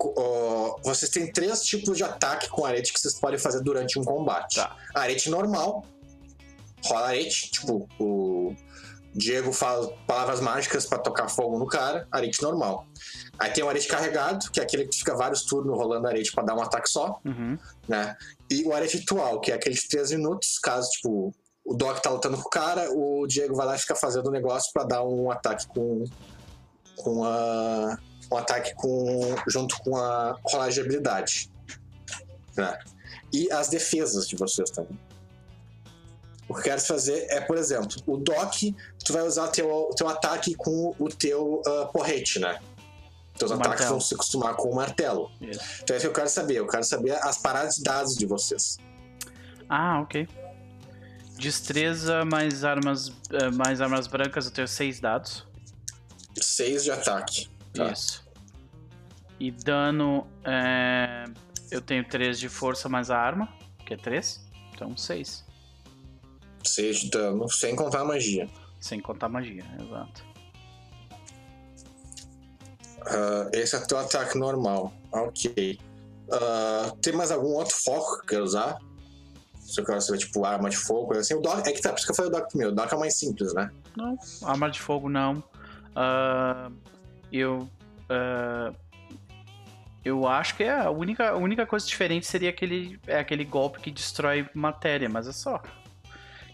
ó, 0.00 0.78
vocês 0.82 1.10
têm 1.10 1.30
três 1.30 1.64
tipos 1.64 1.96
de 1.96 2.04
ataque 2.04 2.48
com 2.48 2.64
arete 2.64 2.92
que 2.92 3.00
vocês 3.00 3.14
podem 3.14 3.38
fazer 3.38 3.62
durante 3.62 3.98
um 3.98 4.04
combate. 4.04 4.56
Tá. 4.56 4.76
Arete 4.94 5.28
normal, 5.30 5.84
rola 6.84 7.08
arete, 7.08 7.50
tipo, 7.50 7.88
o 7.98 8.54
Diego 9.14 9.52
fala 9.52 9.88
palavras 10.06 10.40
mágicas 10.40 10.86
pra 10.86 10.98
tocar 10.98 11.28
fogo 11.28 11.58
no 11.58 11.66
cara, 11.66 12.06
arete 12.12 12.42
normal. 12.42 12.86
Aí 13.38 13.50
tem 13.50 13.64
o 13.64 13.68
arete 13.68 13.88
carregado, 13.88 14.50
que 14.50 14.60
é 14.60 14.62
aquele 14.62 14.86
que 14.86 14.98
fica 14.98 15.14
vários 15.16 15.42
turnos 15.42 15.76
rolando 15.76 16.06
arete 16.06 16.32
pra 16.32 16.44
dar 16.44 16.54
um 16.54 16.62
ataque 16.62 16.88
só, 16.88 17.18
Uhum. 17.24 17.58
né? 17.88 18.16
E 18.50 18.64
o 18.64 18.72
arete 18.72 18.98
ritual, 18.98 19.40
que 19.40 19.50
é 19.50 19.54
aquele 19.54 19.74
de 19.74 19.88
3 19.88 20.10
minutos, 20.12 20.58
caso, 20.58 20.88
tipo, 20.90 21.34
o 21.64 21.74
Doc 21.74 21.98
tá 22.00 22.10
lutando 22.10 22.36
com 22.36 22.46
o 22.48 22.50
cara, 22.50 22.88
o 22.92 23.26
Diego 23.26 23.54
vai 23.54 23.66
lá 23.66 23.76
e 23.76 23.78
fica 23.78 23.94
fazendo 23.94 24.28
o 24.28 24.30
negócio 24.30 24.72
pra 24.72 24.84
dar 24.84 25.02
um 25.04 25.30
ataque 25.30 25.66
com. 25.68 26.04
com 26.96 27.24
a. 27.24 27.98
um 28.32 28.36
ataque 28.36 28.74
com. 28.74 29.34
junto 29.48 29.76
com 29.82 29.96
a 29.96 30.36
rolagem 30.44 30.74
de 30.74 30.80
habilidade. 30.80 31.50
Né? 32.56 32.78
E 33.32 33.50
as 33.52 33.68
defesas 33.68 34.26
de 34.28 34.36
vocês 34.36 34.70
também. 34.70 34.98
O 36.48 36.54
que 36.54 36.60
eu 36.60 36.64
quero 36.64 36.80
fazer 36.80 37.26
é, 37.28 37.40
por 37.40 37.58
exemplo, 37.58 37.96
o 38.06 38.16
Doc, 38.16 38.54
tu 39.04 39.12
vai 39.12 39.22
usar 39.22 39.48
teu, 39.48 39.90
teu 39.94 40.08
ataque 40.08 40.54
com 40.54 40.94
o 40.98 41.08
teu 41.08 41.62
ah, 41.66 41.90
porrete, 41.92 42.38
né? 42.38 42.58
Teus 43.36 43.50
O 43.50 43.54
ataques 43.54 43.70
martelo. 43.70 43.90
vão 43.90 44.00
se 44.00 44.14
acostumar 44.14 44.54
com 44.56 44.70
o 44.70 44.74
martelo. 44.74 45.30
Isso. 45.40 45.60
Então 45.82 45.94
é 45.94 45.98
isso 45.98 46.06
que 46.06 46.10
eu 46.10 46.14
quero 46.14 46.28
saber. 46.28 46.54
Eu 46.54 46.66
quero 46.66 46.84
saber 46.84 47.12
as 47.22 47.38
paradas 47.38 47.76
de 47.76 47.82
dados 47.82 48.16
de 48.16 48.24
vocês. 48.24 48.78
Ah, 49.68 50.00
ok. 50.00 50.26
Destreza 51.36 52.24
mais 52.24 52.64
armas, 52.64 53.12
eh, 53.30 53.50
mais 53.50 53.80
armas 53.80 54.06
brancas, 54.06 54.46
eu 54.46 54.50
tenho 54.50 54.66
seis 54.66 54.98
dados. 54.98 55.46
Seis 56.40 56.82
de 56.82 56.90
ataque. 56.90 57.48
Tá. 57.74 57.92
Isso. 57.92 58.26
E 59.38 59.52
dano, 59.52 60.26
é, 60.42 61.24
eu 61.70 61.80
tenho 61.80 62.04
3 62.04 62.38
de 62.40 62.48
força 62.48 62.88
mais 62.88 63.08
a 63.08 63.16
arma, 63.16 63.48
que 63.86 63.94
é 63.94 63.96
3. 63.96 64.44
Então 64.74 64.96
6. 64.96 65.28
Seis 65.28 65.47
dano, 67.10 67.48
sem 67.50 67.74
contar 67.74 68.00
a 68.00 68.04
magia. 68.04 68.48
Sem 68.80 69.00
contar 69.00 69.28
magia, 69.28 69.64
exato. 69.80 70.24
Ah, 73.06 73.48
esse 73.52 73.76
é 73.76 73.80
teu 73.80 73.98
ataque 73.98 74.38
normal. 74.38 74.92
Ok. 75.12 75.78
Ah, 76.30 76.92
tem 77.00 77.12
mais 77.14 77.30
algum 77.30 77.54
outro 77.54 77.74
foco 77.74 78.18
que 78.18 78.22
eu 78.22 78.26
quero 78.26 78.44
usar? 78.44 78.78
Se 79.60 79.80
eu 79.80 79.84
quero 79.84 80.00
saber, 80.00 80.18
tipo, 80.18 80.44
arma 80.44 80.70
de 80.70 80.76
fogo, 80.76 81.14
assim. 81.14 81.34
O 81.34 81.40
Doc, 81.40 81.66
é 81.66 81.72
que 81.72 81.80
tá, 81.80 81.90
por 81.90 81.98
isso 81.98 82.06
que 82.06 82.12
eu 82.12 82.16
falei 82.16 82.30
o 82.30 82.34
Doc 82.34 82.48
primeiro. 82.48 82.72
O 82.72 82.74
Doc 82.74 82.92
é 82.92 82.96
mais 82.96 83.16
simples, 83.16 83.52
né? 83.54 83.70
Não, 83.96 84.16
arma 84.42 84.70
de 84.70 84.80
fogo 84.80 85.08
não. 85.08 85.42
Ah, 85.94 86.70
eu. 87.32 87.68
ah, 88.08 88.72
eu 90.04 90.26
acho 90.26 90.56
que 90.56 90.62
é 90.62 90.70
a 90.70 90.90
única, 90.90 91.30
a 91.30 91.36
única 91.36 91.66
coisa 91.66 91.86
diferente 91.86 92.24
seria 92.26 92.48
aquele, 92.48 92.98
é 93.06 93.18
aquele 93.18 93.44
golpe 93.44 93.80
que 93.80 93.90
destrói 93.90 94.48
matéria, 94.54 95.08
mas 95.08 95.26
é 95.26 95.32
só. 95.32 95.60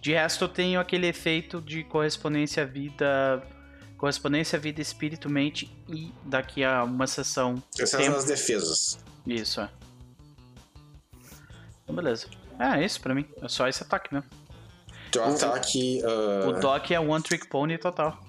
De 0.04 0.12
resto, 0.12 0.44
eu 0.44 0.48
tenho 0.50 0.78
aquele 0.78 1.06
efeito 1.06 1.62
de 1.62 1.82
correspondência 1.82 2.66
vida. 2.66 3.42
Correspondência 3.96 4.58
vida, 4.58 4.82
espírito, 4.82 5.30
mente 5.30 5.74
e 5.88 6.12
daqui 6.26 6.62
a 6.62 6.84
uma 6.84 7.06
sessão. 7.06 7.54
Essas 7.78 7.98
Tempo. 8.02 8.14
as 8.18 8.24
defesas. 8.24 8.98
Isso, 9.26 9.62
é. 9.62 9.70
Então, 11.82 11.96
beleza. 11.96 12.26
É, 12.58 12.80
é 12.80 12.84
isso 12.84 13.00
pra 13.00 13.14
mim. 13.14 13.24
É 13.40 13.48
só 13.48 13.66
esse 13.66 13.82
ataque 13.82 14.12
mesmo. 14.12 14.28
Teu 15.10 15.22
O- 15.22 15.34
ataque. 15.34 16.02
ah, 16.04 16.48
O 16.50 16.52
Doc 16.60 16.90
é 16.90 17.00
One 17.00 17.22
Trick 17.22 17.48
Pony 17.48 17.78
total. 17.78 18.20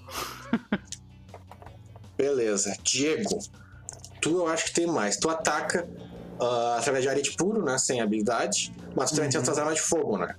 Beleza. 2.16 2.74
Diego, 2.82 3.38
tu 4.22 4.30
eu 4.38 4.48
acho 4.48 4.64
que 4.64 4.72
tem 4.72 4.86
mais. 4.86 5.18
Tu 5.18 5.28
ataca 5.28 5.86
ah, 6.40 6.76
através 6.78 7.02
de 7.04 7.10
arete 7.10 7.36
puro, 7.36 7.62
né? 7.62 7.76
Sem 7.76 8.00
habilidade. 8.00 8.72
Mas 8.96 9.10
tu 9.10 9.16
também 9.16 9.28
tem 9.30 9.38
outras 9.38 9.58
armas 9.58 9.74
de 9.74 9.82
fogo, 9.82 10.16
né? 10.16 10.34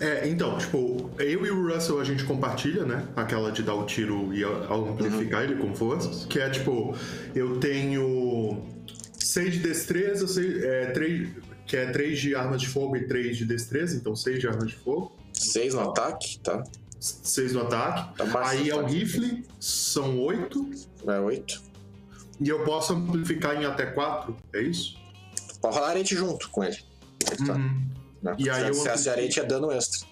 É, 0.00 0.28
então, 0.28 0.58
tipo, 0.58 1.10
eu 1.18 1.46
e 1.46 1.50
o 1.50 1.68
Russell 1.72 2.00
a 2.00 2.04
gente 2.04 2.24
compartilha, 2.24 2.84
né? 2.84 3.06
Aquela 3.14 3.52
de 3.52 3.62
dar 3.62 3.74
o 3.74 3.84
tiro 3.86 4.32
e 4.34 4.42
a- 4.42 4.48
amplificar 4.74 5.42
ele 5.44 5.56
com 5.56 5.74
forças. 5.74 6.24
Que 6.26 6.40
é 6.40 6.50
tipo, 6.50 6.96
eu 7.34 7.58
tenho 7.60 8.62
6 9.18 9.54
de 9.54 9.58
destreza, 9.60 10.26
seis, 10.26 10.62
é, 10.62 10.86
três, 10.86 11.28
que 11.66 11.76
é 11.76 11.86
3 11.86 12.18
de 12.18 12.34
armas 12.34 12.60
de 12.60 12.68
fogo 12.68 12.96
e 12.96 13.06
3 13.06 13.36
de 13.36 13.44
destreza, 13.44 13.96
então 13.96 14.16
6 14.16 14.40
de 14.40 14.46
armas 14.48 14.68
de 14.68 14.76
fogo, 14.76 15.16
Seis 15.32 15.74
no 15.74 15.80
ataque, 15.80 16.38
tá? 16.40 16.62
6 17.00 17.52
no 17.54 17.62
ataque. 17.62 18.16
Tá 18.18 18.48
Aí 18.48 18.70
é 18.70 18.76
o 18.76 18.84
rifle, 18.84 19.44
são 19.58 20.20
8. 20.20 20.70
Vai 21.04 21.18
oito. 21.20 21.60
E 22.40 22.48
eu 22.48 22.64
posso 22.64 22.92
amplificar 22.92 23.60
em 23.60 23.64
até 23.64 23.86
4, 23.86 24.36
é 24.52 24.60
isso? 24.62 24.96
Pode 25.60 25.76
rolar 25.76 25.90
arete 25.90 26.14
junto 26.14 26.48
com 26.50 26.62
ele. 26.62 26.76
Tá. 27.46 27.54
Né? 28.22 28.34
E 28.38 28.48
aí 28.48 28.62
eu 28.62 28.70
Excesso 28.70 29.02
de 29.04 29.10
arete 29.10 29.40
é 29.40 29.44
dano 29.44 29.70
extra. 29.70 30.06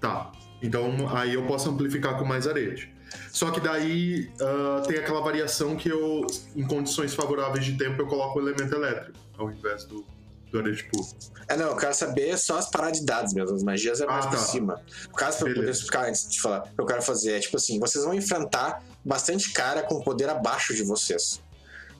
Tá. 0.00 0.32
Então 0.62 0.92
aí 1.16 1.34
eu 1.34 1.46
posso 1.46 1.68
amplificar 1.70 2.18
com 2.18 2.24
mais 2.24 2.46
arete. 2.46 2.92
Só 3.32 3.50
que 3.50 3.60
daí 3.60 4.30
ah, 4.40 4.82
tem 4.86 4.98
aquela 4.98 5.20
variação 5.20 5.76
que 5.76 5.88
eu, 5.88 6.26
em 6.54 6.64
condições 6.66 7.14
favoráveis 7.14 7.64
de 7.64 7.76
tempo, 7.76 8.00
eu 8.00 8.06
coloco 8.06 8.38
o 8.38 8.42
elemento 8.48 8.74
elétrico 8.74 9.18
ao 9.36 9.50
invés 9.50 9.84
do, 9.84 10.04
do 10.52 10.58
arete 10.58 10.84
puro. 10.84 11.06
É, 11.48 11.56
não, 11.56 11.66
eu 11.70 11.76
quero 11.76 11.94
saber 11.94 12.38
só 12.38 12.58
as 12.58 12.70
paradas 12.70 13.00
de 13.00 13.06
dados 13.06 13.32
mesmo. 13.34 13.56
As 13.56 13.62
magias 13.62 14.00
é 14.00 14.06
mais 14.06 14.26
Ah, 14.26 14.28
por 14.28 14.38
tá. 14.38 14.44
cima. 14.44 14.80
O 15.10 15.14
caso 15.16 15.38
pra 15.38 15.48
eu 15.48 15.54
poder 15.54 15.60
Beleza. 15.66 15.80
explicar 15.80 16.08
antes 16.08 16.28
de 16.30 16.40
falar, 16.40 16.60
o 16.60 16.74
que 16.74 16.80
eu 16.80 16.86
quero 16.86 17.02
fazer 17.02 17.32
é 17.32 17.40
tipo 17.40 17.56
assim: 17.56 17.78
vocês 17.80 18.04
vão 18.04 18.14
enfrentar 18.14 18.82
bastante 19.04 19.52
cara 19.52 19.82
com 19.82 20.00
poder 20.02 20.28
abaixo 20.28 20.74
de 20.74 20.82
vocês. 20.84 21.42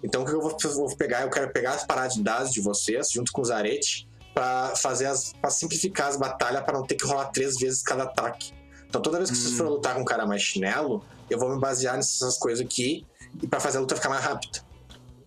Então 0.03 0.23
o 0.23 0.27
que 0.27 0.33
eu 0.33 0.41
vou, 0.41 0.57
vou 0.75 0.97
pegar? 0.97 1.23
Eu 1.23 1.31
quero 1.31 1.51
pegar 1.53 1.73
as 1.73 1.85
paradas 1.85 2.15
de 2.15 2.23
dados 2.23 2.53
de 2.53 2.61
vocês, 2.61 3.11
junto 3.11 3.33
com 3.33 3.43
os 3.43 3.51
aretes, 3.51 4.07
pra 4.35 4.75
fazer 4.77 5.07
as. 5.07 5.33
para 5.33 5.51
simplificar 5.51 6.09
as 6.09 6.17
batalhas, 6.17 6.63
pra 6.65 6.73
não 6.75 6.87
ter 6.87 6.95
que 6.97 7.05
rolar 7.07 7.27
três 7.27 7.57
vezes 7.59 7.83
cada 7.83 8.05
ataque. 8.05 8.53
Então 8.89 9.01
toda 9.01 9.19
vez 9.19 9.31
que 9.31 9.37
vocês 9.37 9.53
Hum. 9.55 9.57
forem 9.57 9.73
lutar 9.73 9.95
com 9.95 10.01
um 10.01 10.05
cara 10.05 10.27
mais 10.27 10.43
chinelo, 10.43 11.05
eu 11.29 11.39
vou 11.39 11.49
me 11.55 11.61
basear 11.61 11.97
nessas 11.97 12.37
coisas 12.39 12.65
aqui 12.65 13.07
e 13.43 13.47
pra 13.47 13.61
fazer 13.61 13.79
a 13.79 13.81
luta 13.81 13.95
ficar 13.95 14.09
mais 14.09 14.23
rápida. 14.25 14.61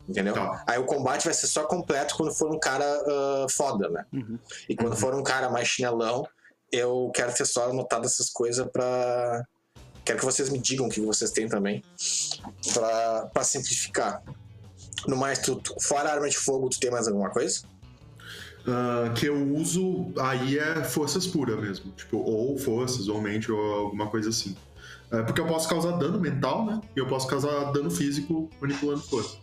Entendeu? 0.07 0.33
Tá. 0.33 0.63
Aí 0.67 0.77
o 0.79 0.85
combate 0.85 1.23
vai 1.23 1.33
ser 1.33 1.47
só 1.47 1.63
completo 1.63 2.15
quando 2.17 2.33
for 2.33 2.51
um 2.53 2.59
cara 2.59 2.83
ah, 3.07 3.45
foda, 3.49 3.87
né? 3.89 4.05
Uhum. 4.11 4.37
E 4.67 4.75
quando 4.75 4.91
Uhum. 4.93 4.97
for 4.99 5.15
um 5.15 5.23
cara 5.23 5.49
mais 5.49 5.67
chinelão, 5.67 6.27
eu 6.71 7.09
quero 7.15 7.33
ter 7.33 7.45
só 7.45 7.69
anotado 7.69 8.05
essas 8.05 8.29
coisas 8.29 8.67
pra. 8.69 9.43
Quero 10.03 10.19
que 10.19 10.25
vocês 10.25 10.49
me 10.49 10.59
digam 10.59 10.87
o 10.87 10.89
que 10.89 10.99
vocês 10.99 11.31
têm 11.31 11.47
também. 11.47 11.81
Pra, 12.73 13.29
pra 13.33 13.43
simplificar. 13.45 14.21
No 15.07 15.15
mais, 15.15 15.39
tu, 15.39 15.61
fora 15.81 16.11
arma 16.11 16.29
de 16.29 16.37
fogo, 16.37 16.67
tu 16.69 16.79
tem 16.79 16.91
mais 16.91 17.07
alguma 17.07 17.29
coisa? 17.29 17.61
Ah, 18.67 19.13
que 19.13 19.25
eu 19.25 19.35
uso 19.55 20.13
aí 20.19 20.57
é 20.57 20.83
forças 20.83 21.27
puras 21.27 21.59
mesmo. 21.59 21.91
Tipo, 21.91 22.17
ou 22.17 22.57
forças, 22.57 23.07
ou 23.07 23.19
mente, 23.21 23.51
ou 23.51 23.59
alguma 23.73 24.07
coisa 24.07 24.29
assim. 24.29 24.55
É, 25.11 25.21
porque 25.21 25.39
eu 25.41 25.45
posso 25.45 25.67
causar 25.69 25.91
dano 25.97 26.19
mental, 26.19 26.65
né? 26.65 26.81
E 26.95 26.99
eu 26.99 27.07
posso 27.07 27.27
causar 27.27 27.71
dano 27.71 27.91
físico 27.91 28.49
manipulando 28.61 29.01
força. 29.01 29.37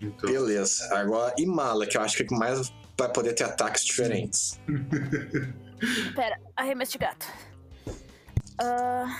Então, 0.00 0.30
Beleza. 0.30 0.88
Agora, 0.94 1.34
e 1.38 1.44
mala, 1.46 1.86
que 1.86 1.96
eu 1.96 2.00
acho 2.02 2.16
que 2.16 2.22
é 2.22 2.26
que 2.26 2.34
mais 2.34 2.72
vai 2.98 3.12
poder 3.12 3.34
ter 3.34 3.44
ataques 3.44 3.84
diferentes. 3.84 4.58
Pera, 6.14 6.40
arremesso 6.56 6.92
de 6.92 6.98
gato. 6.98 7.26
Ah, 8.60 9.16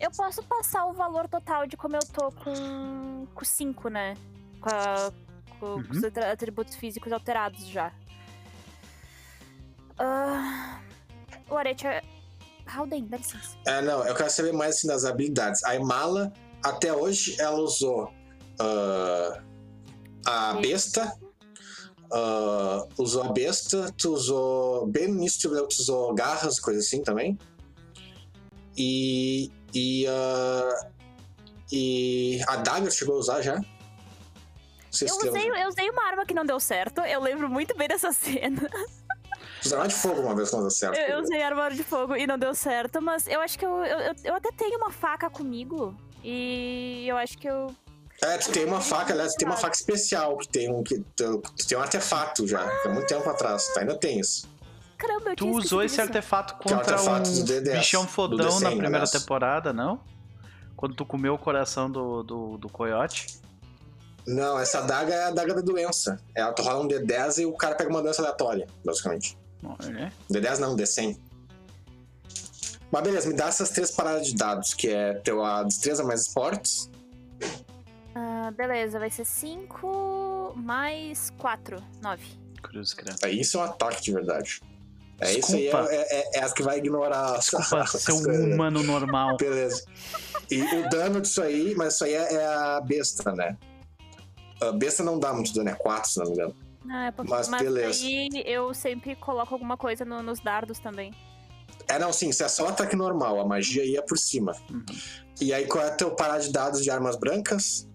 eu 0.00 0.10
posso 0.12 0.42
passar 0.44 0.84
o 0.86 0.92
valor 0.92 1.26
total 1.28 1.66
de 1.66 1.76
como 1.76 1.96
eu 1.96 2.00
tô 2.12 2.30
com 2.32 3.26
5, 3.42 3.88
né? 3.88 4.14
Com, 4.60 4.68
a- 4.70 5.12
com 5.60 5.74
Uhum. 5.74 5.84
os 5.90 6.02
atra- 6.02 6.32
atributos 6.32 6.74
físicos 6.74 7.12
alterados 7.12 7.66
já. 7.68 7.92
Ah, 9.98 10.80
o 11.48 11.56
arete. 11.56 11.84
Halden, 12.66 13.06
dá 13.06 13.16
licença. 13.16 13.56
É, 13.66 13.82
não, 13.82 14.04
eu 14.06 14.14
quero 14.14 14.30
saber 14.30 14.52
mais 14.52 14.76
assim, 14.76 14.86
das 14.88 15.04
habilidades. 15.04 15.62
A 15.64 15.74
Imala, 15.74 16.32
até 16.64 16.92
hoje, 16.92 17.36
ela 17.40 17.58
usou 17.58 18.12
ah, 18.60 19.42
a 20.26 20.54
besta. 20.54 21.12
ah, 22.12 22.86
usou 22.96 23.24
a 23.24 23.32
besta, 23.32 23.92
tu 23.98 24.12
usou. 24.14 24.86
Bem 24.86 25.08
no 25.08 25.16
início 25.16 25.50
tu 25.50 25.80
usou 25.80 26.14
garras, 26.14 26.58
coisa 26.60 26.80
assim 26.80 27.02
também. 27.02 27.38
E. 28.76 29.50
E. 29.74 30.06
ah, 30.08 30.90
e 31.72 32.40
a 32.48 32.56
Dagger 32.56 32.90
chegou 32.90 33.16
a 33.16 33.18
usar 33.18 33.42
já? 33.42 33.60
Eu 35.02 35.16
usei, 35.28 35.48
eu 35.62 35.68
usei 35.68 35.90
uma 35.90 36.04
arma 36.06 36.26
que 36.26 36.34
não 36.34 36.44
deu 36.44 36.58
certo. 36.60 37.00
Eu 37.02 37.20
lembro 37.20 37.48
muito 37.48 37.76
bem 37.76 37.86
dessa 37.88 38.12
cena. 38.14 38.68
Usar 39.64 39.86
de 39.86 39.94
fogo 39.94 40.20
uma 40.22 40.34
vez 40.34 40.50
não 40.52 40.60
deu 40.60 40.70
certo. 40.70 40.96
Eu, 40.98 41.16
eu 41.16 41.22
usei 41.22 41.42
arma 41.42 41.70
de 41.70 41.82
fogo 41.84 42.16
e 42.16 42.26
não 42.26 42.38
deu 42.38 42.54
certo, 42.54 43.00
mas 43.02 43.26
eu 43.26 43.40
acho 43.40 43.58
que 43.58 43.64
eu, 43.64 43.84
eu, 43.84 44.14
eu- 44.24 44.34
até 44.34 44.50
tenho 44.52 44.76
uma 44.78 44.90
faca 44.90 45.28
comigo. 45.30 45.94
E 46.24 47.04
eu 47.08 47.16
acho 47.16 47.36
que 47.38 47.48
eu. 47.48 47.74
É, 48.22 48.36
tu 48.38 48.50
tem 48.52 48.64
uma 48.66 48.80
faca, 48.80 49.12
aliás, 49.12 49.32
tu 49.32 49.38
tem 49.38 49.48
uma 49.48 49.56
faca 49.56 49.74
especial 49.74 50.36
que 50.36 50.48
tem 50.48 50.70
um, 50.70 50.82
que, 50.82 50.98
tu, 51.16 51.40
tu 51.56 51.66
tem 51.66 51.78
um 51.78 51.80
artefato 51.80 52.46
já, 52.46 52.60
há 52.84 52.88
muito 52.90 53.06
tempo 53.06 53.28
atrás. 53.30 53.70
Tu 53.72 53.78
ainda 53.80 53.96
tem 53.96 54.20
isso. 54.20 54.46
Caramba, 54.98 55.30
eu 55.30 55.36
Tu 55.36 55.48
usou 55.48 55.82
esse 55.82 55.98
artefato 56.00 56.58
Que 56.58 56.70
é 56.70 56.76
o 56.76 56.78
contra 56.78 56.94
artefato 56.96 57.30
do 57.30 57.40
um 57.40 57.44
D10, 57.44 57.72
bichão 57.78 58.02
do 58.04 58.08
fodão 58.10 58.48
D100, 58.48 58.60
na 58.60 58.68
primeira 58.70 58.96
aliás. 58.98 59.10
temporada, 59.10 59.72
não? 59.72 60.00
Quando 60.76 60.94
tu 60.94 61.06
comeu 61.06 61.32
o 61.34 61.38
coração 61.38 61.90
do, 61.90 62.22
do, 62.22 62.58
do 62.58 62.68
coiote? 62.68 63.40
Não, 64.30 64.58
essa 64.58 64.78
adaga 64.78 65.12
é 65.12 65.24
a 65.24 65.28
adaga 65.28 65.54
da 65.54 65.60
doença. 65.60 66.20
Ela 66.34 66.52
tu 66.52 66.62
rola 66.62 66.84
um 66.84 66.88
D10 66.88 67.38
e 67.42 67.46
o 67.46 67.52
cara 67.52 67.74
pega 67.74 67.90
uma 67.90 68.00
doença 68.00 68.22
aleatória, 68.22 68.66
basicamente. 68.84 69.36
Olha. 69.62 70.12
D10 70.30 70.58
não, 70.58 70.76
D100. 70.76 71.18
Mas 72.92 73.02
beleza, 73.02 73.28
me 73.28 73.34
dá 73.34 73.46
essas 73.46 73.70
três 73.70 73.90
paradas 73.90 74.26
de 74.26 74.34
dados, 74.34 74.72
que 74.74 74.88
é 74.88 75.14
teu 75.14 75.44
a 75.44 75.64
destreza 75.64 76.04
mais 76.04 76.22
esportes. 76.22 76.88
Ah, 78.14 78.52
beleza, 78.56 78.98
vai 78.98 79.10
ser 79.10 79.24
5 79.24 80.54
mais 80.56 81.30
4, 81.38 81.76
9. 82.00 82.22
Cruz, 82.62 82.94
credo. 82.94 83.16
É 83.24 83.30
isso 83.30 83.58
é 83.58 83.60
um 83.60 83.64
ataque 83.64 84.02
de 84.02 84.12
verdade. 84.12 84.60
É 85.20 85.34
isso 85.34 85.54
aí, 85.54 85.64
Desculpa. 85.64 85.92
é, 85.92 85.96
é, 85.96 86.38
é 86.38 86.44
as 86.44 86.52
que 86.52 86.62
vai 86.62 86.78
ignorar 86.78 87.36
as, 87.36 87.46
Desculpa, 87.46 87.82
as 87.82 87.90
ser 87.90 88.12
um 88.12 88.54
humano 88.54 88.82
normal. 88.82 89.36
Beleza. 89.36 89.84
E 90.50 90.62
o 90.62 90.88
dano 90.88 91.20
disso 91.20 91.42
aí, 91.42 91.74
mas 91.76 91.94
isso 91.94 92.04
aí 92.04 92.14
é, 92.14 92.34
é 92.34 92.46
a 92.46 92.80
besta, 92.80 93.32
né? 93.32 93.56
A 94.60 94.72
besta 94.72 95.02
não 95.02 95.18
dá 95.18 95.32
muito 95.32 95.52
dano, 95.54 95.70
é 95.70 95.74
4, 95.74 96.10
se 96.10 96.18
não 96.18 96.26
me 96.26 96.32
engano. 96.32 96.54
Ah, 96.90 97.06
é 97.06 97.10
porque, 97.10 97.30
Mas 97.30 97.48
beleza. 97.48 98.04
aí 98.04 98.28
eu 98.46 98.72
sempre 98.74 99.14
coloco 99.16 99.54
alguma 99.54 99.76
coisa 99.76 100.04
no- 100.04 100.22
nos 100.22 100.40
dardos 100.40 100.78
também. 100.78 101.12
É, 101.88 101.98
não, 101.98 102.12
sim, 102.12 102.28
isso 102.30 102.42
é 102.44 102.48
só 102.48 102.68
ataque 102.68 102.94
normal, 102.96 103.40
a 103.40 103.44
magia 103.46 103.84
ia 103.84 104.02
por 104.02 104.18
cima. 104.18 104.52
Uhum. 104.70 104.84
E 105.40 105.52
aí, 105.52 105.66
qual 105.66 105.84
é 105.84 105.90
teu 105.90 106.10
parar 106.14 106.38
de 106.38 106.50
dados 106.52 106.82
de 106.82 106.90
armas 106.90 107.16
brancas? 107.16 107.88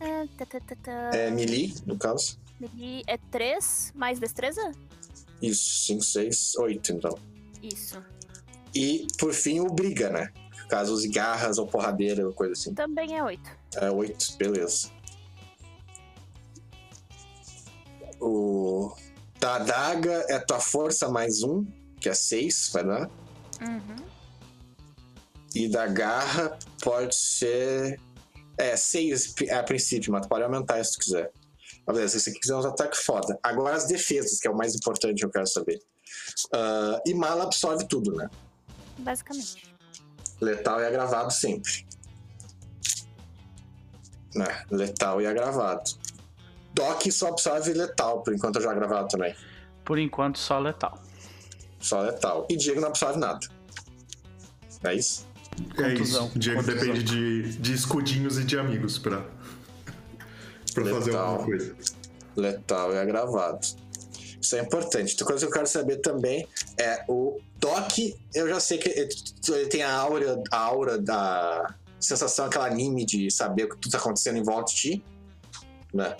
Ah, 0.00 0.24
tá, 0.36 0.46
tá, 0.46 0.60
tá, 0.60 0.76
tá. 0.82 0.92
É 1.16 1.30
melee, 1.30 1.74
no 1.86 1.98
caso. 1.98 2.38
E 2.76 3.02
é 3.06 3.16
3 3.30 3.92
mais 3.94 4.18
destreza? 4.20 4.72
Isso, 5.40 5.86
5, 5.86 6.02
6, 6.02 6.54
8, 6.56 6.92
então. 6.92 7.16
Isso. 7.62 8.02
E, 8.74 9.06
por 9.18 9.32
fim, 9.32 9.60
o 9.60 9.66
briga, 9.66 10.10
né? 10.10 10.32
Caso 10.68 10.92
use 10.92 11.08
garras 11.08 11.58
ou 11.58 11.66
porradeira 11.66 12.26
ou 12.26 12.32
coisa 12.32 12.52
assim. 12.52 12.74
Também 12.74 13.16
é 13.16 13.22
8. 13.22 13.50
É 13.76 13.90
8, 13.90 14.36
beleza. 14.36 14.90
O 18.20 18.94
da 19.38 19.56
adaga 19.56 20.24
é 20.28 20.38
tua 20.38 20.60
força 20.60 21.08
mais 21.08 21.42
um, 21.42 21.64
que 22.00 22.08
é 22.08 22.14
6, 22.14 22.70
vai 22.72 22.84
dar. 22.84 23.10
Uhum. 23.60 23.96
E 25.54 25.68
da 25.68 25.86
garra 25.86 26.58
pode 26.82 27.14
ser. 27.14 28.00
É, 28.56 28.76
6 28.76 29.36
a 29.52 29.62
princípio, 29.62 30.12
mas 30.12 30.22
tu 30.22 30.28
pode 30.28 30.42
aumentar 30.42 30.82
se 30.84 30.94
tu 30.94 30.98
quiser. 30.98 31.30
Mas 31.86 31.96
beleza, 31.96 32.18
se 32.18 32.24
você 32.24 32.38
quiser 32.38 32.56
uns 32.56 32.66
ataques 32.66 33.00
foda. 33.00 33.38
Agora 33.42 33.76
as 33.76 33.86
defesas, 33.86 34.40
que 34.40 34.48
é 34.48 34.50
o 34.50 34.56
mais 34.56 34.74
importante 34.74 35.22
eu 35.22 35.30
quero 35.30 35.46
saber. 35.46 35.80
Ah, 36.52 37.00
e 37.06 37.14
mala 37.14 37.44
absorve 37.44 37.86
tudo, 37.86 38.14
né? 38.14 38.28
Basicamente. 38.98 39.74
Letal 40.40 40.80
e 40.80 40.86
agravado 40.86 41.32
sempre. 41.32 41.86
Né? 44.34 44.64
Letal 44.70 45.20
e 45.20 45.26
agravado. 45.26 45.90
Doc 46.78 47.02
só 47.10 47.28
absorve 47.28 47.72
letal, 47.72 48.22
por 48.22 48.32
enquanto 48.32 48.56
eu 48.56 48.62
já 48.62 48.70
agravado 48.70 49.08
também. 49.08 49.34
Por 49.84 49.98
enquanto, 49.98 50.38
só 50.38 50.60
letal. 50.60 51.02
Só 51.80 52.02
letal. 52.02 52.46
E 52.48 52.56
Diego 52.56 52.80
não 52.80 52.88
absorve 52.88 53.18
nada. 53.18 53.40
É 54.84 54.94
isso? 54.94 55.26
É 55.76 55.90
Contusão, 55.90 56.26
isso. 56.26 56.38
Diego 56.38 56.60
contusão. 56.62 56.80
depende 56.80 57.02
de, 57.02 57.58
de 57.58 57.72
escudinhos 57.74 58.38
e 58.38 58.44
de 58.44 58.56
amigos 58.56 58.96
pra, 58.96 59.24
pra 60.72 60.84
fazer 60.84 61.16
alguma 61.16 61.44
coisa. 61.44 61.74
Letal 62.36 62.94
e 62.94 62.98
agravado. 62.98 63.66
Isso 64.40 64.54
é 64.54 64.60
importante. 64.60 65.12
Outra 65.14 65.26
coisa 65.26 65.44
que 65.44 65.50
eu 65.50 65.54
quero 65.54 65.66
saber 65.66 65.96
também 65.96 66.46
é 66.78 67.04
o 67.08 67.40
Doc. 67.58 67.98
Eu 68.32 68.48
já 68.48 68.60
sei 68.60 68.78
que 68.78 68.88
ele 68.88 69.08
ele 69.48 69.66
tem 69.66 69.82
a 69.82 69.92
aura, 69.92 70.40
a 70.52 70.58
aura 70.58 70.96
da 70.96 71.74
sensação, 71.98 72.46
aquela 72.46 72.66
anime 72.66 73.04
de 73.04 73.28
saber 73.32 73.64
o 73.64 73.70
que 73.70 73.78
tudo 73.78 73.92
tá 73.92 73.98
acontecendo 73.98 74.38
em 74.38 74.44
volta 74.44 74.72
de 74.72 74.76
ti. 74.76 75.04
Né? 75.92 76.16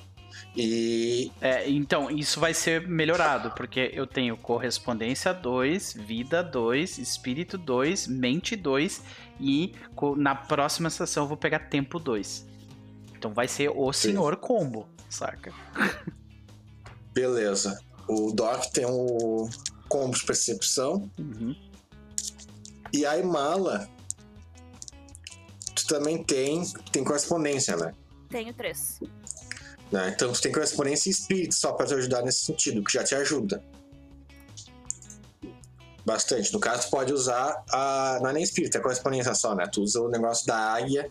E 0.56 1.30
É, 1.40 1.68
então, 1.70 2.10
isso 2.10 2.40
vai 2.40 2.52
ser 2.52 2.86
melhorado, 2.86 3.52
porque 3.52 3.90
eu 3.92 4.06
tenho 4.06 4.36
correspondência 4.36 5.32
2, 5.32 5.94
vida 5.94 6.42
2, 6.42 6.98
espírito 6.98 7.56
2, 7.56 8.08
mente 8.08 8.56
2 8.56 9.02
e 9.40 9.72
na 10.16 10.34
próxima 10.34 10.90
sessão 10.90 11.24
eu 11.24 11.28
vou 11.28 11.36
pegar 11.36 11.60
tempo 11.70 11.98
2. 11.98 12.46
Então 13.16 13.32
vai 13.32 13.48
ser 13.48 13.70
o 13.70 13.92
senhor 13.92 14.36
combo, 14.36 14.88
saca? 15.08 15.52
beleza. 17.12 17.80
O 18.08 18.32
Doc 18.32 18.66
tem 18.72 18.86
o 18.86 19.48
combo 19.88 20.16
de 20.16 20.24
percepção. 20.24 21.10
Uhum. 21.18 21.54
E 22.92 23.04
a 23.04 23.18
Imala. 23.18 23.88
Tu 25.74 25.86
também 25.86 26.22
tem, 26.22 26.62
tem 26.90 27.04
correspondência, 27.04 27.76
né? 27.76 27.92
Tenho 28.28 28.52
3. 28.54 29.00
Né? 29.90 30.12
Então 30.14 30.32
tu 30.32 30.40
tem 30.40 30.52
correspondência 30.52 31.08
e 31.08 31.12
espírito 31.12 31.54
só 31.54 31.72
pra 31.72 31.86
te 31.86 31.94
ajudar 31.94 32.22
nesse 32.22 32.44
sentido, 32.44 32.82
que 32.82 32.92
já 32.92 33.04
te 33.04 33.14
ajuda. 33.14 33.62
Bastante. 36.04 36.52
No 36.52 36.60
caso, 36.60 36.88
pode 36.90 37.12
usar 37.12 37.62
a. 37.70 38.18
Não 38.22 38.30
é 38.30 38.32
nem 38.32 38.42
espírito, 38.42 38.76
é 38.78 38.80
correspondência 38.80 39.34
só, 39.34 39.54
né? 39.54 39.66
Tu 39.66 39.82
usa 39.82 40.00
o 40.00 40.08
negócio 40.08 40.46
da 40.46 40.56
águia, 40.56 41.10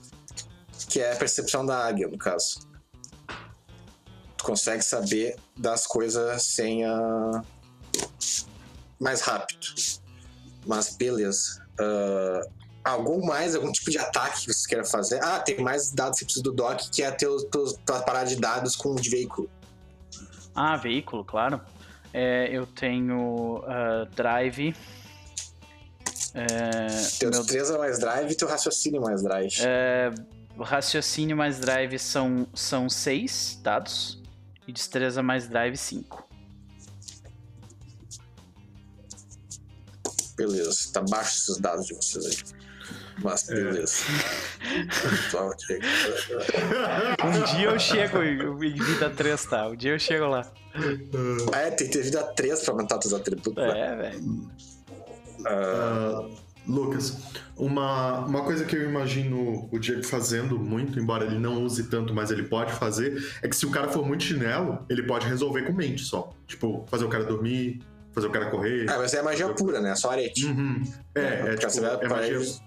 que 0.89 0.99
é 0.99 1.13
a 1.13 1.15
percepção 1.15 1.65
da 1.65 1.85
águia, 1.85 2.07
no 2.07 2.17
caso. 2.17 2.59
Tu 4.37 4.43
consegue 4.43 4.83
saber 4.83 5.35
das 5.55 5.85
coisas 5.85 6.41
sem 6.43 6.83
a. 6.83 7.43
mais 8.99 9.21
rápido. 9.21 9.67
Mas 10.65 10.95
beleza. 10.95 11.63
Ah, 11.79 12.41
algum 12.89 13.25
mais, 13.25 13.55
algum 13.55 13.71
tipo 13.71 13.89
de 13.91 13.97
ataque 13.97 14.45
que 14.45 14.53
você 14.53 14.67
queira 14.67 14.83
fazer? 14.85 15.23
Ah, 15.23 15.39
tem 15.39 15.59
mais 15.61 15.91
dados 15.91 16.19
que 16.19 16.25
precisa 16.25 16.43
do 16.43 16.51
doc, 16.51 16.79
que 16.91 17.03
é 17.03 17.11
teu, 17.11 17.37
teu, 17.49 17.73
tua 17.85 18.01
parada 18.01 18.27
de 18.27 18.35
dados 18.35 18.75
com 18.75 18.95
de 18.95 19.09
veículo. 19.09 19.49
Ah, 20.55 20.75
veículo, 20.75 21.23
claro. 21.23 21.61
É, 22.13 22.49
eu 22.51 22.65
tenho 22.65 23.63
ah, 23.67 24.07
drive. 24.15 24.75
É, 26.33 26.87
Teu 27.19 27.29
meu- 27.31 27.39
destreza 27.41 27.77
mais 27.77 27.99
drive 27.99 28.31
e 28.31 28.35
teu 28.35 28.47
raciocínio 28.47 29.01
mais 29.01 29.23
drive. 29.23 29.55
é, 29.61 30.11
raciocínio 30.59 31.35
mais 31.35 31.59
drive 31.59 31.97
são, 31.99 32.47
são 32.53 32.89
seis 32.89 33.59
dados. 33.61 34.21
E 34.67 34.71
destreza 34.73 35.23
mais 35.23 35.47
drive 35.47 35.77
5. 35.77 36.27
Beleza, 40.35 40.91
tá 40.93 41.01
baixo 41.01 41.37
esses 41.37 41.57
dados 41.57 41.85
de 41.87 41.95
vocês 41.95 42.25
aí. 42.25 42.56
Mas 43.23 43.43
beleza. 43.47 44.03
Toma, 45.31 45.55
Diego. 45.55 45.83
Um 47.25 47.55
dia 47.55 47.69
eu 47.69 47.79
chego 47.79 48.23
em 48.23 48.73
vida 48.73 49.09
3, 49.09 49.45
tá? 49.45 49.67
Um 49.67 49.75
dia 49.75 49.91
eu 49.91 49.99
chego 49.99 50.27
lá. 50.27 50.45
Ah, 51.53 51.59
é, 51.59 51.71
tem 51.71 51.87
que 51.87 51.93
ter 51.93 52.03
vida 52.03 52.23
3 52.23 52.61
pra 52.61 52.73
aumentar 52.73 52.97
teus 52.99 53.13
atributos. 53.13 53.55
né? 53.55 53.79
É, 53.79 53.95
velho. 53.95 54.51
Ah, 55.45 56.27
Lucas, 56.67 57.17
uma, 57.55 58.25
uma 58.25 58.43
coisa 58.43 58.65
que 58.65 58.75
eu 58.75 58.83
imagino 58.83 59.69
o 59.71 59.79
Diego 59.79 60.03
fazendo 60.03 60.59
muito, 60.59 60.99
embora 60.99 61.25
ele 61.25 61.39
não 61.39 61.63
use 61.63 61.83
tanto, 61.83 62.13
mas 62.13 62.29
ele 62.29 62.43
pode 62.43 62.73
fazer, 62.73 63.23
é 63.41 63.47
que 63.47 63.55
se 63.55 63.65
o 63.65 63.71
cara 63.71 63.87
for 63.87 64.05
muito 64.05 64.23
chinelo, 64.23 64.85
ele 64.89 65.03
pode 65.03 65.25
resolver 65.25 65.63
com 65.63 65.73
mente 65.73 66.03
só. 66.03 66.33
Tipo, 66.45 66.85
fazer 66.89 67.05
o 67.05 67.09
cara 67.09 67.23
dormir, 67.23 67.79
fazer 68.11 68.27
o 68.27 68.31
cara 68.31 68.49
correr. 68.49 68.85
Ah, 68.89 68.97
mas 68.97 69.13
é 69.13 69.21
magia 69.21 69.47
pura, 69.49 69.79
né? 69.79 69.95
Só 69.95 70.11
arete. 70.11 70.45
Uhum. 70.45 70.83
É, 71.15 71.21
é, 71.21 71.55
tipo, 71.55 71.71
você 71.71 71.79
vai 71.79 71.95
é 72.01 72.07
magia... 72.09 72.35
ele, 72.35 72.45
ah, 72.45 72.66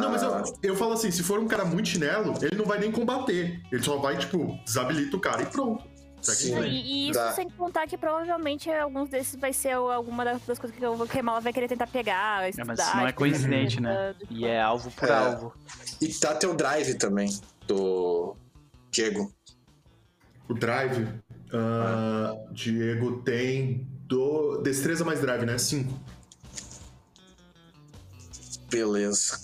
Não, 0.00 0.10
mas 0.10 0.22
eu, 0.22 0.42
eu 0.62 0.76
falo 0.76 0.92
assim, 0.92 1.10
se 1.10 1.22
for 1.22 1.38
um 1.38 1.48
cara 1.48 1.64
muito 1.64 1.88
chinelo, 1.88 2.34
ele 2.42 2.56
não 2.56 2.64
vai 2.64 2.78
nem 2.78 2.90
combater. 2.92 3.60
Ele 3.72 3.82
só 3.82 3.96
vai, 3.98 4.16
tipo, 4.16 4.58
desabilita 4.64 5.16
o 5.16 5.20
cara 5.20 5.42
e 5.42 5.46
pronto. 5.46 5.84
Segue 6.22 6.38
Sim. 6.38 6.60
E, 6.68 7.08
isso 7.10 7.18
Dá. 7.18 7.32
sem 7.32 7.48
contar 7.48 7.86
que 7.86 7.96
provavelmente 7.96 8.70
alguns 8.70 9.08
desses 9.08 9.40
vai 9.40 9.52
ser 9.52 9.72
alguma 9.72 10.24
das 10.24 10.58
coisas 10.58 10.70
que 10.70 11.08
queimar, 11.08 11.34
ela 11.34 11.40
vai 11.40 11.52
querer 11.52 11.66
tentar 11.68 11.86
pegar, 11.86 12.44
É, 12.44 12.50
estudar. 12.50 12.66
mas 12.66 12.78
isso 12.80 12.96
não 12.96 13.06
é 13.06 13.12
coincidente, 13.12 13.80
né? 13.80 14.14
E 14.28 14.44
é 14.44 14.60
alvo 14.60 14.90
por 14.90 15.08
É. 15.08 15.12
alvo. 15.12 15.54
E 16.00 16.08
tá 16.08 16.34
teu 16.34 16.54
drive 16.54 16.94
também, 16.94 17.30
do 17.66 18.36
Diego. 18.90 19.32
O 20.48 20.54
drive, 20.54 21.08
ah, 21.54 22.34
Diego 22.52 23.22
tem 23.22 23.86
do... 24.06 24.58
destreza 24.62 25.04
mais 25.04 25.20
drive, 25.20 25.46
né? 25.46 25.56
5. 25.56 25.90
Beleza. 28.70 29.40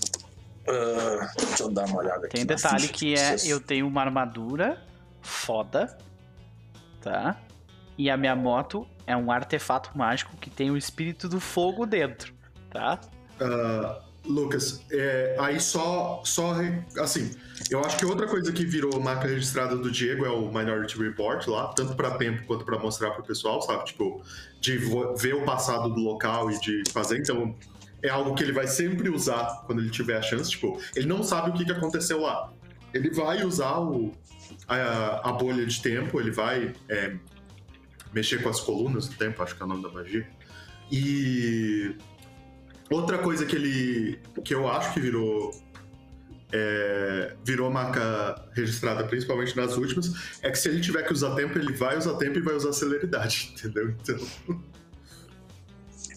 Ah, 0.69 1.33
deixa 1.37 1.63
eu 1.63 1.71
dar 1.71 1.87
uma 1.87 1.99
olhada 1.99 2.27
aqui. 2.27 2.37
Tem 2.37 2.47
detalhe 2.47 2.89
que 2.89 3.15
é, 3.15 3.37
eu 3.47 3.61
tenho 3.61 3.87
uma 3.87 4.01
armadura 4.01 4.83
foda, 5.21 5.97
tá? 7.01 7.41
E 7.99 8.11
a 8.11 8.17
minha 8.17 8.37
moto 8.37 8.87
é 9.07 9.17
um 9.17 9.31
artefato 9.31 9.97
mágico 9.97 10.37
que 10.37 10.51
tem 10.51 10.71
o 10.71 10.77
espírito 10.77 11.29
do 11.29 11.41
fogo 11.41 11.87
dentro, 11.87 12.35
tá? 12.71 13.01
Ah, 13.41 14.03
Lucas, 14.25 14.83
é, 14.91 15.37
aí 15.39 15.61
só, 15.61 16.21
só. 16.25 16.57
Assim, 16.99 17.31
eu 17.71 17.81
acho 17.85 17.97
que 17.97 18.05
outra 18.05 18.27
coisa 18.27 18.53
que 18.53 18.65
virou 18.65 19.01
marca 19.01 19.29
registrada 19.29 19.77
do 19.77 19.91
Diego 19.91 20.27
é 20.27 20.31
o 20.31 20.53
Minority 20.53 20.99
Report 20.99 21.47
lá, 21.47 21.69
tanto 21.69 21.95
pra 21.95 22.19
tempo 22.19 22.45
quanto 22.45 22.65
pra 22.65 22.79
mostrar 22.79 23.13
pro 23.13 23.23
pessoal, 23.23 23.63
sabe? 23.63 23.85
Tipo, 23.85 24.23
de 24.61 24.79
ver 25.17 25.35
o 25.35 25.45
passado 25.45 25.89
do 25.95 26.01
local 26.01 26.51
e 26.51 26.59
de 26.61 26.83
fazer. 26.91 27.19
Então, 27.19 27.55
é 28.07 28.11
algo 28.11 28.35
que 28.35 28.43
ele 28.43 28.53
vai 28.53 28.67
sempre 28.67 29.09
usar 29.09 29.65
quando 29.67 29.81
ele 29.81 29.91
tiver 29.91 30.17
a 30.17 30.23
chance. 30.23 30.51
Tipo, 30.51 30.81
ele 30.95 31.07
não 31.07 31.23
sabe 31.23 31.51
o 31.51 31.53
que, 31.53 31.65
que 31.65 31.73
aconteceu 31.73 32.21
lá. 32.21 32.53
Ele 32.95 33.11
vai 33.11 33.45
usar 33.45 33.81
o, 33.81 34.13
a, 34.69 35.29
a 35.29 35.33
bolha 35.33 35.67
de 35.67 35.83
tempo, 35.83 36.21
ele 36.21 36.31
vai 36.31 36.73
é, 36.89 37.17
mexer 38.13 38.43
com 38.43 38.49
as 38.49 38.61
colunas 38.61 39.09
do 39.09 39.17
tempo, 39.17 39.43
acho 39.43 39.57
que 39.57 39.63
é 39.63 39.65
o 39.65 39.69
nome 39.69 39.83
da 39.83 39.89
magia. 39.91 40.27
E 40.91 41.97
outra 42.89 43.19
coisa 43.19 43.45
que 43.45 43.57
ele. 43.57 44.21
que 44.45 44.55
eu 44.55 44.69
acho 44.69 44.95
que 44.95 45.01
virou. 45.01 45.51
é, 46.53 47.35
virou 47.45 47.69
marca 47.71 48.47
registrada, 48.53 49.03
principalmente 49.05 49.57
nas 49.57 49.77
últimas, 49.77 50.39
é 50.43 50.51
que 50.51 50.59
se 50.59 50.69
ele 50.69 50.81
tiver 50.81 51.03
que 51.03 51.13
usar 51.13 51.35
tempo, 51.35 51.59
ele 51.59 51.73
vai 51.73 51.99
usar 51.99 52.15
tempo 52.15 52.39
e 52.39 52.41
vai 52.41 52.55
usar 52.55 52.73
celeridade, 52.73 53.53
entendeu? 53.59 53.89
Então. 53.91 54.17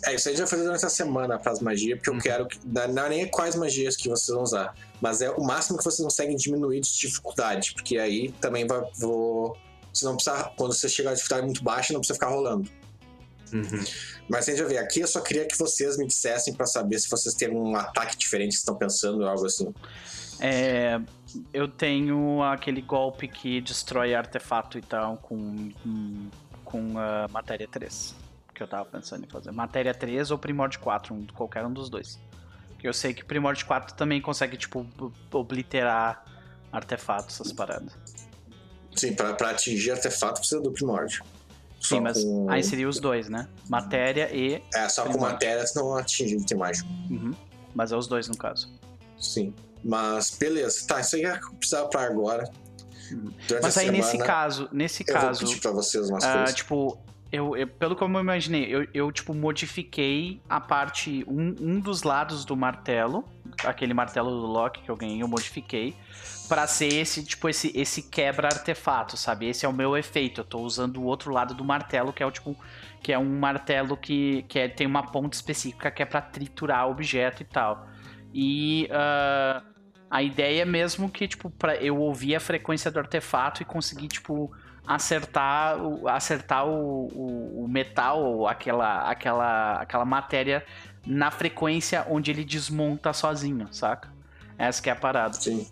É, 0.05 0.15
isso 0.15 0.27
aí 0.27 0.33
a 0.33 0.37
gente 0.37 0.45
vai 0.45 0.47
fazer 0.47 0.63
durante 0.63 0.85
a 0.85 0.89
semana 0.89 1.37
para 1.37 1.51
as 1.51 1.59
magias, 1.59 1.97
porque 1.97 2.09
eu 2.09 2.17
quero. 2.17 2.47
Que, 2.47 2.59
não 2.65 3.05
é 3.05 3.09
nem 3.09 3.27
quais 3.27 3.55
magias 3.55 3.95
que 3.95 4.07
vocês 4.07 4.33
vão 4.33 4.43
usar, 4.43 4.73
mas 5.01 5.21
é 5.21 5.29
o 5.29 5.43
máximo 5.43 5.77
que 5.77 5.83
vocês 5.83 6.03
conseguem 6.03 6.35
diminuir 6.35 6.81
de 6.81 6.97
dificuldade, 6.97 7.73
porque 7.73 7.97
aí 7.97 8.31
também 8.39 8.65
vai. 8.65 8.81
Vou, 8.97 9.57
você 9.93 10.05
não 10.05 10.15
precisa. 10.15 10.51
Quando 10.55 10.73
você 10.73 10.87
chegar 10.87 11.11
a 11.11 11.13
dificuldade 11.13 11.45
muito 11.45 11.63
baixa, 11.63 11.93
não 11.93 11.99
precisa 11.99 12.15
ficar 12.15 12.29
rolando. 12.29 12.69
Uhum. 13.51 13.83
Mas 14.29 14.47
a 14.47 14.51
gente 14.51 14.61
vai 14.61 14.73
ver. 14.73 14.77
Aqui 14.77 15.01
eu 15.01 15.07
só 15.07 15.21
queria 15.21 15.45
que 15.45 15.57
vocês 15.57 15.97
me 15.97 16.05
dissessem 16.05 16.53
para 16.53 16.65
saber 16.65 16.99
se 16.99 17.09
vocês 17.09 17.33
têm 17.33 17.49
um 17.49 17.75
ataque 17.75 18.17
diferente 18.17 18.53
estão 18.53 18.75
pensando, 18.75 19.25
algo 19.27 19.45
assim. 19.45 19.73
É, 20.39 21.01
eu 21.53 21.67
tenho 21.67 22.41
aquele 22.43 22.81
golpe 22.81 23.27
que 23.27 23.59
destrói 23.59 24.15
artefato 24.15 24.77
e 24.77 24.81
tal 24.81 25.17
com, 25.17 25.69
com, 25.83 26.29
com 26.63 26.97
a 26.97 27.27
matéria 27.29 27.67
3. 27.67 28.15
Que 28.59 28.63
eu 28.63 28.67
tava 28.67 28.83
pensando 28.83 29.23
em 29.23 29.29
fazer. 29.29 29.53
Matéria 29.53 29.93
3 29.93 30.31
ou 30.31 30.37
Primord 30.37 30.77
4, 30.79 31.15
um, 31.15 31.25
qualquer 31.27 31.65
um 31.65 31.71
dos 31.71 31.89
dois. 31.89 32.19
Que 32.77 32.89
eu 32.89 32.93
sei 32.93 33.13
que 33.13 33.23
Primord 33.23 33.63
4 33.63 33.95
também 33.95 34.19
consegue, 34.21 34.57
tipo, 34.57 34.85
ob- 34.99 35.13
obliterar 35.31 36.25
artefatos, 36.69 37.39
essas 37.39 37.53
paradas. 37.53 37.93
Sim, 38.93 39.13
para 39.13 39.51
atingir 39.51 39.91
artefato 39.91 40.41
precisa 40.41 40.59
do 40.59 40.71
primórdio. 40.73 41.23
Só 41.79 41.95
Sim, 41.95 42.01
mas 42.01 42.21
com- 42.21 42.49
aí 42.49 42.61
seria 42.61 42.89
os 42.89 42.99
dois, 42.99 43.29
né? 43.29 43.47
Matéria 43.69 44.29
e. 44.35 44.61
É, 44.75 44.89
só 44.89 45.03
com 45.03 45.11
primórdio. 45.11 45.35
matéria 45.35 45.65
você 45.65 45.79
não 45.79 45.95
atinge 45.95 46.35
item 46.35 46.57
mágico. 46.57 46.89
Uhum. 47.09 47.33
Mas 47.73 47.93
é 47.93 47.95
os 47.95 48.07
dois 48.07 48.27
no 48.27 48.35
caso. 48.35 48.69
Sim. 49.17 49.53
Mas 49.81 50.31
beleza. 50.37 50.85
Tá, 50.85 50.99
isso 50.99 51.15
aí 51.15 51.23
é 51.23 51.37
que 51.37 51.45
eu 51.45 51.53
precisava 51.53 51.87
pra 51.87 52.01
agora. 52.03 52.43
Uhum. 53.09 53.31
Durante 53.47 53.63
Mas 53.63 53.77
aí 53.77 53.85
semana, 53.85 54.03
nesse 54.03 54.17
caso, 54.17 54.69
nesse 54.73 55.05
eu 55.07 55.13
caso. 55.15 55.39
vou 55.39 55.47
pedir 55.49 55.61
pra 55.61 55.71
vocês 55.71 56.09
umas 56.09 56.25
Ah, 56.25 56.33
coisas. 56.39 56.55
tipo, 56.55 56.99
eu, 57.31 57.55
eu- 57.55 57.67
pelo 57.67 57.95
que 57.95 58.01
eu 58.03 58.07
imaginei, 58.07 58.65
eu, 58.73 58.87
eu, 58.93 59.11
tipo, 59.11 59.33
modifiquei 59.33 60.41
a 60.49 60.59
parte, 60.59 61.23
um, 61.27 61.55
um 61.59 61.79
dos 61.79 62.03
lados 62.03 62.43
do 62.45 62.55
martelo, 62.55 63.23
aquele 63.63 63.93
martelo 63.93 64.29
do 64.31 64.47
Loki 64.47 64.81
que 64.81 64.89
eu 64.89 64.95
ganhei, 64.95 65.21
eu 65.21 65.27
modifiquei, 65.27 65.95
pra 66.47 66.65
ser 66.65 66.87
esse, 66.91 67.23
tipo, 67.23 67.47
esse, 67.47 67.71
esse 67.75 68.03
quebra-artefato, 68.09 69.15
sabe? 69.15 69.47
Esse 69.47 69.65
é 69.65 69.69
o 69.69 69.73
meu 69.73 69.95
efeito, 69.95 70.41
eu 70.41 70.45
tô 70.45 70.59
usando 70.59 70.97
o 70.97 71.03
outro 71.03 71.31
lado 71.31 71.53
do 71.53 71.63
martelo, 71.63 72.11
que 72.11 72.23
é 72.23 72.25
o, 72.25 72.31
tipo, 72.31 72.55
que 73.03 73.13
é 73.13 73.19
um 73.19 73.39
martelo 73.39 73.95
que, 73.95 74.43
que 74.47 74.57
é- 74.59 74.67
tem 74.67 74.87
uma 74.87 75.03
ponta 75.03 75.35
específica 75.35 75.91
que 75.91 76.01
é 76.01 76.05
pra 76.05 76.21
triturar 76.21 76.89
objeto 76.89 77.43
e 77.43 77.45
tal. 77.45 77.87
E 78.33 78.87
ah, 78.91 79.61
a 80.09 80.23
ideia 80.23 80.63
é 80.63 80.65
mesmo 80.65 81.09
que, 81.09 81.27
tipo, 81.27 81.49
pra 81.51 81.75
eu 81.75 81.97
ouvir 81.97 82.35
a 82.35 82.39
frequência 82.39 82.89
do 82.91 82.97
artefato 82.99 83.61
e 83.61 83.65
conseguir, 83.65 84.07
tipo, 84.07 84.51
acertar, 84.95 85.77
o- 85.81 86.07
acertar 86.07 86.67
o, 86.67 87.07
o, 87.13 87.63
o 87.63 87.67
metal, 87.67 88.23
ou 88.23 88.47
aquela, 88.47 89.09
aquela, 89.09 89.73
aquela 89.81 90.05
matéria 90.05 90.65
na 91.05 91.29
frequência 91.31 92.05
onde 92.09 92.31
ele 92.31 92.43
desmonta 92.43 93.13
sozinho, 93.13 93.67
saca? 93.71 94.09
Essa 94.57 94.81
que 94.81 94.89
é 94.89 94.93
a 94.93 94.95
parada. 94.95 95.33
Sim. 95.35 95.67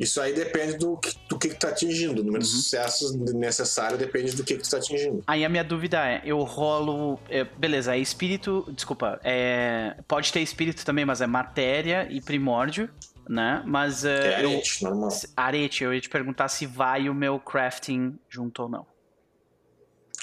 Isso 0.00 0.20
aí 0.20 0.34
depende 0.34 0.76
do 0.76 0.96
que, 0.96 1.14
do 1.28 1.38
que, 1.38 1.48
que 1.50 1.54
tu 1.54 1.60
tá 1.60 1.68
atingindo. 1.68 2.20
O 2.20 2.24
número 2.24 2.42
de 2.42 2.50
Uhum. 2.50 2.56
sucessos 2.56 3.14
necessário 3.14 3.96
depende 3.96 4.34
do 4.34 4.42
que, 4.42 4.56
que 4.56 4.62
tu 4.64 4.68
tá 4.70 4.78
atingindo. 4.78 5.22
Aí 5.24 5.44
a 5.44 5.48
minha 5.48 5.62
dúvida 5.62 6.04
é, 6.04 6.20
eu 6.24 6.42
rolo. 6.42 7.20
é, 7.28 7.44
beleza, 7.44 7.94
é 7.94 7.98
espírito. 7.98 8.66
Desculpa, 8.74 9.20
é, 9.22 9.94
pode 10.08 10.32
ter 10.32 10.40
espírito 10.40 10.84
também, 10.84 11.04
mas 11.04 11.20
é 11.20 11.26
matéria 11.28 12.08
e 12.10 12.20
primórdio, 12.20 12.88
né? 13.28 13.62
Mas 13.66 14.04
é, 14.04 14.34
É 14.34 14.44
eu. 14.44 14.50
arete, 14.50 14.82
normal. 14.84 15.10
se- 15.10 15.28
Arete, 15.36 15.84
eu 15.84 15.94
ia 15.94 16.00
te 16.00 16.08
perguntar 16.08 16.48
se 16.48 16.66
vai 16.66 17.08
o 17.08 17.14
meu 17.14 17.38
crafting 17.40 18.18
junto 18.28 18.62
ou 18.62 18.68
não. 18.68 18.86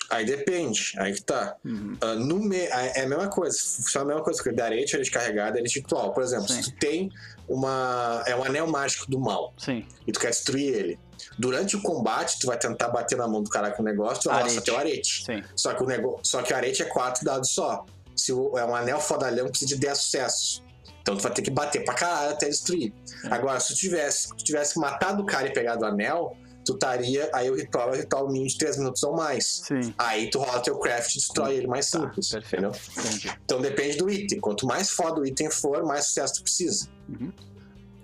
Aí 0.09 0.25
depende, 0.25 0.93
aí 0.97 1.13
que 1.13 1.21
tá. 1.23 1.55
Uhum. 1.63 1.95
Ah, 2.01 2.15
no 2.15 2.35
me... 2.39 2.57
É 2.57 3.03
a 3.03 3.07
mesma 3.07 3.29
coisa, 3.29 3.57
funciona 3.57 4.03
a 4.03 4.07
mesma 4.09 4.23
coisa, 4.23 4.43
porque 4.43 4.53
da 4.53 4.65
arete, 4.65 4.93
arete 4.95 5.09
carregada, 5.09 5.57
arete 5.57 5.79
ritual. 5.79 6.13
Por 6.13 6.21
exemplo, 6.21 6.49
Sim. 6.49 6.61
se 6.61 6.71
tu 6.73 6.79
tem 6.79 7.09
uma. 7.47 8.21
É 8.27 8.35
um 8.35 8.43
anel 8.43 8.67
mágico 8.67 9.09
do 9.09 9.17
mal 9.19 9.53
Sim, 9.57 9.85
e 10.05 10.11
tu 10.11 10.19
quer 10.19 10.29
destruir 10.31 10.73
ele. 10.75 10.99
Durante 11.39 11.77
o 11.77 11.81
combate, 11.81 12.37
tu 12.39 12.47
vai 12.47 12.57
tentar 12.57 12.89
bater 12.89 13.17
na 13.17 13.25
mão 13.25 13.41
do 13.41 13.49
cara 13.49 13.71
com 13.71 13.81
o 13.81 13.85
negócio, 13.85 14.23
tu 14.23 14.29
vai 14.29 14.39
Arete. 14.41 14.49
lançar 14.55 14.65
teu 14.65 14.77
arete. 14.77 15.23
sim. 15.25 15.41
Só 15.55 15.73
que 15.73 15.81
o 15.83 15.85
nego... 15.85 16.19
Só 16.23 16.41
que 16.41 16.53
arete 16.53 16.81
é 16.81 16.85
quatro 16.85 17.23
dados 17.23 17.51
só. 17.53 17.85
Se 18.13 18.31
é 18.33 18.35
um 18.35 18.75
anel 18.75 18.99
fodalhão, 18.99 19.47
precisa 19.47 19.73
de 19.75 19.79
10 19.79 19.97
sucessos. 19.97 20.63
Então 21.01 21.15
tu 21.17 21.23
vai 21.23 21.33
ter 21.33 21.41
que 21.41 21.51
bater 21.51 21.83
pra 21.83 21.93
caralho 21.93 22.31
até 22.31 22.47
destruir. 22.47 22.93
Agora, 23.29 23.59
se 23.59 23.69
tu 23.69 23.75
tivesse, 23.75 24.27
se 24.27 24.35
tu 24.35 24.43
tivesse 24.43 24.79
matado 24.79 25.23
o 25.23 25.25
cara 25.25 25.47
e 25.47 25.53
pegado 25.53 25.81
o 25.83 25.85
anel, 25.87 26.35
tu 26.63 26.73
estaria. 26.73 27.29
Aí 27.33 27.49
o 27.49 27.55
ritual 27.55 27.89
é 27.89 27.91
o 27.91 27.95
ritual 27.99 28.27
mínimo 28.27 28.47
de 28.47 28.57
3 28.57 28.77
minutos 28.77 29.01
ou 29.03 29.15
mais. 29.15 29.63
Sim. 29.67 29.93
Aí 29.97 30.29
tu 30.29 30.39
rola 30.39 30.59
teu 30.61 30.77
craft 30.77 31.11
e 31.11 31.15
destrói 31.19 31.55
ele 31.55 31.67
mais 31.67 31.89
Tá, 31.89 31.99
simples. 32.01 32.29
perfeito. 32.29 32.65
entendeu? 32.65 32.81
Entendi. 32.97 33.31
Então 33.43 33.61
depende 33.61 33.97
do 33.97 34.09
item. 34.09 34.39
Quanto 34.39 34.65
mais 34.67 34.89
foda 34.91 35.19
o 35.19 35.25
item 35.25 35.49
for, 35.49 35.83
mais 35.83 36.05
sucesso 36.05 36.35
tu 36.35 36.43
precisa. 36.43 36.87
Uhum. 37.09 37.31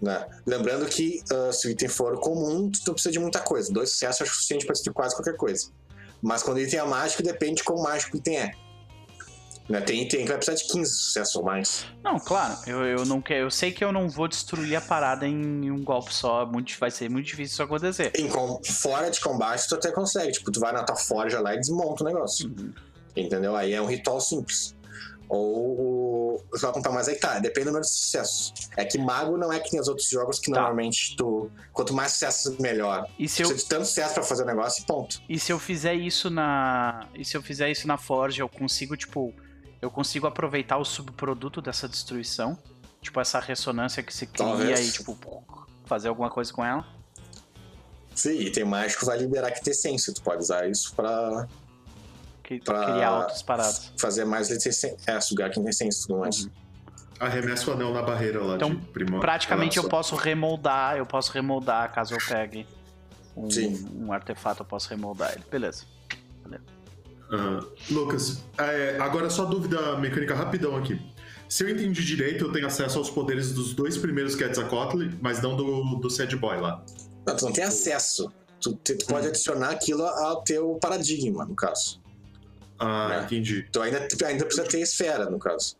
Né? 0.02 0.28
Lembrando 0.46 0.86
que 0.88 1.22
ah, 1.32 1.52
se 1.52 1.68
o 1.68 1.72
item 1.72 1.88
for 1.90 2.20
comum, 2.20 2.70
tu 2.72 2.80
não 2.88 2.94
precisa 2.94 3.12
de 3.12 3.20
muita 3.20 3.40
coisa. 3.40 3.72
Dois 3.72 3.92
sucessos 3.92 4.22
é 4.22 4.24
o 4.24 4.28
suficiente 4.28 4.66
pra 4.66 4.74
destruir 4.74 4.94
quase 4.94 5.16
qualquer 5.16 5.36
coisa. 5.36 5.70
Mas 6.22 6.42
quando 6.42 6.58
o 6.58 6.62
item 6.62 6.80
é 6.80 6.84
mágico, 6.84 7.22
depende 7.22 7.56
de 7.58 7.64
quão 7.64 7.82
mágico 7.84 8.16
o 8.16 8.20
item 8.20 8.38
é. 8.40 8.52
Né? 9.70 9.82
Tem 9.82 10.08
que 10.08 10.24
vai 10.26 10.38
precisar 10.38 10.56
de 10.56 10.72
15 10.72 10.90
sucessos 10.92 11.36
ou 11.36 11.44
mais. 11.44 11.86
Não, 12.02 12.18
claro, 12.20 12.58
eu, 12.66 12.86
eu 12.86 13.06
não 13.06 13.22
quero. 13.22 13.48
Eu 13.48 13.52
sei 13.52 13.72
que 13.72 13.84
eu 13.84 13.92
não 13.92 14.08
vou 14.08 14.28
destruir 14.28 14.76
a 14.78 14.82
parada 14.82 15.28
em 15.28 15.70
um 15.70 15.84
golpe 15.84 16.14
só. 16.14 16.46
Muito, 16.46 16.74
vai 16.80 16.90
ser 16.90 17.10
muito 17.10 17.26
difícil 17.26 17.54
isso 17.54 17.64
acontecer. 17.64 18.12
Em 18.16 18.30
com- 18.30 18.62
fora 18.64 19.10
de 19.12 19.20
combate, 19.20 19.68
tu 19.68 19.76
até 19.76 19.92
consegue. 19.92 20.32
Tipo, 20.32 20.52
tu 20.52 20.60
vai 20.62 20.72
na 20.72 20.84
tua 20.84 20.96
forja 20.96 21.42
lá 21.42 21.54
e 21.54 21.58
desmonta 21.60 22.04
o 22.04 22.08
negócio. 22.08 22.48
Uhum. 22.48 22.72
Entendeu? 23.16 23.56
Aí 23.58 23.74
é 23.74 23.82
um 23.82 23.88
ritual 23.88 24.22
simples. 24.22 24.74
Ou. 25.28 26.42
Eu 26.54 26.60
vou 26.60 26.72
contar 26.72 26.92
mais 26.92 27.08
tá, 27.20 27.40
depende 27.40 27.66
do 27.66 27.68
número 27.72 27.84
de 27.84 27.90
sucessos. 27.92 28.54
É 28.78 28.86
que 28.86 28.98
mago 28.98 29.38
não 29.38 29.52
é 29.52 29.60
que 29.60 29.72
nem 29.74 29.82
os 29.82 29.88
outros 29.88 30.08
jogos 30.10 30.40
que 30.40 30.50
Tá. 30.52 30.60
normalmente 30.62 31.16
tu. 31.18 31.52
Quanto 31.74 31.94
mais 31.94 32.14
sucessos, 32.14 32.58
melhor. 32.58 33.06
E 33.20 33.28
se 33.28 33.42
eu, 33.42 33.48
Precisa 33.50 33.64
de 33.66 33.70
tanto 33.70 33.86
sucesso 33.86 34.14
pra 34.14 34.24
fazer 34.24 34.44
o 34.44 34.46
negócio 34.46 34.82
e 34.82 34.86
ponto. 34.86 35.22
E 35.28 35.38
se 35.40 35.52
eu 35.52 35.60
fizer 35.60 35.94
isso 35.94 36.30
na. 36.30 37.08
E 37.14 37.26
se 37.26 37.36
eu 37.36 37.42
fizer 37.42 37.70
isso 37.70 37.88
na 37.88 37.98
Forge, 37.98 38.40
eu 38.42 38.48
consigo, 38.50 38.96
tipo. 38.96 39.34
Eu 39.82 39.92
consigo 39.92 40.26
aproveitar 40.28 40.78
o 40.78 40.86
subproduto 40.86 41.62
dessa 41.62 41.88
destruição. 41.88 42.58
Tipo, 43.02 43.20
essa 43.22 43.40
ressonância 43.40 44.02
que 44.02 44.14
se 44.14 44.26
cria 44.26 44.46
Talvez. 44.48 44.90
e, 44.90 44.92
tipo, 44.92 45.18
fazer 45.86 46.08
alguma 46.10 46.30
coisa 46.30 46.52
com 46.52 46.66
ela. 46.66 46.86
Sim, 48.16 48.40
item 48.40 48.66
mágico 48.66 49.06
vai 49.06 49.18
liberar 49.20 49.52
quintessência. 49.52 50.12
Tu 50.14 50.22
pode 50.22 50.42
usar 50.42 50.68
isso 50.68 50.94
pra 50.96 51.48
Que, 52.44 52.60
Pra- 52.60 52.86
Criar 52.86 53.20
outras 53.20 53.42
paradas. 53.44 53.92
fazer 54.00 54.26
mais. 54.26 54.50
É, 55.06 55.20
sugar 55.22 55.52
quintessência 55.52 56.00
e 56.00 56.08
tudo 56.08 56.20
mais. 56.20 56.46
Uhum. 56.46 56.52
Arremessa 57.20 57.70
o 57.70 57.74
anel 57.74 57.94
na 57.94 58.02
barreira 58.02 58.44
lá 58.44 58.56
Então, 58.56 58.70
de 58.76 58.86
primórdio. 58.88 59.22
Praticamente 59.22 59.78
eu 59.78 59.90
posso 59.90 60.16
remoldar, 60.16 60.98
eu 60.98 61.06
posso 61.06 61.32
remoldar 61.32 61.92
caso 61.94 62.14
eu 62.14 62.20
pegue 62.28 62.66
um, 63.36 63.48
um 64.06 64.14
artefato, 64.14 64.62
eu 64.62 64.66
posso 64.66 64.90
remoldar 64.90 65.34
ele. 65.34 65.44
Beleza. 65.52 65.86
Ah, 67.32 67.60
Lucas, 67.90 68.44
é, 68.58 68.98
agora 69.00 69.30
só 69.30 69.46
dúvida 69.46 69.98
mecânica 69.98 70.34
rapidão 70.34 70.76
aqui. 70.76 71.00
Se 71.50 71.64
eu 71.64 71.70
entendi 71.70 72.04
direito, 72.04 72.46
eu 72.46 72.52
tenho 72.52 72.68
acesso 72.68 72.98
aos 72.98 73.10
poderes 73.10 73.52
dos 73.54 73.74
dois 73.74 73.98
primeiros 73.98 74.36
Quetzalcoatl, 74.36 75.04
mas 75.22 75.42
não 75.42 75.56
do, 75.56 75.96
do 75.96 76.10
Sad 76.10 76.36
Boy 76.36 76.60
lá. 76.60 76.84
Não, 77.26 77.36
tu 77.36 77.46
não 77.46 77.52
tem 77.54 77.64
acesso. 77.64 78.32
Tu, 78.60 78.74
tu 78.76 78.94
Hum. 78.94 78.98
pode 79.08 79.28
adicionar 79.28 79.70
aquilo 79.70 80.04
ao 80.04 80.42
teu 80.44 80.78
paradigma, 80.82 81.46
no 81.46 81.56
caso. 81.56 82.02
Ah, 82.80 83.20
É. 83.22 83.24
entendi. 83.26 83.68
Tu 83.72 83.82
ainda, 83.82 84.08
tu 84.08 84.26
ainda 84.26 84.46
precisa 84.46 84.68
ter 84.68 84.80
esfera, 84.82 85.30
no 85.30 85.40
caso. 85.40 85.76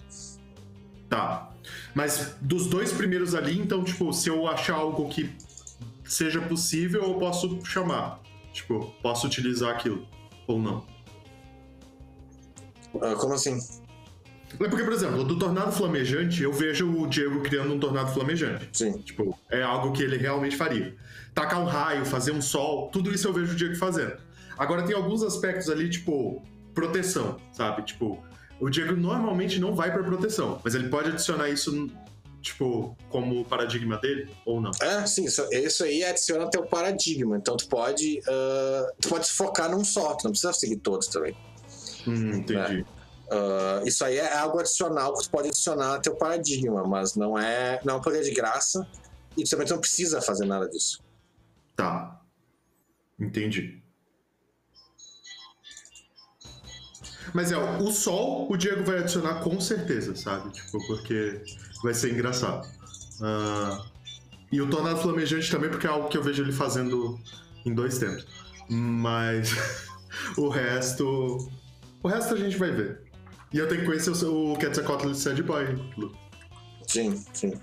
Tá. 1.10 1.50
Mas 1.94 2.36
dos 2.42 2.68
dois 2.68 2.92
primeiros 2.92 3.34
ali, 3.36 3.58
então, 3.60 3.84
tipo, 3.84 4.12
se 4.14 4.30
eu 4.30 4.48
achar 4.48 4.76
algo 4.76 5.08
que 5.10 5.30
seja 6.06 6.42
possível, 6.42 7.04
eu 7.04 7.14
posso 7.16 7.60
chamar. 7.66 8.22
Tipo, 8.54 8.94
posso 9.02 9.28
utilizar 9.28 9.72
aquilo 9.76 10.06
ou 10.48 10.60
não? 10.60 10.86
Ah, 13.02 13.16
como 13.16 13.34
assim? 13.34 13.60
É 14.54 14.68
porque, 14.68 14.84
por 14.84 14.94
exemplo, 14.94 15.24
do 15.24 15.38
tornado 15.38 15.72
flamejante, 15.72 16.42
eu 16.42 16.54
vejo 16.54 16.90
o 16.90 17.08
Diego 17.08 17.42
criando 17.42 17.74
um 17.74 17.80
tornado 17.80 18.14
flamejante. 18.14 18.70
Sim. 18.72 18.94
Tipo, 19.00 19.38
é 19.52 19.62
algo 19.62 19.92
que 19.92 20.02
ele 20.02 20.18
realmente 20.18 20.56
faria. 20.56 20.96
Tacar 21.36 21.62
um 21.62 21.66
raio, 21.66 22.06
fazer 22.06 22.32
um 22.32 22.42
sol, 22.42 22.90
tudo 22.90 23.14
isso 23.14 23.28
eu 23.28 23.34
vejo 23.34 23.54
o 23.54 23.56
Diego 23.56 23.76
fazendo. 23.76 24.18
Agora 24.58 24.84
tem 24.84 24.96
alguns 24.96 25.22
aspectos 25.22 25.70
ali, 25.70 25.90
tipo, 25.90 26.42
proteção, 26.74 27.38
sabe? 27.52 27.84
Tipo, 27.84 28.24
o 28.60 28.70
Diego 28.70 28.96
normalmente 28.96 29.60
não 29.60 29.76
vai 29.76 29.92
pra 29.92 30.02
proteção, 30.02 30.60
mas 30.64 30.74
ele 30.74 30.88
pode 30.90 31.10
adicionar 31.10 31.50
isso, 31.50 31.90
tipo, 32.42 32.98
como 33.10 33.46
paradigma 33.46 33.98
dele 33.98 34.30
ou 34.46 34.60
não. 34.60 34.72
É, 34.82 35.06
sim, 35.06 35.26
isso, 35.26 35.48
isso 35.52 35.84
aí 35.84 36.04
adiciona 36.04 36.50
teu 36.50 36.64
paradigma. 36.64 37.38
Então 37.38 37.56
tu 37.56 37.68
pode. 37.68 38.22
ah, 38.28 38.92
tu 39.00 39.10
pode 39.10 39.28
se 39.28 39.34
focar 39.34 39.70
num 39.70 39.84
só, 39.84 40.16
tu 40.16 40.24
não 40.24 40.32
precisa 40.32 40.54
seguir 40.54 40.78
todos 40.78 41.08
também. 41.08 41.36
Hum, 42.08 42.32
entendi. 42.36 42.86
Ah, 43.30 43.82
isso 43.86 44.04
aí 44.06 44.18
é 44.18 44.38
algo 44.38 44.60
adicional 44.60 45.14
que 45.14 45.24
tu 45.24 45.30
pode 45.30 45.50
adicionar 45.50 45.96
ao 45.96 46.02
teu 46.02 46.16
paradigma, 46.16 46.86
mas 46.88 47.16
não 47.16 47.38
é, 47.38 47.80
não 47.84 47.96
é 47.96 47.98
um 47.98 48.02
poder 48.02 48.24
de 48.24 48.32
graça 48.32 48.88
e 49.36 49.44
tu 49.44 49.50
também 49.50 49.68
não 49.68 49.80
precisa 49.80 50.22
fazer 50.22 50.46
nada 50.46 50.68
disso. 50.70 51.04
Tá. 51.76 52.22
Entendi. 53.20 53.82
Mas 57.34 57.52
é, 57.52 57.58
o 57.58 57.92
sol 57.92 58.50
o 58.50 58.56
Diego 58.56 58.84
vai 58.84 59.00
adicionar 59.00 59.42
com 59.42 59.60
certeza, 59.60 60.16
sabe? 60.16 60.50
Tipo, 60.52 60.80
porque 60.88 61.44
vai 61.84 61.94
ser 61.94 62.14
engraçado. 62.14 62.68
Ah, 63.22 63.86
e 64.52 64.62
o 64.62 64.70
Tornado 64.70 65.02
Flamejante 65.02 65.52
também, 65.52 65.70
porque 65.70 65.86
é 65.86 65.90
algo 65.90 66.08
que 66.08 66.18
eu 66.18 66.24
vejo 66.24 66.42
ele 66.42 66.54
fazendo 66.54 67.20
em 67.66 67.74
dois 67.74 67.98
tempos. 67.98 68.26
Mas 68.70 69.52
o 70.38 70.48
resto. 70.48 71.52
O 72.04 72.08
resto 72.08 72.34
a 72.34 72.38
gente 72.38 72.58
vai 72.58 72.72
ver. 72.72 73.02
E 73.54 73.58
eu 73.58 73.68
tenho 73.68 73.82
que 73.82 73.88
conhecer 73.88 74.10
o, 74.26 74.54
o 74.54 74.58
Quetzalcoatl 74.58 75.10
de 75.12 75.18
Sad 75.20 75.42
Boy, 75.44 75.66
Lu. 75.98 76.12
Sim, 76.88 77.24
sim. 77.34 77.54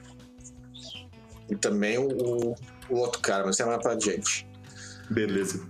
E 1.50 1.56
também 1.56 1.98
o, 1.98 2.08
o- 2.08 2.54
outro 2.90 3.20
cara, 3.20 3.44
mas 3.44 3.56
isso 3.56 3.62
é 3.62 3.66
mais 3.66 3.82
pra 3.82 3.98
gente. 3.98 4.46
Beleza. 5.10 5.66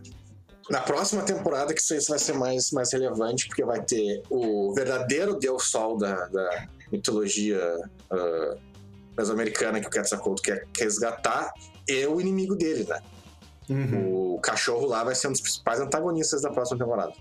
Na 0.71 0.81
próxima 0.81 1.23
temporada 1.23 1.75
que 1.75 1.81
isso 1.81 1.93
aí 1.95 2.01
vai 2.09 2.19
ser 2.19 2.33
mais, 2.35 2.71
mais 2.71 2.93
relevante, 2.93 3.47
porque 3.49 3.65
vai 3.65 3.83
ter 3.83 4.23
o 4.31 4.73
verdadeiro 4.73 5.39
Deus 5.39 5.65
Sol 5.65 5.99
da, 5.99 6.27
da 6.29 6.67
mitologia 6.91 7.61
ah, 8.11 8.57
mesoamericana 9.17 9.81
que 9.81 9.87
o 9.87 9.91
Quetzalcoatl 9.91 10.43
quer, 10.43 10.67
quer 10.73 10.85
resgatar 10.85 11.53
e 11.89 12.07
o 12.07 12.21
inimigo 12.21 12.55
dele, 12.57 12.85
né? 12.89 13.01
Uhum. 13.69 14.35
O 14.35 14.41
cachorro 14.41 14.87
lá 14.87 15.05
vai 15.05 15.15
ser 15.15 15.29
um 15.29 15.33
dos 15.33 15.41
principais 15.41 15.81
antagonistas 15.81 16.43
da 16.43 16.51
próxima 16.51 16.79
temporada. 16.79 17.13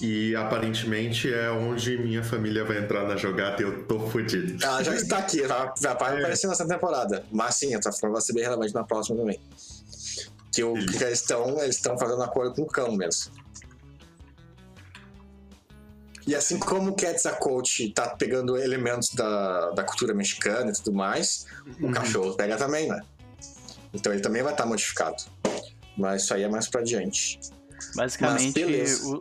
E 0.00 0.36
aparentemente 0.36 1.32
é 1.32 1.50
onde 1.50 1.96
minha 1.96 2.22
família 2.22 2.64
vai 2.64 2.78
entrar 2.78 3.04
na 3.08 3.16
jogada 3.16 3.62
e 3.62 3.64
eu 3.64 3.84
tô 3.86 3.98
fudido. 4.08 4.62
Ela 4.62 4.82
já 4.82 4.94
está 4.94 5.18
aqui, 5.18 5.38
já, 5.46 5.74
já 5.80 5.94
vai 5.94 6.16
É. 6.16 6.18
aparecer 6.20 6.46
nessa 6.48 6.66
temporada. 6.68 7.24
Mas 7.32 7.54
sim, 7.54 7.74
essa 7.74 7.90
forma 7.92 8.14
vai 8.14 8.22
ser 8.22 8.34
bem 8.34 8.42
relevante 8.44 8.74
na 8.74 8.84
próxima 8.84 9.16
também. 9.16 9.40
Que, 10.52 10.62
o, 10.62 10.74
que 10.74 11.02
eles 11.02 11.20
estão 11.20 11.58
eles 11.62 11.76
estão 11.76 11.98
fazendo 11.98 12.22
acordo 12.22 12.54
com 12.54 12.62
o 12.62 12.66
cão 12.66 12.92
mesmo. 12.92 13.32
E 16.26 16.34
assim 16.34 16.58
como 16.58 16.90
o 16.90 16.94
Quetzalcoatl 16.94 17.92
tá 17.94 18.08
pegando 18.16 18.56
elementos 18.56 19.10
da, 19.14 19.70
da 19.70 19.84
cultura 19.84 20.12
mexicana 20.12 20.70
e 20.70 20.74
tudo 20.74 20.92
mais, 20.92 21.46
o 21.80 21.86
Uhum. 21.86 21.92
cachorro 21.92 22.34
pega 22.34 22.56
também, 22.56 22.88
né? 22.88 23.00
Então 23.94 24.12
ele 24.12 24.20
também 24.20 24.42
vai 24.42 24.52
estar 24.52 24.66
modificado. 24.66 25.22
Mas 25.96 26.22
isso 26.24 26.34
aí 26.34 26.42
é 26.42 26.48
mais 26.48 26.68
pra 26.68 26.82
diante. 26.82 27.38
Basicamente, 27.94 28.62
o- 29.04 29.16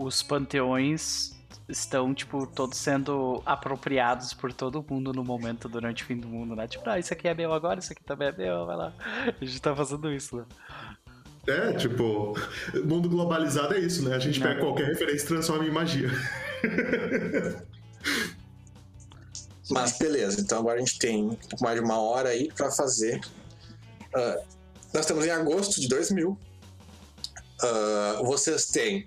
o- 0.00 0.04
os 0.04 0.22
panteões 0.22 1.32
estão, 1.68 2.12
tipo, 2.12 2.46
todos 2.46 2.78
sendo 2.78 3.42
apropriados 3.46 4.32
por 4.34 4.52
todo 4.52 4.84
mundo 4.88 5.12
no 5.12 5.22
momento 5.22 5.68
durante 5.68 6.02
o 6.02 6.06
fim 6.06 6.16
do 6.16 6.26
mundo, 6.28 6.56
né? 6.56 6.66
Tipo, 6.66 6.88
ah, 6.90 6.98
isso 6.98 7.12
aqui 7.12 7.28
é 7.28 7.34
meu 7.34 7.52
agora, 7.52 7.78
isso 7.78 7.92
aqui 7.92 8.02
também 8.02 8.28
é 8.28 8.32
meu, 8.32 8.66
vai 8.66 8.76
lá. 8.76 8.92
A 9.40 9.44
gente 9.44 9.60
tá 9.62 9.74
fazendo 9.76 10.12
isso, 10.12 10.36
né? 10.36 10.44
É, 11.46 11.72
tipo, 11.72 12.34
mundo 12.84 13.08
globalizado 13.08 13.74
é 13.74 13.78
isso, 13.78 14.06
né? 14.06 14.14
A 14.14 14.18
gente 14.18 14.38
Não. 14.40 14.46
pega 14.48 14.60
qualquer 14.60 14.86
referência 14.88 15.24
e 15.24 15.28
transforma 15.28 15.64
em 15.64 15.70
magia. 15.70 16.10
Mas 19.70 19.96
beleza, 19.98 20.40
então 20.40 20.58
agora 20.58 20.76
a 20.76 20.80
gente 20.80 20.98
tem 20.98 21.24
um 21.24 21.34
pouco 21.34 21.62
mais 21.62 21.78
de 21.78 21.84
uma 21.84 21.98
hora 22.00 22.30
aí 22.30 22.50
pra 22.52 22.70
fazer. 22.72 23.20
Ah, 24.14 24.38
nós 24.92 25.02
estamos 25.02 25.24
em 25.24 25.30
agosto 25.30 25.80
de 25.80 25.88
2000. 25.88 26.36
Ah, 27.62 28.20
vocês 28.22 28.66
têm 28.66 29.06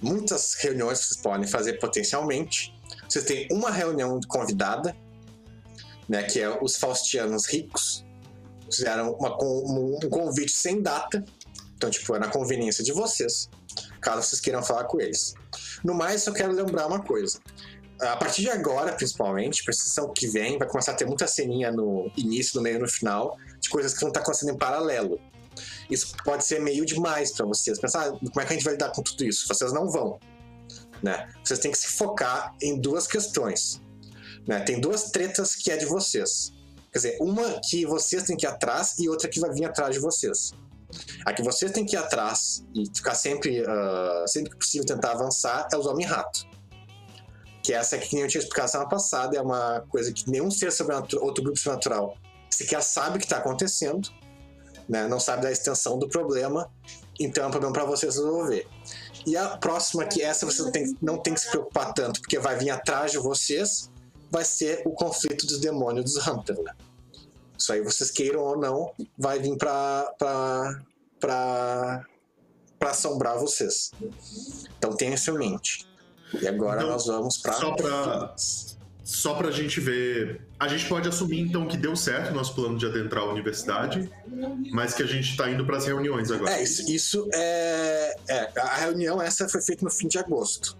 muitas 0.00 0.54
reuniões 0.54 1.00
que 1.00 1.06
vocês 1.06 1.20
podem 1.20 1.46
fazer 1.46 1.74
potencialmente. 1.74 2.74
Vocês 3.08 3.24
têm 3.24 3.48
uma 3.50 3.70
reunião 3.70 4.20
convidada, 4.28 4.96
né, 6.08 6.22
que 6.24 6.40
é 6.40 6.62
os 6.62 6.76
faustianos 6.76 7.46
ricos. 7.46 8.04
Fizeram 8.70 9.12
uma 9.12 9.36
um, 9.42 9.98
convite 10.10 10.52
sem 10.52 10.80
data. 10.80 11.24
Então, 11.76 11.90
tipo, 11.90 12.14
é 12.14 12.18
na 12.18 12.28
conveniência 12.28 12.82
de 12.84 12.92
vocês, 12.92 13.50
caso 14.00 14.22
vocês 14.22 14.40
queiram 14.40 14.62
falar 14.62 14.84
com 14.84 15.00
eles. 15.00 15.34
No 15.82 15.94
mais, 15.94 16.24
eu 16.26 16.32
quero 16.32 16.52
lembrar 16.52 16.86
uma 16.86 17.02
coisa 17.02 17.40
a 18.08 18.16
partir 18.16 18.42
de 18.42 18.50
agora, 18.50 18.92
principalmente, 18.92 19.62
pra 19.64 19.72
sessão 19.72 20.12
que 20.12 20.26
vem, 20.26 20.58
vai 20.58 20.66
começar 20.66 20.92
a 20.92 20.94
ter 20.94 21.06
muita 21.06 21.26
ceninha 21.26 21.70
no 21.70 22.10
início, 22.16 22.56
no 22.56 22.62
meio 22.62 22.76
e 22.76 22.80
no 22.80 22.88
final, 22.88 23.36
de 23.60 23.68
coisas 23.68 23.94
que 23.94 24.00
vão 24.00 24.08
estar 24.08 24.20
acontecendo 24.20 24.50
em 24.50 24.58
paralelo. 24.58 25.20
Isso 25.92 26.16
pode 26.24 26.44
ser 26.44 26.58
meio 26.58 26.86
demais 26.86 27.32
pra 27.32 27.44
vocês. 27.44 27.78
Pensar, 27.78 28.08
ah, 28.08 28.10
como 28.10 28.40
é 28.40 28.44
que 28.46 28.52
a 28.52 28.56
gente 28.56 28.64
vai 28.64 28.72
lidar 28.72 28.90
com 28.92 29.02
tudo 29.02 29.24
isso? 29.24 29.46
Vocês 29.46 29.72
não 29.74 29.90
vão. 29.90 30.18
Né? 31.02 31.28
Vocês 31.44 31.60
têm 31.60 31.70
que 31.70 31.76
se 31.76 31.88
focar 31.88 32.54
em 32.62 32.80
duas 32.80 33.06
questões. 33.06 33.78
Né? 34.48 34.60
Tem 34.60 34.80
duas 34.80 35.10
tretas 35.10 35.54
que 35.54 35.70
é 35.70 35.76
de 35.76 35.84
vocês. 35.84 36.50
Quer 36.90 36.98
dizer, 36.98 37.18
uma 37.20 37.60
que 37.60 37.84
vocês 37.84 38.22
têm 38.22 38.36
que 38.36 38.46
ir 38.46 38.48
atrás 38.48 38.98
e 38.98 39.08
outra 39.08 39.28
que 39.28 39.38
vai 39.38 39.52
vir 39.52 39.66
atrás 39.66 39.94
de 39.94 40.00
vocês. 40.00 40.52
A 41.26 41.32
que 41.34 41.42
vocês 41.42 41.70
têm 41.72 41.84
que 41.84 41.94
ir 41.94 41.98
atrás 41.98 42.64
e 42.74 42.84
ficar 42.86 43.14
sempre, 43.14 43.62
ah, 43.66 44.24
sempre 44.26 44.50
que 44.52 44.56
possível 44.56 44.86
tentar 44.86 45.12
avançar 45.12 45.68
é 45.70 45.76
os 45.76 45.86
Homem-Rato. 45.86 46.46
Que 47.62 47.74
essa 47.74 47.98
que 47.98 48.14
nem 48.14 48.24
eu 48.24 48.28
tinha 48.28 48.40
explicado 48.40 48.70
semana 48.70 48.88
passada, 48.88 49.36
é 49.36 49.42
uma 49.42 49.84
coisa 49.90 50.10
que 50.10 50.28
nenhum 50.30 50.50
ser 50.50 50.72
sobrenatural, 50.72 51.24
outro 51.24 51.44
grupo 51.44 51.58
sobrenatural 51.58 52.16
sequer 52.50 52.82
sabe 52.82 53.16
o 53.16 53.18
que 53.18 53.24
está 53.24 53.38
acontecendo, 53.38 54.10
né? 54.88 55.06
não 55.06 55.20
sabe 55.20 55.42
da 55.42 55.52
extensão 55.52 55.98
do 55.98 56.08
problema, 56.08 56.70
então 57.18 57.44
é 57.44 57.46
um 57.46 57.50
problema 57.50 57.72
para 57.72 57.84
vocês 57.84 58.16
resolver. 58.16 58.66
E 59.26 59.36
a 59.36 59.56
próxima, 59.56 60.04
que 60.04 60.20
essa 60.20 60.44
você 60.44 60.62
não 60.62 60.72
tem, 60.72 60.96
não 61.00 61.18
tem 61.18 61.34
que 61.34 61.40
se 61.40 61.50
preocupar 61.50 61.92
tanto, 61.94 62.20
porque 62.20 62.38
vai 62.38 62.56
vir 62.56 62.70
atrás 62.70 63.12
de 63.12 63.18
vocês, 63.18 63.90
vai 64.30 64.44
ser 64.44 64.82
o 64.84 64.90
conflito 64.90 65.46
dos 65.46 65.60
demônios 65.60 66.12
dos 66.12 66.26
Hunter. 66.26 66.60
Né? 66.60 66.72
Isso 67.56 67.72
aí, 67.72 67.80
vocês 67.80 68.10
queiram 68.10 68.40
ou 68.40 68.58
não, 68.58 68.92
vai 69.16 69.38
vir 69.38 69.56
para 69.56 70.82
para 71.20 72.90
assombrar 72.90 73.38
vocês. 73.38 73.92
Então 74.76 74.96
tenha 74.96 75.14
isso 75.14 75.30
em 75.30 75.38
mente. 75.38 75.86
E 76.40 76.48
agora 76.48 76.80
Então, 76.80 76.92
nós 76.92 77.06
vamos 77.06 77.38
para 77.38 77.52
Só 77.52 77.72
pra, 77.76 78.34
só 79.04 79.34
pra 79.34 79.50
gente 79.50 79.80
ver. 79.80 80.40
A 80.58 80.68
gente 80.68 80.86
pode 80.88 81.08
assumir 81.08 81.40
então 81.40 81.66
que 81.66 81.76
deu 81.76 81.96
certo 81.96 82.30
o 82.30 82.34
nosso 82.34 82.54
plano 82.54 82.78
de 82.78 82.86
adentrar 82.86 83.24
a 83.24 83.26
universidade, 83.30 84.10
mas 84.72 84.94
que 84.94 85.02
a 85.02 85.06
gente 85.06 85.36
tá 85.36 85.50
indo 85.50 85.64
pras 85.66 85.86
reuniões 85.86 86.30
agora. 86.30 86.52
É, 86.52 86.62
isso, 86.62 86.88
isso 86.90 87.28
é, 87.34 88.14
é. 88.28 88.48
A 88.60 88.76
reunião 88.76 89.20
essa 89.20 89.48
foi 89.48 89.60
feita 89.60 89.84
no 89.84 89.90
fim 89.90 90.06
de 90.08 90.18
agosto. 90.18 90.76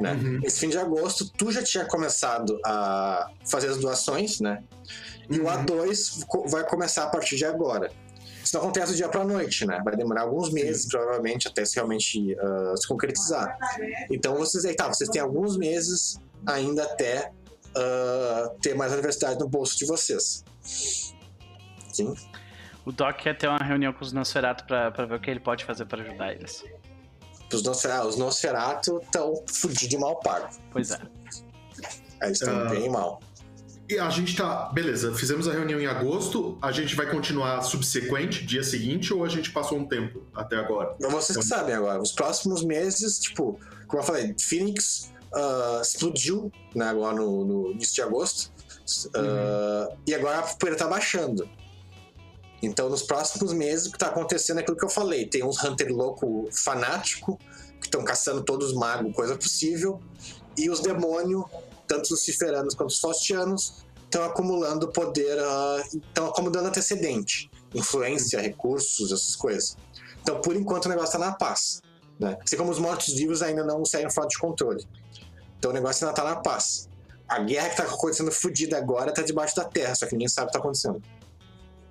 Né? 0.00 0.12
Uhum. 0.12 0.40
Esse 0.44 0.60
fim 0.60 0.68
de 0.68 0.78
agosto, 0.78 1.28
tu 1.36 1.50
já 1.50 1.62
tinha 1.62 1.84
começado 1.84 2.58
a 2.64 3.28
fazer 3.50 3.68
as 3.68 3.78
doações, 3.78 4.40
né? 4.40 4.62
E 5.28 5.38
o 5.40 5.42
Uhum. 5.44 5.64
A2 5.64 6.24
co- 6.26 6.46
vai 6.48 6.64
começar 6.64 7.04
a 7.04 7.08
partir 7.08 7.36
de 7.36 7.44
agora. 7.44 7.90
Isso 8.42 8.54
não 8.56 8.62
acontece 8.62 8.92
do 8.92 8.96
dia 8.96 9.08
pra 9.08 9.24
noite, 9.24 9.66
né? 9.66 9.82
Vai 9.84 9.94
demorar 9.96 10.22
alguns 10.22 10.50
meses, 10.50 10.86
provavelmente, 10.86 11.48
até 11.48 11.64
se 11.66 11.74
realmente 11.74 12.34
ah, 12.40 12.74
se 12.76 12.86
concretizar. 12.88 13.58
Então 14.10 14.36
vocês 14.36 14.64
aí, 14.64 14.74
tá, 14.74 14.86
vocês 14.88 15.10
têm 15.10 15.20
alguns 15.20 15.56
meses 15.58 16.18
ainda 16.46 16.84
até 16.84 17.30
ah, 17.78 18.50
ter 18.60 18.74
mais 18.74 18.92
universidade 18.92 19.38
no 19.38 19.48
bolso 19.48 19.76
de 19.78 19.86
vocês. 19.86 20.44
Sim. 21.92 22.14
O 22.84 22.92
Doc 22.92 23.16
quer 23.16 23.36
ter 23.36 23.48
uma 23.48 23.58
reunião 23.58 23.92
com 23.92 24.02
os 24.04 24.12
Nosferatu 24.12 24.64
pra, 24.64 24.90
pra 24.90 25.04
ver 25.04 25.14
o 25.16 25.20
que 25.20 25.30
ele 25.30 25.40
pode 25.40 25.64
fazer 25.64 25.84
pra 25.84 26.00
ajudar 26.02 26.32
eles. 26.32 26.64
Os, 27.52 27.62
Nosfer- 27.62 28.04
os 28.06 28.16
Nosferatu 28.16 28.98
estão 29.02 29.42
fudidos 29.50 29.88
de 29.88 29.98
mal 29.98 30.16
pago. 30.20 30.48
Pois 30.70 30.90
é. 30.90 31.00
Eles 32.22 32.40
estão 32.40 32.58
Ah. 32.62 32.64
bem 32.68 32.88
mal. 32.90 33.20
E 33.90 33.98
a 33.98 34.10
gente 34.10 34.36
tá. 34.36 34.66
Beleza, 34.70 35.14
fizemos 35.14 35.48
a 35.48 35.52
reunião 35.52 35.80
em 35.80 35.86
agosto. 35.86 36.58
A 36.60 36.70
gente 36.70 36.94
vai 36.94 37.10
continuar 37.10 37.62
subsequente, 37.62 38.44
dia 38.44 38.62
seguinte, 38.62 39.14
ou 39.14 39.24
a 39.24 39.28
gente 39.30 39.50
passou 39.50 39.78
um 39.78 39.86
tempo 39.88 40.22
até 40.34 40.56
agora? 40.56 40.94
Vocês 41.10 41.38
que 41.38 41.44
sabem 41.44 41.74
agora, 41.74 41.98
os 42.00 42.12
próximos 42.12 42.62
meses, 42.62 43.18
tipo, 43.18 43.58
como 43.86 44.02
eu 44.02 44.06
falei, 44.06 44.34
Phoenix 44.38 45.10
ah, 45.32 45.80
explodiu 45.82 46.50
né, 46.74 46.86
agora 46.86 47.16
no, 47.16 47.44
no 47.44 47.70
início 47.72 47.94
de 47.94 48.02
agosto. 48.02 48.52
ah, 49.14 49.88
E 50.06 50.14
agora 50.14 50.38
a 50.38 50.42
poeira 50.42 50.76
tá 50.76 50.86
baixando. 50.86 51.48
Então, 52.62 52.88
nos 52.88 53.02
próximos 53.02 53.52
meses, 53.52 53.86
o 53.86 53.92
que 53.92 53.98
tá 53.98 54.08
acontecendo 54.08 54.58
é 54.58 54.62
aquilo 54.62 54.76
que 54.76 54.84
eu 54.84 54.88
falei. 54.88 55.26
Tem 55.26 55.44
uns 55.44 55.62
Hunter 55.62 55.94
louco 55.94 56.48
fanático, 56.52 57.38
que 57.80 57.86
estão 57.86 58.02
caçando 58.02 58.42
todos 58.42 58.70
os 58.70 58.74
magos, 58.74 59.14
coisa 59.14 59.36
possível. 59.36 60.00
E 60.56 60.68
os 60.68 60.80
demônios, 60.80 61.44
tanto 61.86 62.12
os 62.12 62.22
ciferanos 62.22 62.74
quanto 62.74 62.90
os 62.90 62.98
faustianos, 62.98 63.84
estão 64.04 64.24
acumulando 64.24 64.88
poder, 64.88 65.38
estão 65.94 66.26
acumulando 66.26 66.68
antecedente, 66.68 67.48
influência, 67.74 68.40
recursos, 68.40 69.12
essas 69.12 69.36
coisas. 69.36 69.76
Então, 70.20 70.40
por 70.40 70.56
enquanto, 70.56 70.86
o 70.86 70.88
negócio 70.88 71.12
tá 71.12 71.18
na 71.18 71.32
paz. 71.32 71.80
Né? 72.18 72.36
Assim 72.42 72.56
como 72.56 72.72
os 72.72 72.80
mortos-vivos 72.80 73.40
ainda 73.42 73.62
não 73.64 73.84
saíram 73.84 74.10
fora 74.10 74.26
de 74.26 74.36
controle. 74.36 74.84
Então, 75.58 75.70
o 75.70 75.74
negócio 75.74 76.06
ainda 76.06 76.14
tá 76.14 76.24
na 76.24 76.36
paz. 76.36 76.88
A 77.28 77.40
guerra 77.40 77.68
que 77.68 77.76
tá 77.76 77.82
acontecendo 77.82 78.30
fodida 78.30 78.78
agora 78.78 79.12
tá 79.12 79.22
debaixo 79.22 79.54
da 79.56 79.64
terra, 79.64 79.94
só 79.94 80.06
que 80.06 80.12
ninguém 80.12 80.28
sabe 80.28 80.46
o 80.46 80.46
que 80.48 80.52
tá 80.54 80.58
acontecendo. 80.58 81.02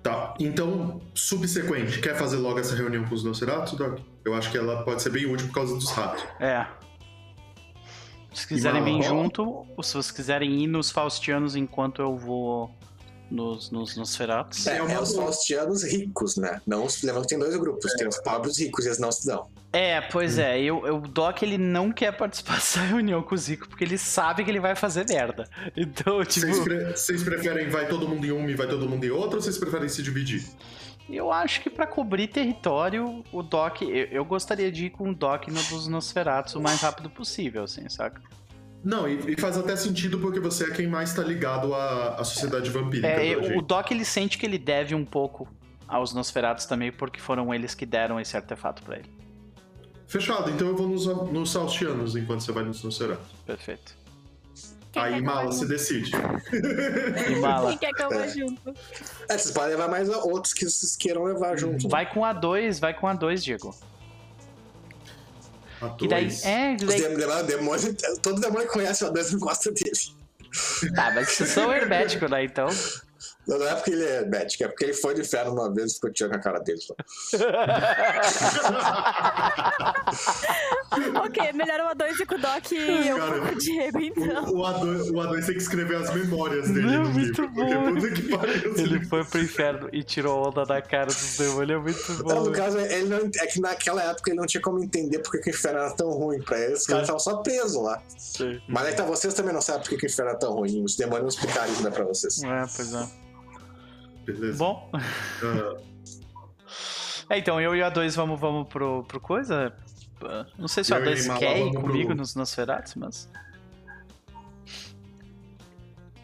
Tá, 0.02 0.34
então, 0.38 1.00
subsequente, 1.14 2.00
quer 2.00 2.16
fazer 2.16 2.36
logo 2.36 2.58
essa 2.58 2.74
reunião 2.74 3.04
com 3.04 3.14
os 3.14 3.24
Nosferatu, 3.24 3.76
Doc? 3.76 3.98
Eu 4.24 4.34
acho 4.34 4.50
que 4.50 4.58
ela 4.58 4.82
pode 4.84 5.02
ser 5.02 5.10
bem 5.10 5.26
útil 5.26 5.46
por 5.48 5.54
causa 5.54 5.74
dos 5.74 5.90
ratos. 5.90 6.24
É. 6.40 6.66
Se 8.32 8.46
quiserem 8.46 8.84
vir 8.84 9.02
junto, 9.02 9.66
ou 9.76 9.82
se 9.82 9.92
vocês 9.92 10.10
quiserem 10.10 10.62
ir 10.62 10.66
nos 10.66 10.90
Faustianos 10.90 11.56
enquanto 11.56 12.00
eu 12.00 12.16
vou 12.16 12.70
nos, 13.30 13.70
nos, 13.70 13.96
nos 13.96 14.16
Feratos. 14.16 14.66
É, 14.66 14.78
É 14.78 14.92
é 14.92 15.00
os 15.00 15.14
faustianos 15.14 15.82
ricos, 15.84 16.36
né? 16.36 16.60
Não 16.66 16.84
os, 16.84 17.02
lembrando 17.02 17.24
que 17.24 17.28
tem 17.28 17.38
dois 17.38 17.56
grupos. 17.56 17.92
Tem 17.94 18.08
os 18.08 18.18
pobres 18.18 18.58
ricos 18.58 18.84
e 18.84 18.88
eles 18.88 18.98
não 18.98 19.12
se 19.12 19.26
dão. 19.26 19.48
É, 19.72 20.00
pois 20.00 20.38
é, 20.38 20.58
eu, 20.60 20.86
eu- 20.86 20.96
o 20.96 21.00
Doc 21.08 21.42
ele 21.42 21.58
não 21.58 21.92
quer 21.92 22.12
participar 22.16 22.54
dessa 22.54 22.80
reunião 22.80 23.22
com 23.22 23.34
o 23.34 23.38
Zico, 23.38 23.68
porque 23.68 23.84
ele 23.84 23.98
sabe 23.98 24.42
que 24.44 24.50
ele 24.50 24.60
vai 24.60 24.74
fazer 24.74 25.04
merda. 25.08 25.44
Então, 25.76 26.24
tipo, 26.24 26.46
Vocês, 26.46 26.58
pre- 26.60 26.96
vocês 26.96 27.22
preferem 27.22 27.68
vai 27.68 27.86
todo 27.86 28.08
mundo 28.08 28.24
em 28.26 28.30
uma 28.32 28.50
e 28.50 28.54
vai 28.54 28.66
todo 28.66 28.88
mundo 28.88 29.04
em 29.04 29.10
outra, 29.10 29.36
ou 29.36 29.42
vocês 29.42 29.58
preferem 29.58 29.88
se 29.88 30.02
dividir? 30.02 30.42
eu 31.10 31.32
acho 31.32 31.62
que 31.62 31.70
pra 31.70 31.86
cobrir 31.86 32.28
território, 32.28 33.24
o 33.32 33.42
Doc. 33.42 33.80
Eu, 33.82 33.88
eu 33.88 34.24
gostaria 34.26 34.70
de 34.70 34.86
ir 34.86 34.90
com 34.90 35.10
o 35.10 35.14
Doc 35.14 35.48
no 35.48 35.54
dos 35.54 35.86
Nosferatos 35.88 36.54
o 36.54 36.60
mais 36.60 36.80
rápido 36.82 37.08
possível, 37.08 37.64
assim, 37.64 37.88
saca? 37.88 38.20
Não, 38.84 39.08
e, 39.08 39.32
e 39.32 39.40
faz 39.40 39.56
até 39.56 39.74
sentido 39.74 40.18
porque 40.18 40.38
você 40.38 40.64
é 40.64 40.70
quem 40.70 40.86
mais 40.86 41.12
tá 41.14 41.22
ligado 41.22 41.74
à, 41.74 42.16
à 42.20 42.24
sociedade 42.24 42.70
vampírica. 42.70 43.08
É, 43.08 43.56
o. 43.56 43.62
Doc 43.62 43.90
ele 43.90 44.04
sente 44.04 44.36
que 44.38 44.44
ele 44.46 44.58
deve 44.58 44.94
um 44.94 45.04
pouco 45.04 45.48
aos 45.86 46.12
Nosferatos 46.12 46.66
também, 46.66 46.92
porque 46.92 47.18
foram 47.18 47.52
eles 47.54 47.74
que 47.74 47.86
deram 47.86 48.20
esse 48.20 48.36
artefato 48.36 48.82
pra 48.82 48.96
ele. 48.98 49.08
Fechado, 50.08 50.50
então 50.50 50.68
eu 50.68 50.76
vou 50.76 50.88
nos, 50.88 51.06
nos 51.06 51.50
Saltianos 51.52 52.16
enquanto 52.16 52.40
você 52.40 52.50
vai 52.50 52.64
nos 52.64 52.82
Nosferatu. 52.82 53.22
Perfeito. 53.46 53.96
Quem 54.90 55.02
Aí 55.02 55.20
Mala 55.20 55.52
se 55.52 55.66
decide. 55.68 56.10
E 57.30 57.36
Mala. 57.36 57.68
Quem 57.70 57.78
quer 57.78 57.92
que 57.92 58.02
eu 58.02 58.08
vá 58.08 58.24
É. 58.24 58.28
junto? 58.28 58.74
É, 59.28 59.36
vocês 59.36 59.50
podem 59.52 59.70
levar 59.70 59.88
mais 59.88 60.08
outros 60.08 60.54
que 60.54 60.64
vocês 60.64 60.96
queiram 60.96 61.24
levar 61.24 61.58
junto. 61.58 61.82
né? 61.84 61.88
Vai 61.90 62.10
com 62.10 62.24
a 62.24 62.32
2, 62.32 62.80
vai 62.80 62.94
com 62.98 63.06
a 63.06 63.12
2, 63.12 63.44
Diego. 63.44 63.74
A 65.82 65.90
Que 65.90 66.08
daí. 66.08 66.24
dois. 66.24 66.44
É, 66.44 66.74
daí. 66.74 66.86
dem- 66.86 67.08
lembrando, 67.16 67.46
demônio, 67.46 67.96
todo 68.22 68.40
demônio 68.40 68.66
que 68.66 68.72
conhece 68.72 69.04
o 69.04 69.08
Adonis 69.08 69.30
não 69.32 69.38
gosta 69.40 69.70
dele. 69.70 70.16
Tá, 70.94 71.12
mas 71.14 71.28
vocês 71.28 71.50
são 71.50 71.70
herméticos, 71.72 72.30
né? 72.30 72.42
Então. 72.44 72.66
Não 73.48 73.66
é 73.66 73.74
porque 73.74 73.90
ele 73.92 74.04
é 74.04 74.26
médico, 74.26 74.62
é 74.64 74.68
porque 74.68 74.84
ele 74.84 74.92
foi 74.92 75.14
de 75.14 75.22
inferno 75.22 75.52
uma 75.52 75.72
vez 75.72 75.92
e 75.92 75.94
ficou 75.94 76.12
tirando 76.12 76.34
a 76.34 76.38
cara 76.38 76.58
dele. 76.58 76.78
lá. 76.88 76.94
ok, 81.24 81.52
melhor 81.54 81.80
uma 81.80 81.94
dois 81.94 82.20
e 82.20 82.26
com 82.26 82.34
o 82.34 82.38
Doc 82.38 82.72
e 82.72 83.08
eu 83.08 83.16
Cara, 83.16 83.40
com 83.40 83.54
o 83.54 83.58
Diego, 83.58 84.00
então. 84.00 84.44
O, 84.44 84.58
o, 84.58 84.62
A2, 84.62 85.10
o 85.10 85.14
A2 85.14 85.46
tem 85.46 85.54
que 85.54 85.62
escrever 85.62 85.96
as 85.96 86.14
memórias 86.14 86.68
dele 86.68 86.86
Não, 86.86 87.04
no 87.04 87.10
muito 87.10 87.40
livro. 87.42 87.50
Porque 87.54 87.74
bom. 87.74 87.94
puta 87.94 88.10
que 88.10 88.22
pariu. 88.36 88.74
Ele 88.76 88.82
livro. 88.82 89.08
foi 89.08 89.24
pro 89.24 89.40
inferno 89.40 89.88
e 89.92 90.02
tirou 90.02 90.44
a 90.44 90.48
onda 90.48 90.66
da 90.66 90.82
cara 90.82 91.06
dos 91.06 91.38
demônios. 91.38 91.70
É 91.70 91.82
muito 91.82 92.12
Não, 92.28 92.36
bom. 92.36 92.44
no 92.44 92.52
caso, 92.52 92.78
ele 92.78 93.08
não, 93.08 93.18
é 93.18 93.46
que 93.46 93.60
naquela 93.60 94.02
época 94.02 94.30
ele 94.30 94.38
não 94.38 94.46
tinha 94.46 94.60
como 94.60 94.82
entender 94.84 95.20
porque 95.20 95.38
que 95.38 95.48
o 95.48 95.54
inferno 95.54 95.78
era 95.78 95.90
tão 95.94 96.10
ruim 96.10 96.42
pra 96.42 96.58
eles. 96.60 96.80
Os 96.80 96.86
caras 96.86 97.02
estavam 97.04 97.20
só 97.20 97.36
presos 97.38 97.82
lá. 97.82 98.02
Sim. 98.18 98.60
Mas 98.68 98.86
aí 98.88 98.94
tá, 98.94 99.04
vocês 99.04 99.32
também 99.32 99.54
não 99.54 99.62
sabem 99.62 99.80
porque 99.82 99.96
que 99.96 100.04
o 100.04 100.08
inferno 100.08 100.30
era 100.32 100.38
tão 100.38 100.52
ruim. 100.52 100.84
Os 100.84 100.96
demônios 100.96 101.22
não 101.22 101.28
explicaram 101.28 101.72
isso 101.72 101.82
né, 101.82 101.90
pra 101.90 102.04
vocês. 102.04 102.42
É, 102.42 102.64
pois 102.76 102.92
é. 102.92 103.08
Beleza. 104.32 104.58
Bom. 104.58 104.90
Ah, 104.94 105.76
É, 107.30 107.36
então 107.38 107.60
eu 107.60 107.76
e 107.76 107.82
a 107.82 107.90
2 107.90 108.14
vamos, 108.16 108.40
vamos 108.40 108.66
pro, 108.68 109.04
pro 109.04 109.20
coisa. 109.20 109.70
Não 110.58 110.66
sei 110.66 110.82
se 110.82 110.92
o 110.92 110.96
Eu 110.96 111.02
A2 111.02 111.26
Mala 111.26 111.38
quer 111.38 111.56
ir 111.58 111.60
vamos 111.60 111.72
pro- 111.74 111.82
comigo 111.82 112.14
nos 112.14 112.34
Nosferatos, 112.34 112.94
mas. 112.94 113.28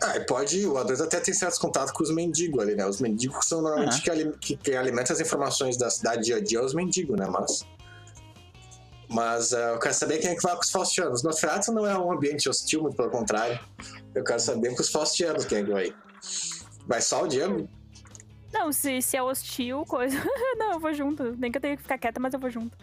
Ah, 0.03 0.21
pode, 0.27 0.67
o 0.67 0.75
A2 0.75 1.01
até 1.05 1.21
tem 1.21 1.33
certos 1.35 1.59
contatos 1.59 1.93
com 1.93 2.03
os 2.03 2.11
mendigos 2.11 2.61
ali, 2.63 2.75
né? 2.75 2.87
Os 2.87 3.01
mendigos 3.03 3.47
são 3.47 3.61
normalmente 3.63 3.99
Ah. 4.11 4.15
que, 4.15 4.33
que, 4.39 4.57
que 4.57 4.77
alimentam 4.77 5.15
as 5.15 5.21
informações 5.21 5.77
da 5.77 5.89
cidade 5.91 6.25
dia 6.25 6.37
a 6.37 6.41
dia 6.43 6.63
os 6.65 6.75
mendigos, 6.75 7.19
né? 7.19 7.27
Mas. 7.27 7.67
Mas 9.09 9.53
ah, 9.53 9.73
eu 9.75 9.79
quero 9.79 9.95
saber 9.95 10.19
quem 10.19 10.31
é 10.31 10.35
que 10.35 10.43
vai 10.43 10.55
com 10.55 10.63
os 10.63 10.71
faustianos. 10.71 11.23
Nosferatu 11.23 11.71
não 11.73 11.87
é 11.87 11.97
um 11.99 12.11
ambiente 12.13 12.49
hostil, 12.49 12.83
muito 12.83 12.97
pelo 12.97 13.11
contrário. 13.11 13.59
Eu 14.15 14.25
quero 14.25 14.41
saber 14.41 14.75
com 14.75 14.81
os 14.83 14.91
faustianos 14.91 15.45
quem 15.45 15.59
é 15.59 15.65
que 15.65 15.71
vai. 15.71 15.95
Vai 16.87 17.01
só 17.03 17.23
o 17.25 17.29
Diego? 17.29 17.69
Não, 18.55 18.71
se, 18.73 19.03
se 19.03 19.17
é 19.17 19.23
hostil, 19.23 19.85
coisa. 19.85 20.17
não, 20.57 20.75
eu 20.75 20.81
vou 20.81 20.95
junto. 20.95 21.35
Nem 21.37 21.51
que 21.51 21.59
eu 21.59 21.61
tenha 21.61 21.77
que 21.77 21.83
ficar 21.83 21.99
quieta, 21.99 22.21
mas 22.21 22.33
eu 22.33 22.39
vou 22.39 22.49
junto. 22.49 22.79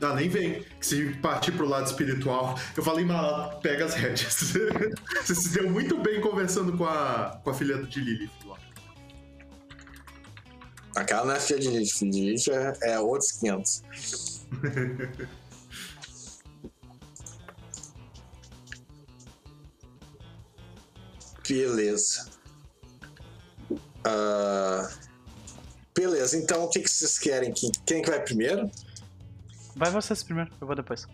Ah, 0.00 0.14
nem 0.14 0.28
vem. 0.28 0.64
Se 0.80 1.12
partir 1.16 1.50
pro 1.52 1.68
lado 1.68 1.86
espiritual, 1.86 2.56
eu 2.76 2.82
falei, 2.82 3.04
Mala, 3.04 3.56
pega 3.56 3.84
as 3.84 3.94
rédeas. 3.94 4.54
Você 5.20 5.34
se 5.34 5.48
deu 5.50 5.68
muito 5.68 5.98
bem 5.98 6.20
conversando 6.20 6.78
com 6.78 6.86
a, 6.86 7.40
com 7.42 7.50
a 7.50 7.54
filha 7.54 7.82
de 7.82 8.00
Lilith 8.00 8.30
lá. 8.46 8.56
Aquela 10.94 11.24
não 11.24 11.34
é 11.34 11.40
filha 11.40 11.58
de 11.58 11.68
Lilith, 11.68 11.90
filha 11.98 12.10
de 12.12 12.20
Lilith 12.20 12.48
é, 12.50 12.92
é 12.92 13.00
outros 13.00 13.32
500. 13.32 13.82
Beleza. 21.48 22.29
Ah, 24.04 24.88
beleza, 25.96 26.36
então 26.36 26.64
o 26.64 26.68
que, 26.70 26.80
que 26.80 26.90
vocês 26.90 27.18
querem? 27.18 27.52
Quem, 27.52 27.70
quem 27.86 28.02
que 28.02 28.10
vai 28.10 28.20
primeiro? 28.20 28.70
Vai 29.76 29.90
vocês 29.90 30.22
primeiro, 30.22 30.50
eu 30.60 30.66
vou 30.66 30.76
depois. 30.76 31.06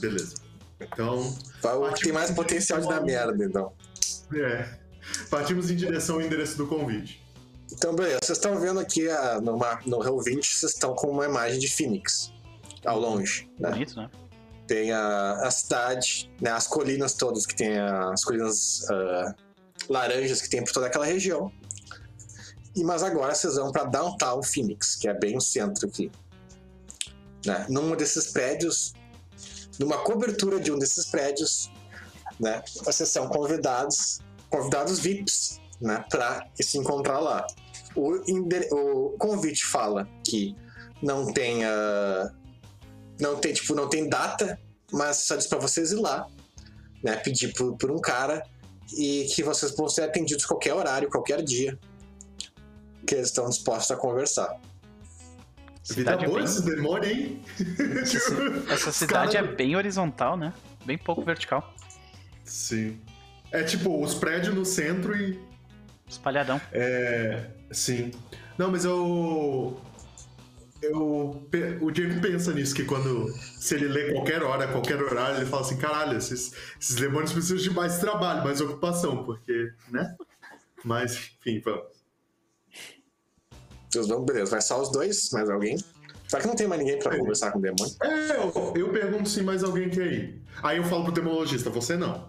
Beleza. 0.00 0.34
Então, 0.80 1.36
Vai 1.62 1.74
o 1.76 1.92
que 1.92 2.02
tem 2.02 2.12
mais 2.12 2.30
potencial 2.32 2.80
de 2.80 2.88
dar 2.88 3.00
merda, 3.00 3.44
então. 3.44 3.72
é. 4.34 4.78
Partimos 5.30 5.70
em 5.70 5.76
direção 5.76 6.16
ao 6.16 6.22
endereço 6.22 6.56
do 6.56 6.66
convite. 6.66 7.22
Então, 7.72 7.94
beleza, 7.94 8.18
vocês 8.24 8.38
estão 8.38 8.58
vendo 8.58 8.80
aqui 8.80 9.08
a, 9.08 9.40
no, 9.40 9.58
no 9.86 10.02
Hell 10.04 10.20
20, 10.20 10.44
vocês 10.46 10.72
estão 10.72 10.94
com 10.94 11.08
uma 11.10 11.24
imagem 11.26 11.58
de 11.58 11.68
Phoenix 11.68 12.32
ao 12.84 12.98
longe. 12.98 13.48
Né? 13.58 13.70
Bonito, 13.70 13.96
né? 13.96 14.10
Tem 14.66 14.92
a, 14.92 15.32
a 15.46 15.50
cidade, 15.50 16.30
né, 16.40 16.50
as 16.50 16.66
colinas 16.66 17.14
todas, 17.14 17.44
que 17.46 17.54
tem 17.54 17.78
a- 17.78 18.10
as 18.12 18.24
colinas 18.24 18.80
ah, 18.90 19.34
laranjas 19.90 20.40
que 20.40 20.48
tem 20.48 20.64
por 20.64 20.72
toda 20.72 20.86
aquela 20.86 21.04
região. 21.04 21.52
E, 22.74 22.82
mas 22.82 23.02
agora 23.02 23.34
vocês 23.34 23.54
vão 23.54 23.70
para 23.70 23.84
Downtown 23.84 24.42
Phoenix, 24.42 24.96
que 24.96 25.08
é 25.08 25.14
bem 25.14 25.36
o 25.36 25.40
centro 25.40 25.86
aqui. 25.86 26.10
Né? 27.46 27.66
Num 27.68 27.94
desses 27.94 28.32
prédios, 28.32 28.92
numa 29.78 29.98
cobertura 29.98 30.58
de 30.58 30.72
um 30.72 30.78
desses 30.78 31.06
prédios, 31.06 31.70
né, 32.40 32.62
vocês 32.84 33.08
são 33.08 33.28
convidados, 33.28 34.20
convidados 34.50 34.98
VIPs, 34.98 35.60
né, 35.80 36.04
para 36.10 36.46
se 36.60 36.78
encontrar 36.78 37.20
lá. 37.20 37.46
O, 37.94 38.14
o 38.72 39.10
convite 39.18 39.64
fala 39.66 40.08
que 40.24 40.56
não 41.02 41.32
tem 41.32 41.64
ah, 41.64 42.32
não 43.20 43.36
tem 43.36 43.52
tipo 43.52 43.74
não 43.74 43.88
tem 43.88 44.08
data, 44.08 44.58
mas 44.90 45.18
só 45.18 45.36
diz 45.36 45.46
para 45.46 45.58
vocês 45.58 45.92
ir 45.92 46.00
lá, 46.00 46.26
né, 47.02 47.16
pedir 47.16 47.52
por, 47.52 47.76
por 47.76 47.90
um 47.90 48.00
cara 48.00 48.42
e 48.96 49.26
que 49.34 49.42
vocês 49.42 49.74
vão 49.76 49.88
ser 49.88 50.02
atendidos 50.02 50.44
qualquer 50.44 50.74
horário, 50.74 51.08
qualquer 51.08 51.42
dia, 51.42 51.78
que 53.06 53.14
eles 53.14 53.28
estão 53.28 53.48
dispostos 53.48 53.90
a 53.90 53.96
conversar. 53.96 54.48
Vida 54.48 56.12
Cidade 56.12 56.24
é 56.24 56.28
boa 56.28 56.38
bem- 56.38 56.44
esse 56.48 56.64
demônio, 56.64 57.10
hein? 57.10 57.42
Essa 58.70 58.88
Os 58.90 58.96
cidade 58.96 59.32
cara- 59.36 59.46
é 59.46 59.54
bem 59.54 59.76
horizontal, 59.76 60.36
né? 60.36 60.52
Bem 60.86 60.96
pouco 60.96 61.22
vertical. 61.22 61.74
Sim. 62.44 62.98
É 63.52 63.62
tipo, 63.62 64.02
os 64.02 64.14
prédios 64.14 64.54
no 64.54 64.64
centro 64.64 65.14
e. 65.16 65.38
Espalhadão. 66.08 66.60
É. 66.72 67.46
Sim. 67.70 68.12
Não, 68.56 68.70
mas 68.70 68.84
eu. 68.84 69.78
Eu, 70.82 71.48
o 71.80 71.90
Diego 71.90 72.20
pensa 72.20 72.52
nisso, 72.52 72.74
que 72.74 72.84
quando 72.84 73.32
se 73.58 73.74
ele 73.74 73.88
lê 73.88 74.12
qualquer 74.12 74.42
hora, 74.42 74.68
qualquer 74.68 75.00
horário, 75.02 75.38
ele 75.38 75.46
fala 75.46 75.62
assim, 75.62 75.78
caralho, 75.78 76.18
esses, 76.18 76.52
esses 76.78 76.94
demônios 76.96 77.32
precisam 77.32 77.56
de 77.56 77.70
mais 77.70 77.96
trabalho, 77.98 78.44
mais 78.44 78.60
ocupação, 78.60 79.24
porque, 79.24 79.72
né? 79.90 80.14
Mas, 80.84 81.30
enfim, 81.40 81.60
vamos. 81.64 81.93
Vocês 83.94 84.08
vão, 84.08 84.24
beleza, 84.24 84.50
vai 84.50 84.60
só 84.60 84.82
os 84.82 84.90
dois, 84.90 85.30
mais 85.30 85.48
alguém? 85.48 85.78
Só 86.26 86.40
que 86.40 86.48
não 86.48 86.56
tem 86.56 86.66
mais 86.66 86.80
ninguém 86.80 86.98
pra 86.98 87.16
conversar 87.16 87.52
com 87.52 87.60
o 87.60 87.62
demônio. 87.62 87.94
É, 88.02 88.36
eu, 88.36 88.72
eu 88.74 88.88
pergunto 88.88 89.28
se 89.28 89.40
mais 89.40 89.62
alguém 89.62 89.88
quer 89.88 90.12
ir. 90.12 90.42
Aí 90.64 90.78
eu 90.78 90.84
falo 90.84 91.04
pro 91.04 91.12
demologista, 91.12 91.70
você 91.70 91.96
não. 91.96 92.26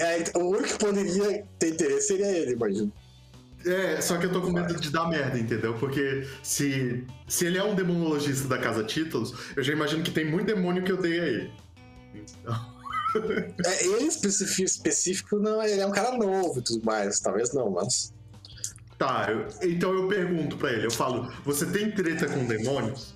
Aí, 0.00 0.24
o 0.40 0.50
único 0.50 0.68
que 0.68 0.78
poderia 0.78 1.44
ter 1.58 1.70
interesse 1.70 2.06
seria 2.06 2.30
ele, 2.30 2.52
imagino. 2.52 2.92
É, 3.66 4.00
só 4.00 4.16
que 4.18 4.26
eu 4.26 4.32
tô 4.32 4.40
com 4.40 4.52
medo 4.52 4.78
de 4.78 4.88
dar 4.90 5.08
merda, 5.08 5.36
entendeu? 5.36 5.74
Porque 5.74 6.24
se, 6.44 7.04
se 7.26 7.46
ele 7.46 7.58
é 7.58 7.64
um 7.64 7.74
demonologista 7.74 8.46
da 8.46 8.58
Casa 8.58 8.84
Títulos, 8.84 9.34
eu 9.56 9.64
já 9.64 9.72
imagino 9.72 10.04
que 10.04 10.12
tem 10.12 10.24
muito 10.24 10.46
demônio 10.46 10.84
que 10.84 10.92
odeia 10.92 11.22
ele. 11.22 11.52
Então, 12.14 12.78
É, 13.64 13.86
ele 13.86 14.04
específico, 14.04 14.64
específico, 14.64 15.38
não, 15.38 15.62
ele 15.62 15.80
é 15.80 15.86
um 15.86 15.90
cara 15.90 16.16
novo 16.16 16.58
e 16.58 16.62
tudo 16.62 16.84
mais. 16.84 17.20
Talvez 17.20 17.52
não, 17.52 17.70
mas. 17.70 18.12
Tá, 18.98 19.28
eu- 19.30 19.46
então 19.70 19.92
eu 19.92 20.08
pergunto 20.08 20.56
pra 20.56 20.72
ele, 20.72 20.86
eu 20.86 20.90
falo, 20.90 21.32
você 21.44 21.64
tem 21.66 21.90
treta 21.90 22.26
com 22.26 22.44
demônios? 22.46 23.14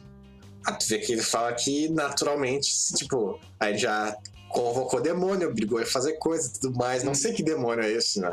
Ah, 0.64 0.72
tu 0.74 0.86
vê 0.88 0.98
que 0.98 1.12
ele 1.12 1.22
fala 1.22 1.52
que 1.52 1.88
naturalmente, 1.88 2.70
tipo, 2.96 3.38
aí 3.58 3.76
já 3.76 4.16
convocou 4.48 5.00
demônio, 5.00 5.48
obrigou 5.48 5.78
a 5.80 5.84
fazer 5.86 6.12
coisa 6.18 6.48
e 6.48 6.60
tudo 6.60 6.76
mais. 6.78 7.02
Não 7.02 7.14
sei 7.14 7.32
que 7.32 7.42
demônio 7.42 7.82
é 7.84 7.90
esse, 7.90 8.20
né? 8.20 8.32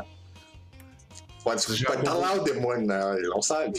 Pode 1.42 1.60
estar 1.62 1.96
tá 2.02 2.14
lá 2.14 2.34
o 2.34 2.44
demônio, 2.44 2.86
né? 2.86 3.16
Ele 3.16 3.28
não 3.28 3.40
sabe. 3.42 3.72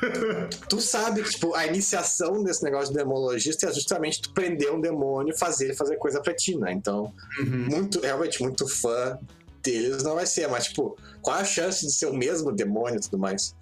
tu 0.68 0.80
sabe 0.80 1.22
que, 1.22 1.30
tipo, 1.30 1.54
a 1.54 1.66
iniciação 1.66 2.42
desse 2.42 2.62
negócio 2.62 2.88
de 2.92 2.94
demologista 2.98 3.68
é 3.68 3.72
justamente 3.72 4.22
tu 4.22 4.32
prender 4.32 4.72
um 4.72 4.80
demônio 4.80 5.34
e 5.34 5.38
fazer 5.38 5.66
ele 5.66 5.74
fazer 5.74 5.96
coisa 5.96 6.20
pra 6.20 6.34
ti, 6.34 6.56
né? 6.56 6.72
Então, 6.72 7.12
Uhum. 7.40 7.66
muito, 7.68 8.00
realmente, 8.00 8.42
muito 8.42 8.66
fã 8.68 9.18
deles 9.64 10.02
não 10.02 10.14
vai 10.14 10.26
ser, 10.26 10.46
mas, 10.48 10.64
tipo, 10.66 10.96
qual 11.22 11.38
a 11.38 11.44
chance 11.44 11.84
de 11.86 11.92
ser 11.92 12.06
o 12.06 12.14
mesmo 12.14 12.52
demônio 12.52 12.98
e 12.98 13.00
tudo 13.00 13.18
mais? 13.18 13.54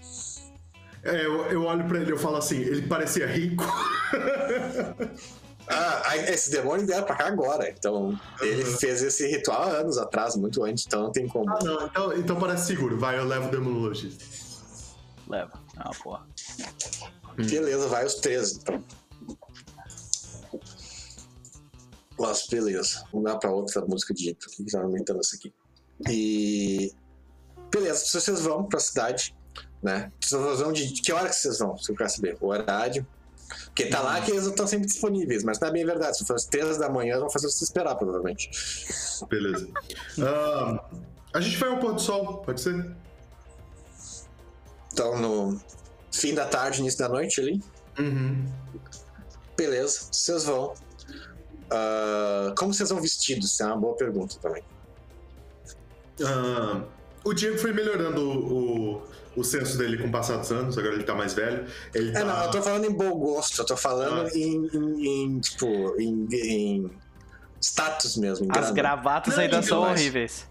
É, 1.05 1.25
eu, 1.25 1.47
eu 1.47 1.63
olho 1.65 1.87
pra 1.89 1.99
ele 2.01 2.11
e 2.11 2.13
eu 2.13 2.19
falo 2.19 2.37
assim, 2.37 2.59
ele 2.59 2.83
parecia 2.87 3.27
rico. 3.27 3.65
Ah, 5.69 6.17
esse 6.17 6.51
demônio 6.51 6.85
veio 6.85 7.05
pra 7.05 7.15
cá 7.15 7.29
agora. 7.29 7.71
Então, 7.71 8.19
ele 8.41 8.65
Uhum. 8.65 8.77
fez 8.79 9.01
esse 9.01 9.29
ritual 9.29 9.63
há 9.63 9.69
anos 9.79 9.97
atrás, 9.97 10.35
muito 10.37 10.63
antes, 10.65 10.85
então 10.87 11.05
não 11.05 11.13
tem 11.13 11.27
como. 11.29 11.49
Ah, 11.49 11.59
não, 11.63 11.87
então, 11.87 12.13
então 12.19 12.39
parece 12.41 12.67
seguro, 12.67 12.99
vai, 12.99 13.17
eu 13.17 13.25
levo 13.25 13.47
o 13.47 13.51
demonologista. 13.51 14.23
Leva. 15.29 15.53
Ah, 15.77 15.91
porra. 16.03 16.27
Beleza, 17.37 17.87
vai 17.87 18.05
os 18.05 18.15
três, 18.17 18.57
então. 18.57 18.83
Mas 22.19 22.47
beleza. 22.49 23.05
Vamos 23.13 23.31
dar 23.31 23.39
pra 23.39 23.51
outra 23.53 23.85
música 23.87 24.13
de 24.13 24.31
intro 24.31 24.51
que 24.51 24.65
tá 24.65 24.81
aumentando 24.83 25.21
essa 25.21 25.37
aqui. 25.37 25.55
E. 26.09 26.93
Beleza, 27.71 28.05
vocês 28.05 28.41
vão 28.41 28.65
pra 28.65 28.81
cidade, 28.81 29.35
né? 29.83 30.13
Vocês 30.21 30.61
vão 30.61 30.73
de. 30.73 30.93
Que 31.01 31.13
hora 31.13 31.29
que 31.29 31.37
vocês 31.37 31.59
vão? 31.59 31.77
Se 31.79 31.91
eu 31.91 31.97
quero 31.97 32.11
saber. 32.11 32.37
O 32.41 32.49
horário. 32.49 33.07
Porque 33.67 33.87
tá 33.87 34.01
lá 34.01 34.21
que 34.21 34.31
eles 34.31 34.47
estão 34.47 34.67
sempre 34.67 34.87
disponíveis, 34.87 35.45
mas 35.45 35.59
não 35.61 35.69
é 35.69 35.71
bem 35.71 35.85
verdade. 35.85 36.17
Se 36.17 36.25
for 36.25 36.37
às 36.37 36.45
três 36.45 36.79
da 36.79 36.89
manhã, 36.89 37.19
vão 37.19 37.31
fazer 37.31 37.49
você 37.49 37.65
esperar, 37.65 37.95
provavelmente. 37.97 38.51
Beleza. 39.29 39.69
Ah, 40.21 40.85
a 41.35 41.41
gente 41.41 41.57
vai 41.57 41.71
ao 41.71 41.79
pôr 41.79 41.95
do 41.95 42.01
sol, 42.01 42.39
pode 42.39 42.61
ser? 42.61 42.95
Então, 44.93 45.19
no 45.19 45.61
fim 46.11 46.35
da 46.35 46.45
tarde, 46.45 46.81
início 46.81 46.99
da 46.99 47.09
noite 47.09 47.41
ali. 47.41 47.63
Uhum. 47.99 48.47
Beleza, 49.57 50.09
vocês 50.11 50.45
vão. 50.45 50.75
Ah, 51.71 52.55
como 52.57 52.75
vocês 52.75 52.91
vão 52.91 53.01
vestidos? 53.01 53.53
Isso 53.53 53.63
é 53.63 53.67
uma 53.67 53.77
boa 53.77 53.97
pergunta 53.97 54.37
também. 54.41 54.63
Ah, 56.25 56.83
o 57.25 57.33
Diego 57.33 57.59
foi 57.59 57.73
melhorando 57.73 58.21
o, 58.21 58.97
o, 58.97 59.03
o 59.37 59.45
senso 59.45 59.79
dele 59.79 59.97
com 59.99 60.09
o 60.09 60.11
passar 60.11 60.37
dos 60.39 60.51
anos, 60.53 60.77
agora 60.77 60.95
ele 60.95 61.05
tá 61.05 61.15
mais 61.15 61.35
velho. 61.35 61.65
Ele 61.95 62.11
É, 62.11 62.13
tá... 62.13 62.25
não, 62.25 62.45
eu 62.45 62.51
tô 62.51 62.63
falando 62.63 62.85
em 62.85 62.93
bom 62.93 63.11
gosto, 63.19 63.61
eu 63.61 63.67
tô 63.67 63.77
falando 63.77 64.27
Ah. 64.29 64.37
em, 64.39 64.67
em- 64.75 65.07
em, 65.37 65.41
tipo, 65.41 65.67
em, 66.01 66.27
em 66.33 66.91
status 67.61 68.17
mesmo. 68.17 68.47
em 68.47 68.49
As 68.51 68.57
grana. 68.57 68.73
gravatas 68.73 69.35
Não, 69.37 69.43
ainda 69.43 69.57
então, 69.57 69.69
são 69.69 69.81
mas- 69.83 70.01
horríveis. 70.01 70.47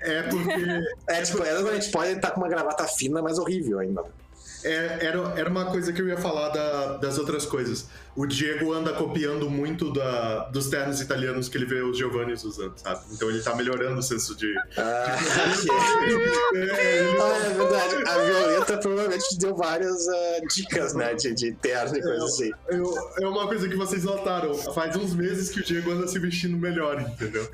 É 0.00 0.22
porque 0.22 0.48
É, 1.08 1.22
tipo, 1.22 1.42
a 1.42 1.74
gente 1.74 1.90
pode 1.90 2.12
estar 2.12 2.30
com 2.32 2.40
uma 2.40 2.48
gravata 2.48 2.84
fina, 2.88 3.20
mas 3.22 3.38
horrível 3.38 3.78
ainda. 3.78 4.02
É, 4.64 4.98
era, 5.06 5.18
era 5.36 5.50
uma 5.50 5.64
coisa 5.66 5.92
que 5.92 6.00
eu 6.00 6.08
ia 6.08 6.16
falar 6.16 6.48
da- 6.50 6.96
das 6.98 7.18
outras 7.18 7.44
coisas. 7.46 7.86
O 8.14 8.26
Diego 8.26 8.72
anda 8.74 8.92
copiando 8.92 9.48
muito 9.48 9.90
da, 9.92 10.44
dos 10.50 10.68
ternos 10.68 11.00
italianos 11.00 11.48
que 11.48 11.56
ele 11.56 11.64
vê 11.64 11.80
os 11.80 11.96
Giovannis 11.96 12.44
usando, 12.44 12.74
sabe? 12.76 13.00
Então 13.10 13.30
ele 13.30 13.40
tá 13.40 13.54
melhorando 13.56 13.98
o 13.98 14.02
senso 14.02 14.34
de. 14.36 14.52
Ah, 14.76 15.16
É, 16.54 17.16
Ah, 17.20 17.46
é 17.46 17.54
verdade. 17.54 17.94
A 18.08 18.18
Violeta 18.18 18.76
provavelmente 18.78 19.38
deu 19.38 19.54
várias 19.56 20.06
ah, 20.08 20.40
dicas, 20.54 20.92
né? 20.94 21.14
De, 21.14 21.32
de 21.34 21.52
terno 21.52 21.96
e 21.96 22.02
coisa 22.02 22.24
assim. 22.26 22.50
eu- 22.68 22.94
é 23.20 23.26
uma 23.26 23.46
coisa 23.48 23.66
que 23.68 23.76
vocês 23.76 24.04
notaram. 24.04 24.52
Faz 24.54 24.94
uns 24.96 25.14
meses 25.14 25.48
que 25.48 25.60
o 25.60 25.64
Diego 25.64 25.90
anda 25.92 26.06
se 26.06 26.18
vestindo 26.18 26.56
melhor, 26.58 27.00
entendeu? 27.00 27.48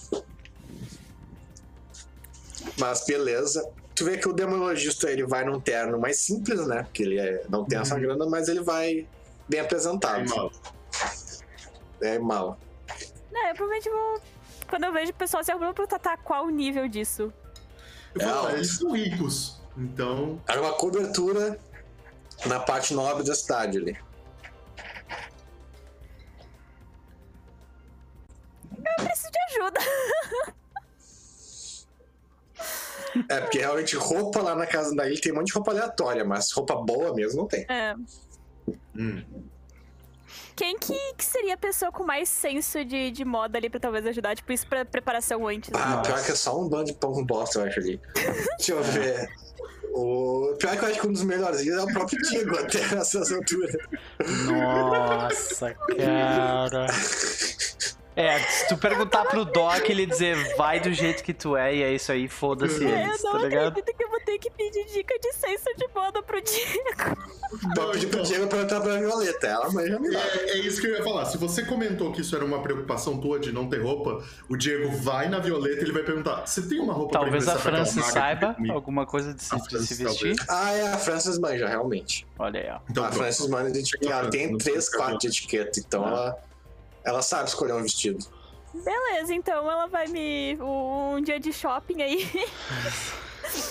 Mas 2.78 3.06
beleza. 3.06 3.68
Tu 3.96 4.06
vê 4.06 4.18
que 4.18 4.28
o 4.28 4.34
demonologista 4.34 5.10
ele 5.12 5.26
vai 5.26 5.46
num 5.46 5.60
terno 5.60 6.00
mais 6.00 6.20
simples, 6.20 6.66
né? 6.66 6.84
Porque 6.84 7.04
ele 7.04 7.20
é- 7.20 7.46
não 7.50 7.64
tem 7.64 7.78
essa 7.80 7.98
grana, 8.00 8.26
mas 8.26 8.48
ele 8.48 8.62
vai 8.62 9.08
bem 9.48 9.60
apresentado. 9.60 10.28
Mal. 10.36 10.52
É 12.02 12.18
mal. 12.20 12.58
Não, 13.32 13.48
eu 13.48 13.54
provavelmente 13.56 13.90
vou. 13.90 14.22
Quando 14.70 14.84
eu 14.86 14.94
vejo 14.94 15.12
o 15.12 15.16
pessoal 15.16 15.44
se 15.44 15.52
arrumando 15.52 15.76
pra 15.76 15.86
tratar 15.86 16.18
qual 16.18 16.46
o 16.46 16.50
nível 16.50 16.88
disso. 16.88 17.32
É 18.20 18.24
"Ah, 18.26 18.34
alto. 18.36 18.52
eles 18.56 18.76
são 18.78 18.92
ricos. 18.92 19.62
Então. 19.78 20.42
Era 20.48 20.62
uma 20.62 20.74
cobertura 20.74 21.60
na 22.46 22.60
parte 22.60 22.94
nobre 22.94 23.24
da 23.24 23.36
cidade 23.36 23.78
ali. 23.78 23.98
Eu 28.78 29.06
preciso 29.06 29.32
de 29.32 29.40
ajuda. 29.62 29.80
É, 33.30 33.42
porque 33.42 33.60
realmente 33.60 33.96
roupa 33.96 34.42
lá 34.42 34.56
na 34.56 34.66
casa 34.66 34.96
da 34.96 35.08
ilha 35.08 35.20
tem 35.22 35.32
um 35.32 35.36
monte 35.36 35.48
de 35.48 35.54
roupa 35.54 35.72
aleatória, 35.72 36.24
mas 36.26 36.52
roupa 36.52 36.76
boa 36.76 37.14
mesmo 37.14 37.42
não 37.42 37.48
tem. 37.48 37.66
É. 37.70 37.96
hum. 38.96 39.24
Quem 40.56 40.78
que, 40.78 41.14
que 41.18 41.26
seria 41.26 41.56
a 41.56 41.58
pessoa 41.58 41.92
com 41.92 42.04
mais 42.04 42.30
senso 42.30 42.86
de, 42.86 43.10
de 43.10 43.26
moda 43.26 43.58
ali 43.58 43.70
pra 43.70 43.80
talvez 43.80 44.06
ajudar? 44.06 44.36
Tipo, 44.36 44.54
isso 44.54 44.68
pra 44.68 44.86
preparação 44.86 45.48
antes. 45.48 45.72
Ah, 45.74 45.96
Nossa. 45.98 46.02
pior 46.12 46.24
que 46.24 46.32
é 46.32 46.36
só 46.36 46.60
um 46.60 46.70
bando 46.70 46.86
de 46.86 46.94
pão 46.94 47.12
com 47.12 47.26
bosta, 47.26 47.60
eu 47.60 47.66
acho 47.66 47.80
ali. 47.80 48.00
Deixa 48.58 48.74
eu 48.74 48.84
ver. 48.84 49.30
O 49.96 50.56
pior 50.60 50.78
que 50.78 50.84
eu 50.84 50.90
acho 50.90 51.02
que 51.02 51.08
um 51.08 51.12
dos 51.12 51.24
melhorzinhos 51.24 51.78
é 51.78 51.84
o 51.84 51.88
próprio 51.88 52.20
Diego 52.30 52.58
até 52.58 52.96
nessas 52.96 53.32
alturas. 53.32 53.76
Nossa, 54.48 55.74
cara. 55.74 56.88
É, 58.16 58.40
se 58.40 58.68
tu 58.68 58.78
perguntar 58.78 59.26
pro 59.26 59.44
Doc, 59.44 59.90
ele 59.90 60.06
dizer 60.06 60.56
vai 60.56 60.80
do 60.80 60.94
jeito 60.94 61.24
que 61.24 61.34
tu 61.34 61.58
é 61.58 61.76
e 61.76 61.82
é 61.84 61.92
isso 61.94 62.12
aí, 62.12 62.28
foda-se 62.28 62.86
É, 62.86 63.04
eles, 63.06 63.24
eu 63.24 63.32
tá 63.32 63.38
não 63.40 63.46
ligado? 63.48 63.68
acredito 63.70 63.98
que 63.98 64.04
eu 64.04 64.10
vou 64.10 64.20
ter 64.20 64.38
que 64.38 64.52
pedir 64.52 64.86
dica 64.86 65.18
de 65.20 65.34
senso 65.34 65.66
de 65.78 65.88
moda 65.96 66.22
pro 66.22 66.40
Diego. 66.42 67.18
Vou 67.76 67.90
pedir 67.92 68.08
pro 68.08 68.22
Diego 68.24 68.48
perguntar 68.48 68.82
pra 68.82 68.98
Violeta, 68.98 69.48
ela 69.48 69.72
manja. 69.72 70.00
É, 70.46 70.50
é 70.52 70.58
isso 70.60 70.80
que 70.82 70.88
eu 70.88 70.92
ia 70.96 71.04
falar. 71.04 71.26
Se 71.26 71.38
você 71.38 71.64
comentou 71.66 72.12
que 72.12 72.22
isso 72.22 72.36
era 72.36 72.46
uma 72.46 72.62
preocupação 72.62 73.18
tua 73.20 73.40
de 73.40 73.52
não 73.52 73.68
ter 73.68 73.82
roupa, 73.82 74.24
o 74.50 74.56
Diego 74.56 74.92
vai 74.98 75.28
na 75.28 75.40
Violeta 75.40 75.78
e 75.80 75.84
ele 75.84 75.92
vai 75.92 76.04
perguntar: 76.04 76.46
Você 76.46 76.62
tem 76.68 76.80
uma 76.80 76.94
roupa 76.94 77.14
Talvez 77.14 77.46
pra 77.46 77.54
a 77.54 77.58
Francis 77.58 78.06
saiba 78.06 78.40
fica 78.50 78.54
comigo?" 78.56 78.74
alguma 78.76 79.06
coisa 79.06 79.34
de 79.34 79.44
se, 79.44 79.54
A 79.54 79.58
de 79.58 79.64
se 79.64 79.70
Francis, 79.70 79.98
vestir. 79.98 80.36
Ah, 80.50 80.72
é, 80.74 80.88
a 80.94 80.98
Frances 80.98 81.38
manja, 81.40 81.68
realmente. 81.68 82.26
Olha 82.38 82.60
aí, 82.60 82.70
ó. 82.70 82.80
Então, 82.90 83.04
a 83.04 83.08
pronto. 83.08 83.22
Frances 83.22 83.48
manja 83.48 83.72
de 83.72 83.80
etiqueta. 83.80 84.12
Ela 84.14 84.30
tem 84.30 84.52
Não 84.52 84.58
três, 84.58 84.86
fica 84.86 84.98
quatro 84.98 85.18
de 85.20 85.28
etiqueta, 85.28 85.80
então 85.80 86.06
Ah. 86.06 86.10
ela, 86.10 86.38
ela 87.06 87.22
sabe 87.22 87.50
escolher 87.50 87.74
um 87.74 87.82
vestido. 87.84 88.26
Beleza, 88.74 89.34
então 89.34 89.70
ela 89.70 89.86
vai 89.88 90.08
me. 90.08 90.58
Um 90.60 91.22
dia 91.22 91.40
de 91.40 91.54
shopping 91.54 92.02
aí. 92.02 92.30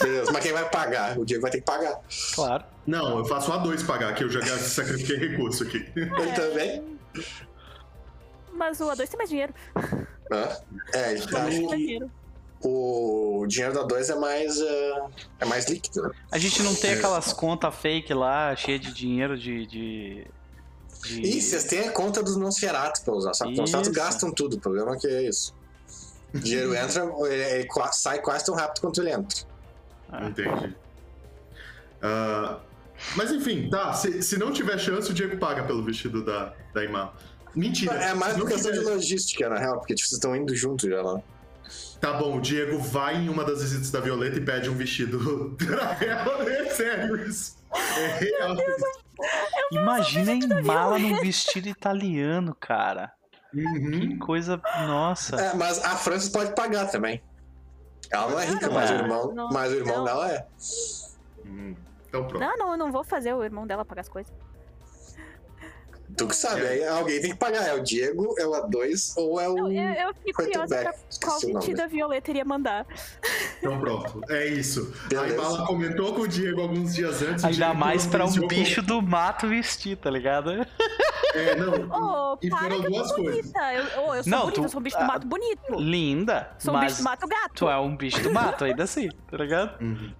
Beleza, 0.00 0.30
mas 0.32 0.42
quem 0.42 0.52
vai 0.52 0.68
pagar? 0.68 1.18
O 1.18 1.24
Diego 1.24 1.42
vai 1.42 1.50
ter 1.50 1.58
que 1.58 1.64
pagar. 1.64 2.00
Claro. 2.34 2.64
Não, 2.86 3.18
eu 3.18 3.24
faço 3.24 3.50
um 3.50 3.54
A2 3.54 3.84
pagar, 3.86 4.14
que 4.14 4.22
eu 4.24 4.28
já 4.28 4.40
sacrifiquei 4.58 5.16
recurso 5.16 5.64
aqui. 5.64 5.84
Ele 5.96 6.32
também? 6.34 6.98
Mas 8.52 8.80
o 8.80 8.84
A2 8.86 9.08
tem 9.08 9.16
mais 9.18 9.28
dinheiro. 9.30 9.54
Hã? 10.30 10.48
É, 10.94 11.12
ele 11.12 11.26
tá, 11.26 11.40
Tem 11.44 11.48
acho 11.48 11.62
mais 11.62 11.70
que 11.70 11.76
dinheiro. 11.76 12.10
o 12.62 13.44
dinheiro 13.48 13.74
da 13.74 13.82
2 13.82 14.10
é 14.10 14.14
mais, 14.14 14.60
ah, 14.60 15.08
é 15.40 15.44
mais 15.46 15.66
líquido, 15.68 16.02
né? 16.02 16.10
A 16.30 16.38
gente 16.38 16.62
não 16.62 16.74
tem 16.74 16.94
aquelas 16.94 17.32
contas 17.32 17.74
fake 17.74 18.14
lá, 18.14 18.54
cheia 18.54 18.78
de 18.78 18.92
dinheiro 18.92 19.36
de. 19.36 19.66
de, 19.66 20.26
de... 21.02 21.20
Ih, 21.20 21.40
vocês 21.42 21.64
têm 21.64 21.88
a 21.88 21.92
conta 21.92 22.22
dos 22.22 22.36
Nosferatu 22.36 23.02
pra 23.02 23.14
usar, 23.14 23.34
só 23.34 23.44
que 23.44 23.52
os 23.52 23.58
Nosferatu 23.58 23.92
gastam 23.92 24.30
tudo, 24.32 24.56
o 24.56 24.60
problema 24.60 24.94
é 24.94 24.98
que 24.98 25.06
é 25.06 25.22
isso. 25.28 25.54
O 26.34 26.38
dinheiro 26.38 26.74
entra, 26.76 27.04
ele, 27.26 27.42
ele 27.42 27.64
qua- 27.66 27.92
sai 27.92 28.20
quase 28.20 28.44
tão 28.44 28.54
rápido 28.54 28.80
quanto 28.80 29.00
ele 29.02 29.10
entra. 29.10 29.38
Ah. 30.10 30.26
Entendi. 30.28 30.74
Ah, 32.00 32.60
mas 33.16 33.30
enfim, 33.32 33.68
tá. 33.70 33.92
Se, 33.94 34.22
se 34.22 34.36
não 34.38 34.52
tiver 34.52 34.78
chance, 34.78 35.10
o 35.10 35.14
Diego 35.14 35.36
paga 35.38 35.62
pelo 35.64 35.82
vestido 35.84 36.24
da, 36.24 36.52
da 36.74 36.84
Imá. 36.84 37.12
Mentira. 37.54 37.92
É 37.94 38.14
mais 38.14 38.34
uma 38.34 38.44
não 38.44 38.50
questão 38.50 38.72
de 38.72 38.78
tiver- 38.78 38.90
logística, 38.94 39.48
na 39.48 39.58
real, 39.58 39.78
porque 39.78 39.94
tipo, 39.94 40.08
vocês 40.08 40.18
estão 40.18 40.34
indo 40.34 40.54
juntos 40.54 40.88
já 40.88 41.02
lá. 41.02 41.20
Tá 42.00 42.12
bom, 42.14 42.36
o 42.38 42.40
Diego 42.40 42.78
vai 42.78 43.16
em 43.16 43.28
uma 43.28 43.44
das 43.44 43.62
visitas 43.62 43.90
da 43.90 44.00
Violeta 44.00 44.36
e 44.36 44.40
pede 44.40 44.68
um 44.68 44.74
vestido 44.74 45.54
pra 45.58 45.96
ela. 46.04 46.42
É 46.50 46.68
sério 46.70 47.28
isso. 47.28 47.56
É 47.98 48.06
real. 48.18 48.56
Imagina 49.70 50.32
em 50.32 50.62
mala 50.62 50.98
num 50.98 51.20
vestido 51.20 51.68
italiano, 51.68 52.54
cara. 52.54 53.12
Uhum. 53.54 53.90
Que 53.90 54.16
coisa. 54.18 54.60
Nossa. 54.86 55.36
É, 55.36 55.54
mas 55.54 55.82
a 55.84 55.96
França 55.96 56.30
pode 56.30 56.54
pagar 56.54 56.90
também. 56.90 57.22
Ela 58.10 58.30
não 58.30 58.40
é 58.40 58.46
rica, 58.46 58.66
não, 58.66 58.74
mas 58.74 58.90
o 58.90 58.92
é. 58.92 58.96
irmão, 58.96 59.32
não, 59.34 59.48
mas 59.50 59.72
o 59.72 59.76
irmão 59.76 59.96
não. 59.96 60.04
dela 60.04 60.32
é. 60.32 60.46
Hum, 61.46 61.74
Então 62.08 62.26
pronto. 62.26 62.40
Não, 62.40 62.56
não, 62.56 62.72
eu 62.72 62.76
não 62.76 62.92
vou 62.92 63.04
fazer 63.04 63.32
o 63.34 63.42
irmão 63.44 63.66
dela 63.66 63.84
pagar 63.84 64.02
as 64.02 64.08
coisas. 64.08 64.32
Tu 66.16 66.26
que 66.28 66.36
sabe, 66.36 66.60
aí 66.66 66.86
alguém 66.86 67.20
tem 67.20 67.30
que 67.30 67.36
pagar. 67.36 67.66
É 67.68 67.74
o 67.74 67.82
Diego, 67.82 68.34
é 68.38 68.46
o 68.46 68.50
A2 68.52 69.14
ou 69.16 69.40
é 69.40 69.48
o. 69.48 69.54
Não, 69.54 69.72
eu, 69.72 70.08
eu 70.08 70.14
fiquei 70.14 70.32
curiosa 70.32 70.76
pra 70.76 70.92
qual 70.92 70.96
esqueci 71.10 71.46
o 71.46 71.48
nome. 71.48 71.54
vestido 71.54 71.80
a 71.80 71.86
Violeta 71.86 72.30
iria 72.30 72.44
mandar. 72.44 72.86
Então 73.58 73.80
pronto. 73.80 74.20
É 74.28 74.46
isso. 74.46 74.92
Beleza. 75.08 75.26
A 75.26 75.28
Ibala 75.34 75.66
comentou 75.66 76.14
com 76.14 76.22
o 76.22 76.28
Diego 76.28 76.60
alguns 76.60 76.94
dias 76.94 77.22
antes. 77.22 77.44
Ainda 77.44 77.56
Diego 77.56 77.74
mais 77.76 78.06
pra 78.06 78.24
um 78.26 78.46
bicho 78.46 78.82
do 78.82 79.00
mato 79.00 79.48
vestir, 79.48 79.96
tá 79.96 80.10
ligado? 80.10 80.50
É, 81.34 81.54
não. 81.56 81.72
Ô, 82.34 82.38
e 82.42 82.50
para 82.50 82.60
foram 82.74 82.80
duas 82.82 83.08
sou 83.08 83.16
coisas. 83.16 83.40
bonita. 83.40 83.72
Eu, 83.72 84.02
ô, 84.02 84.14
eu 84.14 84.22
sou 84.22 84.30
Não, 84.30 84.38
bonita, 84.40 84.54
tu- 84.60 84.64
eu 84.64 84.68
sou 84.68 84.80
um 84.80 84.82
bicho 84.82 84.98
do 84.98 85.04
mato 85.06 85.26
bonito. 85.26 85.74
Linda. 85.78 86.50
Sou 86.58 86.74
um 86.74 86.76
mas 86.76 86.86
bicho 86.92 86.98
do 86.98 87.04
mato 87.04 87.26
gato. 87.26 87.52
tu 87.54 87.68
é 87.70 87.78
um 87.80 87.96
bicho 87.96 88.20
do 88.22 88.30
mato, 88.32 88.64
ainda 88.64 88.82
assim, 88.84 89.08
tá 89.30 89.36
ligado? 89.38 89.80
Uhum. 89.82 90.12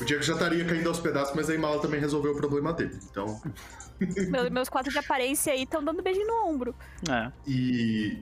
O 0.00 0.04
Diego 0.04 0.22
já 0.24 0.32
estaria 0.32 0.64
caindo 0.64 0.88
aos 0.88 0.98
pedaços, 0.98 1.36
mas 1.36 1.48
a 1.48 1.54
Imala 1.54 1.80
também 1.80 2.00
resolveu 2.00 2.32
o 2.32 2.36
problema 2.36 2.72
dele. 2.72 2.98
Então. 3.10 3.40
Meu- 4.28 4.50
meus 4.50 4.68
quadros 4.68 4.92
de 4.92 4.98
aparência 4.98 5.52
aí 5.52 5.62
estão 5.62 5.82
dando 5.84 6.02
beijinho 6.02 6.26
no 6.26 6.48
ombro. 6.48 6.74
É. 7.08 7.30
E. 7.46 8.18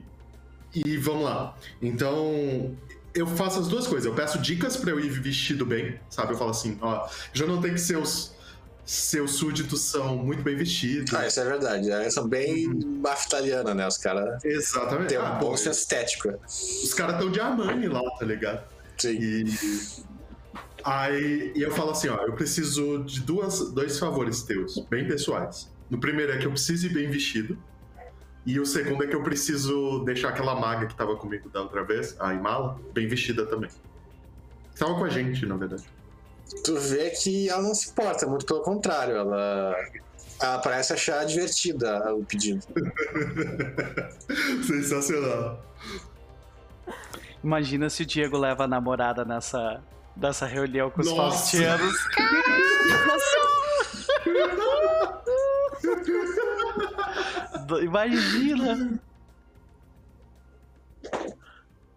E 0.73 0.97
vamos 0.97 1.23
lá. 1.23 1.55
Então. 1.81 2.75
Eu 3.13 3.25
faço 3.25 3.59
as 3.59 3.67
duas 3.67 3.87
coisas. 3.87 4.05
Eu 4.05 4.13
peço 4.13 4.37
dicas 4.39 4.77
pra 4.77 4.91
eu 4.91 4.99
ir 4.99 5.09
vestido 5.09 5.65
bem, 5.65 5.99
sabe? 6.11 6.33
Eu 6.33 6.37
falo 6.37 6.51
assim, 6.51 6.77
ó, 6.79 7.07
já 7.33 7.45
não 7.47 7.59
tem 7.59 7.73
que 7.73 7.79
seus 7.79 8.37
seus 8.85 9.33
súditos 9.35 9.81
são 9.81 10.15
muito 10.17 10.41
bem 10.43 10.55
vestidos. 10.55 11.13
Ah, 11.13 11.27
isso 11.27 11.39
é 11.39 11.43
verdade. 11.45 11.89
Eles 11.91 12.13
são 12.13 12.27
bem 12.27 12.67
Uhum. 12.67 12.99
máfia 13.03 13.27
italiana, 13.27 13.73
né? 13.75 13.87
Os 13.87 13.97
caras 13.97 14.43
Exatamente. 14.43 15.09
têm 15.09 15.17
um 15.19 15.25
Ah, 15.25 15.31
bom 15.33 15.55
senso 15.57 15.79
estético. 15.79 16.29
os 16.47 16.93
caras 16.93 17.15
estão 17.15 17.31
de 17.31 17.39
Armani 17.39 17.87
lá, 17.87 18.01
tá 18.17 18.25
ligado? 18.25 18.63
Sim. 18.97 19.09
E 19.11 19.43
aí 20.83 21.51
e 21.55 21.61
eu 21.61 21.71
falo 21.71 21.91
assim, 21.91 22.09
ó, 22.09 22.17
eu 22.17 22.33
preciso 22.33 23.03
de 23.03 23.21
duas, 23.21 23.71
dois 23.71 23.97
favores 23.99 24.43
teus, 24.43 24.79
bem 24.89 25.07
pessoais. 25.07 25.71
No 25.89 25.99
primeiro 25.99 26.31
é 26.31 26.37
que 26.37 26.45
eu 26.45 26.51
preciso 26.51 26.87
ir 26.87 26.93
bem 26.93 27.09
vestido. 27.09 27.57
E 28.45 28.59
o 28.59 28.65
segundo 28.65 29.03
é 29.03 29.07
que 29.07 29.15
eu 29.15 29.21
preciso 29.21 29.99
deixar 30.05 30.29
aquela 30.29 30.55
maga 30.55 30.87
que 30.87 30.95
tava 30.95 31.15
comigo 31.15 31.49
da 31.49 31.61
outra 31.61 31.83
vez, 31.83 32.15
a 32.19 32.33
Imala, 32.33 32.79
bem 32.93 33.07
vestida 33.07 33.45
também. 33.45 33.69
Tava 34.77 34.95
com 34.95 35.03
a 35.03 35.09
gente, 35.09 35.45
na 35.45 35.57
verdade. 35.57 35.83
Tu 36.63 36.75
vê 36.79 37.09
que 37.11 37.49
ela 37.49 37.61
não 37.61 37.75
se 37.75 37.89
importa, 37.89 38.25
muito 38.25 38.45
pelo 38.45 38.61
contrário. 38.61 39.15
Ela, 39.15 39.75
ela 40.41 40.57
parece 40.59 40.93
achar 40.93 41.25
divertida 41.25 42.13
o 42.13 42.23
pedido. 42.23 42.65
Sensacional. 44.65 45.63
Imagina 47.43 47.89
se 47.89 48.03
o 48.03 48.05
Diego 48.05 48.37
leva 48.37 48.63
a 48.63 48.67
namorada 48.67 49.23
nessa, 49.23 49.81
nessa 50.15 50.45
reunião 50.45 50.89
com 50.89 51.01
os 51.01 51.07
Nossa. 51.07 51.37
faustianos. 51.37 51.95
Imagina! 57.83 58.99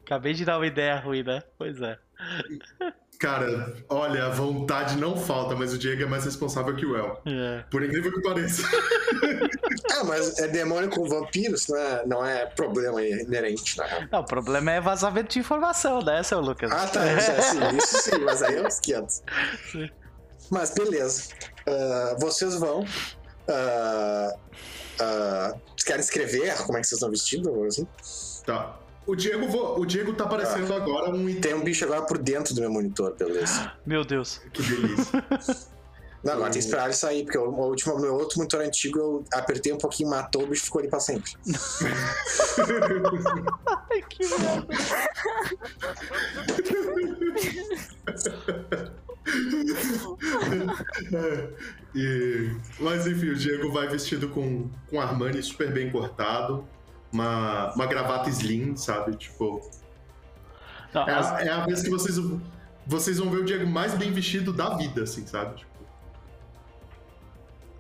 Acabei 0.05 0.35
de 0.35 0.45
dar 0.45 0.59
uma 0.59 0.67
ideia 0.67 1.01
ruim, 1.01 1.23
né? 1.23 1.43
Pois 1.57 1.81
é. 1.81 1.99
Cara, 3.23 3.73
olha, 3.89 4.27
a 4.27 4.31
vontade 4.31 4.97
não 4.97 5.17
falta, 5.17 5.55
mas 5.55 5.73
o 5.73 5.79
Diego 5.79 6.03
é 6.03 6.07
mais 6.07 6.25
responsável 6.25 6.75
que 6.75 6.85
o 6.85 6.97
El. 6.97 7.23
É. 7.25 7.63
Por 7.71 7.81
incrível 7.85 8.13
que 8.13 8.21
pareça. 8.21 8.63
Ah, 9.93 10.05
mas 10.05 10.39
é 10.39 10.49
demônio 10.49 10.91
com 10.91 11.07
vampiros, 11.07 11.69
não 11.69 11.77
é, 11.77 12.07
não 12.07 12.27
é 12.27 12.47
problema 12.47 13.03
inerente, 13.03 13.77
na 13.77 13.85
real. 13.85 14.03
Não, 14.11 14.21
o 14.21 14.25
problema 14.25 14.73
é 14.73 14.81
vazamento 14.81 15.35
de 15.35 15.39
informação, 15.39 16.01
né, 16.01 16.23
seu 16.23 16.41
Lucas? 16.41 16.73
Ah, 16.73 16.87
tá, 16.87 17.13
isso, 17.13 17.31
é, 17.31 17.41
sim, 17.43 17.59
isso 17.77 18.03
sim, 18.03 18.19
mas 18.25 18.43
aí 18.43 18.57
é 18.57 18.67
uns 18.67 18.81
500. 18.81 19.23
Sim. 19.71 19.91
Mas 20.51 20.71
beleza. 20.71 21.29
Ah, 21.67 22.17
vocês 22.19 22.55
vão. 22.57 22.85
ah, 23.49 24.35
ah, 25.01 25.55
vocês 25.67 25.85
querem 25.85 26.01
escrever 26.01 26.57
como 26.65 26.79
é 26.79 26.81
que 26.81 26.87
vocês 26.89 26.99
estão 26.99 27.11
vestidos? 27.11 27.67
Assim? 27.67 27.87
Tá. 28.47 28.82
O 29.07 29.17
Diego, 29.17 29.49
vo- 29.49 29.81
o 29.81 29.85
Diego 29.87 30.13
tá 30.15 30.25
aparecendo 30.25 30.73
agora 30.73 31.11
um 31.11 31.29
item. 31.29 31.41
Tem 31.41 31.55
um 31.55 31.63
bicho 31.65 31.85
agora 31.85 32.03
por 32.03 32.19
dentro 32.19 32.55
do 32.55 32.61
meu 32.61 32.71
monitor, 32.71 33.15
beleza. 33.17 33.73
Meu 33.85 34.05
Deus. 34.05 34.41
Que 34.53 34.63
delícia. 34.63 35.25
Não, 36.23 36.35
agora 36.35 36.51
tem 36.53 36.61
que 36.61 36.67
esperar 36.67 36.85
ele 36.85 36.93
sair, 36.93 37.25
porque 37.25 37.37
o, 37.37 37.51
último, 37.51 37.99
meu 37.99 38.15
outro 38.15 38.39
monitor 38.39 38.61
antigo 38.61 38.97
eu 38.97 39.25
apertei 39.33 39.73
um 39.73 39.77
pouquinho, 39.79 40.09
matou, 40.09 40.45
o 40.45 40.47
bicho 40.47 40.67
ficou 40.67 40.79
ali 40.79 40.89
pra 40.89 41.01
sempre. 41.01 41.33
Ai, 43.91 44.03
que 44.09 44.25
merda. 44.29 44.69
E- 51.95 52.51
mas 52.81 53.07
enfim, 53.07 53.31
o 53.31 53.35
Diego 53.37 53.71
vai 53.71 53.87
vestido 53.89 54.29
com, 54.29 54.69
com 54.89 55.01
Armani 55.01 55.43
super 55.43 55.73
bem 55.73 55.91
cortado, 55.91 56.67
uma, 57.13 57.73
uma 57.75 57.87
gravata 57.87 58.29
slim, 58.31 58.77
sabe? 58.77 59.17
Tipo. 59.17 59.61
Não, 60.95 61.09
É 61.09 61.15
as- 61.15 61.33
a, 61.33 61.43
é 61.43 61.49
a 61.51 61.65
vez 61.65 61.83
que 61.83 61.91
vocês, 61.91 62.17
vocês 62.87 63.19
vão 63.19 63.31
ver 63.31 63.39
o 63.39 63.45
Diego 63.45 63.67
mais 63.67 63.95
bem 63.95 64.11
vestido 64.13 64.53
da 64.53 64.77
vida, 64.77 65.03
assim, 65.03 65.27
sabe? 65.27 65.57
Tipo, 65.57 65.73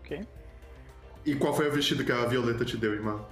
Ok. 0.00 0.26
e 1.24 1.34
qual 1.36 1.54
foi 1.54 1.68
o 1.68 1.72
vestido 1.72 2.04
que 2.04 2.12
a 2.12 2.24
Violeta 2.26 2.64
te 2.64 2.76
deu, 2.76 2.92
irmão? 2.94 3.26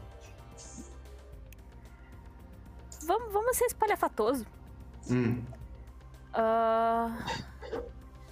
Vamos, 3.06 3.32
vamos 3.32 3.56
ser 3.56 3.64
espalhafatoso. 3.66 4.46
Hum, 5.10 5.42
Ah, 6.32 7.16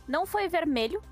Não 0.07 0.25
foi 0.25 0.49
vermelho, 0.49 1.03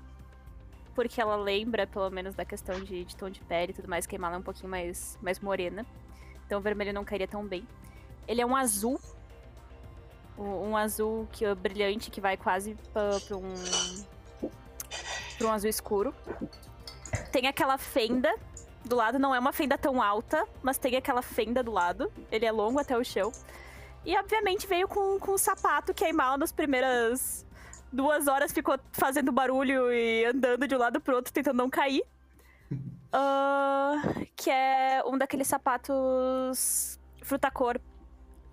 porque 0.95 1.19
ela 1.19 1.35
lembra, 1.35 1.85
pelo 1.85 2.09
menos, 2.09 2.33
da 2.33 2.45
questão 2.45 2.79
de, 2.79 3.03
de 3.03 3.15
tom 3.15 3.29
de 3.29 3.41
pele 3.41 3.71
e 3.71 3.75
tudo 3.75 3.89
mais, 3.89 4.05
que 4.07 4.15
a 4.15 4.17
Imala 4.17 4.35
é 4.35 4.37
um 4.39 4.41
pouquinho 4.43 4.69
mais, 4.69 5.17
mais 5.21 5.39
morena. 5.39 5.85
Então 6.47 6.59
o 6.59 6.61
vermelho 6.61 6.93
não 6.93 7.03
cairia 7.03 7.27
tão 7.27 7.45
bem. 7.45 7.67
Ele 8.25 8.41
é 8.41 8.45
um 8.45 8.55
azul. 8.55 8.99
Um 10.37 10.77
azul 10.77 11.27
que 11.31 11.43
é 11.45 11.53
brilhante, 11.53 12.09
que 12.09 12.21
vai 12.21 12.37
quase 12.37 12.75
pra 12.93 13.35
um. 13.35 13.53
pra 15.37 15.47
um 15.47 15.51
azul 15.51 15.69
escuro. 15.69 16.15
Tem 17.31 17.47
aquela 17.47 17.77
fenda 17.77 18.33
do 18.85 18.95
lado, 18.95 19.19
não 19.19 19.35
é 19.35 19.39
uma 19.39 19.51
fenda 19.51 19.77
tão 19.77 20.01
alta, 20.01 20.47
mas 20.63 20.77
tem 20.77 20.95
aquela 20.95 21.21
fenda 21.21 21.61
do 21.61 21.71
lado. 21.71 22.11
Ele 22.31 22.45
é 22.45 22.51
longo 22.51 22.79
até 22.79 22.97
o 22.97 23.03
chão. 23.03 23.31
E 24.05 24.17
obviamente 24.17 24.65
veio 24.65 24.87
com, 24.87 25.19
com 25.19 25.33
um 25.33 25.37
sapato 25.37 25.93
que 25.93 26.05
a 26.05 26.09
Imala 26.09 26.37
nas 26.37 26.53
primeiras 26.53 27.45
duas 27.91 28.27
horas 28.27 28.53
ficou 28.53 28.79
fazendo 28.93 29.33
barulho 29.33 29.91
e 29.91 30.23
andando 30.25 30.65
de 30.65 30.75
um 30.75 30.77
lado 30.77 31.01
pro 31.01 31.15
outro, 31.15 31.33
tentando 31.33 31.57
não 31.57 31.69
cair. 31.69 32.03
Ah, 33.11 34.01
que 34.35 34.49
é 34.49 35.01
um 35.05 35.17
daqueles 35.17 35.47
sapatos 35.47 36.99
frutacor. 37.23 37.79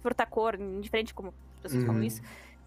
Frutacor, 0.03 0.57
indiferente 0.61 1.15
como 1.15 1.33
as 1.57 1.63
pessoas 1.63 1.85
falam 1.85 2.01
Uhum. 2.01 2.07
isso. 2.07 2.21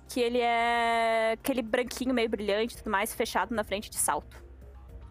Que 0.10 0.20
ele 0.22 0.40
é 0.40 1.34
aquele 1.34 1.62
branquinho 1.62 2.14
meio 2.14 2.30
brilhante 2.30 2.74
e 2.76 2.78
tudo 2.78 2.90
mais, 2.90 3.14
fechado 3.14 3.54
na 3.54 3.64
frente 3.64 3.90
de 3.90 3.98
salto. 3.98 4.46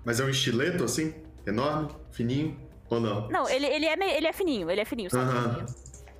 mas 0.04 0.20
é 0.20 0.24
um 0.24 0.28
estileto, 0.30 0.84
assim? 0.84 1.12
Enorme? 1.44 1.88
Fininho? 2.12 2.56
Ou 2.88 3.00
não? 3.00 3.28
Não, 3.28 3.48
ele, 3.48 3.66
ele, 3.66 3.86
é, 3.86 3.96
meio- 3.96 4.12
ele 4.12 4.26
é 4.28 4.32
fininho, 4.32 4.70
ele 4.70 4.80
é 4.80 4.84
fininho, 4.84 5.10
sabe? 5.10 5.24
Aham. 5.30 5.66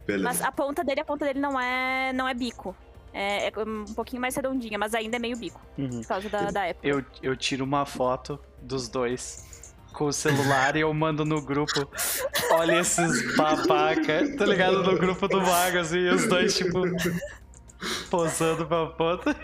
Beleza. 0.05 0.25
Mas 0.25 0.43
a 0.43 0.51
ponta 0.51 0.83
dele, 0.83 1.01
a 1.01 1.05
ponta 1.05 1.25
dele 1.25 1.39
não 1.39 1.59
é, 1.61 2.13
não 2.13 2.27
é 2.29 2.35
bico. 2.35 2.75
É, 3.15 3.47
é 3.49 3.53
um 3.65 3.85
pouquinho 3.95 4.21
mais 4.21 4.35
redondinha, 4.35 4.77
mas 4.77 4.93
ainda 4.93 5.15
é 5.17 5.19
meio 5.21 5.37
bico, 5.37 5.61
Uhum. 5.79 6.01
por 6.01 6.07
causa 6.09 6.29
da, 6.29 6.51
da 6.51 6.65
época. 6.67 6.87
Eu, 6.87 7.05
eu 7.23 7.37
tiro 7.37 7.65
uma 7.65 7.87
foto 7.87 8.41
dos 8.61 8.89
dois 8.89 9.56
com 9.97 10.05
o 10.05 10.13
celular 10.13 10.77
e 10.77 10.81
eu 10.81 10.93
mando 10.93 11.25
no 11.25 11.41
grupo. 11.41 11.91
Olha 12.51 12.81
esses 12.81 13.35
babaca, 13.35 14.37
tá 14.37 14.45
ligado? 14.45 14.83
No 14.83 14.99
grupo 14.99 15.27
do 15.27 15.41
Mago, 15.41 15.79
assim, 15.79 16.07
os 16.09 16.29
dois, 16.29 16.55
tipo, 16.55 16.83
posando 18.11 18.67
pra 18.67 18.91
foto. 18.91 19.31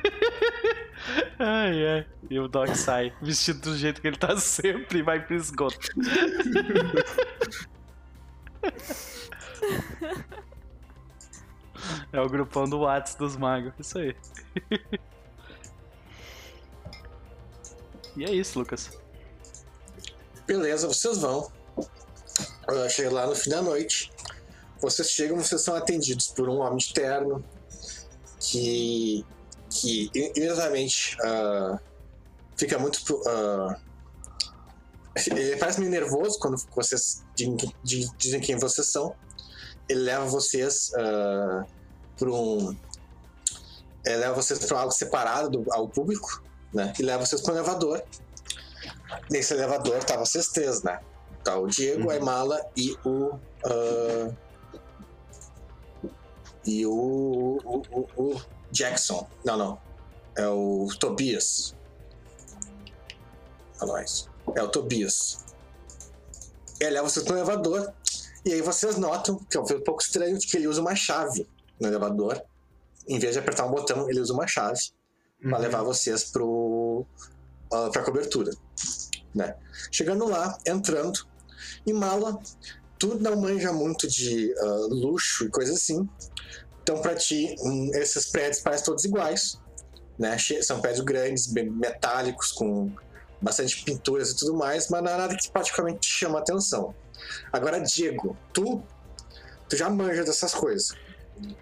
Ai, 1.36 1.84
ai. 1.84 2.06
E 2.30 2.38
o 2.38 2.46
Doc 2.46 2.68
sai, 2.76 3.12
vestido 3.20 3.60
do 3.60 3.76
jeito 3.76 4.00
que 4.00 4.06
ele 4.06 4.16
tá 4.16 4.36
sempre 4.36 5.00
e 5.00 5.02
vai 5.02 5.18
pro 5.20 5.34
esgoto. 5.34 5.78
É 12.12 12.20
o 12.20 12.28
grupão 12.28 12.68
do 12.68 12.78
Whats 12.78 13.16
dos 13.16 13.36
magos, 13.36 13.72
isso 13.80 13.98
aí. 13.98 14.14
E 18.14 18.24
é 18.24 18.30
isso, 18.30 18.58
Lucas. 18.58 19.01
Beleza, 20.46 20.86
vocês 20.88 21.18
vão. 21.18 21.50
Ah, 22.68 22.88
Chega 22.88 23.10
lá 23.12 23.26
no 23.26 23.34
fim 23.34 23.50
da 23.50 23.62
noite. 23.62 24.10
vocês 24.80 25.10
chegam, 25.10 25.38
vocês 25.38 25.60
são 25.62 25.74
atendidos 25.74 26.28
por 26.28 26.48
um 26.48 26.58
homem 26.60 26.78
de 26.78 26.92
terno 26.92 27.44
que, 28.40 29.24
que 29.70 30.10
imediatamente 30.14 31.16
ah, 31.22 31.78
fica 32.56 32.78
muito. 32.78 32.98
ah, 33.28 33.76
ele 35.26 35.56
parece 35.56 35.78
meio 35.78 35.90
nervoso 35.92 36.38
quando 36.38 36.56
vocês 36.74 37.22
dizem, 37.36 37.56
di- 37.84 38.10
dizem 38.16 38.40
quem 38.40 38.56
vocês 38.56 38.90
são. 38.90 39.14
Ele 39.88 40.00
leva 40.00 40.24
vocês 40.26 40.90
para 42.18 42.30
um. 42.30 42.74
Ele 44.04 44.16
leva 44.16 44.34
vocês 44.34 44.58
para 44.64 44.80
algo 44.80 44.92
separado 44.92 45.50
do, 45.50 45.72
ao 45.72 45.86
público, 45.88 46.42
né? 46.72 46.92
E 46.98 47.02
leva 47.02 47.24
vocês 47.26 47.40
para 47.42 47.52
um 47.52 47.56
elevador. 47.58 48.02
Nesse 49.30 49.54
elevador 49.54 50.02
tá 50.04 50.16
vocês 50.16 50.48
três, 50.48 50.82
né? 50.82 51.00
Tá 51.44 51.58
o 51.58 51.66
Diego, 51.66 52.10
a 52.10 52.16
Imala 52.16 52.64
e 52.76 52.96
o. 53.04 53.32
ah, 53.64 54.30
e 56.64 56.86
o, 56.86 57.58
o, 57.64 57.82
o, 57.90 58.08
o 58.34 58.42
Jackson. 58.70 59.26
Não, 59.44 59.56
não. 59.56 59.78
É 60.36 60.46
o 60.46 60.86
Tobias. 61.00 61.74
Fala 63.78 63.94
mais. 63.94 64.28
É 64.54 64.62
o 64.62 64.68
Tobias. 64.68 65.44
Ele 66.80 66.90
leva 66.90 67.08
vocês 67.08 67.24
pro 67.24 67.36
elevador. 67.36 67.92
E 68.44 68.52
aí 68.52 68.60
vocês 68.62 68.96
notam 68.96 69.38
que 69.38 69.56
é 69.56 69.60
um 69.60 69.64
pouco 69.64 70.02
estranho 70.02 70.38
que 70.38 70.56
ele 70.56 70.66
usa 70.68 70.80
uma 70.80 70.94
chave 70.94 71.48
no 71.80 71.88
elevador. 71.88 72.40
Em 73.08 73.18
vez 73.18 73.32
de 73.34 73.38
apertar 73.40 73.66
um 73.66 73.70
botão, 73.70 74.08
ele 74.08 74.20
usa 74.20 74.32
uma 74.32 74.46
chave 74.46 74.80
para 75.40 75.56
Uhum. 75.56 75.62
levar 75.62 75.82
vocês 75.82 76.24
pro 76.30 77.04
uh, 77.72 77.90
pra 77.90 78.04
cobertura, 78.04 78.52
né? 79.34 79.54
Chegando 79.90 80.28
lá, 80.28 80.56
entrando, 80.66 81.18
em 81.86 81.92
mala, 81.92 82.38
tu 82.98 83.16
não 83.18 83.36
manja 83.36 83.72
muito 83.72 84.06
de 84.08 84.54
ah, 84.58 84.86
luxo 84.90 85.44
e 85.44 85.50
coisa 85.50 85.72
assim. 85.72 86.08
Então, 86.82 87.00
pra 87.00 87.14
ti, 87.14 87.54
hum, 87.60 87.90
esses 87.94 88.30
prédios 88.30 88.62
parecem 88.62 88.86
todos 88.86 89.04
iguais, 89.04 89.60
né? 90.18 90.36
São 90.62 90.80
prédios 90.80 91.04
grandes, 91.04 91.52
metálicos, 91.52 92.52
com 92.52 92.92
bastante 93.40 93.84
pinturas 93.84 94.30
e 94.30 94.36
tudo 94.36 94.54
mais, 94.54 94.88
mas 94.88 95.02
não 95.02 95.10
é 95.10 95.16
nada 95.16 95.36
que 95.36 95.50
praticamente 95.50 96.00
te 96.00 96.08
chama 96.08 96.38
a 96.38 96.42
atenção. 96.42 96.94
Agora, 97.52 97.80
Diego, 97.80 98.36
tu, 98.52 98.82
tu 99.68 99.76
já 99.76 99.88
manja 99.90 100.24
dessas 100.24 100.54
coisas 100.54 100.94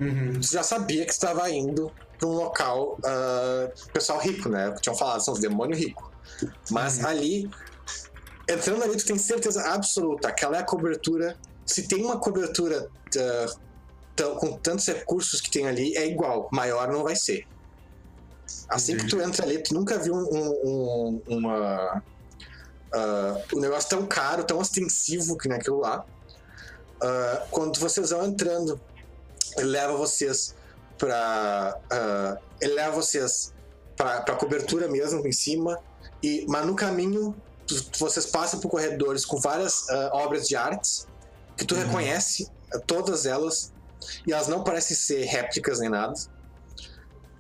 Uhum. 0.01 0.41
tu 0.41 0.47
já 0.49 0.63
sabia 0.63 1.05
que 1.07 1.13
estava 1.13 1.49
indo 1.51 1.93
para 2.19 2.29
um 2.29 2.33
local 2.33 2.99
ah, 3.05 3.69
pessoal 3.93 4.19
rico, 4.19 4.49
né? 4.49 4.75
Tinham 4.81 4.97
falado, 4.97 5.23
são 5.23 5.35
os 5.35 5.41
demônios 5.41 5.79
ricos. 5.79 6.10
Mas 6.71 7.05
ali, 7.05 7.51
entrando 8.49 8.83
ali, 8.85 8.97
tu 8.97 9.05
tem 9.07 9.19
certeza 9.19 9.63
absoluta, 9.63 10.29
aquela 10.29 10.57
é 10.57 10.61
a 10.61 10.65
cobertura. 10.65 11.37
Se 11.67 11.87
tem 11.87 12.05
uma 12.05 12.19
cobertura 12.19 12.89
tão- 14.17 14.37
com 14.37 14.53
tantos 14.59 14.87
recursos 14.87 15.41
que 15.41 15.51
tem 15.51 15.67
ali, 15.67 15.97
é 15.97 16.07
igual. 16.07 16.49
Maior 16.53 16.89
não 16.89 17.03
vai 17.03 17.15
ser. 17.17 17.47
Assim 18.69 18.97
que 18.97 19.07
tu 19.07 19.21
entra 19.21 19.45
ali, 19.45 19.63
tu 19.63 19.75
nunca 19.75 19.99
viu 19.99 20.15
um, 20.15 20.23
um- 20.65 21.23
uma. 21.29 22.03
ah, 22.93 23.37
um 23.55 23.61
negócio 23.61 23.89
tão 23.91 24.07
caro, 24.07 24.43
tão 24.45 24.59
ostensivo 24.59 25.37
que 25.39 25.49
naquilo 25.49 25.79
lá. 25.81 26.05
Ah, 27.03 27.47
quando 27.51 27.79
vocês 27.79 28.11
vão 28.11 28.27
entrando 28.27 28.81
ele 29.57 29.69
leva 29.69 29.97
vocês 29.97 30.55
pra. 30.99 31.79
ah, 31.91 32.39
ele 32.61 32.75
leva 32.75 32.93
vocês 32.93 33.53
pra 33.97 34.23
cobertura 34.37 34.89
mesmo 34.89 35.27
em 35.27 35.33
cima. 35.33 35.79
E, 36.23 36.45
mas 36.49 36.67
no 36.67 36.75
caminho, 36.75 37.35
tu- 37.67 37.85
vocês 37.99 38.27
passam 38.27 38.61
por 38.61 38.69
corredores 38.69 39.25
com 39.25 39.39
várias 39.41 39.89
ah, 39.89 40.11
obras 40.15 40.47
de 40.49 40.55
artes 40.57 41.07
que 41.57 41.65
tu 41.65 41.75
reconhece 41.75 42.49
ah, 42.73 42.79
todas 42.79 43.27
elas. 43.27 43.73
E 44.27 44.33
elas 44.33 44.49
não 44.49 44.65
parecem 44.65 44.97
ser 44.97 45.25
réplicas 45.25 45.79
nem 45.81 45.89
nada. 45.91 46.15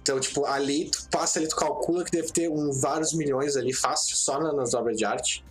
Então, 0.02 0.18
tipo, 0.18 0.44
ali, 0.46 0.90
tu 0.90 1.06
passa 1.10 1.38
ali, 1.38 1.46
tu 1.48 1.56
calcula 1.56 2.04
que 2.04 2.10
deve 2.10 2.32
ter 2.32 2.48
um, 2.50 2.72
vários 2.72 3.12
milhões 3.12 3.56
ali 3.56 3.72
fácil, 3.72 4.16
só 4.16 4.38
na- 4.40 4.52
nas 4.52 4.72
obras 4.74 4.96
de 4.96 5.04
arte. 5.04 5.44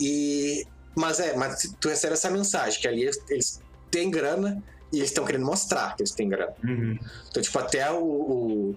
E. 0.00 0.66
Mas 0.94 1.18
é, 1.20 1.34
mas 1.34 1.74
tu 1.80 1.88
recebe 1.88 2.12
essa 2.12 2.28
mensagem, 2.30 2.78
que 2.80 2.86
ali 2.86 3.02
eles, 3.04 3.18
eles 3.30 3.60
têm 3.90 4.10
grana 4.10 4.62
e 4.92 4.98
eles 4.98 5.08
estão 5.08 5.24
querendo 5.24 5.46
mostrar 5.46 5.96
que 5.96 6.02
eles 6.02 6.12
têm 6.12 6.28
grana. 6.28 6.52
Uhum. 6.62 6.98
Então, 7.30 7.42
tipo, 7.42 7.58
até 7.58 7.90
o. 7.90 8.04
o 8.04 8.76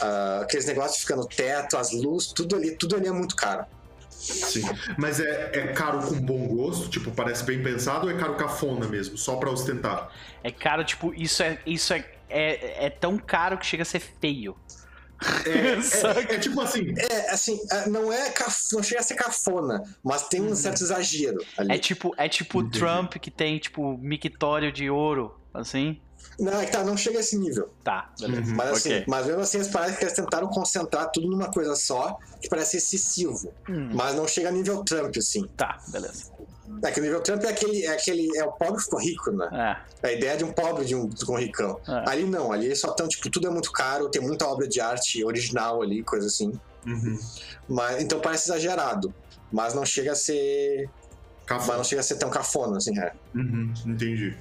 ah, 0.00 0.40
aqueles 0.42 0.66
negócios 0.66 0.96
que 0.96 1.02
ficam 1.02 1.18
no 1.18 1.26
teto, 1.26 1.76
as 1.76 1.92
luzes, 1.92 2.32
tudo 2.32 2.56
ali, 2.56 2.76
tudo 2.76 2.96
ali 2.96 3.06
é 3.08 3.12
muito 3.12 3.36
caro. 3.36 3.66
Sim. 4.22 4.62
Mas 4.96 5.18
é, 5.18 5.50
é 5.52 5.66
caro 5.72 6.00
com 6.06 6.14
bom 6.20 6.46
gosto? 6.46 6.88
Tipo, 6.88 7.10
parece 7.10 7.42
bem 7.42 7.60
pensado 7.60 8.06
ou 8.06 8.12
é 8.12 8.16
caro 8.16 8.36
cafona 8.36 8.86
mesmo? 8.86 9.18
Só 9.18 9.36
pra 9.36 9.50
ostentar? 9.50 10.12
É 10.44 10.50
caro, 10.50 10.84
tipo, 10.84 11.12
isso 11.14 11.42
é, 11.42 11.58
isso 11.66 11.92
é, 11.92 12.04
é, 12.30 12.86
é 12.86 12.90
tão 12.90 13.18
caro 13.18 13.58
que 13.58 13.66
chega 13.66 13.82
a 13.82 13.86
ser 13.86 13.98
feio. 13.98 14.56
É, 15.46 16.30
é, 16.32 16.34
é 16.34 16.38
tipo 16.38 16.60
assim. 16.60 16.94
É, 16.96 17.30
assim, 17.30 17.60
ah, 17.70 17.88
não 17.88 18.12
é 18.12 18.30
caf... 18.30 18.72
não 18.72 18.82
chega 18.82 19.00
a 19.00 19.04
ser 19.04 19.14
cafona, 19.14 19.82
mas 20.02 20.28
tem 20.28 20.40
um 20.40 20.54
certo 20.54 20.82
exagero 20.82 21.44
ali. 21.56 21.72
É 21.72 21.78
tipo, 21.78 22.14
é 22.16 22.28
tipo 22.28 22.60
Entendi. 22.60 22.78
Trump 22.78 23.14
que 23.14 23.30
tem, 23.30 23.58
tipo, 23.58 23.96
mictório 23.98 24.72
de 24.72 24.88
ouro, 24.88 25.40
assim. 25.52 26.00
Não, 26.38 26.60
é 26.60 26.64
que 26.66 26.72
tá, 26.72 26.82
não 26.82 26.96
chega 26.96 27.18
a 27.18 27.20
esse 27.20 27.36
nível. 27.38 27.70
Tá, 27.84 28.10
beleza. 28.18 28.50
Uhum. 28.50 28.56
Mas 28.56 28.70
assim, 28.70 28.88
Ok. 28.90 29.04
mas 29.08 29.26
mesmo 29.26 29.40
assim, 29.42 29.58
eles 29.58 29.68
parecem 29.68 29.96
que 29.98 30.04
eles 30.04 30.14
tentaram 30.14 30.48
concentrar 30.48 31.10
tudo 31.10 31.28
numa 31.28 31.50
coisa 31.50 31.76
só, 31.76 32.18
que 32.40 32.48
parece 32.48 32.78
excessivo. 32.78 33.52
Hum, 33.68 33.90
Mas 33.92 34.14
não 34.16 34.26
chega 34.26 34.48
a 34.48 34.52
nível 34.52 34.82
Trump, 34.84 35.14
assim. 35.16 35.46
tá, 35.56 35.78
beleza. 35.88 36.30
É 36.82 36.90
que 36.90 37.00
o 37.00 37.02
nível 37.02 37.20
Trump 37.20 37.44
é 37.44 37.48
aquele, 37.48 37.84
é 37.84 37.92
aquele. 37.92 38.28
É 38.38 38.44
o 38.44 38.52
pobre 38.52 38.82
ficou 38.82 38.98
rico, 38.98 39.30
né? 39.30 39.76
É, 40.02 40.08
A 40.08 40.12
ideia 40.12 40.36
de 40.38 40.44
um 40.44 40.52
pobre 40.52 40.86
de 40.86 40.94
um, 40.94 41.06
de 41.06 41.30
um 41.30 41.36
ricão. 41.36 41.78
É. 41.86 42.08
Ali 42.10 42.24
não, 42.24 42.50
ali 42.50 42.64
eles 42.66 42.80
só 42.80 42.88
estão, 42.90 43.06
tipo, 43.06 43.28
tudo 43.30 43.46
é 43.46 43.50
muito 43.50 43.70
caro, 43.70 44.08
tem 44.08 44.22
muita 44.22 44.46
obra 44.46 44.66
de 44.66 44.80
arte 44.80 45.22
original 45.22 45.82
ali, 45.82 46.02
coisa 46.02 46.28
assim. 46.28 46.58
Uhum. 46.86 47.18
Mas, 47.68 48.02
então 48.02 48.20
parece 48.20 48.44
exagerado. 48.50 49.12
Mas 49.52 49.74
não 49.74 49.84
chega 49.84 50.12
a 50.12 50.16
ser. 50.16 50.88
Mas 51.40 51.46
Cafona. 51.46 51.76
não 51.76 51.84
chega 51.84 52.00
a 52.00 52.04
ser 52.04 52.16
tão 52.16 52.30
cafona, 52.30 52.78
assim, 52.78 52.98
é. 52.98 53.12
Uhum. 53.34 53.74
Entendi. 53.86 54.34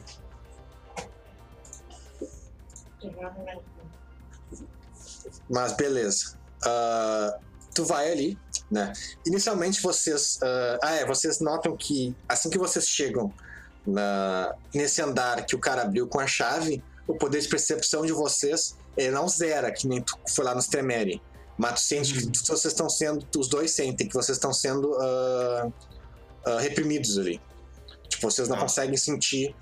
Mas 5.50 5.74
beleza. 5.74 6.38
Ah, 6.66 7.38
tu 7.74 7.86
vai 7.86 8.12
ali, 8.12 8.38
né? 8.70 8.94
Inicialmente 9.26 9.82
vocês. 9.82 10.40
ah, 10.42 10.80
ah, 10.84 10.92
é, 10.96 11.06
vocês 11.06 11.40
notam 11.40 11.76
que 11.76 12.16
assim 12.28 12.50
que 12.50 12.58
vocês 12.58 12.88
chegam 12.88 13.34
na, 13.86 14.54
nesse 14.74 15.02
andar 15.02 15.46
que 15.46 15.56
o 15.56 15.60
cara 15.60 15.82
abriu 15.84 16.08
com 16.08 16.20
a 16.20 16.28
chave, 16.28 16.84
o 17.08 17.16
poder 17.16 17.42
de 17.42 17.48
percepção 17.48 18.06
de 18.06 18.12
vocês 18.12 18.78
ele 18.98 19.12
não 19.12 19.28
zera, 19.28 19.72
que 19.72 19.88
nem 19.88 20.02
tu 20.02 20.18
foi 20.30 20.44
lá 20.44 20.54
no 20.54 20.62
Tremere. 20.62 21.22
Mas 21.58 21.82
tu 21.82 21.86
sente 21.88 22.14
que 22.14 22.28
tu- 22.28 22.46
vocês 22.46 22.74
estão 22.74 22.90
sendo. 22.90 23.26
Os 23.38 23.48
dois 23.48 23.72
sentem 23.72 24.08
que 24.08 24.14
vocês 24.14 24.38
estão 24.38 24.54
sendo 24.54 24.94
ah, 25.00 25.70
ah, 26.46 26.60
reprimidos 26.60 27.18
ali. 27.18 27.42
Tipo, 28.10 28.30
vocês 28.30 28.48
não 28.50 28.58
Ah. 28.58 28.62
conseguem 28.62 28.98
sentir 28.98 29.56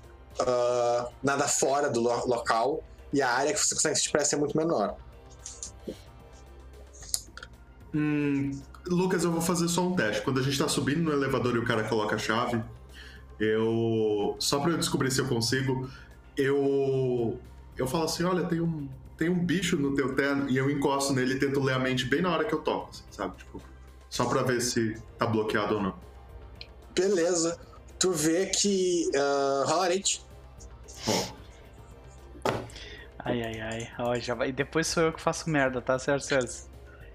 nada 1.22 1.46
fora 1.46 1.90
do 1.90 2.00
lo- 2.00 2.26
local 2.26 2.82
e 3.12 3.20
a 3.20 3.30
área 3.30 3.52
que 3.52 3.58
vocês 3.58 3.72
conseguem 3.72 3.96
sentir 3.96 4.12
parece 4.12 4.30
ser 4.30 4.36
muito 4.36 4.56
menor. 4.56 4.96
Hum, 7.94 8.52
Lucas, 8.86 9.24
eu 9.24 9.32
vou 9.32 9.40
fazer 9.40 9.68
só 9.68 9.82
um 9.82 9.94
teste. 9.94 10.22
Quando 10.22 10.40
a 10.40 10.42
gente 10.42 10.58
tá 10.58 10.68
subindo 10.68 11.02
no 11.02 11.12
elevador 11.12 11.56
e 11.56 11.58
o 11.58 11.64
cara 11.64 11.84
coloca 11.84 12.16
a 12.16 12.18
chave, 12.18 12.62
eu. 13.38 14.36
Só 14.38 14.60
pra 14.60 14.70
eu 14.72 14.78
descobrir 14.78 15.10
se 15.10 15.20
eu 15.20 15.26
consigo, 15.26 15.88
eu. 16.36 17.38
Eu 17.76 17.86
falo 17.86 18.04
assim: 18.04 18.22
olha, 18.24 18.44
tem 18.44 18.60
um, 18.60 18.88
tem 19.16 19.28
um 19.28 19.44
bicho 19.44 19.76
no 19.76 19.94
teu 19.94 20.14
terno, 20.14 20.48
e 20.48 20.56
eu 20.56 20.70
encosto 20.70 21.12
nele 21.12 21.34
e 21.34 21.38
tento 21.38 21.60
ler 21.60 21.74
a 21.74 21.78
mente 21.78 22.04
bem 22.04 22.22
na 22.22 22.30
hora 22.30 22.44
que 22.44 22.54
eu 22.54 22.60
toco, 22.60 22.90
assim, 22.90 23.04
sabe? 23.10 23.36
Tipo, 23.38 23.60
só 24.08 24.24
pra 24.26 24.42
ver 24.42 24.60
se 24.60 24.96
tá 25.18 25.26
bloqueado 25.26 25.76
ou 25.76 25.82
não. 25.82 25.94
Beleza. 26.94 27.58
Tu 27.98 28.12
vê 28.12 28.46
que. 28.46 29.10
Uh, 29.14 29.68
rola 29.68 29.88
rate. 29.88 30.24
Ó, 31.06 31.40
ai, 33.24 33.42
ai, 33.42 33.60
ai. 33.60 33.92
Ó, 33.98 34.14
já 34.16 34.34
vai. 34.34 34.52
Depois 34.52 34.86
sou 34.86 35.04
eu 35.04 35.12
que 35.12 35.20
faço 35.20 35.48
merda, 35.48 35.80
tá 35.80 35.98
certo, 35.98 36.24
certo? 36.24 36.70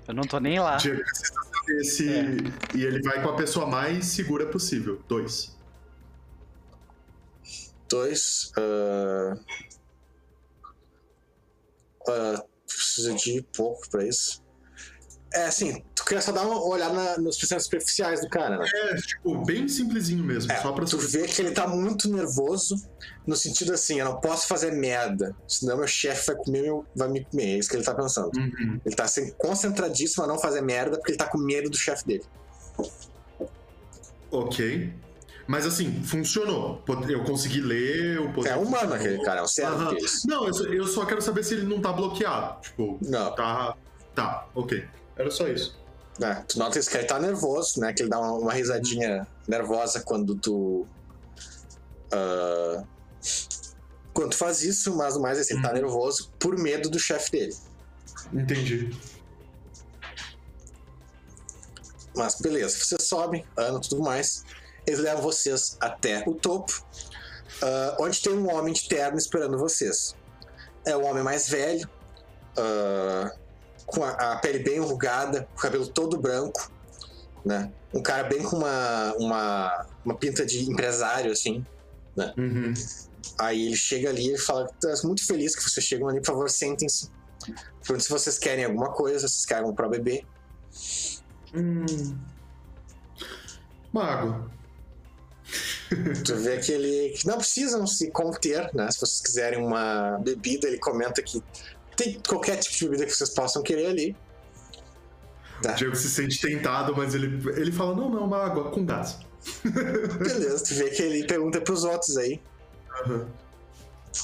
Eu 0.07 0.13
não 0.13 0.23
tô 0.23 0.39
nem 0.39 0.59
lá. 0.59 0.77
Diego, 0.77 1.01
precisa 1.01 1.33
saber 1.33 1.83
se. 1.83 2.77
E 2.77 2.83
ele 2.83 3.01
vai 3.01 3.21
com 3.21 3.29
a 3.29 3.35
pessoa 3.35 3.65
mais 3.65 4.05
segura 4.05 4.45
possível. 4.45 5.01
Dois. 5.07 5.57
Dois. 7.89 8.51
Uh, 8.57 9.33
uh, 12.09 12.49
precisa 12.67 13.13
de 13.15 13.41
pouco 13.55 13.89
pra 13.89 14.05
isso. 14.05 14.44
É 15.35 15.47
assim, 15.47 15.83
tu 15.93 16.05
quer 16.05 16.21
só 16.21 16.31
dar 16.31 16.43
uma 16.43 16.63
olhada 16.63 17.17
nos 17.17 17.37
pensamentos 17.37 17.65
superficiais 17.65 18.21
do 18.21 18.29
cara, 18.29 18.57
né? 18.57 18.65
É, 18.73 18.95
tipo, 18.95 19.43
bem 19.43 19.67
simplesinho 19.67 20.23
mesmo, 20.23 20.49
É, 20.51 20.61
só 20.61 20.71
pra 20.71 20.85
tu 20.85 20.97
vê 20.97 21.27
que 21.27 21.41
ele 21.41 21.51
tá 21.51 21.67
muito 21.67 22.09
nervoso, 22.09 22.75
no 23.27 23.35
sentido 23.35 23.73
assim, 23.73 23.99
eu 23.99 24.05
não 24.05 24.19
posso 24.21 24.47
fazer 24.47 24.71
merda, 24.71 25.35
senão 25.45 25.75
meu 25.77 25.87
chefe 25.87 26.27
vai 26.27 26.35
comer, 26.37 26.61
meu- 26.61 26.85
vai 26.95 27.09
me 27.09 27.25
comer, 27.25 27.43
é 27.43 27.57
isso 27.57 27.69
que 27.69 27.75
ele 27.75 27.83
tá 27.83 27.93
pensando. 27.93 28.31
Uhum. 28.37 28.79
Ele 28.85 28.95
tá 28.95 29.03
assim, 29.03 29.31
concentradíssimo 29.37 30.23
a 30.23 30.27
não 30.27 30.39
fazer 30.39 30.61
merda, 30.61 30.97
porque 30.97 31.11
ele 31.11 31.17
tá 31.17 31.27
com 31.27 31.37
medo 31.37 31.69
do 31.69 31.77
chefe 31.77 32.05
dele. 32.05 32.23
Ok. 34.31 34.93
Mas 35.47 35.65
assim, 35.65 36.01
funcionou. 36.03 36.81
Eu 37.07 37.23
consegui 37.23 37.61
ler 37.61 38.31
poder. 38.33 38.49
É 38.49 38.55
humano 38.55 38.93
aquele 38.93 39.21
cara, 39.23 39.41
é 39.41 39.43
o 39.43 39.47
cérebro 39.47 39.81
Aham. 39.81 39.93
deles. 39.93 40.23
Não, 40.25 40.47
eu 40.47 40.53
só, 40.53 40.63
eu 40.63 40.87
só 40.87 41.05
quero 41.05 41.21
saber 41.21 41.43
se 41.43 41.53
ele 41.53 41.63
não 41.67 41.79
tá 41.81 41.93
bloqueado. 41.93 42.61
Tipo, 42.61 42.97
Não. 43.01 43.35
tá. 43.35 43.75
Tá, 44.15 44.47
ok. 44.55 44.85
Era 45.17 45.31
só 45.31 45.47
isso. 45.47 45.77
É, 46.21 46.33
tu 46.47 46.57
nota 46.59 46.79
isso 46.79 46.89
que 46.89 46.97
ele 46.97 47.05
tá 47.07 47.19
nervoso, 47.19 47.79
né? 47.79 47.91
Que 47.93 48.03
ele 48.03 48.09
dá 48.09 48.19
uma, 48.19 48.33
uma 48.33 48.53
risadinha 48.53 49.27
nervosa 49.47 50.01
quando 50.01 50.35
tu. 50.35 50.85
ah, 52.11 52.83
quando 54.13 54.29
tu 54.31 54.37
faz 54.37 54.63
isso, 54.63 54.95
mas 54.95 55.17
mais 55.17 55.37
assim, 55.39 55.55
ele 55.55 55.61
tá 55.63 55.69
Uhum. 55.69 55.75
nervoso 55.75 56.31
por 56.39 56.57
medo 56.57 56.89
do 56.89 56.97
chefe 56.97 57.31
dele. 57.31 57.55
Entendi. 58.33 58.95
Mas 62.15 62.39
beleza, 62.39 62.77
vocês 62.77 63.03
sobem, 63.03 63.45
andam 63.57 63.79
e 63.83 63.89
tudo 63.89 64.01
mais. 64.01 64.43
Eles 64.87 64.99
levam 64.99 65.21
vocês 65.21 65.75
até 65.81 66.23
o 66.25 66.33
topo, 66.33 66.81
ah, 67.61 67.97
onde 67.99 68.21
tem 68.21 68.31
um 68.33 68.53
homem 68.53 68.73
de 68.73 68.87
terno 68.87 69.17
esperando 69.17 69.57
vocês. 69.57 70.15
É 70.85 70.95
o 70.95 71.03
homem 71.03 71.23
mais 71.23 71.49
velho, 71.49 71.89
ah, 72.57 73.35
com 73.85 74.03
a, 74.03 74.11
a 74.11 74.35
pele 74.37 74.59
bem 74.59 74.77
enrugada, 74.77 75.47
o 75.55 75.59
cabelo 75.59 75.87
todo 75.87 76.19
branco, 76.19 76.71
né? 77.43 77.71
Um 77.93 78.01
cara 78.01 78.23
bem 78.23 78.43
com 78.43 78.57
uma, 78.57 79.13
uma, 79.13 79.87
uma 80.03 80.15
pinta 80.15 80.45
de 80.45 80.69
empresário, 80.69 81.31
assim. 81.31 81.65
Uhum. 82.37 82.73
Aí 83.37 83.67
ele 83.67 83.75
chega 83.75 84.09
ali 84.09 84.33
e 84.33 84.37
fala: 84.37 84.67
"Tô 84.79 85.07
muito 85.07 85.25
feliz 85.25 85.55
que 85.55 85.63
vocês 85.63 85.85
chegam 85.85 86.07
ali, 86.07 86.19
por 86.19 86.27
favor, 86.27 86.49
sentem-se. 86.49 87.09
Pergunta 87.81 88.03
se 88.03 88.09
vocês 88.09 88.37
querem 88.37 88.65
alguma 88.65 88.91
coisa, 88.91 89.27
se 89.27 89.35
vocês 89.35 89.45
querem 89.45 89.73
pra 89.73 89.87
beber. 89.87 90.25
Hum. 91.53 91.85
Mago. 93.93 94.49
Tu 96.25 96.35
vê 96.37 96.57
que 96.57 96.71
ele 96.71 97.13
não 97.23 97.37
precisam 97.37 97.85
se 97.85 98.09
conter, 98.09 98.69
né? 98.73 98.89
Se 98.91 98.99
vocês 98.99 99.21
quiserem 99.21 99.63
uma 99.63 100.17
bebida, 100.17 100.67
ele 100.67 100.79
comenta 100.79 101.21
que 101.21 101.41
tem 101.95 102.19
qualquer 102.27 102.57
tipo 102.57 102.75
de 102.75 102.85
bebida 102.85 103.05
que 103.05 103.11
vocês 103.11 103.29
possam 103.29 103.61
querer 103.63 103.87
ali. 103.87 104.15
Tá. 105.61 105.71
O 105.71 105.75
Diego 105.75 105.95
se 105.95 106.09
sente 106.09 106.39
tentado, 106.39 106.95
mas 106.95 107.13
ele, 107.15 107.27
ele 107.57 107.71
fala: 107.71 107.95
não, 107.95 108.09
não, 108.09 108.25
uma 108.25 108.43
água 108.43 108.69
com 108.71 108.85
gás. 108.85 109.19
Beleza, 109.63 110.63
tu 110.63 110.75
vê 110.75 110.89
que 110.89 111.01
ele 111.01 111.25
pergunta 111.25 111.61
pros 111.61 111.83
outros 111.83 112.17
aí. 112.17 112.41
Aham. 113.01 113.27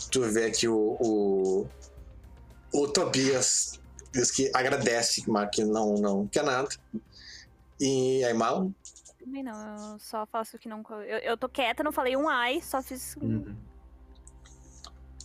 Tu 0.09 0.22
vê 0.22 0.50
que 0.51 0.67
o, 0.67 0.98
o, 1.00 1.67
o 2.74 2.88
Tobias 2.88 3.80
diz 4.14 4.32
que 4.32 4.50
agradece, 4.53 5.24
mas 5.27 5.50
que 5.51 5.64
não, 5.64 5.95
não 5.95 6.27
quer 6.27 6.43
nada. 6.43 6.69
E 7.80 8.24
aí, 8.24 8.33
Mal, 8.33 8.72
Também 9.19 9.43
não, 9.43 9.93
eu 9.93 10.00
só 10.00 10.25
faço 10.25 10.56
o 10.56 10.59
que 10.59 10.69
não. 10.69 10.83
Eu, 10.91 11.17
eu 11.19 11.38
tô 11.38 11.50
quieta, 11.50 11.83
não 11.83 11.91
falei 11.91 12.16
um 12.16 12.30
ai, 12.30 12.61
só 12.61 12.82
fiz. 12.82 13.16
Uhum. 13.22 13.56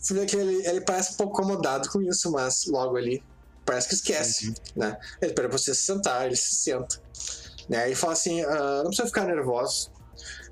Você 0.01 0.13
vê 0.13 0.25
que 0.25 0.35
ele, 0.35 0.65
ele 0.67 0.81
parece 0.81 1.13
um 1.13 1.15
pouco 1.15 1.41
incomodado 1.41 1.89
com 1.89 2.01
isso, 2.01 2.31
mas 2.31 2.65
logo 2.67 2.97
ele 2.97 3.23
parece 3.65 3.89
que 3.89 3.95
esquece, 3.95 4.53
né? 4.75 4.97
Ele 5.21 5.33
pede 5.33 5.49
pra 5.49 5.57
você 5.57 5.75
se 5.75 5.81
sentar, 5.81 6.25
ele 6.25 6.35
se 6.35 6.55
senta. 6.55 7.01
Né? 7.67 7.91
E 7.91 7.95
fala 7.95 8.13
assim, 8.13 8.41
"Ah, 8.41 8.77
não 8.77 8.87
precisa 8.87 9.07
ficar 9.07 9.25
nervoso. 9.25 9.91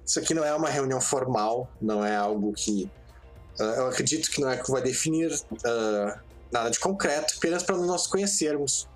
Isso 0.06 0.20
aqui 0.20 0.34
não 0.34 0.44
é 0.44 0.54
uma 0.54 0.70
reunião 0.70 1.02
formal, 1.02 1.70
não 1.82 2.06
é 2.06 2.16
algo 2.16 2.54
que... 2.54 2.92
ah, 3.60 3.64
eu 3.78 3.88
acredito 3.88 4.30
que 4.30 4.42
não 4.42 4.50
é 4.50 4.58
que 4.58 4.70
vai 4.70 4.82
definir 4.82 5.32
ah, 5.66 6.20
nada 6.52 6.70
de 6.70 6.80
concreto, 6.80 7.34
apenas 7.38 7.64
para 7.64 7.78
nós 7.78 8.06
conhecermos. 8.06 8.88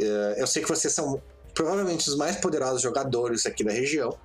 Ah, 0.00 0.34
eu 0.36 0.46
sei 0.46 0.62
que 0.62 0.68
vocês 0.68 0.92
são 0.92 1.22
provavelmente 1.54 2.08
os 2.10 2.16
mais 2.16 2.36
poderosos 2.36 2.82
jogadores 2.82 3.46
aqui 3.46 3.64
da 3.64 3.72
região. 3.72 4.18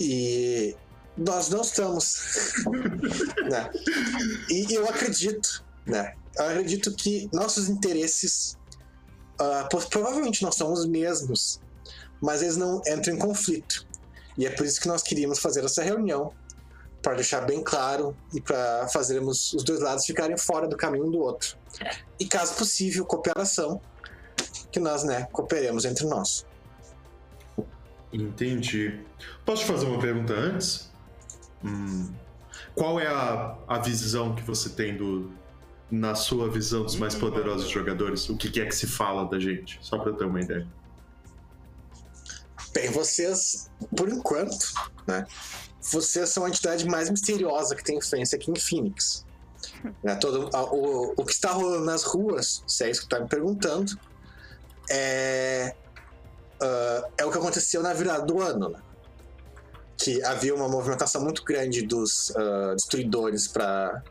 E 0.00 0.74
nós 1.16 1.48
não 1.48 1.60
estamos 1.60 2.64
né? 3.50 3.70
E 4.50 4.74
eu 4.74 4.88
acredito, 4.88 5.64
né? 5.86 6.14
Eu 6.36 6.46
acredito 6.46 6.92
que 6.94 7.28
nossos 7.32 7.68
interesses 7.68 8.56
po- 9.70 9.88
provavelmente 9.88 10.42
não 10.42 10.50
são 10.50 10.72
os 10.72 10.86
mesmos, 10.86 11.60
mas 12.20 12.42
eles 12.42 12.56
não 12.56 12.80
entram 12.88 13.14
em 13.14 13.18
conflito. 13.18 13.86
E 14.36 14.46
é 14.46 14.50
por 14.50 14.66
isso 14.66 14.80
que 14.80 14.88
nós 14.88 15.02
queríamos 15.02 15.38
fazer 15.38 15.64
essa 15.64 15.82
reunião 15.82 16.32
para 17.00 17.14
deixar 17.14 17.42
bem 17.42 17.62
claro 17.62 18.16
e 18.32 18.40
para 18.40 18.88
fazermos 18.88 19.52
os 19.52 19.62
dois 19.62 19.80
lados 19.80 20.04
ficarem 20.06 20.36
fora 20.38 20.66
do 20.66 20.76
caminho 20.76 21.06
um 21.06 21.10
do 21.10 21.18
outro. 21.20 21.56
E 22.18 22.26
caso 22.26 22.54
possível, 22.54 23.04
cooperação, 23.04 23.80
que 24.72 24.80
nós, 24.80 25.04
né, 25.04 25.28
cooperemos 25.30 25.84
entre 25.84 26.06
nós. 26.06 26.44
Entendi. 28.12 29.00
Posso 29.44 29.62
te 29.62 29.68
fazer 29.68 29.86
uma 29.86 30.00
pergunta 30.00 30.32
antes? 30.32 30.90
Hum. 31.64 32.12
Qual 32.74 33.00
é 33.00 33.06
a, 33.06 33.56
a 33.66 33.78
visão 33.78 34.34
que 34.34 34.42
você 34.42 34.68
tem 34.70 34.96
do. 34.96 35.32
Na 35.90 36.14
sua 36.14 36.50
visão 36.50 36.82
dos 36.82 36.96
mais 36.96 37.14
poderosos 37.14 37.68
jogadores? 37.68 38.28
O 38.28 38.36
que, 38.36 38.60
é 38.60 38.66
que 38.66 38.74
se 38.74 38.86
fala 38.86 39.28
da 39.28 39.38
gente? 39.38 39.78
Só 39.80 39.98
pra 39.98 40.10
eu 40.10 40.16
ter 40.16 40.24
uma 40.24 40.40
ideia. 40.40 40.66
Bem, 42.72 42.90
vocês, 42.90 43.70
por 43.96 44.08
enquanto, 44.08 44.72
né? 45.06 45.24
Vocês 45.80 46.30
são 46.30 46.44
a 46.44 46.48
entidade 46.48 46.86
mais 46.88 47.08
misteriosa 47.10 47.76
que 47.76 47.84
tem 47.84 47.98
influência 47.98 48.36
aqui 48.36 48.50
em 48.50 48.56
Phoenix. 48.56 49.24
Né, 50.02 50.14
todo, 50.16 50.48
a- 50.56 50.64
o, 50.64 51.12
o 51.16 51.24
que 51.24 51.32
está 51.32 51.52
rolando 51.52 51.84
nas 51.84 52.02
ruas, 52.02 52.64
se 52.66 52.84
é 52.84 52.90
isso 52.90 53.02
que 53.02 53.06
tu 53.08 53.16
tá 53.16 53.20
me 53.22 53.28
perguntando, 53.28 53.92
é, 54.90 55.74
ah, 56.60 57.08
é 57.18 57.24
o 57.24 57.30
que 57.30 57.38
aconteceu 57.38 57.82
na 57.82 57.92
virada 57.92 58.24
do 58.24 58.40
ano, 58.40 58.70
né? 58.70 58.80
Que 59.96 60.22
havia 60.24 60.54
uma 60.54 60.68
movimentação 60.68 61.22
muito 61.22 61.44
grande 61.44 61.82
dos 61.82 62.34
ah, 62.36 62.74
destruidores 62.74 63.48
para 63.48 64.02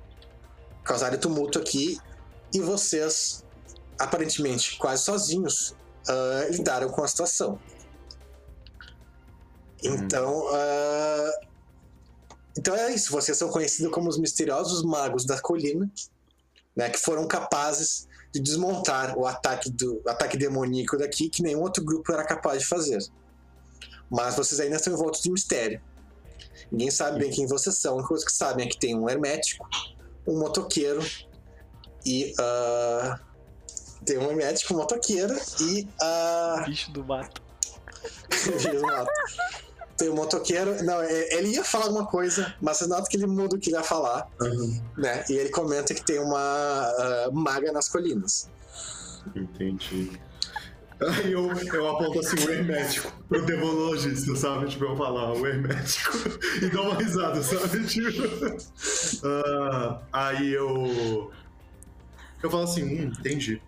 causarem 0.83 1.19
tumulto 1.19 1.59
aqui 1.59 1.97
e 2.53 2.59
vocês, 2.59 3.43
aparentemente 3.97 4.77
quase 4.77 5.03
sozinhos, 5.03 5.75
ah, 6.07 6.47
lidaram 6.49 6.89
com 6.89 7.03
a 7.03 7.07
situação. 7.07 7.59
Então, 9.83 10.47
ah, 10.53 11.31
então 12.57 12.75
é 12.75 12.93
isso. 12.93 13.11
Vocês 13.11 13.37
são 13.37 13.49
conhecidos 13.49 13.91
como 13.91 14.09
os 14.09 14.17
misteriosos 14.17 14.83
magos 14.83 15.25
da 15.25 15.39
colina, 15.41 15.89
né, 16.75 16.89
que 16.89 16.99
foram 16.99 17.27
capazes 17.27 18.07
de 18.33 18.39
desmontar 18.39 19.17
o 19.17 19.27
ataque 19.27 19.69
do 19.69 20.01
ataque 20.07 20.37
demoníaco 20.37 20.97
daqui 20.97 21.29
que 21.29 21.43
nenhum 21.43 21.61
outro 21.61 21.83
grupo 21.83 22.11
era 22.11 22.25
capaz 22.25 22.59
de 22.61 22.67
fazer. 22.67 22.99
Mas 24.09 24.35
vocês 24.35 24.59
ainda 24.59 24.75
estão 24.75 24.93
envoltos 24.93 25.21
de 25.21 25.31
mistério. 25.31 25.81
Ninguém 26.71 26.91
sabe 26.91 27.19
bem 27.19 27.31
quem 27.31 27.47
vocês 27.47 27.77
são. 27.77 27.93
A 27.93 27.95
única 27.95 28.09
coisa 28.09 28.25
que 28.25 28.31
sabem 28.31 28.65
é 28.65 28.69
que 28.69 28.77
tem 28.77 28.97
um 28.97 29.09
hermético, 29.09 29.67
um 30.27 30.39
motoqueiro 30.39 31.03
e 32.05 32.33
ah, 32.39 33.19
tem 34.05 34.17
um 34.17 34.29
hermético, 34.29 34.73
um 34.73 34.77
motoqueiro 34.77 35.35
e 35.61 35.87
a 36.01 36.63
Bicho 36.65 36.91
do 36.91 37.03
mato. 37.03 37.41
Exato. 38.31 39.11
Tem 39.97 40.09
o 40.09 40.15
motoqueiro. 40.15 40.83
Não, 40.83 41.01
é- 41.01 41.35
ele 41.35 41.49
ia 41.49 41.63
falar 41.63 41.85
alguma 41.85 42.05
coisa, 42.05 42.55
mas 42.61 42.77
você 42.77 42.87
nota 42.87 43.07
que 43.09 43.17
ele 43.17 43.27
muda 43.27 43.55
o 43.55 43.59
que 43.59 43.69
ele 43.69 43.77
ia 43.77 43.83
falar, 43.83 44.27
né? 44.97 45.23
E 45.29 45.33
ele 45.33 45.49
comenta 45.49 45.93
que 45.93 46.03
tem 46.03 46.19
uma 46.19 46.39
ah, 46.39 47.29
maga 47.31 47.71
nas 47.71 47.87
colinas. 47.87 48.49
Entendi. 49.35 50.19
Aí 51.07 51.31
eu, 51.31 51.51
eu 51.51 51.89
aponto 51.89 52.19
assim 52.19 52.35
o 52.45 52.49
hermético 52.51 53.11
pro 53.27 53.45
demonologista, 53.45 54.35
sabe? 54.35 54.67
Tipo, 54.67 54.85
eu 54.85 54.95
falar 54.95 55.33
o 55.33 55.45
hermético 55.45 56.17
e 56.61 56.69
dou 56.69 56.85
uma 56.85 56.95
risada, 56.95 57.41
sabe? 57.41 57.85
Tipo. 57.85 58.21
ah, 59.23 60.01
aí 60.11 60.53
eu. 60.53 61.31
Eu 62.41 62.49
falo 62.49 62.63
assim, 62.63 62.83
hum, 62.83 63.11
entendi. 63.17 63.61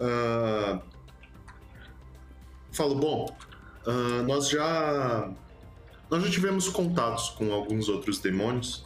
Ah, 0.00 0.80
falo, 2.72 2.94
bom, 2.94 3.36
ah, 3.86 4.22
nós 4.26 4.48
já. 4.48 5.30
Nós 6.10 6.22
já 6.22 6.30
tivemos 6.30 6.68
contatos 6.68 7.30
com 7.30 7.52
alguns 7.52 7.88
outros 7.88 8.18
demônios. 8.20 8.84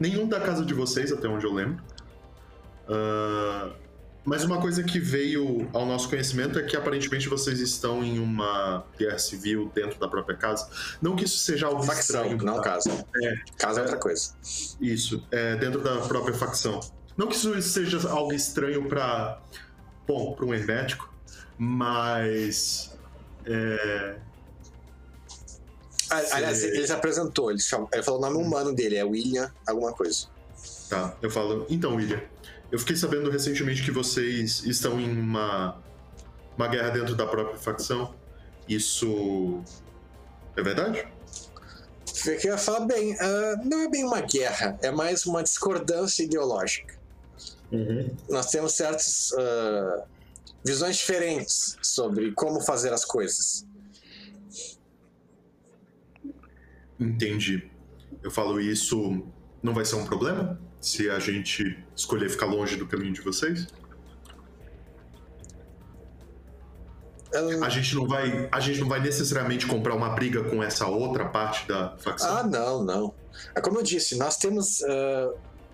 Nenhum 0.00 0.26
da 0.26 0.40
casa 0.40 0.64
de 0.64 0.72
vocês, 0.74 1.12
até 1.12 1.28
onde 1.28 1.44
eu 1.44 1.52
lembro. 1.52 1.82
Ah, 2.88 3.70
mas 4.24 4.42
uma 4.44 4.60
coisa 4.60 4.82
que 4.82 4.98
veio 4.98 5.68
ao 5.72 5.84
nosso 5.84 6.08
conhecimento 6.08 6.58
é 6.58 6.62
que 6.62 6.76
aparentemente 6.76 7.28
vocês 7.28 7.60
estão 7.60 8.02
em 8.02 8.18
uma 8.18 8.84
guerra 8.98 9.18
civil 9.18 9.70
dentro 9.74 9.98
da 10.00 10.08
própria 10.08 10.36
casa. 10.36 10.68
Não 11.02 11.14
que 11.14 11.24
isso 11.24 11.38
seja 11.38 11.66
algo 11.66 11.82
Facção, 11.82 12.22
estranho. 12.22 12.42
não 12.44 12.56
tá? 12.56 12.62
casa. 12.62 13.06
É. 13.22 13.34
Casa 13.58 13.80
é 13.80 13.82
outra 13.82 13.98
coisa. 13.98 14.32
Isso, 14.80 15.22
é 15.30 15.56
dentro 15.56 15.80
da 15.82 15.98
própria 16.02 16.34
facção. 16.34 16.80
Não 17.16 17.26
que 17.28 17.36
isso 17.36 17.52
seja 17.62 18.08
algo 18.08 18.32
estranho 18.32 18.88
para 18.88 19.40
bom, 20.06 20.32
para 20.32 20.44
um 20.46 20.54
hermético, 20.54 21.12
mas 21.58 22.92
é, 23.46 24.16
Ah, 26.10 26.22
Aliás, 26.32 26.62
ele 26.62 26.86
se 26.86 26.92
apresentou, 26.92 27.50
ele, 27.50 27.60
chamou- 27.60 27.88
ele 27.92 28.02
falou 28.02 28.20
o 28.20 28.22
nome 28.22 28.36
humano 28.36 28.74
dele, 28.74 28.96
é 28.96 29.04
William, 29.04 29.50
alguma 29.66 29.92
coisa. 29.92 30.26
Tá, 30.88 31.16
eu 31.22 31.30
falo. 31.30 31.66
Então, 31.68 31.96
William, 31.96 32.20
eu 32.70 32.78
fiquei 32.78 32.96
sabendo 32.96 33.30
recentemente 33.30 33.82
que 33.82 33.90
vocês 33.90 34.64
estão 34.64 35.00
em 35.00 35.10
uma, 35.10 35.80
uma 36.56 36.68
guerra 36.68 36.90
dentro 36.90 37.14
da 37.14 37.26
própria 37.26 37.58
facção. 37.58 38.14
Isso. 38.68 39.62
É 40.56 40.62
verdade? 40.62 41.06
eu 42.26 42.50
ia 42.50 42.58
falar 42.58 42.86
bem, 42.86 43.16
ah, 43.20 43.60
não 43.64 43.80
é 43.80 43.88
bem 43.88 44.04
uma 44.04 44.20
guerra, 44.20 44.78
é 44.82 44.90
mais 44.90 45.26
uma 45.26 45.42
discordância 45.42 46.22
ideológica. 46.22 46.94
Uhum. 47.72 48.14
Nós 48.28 48.50
temos 48.50 48.72
certas 48.72 49.32
ah, 49.36 50.04
visões 50.64 50.96
diferentes 50.96 51.76
sobre 51.82 52.32
como 52.32 52.60
fazer 52.60 52.92
as 52.92 53.04
coisas. 53.04 53.66
Entendi. 56.98 57.70
Eu 58.22 58.30
falo 58.30 58.60
isso 58.60 59.22
não 59.62 59.74
vai 59.74 59.84
ser 59.84 59.96
um 59.96 60.04
problema 60.04 60.60
se 60.80 61.10
a 61.10 61.18
gente 61.18 61.83
escolher 61.96 62.28
ficar 62.28 62.46
longe 62.46 62.76
do 62.76 62.86
caminho 62.86 63.12
de 63.12 63.20
vocês? 63.22 63.66
Ah, 67.34 67.66
A 67.66 67.68
gente 67.68 67.94
não 67.94 68.06
vai, 68.06 68.48
a 68.52 68.60
gente 68.60 68.80
não 68.80 68.88
vai 68.88 69.00
necessariamente 69.00 69.66
comprar 69.66 69.94
uma 69.94 70.10
briga 70.10 70.44
com 70.44 70.62
essa 70.62 70.86
outra 70.86 71.24
parte 71.28 71.66
da 71.66 71.96
facção. 71.98 72.36
Ah, 72.36 72.42
não, 72.44 72.84
não. 72.84 73.14
É 73.54 73.60
como 73.60 73.78
eu 73.78 73.82
disse, 73.82 74.16
nós 74.16 74.36
temos 74.36 74.82
ah, 74.84 75.32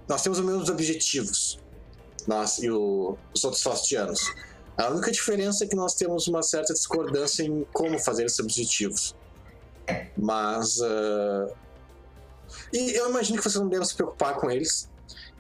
nós 0.09 0.23
temos 0.23 0.39
os 0.39 0.45
mesmos 0.45 0.69
objetivos, 0.69 1.59
nós 2.27 2.59
e 2.59 2.71
o- 2.71 3.17
os 3.35 3.45
outros 3.45 3.63
faustianos. 3.63 4.21
A 4.77 4.89
única 4.89 5.13
diferença 5.13 5.65
é 5.65 5.69
que 5.69 5.77
nós 5.77 5.95
temos 5.95 6.27
uma 6.27 6.43
certa 6.43 6.73
discordância 6.73 7.43
em 7.43 7.65
como 7.73 7.99
fazer 7.99 8.25
esses 8.25 8.41
objetivos. 8.41 9.15
Mas 10.17 10.81
ah, 10.81 11.49
e 12.73 12.93
eu 12.99 13.09
imagino 13.11 13.37
que 13.39 13.45
vocês 13.45 13.61
não 13.63 13.69
devem 13.69 13.87
se 13.87 13.95
preocupar 13.95 14.35
com 14.37 14.51
eles, 14.51 14.90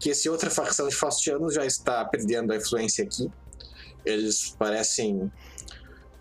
que 0.01 0.11
essa 0.11 0.31
outra 0.31 0.51
facção 0.51 0.89
de 0.89 0.97
faustianos 0.97 1.55
já 1.55 1.65
está 1.65 2.05
perdendo 2.05 2.53
a 2.53 2.57
influência 2.57 3.05
aqui. 3.05 3.31
Eles 4.05 4.57
parecem 4.59 5.31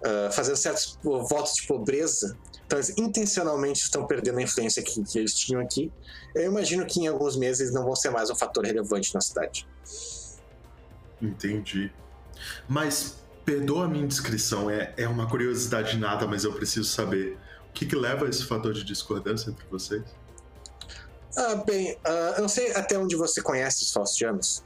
ah, 0.04 0.30
fazer 0.32 0.56
certos 0.56 1.00
votos 1.02 1.56
de 1.56 1.68
pobreza 1.68 2.38
então 2.70 2.78
eles 2.78 2.96
intencionalmente 3.00 3.82
estão 3.82 4.06
perdendo 4.06 4.38
a 4.38 4.44
influência 4.44 4.84
que, 4.84 5.04
que 5.04 5.18
eles 5.18 5.34
tinham 5.34 5.60
aqui. 5.60 5.92
Eu 6.36 6.52
imagino 6.52 6.86
que 6.86 7.00
em 7.00 7.08
alguns 7.08 7.36
meses 7.36 7.62
eles 7.62 7.74
não 7.74 7.84
vão 7.84 7.96
ser 7.96 8.12
mais 8.12 8.30
um 8.30 8.36
fator 8.36 8.64
relevante 8.64 9.12
na 9.12 9.20
cidade. 9.20 9.68
Entendi. 11.20 11.92
Mas 12.68 13.24
perdoa 13.44 13.86
a 13.86 13.88
minha 13.88 14.04
indiscrição, 14.04 14.70
é, 14.70 14.94
é 14.98 15.08
uma 15.08 15.28
curiosidade 15.28 15.98
nada, 15.98 16.28
mas 16.28 16.44
eu 16.44 16.54
preciso 16.54 16.88
saber. 16.88 17.40
O 17.72 17.74
que, 17.74 17.88
que 17.88 17.96
leva 17.96 18.28
a 18.28 18.30
esse 18.30 18.46
fator 18.46 18.72
de 18.72 18.84
discordância 18.84 19.50
entre 19.50 19.66
vocês? 19.66 20.04
Ah, 21.38 21.56
bem, 21.56 21.98
ah, 22.04 22.34
eu 22.38 22.42
não 22.42 22.50
sei 22.50 22.74
até 22.74 22.98
onde 22.98 23.16
você 23.16 23.42
conhece 23.42 23.84
os 23.84 23.92
Faustianos. 23.92 24.64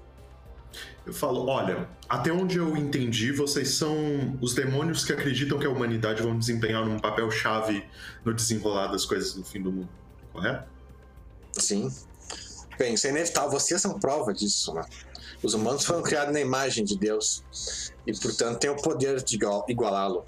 Eu 1.06 1.14
falo, 1.14 1.46
olha, 1.48 1.88
até 2.08 2.32
onde 2.32 2.58
eu 2.58 2.76
entendi, 2.78 3.32
vocês 3.34 3.76
são 3.76 4.38
os 4.42 4.54
demônios 4.54 5.04
que 5.04 5.12
acreditam 5.12 5.60
que 5.60 5.66
a 5.66 5.70
humanidade 5.70 6.22
vão 6.24 6.38
desempenhar 6.38 6.82
um 6.88 6.98
papel-chave 6.98 7.86
no 8.24 8.34
desenrolar 8.34 8.88
das 8.88 9.06
coisas 9.06 9.36
no 9.36 9.44
fim 9.44 9.62
do 9.62 9.72
mundo, 9.72 9.90
correto? 10.32 10.68
Sim. 11.58 11.94
Bem, 12.80 12.94
isso 12.94 13.06
é 13.06 13.10
inevitável. 13.10 13.52
Vocês 13.52 13.82
são 13.82 14.00
prova 14.00 14.34
disso, 14.34 14.74
né? 14.74 14.84
Os 15.44 15.54
humanos 15.54 15.86
foram 15.86 16.02
criados 16.02 16.34
na 16.34 16.40
imagem 16.40 16.86
de 16.86 16.98
Deus 16.98 17.44
e, 18.08 18.14
portanto, 18.18 18.60
têm 18.60 18.70
o 18.70 18.78
poder 18.78 19.22
de 19.22 19.36
igual- 19.36 19.66
igualá-lo. 19.68 20.26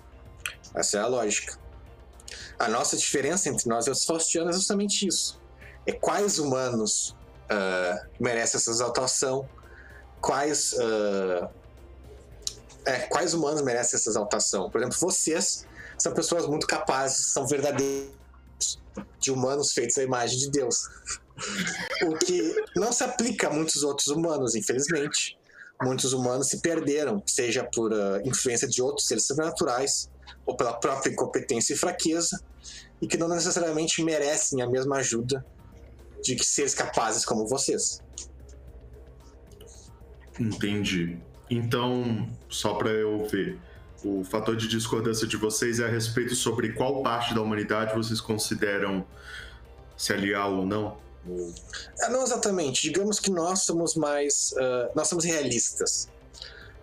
Essa 0.76 0.98
é 0.98 1.02
a 1.02 1.08
lógica. 1.08 1.58
A 2.60 2.68
nossa 2.68 2.98
diferença 2.98 3.50
entre 3.50 3.68
nós 3.70 3.88
e 3.88 3.90
os 3.90 4.04
Faustianos 4.04 4.56
é 4.56 4.60
justamente 4.60 5.08
isso. 5.08 5.40
É 5.86 5.92
quais 5.92 6.40
humanos 6.40 7.16
ah, 7.50 8.06
merecem 8.20 8.58
essa 8.58 8.72
exaltação, 8.72 9.48
quais, 10.20 10.76
ah, 10.80 11.50
é, 12.86 13.00
quais 13.02 13.34
humanos 13.34 13.62
merecem 13.62 13.98
essa 13.98 14.10
exaltação. 14.10 14.70
Por 14.70 14.82
exemplo, 14.82 14.98
vocês 15.00 15.66
são 15.98 16.14
pessoas 16.14 16.48
muito 16.48 16.68
capazes, 16.68 17.28
são 17.28 17.48
verdadeiros 17.48 18.14
de 19.20 19.32
humanos 19.32 19.74
feitos 19.74 19.98
à 19.98 20.04
imagem 20.04 20.38
de 20.38 20.50
Deus. 20.50 20.90
O 22.04 22.18
que 22.18 22.56
não 22.76 22.92
se 22.92 23.04
aplica 23.04 23.48
a 23.48 23.50
muitos 23.52 23.84
outros 23.84 24.08
humanos, 24.08 24.56
infelizmente. 24.56 25.38
Muitos 25.82 26.14
humanos 26.14 26.48
se 26.48 26.62
perderam, 26.62 27.22
seja 27.26 27.68
por 27.74 27.94
ah, 27.94 28.22
influência 28.24 28.68
de 28.68 28.82
outros 28.82 29.08
seres 29.08 29.28
sobrenaturais 29.28 30.10
ou 30.46 30.56
pela 30.56 30.74
própria 30.74 31.12
incompetência 31.12 31.74
e 31.74 31.78
fraqueza, 31.78 32.40
e 33.02 33.08
que 33.08 33.18
não 33.18 33.28
necessariamente 33.28 34.02
merecem 34.04 34.62
a 34.62 34.68
mesma 34.68 34.98
ajuda 34.98 35.46
de 36.26 36.44
seres 36.44 36.74
capazes 36.74 37.24
como 37.26 37.48
vocês. 37.48 38.02
Entendi. 40.40 41.18
Então, 41.50 42.28
só 42.50 42.74
pra 42.74 42.90
eu 42.90 43.26
ver, 43.28 43.60
o 44.04 44.24
fator 44.24 44.56
de 44.56 44.68
discordância 44.68 45.28
de 45.28 45.38
vocês 45.38 45.80
é 45.80 45.86
a 45.86 45.88
respeito 45.90 46.36
sobre 46.36 46.74
qual 46.74 47.02
parte 47.04 47.34
da 47.34 47.42
humanidade 47.42 47.94
vocês 47.96 48.20
consideram 48.20 49.06
se 49.96 50.12
aliar 50.12 50.50
ou 50.50 50.66
não? 50.66 50.98
Ou- 51.28 51.54
Ah, 52.02 52.10
Não 52.10 52.24
exatamente. 52.24 52.82
Digamos 52.84 53.20
que 53.20 53.32
nós 53.32 53.62
somos 53.64 53.96
mais. 53.96 54.54
ah, 54.58 54.92
nós 54.96 55.08
somos 55.08 55.24
realistas. 55.24 56.10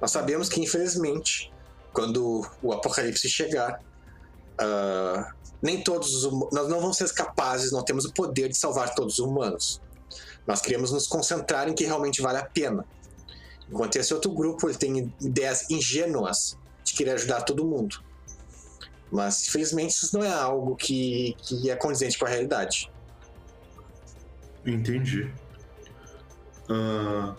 Nós 0.01 0.11
sabemos 0.11 0.49
que, 0.49 0.61
infelizmente, 0.61 1.53
quando 1.93 2.45
o 2.63 2.73
apocalipse 2.73 3.29
chegar, 3.29 3.81
ah, 4.59 5.33
nem 5.63 5.83
todos 5.83 6.25
os. 6.25 6.33
Nós 6.53 6.69
não 6.69 6.81
vamos 6.81 6.97
ser 6.97 7.11
capazes, 7.13 7.71
não 7.71 7.83
temos 7.83 8.05
o 8.05 8.13
poder 8.13 8.49
de 8.49 8.57
salvar 8.57 8.95
todos 8.95 9.19
os 9.19 9.21
humanos. 9.21 9.81
Nós 10.47 10.61
queremos 10.61 10.91
nos 10.91 11.07
concentrar 11.07 11.69
em 11.69 11.75
que 11.75 11.85
realmente 11.85 12.21
vale 12.21 12.39
a 12.39 12.45
pena. 12.45 12.85
Enquanto 13.71 13.97
esse 13.97 14.13
outro 14.13 14.33
grupo 14.33 14.69
ele 14.69 14.77
tem 14.77 15.15
ideias 15.21 15.71
ingênuas 15.71 16.59
de 16.85 16.93
querer 16.95 17.13
ajudar 17.13 17.43
todo 17.43 17.65
mundo. 17.65 18.03
Mas, 19.11 19.47
infelizmente, 19.47 19.93
isso 19.93 20.19
não 20.19 20.25
é 20.25 20.33
algo 20.33 20.75
que, 20.75 21.37
que 21.39 21.71
é 21.71 21.77
condizente 21.77 22.19
com 22.19 22.27
a 22.27 22.29
realidade. 22.29 22.91
Entendi. 24.65 25.33
Ah, 26.69 27.37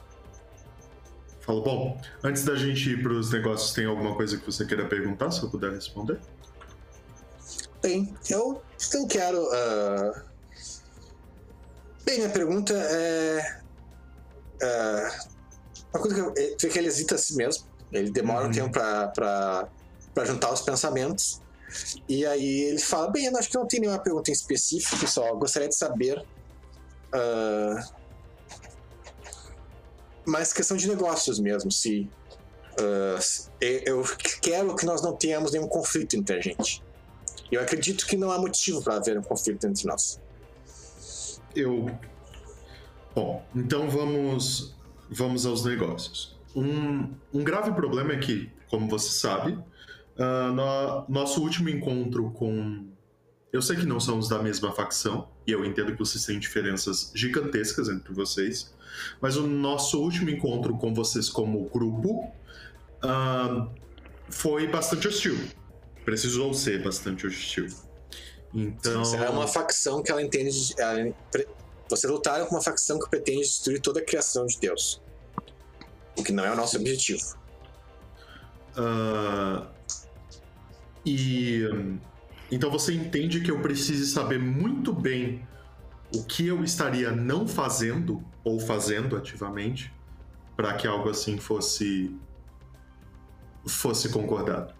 Falo, 1.44 1.62
bom, 1.62 2.02
antes 2.24 2.46
da 2.46 2.56
gente 2.56 2.90
ir 2.90 3.04
pros 3.04 3.30
negócios, 3.32 3.74
tem 3.74 3.86
alguma 3.86 4.16
coisa 4.16 4.38
que 4.38 4.46
você 4.46 4.66
queira 4.66 4.86
perguntar, 4.86 5.30
se 5.30 5.44
eu 5.44 5.50
puder 5.50 5.74
responder? 5.74 6.18
Bem, 7.84 8.16
eu 8.30 8.62
não 8.94 9.08
quero. 9.08 9.46
ah, 9.54 10.24
Bem, 12.06 12.18
minha 12.20 12.30
pergunta 12.30 12.74
é. 12.74 13.62
ah, 14.62 15.20
Uma 15.94 16.02
coisa 16.02 16.16
que 16.32 16.66
eu. 16.66 16.70
que 16.72 16.80
ele 16.80 16.88
hesita 16.88 17.16
a 17.16 17.18
si 17.18 17.36
mesmo. 17.36 17.66
Ele 17.92 18.10
demora 18.10 18.44
um 18.46 18.48
Uhum. 18.48 18.52
tempo 18.54 18.72
pra, 18.72 19.08
pra, 19.10 19.68
pra 20.16 20.26
juntar 20.26 20.52
os 20.52 20.62
pensamentos. 20.62 21.42
E 22.08 22.26
aí 22.26 22.62
ele 22.70 22.80
fala: 22.80 23.12
Bem, 23.12 23.26
eu 23.26 23.38
acho 23.38 23.50
que 23.50 23.58
não 23.58 23.68
tem 23.68 23.80
nenhuma 23.82 24.00
pergunta 24.02 24.30
em 24.32 24.34
específico, 24.34 25.06
só 25.08 25.34
gostaria 25.36 25.68
de 25.70 25.76
saber. 25.76 26.26
ah, 27.14 27.84
mais 30.26 30.54
questão 30.54 30.78
de 30.78 30.88
negócios 30.88 31.38
mesmo, 31.40 31.70
se. 31.70 32.10
eu 33.60 33.80
eu 33.86 34.04
quero 34.42 34.74
que 34.76 34.86
nós 34.86 35.02
não 35.02 35.16
tenhamos 35.18 35.52
nenhum 35.52 35.68
conflito 35.68 36.16
entre 36.16 36.38
a 36.38 36.40
gente. 36.42 36.82
Eu 37.52 37.62
acredito 37.62 38.06
que 38.08 38.16
não 38.18 38.32
há 38.32 38.38
motivo 38.40 38.82
para 38.84 38.96
haver 38.96 39.18
um 39.18 39.22
conflito 39.22 39.66
entre 39.68 39.88
nós. 39.88 40.20
Eu. 41.56 41.90
Bom, 43.16 43.46
então 43.56 43.90
vamos 43.90 44.76
vamos 45.10 45.46
aos 45.46 45.64
negócios. 45.64 46.36
Um, 46.56 47.12
um 47.34 47.44
grave 47.44 47.72
problema 47.74 48.14
é 48.14 48.18
que, 48.18 48.50
como 48.70 48.88
você 48.88 49.10
sabe, 49.10 49.58
ah, 50.18 50.52
no- 50.52 51.06
nosso 51.14 51.42
último 51.42 51.70
encontro 51.70 52.32
com. 52.32 52.88
Eu 53.52 53.62
sei 53.62 53.76
que 53.76 53.86
não 53.86 54.00
somos 54.00 54.28
da 54.28 54.42
mesma 54.42 54.72
facção, 54.72 55.28
e 55.46 55.52
eu 55.52 55.64
entendo 55.64 55.92
que 55.92 56.00
vocês 56.00 56.26
têm 56.26 56.40
diferenças 56.40 57.12
gigantescas 57.14 57.88
entre 57.88 58.12
vocês, 58.12 58.74
mas 59.22 59.38
o 59.38 59.46
nosso 59.46 60.02
último 60.02 60.32
encontro 60.32 60.76
com 60.76 60.92
vocês 60.92 61.30
como 61.30 61.70
grupo 61.70 62.32
ah, 63.04 63.68
foi 64.28 64.68
bastante 64.68 65.08
hostil. 65.08 65.38
Precisou 66.06 66.54
ser 66.54 66.84
bastante 66.84 67.26
hostil. 67.26 67.68
Então. 68.54 69.04
Você 69.04 69.18
é 69.18 69.30
uma 69.30 69.48
facção 69.48 70.04
que 70.04 70.12
ela 70.12 70.22
entende. 70.22 70.68
de- 70.68 70.82
ela 70.82 71.14
você 71.90 72.08
lutaram 72.08 72.46
com 72.46 72.56
uma 72.56 72.62
facção 72.62 72.98
que 73.00 73.10
pretende 73.10 73.42
destruir 73.42 73.80
toda 73.82 74.00
a 74.00 74.04
criação 74.04 74.46
de 74.46 74.58
Deus. 74.60 75.02
O 76.18 76.24
que 76.24 76.32
não 76.32 76.44
é 76.44 76.52
o 76.52 76.56
nosso 76.56 76.78
objetivo. 76.78 77.38
Ah, 78.76 79.68
e 81.06 81.62
então 82.52 82.72
você 82.72 82.94
entende 82.94 83.42
que 83.42 83.52
eu 83.52 83.62
preciso 83.62 84.12
saber 84.12 84.40
muito 84.40 84.94
bem 84.94 85.46
o 86.16 86.24
que 86.24 86.48
eu 86.48 86.64
estaria 86.64 87.12
não 87.12 87.48
fazendo 87.48 88.24
ou 88.44 88.60
fazendo 88.60 89.16
ativamente 89.16 89.94
para 90.56 90.74
que 90.74 90.88
algo 90.88 91.10
assim 91.10 91.38
fosse 91.38 92.16
fosse 93.68 94.10
concordado. 94.10 94.74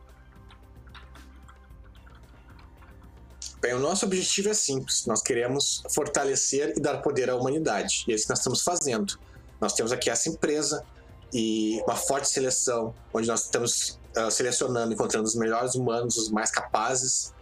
Bem, 3.64 3.74
o 3.74 3.80
nosso 3.80 4.06
objetivo 4.06 4.50
é 4.50 4.54
simples. 4.54 5.06
Nós 5.06 5.22
queremos 5.22 5.82
fortalecer 5.90 6.74
e 6.76 6.82
dar 6.82 6.98
poder 6.98 7.30
à 7.30 7.36
humanidade. 7.38 8.04
E 8.06 8.12
é 8.12 8.16
isso 8.16 8.26
que 8.26 8.30
nós 8.30 8.40
estamos 8.40 8.62
fazendo. 8.62 9.18
Nós 9.62 9.72
temos 9.72 9.94
aqui 9.94 10.10
essa 10.10 10.28
empresa 10.28 10.86
e 11.34 11.82
uma 11.88 11.96
forte 11.96 12.30
seleção, 12.30 12.94
onde 13.14 13.26
nós 13.26 13.46
estamos 13.46 13.98
ah, 14.18 14.30
selecionando, 14.30 14.94
encontrando 14.94 15.26
os 15.26 15.34
melhores 15.34 15.76
humanos, 15.76 16.18
os 16.18 16.30
mais 16.30 16.52
capazes. 16.52 17.34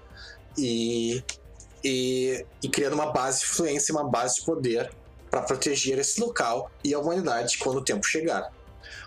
E 0.56 1.24
e, 1.84 2.46
e 2.62 2.70
criando 2.70 2.94
uma 2.94 3.12
base 3.12 3.40
de 3.40 3.46
influência, 3.46 3.92
uma 3.92 4.08
base 4.08 4.36
de 4.36 4.46
poder 4.46 4.94
para 5.32 5.42
proteger 5.42 5.98
esse 5.98 6.22
local 6.22 6.70
e 6.84 6.94
a 6.94 7.00
humanidade 7.00 7.58
quando 7.58 7.78
o 7.78 7.84
tempo 7.84 8.06
chegar. 8.06 8.54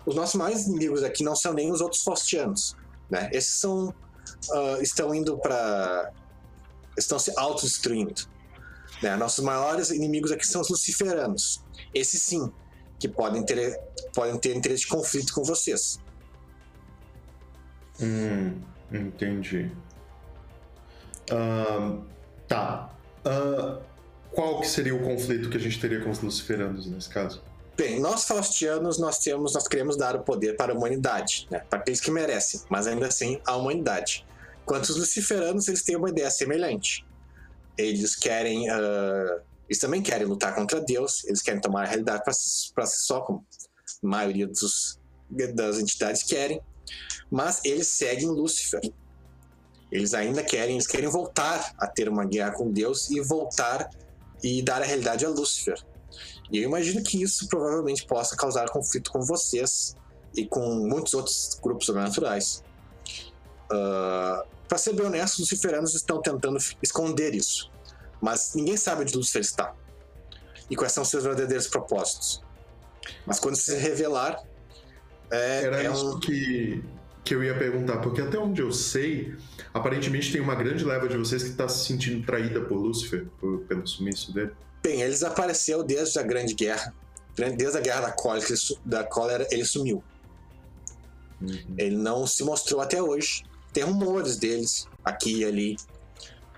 Os 0.04 0.16
nossos 0.16 0.34
maiores 0.34 0.66
inimigos 0.66 1.04
aqui 1.04 1.22
não 1.22 1.36
são 1.36 1.52
nem 1.52 1.70
os 1.70 1.80
outros 1.80 2.02
Faustianos, 2.02 2.74
né? 3.08 3.28
Esses 3.32 3.60
são 3.60 3.88
uh, 3.88 4.82
estão 4.82 5.14
indo 5.14 5.38
para 5.38 6.10
estão 6.96 7.18
se 7.18 7.32
autodestruindo. 7.36 8.22
Né? 9.02 9.16
Nossos 9.16 9.44
maiores 9.44 9.90
inimigos 9.90 10.32
aqui 10.32 10.46
são 10.46 10.60
os 10.60 10.68
luciferanos. 10.68 11.62
Esses 11.92 12.22
sim, 12.22 12.52
que 12.98 13.08
podem 13.08 13.44
ter 13.44 13.78
podem 14.14 14.38
ter 14.38 14.54
interesse 14.54 14.82
de 14.82 14.88
conflito 14.88 15.34
com 15.34 15.42
vocês. 15.42 15.98
Hum, 18.00 18.60
entendi. 18.92 19.70
Uh, 21.30 22.02
tá. 22.48 22.90
Uh, 23.24 23.82
qual 24.32 24.60
que 24.60 24.66
seria 24.66 24.94
o 24.94 25.02
conflito 25.02 25.48
que 25.48 25.56
a 25.56 25.60
gente 25.60 25.80
teria 25.80 26.00
com 26.00 26.10
os 26.10 26.20
luciferanos 26.20 26.86
nesse 26.86 27.08
caso? 27.08 27.42
Bem, 27.76 28.00
nós 28.00 28.24
faustianos 28.24 28.98
nós 28.98 29.18
temos, 29.18 29.54
nós 29.54 29.66
queremos 29.66 29.96
dar 29.96 30.14
o 30.14 30.20
poder 30.20 30.56
para 30.56 30.72
a 30.72 30.76
humanidade, 30.76 31.46
né? 31.50 31.60
Para 31.68 31.80
aqueles 31.80 32.00
que 32.00 32.10
merecem, 32.10 32.60
mas 32.68 32.86
ainda 32.86 33.06
assim 33.06 33.40
a 33.44 33.56
humanidade. 33.56 34.24
Quanto 34.64 34.84
os 34.90 34.96
luciferanos, 34.96 35.68
eles 35.68 35.82
têm 35.82 35.96
uma 35.96 36.08
ideia 36.08 36.30
semelhante. 36.30 37.06
Eles 37.76 38.16
querem, 38.16 38.70
uh, 38.70 39.40
eles 39.68 39.78
também 39.78 40.02
querem 40.02 40.26
lutar 40.26 40.54
contra 40.54 40.80
Deus. 40.80 41.24
Eles 41.24 41.42
querem 41.42 41.60
tomar 41.60 41.82
a 41.82 41.86
realidade 41.86 42.22
para 42.24 42.32
si, 42.32 42.72
só, 43.06 43.20
como 43.20 43.44
a 44.02 44.06
maioria 44.06 44.46
dos, 44.46 44.98
das 45.54 45.78
entidades 45.78 46.22
querem. 46.22 46.60
Mas 47.30 47.60
eles 47.64 47.88
seguem 47.88 48.28
Lúcifer. 48.28 48.80
Eles 49.90 50.14
ainda 50.14 50.42
querem, 50.42 50.74
eles 50.74 50.86
querem 50.86 51.08
voltar 51.08 51.74
a 51.78 51.86
ter 51.86 52.08
uma 52.08 52.24
guerra 52.24 52.52
com 52.52 52.70
Deus 52.70 53.10
e 53.10 53.20
voltar 53.20 53.88
e 54.42 54.62
dar 54.62 54.82
a 54.82 54.84
realidade 54.84 55.24
a 55.24 55.28
Lúcifer. 55.28 55.80
E 56.50 56.58
eu 56.58 56.64
imagino 56.64 57.02
que 57.02 57.22
isso 57.22 57.48
provavelmente 57.48 58.06
possa 58.06 58.36
causar 58.36 58.68
conflito 58.70 59.10
com 59.10 59.20
vocês 59.22 59.96
e 60.36 60.46
com 60.46 60.60
muitos 60.88 61.14
outros 61.14 61.58
grupos 61.62 61.86
sobrenaturais. 61.86 62.62
Uh, 63.70 64.53
para 64.74 64.78
ser 64.78 64.92
bem 64.92 65.06
honesto, 65.06 65.34
os 65.34 65.40
luciferanos 65.42 65.94
estão 65.94 66.20
tentando 66.20 66.58
esconder 66.82 67.32
isso. 67.32 67.70
Mas 68.20 68.54
ninguém 68.56 68.76
sabe 68.76 69.02
onde 69.02 69.14
Lúcifer 69.14 69.40
está. 69.40 69.72
E 70.68 70.74
quais 70.74 70.90
são 70.90 71.04
seus 71.04 71.22
verdadeiros 71.22 71.68
propósitos. 71.68 72.42
Mas 73.24 73.38
quando 73.38 73.54
se 73.54 73.72
revelar. 73.76 74.42
É, 75.30 75.62
Era 75.62 75.84
é 75.84 75.92
isso 75.92 76.16
um... 76.16 76.18
que, 76.18 76.82
que 77.24 77.36
eu 77.36 77.44
ia 77.44 77.56
perguntar, 77.56 77.98
porque 77.98 78.20
até 78.20 78.36
onde 78.36 78.62
eu 78.62 78.72
sei, 78.72 79.36
aparentemente 79.72 80.32
tem 80.32 80.40
uma 80.40 80.56
grande 80.56 80.84
leva 80.84 81.06
de 81.06 81.16
vocês 81.16 81.44
que 81.44 81.50
está 81.50 81.68
se 81.68 81.86
sentindo 81.86 82.26
traída 82.26 82.60
por 82.60 82.76
Lúcifer, 82.76 83.28
por, 83.38 83.60
pelo 83.60 83.86
sumiço 83.86 84.34
dele. 84.34 84.50
Bem, 84.82 85.02
ele 85.02 85.10
desapareceu 85.10 85.84
desde 85.84 86.18
a 86.18 86.22
Grande 86.24 86.52
Guerra. 86.52 86.92
Desde 87.36 87.78
a 87.78 87.80
Guerra 87.80 88.00
da 88.00 88.12
Cólera, 88.12 88.46
da 88.84 89.04
cólera 89.04 89.46
ele 89.52 89.64
sumiu. 89.64 90.02
Uhum. 91.40 91.74
Ele 91.78 91.96
não 91.96 92.26
se 92.26 92.42
mostrou 92.42 92.80
até 92.80 93.00
hoje. 93.00 93.44
Tem 93.74 93.82
rumores 93.82 94.36
deles 94.36 94.88
aqui 95.04 95.40
e 95.40 95.44
ali. 95.44 95.76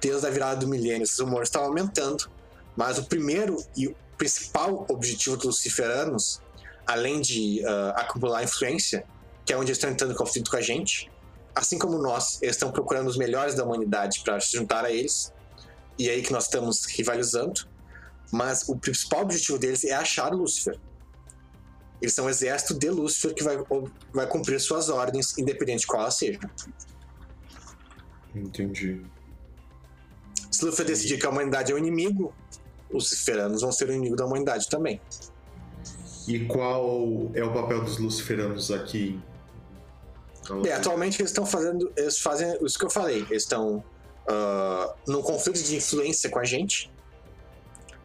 Desde 0.01 0.27
a 0.27 0.31
virada 0.31 0.61
do 0.61 0.69
milênio, 0.69 1.03
esses 1.03 1.19
rumores 1.19 1.49
estão 1.49 1.65
aumentando. 1.65 2.31
Mas 2.77 2.99
o 2.99 3.05
primeiro 3.05 3.57
e 3.75 3.89
o 3.89 3.97
principal 4.19 4.87
objetivo 4.91 5.37
dos 5.37 5.47
luciferanos, 5.47 6.43
além 6.87 7.23
de 7.23 7.63
uh, 7.65 7.99
acumular 7.99 8.45
influência, 8.45 9.05
que 9.47 9.53
é 9.53 9.57
onde 9.57 9.71
eles 9.71 9.79
estão 9.79 9.91
entrando 9.91 10.13
em 10.13 10.17
conflito 10.17 10.51
com 10.51 10.59
a 10.59 10.61
gente, 10.61 11.11
assim 11.55 11.79
como 11.79 11.97
nós, 11.97 12.41
eles 12.43 12.57
estão 12.57 12.71
procurando 12.71 13.09
os 13.09 13.17
melhores 13.17 13.55
da 13.55 13.65
humanidade 13.65 14.21
para 14.23 14.39
se 14.39 14.53
juntar 14.53 14.85
a 14.85 14.93
eles. 14.93 15.33
E 15.99 16.11
é 16.11 16.13
aí 16.13 16.23
que 16.23 16.33
nós 16.33 16.45
estamos 16.45 16.85
rivalizando. 16.85 17.67
Mas 18.31 18.69
o 18.69 18.77
principal 18.77 19.23
objetivo 19.23 19.59
deles 19.59 19.85
é 19.85 19.95
achar 19.95 20.31
Lúcifer. 20.35 20.79
Eles 22.03 22.13
são 22.13 22.27
um 22.27 22.29
exército 22.29 22.75
de 22.75 22.91
Lúcifer 22.91 23.33
que 23.35 23.43
vai, 23.43 23.57
vai 24.13 24.27
cumprir 24.27 24.61
suas 24.61 24.91
ordens, 24.91 25.39
independente 25.39 25.81
de 25.81 25.87
qual 25.87 26.03
ela 26.03 26.11
seja. 26.11 26.39
Entendi. 28.35 29.03
Se 30.51 30.65
Lúcifer 30.65 30.87
decidir 30.87 31.19
que 31.19 31.27
a 31.27 31.31
humanidade 31.31 31.73
é 31.73 31.75
o 31.75 31.79
inimigo, 31.79 32.35
os 32.89 33.11
luciferanos 33.11 33.63
vão 33.63 33.73
ser 33.73 33.89
o 33.89 33.93
inimigo 33.93 34.17
da 34.17 34.25
humanidade 34.25 34.69
também. 34.69 35.01
E 36.27 36.45
qual 36.47 37.31
é 37.35 37.45
o 37.45 37.53
papel 37.53 37.85
dos 37.85 37.99
luciferanos 37.99 38.71
aqui? 38.71 39.21
Bem, 40.63 40.73
atualmente 40.73 41.21
eles 41.21 41.31
estão 41.31 41.47
fazendo. 41.47 41.93
Eles 41.97 42.19
fazem 42.19 42.57
isso 42.65 42.79
que 42.79 42.85
eu 42.85 42.91
falei. 42.91 43.19
Eles 43.31 43.43
estão 43.43 43.77
uh, 44.29 44.95
num 45.07 45.23
conflito 45.23 45.63
de 45.63 45.77
influência 45.77 46.31
com 46.31 46.39
a 46.39 46.45
gente. 46.45 46.91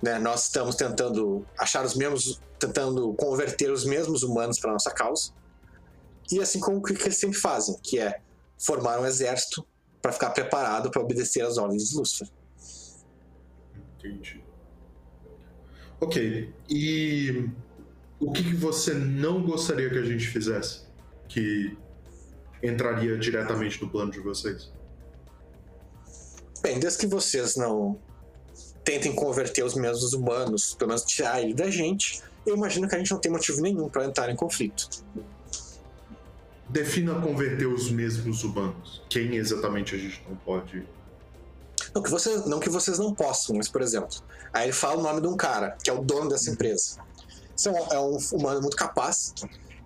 Né? 0.01 0.17
Nós 0.19 0.43
estamos 0.43 0.75
tentando 0.75 1.45
achar 1.58 1.85
os 1.85 1.95
mesmos, 1.95 2.41
tentando 2.59 3.14
converter 3.14 3.72
os 3.72 3.85
mesmos 3.85 4.24
humanos 4.24 4.59
para 4.59 4.72
nossa 4.72 4.91
causa. 4.91 5.32
E 6.32 6.40
assim 6.40 6.59
como 6.59 6.77
o 6.77 6.82
que 6.82 6.93
eles 6.93 7.17
sempre 7.17 7.38
fazem, 7.38 7.75
que 7.83 8.00
é 8.00 8.22
formar 8.58 9.00
um 9.00 9.06
exército 9.06 9.66
para 10.01 10.11
ficar 10.11 10.31
preparado 10.31 10.89
para 10.89 11.01
obedecer 11.01 11.41
às 11.41 11.57
ordens 11.57 11.89
de 11.89 11.95
Lúcifer. 11.95 12.27
Entendi. 13.97 14.43
Ok. 15.99 16.51
E 16.69 17.49
o 18.19 18.31
que, 18.31 18.43
que 18.43 18.55
você 18.55 18.93
não 18.93 19.43
gostaria 19.43 19.89
que 19.89 19.97
a 19.97 20.03
gente 20.03 20.27
fizesse? 20.27 20.81
Que 21.27 21.77
entraria 22.63 23.17
diretamente 23.17 23.81
no 23.81 23.89
plano 23.89 24.11
de 24.11 24.19
vocês? 24.19 24.71
Bem, 26.61 26.80
desde 26.80 26.99
que 26.99 27.07
vocês 27.07 27.55
não 27.55 27.99
tentem 28.83 29.13
converter 29.13 29.63
os 29.63 29.75
mesmos 29.75 30.13
humanos, 30.13 30.75
pelo 30.75 30.89
menos 30.89 31.03
tirar 31.03 31.41
ele 31.41 31.53
da 31.53 31.69
gente, 31.69 32.21
eu 32.45 32.55
imagino 32.55 32.88
que 32.88 32.95
a 32.95 32.97
gente 32.97 33.11
não 33.11 33.19
tem 33.19 33.31
motivo 33.31 33.61
nenhum 33.61 33.89
para 33.89 34.05
entrar 34.05 34.30
em 34.30 34.35
conflito. 34.35 34.89
Defina 36.72 37.19
converter 37.19 37.67
os 37.67 37.91
mesmos 37.91 38.43
humanos. 38.43 39.01
Quem 39.09 39.35
exatamente 39.35 39.95
a 39.95 39.98
gente 39.98 40.24
não 40.27 40.35
pode. 40.38 40.88
Não 41.93 42.01
que, 42.01 42.09
vocês, 42.09 42.45
não 42.45 42.59
que 42.59 42.69
vocês 42.69 42.98
não 42.98 43.14
possam, 43.14 43.56
mas, 43.58 43.67
por 43.67 43.82
exemplo, 43.82 44.16
aí 44.53 44.66
ele 44.66 44.74
fala 44.74 45.00
o 45.00 45.03
nome 45.03 45.19
de 45.19 45.27
um 45.27 45.35
cara, 45.35 45.77
que 45.83 45.90
é 45.90 45.93
o 45.93 46.01
dono 46.01 46.30
dessa 46.30 46.50
empresa. 46.50 47.01
Isso 47.56 47.69
é 47.69 47.72
um, 47.72 47.93
é 47.93 48.00
um 48.00 48.17
humano 48.33 48.61
muito 48.61 48.77
capaz, 48.77 49.33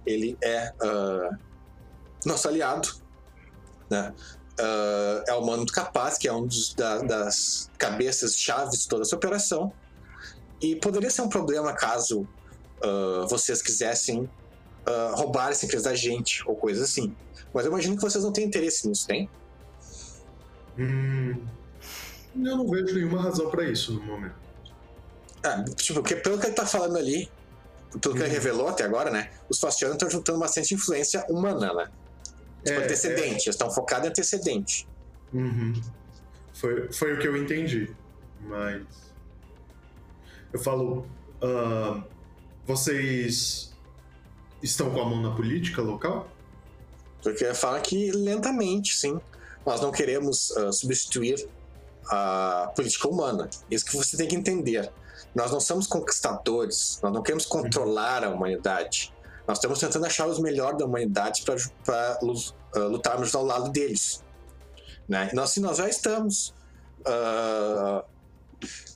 ele 0.05 0.38
é 0.43 0.72
uh, 0.81 1.38
nosso 2.25 2.47
aliado, 2.47 2.89
né? 3.89 4.14
uh, 4.59 5.23
é 5.27 5.33
o 5.33 5.45
Mano 5.45 5.65
Capaz, 5.65 6.17
que 6.17 6.27
é 6.27 6.33
um 6.33 6.45
dos, 6.45 6.73
da, 6.73 6.99
das 6.99 7.69
cabeças 7.77 8.38
chaves 8.38 8.81
de 8.81 8.88
toda 8.88 9.03
essa 9.03 9.15
operação. 9.15 9.72
E 10.61 10.75
poderia 10.75 11.09
ser 11.09 11.22
um 11.22 11.30
problema 11.30 11.73
caso 11.73 12.22
uh, 12.22 13.27
vocês 13.27 13.61
quisessem 13.61 14.30
uh, 14.88 15.15
roubar 15.15 15.51
essa 15.51 15.65
empresa 15.65 15.89
da 15.89 15.95
gente 15.95 16.43
ou 16.47 16.55
coisa 16.55 16.83
assim. 16.83 17.15
Mas 17.53 17.65
eu 17.65 17.72
imagino 17.72 17.95
que 17.95 18.01
vocês 18.01 18.23
não 18.23 18.31
têm 18.31 18.45
interesse 18.45 18.88
nisso, 18.88 19.07
tem? 19.07 19.30
Hum, 20.77 21.41
eu 22.35 22.57
não 22.57 22.69
vejo 22.69 22.93
nenhuma 22.93 23.22
razão 23.22 23.49
para 23.49 23.64
isso 23.64 23.93
no 23.93 24.03
momento. 24.03 24.35
Ah, 25.43 25.64
tipo, 25.75 26.01
porque 26.01 26.15
pelo 26.15 26.38
que 26.38 26.47
ele 26.47 26.55
tá 26.55 26.65
falando 26.65 26.97
ali, 26.97 27.30
pelo 28.01 28.15
que 28.15 28.22
ele 28.22 28.30
uhum. 28.30 28.33
revelou 28.33 28.67
até 28.67 28.83
agora, 28.83 29.09
né? 29.09 29.31
Os 29.47 29.59
Fastianos 29.59 29.95
estão 29.95 30.09
juntando 30.09 30.39
bastante 30.39 30.73
influência 30.73 31.25
humana, 31.30 31.73
né? 31.73 31.91
Tipo, 32.65 32.80
é, 32.80 32.83
antecedente, 32.83 33.25
é... 33.25 33.31
eles 33.31 33.45
estão 33.45 33.72
focados 33.72 34.07
em 34.07 34.09
antecedente. 34.09 34.88
Uhum. 35.33 35.81
Foi, 36.53 36.91
foi 36.91 37.14
o 37.14 37.19
que 37.19 37.27
eu 37.27 37.38
entendi. 37.38 37.93
Mas. 38.41 38.85
Eu 40.51 40.59
falo. 40.59 41.05
Uh, 41.41 42.03
vocês 42.65 43.74
estão 44.65 44.89
com 44.89 45.01
a 45.01 45.05
mão 45.05 45.21
na 45.21 45.35
política 45.35 45.81
local? 45.81 46.27
Porque 47.21 47.53
fala 47.53 47.79
que 47.79 48.11
lentamente, 48.11 48.95
sim. 48.95 49.19
Nós 49.65 49.81
não 49.81 49.91
queremos 49.91 50.51
uh, 50.51 50.71
substituir 50.71 51.47
a 52.09 52.71
política 52.75 53.07
humana. 53.07 53.49
Isso 53.69 53.85
que 53.85 53.95
você 53.95 54.15
tem 54.15 54.27
que 54.27 54.35
entender. 54.35 54.91
Nós 55.33 55.51
não 55.51 55.59
somos 55.59 55.87
conquistadores, 55.87 56.99
nós 57.01 57.11
não 57.11 57.21
queremos 57.21 57.45
controlar 57.45 58.23
a 58.23 58.29
humanidade. 58.29 59.13
Nós 59.47 59.57
estamos 59.57 59.79
tentando 59.79 60.05
achar 60.05 60.27
os 60.27 60.39
melhores 60.39 60.77
da 60.77 60.85
humanidade 60.85 61.43
para 61.43 62.19
uh, 62.21 62.79
lutarmos 62.87 63.33
ao 63.33 63.43
lado 63.43 63.69
deles. 63.71 64.23
Né? 65.07 65.29
Nós, 65.33 65.55
nós 65.57 65.77
já 65.77 65.87
estamos. 65.87 66.53
Uh, 67.01 68.03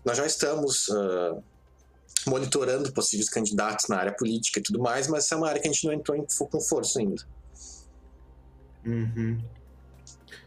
nós 0.03 0.17
já 0.17 0.25
estamos 0.25 0.87
uh, 0.87 1.43
monitorando 2.29 2.91
possíveis 2.93 3.29
candidatos 3.29 3.87
na 3.87 3.97
área 3.97 4.13
política 4.13 4.59
e 4.59 4.63
tudo 4.63 4.79
mais, 4.79 5.07
mas 5.07 5.25
essa 5.25 5.35
é 5.35 5.37
uma 5.37 5.49
área 5.49 5.61
que 5.61 5.67
a 5.67 5.71
gente 5.71 5.85
não 5.85 5.93
entrou 5.93 6.17
em, 6.17 6.25
com 6.25 6.61
força 6.61 6.99
ainda. 6.99 7.23
Uhum. 8.85 9.39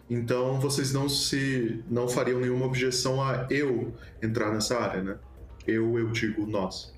Então 0.08 0.60
vocês 0.60 0.92
não 0.92 1.08
se 1.08 1.82
não 1.88 2.08
fariam 2.08 2.40
nenhuma 2.40 2.66
objeção 2.66 3.22
a 3.22 3.46
eu 3.50 3.94
entrar 4.22 4.52
nessa 4.52 4.78
área, 4.78 5.02
né? 5.02 5.18
Eu, 5.66 5.98
eu 5.98 6.10
digo 6.10 6.46
nós. 6.46 6.92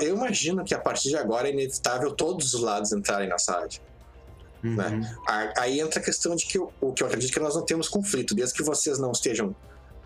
Eu 0.00 0.16
imagino 0.16 0.64
que 0.64 0.74
a 0.74 0.78
partir 0.78 1.08
de 1.08 1.16
agora 1.16 1.48
é 1.48 1.52
inevitável 1.52 2.12
todos 2.12 2.52
os 2.52 2.60
lados 2.60 2.92
entrarem 2.92 3.28
nessa 3.28 3.56
área. 3.56 3.80
Uhum. 4.62 4.76
Né? 4.76 5.16
Aí 5.56 5.80
entra 5.80 6.00
a 6.00 6.02
questão 6.02 6.36
de 6.36 6.44
que 6.44 6.58
o 6.58 6.92
que 6.92 7.02
eu 7.02 7.06
acredito 7.06 7.32
que 7.32 7.40
nós 7.40 7.54
não 7.54 7.64
temos 7.64 7.88
conflito, 7.88 8.34
desde 8.34 8.54
que 8.54 8.62
vocês 8.62 8.98
não 8.98 9.12
estejam 9.12 9.56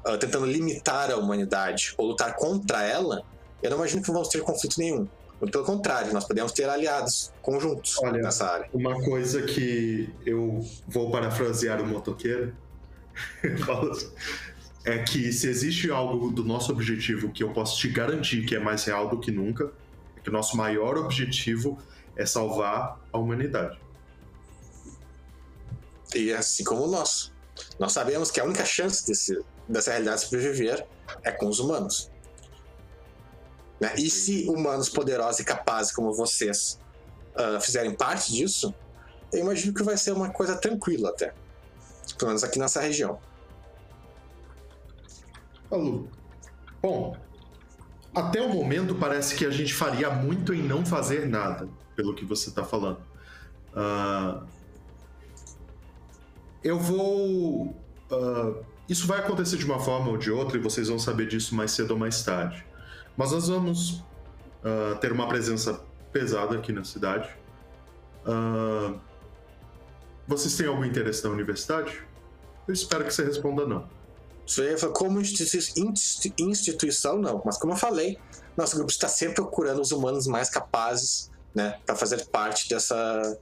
uh, 0.07 0.17
tentando 0.19 0.47
limitar 0.47 1.11
a 1.11 1.17
humanidade 1.17 1.95
ou 1.99 2.09
lutar 2.09 2.37
contra 2.37 2.83
ela, 2.83 3.25
eu 3.65 3.71
não 3.71 3.79
imagino 3.79 4.03
que 4.03 4.13
vamos 4.13 4.29
ter 4.29 4.43
conflito 4.43 4.79
nenhum. 4.79 5.09
Muito 5.41 5.51
pelo 5.51 5.65
contrário, 5.65 6.13
nós 6.13 6.25
podemos 6.25 6.53
ter 6.53 6.69
aliados 6.69 7.33
conjuntos 7.41 7.97
Olha, 7.99 8.21
nessa 8.21 8.47
área. 8.47 8.69
Uma 8.75 9.03
coisa 9.03 9.41
que 9.41 10.13
eu 10.25 10.65
vou 10.87 11.11
parafrasear 11.11 11.81
o 11.81 11.87
motoqueiro 11.87 12.55
é 14.85 14.99
que 14.99 15.33
se 15.33 15.49
existe 15.49 15.91
algo 15.91 16.31
do 16.31 16.45
nosso 16.45 16.71
objetivo 16.73 17.33
que 17.33 17.43
eu 17.43 17.55
posso 17.55 17.79
te 17.79 17.89
garantir 17.89 18.45
que 18.45 18.55
é 18.55 18.59
mais 18.59 18.85
real 18.85 19.09
do 19.09 19.19
que 19.19 19.31
nunca, 19.31 19.73
é 20.15 20.21
que 20.21 20.29
o 20.29 20.33
nosso 20.33 20.59
maior 20.59 20.99
objetivo 20.99 21.79
é 22.17 22.27
salvar 22.27 23.01
a 23.11 23.19
humanidade. 23.19 23.79
E 26.15 26.33
assim 26.35 26.65
como 26.65 26.85
o 26.85 26.87
nosso. 26.87 27.33
Nós 27.79 27.93
sabemos 27.93 28.31
que 28.31 28.39
a 28.41 28.45
única 28.45 28.65
chance 28.65 29.07
desse, 29.07 29.43
dessa 29.67 29.91
realidade 29.91 30.21
sobreviver 30.21 30.87
é 31.23 31.33
com 31.33 31.49
os 31.49 31.59
humanos. 31.59 32.11
Né? 33.81 33.95
E 33.97 34.09
se 34.09 34.47
humanos 34.49 34.89
poderosos 34.89 35.41
e 35.41 35.45
capazes 35.45 35.93
como 35.93 36.13
vocês 36.13 36.79
uh, 37.35 37.61
fizerem 37.61 37.95
parte 37.95 38.33
disso, 38.33 38.75
eu 39.33 39.41
imagino 39.41 39.75
que 39.75 39.83
vai 39.83 39.97
ser 39.97 40.13
uma 40.13 40.31
coisa 40.31 40.57
tranquila 40.57 41.11
até. 41.11 41.35
Pelo 42.19 42.29
menos 42.29 42.45
aqui 42.45 42.59
nessa 42.59 42.81
região. 42.81 43.19
Falou. 45.69 46.09
Bom, 46.81 47.17
até 48.15 48.41
o 48.41 48.49
momento 48.49 48.95
parece 48.95 49.35
que 49.35 49.45
a 49.45 49.51
gente 49.51 49.75
faria 49.75 50.11
muito 50.11 50.55
em 50.55 50.63
não 50.63 50.87
fazer 50.87 51.27
nada, 51.27 51.69
pelo 51.97 52.15
que 52.15 52.25
você 52.25 52.51
está 52.51 52.65
falando. 52.65 53.01
Uh, 53.75 54.47
eu 56.63 56.79
vou. 56.79 57.77
Uh, 58.11 58.65
isso 58.89 59.07
vai 59.07 59.19
acontecer 59.19 59.57
de 59.57 59.65
uma 59.65 59.81
forma 59.81 60.11
ou 60.11 60.17
de 60.17 60.31
outra 60.31 60.57
e 60.57 60.61
vocês 60.61 60.89
vão 60.89 60.99
saber 60.99 61.27
disso 61.27 61.55
mais 61.55 61.73
cedo 61.73 61.93
ou 61.93 61.99
mais 61.99 62.23
tarde. 62.23 62.65
Mas 63.17 63.33
nós 63.33 63.49
vamos 63.49 64.03
uh, 64.63 64.97
ter 65.01 65.13
uma 65.13 65.29
presença 65.29 65.81
pesada 66.13 66.57
aqui 66.57 66.73
na 66.73 66.85
cidade. 66.85 67.29
Uh, 68.27 68.99
vocês 70.27 70.57
têm 70.57 70.67
algum 70.67 70.85
interesse 70.85 71.23
na 71.25 71.31
universidade? 71.31 72.03
Eu 72.67 72.75
espero 72.75 73.05
que 73.05 73.13
você 73.13 73.25
responda 73.25 73.67
não. 73.67 73.89
Como 74.89 75.21
instituição, 76.39 77.19
não. 77.19 77.43
Mas 77.45 77.59
como 77.59 77.73
eu 77.73 77.77
falei, 77.77 78.19
nosso 78.57 78.77
grupo 78.77 78.91
está 78.91 79.09
sempre 79.09 79.37
procurando 79.37 79.81
os 79.81 79.91
humanos 79.91 80.27
mais 80.27 80.51
capazes, 80.51 81.31
né, 81.55 81.79
para 81.87 81.95
fazer 81.95 82.27
parte 82.27 82.69
dessa, 82.69 83.39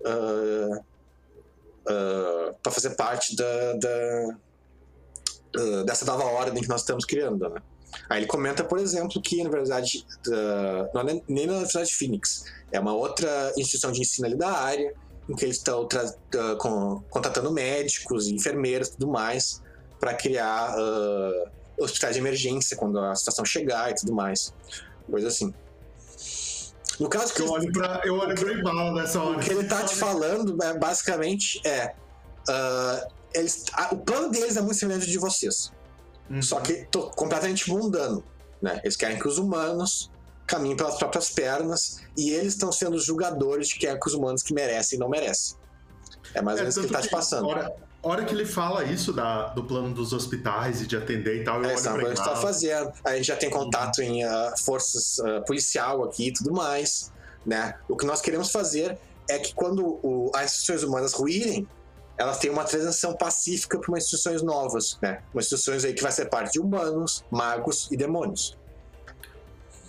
uh, 0.00 0.76
uh, 0.76 2.54
para 2.62 2.72
fazer 2.72 2.90
parte 2.90 3.34
da, 3.34 3.72
da 3.74 4.36
dessa 5.86 6.04
nova 6.04 6.24
ordem 6.24 6.62
que 6.62 6.68
nós 6.68 6.82
estamos 6.82 7.06
criando, 7.06 7.48
né? 7.48 7.62
Aí 8.08 8.20
ele 8.20 8.26
comenta, 8.26 8.64
por 8.64 8.78
exemplo, 8.78 9.20
que 9.20 9.46
verdade, 9.48 10.06
uh, 10.26 10.88
não 10.94 11.00
é 11.02 11.20
nem 11.28 11.46
na 11.46 11.52
Universidade 11.54 11.88
de 11.88 11.94
Phoenix, 11.94 12.44
é 12.72 12.80
uma 12.80 12.94
outra 12.94 13.52
instituição 13.56 13.92
de 13.92 14.00
ensino 14.00 14.26
ali 14.26 14.36
da 14.36 14.50
área, 14.50 14.94
em 15.28 15.34
que 15.34 15.44
eles 15.44 15.56
estão 15.56 15.82
uh, 15.84 16.56
com, 16.58 17.02
contratando 17.10 17.50
médicos, 17.52 18.28
enfermeiros 18.28 18.88
e 18.88 18.92
tudo 18.92 19.08
mais, 19.08 19.62
para 20.00 20.14
criar 20.14 20.74
uh, 20.74 21.50
hospitais 21.82 22.14
de 22.14 22.20
emergência 22.20 22.76
quando 22.76 22.98
a 22.98 23.14
situação 23.14 23.44
chegar 23.44 23.90
e 23.90 23.94
tudo 23.94 24.12
mais. 24.14 24.52
Coisa 25.10 25.28
assim. 25.28 25.52
No 26.98 27.08
caso 27.08 27.32
que 27.32 27.42
eu 27.42 27.50
olho 27.50 27.72
para 27.72 28.00
eu 28.04 28.14
olho 28.16 28.34
para 28.34 28.52
Ibala 28.52 28.92
nessa 28.92 29.22
hora. 29.22 29.38
O 29.38 29.40
que 29.40 29.50
ele 29.50 29.64
tá 29.64 29.84
te 29.84 29.94
falando, 29.94 30.56
basicamente, 30.80 31.60
é 31.64 31.94
uh, 32.48 33.08
eles, 33.32 33.66
a, 33.72 33.94
o 33.94 33.98
plano 33.98 34.30
deles 34.30 34.56
é 34.56 34.60
muito 34.60 34.76
semelhante 34.76 35.06
de 35.06 35.18
vocês. 35.18 35.72
Uhum. 36.30 36.42
Só 36.42 36.60
que 36.60 36.86
tô 36.90 37.10
completamente 37.10 37.70
mundano. 37.70 38.22
Né? 38.60 38.80
Eles 38.82 38.96
querem 38.96 39.18
que 39.18 39.26
os 39.26 39.38
humanos 39.38 40.10
caminhem 40.46 40.76
pelas 40.76 40.96
próprias 40.96 41.30
pernas 41.30 42.00
e 42.16 42.30
eles 42.30 42.54
estão 42.54 42.72
sendo 42.72 42.96
os 42.96 43.04
julgadores 43.04 43.68
de 43.68 43.78
quem 43.78 43.90
é 43.90 43.96
que 43.96 44.06
os 44.06 44.14
humanos 44.14 44.42
que 44.42 44.52
merecem 44.54 44.96
e 44.96 45.00
não 45.00 45.08
merecem. 45.08 45.56
É 46.34 46.42
mais 46.42 46.56
ou 46.56 46.60
é, 46.60 46.62
menos 46.62 46.76
o 46.76 46.80
que 46.80 46.86
ele 46.86 46.92
tá 46.92 47.02
te 47.02 47.10
passando. 47.10 47.46
Hora, 47.46 47.74
hora 48.02 48.24
que 48.24 48.34
ele 48.34 48.46
fala 48.46 48.84
isso 48.84 49.12
da, 49.12 49.48
do 49.48 49.64
plano 49.64 49.94
dos 49.94 50.12
hospitais 50.12 50.80
e 50.80 50.86
de 50.86 50.96
atender 50.96 51.42
e 51.42 51.44
tal, 51.44 51.62
eu 51.62 51.70
é, 51.70 51.76
sabe, 51.76 52.04
a 52.04 52.08
gente 52.08 52.24
tá 52.24 52.36
fazendo. 52.36 52.92
A 53.04 53.14
gente 53.16 53.26
já 53.26 53.36
tem 53.36 53.50
contato 53.50 54.00
em 54.00 54.24
uh, 54.24 54.28
forças 54.64 55.18
uh, 55.18 55.44
policial 55.46 56.02
aqui 56.04 56.28
e 56.28 56.32
tudo 56.32 56.52
mais. 56.52 57.12
Né? 57.46 57.74
O 57.88 57.96
que 57.96 58.04
nós 58.04 58.20
queremos 58.20 58.50
fazer 58.50 58.98
é 59.28 59.38
que 59.38 59.54
quando 59.54 59.84
o, 60.02 60.30
as 60.34 60.52
instituições 60.52 60.82
humanas 60.82 61.12
ruírem, 61.12 61.68
elas 62.18 62.38
têm 62.38 62.50
uma 62.50 62.64
transição 62.64 63.14
pacífica 63.14 63.78
para 63.78 63.90
umas 63.90 64.04
instituições 64.04 64.42
novas, 64.42 64.98
né? 65.00 65.22
Umas 65.32 65.44
instituições 65.46 65.84
aí 65.84 65.94
que 65.94 66.02
vai 66.02 66.10
ser 66.10 66.26
parte 66.26 66.54
de 66.54 66.60
humanos, 66.60 67.24
magos 67.30 67.88
e 67.92 67.96
demônios. 67.96 68.58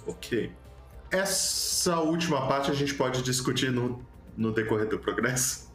Ok. 0.05 0.51
Essa 1.11 1.99
última 1.99 2.47
parte 2.47 2.69
a 2.69 2.73
gente 2.73 2.93
pode 2.93 3.23
discutir 3.23 3.71
no, 3.71 4.05
no 4.37 4.53
decorrer 4.53 4.87
do 4.87 4.99
progresso. 4.99 5.67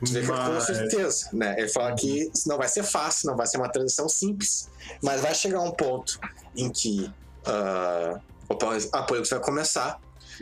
Mas... 0.00 0.26
Com 0.26 0.60
certeza, 0.60 1.28
né? 1.34 1.54
Ele 1.58 1.68
fala 1.68 1.94
que 1.94 2.32
não 2.46 2.56
vai 2.56 2.66
ser 2.66 2.82
fácil, 2.82 3.28
não 3.28 3.36
vai 3.36 3.46
ser 3.46 3.58
uma 3.58 3.68
transição 3.68 4.08
simples, 4.08 4.70
mas 5.02 5.20
vai 5.20 5.34
chegar 5.34 5.60
um 5.60 5.70
ponto 5.70 6.18
em 6.56 6.70
que 6.70 7.12
uh, 7.46 8.18
o 8.48 8.96
apoio 8.96 9.22
vai 9.28 9.40
começar, 9.40 10.00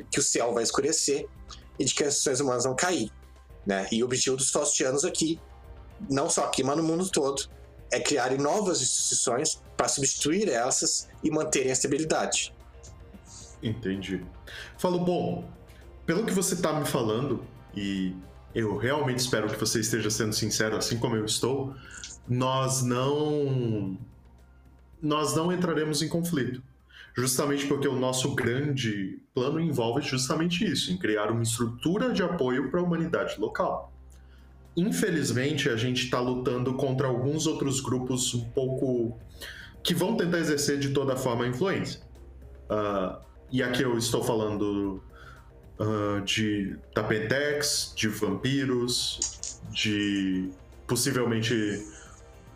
que 0.09 0.20
o 0.20 0.23
céu 0.23 0.55
vai 0.55 0.62
escurecer 0.62 1.27
e 1.78 1.85
de 1.85 1.93
que 1.93 2.05
as 2.05 2.15
instituições 2.15 2.41
humanas 2.41 2.62
vão 2.62 2.77
cair. 2.77 3.11
Né? 3.67 3.89
E 3.91 4.03
o 4.03 4.07
objetivo 4.07 4.37
dos 4.37 4.51
Faustianos 4.51 5.05
aqui, 5.05 5.41
não 6.09 6.28
só 6.28 6.44
aqui, 6.44 6.62
mas 6.62 6.77
no 6.77 6.83
mundo 6.83 7.09
todo, 7.10 7.49
é 7.91 8.01
criar 8.01 8.36
novas 8.39 8.83
instituições 8.83 9.62
para 9.77 9.89
substituir 9.89 10.49
essas 10.49 11.09
e 11.23 11.31
manterem 11.31 11.70
a 11.70 11.73
estabilidade. 11.73 12.55
Entendi. 13.62 14.25
Falo, 14.77 14.99
bom, 15.01 15.49
pelo 16.05 16.25
que 16.25 16.33
você 16.33 16.55
está 16.55 16.73
me 16.73 16.86
falando, 16.86 17.44
e 17.75 18.15
eu 18.55 18.77
realmente 18.77 19.18
espero 19.18 19.49
que 19.49 19.59
você 19.59 19.81
esteja 19.81 20.10
sendo 20.10 20.33
sincero, 20.33 20.77
assim 20.77 20.99
como 20.99 21.17
eu 21.17 21.25
estou, 21.25 21.75
nós 22.28 22.83
não. 22.83 23.97
Nós 25.01 25.35
não 25.36 25.52
entraremos 25.52 26.02
em 26.02 26.09
conflito 26.09 26.60
justamente 27.18 27.67
porque 27.67 27.89
o 27.89 27.99
nosso 27.99 28.33
grande 28.36 29.20
plano 29.35 29.59
envolve 29.59 30.02
justamente 30.02 30.65
isso, 30.65 30.93
em 30.93 30.97
criar 30.97 31.33
uma 31.33 31.43
estrutura 31.43 32.12
de 32.12 32.23
apoio 32.23 32.70
para 32.70 32.78
a 32.78 32.83
humanidade 32.83 33.41
local. 33.41 33.93
Infelizmente, 34.78 35.68
a 35.68 35.76
gente 35.76 36.05
está 36.05 36.20
lutando 36.20 36.74
contra 36.74 37.08
alguns 37.08 37.48
outros 37.48 37.81
grupos 37.81 38.32
um 38.32 38.44
pouco 38.50 39.18
que 39.82 39.92
vão 39.92 40.16
tentar 40.16 40.39
exercer 40.39 40.78
de 40.78 40.90
toda 40.90 41.16
forma 41.16 41.44
a 41.44 41.48
influência. 41.48 42.00
Uh, 42.70 43.20
e 43.50 43.60
aqui 43.60 43.82
eu 43.82 43.98
estou 43.98 44.23
falando 44.23 45.02
uh, 45.81 46.20
de 46.20 46.76
tapetex, 46.94 47.92
de 47.97 48.07
vampiros, 48.07 49.58
de 49.73 50.48
possivelmente 50.86 51.84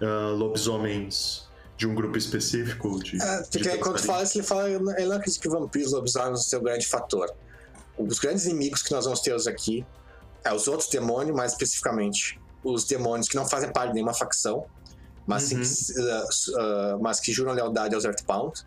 uh, 0.00 0.32
lobisomens 0.36 1.48
de 1.76 1.88
um 1.88 1.94
grupo 1.96 2.16
específico? 2.16 3.02
De, 3.02 3.20
é, 3.20 3.42
porque 3.50 3.68
de 3.68 3.78
quando 3.78 3.98
fala 3.98 4.22
isso, 4.22 4.38
ele 4.38 4.46
fala, 4.46 4.70
ele 4.70 4.78
não 4.78 5.16
acredita 5.16 5.42
que 5.42 5.48
vampiros 5.48 5.90
lobisomens 5.90 6.44
são 6.44 6.60
o 6.60 6.62
grande 6.62 6.86
fator. 6.86 7.34
Os 7.98 8.20
grandes 8.20 8.46
inimigos 8.46 8.80
que 8.80 8.92
nós 8.92 9.06
vamos 9.06 9.18
ter 9.18 9.34
aqui 9.48 9.84
é 10.44 10.52
os 10.52 10.68
outros 10.68 10.88
demônios, 10.88 11.36
mais 11.36 11.52
especificamente 11.52 12.40
os 12.64 12.84
demônios 12.84 13.28
que 13.28 13.36
não 13.36 13.46
fazem 13.46 13.72
parte 13.72 13.88
de 13.88 13.94
nenhuma 13.94 14.14
facção, 14.14 14.66
mas, 15.26 15.50
uhum. 15.52 15.64
sim, 15.64 16.00
uh, 16.00 16.96
uh, 16.96 17.02
mas 17.02 17.20
que 17.20 17.32
juram 17.32 17.52
lealdade 17.52 17.94
aos 17.94 18.04
Earthbound, 18.04 18.64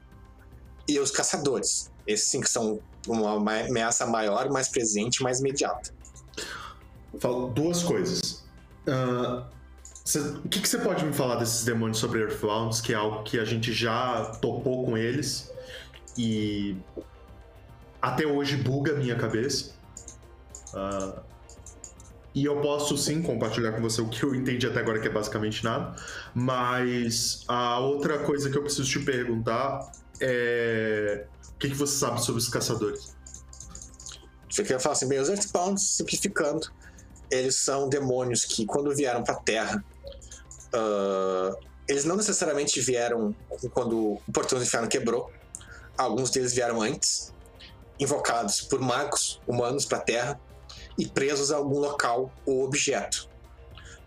e 0.88 1.00
os 1.00 1.12
caçadores. 1.12 1.92
Esses 2.06 2.30
sim 2.30 2.42
que 2.42 2.50
são 2.50 2.80
uma 3.08 3.34
ameaça 3.66 4.06
maior, 4.06 4.50
mais 4.50 4.68
presente, 4.68 5.24
mais 5.24 5.40
imediata. 5.40 5.94
Falo 7.20 7.48
duas 7.48 7.82
coisas. 7.82 8.46
Uh, 8.88 9.44
Cê, 10.06 10.20
o 10.20 10.48
que, 10.48 10.60
você 10.68 10.78
pode 10.78 11.04
me 11.04 11.12
falar 11.12 11.38
desses 11.38 11.66
demônios 11.66 11.98
sobre 11.98 12.22
Earthbounds, 12.22 12.80
que 12.80 12.94
é 12.94 12.96
algo 12.96 13.24
que 13.24 13.40
a 13.40 13.46
gente 13.46 13.74
já 13.74 14.26
topou 14.40 14.86
com 14.86 14.96
eles 14.96 15.52
e 16.16 16.78
até 18.00 18.24
hoje 18.24 18.56
buga 18.56 18.94
a 18.94 18.96
minha 18.98 19.16
cabeça. 19.16 19.72
Uh, 20.72 21.20
e 22.36 22.46
eu 22.46 22.60
posso 22.62 22.98
sim 22.98 23.22
compartilhar 23.22 23.72
com 23.72 23.82
você 23.82 24.02
o 24.02 24.10
que 24.10 24.22
eu 24.24 24.36
entendi 24.36 24.68
até 24.68 24.80
agora, 24.82 25.00
que 25.00 25.08
é 25.08 25.12
basicamente 25.12 25.64
nada. 25.64 25.96
Mas 26.34 27.44
a 27.48 27.80
outra 27.80 28.20
coisa 28.20 28.50
que 28.50 28.58
eu 28.58 28.62
preciso 28.62 28.88
te 28.88 29.00
perguntar 29.00 29.92
é. 30.20 31.26
O 31.56 31.58
que, 31.58 31.70
que 31.70 31.76
você 31.76 31.98
sabe 31.98 32.22
sobre 32.22 32.42
os 32.42 32.50
caçadores? 32.50 33.16
Você 34.50 34.62
quer 34.62 34.78
falar 34.78 34.94
assim, 34.94 35.08
bem, 35.08 35.20
os 35.20 35.30
Earthbounds, 35.30 35.84
simplificando, 35.84 36.68
eles 37.32 37.56
são 37.56 37.88
demônios 37.88 38.44
que, 38.44 38.66
quando 38.66 38.94
vieram 38.94 39.24
pra 39.24 39.36
Terra, 39.36 39.82
Uh, 40.76 41.56
eles 41.88 42.04
não 42.04 42.18
necessariamente 42.18 42.82
vieram 42.82 43.34
quando 43.74 44.20
o 44.28 44.32
Portão 44.34 44.58
do 44.58 44.66
Inferno 44.66 44.88
quebrou. 44.88 45.32
Alguns 45.98 46.30
deles 46.30 46.54
vieram 46.54 46.82
antes, 46.82 47.34
invocados 48.00 48.62
por 48.62 48.82
magos 48.82 49.40
humanos 49.48 49.86
para 49.86 50.00
a 50.00 50.02
Terra 50.02 50.40
e 50.98 51.08
presos 51.08 51.52
a 51.52 51.58
algum 51.58 51.80
local 51.80 52.32
ou 52.46 52.64
objeto. 52.64 53.30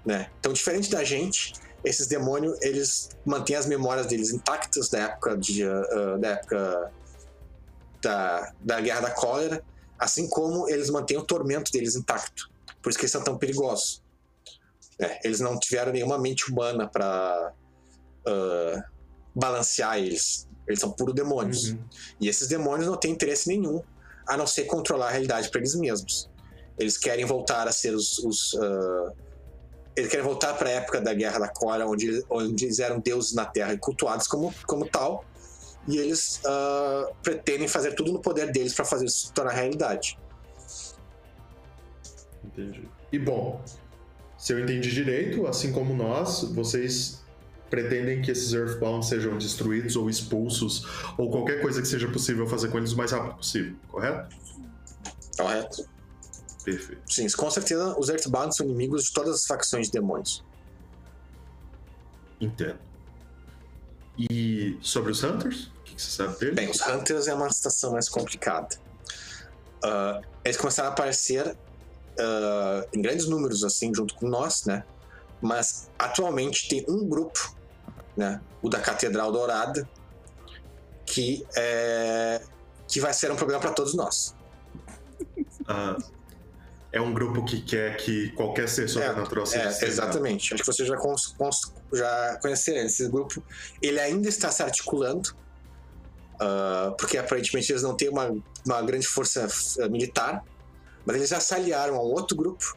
Né? 0.05 0.31
Então, 0.39 0.53
diferente 0.53 0.91
da 0.91 1.05
gente, 1.05 1.53
esses 1.85 2.07
demônios, 2.07 2.61
eles 2.63 3.11
mantêm 3.25 3.57
as 3.57 3.67
memórias 3.67 4.07
deles 4.07 4.31
intactas 4.31 4.89
da 4.89 5.01
época 5.01 5.37
de, 5.37 5.65
uh, 5.65 6.19
da 6.19 6.29
época 6.29 6.93
da, 8.03 8.53
da 8.61 8.81
Guerra 8.81 9.01
da 9.01 9.11
Cólera, 9.11 9.63
assim 9.99 10.29
como 10.29 10.69
eles 10.69 10.91
mantêm 10.91 11.17
o 11.19 11.23
tormento 11.23 11.71
deles 11.73 11.95
intacto. 11.95 12.51
Por 12.83 12.91
isso 12.91 12.99
que 12.99 13.05
eles 13.05 13.13
são 13.13 13.23
tão 13.23 13.37
perigosos. 13.37 14.03
É, 15.01 15.27
eles 15.27 15.41
não 15.41 15.59
tiveram 15.59 15.93
nenhuma 15.93 16.19
mente 16.19 16.51
humana 16.51 16.89
para 16.89 17.53
uh, 18.27 18.83
balancear 19.35 19.99
eles. 19.99 20.49
Eles 20.67 20.81
são 20.81 20.91
puro 20.91 21.13
demônios. 21.13 21.71
Uhum. 21.71 21.85
E 22.21 22.29
esses 22.29 22.49
demônios 22.49 22.89
não 22.89 22.97
têm 22.97 23.13
interesse 23.13 23.49
nenhum 23.49 23.83
a 24.27 24.37
não 24.37 24.47
ser 24.47 24.65
controlar 24.65 25.09
a 25.09 25.11
realidade 25.11 25.51
para 25.51 25.61
eles 25.61 25.75
mesmos. 25.75 26.28
Eles 26.79 26.97
querem 26.97 27.25
voltar 27.25 27.67
a 27.67 27.73
ser 27.73 27.95
os. 27.95 28.19
os 28.19 28.55
uh, 28.55 29.13
eles 29.97 30.11
querem 30.11 30.25
voltar 30.25 30.55
para 30.55 30.69
a 30.69 30.73
época 30.73 31.01
da 31.01 31.13
Guerra 31.13 31.41
da 31.41 31.49
Cora, 31.49 31.87
onde, 31.87 32.25
onde 32.31 32.67
eles 32.67 32.79
eram 32.79 33.01
deuses 33.01 33.35
na 33.35 33.45
Terra 33.45 33.73
e 33.73 33.79
cultuados 33.79 34.29
como, 34.29 34.55
como 34.65 34.89
tal. 34.89 35.25
E 35.89 35.97
eles 35.97 36.41
uh, 36.45 37.13
pretendem 37.23 37.67
fazer 37.67 37.95
tudo 37.95 38.13
no 38.13 38.21
poder 38.21 38.53
deles 38.53 38.75
para 38.75 38.85
fazer 38.85 39.07
isso 39.07 39.27
se 39.27 39.33
tornar 39.33 39.53
realidade. 39.53 40.17
Entendi. 42.45 42.89
E 43.11 43.19
bom, 43.19 43.61
se 44.37 44.53
eu 44.53 44.61
entendi 44.61 44.91
direito, 44.91 45.47
assim 45.47 45.73
como 45.73 45.95
nós, 45.95 46.45
vocês 46.53 47.25
pretendem 47.69 48.23
que 48.23 48.31
esses 48.31 48.53
Earthbound 48.53 49.05
sejam 49.05 49.37
destruídos 49.37 49.97
ou 49.97 50.09
expulsos, 50.09 50.87
ou 51.17 51.31
qualquer 51.31 51.61
coisa 51.61 51.83
que 51.83 51.89
seja 51.89 52.09
possível 52.09 52.47
fazer 52.47 52.69
com 52.69 52.79
eles 52.79 52.93
o 52.93 52.97
mais 52.97 53.13
rápido 53.13 53.37
possível, 53.37 53.75
correto? 53.89 54.37
Correto? 55.37 55.98
Perfeito. 56.71 57.03
Sim, 57.07 57.27
com 57.31 57.51
certeza 57.51 57.99
os 57.99 58.09
Earthbound 58.09 58.55
são 58.55 58.67
inimigos 58.67 59.05
de 59.05 59.13
todas 59.13 59.37
as 59.37 59.47
facções 59.47 59.87
de 59.87 59.93
demônios. 59.93 60.45
Entendo. 62.41 62.79
E 64.19 64.79
sobre 64.83 65.13
os 65.13 65.23
Hunters? 65.23 65.67
O 65.67 65.83
que, 65.85 65.95
que 65.95 66.03
você 66.03 66.11
sabe 66.11 66.39
deles? 66.39 66.55
Bem, 66.55 66.71
os 66.71 66.81
Hunters 66.81 67.27
é 67.27 67.35
uma 67.35 67.51
situação 67.51 67.93
mais 67.93 68.09
complicada. 68.09 68.77
Uh, 69.83 70.25
eles 70.45 70.57
começaram 70.57 70.91
a 70.91 70.93
aparecer 70.93 71.47
uh, 71.47 72.89
em 72.93 73.01
grandes 73.01 73.27
números, 73.29 73.65
assim, 73.65 73.95
junto 73.95 74.15
com 74.15 74.29
nós, 74.29 74.65
né? 74.65 74.85
Mas 75.41 75.89
atualmente 75.99 76.69
tem 76.69 76.85
um 76.89 77.09
grupo, 77.09 77.55
né? 78.17 78.41
O 78.61 78.69
da 78.69 78.81
Catedral 78.81 79.33
Dourada, 79.33 79.89
que 81.07 81.47
é 81.57 82.43
que 82.89 83.01
vai 83.01 83.13
ser 83.13 83.31
um 83.31 83.37
problema 83.37 83.61
para 83.61 83.73
todos 83.73 83.95
nós. 83.95 84.35
Ah, 85.67 85.97
é 86.91 87.01
um 87.01 87.13
grupo 87.13 87.45
que 87.45 87.61
quer 87.61 87.97
que 87.99 88.31
qualquer 88.33 88.69
ser 88.69 88.89
sobrenatural 88.89 89.45
seja 89.47 89.69
É, 89.85 89.85
exatamente. 89.89 90.55
Acho 90.55 90.63
que 90.63 90.67
você 90.73 90.87
já, 90.87 90.97
cons- 90.97 91.35
cons- 91.37 91.73
já 91.93 92.39
conheceram 92.41 92.87
esse 92.87 93.07
grupo. 93.09 93.43
Ele 93.83 94.01
ainda 94.01 94.29
está 94.29 94.51
se 94.51 94.63
articulando, 94.63 95.31
ah, 96.41 96.95
porque 96.99 97.19
aparentemente 97.19 97.71
eles 97.73 97.83
não 97.83 97.95
têm 97.97 98.09
uma, 98.09 98.35
uma 98.67 98.83
grande 98.83 99.07
força 99.07 99.47
ah, 99.83 99.89
militar, 99.89 100.43
mas 101.05 101.17
eles 101.17 101.29
já 101.29 101.41
se 101.41 101.55
aliaram 101.55 101.95
a 101.97 101.99
um 101.99 102.07
outro 102.13 102.37
grupo, 102.37 102.77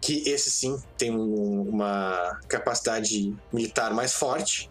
que 0.00 0.28
esse 0.28 0.50
sim 0.50 0.80
tem 0.96 1.10
um- 1.10 1.68
uma 1.68 2.38
capacidade 2.48 3.34
militar 3.52 3.92
mais 3.92 4.14
forte, 4.14 4.70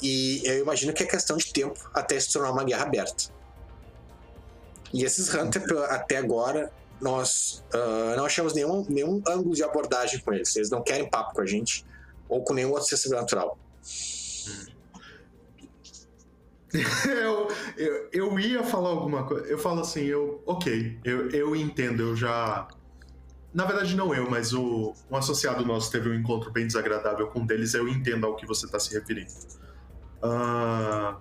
e 0.00 0.40
eu 0.44 0.58
imagino 0.60 0.92
que 0.92 1.02
é 1.02 1.06
questão 1.06 1.36
de 1.36 1.52
tempo 1.52 1.78
até 1.94 2.18
se 2.18 2.32
tornar 2.32 2.50
uma 2.52 2.64
guerra 2.64 2.84
aberta. 2.84 3.24
E 4.94 5.04
esses 5.04 5.32
Hunter, 5.34 5.62
até 5.90 6.16
agora, 6.16 6.72
nós 7.00 7.64
ah, 7.72 8.14
não 8.16 8.24
achamos 8.24 8.52
nenhum, 8.54 8.84
nenhum 8.88 9.22
ângulo 9.28 9.54
de 9.54 9.62
abordagem 9.62 10.20
com 10.20 10.32
eles. 10.32 10.54
Eles 10.56 10.70
não 10.70 10.82
querem 10.82 11.08
papo 11.08 11.34
com 11.34 11.40
a 11.40 11.46
gente 11.46 11.84
ou 12.28 12.42
com 12.42 12.54
nenhum 12.54 12.70
outro 12.70 12.86
ser 12.86 12.96
sobrenatural. 12.96 13.58
eu, 17.08 17.48
eu, 17.76 18.08
eu 18.12 18.38
ia 18.40 18.62
falar 18.62 18.90
alguma 18.90 19.24
coisa. 19.26 19.46
Eu 19.46 19.58
falo 19.58 19.80
assim, 19.80 20.02
eu. 20.04 20.42
Ok, 20.46 20.98
eu, 21.04 21.30
eu 21.30 21.56
entendo, 21.56 22.02
eu 22.02 22.16
já. 22.16 22.68
Na 23.54 23.64
verdade, 23.64 23.96
não 23.96 24.14
eu, 24.14 24.28
mas 24.28 24.52
o, 24.52 24.92
um 25.10 25.16
associado 25.16 25.64
nosso 25.64 25.90
teve 25.90 26.10
um 26.10 26.14
encontro 26.14 26.52
bem 26.52 26.66
desagradável 26.66 27.28
com 27.28 27.40
um 27.40 27.46
deles, 27.46 27.72
eu 27.72 27.88
entendo 27.88 28.26
ao 28.26 28.36
que 28.36 28.46
você 28.46 28.66
está 28.66 28.78
se 28.78 28.92
referindo. 28.92 29.32
Ah, 30.22 31.16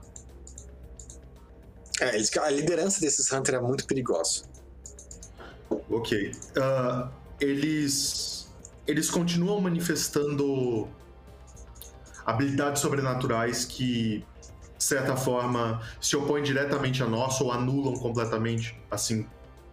É, 2.01 2.13
eles- 2.15 2.35
a 2.37 2.49
liderança 2.49 2.99
desses 3.01 3.31
Hunter 3.31 3.55
é 3.55 3.59
muito 3.61 3.87
perigosa. 3.87 4.43
Ok. 5.89 6.31
Ah, 6.57 7.09
eles. 7.39 8.47
Eles 8.85 9.09
continuam 9.09 9.59
manifestando 9.59 10.87
habilidades 12.25 12.81
sobrenaturais 12.81 13.65
que, 13.65 14.25
de 14.77 14.83
certa 14.83 15.15
forma, 15.15 15.81
se 15.99 16.15
opõem 16.15 16.41
diretamente 16.41 17.03
a 17.03 17.05
nós 17.05 17.39
ou 17.41 17.51
anulam 17.51 17.95
completamente, 17.95 18.79
assim, 18.89 19.27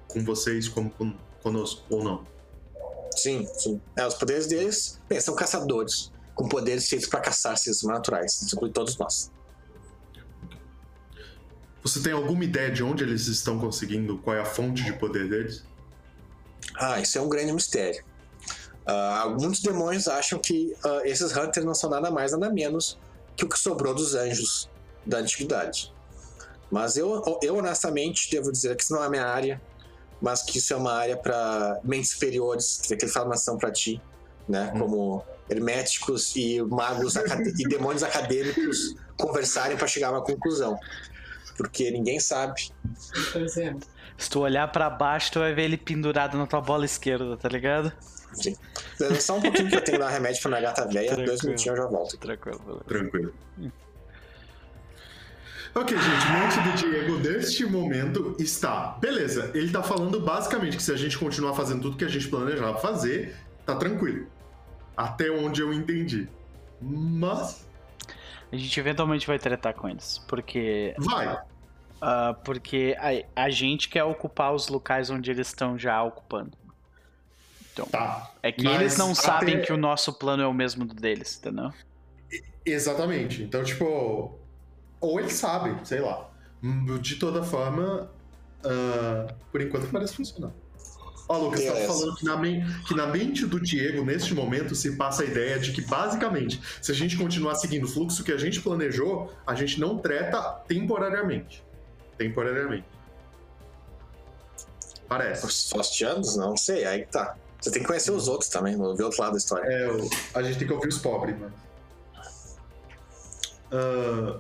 com 0.09 0.25
vocês 0.25 0.69
como 0.69 0.91
com, 0.91 1.15
conosco, 1.43 1.85
ou 1.91 2.03
não. 2.03 2.27
Sim, 3.17 3.47
sim. 3.55 3.81
É, 3.97 4.07
os 4.07 4.15
poderes 4.15 4.47
deles, 4.49 5.01
bem, 5.09 5.21
são 5.21 5.35
caçadores, 5.35 6.13
com 6.35 6.49
poderes 6.49 6.89
feitos 6.89 7.09
para 7.09 7.21
caçar 7.21 7.57
seres. 7.57 7.83
Isso 7.83 8.55
inclui 8.55 8.71
todos 8.71 8.97
nós. 8.99 9.31
Você 11.83 12.01
tem 12.01 12.13
alguma 12.13 12.43
ideia 12.45 12.71
de 12.71 12.83
onde 12.83 13.05
eles 13.05 13.27
estão 13.27 13.59
conseguindo? 13.59 14.19
Qual 14.19 14.35
é 14.35 14.41
a 14.41 14.45
fonte 14.45 14.83
de 14.83 14.93
poder 14.95 15.29
deles? 15.29 15.65
Ah, 16.77 17.01
isso 17.01 17.19
é 17.19 17.21
um 17.21 17.29
grande 17.29 17.53
mistério. 17.53 18.05
Muitos 19.41 19.61
demônios 19.61 20.09
acham 20.09 20.39
que 20.39 20.75
ah, 20.85 21.01
esses 21.05 21.35
Hunters 21.37 21.65
não 21.65 21.75
são 21.75 21.89
nada 21.89 22.11
mais, 22.11 22.33
nada 22.33 22.51
menos 22.51 22.99
que 23.37 23.45
o 23.45 23.49
que 23.49 23.59
sobrou 23.59 23.95
dos 23.95 24.15
anjos 24.15 24.69
da 25.05 25.19
antiguidade. 25.19 25.93
Mas 26.71 26.97
eu, 26.97 27.23
eu 27.43 27.57
honestamente 27.57 28.31
devo 28.31 28.51
dizer 28.51 28.77
que 28.77 28.83
isso 28.83 28.93
não 28.93 29.03
é 29.03 29.07
a 29.07 29.11
minha 29.11 29.27
área, 29.27 29.61
mas 30.21 30.43
que 30.43 30.59
isso 30.59 30.73
é 30.73 30.77
uma 30.77 30.93
área 30.93 31.17
para 31.17 31.81
mentes 31.85 32.11
superiores, 32.11 32.79
que 32.79 32.89
tem 32.89 32.97
aquela 32.97 33.11
informação 33.11 33.59
para 33.59 33.71
ti, 33.71 34.01
né? 34.49 34.73
Hum. 34.75 34.79
Como 34.81 35.25
herméticos 35.49 36.35
e 36.37 36.63
magos 36.63 37.17
e 37.17 37.69
demônios 37.69 38.03
acadêmicos 38.03 38.95
conversarem 39.19 39.77
para 39.77 39.87
chegar 39.87 40.09
a 40.09 40.13
uma 40.13 40.23
conclusão. 40.23 40.79
Porque 41.57 41.91
ninguém 41.91 42.19
sabe. 42.19 42.73
Pois 43.33 43.57
é. 43.57 43.75
Se 44.17 44.31
tu 44.31 44.41
olhar 44.41 44.69
pra 44.69 44.89
baixo, 44.89 45.33
tu 45.33 45.41
vai 45.41 45.53
ver 45.53 45.65
ele 45.65 45.77
pendurado 45.77 46.39
na 46.39 46.47
tua 46.47 46.61
bola 46.61 46.85
esquerda, 46.85 47.37
tá 47.37 47.49
ligado? 47.49 47.93
Sim. 48.33 48.57
Só 49.21 49.37
um 49.37 49.43
pouquinho 49.43 49.69
que 49.69 49.77
eu 49.77 49.81
tenho 49.81 49.99
que 49.99 50.05
dar 50.05 50.11
remédio 50.11 50.41
pra 50.43 50.51
minha 50.51 50.61
gata 50.63 50.87
velha, 50.87 51.17
dois 51.17 51.43
minutinhos 51.43 51.79
eu 51.79 51.85
já 51.85 51.89
volto. 51.89 52.17
Tranquilo, 52.17 52.59
beleza. 52.59 52.85
Tranquilo. 52.85 53.35
Ok, 55.77 55.97
gente, 55.99 56.27
mente 56.31 56.61
do 56.61 56.77
Diego 56.77 57.19
neste 57.19 57.67
momento 57.67 58.37
está. 58.39 58.97
Beleza, 59.01 59.51
ele 59.55 59.73
tá 59.73 59.83
falando 59.83 60.21
basicamente 60.21 60.77
que 60.77 60.83
se 60.83 60.93
a 60.93 60.97
gente 60.97 61.19
continuar 61.19 61.55
fazendo 61.55 61.83
tudo 61.83 61.97
que 61.97 62.05
a 62.05 62.09
gente 62.09 62.29
planejava 62.29 62.79
fazer, 62.79 63.35
tá 63.67 63.75
tranquilo. 63.75 64.27
Até 64.97 65.31
onde 65.31 65.61
eu 65.61 65.73
entendi. 65.73 66.29
Mas. 66.81 67.67
A 68.53 68.57
gente 68.57 68.79
eventualmente 68.79 69.27
vai 69.27 69.39
tratar 69.39 69.73
com 69.73 69.89
eles, 69.89 70.19
porque 70.29 70.95
Vai! 70.99 71.37
Ah, 72.07 72.35
porque 72.45 72.95
a, 72.99 73.45
a 73.45 73.51
gente 73.51 73.89
quer 73.89 74.05
ocupar 74.05 74.55
os 74.55 74.69
locais 74.69 75.09
onde 75.09 75.31
eles 75.31 75.47
estão 75.49 75.79
já 75.79 76.03
ocupando. 76.03 76.53
Então, 77.73 77.87
Tá. 77.87 78.31
é 78.43 78.53
que 78.53 78.63
Mas 78.63 78.75
eles 78.81 78.99
não 78.99 79.15
sabem 79.15 79.63
que 79.63 79.73
o 79.73 79.77
nosso 79.77 80.13
plano 80.13 80.43
é 80.43 80.47
o 80.47 80.53
mesmo 80.53 80.85
do 80.85 80.95
deles, 80.95 81.39
entendeu? 81.39 81.73
Exatamente. 82.65 83.43
Então, 83.43 83.65
tipo. 83.65 84.39
Ou 85.01 85.19
eles 85.19 85.33
sabem, 85.33 85.83
sei 85.85 86.01
lá. 86.01 86.29
De 87.01 87.17
toda 87.17 87.43
forma, 87.43 88.11
ah, 88.65 89.27
por 89.51 89.61
enquanto 89.63 89.91
parece 89.91 90.15
funcionar. 90.15 90.53
Ó, 91.27 91.39
Lucas, 91.39 91.65
tá 91.65 91.73
Beleza. 91.73 91.87
falando 91.93 92.15
que 92.17 92.25
na, 92.27 92.37
que 92.87 92.95
na 92.95 93.07
mente 93.07 93.47
do 93.47 93.59
Diego, 93.59 94.05
neste 94.05 94.35
momento, 94.35 94.75
se 94.75 94.95
passa 94.97 95.23
a 95.23 95.27
ideia 95.27 95.59
de 95.59 95.73
que, 95.73 95.81
basicamente, 95.81 96.61
se 96.83 96.93
a 96.93 96.95
gente 96.95 97.17
continuar 97.17 97.55
seguindo 97.55 97.85
o 97.85 97.89
fluxo 97.89 98.23
que 98.23 98.31
a 98.31 98.37
gente 98.37 98.61
planejou, 98.61 99.33
a 99.47 99.55
gente 99.55 99.81
não 99.81 99.97
treta 99.99 100.41
temporariamente. 100.69 101.65
Temporariamente. 102.17 102.87
Parece. 105.09 105.47
Os? 105.47 106.37
Não 106.37 106.57
sei, 106.57 106.85
aí 106.85 107.05
que 107.05 107.13
tá. 107.13 107.37
Você 107.61 107.71
tem 107.71 107.83
que 107.83 107.87
conhecer 107.87 108.11
os 108.11 108.29
outros 108.29 108.51
também, 108.51 108.77
ver 108.77 109.05
outro 109.05 109.21
lado 109.21 109.33
da 109.33 109.39
história. 109.39 109.67
É, 109.67 109.89
a 110.35 110.43
gente 110.43 110.59
tem 110.59 110.67
que 110.67 110.73
ouvir 110.73 110.89
os 110.89 110.99
pobres, 110.99 111.37
mas. 111.39 111.53
Ah, 113.73 114.39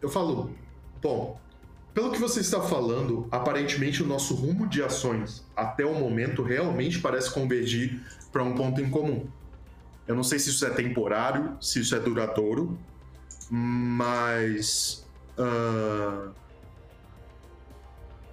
eu 0.00 0.08
falo, 0.08 0.50
bom, 1.02 1.38
pelo 1.92 2.10
que 2.10 2.18
você 2.18 2.40
está 2.40 2.60
falando, 2.60 3.28
aparentemente 3.30 4.02
o 4.02 4.06
nosso 4.06 4.34
rumo 4.34 4.66
de 4.66 4.82
ações 4.82 5.44
até 5.56 5.84
o 5.84 5.94
momento 5.94 6.42
realmente 6.42 6.98
parece 6.98 7.30
convergir 7.30 8.00
para 8.32 8.42
um 8.42 8.54
ponto 8.54 8.80
em 8.80 8.90
comum. 8.90 9.26
Eu 10.06 10.14
não 10.14 10.22
sei 10.22 10.38
se 10.38 10.50
isso 10.50 10.66
é 10.66 10.70
temporário, 10.70 11.56
se 11.60 11.80
isso 11.80 11.94
é 11.94 12.00
duradouro, 12.00 12.78
mas. 13.50 15.03
Ah, 15.38 16.30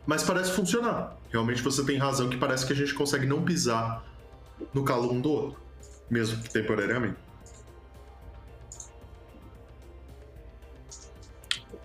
mas 0.06 0.24
parece 0.24 0.52
funcionar. 0.52 1.18
Realmente 1.32 1.62
você 1.62 1.84
tem 1.86 1.98
razão 1.98 2.30
que 2.30 2.38
parece 2.38 2.66
que 2.66 2.74
a 2.74 2.76
gente 2.76 2.94
consegue 2.94 3.26
não 3.26 3.44
pisar 3.44 4.06
no 4.74 4.84
calo 4.84 5.12
um 5.12 5.22
do 5.22 5.32
outro. 5.32 5.62
mesmo 6.10 6.44
que 6.44 6.50
temporariamente. 6.50 7.18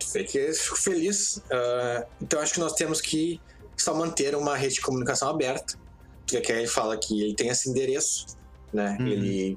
Sei 0.00 0.24
que 0.24 0.38
eu 0.38 0.54
fico 0.54 0.76
feliz. 0.76 1.42
Ah, 1.50 2.06
então 2.20 2.40
acho 2.40 2.54
que 2.54 2.60
nós 2.60 2.72
temos 2.72 3.00
que 3.00 3.40
só 3.76 3.94
manter 3.94 4.34
uma 4.34 4.56
rede 4.56 4.74
de 4.74 4.80
comunicação 4.80 5.28
aberta. 5.28 5.78
Porque 6.26 6.50
ele 6.50 6.66
fala 6.66 6.96
que 6.96 7.22
ele 7.22 7.34
tem 7.36 7.48
esse 7.48 7.70
endereço, 7.70 8.26
né? 8.72 8.96
Uhum. 8.98 9.06
Ele 9.06 9.56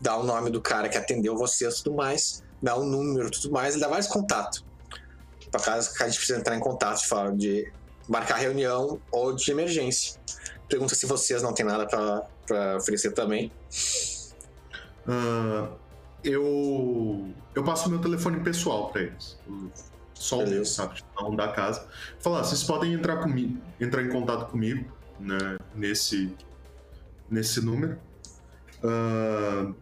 dá 0.00 0.16
o 0.16 0.24
nome 0.24 0.48
do 0.48 0.60
cara 0.60 0.88
que 0.88 0.96
atendeu 0.96 1.36
vocês 1.36 1.74
e 1.74 1.84
tudo 1.84 1.96
mais, 1.96 2.42
dá 2.62 2.76
o 2.76 2.84
número 2.84 3.28
e 3.28 3.30
tudo 3.30 3.50
mais, 3.50 3.74
ele 3.74 3.82
dá 3.82 3.88
vários 3.88 4.06
contatos. 4.06 4.64
Pra 5.58 5.74
caso 5.74 5.94
que 5.94 6.02
a 6.02 6.06
gente 6.06 6.18
precisa 6.18 6.38
entrar 6.38 6.56
em 6.56 6.60
contato 6.60 7.06
forma 7.06 7.36
de 7.36 7.70
marcar 8.08 8.36
reunião 8.36 9.00
ou 9.10 9.34
de 9.34 9.50
emergência. 9.50 10.20
Pergunta 10.68 10.94
se 10.94 11.06
vocês 11.06 11.42
não 11.42 11.52
têm 11.52 11.66
nada 11.66 11.86
pra 12.46 12.76
oferecer 12.76 13.12
também. 13.12 13.50
Ah, 15.06 15.70
eu 16.22 17.32
eu 17.54 17.64
passo 17.64 17.90
meu 17.90 17.98
telefone 17.98 18.40
pessoal 18.40 18.90
pra 18.90 19.02
eles. 19.02 19.38
Só 20.14 20.40
o 20.40 20.48
meu, 20.48 20.64
sabe? 20.64 20.96
Tipo, 20.96 21.22
Não 21.22 21.34
da 21.34 21.48
casa. 21.48 21.86
Falar, 22.20 22.44
vocês 22.44 22.62
podem 22.62 22.92
entrar 22.92 23.18
comigo, 23.18 23.60
entrar 23.80 24.02
em 24.02 24.08
contato 24.08 24.50
comigo, 24.50 24.92
né? 25.18 25.58
Nesse 25.74 26.34
nesse 27.30 27.60
número. 27.60 27.98
Ah, 28.82 29.72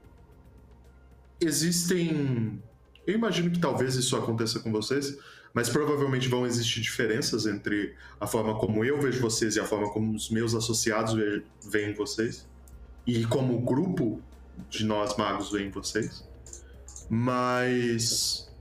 existem. 1.41 2.63
Eu 3.07 3.15
imagino 3.15 3.51
que 3.51 3.59
talvez 3.59 3.95
isso 3.95 4.17
aconteça 4.17 4.59
com 4.59 4.73
vocês, 4.73 5.17
mas 5.57 5.71
provavelmente 5.71 6.29
vão 6.29 6.47
existir 6.47 6.83
diferenças 6.83 7.47
entre 7.47 7.95
a 8.21 8.27
forma 8.27 8.59
como 8.59 8.85
eu 8.85 9.01
vejo 9.01 9.23
vocês 9.23 9.57
e 9.57 9.61
a 9.61 9.65
forma 9.65 9.91
como 9.91 10.15
os 10.15 10.29
meus 10.29 10.55
associados 10.55 11.15
ve- 11.15 11.43
veem 11.65 11.95
vocês. 11.95 12.47
E 13.07 13.25
como 13.25 13.57
o 13.57 13.61
grupo 13.61 14.21
de 14.69 14.85
nós 14.85 15.17
magos 15.17 15.51
veem 15.51 15.71
vocês. 15.71 16.29
Mas 17.09 18.53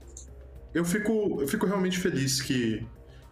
eu 0.72 0.86
fico, 0.86 1.38
eu 1.38 1.46
fico 1.46 1.66
realmente 1.66 1.98
feliz 1.98 2.40
que, 2.40 2.86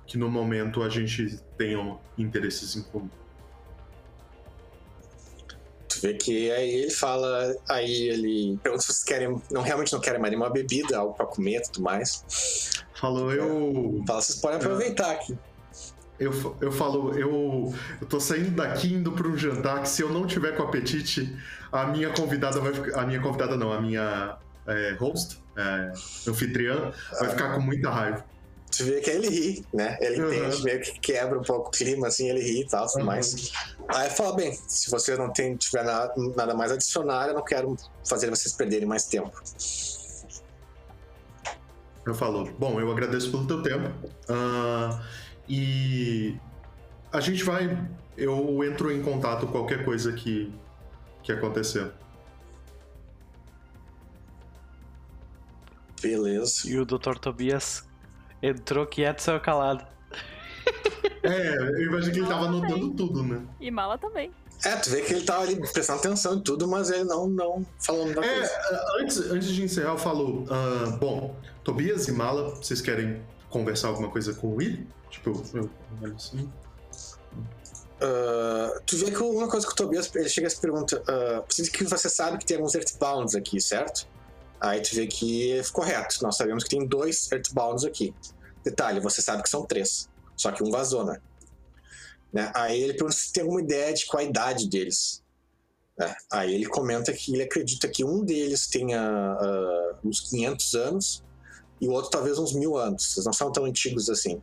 que 0.07 0.19
no 0.19 0.29
momento 0.29 0.83
a 0.83 0.91
gente 0.91 1.41
tenha 1.57 1.97
interesses 2.19 2.77
em 2.77 2.83
comum. 2.83 3.09
Tu 5.89 6.01
vê 6.03 6.13
que 6.13 6.51
aí 6.51 6.71
ele 6.71 6.91
fala, 6.91 7.57
aí 7.67 8.09
ele 8.11 8.59
pergunta 8.63 8.83
se 8.83 8.93
vocês 8.93 9.05
querem, 9.05 9.41
não 9.51 9.63
realmente 9.63 9.91
não 9.91 10.01
querem 10.01 10.21
mais 10.21 10.33
nenhuma 10.33 10.51
bebida, 10.51 10.99
algo 10.99 11.15
pra 11.15 11.25
comer 11.25 11.63
tudo 11.63 11.81
mais. 11.81 12.23
Falou, 13.05 13.31
eu. 13.31 14.03
Fala, 14.07 14.23
vocês 14.23 14.39
podem 14.39 14.57
aproveitar 14.57 15.11
aqui. 15.11 15.37
Eu, 16.19 16.57
eu 16.63 16.73
falo, 16.73 17.13
eu, 17.19 17.75
eu 18.01 18.07
tô 18.07 18.19
saindo 18.19 18.53
daqui 18.53 18.95
indo 18.95 19.13
para 19.13 19.29
um 19.29 19.37
jantar 19.37 19.83
que 19.83 19.91
se 19.91 20.01
eu 20.01 20.09
não 20.09 20.27
tiver 20.27 20.57
com 20.57 20.63
apetite, 20.63 21.37
a 21.71 21.85
minha 21.87 22.09
convidada 22.15 22.61
vai 22.61 22.73
ficar. 22.73 23.03
A 23.03 23.07
minha 23.07 23.21
convidada 23.21 23.59
não, 23.59 23.71
a 23.71 23.79
minha 23.79 24.39
é, 24.67 24.93
host, 24.99 25.39
é, 25.55 25.93
anfitriã, 26.27 26.93
vai 27.21 27.29
ficar 27.29 27.55
com 27.55 27.61
muita 27.61 27.91
raiva. 27.91 28.25
Tu 28.75 28.85
vê 28.85 29.01
que 29.03 29.11
aí 29.11 29.17
ele 29.17 29.29
ri, 29.29 29.67
né? 29.75 29.99
Ele 30.01 30.23
Uhum. 30.23 30.33
entende, 30.33 30.65
meio 30.65 30.81
que 30.81 30.99
quebra 30.99 31.39
um 31.39 31.43
pouco 31.43 31.69
o 31.69 31.71
clima, 31.71 32.07
assim, 32.07 32.31
ele 32.31 32.41
ri 32.41 32.63
e 32.63 32.67
tal, 32.67 32.87
tudo 32.87 33.01
Uhum. 33.01 33.05
mais. 33.07 33.53
Aí 33.89 34.09
fala, 34.09 34.35
bem, 34.35 34.59
se 34.67 34.91
você 34.91 35.15
não 35.15 35.31
tem, 35.31 35.55
tiver 35.57 35.85
nada, 35.85 36.11
nada 36.35 36.55
mais 36.55 36.73
adicionar, 36.73 37.29
eu 37.29 37.35
não 37.35 37.45
quero 37.45 37.77
fazer 38.09 38.31
vocês 38.31 38.55
perderem 38.55 38.89
mais 38.89 39.05
tempo. 39.05 39.31
Eu 42.07 42.15
falo, 42.15 42.51
bom, 42.59 42.79
eu 42.81 42.91
agradeço 42.93 43.31
pelo 43.31 43.47
teu 43.47 43.63
tempo. 43.63 43.91
ah, 44.29 45.01
e 45.49 46.37
a 47.13 47.21
gente 47.21 47.43
vai. 47.45 47.79
Eu 48.17 48.63
entro 48.65 48.93
em 48.93 49.03
contato 49.03 49.47
com 49.47 49.53
qualquer 49.53 49.85
coisa 49.85 50.13
que, 50.13 50.53
que 51.23 51.33
acontecer. 51.33 51.91
Beleza. 56.01 56.69
E 56.69 56.79
o 56.79 56.85
Dr. 56.85 57.17
Tobias 57.21 57.89
entrou 58.43 58.87
quieto 58.87 59.19
e 59.21 59.23
saiu 59.23 59.41
calado. 59.41 59.85
É, 61.23 61.57
eu 61.57 61.85
imagino 61.85 62.13
que 62.13 62.19
ele 62.21 62.27
tava 62.29 62.45
anotando 62.45 62.91
tudo, 62.91 63.23
né? 63.23 63.43
E 63.59 63.71
mala 63.71 63.97
também. 63.97 64.31
É, 64.63 64.77
tu 64.77 64.91
vê 64.91 65.01
que 65.01 65.15
ele 65.15 65.25
tava 65.25 65.43
ali 65.45 65.57
prestando 65.57 65.99
atenção 66.01 66.35
em 66.35 66.41
tudo, 66.41 66.69
mas 66.69 66.91
ele 66.91 67.05
não, 67.05 67.27
não 67.27 67.67
falando 67.81 68.15
da 68.15 68.23
É, 68.23 68.35
coisa. 68.35 68.53
antes, 69.01 69.19
antes 69.31 69.49
de 69.49 69.63
encerrar, 69.63 69.93
eu 69.93 69.99
falo, 69.99 70.45
ah, 70.51 70.97
bom, 71.01 71.35
Tobias 71.65 72.07
e 72.09 72.13
Mala, 72.13 72.55
vocês 72.55 72.81
querem 72.81 73.23
conversar 73.49 73.89
alguma 73.89 74.11
coisa 74.11 74.35
com 74.35 74.49
o 74.49 74.57
Will? 74.57 74.87
Tipo, 75.11 75.43
eu, 75.55 75.71
olho 76.03 76.15
assim. 76.15 76.51
Ah, 78.05 78.81
tu 78.85 78.97
vê 78.99 79.11
que 79.11 79.17
uma 79.17 79.49
coisa 79.49 79.67
que 79.67 79.73
o 79.73 79.77
Tobias 79.77 80.15
ele 80.15 80.29
chega 80.29 80.47
e 80.47 80.51
se 80.51 80.61
pergunta: 80.61 81.03
uh, 81.03 81.71
que 81.73 81.85
você 81.85 82.09
sabe 82.09 82.39
que 82.39 82.45
tem 82.45 82.57
alguns 82.57 82.75
Earthbounds 82.75 83.35
aqui, 83.35 83.61
certo? 83.61 84.07
Aí 84.61 84.83
tu 84.83 84.95
vê 84.95 85.07
que 85.07 85.53
é 85.53 85.63
correto, 85.73 86.23
nós 86.23 86.37
sabemos 86.37 86.65
que 86.65 86.71
tem 86.71 86.87
dois 86.87 87.31
Earthbounds 87.33 87.85
aqui. 87.85 88.15
Detalhe, 88.63 89.01
você 89.01 89.23
sabe 89.23 89.43
que 89.43 89.49
são 89.49 89.65
três, 89.65 90.09
só 90.37 90.53
que 90.53 90.63
um 90.63 90.71
vazou, 90.71 91.05
né? 91.05 91.21
Né? 92.33 92.51
Aí 92.55 92.83
ele 92.83 92.95
pergunta 92.95 93.17
se 93.17 93.33
tem 93.33 93.43
alguma 93.43 93.61
ideia 93.61 93.95
de 93.95 94.07
qual 94.07 94.23
a 94.23 94.25
idade 94.25 94.69
deles. 94.69 95.23
né? 95.97 96.15
Aí 96.33 96.55
ele 96.55 96.67
comenta 96.67 97.13
que 97.13 97.33
ele 97.33 97.43
acredita 97.43 97.89
que 97.89 98.05
um 98.05 98.25
deles 98.25 98.67
tenha 98.67 99.01
ah, 99.01 99.97
uns 100.05 100.21
500 100.21 100.75
anos 100.75 101.24
e 101.85 101.89
o 101.89 101.93
outro 101.93 102.11
talvez 102.11 102.39
uns 102.39 102.55
mil 102.55 102.77
anos. 102.77 103.15
Eles 103.17 103.27
não 103.27 103.33
são 103.33 103.53
tão 103.53 103.65
antigos 103.65 104.09
assim. 104.09 104.41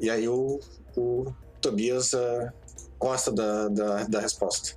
E 0.00 0.10
aí 0.10 0.28
o, 0.28 0.60
o 0.96 1.32
Tobias 1.60 2.12
ah, 2.12 2.52
gosta 2.98 3.30
da, 3.30 3.68
da, 3.68 4.04
da 4.04 4.20
resposta, 4.20 4.76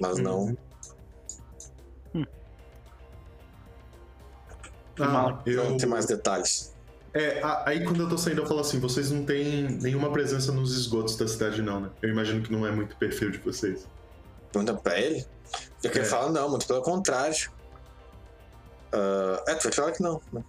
mas 0.00 0.18
não. 0.18 0.56
Uhum. 2.14 2.26
Mala. 4.98 5.38
Ah, 5.38 5.42
eu, 5.48 5.70
Não 5.70 5.78
tem 5.78 5.88
mais 5.88 6.04
detalhes. 6.06 6.74
É, 7.12 7.40
aí 7.64 7.82
quando 7.82 8.02
eu 8.02 8.08
tô 8.08 8.16
saindo, 8.16 8.42
eu 8.42 8.46
falo 8.46 8.60
assim: 8.60 8.78
vocês 8.78 9.10
não 9.10 9.24
têm 9.24 9.68
nenhuma 9.80 10.12
presença 10.12 10.52
nos 10.52 10.76
esgotos 10.76 11.16
da 11.16 11.26
cidade, 11.26 11.62
não, 11.62 11.80
né? 11.80 11.90
Eu 12.02 12.10
imagino 12.10 12.42
que 12.42 12.52
não 12.52 12.66
é 12.66 12.70
muito 12.70 12.96
perfil 12.96 13.30
de 13.30 13.38
vocês. 13.38 13.88
Pergunta 14.52 14.74
pra 14.74 15.00
ele. 15.00 15.26
E 15.82 15.88
que 15.88 15.98
É. 15.98 16.02
ele 16.02 16.08
fala, 16.08 16.30
não, 16.30 16.50
muito 16.50 16.66
pelo 16.66 16.82
contrário. 16.82 17.50
Ah, 18.92 19.42
é, 19.48 19.54
tu 19.54 19.64
vai 19.64 19.72
falar 19.72 19.92
que 19.92 20.02
não. 20.02 20.20
né? 20.32 20.42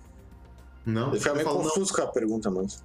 Não? 0.85 1.09
Ele 1.09 1.17
fica 1.19 1.29
eu 1.29 1.35
meio 1.35 1.45
falo, 1.45 1.57
não. 1.63 1.69
confuso 1.69 1.93
com 1.93 2.01
a 2.01 2.07
pergunta, 2.07 2.49
mas. 2.49 2.81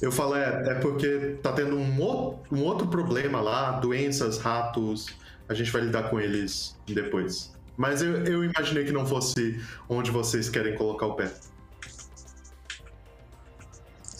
Eu 0.00 0.10
falo, 0.10 0.34
é, 0.34 0.70
é 0.70 0.74
porque 0.76 1.36
tá 1.42 1.52
tendo 1.52 1.76
um, 1.76 2.00
o- 2.02 2.38
um 2.50 2.62
outro 2.64 2.88
problema 2.88 3.40
lá, 3.40 3.72
doenças, 3.72 4.38
ratos. 4.38 5.06
A 5.48 5.54
gente 5.54 5.70
vai 5.70 5.82
lidar 5.82 6.10
com 6.10 6.18
eles 6.18 6.74
depois. 6.86 7.52
Mas 7.76 8.00
eu, 8.02 8.24
eu 8.24 8.42
imaginei 8.42 8.84
que 8.84 8.90
não 8.92 9.06
fosse 9.06 9.60
onde 9.88 10.10
vocês 10.10 10.48
querem 10.48 10.74
colocar 10.76 11.06
o 11.06 11.14
pé. 11.14 11.30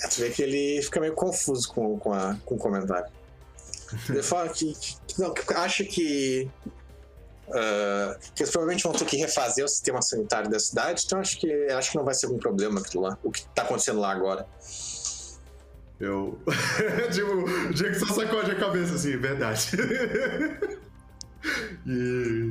É, 0.03 0.09
tu 0.09 0.21
vê 0.21 0.31
que 0.31 0.43
ele 0.43 0.83
fica 0.83 1.01
meio 1.01 1.15
confuso 1.15 1.69
com, 1.73 1.99
com, 1.99 2.13
a, 2.13 2.37
com 2.45 2.55
o 2.55 2.59
comentário. 2.59 3.11
Ele 4.11 4.23
fala 4.23 4.49
que, 4.49 4.75
que 5.07 5.21
não, 5.21 5.33
que 5.33 5.55
acha 5.55 5.85
que. 5.85 6.51
Ah, 7.51 8.19
que 8.35 8.43
eles 8.43 8.51
provavelmente 8.51 8.83
vão 8.83 8.93
ter 8.93 9.05
que 9.05 9.17
refazer 9.17 9.65
o 9.65 9.69
sistema 9.69 10.03
sanitário 10.03 10.51
da 10.51 10.59
cidade, 10.59 11.05
então 11.07 11.21
acho 11.21 11.39
que 11.39 11.53
acho 11.71 11.93
que 11.93 11.97
não 11.97 12.05
vai 12.05 12.15
ser 12.15 12.27
algum 12.27 12.39
problema 12.39 12.81
aquilo 12.81 13.05
lá. 13.05 13.17
O 13.23 13.31
que 13.31 13.47
tá 13.49 13.63
acontecendo 13.63 14.01
lá 14.01 14.11
agora. 14.11 14.47
Eu. 15.99 16.39
tipo, 17.13 17.69
o 17.69 17.75
Diego 17.75 17.95
só 17.95 18.15
sacode 18.15 18.51
a 18.51 18.55
cabeça 18.55 18.95
assim, 18.95 19.17
verdade. 19.17 19.71
e. 21.87 22.51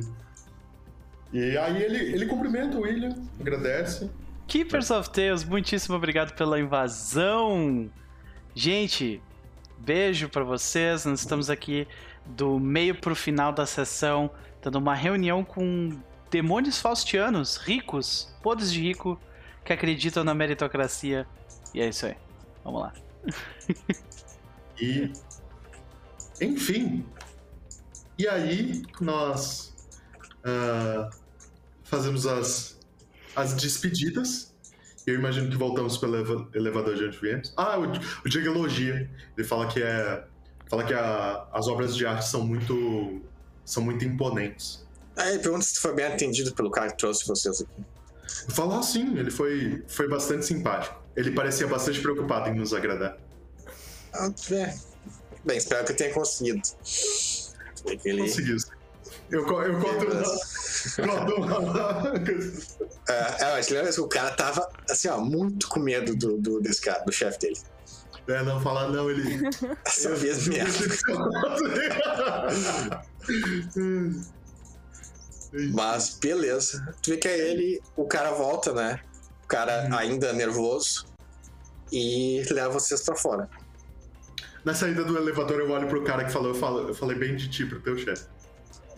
E 1.32 1.58
aí 1.58 1.82
ele, 1.82 1.98
ele 2.14 2.26
cumprimenta 2.26 2.78
o 2.78 2.82
William, 2.82 3.14
agradece. 3.38 4.10
Keepers 4.46 4.90
of 4.90 5.10
Tales, 5.10 5.44
muitíssimo 5.44 5.96
obrigado 5.96 6.34
pela 6.34 6.58
invasão. 6.58 7.90
Gente, 8.54 9.20
beijo 9.78 10.28
pra 10.28 10.44
vocês. 10.44 11.04
Nós 11.04 11.20
estamos 11.20 11.50
aqui 11.50 11.86
do 12.24 12.58
meio 12.58 12.94
pro 12.94 13.14
final 13.14 13.52
da 13.52 13.66
sessão, 13.66 14.30
dando 14.66 14.78
uma 14.78 14.94
reunião 14.96 15.44
com 15.44 15.96
demônios 16.28 16.80
faustianos, 16.80 17.56
ricos, 17.56 18.34
podres 18.42 18.72
de 18.72 18.80
rico, 18.80 19.16
que 19.64 19.72
acreditam 19.72 20.24
na 20.24 20.34
meritocracia. 20.34 21.24
E 21.72 21.80
é 21.80 21.88
isso 21.88 22.04
aí. 22.06 22.16
Vamos 22.64 22.80
lá. 22.82 22.92
E. 24.78 25.10
Enfim. 26.38 27.06
E 28.18 28.28
aí 28.28 28.82
nós 29.00 29.74
ah, 30.44 31.08
fazemos 31.82 32.26
as, 32.26 32.78
as 33.34 33.54
despedidas. 33.54 34.54
Eu 35.06 35.14
imagino 35.14 35.48
que 35.48 35.56
voltamos 35.56 35.96
pelo 35.96 36.16
eleva- 36.16 36.48
elevador 36.52 36.94
de 36.94 37.04
onde 37.06 37.18
viemos. 37.18 37.54
Ah, 37.56 37.78
o, 37.78 37.84
o 38.24 38.28
Diego 38.28 38.48
elogia. 38.48 39.10
Ele 39.34 39.46
fala 39.46 39.66
que 39.66 39.82
é. 39.82 40.26
Fala 40.68 40.84
que 40.84 40.92
a- 40.92 41.48
as 41.54 41.68
obras 41.68 41.96
de 41.96 42.04
arte 42.04 42.26
são 42.28 42.44
muito. 42.46 43.22
São 43.66 43.82
muito 43.82 44.02
imponentes. 44.04 44.82
Aí 45.16 45.30
ele 45.34 45.38
pergunta 45.40 45.64
se 45.64 45.78
foi 45.78 45.92
bem 45.94 46.06
atendido 46.06 46.54
pelo 46.54 46.70
cara 46.70 46.90
que 46.90 46.96
trouxe 46.96 47.26
vocês 47.26 47.60
aqui. 47.60 47.84
Ah, 48.58 48.82
sim, 48.82 49.18
ele 49.18 49.30
foi, 49.30 49.84
foi 49.88 50.08
bastante 50.08 50.46
simpático. 50.46 50.98
Ele 51.14 51.32
parecia 51.32 51.66
bastante 51.66 52.00
preocupado 52.00 52.48
em 52.48 52.54
nos 52.54 52.72
agradar. 52.72 53.18
Ah, 54.14 54.30
é. 54.52 54.74
Bem, 55.44 55.56
espero 55.58 55.84
que 55.84 55.92
eu 55.92 55.96
tenha 55.96 56.12
conseguido. 56.12 56.60
Ele, 58.04 58.22
Conseguiu. 58.22 58.56
Eu, 59.30 59.40
eu 59.40 59.46
conto 59.80 60.06
uma. 60.98 62.12
É, 63.08 63.42
é, 63.44 63.52
mas 63.52 63.68
lembra 63.68 63.92
que 63.92 64.00
o 64.00 64.08
cara 64.08 64.30
tava, 64.32 64.68
assim, 64.90 65.08
ó, 65.08 65.18
muito 65.20 65.68
com 65.68 65.80
medo 65.80 66.14
do, 66.14 66.36
do- 66.38 66.60
desse 66.60 66.80
cara, 66.80 67.02
do 67.04 67.12
chefe 67.12 67.38
dele. 67.38 67.58
É, 68.28 68.42
não 68.42 68.60
falar 68.60 68.88
não, 68.88 69.08
ele. 69.10 69.40
Essa 69.86 70.14
vez 70.14 70.48
merda. 70.48 70.72
Mas 75.72 76.18
beleza. 76.20 76.94
Tu 77.02 77.10
vê 77.10 77.16
que 77.16 77.28
é 77.28 77.38
ele, 77.38 77.80
o 77.96 78.04
cara 78.04 78.32
volta, 78.32 78.72
né? 78.72 79.00
O 79.44 79.46
cara 79.46 79.88
ainda 79.96 80.32
nervoso. 80.32 81.06
E 81.92 82.42
leva 82.50 82.72
vocês 82.72 83.02
pra 83.02 83.14
fora. 83.14 83.48
Na 84.64 84.74
saída 84.74 85.04
do 85.04 85.16
elevador, 85.16 85.60
eu 85.60 85.70
olho 85.70 85.86
pro 85.86 86.02
cara 86.02 86.24
que 86.24 86.32
falou, 86.32 86.48
eu, 86.48 86.54
falo, 86.56 86.88
eu 86.88 86.94
falei 86.94 87.16
bem 87.16 87.36
de 87.36 87.48
ti 87.48 87.64
pro 87.64 87.80
teu 87.80 87.96
chefe. 87.96 88.26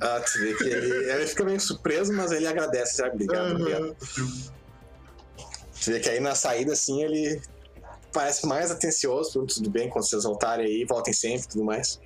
Ah, 0.00 0.20
tu 0.20 0.38
vê 0.40 0.54
que 0.54 0.64
ele, 0.64 1.12
ele 1.12 1.26
fica 1.26 1.44
meio 1.44 1.60
surpreso, 1.60 2.12
mas 2.14 2.32
ele 2.32 2.46
agradece, 2.46 2.96
sabe? 2.96 3.10
Obrigado, 3.16 3.56
obrigado. 3.56 3.96
Tu 5.84 5.90
vê 5.90 6.00
que 6.00 6.08
aí 6.08 6.20
na 6.20 6.34
saída, 6.34 6.72
assim, 6.72 7.02
ele 7.02 7.42
parece 8.18 8.48
mais 8.48 8.68
atencioso, 8.68 9.46
tudo, 9.46 9.70
bem, 9.70 9.88
quando 9.88 10.04
vocês 10.04 10.24
voltarem 10.24 10.66
aí, 10.66 10.84
voltem 10.84 11.14
sempre 11.14 11.46
e 11.46 11.48
tudo 11.50 11.64
mais. 11.64 12.00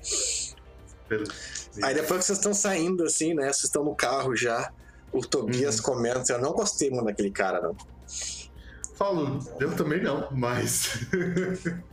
Aí 1.83 1.95
depois 1.95 2.21
que 2.21 2.27
vocês 2.27 2.37
estão 2.37 2.53
saindo, 2.53 3.03
assim, 3.03 3.33
né? 3.33 3.45
Vocês 3.45 3.65
estão 3.65 3.83
no 3.83 3.95
carro 3.95 4.37
já, 4.37 4.71
o 5.11 5.23
Tobias 5.23 5.81
comenta, 5.81 6.35
eu 6.35 6.39
não 6.39 6.53
gostei 6.53 6.91
muito 6.91 7.07
daquele 7.07 7.31
cara, 7.31 7.63
não. 7.63 7.75
Falo, 8.95 9.39
eu 9.59 9.75
também 9.75 10.03
não, 10.03 10.29
mas. 10.33 10.99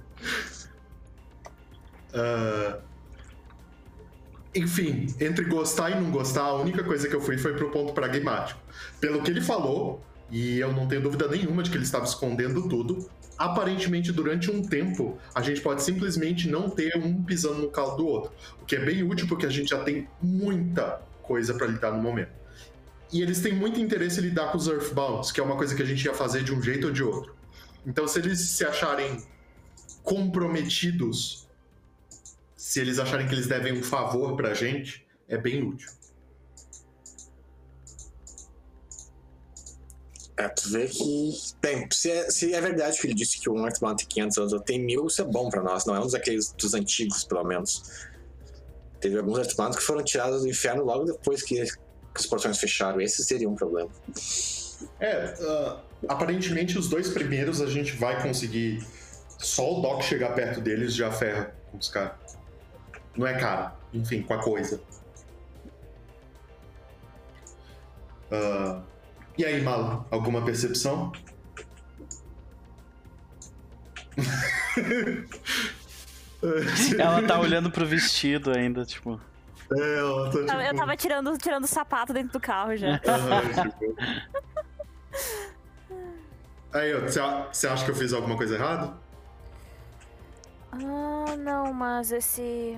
Ah, 2.12 2.80
Enfim, 4.56 5.06
entre 5.20 5.46
gostar 5.46 5.92
e 5.92 6.02
não 6.02 6.10
gostar, 6.10 6.42
a 6.42 6.56
única 6.56 6.84
coisa 6.84 7.08
que 7.08 7.16
eu 7.16 7.22
fui 7.22 7.38
foi 7.38 7.54
pro 7.54 7.70
ponto 7.70 7.94
pragmático. 7.94 8.60
Pelo 9.00 9.22
que 9.22 9.30
ele 9.30 9.42
falou, 9.42 10.04
e 10.32 10.60
eu 10.60 10.72
não 10.72 10.88
tenho 10.88 11.02
dúvida 11.02 11.28
nenhuma 11.28 11.64
de 11.64 11.70
que 11.70 11.78
ele 11.78 11.84
estava 11.84 12.06
escondendo 12.06 12.68
tudo, 12.68 13.10
aparentemente 13.38 14.12
durante 14.12 14.52
um 14.52 14.62
tempo 14.62 15.18
a 15.34 15.42
gente 15.42 15.62
pode 15.62 15.82
simplesmente 15.82 16.50
não 16.50 16.70
ter 16.70 16.98
um 16.98 17.24
pisando 17.24 17.62
no 17.62 17.70
calo 17.70 17.96
do 17.96 18.06
outro. 18.06 18.32
O 18.62 18.66
que 18.66 18.76
é 18.76 18.80
bem 18.80 19.04
útil 19.04 19.28
porque 19.28 19.46
a 19.46 19.50
gente 19.50 19.70
já 19.70 19.84
tem 19.84 20.08
muita 20.22 21.02
coisa 21.24 21.54
para 21.54 21.68
lidar 21.68 21.92
no 21.92 22.02
momento. 22.02 22.32
E 23.12 23.22
eles 23.22 23.40
têm 23.40 23.54
muito 23.54 23.80
interesse 23.80 24.20
em 24.20 24.24
lidar 24.24 24.52
com 24.52 24.58
os 24.58 24.68
Earthbounds, 24.68 25.32
que 25.32 25.40
é 25.40 25.44
uma 25.44 25.56
coisa 25.56 25.76
que 25.76 25.82
a 25.82 25.86
gente 25.86 26.06
ia 26.06 26.14
fazer 26.14 26.44
de 26.44 26.54
um 26.54 26.62
jeito 26.62 26.88
ou 26.88 26.94
de 26.94 27.02
outro. 27.02 27.36
Então, 27.86 28.08
se 28.08 28.20
eles 28.20 28.40
se 28.40 28.64
acharem 28.64 29.24
comprometidos, 30.04 31.48
se 32.56 32.80
eles 32.80 33.00
acharem 33.00 33.28
que 33.28 33.34
eles 33.34 33.48
devem 33.48 33.74
um 33.74 33.84
favor 33.84 34.36
pra 34.36 34.54
gente, 34.54 35.08
é 35.28 35.38
bem 35.38 35.64
útil. 35.64 35.90
É, 40.40 40.48
tu 40.48 40.70
vê 40.70 40.88
que. 40.88 41.34
Bem, 41.62 41.86
se 41.92 42.10
é, 42.10 42.30
se 42.30 42.54
é 42.54 42.62
verdade 42.62 42.98
que 42.98 43.06
ele 43.06 43.14
disse 43.14 43.38
que 43.42 43.50
o 43.50 43.58
Earthbound 43.58 43.98
tem 43.98 44.08
500 44.08 44.38
anos 44.38 44.62
tem 44.66 44.80
mil, 44.80 45.06
isso 45.06 45.22
é 45.22 45.26
bom 45.26 45.50
pra 45.50 45.62
nós, 45.62 45.86
não 45.86 45.94
é 45.94 46.00
um 46.00 46.08
daqueles 46.08 46.54
dos 46.54 46.74
antigos, 46.74 47.26
pelo 47.26 47.44
menos. 47.44 48.08
Teve 49.02 49.18
alguns 49.18 49.38
Earthbounds 49.38 49.78
que 49.78 49.84
foram 49.84 50.02
tirados 50.02 50.44
do 50.44 50.48
inferno 50.48 50.86
logo 50.86 51.04
depois 51.04 51.44
que, 51.44 51.62
que 51.66 52.20
os 52.22 52.26
portões 52.26 52.58
fecharam. 52.58 53.02
Esse 53.02 53.22
seria 53.22 53.50
um 53.50 53.56
problema. 53.56 53.90
É, 55.02 55.34
ah, 55.42 55.82
aparentemente 56.08 56.80
os 56.80 56.88
dois 56.88 57.10
primeiros 57.10 57.62
a 57.62 57.68
gente 57.68 57.92
vai 57.98 58.24
conseguir. 58.24 58.82
Só 59.38 59.78
o 59.78 59.82
Doc 59.82 60.04
chegar 60.04 60.34
perto 60.36 60.62
deles 60.62 60.96
já 60.96 61.12
ferra 61.12 61.54
com 61.70 61.78
os 61.78 61.90
caras. 61.90 62.16
Não 63.14 63.28
é 63.28 63.38
cara, 63.38 63.76
enfim, 63.94 64.22
com 64.22 64.34
a 64.34 64.42
coisa. 64.42 64.80
Ah, 68.32 68.82
e 69.40 69.46
aí, 69.46 69.62
Malo, 69.62 70.06
alguma 70.12 70.44
percepção? 70.44 71.14
Ela 77.00 77.26
tá 77.26 77.40
olhando 77.40 77.72
pro 77.72 77.86
vestido 77.86 78.52
ainda, 78.52 78.86
tipo. 78.86 79.18
É, 79.72 80.00
ela 80.00 80.26
tá 80.26 80.40
tipo... 80.40 80.52
Eu 80.52 80.76
tava 80.76 80.98
tirando, 80.98 81.38
tirando 81.38 81.64
o 81.64 81.68
sapato 81.68 82.12
dentro 82.12 82.34
do 82.34 82.40
carro 82.40 82.76
já. 82.76 83.00
Tipo... 83.00 83.96
Aí, 86.74 86.92
você 86.94 87.68
acha 87.68 87.86
que 87.86 87.92
eu 87.92 87.96
fiz 87.96 88.12
alguma 88.14 88.36
coisa 88.36 88.56
errada? 88.56 88.94
Ah, 90.72 91.36
não, 91.38 91.72
mas 91.74 92.12
esse. 92.12 92.78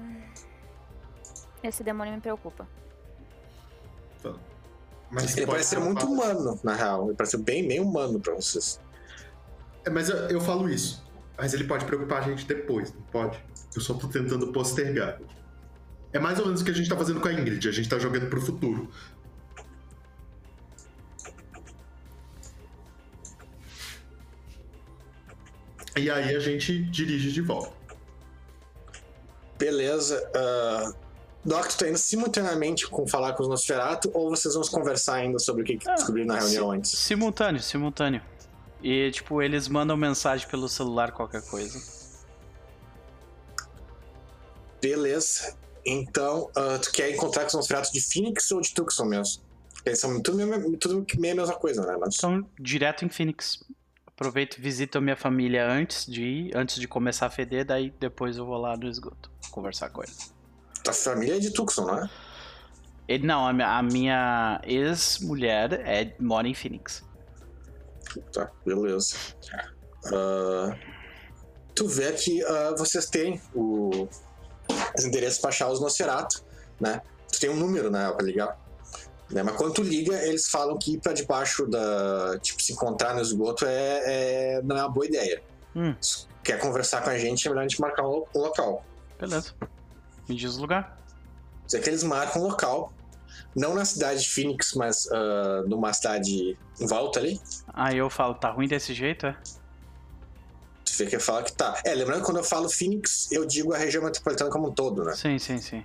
Esse 1.64 1.83
demônio 1.83 2.14
me 2.14 2.22
preocupa. 2.22 2.67
Mas 5.11 5.35
Ele 5.38 5.64
ser 5.64 5.80
muito 5.80 6.06
um 6.06 6.14
humano, 6.14 6.59
na 6.64 6.73
real. 6.73 7.07
Ele 7.07 7.15
parece 7.15 7.38
bem, 7.38 7.67
bem 7.67 7.80
humano 7.80 8.19
pra 8.19 8.33
vocês. 8.33 8.80
É, 9.85 9.90
mas 9.90 10.09
eu, 10.09 10.15
eu 10.30 10.41
falo 10.41 10.69
isso. 10.69 11.03
Mas 11.38 11.53
ele 11.53 11.65
pode 11.65 11.85
preocupar 11.85 12.19
a 12.19 12.22
gente 12.22 12.45
depois, 12.45 12.93
não 12.93 13.01
pode? 13.03 13.43
Eu 13.75 13.81
só 13.81 13.93
tô 13.93 14.07
tentando 14.07 14.51
postergar. 14.51 15.19
É 16.14 16.19
mais 16.19 16.40
ou 16.40 16.45
menos 16.45 16.61
o 16.61 16.65
que 16.65 16.72
a 16.72 16.73
gente 16.73 16.90
tá 16.90 16.95
fazendo 16.95 17.19
com 17.19 17.27
a 17.27 17.33
Ingrid. 17.33 17.67
A 17.67 17.72
gente 17.72 17.90
tá 17.90 17.98
jogando 17.98 18.30
pro 18.30 18.40
futuro. 18.40 18.90
E 25.98 26.09
aí 26.09 26.35
a 26.35 26.40
gente 26.40 26.83
dirige 26.85 27.31
de 27.31 27.41
volta. 27.41 27.73
Beleza. 29.57 30.22
Uh, 30.35 31.10
Doc, 31.44 31.68
tu 31.70 31.78
tá 31.80 31.90
indo 31.90 31.98
simultaneamente 31.98 32.88
com 32.88 33.08
falar 33.08 33.34
com 33.34 33.42
os 33.44 33.50
Nosferatu 33.50 34.11
ou 34.14 34.30
vocês 34.30 34.53
vão 34.53 34.64
conversar 34.64 35.16
ainda 35.16 35.40
sobre 35.40 35.64
o 35.64 35.66
que, 35.66 35.78
que 35.78 35.90
Ah, 35.90 35.95
descobriram 35.95 36.28
na 36.28 36.40
reunião 36.40 36.70
si- 36.72 36.78
antes? 36.78 36.92
Simultâneo, 36.92 37.61
simultâneo. 37.61 38.22
E, 38.84 39.10
tipo, 39.11 39.42
eles 39.42 39.68
mandam 39.68 39.98
mensagem 39.98 40.48
pelo 40.48 40.70
celular, 40.70 41.11
qualquer 41.11 41.42
coisa. 41.44 41.80
Beleza. 44.82 45.56
Então, 45.86 46.50
uh, 46.56 46.80
tu 46.82 46.92
quer 46.92 47.10
encontrar 47.11 47.42
com 47.42 47.48
os 47.48 47.53
Nosferatu 47.56 47.92
de 47.92 48.02
Phoenix 48.02 48.52
ou 48.52 48.61
de 48.61 48.74
Tucson 48.74 49.06
mesmo? 49.06 49.42
Eles 49.84 50.00
são 50.00 50.22
tudo, 50.22 50.38
meio- 50.38 50.78
tudo 50.78 51.06
meio 51.20 51.34
a 51.34 51.38
mesma 51.38 51.56
coisa, 51.56 51.86
né? 51.86 51.98
Mas... 52.00 52.16
Então, 52.18 52.48
direto 52.60 53.03
em 53.03 53.10
Phoenix. 53.10 53.64
Aproveito 54.08 54.58
e 54.58 54.61
visito 54.61 55.00
a 55.00 55.02
minha 55.02 55.16
família 55.16 55.68
antes 55.68 56.06
de 56.06 56.24
ir, 56.24 56.56
antes 56.58 56.76
de 56.80 56.88
começar 56.88 57.26
a 57.26 57.30
feder, 57.32 57.66
daí 57.66 57.92
depois 58.00 58.38
eu 58.38 58.45
vou 58.45 58.58
lá 58.58 58.78
no 58.78 58.88
esgoto 58.88 59.32
conversar 59.50 59.90
com 59.90 60.03
eles. 60.03 60.32
Tua 60.84 60.93
família 60.93 61.35
é 61.35 61.40
de 61.40 61.51
Tucson, 61.51 61.85
não 61.85 62.00
é? 62.03 62.10
Ele, 63.08 63.26
não, 63.26 63.45
a 63.45 63.84
minha, 63.84 64.61
a 64.64 64.68
ex-mulher 64.68 65.74
é, 65.85 66.14
mora 66.19 66.48
em 66.48 66.53
Phoenix. 66.53 67.03
Tá, 68.32 68.50
beleza. 68.66 69.16
Ah, 70.14 70.76
tu 71.76 71.88
vê 71.88 72.11
que 72.14 72.43
ah, 72.43 72.74
vocês 72.77 73.06
têm 73.08 73.42
o, 73.53 74.08
os 74.98 75.06
endereços 75.06 75.40
pra 75.40 75.50
achar 75.50 75.69
os 75.69 75.80
Nosferatu, 75.82 76.43
né? 76.80 77.01
Tu 77.32 77.40
tem 77.40 77.50
um 77.50 77.56
número, 77.56 77.90
né, 77.90 78.11
pra 78.11 78.26
ligar. 78.26 78.60
Né? 79.30 79.43
Mas 79.43 79.56
quando 79.56 79.74
tu 79.74 79.84
liga, 79.84 80.14
eles 80.26 80.50
falam 80.50 80.77
que 80.77 80.95
ir 80.95 81.00
pra 81.00 81.14
debaixo 81.14 81.66
da... 81.66 82.38
Tipo, 82.40 82.61
se 82.61 82.74
encontrar 82.74 83.14
no 83.14 83.22
esgoto 83.22 83.66
é, 83.66 84.01
é- 84.58 84.61
não 84.61 84.77
é 84.77 84.82
uma 84.82 84.90
boa 84.90 85.06
ideia. 85.06 85.42
Hum. 85.76 85.95
Se 86.01 86.27
quer 86.43 86.60
conversar 86.60 87.01
com 87.01 87.10
a 87.10 87.18
gente, 87.18 87.48
é 87.48 87.50
melhor 87.50 87.61
a 87.64 87.68
gente 87.68 87.80
marcar 87.80 88.06
um, 88.06 88.26
um 88.35 88.40
local. 88.40 88.85
Beleza. 89.18 89.53
Me 90.32 90.38
diz 90.38 90.56
o 90.56 90.61
lugar. 90.61 90.98
Dizer 91.66 91.82
que 91.82 91.90
eles 91.90 92.03
marcam 92.03 92.42
um 92.42 92.48
local, 92.48 92.93
não 93.53 93.76
na 93.76 93.84
cidade 93.84 94.22
de 94.22 94.30
Phoenix, 94.30 94.74
mas 94.76 95.06
ah, 95.11 95.61
numa 95.68 95.92
cidade 95.92 96.58
em 96.80 96.88
volta 96.88 97.19
ali. 97.19 97.38
Aí 97.74 97.98
eu 97.98 98.10
falo, 98.10 98.34
tá 98.35 98.50
ruim 98.50 98.66
desse 98.66 98.93
jeito, 98.93 99.26
é? 99.26 99.35
Tu 100.85 100.93
vê 100.93 101.06
que 101.06 101.19
fala 101.19 101.43
que 101.43 101.51
tá. 101.51 101.77
É, 101.84 101.93
lembrando 101.93 102.19
que 102.19 102.26
quando 102.26 102.38
eu 102.38 102.45
falo 102.45 102.69
Phoenix, 102.69 103.30
eu 103.30 103.45
digo 103.45 103.74
a 103.74 103.77
região 103.77 104.01
metropolitana 104.01 104.50
como 104.50 104.69
um 104.69 104.72
todo, 104.72 105.03
né? 105.03 105.14
Sim, 105.16 105.38
sim, 105.38 105.58
sim. 105.58 105.84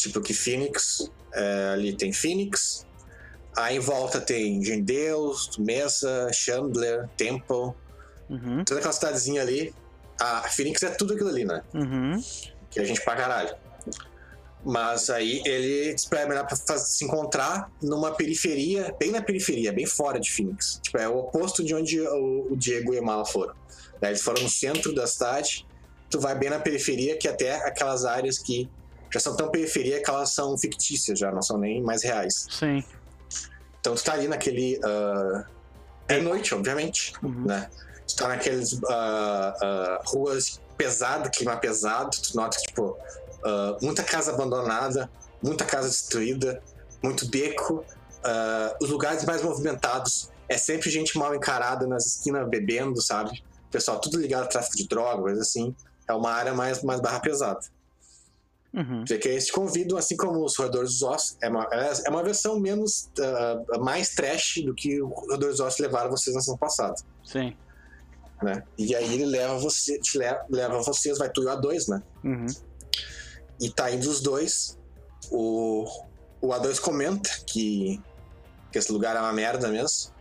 Tipo 0.00 0.20
que 0.20 0.34
Phoenix, 0.34 1.08
é, 1.32 1.70
ali 1.74 1.96
tem 1.96 2.12
Phoenix, 2.12 2.84
aí 3.56 3.76
em 3.76 3.80
volta 3.80 4.20
tem 4.20 4.60
Gendeus, 4.64 5.56
Mesa, 5.58 6.28
Chandler, 6.32 7.08
Temple, 7.16 7.72
Uhum, 8.28 8.62
toda 8.64 8.80
aquela 8.80 8.92
cidadezinha 8.92 9.40
ali. 9.40 9.72
A 10.20 10.42
Phoenix 10.48 10.82
é 10.82 10.90
tudo 10.90 11.14
aquilo 11.14 11.28
ali, 11.28 11.44
né? 11.44 11.62
uhum. 11.72 12.20
Que 12.70 12.80
a 12.80 12.84
gente 12.84 13.02
pra 13.02 13.16
caralho. 13.16 13.54
Mas 14.64 15.08
aí 15.08 15.40
ele 15.46 15.94
diz 15.94 16.04
pra 16.04 16.26
melhor 16.26 16.46
pra 16.46 16.56
se 16.56 17.04
encontrar 17.04 17.70
numa 17.80 18.10
periferia, 18.14 18.94
bem 18.98 19.10
na 19.10 19.22
periferia, 19.22 19.72
bem 19.72 19.86
fora 19.86 20.18
de 20.18 20.30
Phoenix. 20.30 20.80
Tipo, 20.82 20.98
é 20.98 21.08
o 21.08 21.18
oposto 21.18 21.64
de 21.64 21.74
onde 21.74 22.00
o, 22.00 22.52
o 22.52 22.56
Diego 22.56 22.92
e 22.92 22.98
a 22.98 23.02
Mala 23.02 23.24
foram. 23.24 23.54
Daí 24.00 24.10
eles 24.10 24.22
foram 24.22 24.42
no 24.42 24.48
centro 24.50 24.92
da 24.94 25.06
cidade, 25.06 25.64
tu 26.10 26.20
vai 26.20 26.34
bem 26.36 26.50
na 26.50 26.58
periferia, 26.58 27.16
que 27.16 27.28
até 27.28 27.54
aquelas 27.66 28.04
áreas 28.04 28.38
que 28.38 28.68
já 29.12 29.20
são 29.20 29.36
tão 29.36 29.48
periferia 29.48 30.02
que 30.02 30.10
elas 30.10 30.30
são 30.34 30.58
fictícias, 30.58 31.18
já 31.18 31.30
não 31.30 31.40
são 31.40 31.56
nem 31.56 31.80
mais 31.80 32.02
reais. 32.02 32.46
Sim. 32.50 32.84
Então 33.80 33.94
tu 33.94 34.04
tá 34.04 34.12
ali 34.12 34.28
naquele. 34.28 34.78
ah, 34.84 35.44
é 36.08 36.20
noite, 36.20 36.54
obviamente, 36.54 37.12
Uhum. 37.22 37.44
né? 37.46 37.70
Tu 38.06 38.16
tá 38.16 38.28
naqueles 38.28 38.78
ah, 38.88 39.54
ah, 39.62 40.02
ruas 40.06 40.60
pesado, 40.78 41.30
clima 41.30 41.56
pesado, 41.56 42.10
tu 42.22 42.34
nota 42.34 42.56
que, 42.56 42.68
tipo, 42.68 42.96
ah, 43.44 43.76
muita 43.80 44.02
casa 44.02 44.32
abandonada, 44.32 45.10
muita 45.42 45.64
casa 45.64 45.88
destruída, 45.88 46.62
muito 47.02 47.26
beco. 47.28 47.84
Uh, 48.18 48.84
os 48.84 48.90
lugares 48.90 49.24
mais 49.24 49.42
movimentados 49.42 50.28
é 50.48 50.58
sempre 50.58 50.90
gente 50.90 51.16
mal 51.16 51.34
encarada 51.34 51.86
nas 51.86 52.04
esquinas 52.04 52.48
bebendo, 52.48 53.00
sabe? 53.00 53.42
Pessoal, 53.70 54.00
tudo 54.00 54.18
ligado 54.18 54.42
ao 54.42 54.48
tráfico 54.48 54.76
de 54.76 54.88
drogas, 54.88 55.38
assim. 55.38 55.74
É 56.08 56.12
uma 56.12 56.32
área 56.32 56.52
mais, 56.52 56.82
mais 56.82 57.00
barra 57.00 57.20
pesada. 57.20 57.60
Uhum. 58.74 59.04
Que 59.04 59.28
eles 59.28 59.46
te 59.46 59.52
convidam, 59.52 59.96
assim 59.96 60.16
como 60.16 60.44
os 60.44 60.56
Roedores 60.56 60.90
dos 60.94 61.02
Ossos, 61.02 61.36
é 61.40 61.48
uma, 61.48 61.64
é 61.72 62.10
uma 62.10 62.22
versão 62.22 62.58
menos, 62.58 63.08
uh, 63.18 63.80
mais 63.80 64.10
trash 64.10 64.62
do 64.64 64.74
que 64.74 65.00
os 65.00 65.10
Roedores 65.10 65.58
dos 65.58 65.60
Ossos 65.60 65.78
levaram 65.78 66.10
vocês 66.10 66.34
na 66.34 66.42
semana 66.42 66.58
passada. 66.58 66.96
Sim. 67.24 67.56
Né? 68.42 68.62
E 68.78 68.94
aí 68.94 69.14
ele 69.14 69.24
leva 69.26 69.58
você, 69.58 69.98
te 69.98 70.16
leva, 70.16 70.44
leva 70.48 70.78
vocês, 70.82 71.18
vai 71.18 71.28
tu 71.28 71.42
e 71.42 71.46
o 71.46 71.48
A2, 71.48 71.88
né? 71.88 72.02
Uhum. 72.24 72.46
E 73.60 73.68
tá 73.70 73.90
indo 73.90 74.08
os 74.08 74.20
dois. 74.20 74.78
O, 75.30 75.84
o 76.40 76.48
A2 76.48 76.78
comenta 76.80 77.28
que, 77.46 78.00
que 78.70 78.78
esse 78.78 78.92
lugar 78.92 79.16
é 79.16 79.20
uma 79.20 79.32
merda 79.32 79.68
mesmo. 79.68 80.12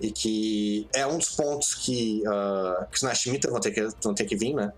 E 0.00 0.10
que 0.10 0.88
é 0.92 1.06
um 1.06 1.16
dos 1.18 1.30
pontos 1.30 1.74
que, 1.74 2.22
uh, 2.26 2.84
que 2.90 2.96
os 2.96 3.02
Nashimita 3.02 3.48
vão 3.48 3.60
ter 3.60 3.70
que, 3.70 3.88
vão 4.02 4.12
ter 4.14 4.24
que 4.24 4.34
vir, 4.36 4.52
né? 4.54 4.72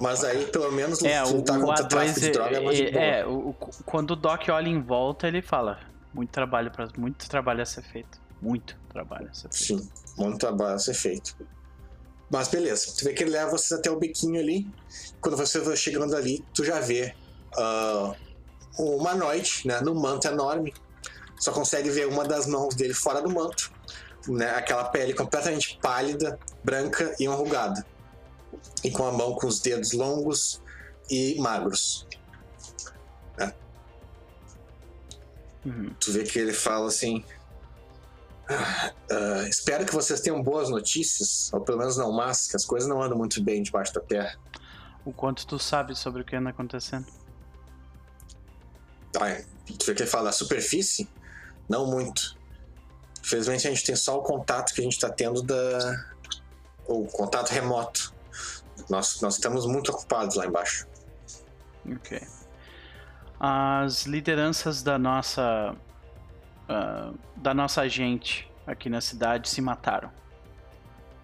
Mas 0.00 0.24
aí, 0.24 0.46
pelo 0.46 0.72
menos, 0.72 1.00
É, 1.04 1.22
o, 1.22 1.36
lutar 1.36 1.58
o 1.58 1.64
contra 1.64 1.84
o 1.84 1.88
tráfico 1.88 2.18
de 2.20 2.26
A2 2.26 2.32
droga 2.32 2.56
é 2.56 2.60
mais 2.60 2.80
é, 2.80 2.90
boa. 2.90 3.04
é, 3.04 3.26
o- 3.26 3.54
quando 3.86 4.10
o 4.12 4.16
Doc 4.16 4.48
olha 4.48 4.68
em 4.68 4.80
volta, 4.82 5.28
ele 5.28 5.40
fala: 5.40 5.78
muito 6.12 6.30
trabalho 6.30 6.72
para 6.72 6.88
muito 6.98 7.28
trabalho 7.28 7.62
a 7.62 7.66
ser 7.66 7.82
feito. 7.82 8.20
Muito 8.40 8.76
trabalho 8.92 9.28
a 9.30 9.34
ser 9.34 9.48
feito. 9.52 9.82
Sim, 9.82 9.90
muito 10.16 10.38
trabalho 10.38 10.74
a 10.74 10.78
ser 10.78 10.94
feito. 10.94 11.36
Mas 12.30 12.48
beleza, 12.48 12.92
tu 12.96 13.04
vê 13.04 13.12
que 13.12 13.22
ele 13.22 13.30
leva 13.30 13.50
vocês 13.50 13.72
até 13.78 13.90
o 13.90 13.98
biquinho 13.98 14.40
ali. 14.40 14.66
Quando 15.20 15.36
você 15.36 15.60
vai 15.60 15.76
chegando 15.76 16.16
ali, 16.16 16.44
tu 16.54 16.64
já 16.64 16.80
vê 16.80 17.14
ah, 17.56 18.14
um 18.78 18.96
humanoide, 18.96 19.62
né, 19.64 19.80
no 19.80 19.94
manto 19.94 20.26
enorme. 20.28 20.72
Só 21.38 21.52
consegue 21.52 21.90
ver 21.90 22.06
uma 22.06 22.24
das 22.24 22.46
mãos 22.46 22.74
dele 22.74 22.94
fora 22.94 23.20
do 23.20 23.30
manto, 23.30 23.70
né, 24.28 24.50
aquela 24.50 24.84
pele 24.84 25.12
completamente 25.12 25.78
pálida, 25.82 26.38
branca 26.64 27.14
e 27.18 27.24
enrugada. 27.24 27.84
E 28.82 28.90
com 28.90 29.04
a 29.04 29.12
mão 29.12 29.34
com 29.34 29.46
os 29.46 29.60
dedos 29.60 29.92
longos 29.92 30.62
e 31.10 31.34
magros. 31.38 32.06
Uhum. 35.64 35.94
Tu 36.00 36.12
vê 36.12 36.24
que 36.24 36.38
ele 36.38 36.52
fala 36.52 36.88
assim. 36.88 37.24
"Ah, 38.52 38.92
ah, 39.10 39.48
espero 39.48 39.84
que 39.84 39.94
vocês 39.94 40.20
tenham 40.20 40.42
boas 40.42 40.68
notícias, 40.68 41.52
ou 41.52 41.60
pelo 41.60 41.78
menos 41.78 41.96
não 41.96 42.12
más, 42.12 42.46
que 42.46 42.56
as 42.56 42.64
coisas 42.64 42.88
não 42.88 43.02
andam 43.02 43.16
muito 43.16 43.42
bem 43.42 43.62
debaixo 43.62 43.92
da 43.94 44.00
terra. 44.00 44.38
O 45.04 45.12
quanto 45.12 45.46
tu 45.46 45.58
sabe 45.58 45.96
sobre 45.96 46.22
o 46.22 46.24
que 46.24 46.36
anda 46.36 46.50
acontecendo? 46.50 47.06
Ai, 49.20 49.44
tu 49.78 49.86
vê 49.86 49.94
que 49.94 50.02
ele 50.02 50.10
fala 50.10 50.30
a 50.30 50.32
superfície? 50.32 51.08
Não 51.68 51.86
muito. 51.86 52.36
Infelizmente 53.24 53.66
a 53.66 53.70
gente 53.70 53.84
tem 53.84 53.96
só 53.96 54.18
o 54.18 54.22
contato 54.22 54.72
que 54.74 54.80
a 54.80 54.84
gente 54.84 54.94
está 54.94 55.08
tendo 55.08 55.42
da. 55.42 56.06
O 56.86 57.06
contato 57.06 57.50
remoto. 57.50 58.12
Nós, 58.88 59.20
nós 59.20 59.34
estamos 59.34 59.66
muito 59.66 59.92
ocupados 59.92 60.36
lá 60.36 60.46
embaixo. 60.46 60.86
Ok. 61.90 62.20
As 63.38 64.04
lideranças 64.06 64.82
da 64.82 64.98
nossa. 64.98 65.74
Ah, 66.68 67.12
da 67.36 67.52
nossa 67.52 67.88
gente 67.88 68.50
aqui 68.66 68.88
na 68.88 69.00
cidade 69.00 69.48
se 69.48 69.60
mataram. 69.60 70.10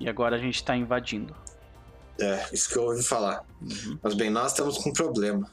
E 0.00 0.08
agora 0.08 0.36
a 0.36 0.38
gente 0.38 0.62
tá 0.62 0.76
invadindo. 0.76 1.34
É, 2.20 2.48
isso 2.52 2.68
que 2.68 2.76
eu 2.76 2.84
ouvi 2.84 3.02
falar. 3.02 3.44
Uhum. 3.60 3.98
Mas 4.02 4.14
bem, 4.14 4.30
nós 4.30 4.52
estamos 4.52 4.78
com 4.78 4.90
um 4.90 4.92
problema. 4.92 5.50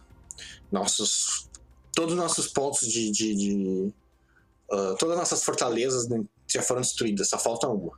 Nossos. 0.71 1.49
Todos 1.93 2.13
os 2.13 2.19
nossos 2.19 2.47
pontos 2.47 2.87
de. 2.87 3.11
de, 3.11 3.35
de 3.35 3.93
ah, 4.71 4.95
todas 4.97 5.13
as 5.13 5.19
nossas 5.19 5.43
fortalezas 5.43 6.07
né, 6.07 6.23
já 6.47 6.61
foram 6.61 6.81
destruídas, 6.81 7.29
só 7.29 7.37
falta 7.37 7.67
uma. 7.67 7.93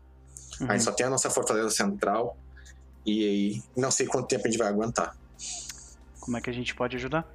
Uhum. 0.59 0.67
A 0.69 0.73
gente 0.73 0.83
só 0.83 0.91
tem 0.91 1.05
a 1.05 1.09
nossa 1.09 1.29
fortaleza 1.29 1.69
central. 1.69 2.37
E 3.05 3.25
aí, 3.25 3.63
não 3.75 3.89
sei 3.89 4.05
quanto 4.05 4.27
tempo 4.27 4.47
a 4.47 4.49
gente 4.49 4.59
vai 4.59 4.67
aguentar. 4.67 5.17
Como 6.19 6.35
é 6.35 6.41
que 6.41 6.49
a 6.49 6.53
gente 6.53 6.75
pode 6.75 6.97
ajudar? 6.97 7.25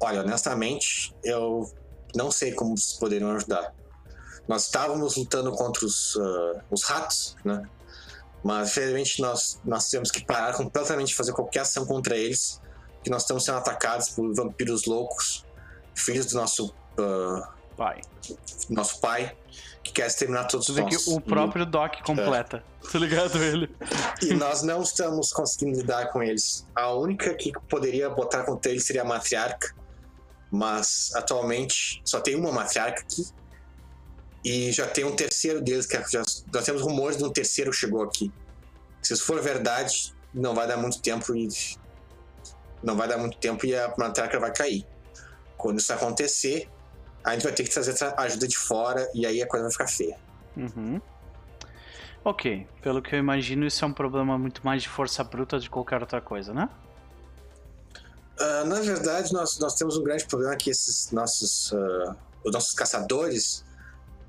Olha, 0.00 0.20
honestamente, 0.20 1.12
eu 1.24 1.72
não 2.14 2.30
sei 2.30 2.52
como 2.52 2.76
vocês 2.76 2.98
poderiam 2.98 3.30
ajudar. 3.32 3.74
Nós 4.46 4.66
estávamos 4.66 5.16
lutando 5.16 5.50
contra 5.52 5.84
os, 5.84 6.16
ah, 6.16 6.62
os 6.70 6.82
ratos, 6.84 7.36
né? 7.44 7.62
Mas, 8.42 8.70
infelizmente, 8.70 9.22
nós, 9.22 9.58
nós 9.64 9.88
temos 9.88 10.10
que 10.10 10.22
parar 10.24 10.54
completamente 10.54 11.08
de 11.08 11.14
fazer 11.14 11.32
qualquer 11.32 11.60
ação 11.60 11.86
contra 11.86 12.14
eles, 12.14 12.60
que 13.02 13.08
nós 13.08 13.22
estamos 13.22 13.44
sendo 13.44 13.56
atacados 13.56 14.10
por 14.10 14.34
vampiros 14.34 14.84
loucos, 14.84 15.46
filhos 15.94 16.26
do 16.26 16.34
nosso, 16.36 16.74
ah, 16.98 17.48
Pai. 17.74 18.02
nosso 18.68 19.00
pai, 19.00 19.34
que 19.82 19.92
quer 19.92 20.06
exterminar 20.06 20.44
todos 20.44 20.68
vê 20.68 20.82
nós. 20.82 21.04
que 21.04 21.10
o 21.10 21.20
próprio 21.20 21.64
Doc 21.64 22.02
completa. 22.04 22.62
Tá 22.92 22.98
ligado 22.98 23.42
ele? 23.42 23.74
E 24.22 24.34
nós 24.34 24.62
não 24.62 24.82
estamos 24.82 25.32
conseguindo 25.32 25.78
lidar 25.80 26.12
com 26.12 26.22
eles. 26.22 26.66
A 26.74 26.92
única 26.92 27.34
que 27.34 27.50
poderia 27.68 28.10
botar 28.10 28.44
contra 28.44 28.70
eles 28.70 28.84
seria 28.84 29.02
a 29.02 29.04
matriarca, 29.06 29.74
mas 30.54 31.10
atualmente 31.14 32.00
só 32.04 32.20
tem 32.20 32.34
uma 32.36 32.52
matriarca 32.52 33.00
aqui. 33.02 33.26
E 34.44 34.70
já 34.72 34.86
tem 34.86 35.04
um 35.04 35.16
terceiro 35.16 35.60
deles, 35.62 35.86
que 35.86 35.96
é- 35.96 36.04
já, 36.08 36.22
nós 36.52 36.64
temos 36.64 36.82
rumores 36.82 37.16
de 37.16 37.24
um 37.24 37.30
terceiro 37.32 37.72
chegou 37.72 38.02
aqui. 38.02 38.30
Se 39.02 39.14
isso 39.14 39.24
for 39.24 39.40
verdade, 39.40 40.14
não 40.32 40.54
vai 40.54 40.66
dar 40.66 40.76
muito 40.76 41.00
tempo 41.00 41.34
e. 41.34 41.48
Não 42.82 42.96
vai 42.96 43.08
dar 43.08 43.16
muito 43.16 43.38
tempo 43.38 43.64
e 43.64 43.74
a 43.74 43.92
matriarca 43.96 44.38
vai 44.38 44.52
cair. 44.52 44.86
Quando 45.56 45.78
isso 45.78 45.92
acontecer, 45.92 46.68
a 47.24 47.32
gente 47.32 47.42
vai 47.44 47.52
ter 47.52 47.64
que 47.64 47.70
trazer 47.70 47.94
tra- 47.94 48.14
ajuda 48.18 48.46
de 48.46 48.56
fora 48.58 49.10
e 49.14 49.24
aí 49.26 49.42
a 49.42 49.46
coisa 49.48 49.64
vai 49.64 49.72
ficar 49.72 49.86
feia. 49.88 50.18
Uhum. 50.56 51.00
Ok, 52.22 52.66
pelo 52.82 53.00
que 53.02 53.14
eu 53.14 53.18
imagino, 53.18 53.66
isso 53.66 53.84
é 53.84 53.88
um 53.88 53.92
problema 53.92 54.38
muito 54.38 54.64
mais 54.64 54.82
de 54.82 54.88
força 54.88 55.24
bruta 55.24 55.58
de 55.58 55.68
qualquer 55.70 56.00
outra 56.02 56.20
coisa, 56.20 56.52
né? 56.54 56.68
Ah, 58.38 58.64
na 58.64 58.80
verdade, 58.80 59.32
nós, 59.32 59.58
nós 59.58 59.74
temos 59.74 59.96
um 59.96 60.02
grande 60.02 60.26
problema 60.26 60.56
que 60.56 60.70
esses 60.70 61.10
nossos, 61.10 61.72
ah, 61.72 62.16
os 62.44 62.52
nossos 62.52 62.72
caçadores, 62.74 63.64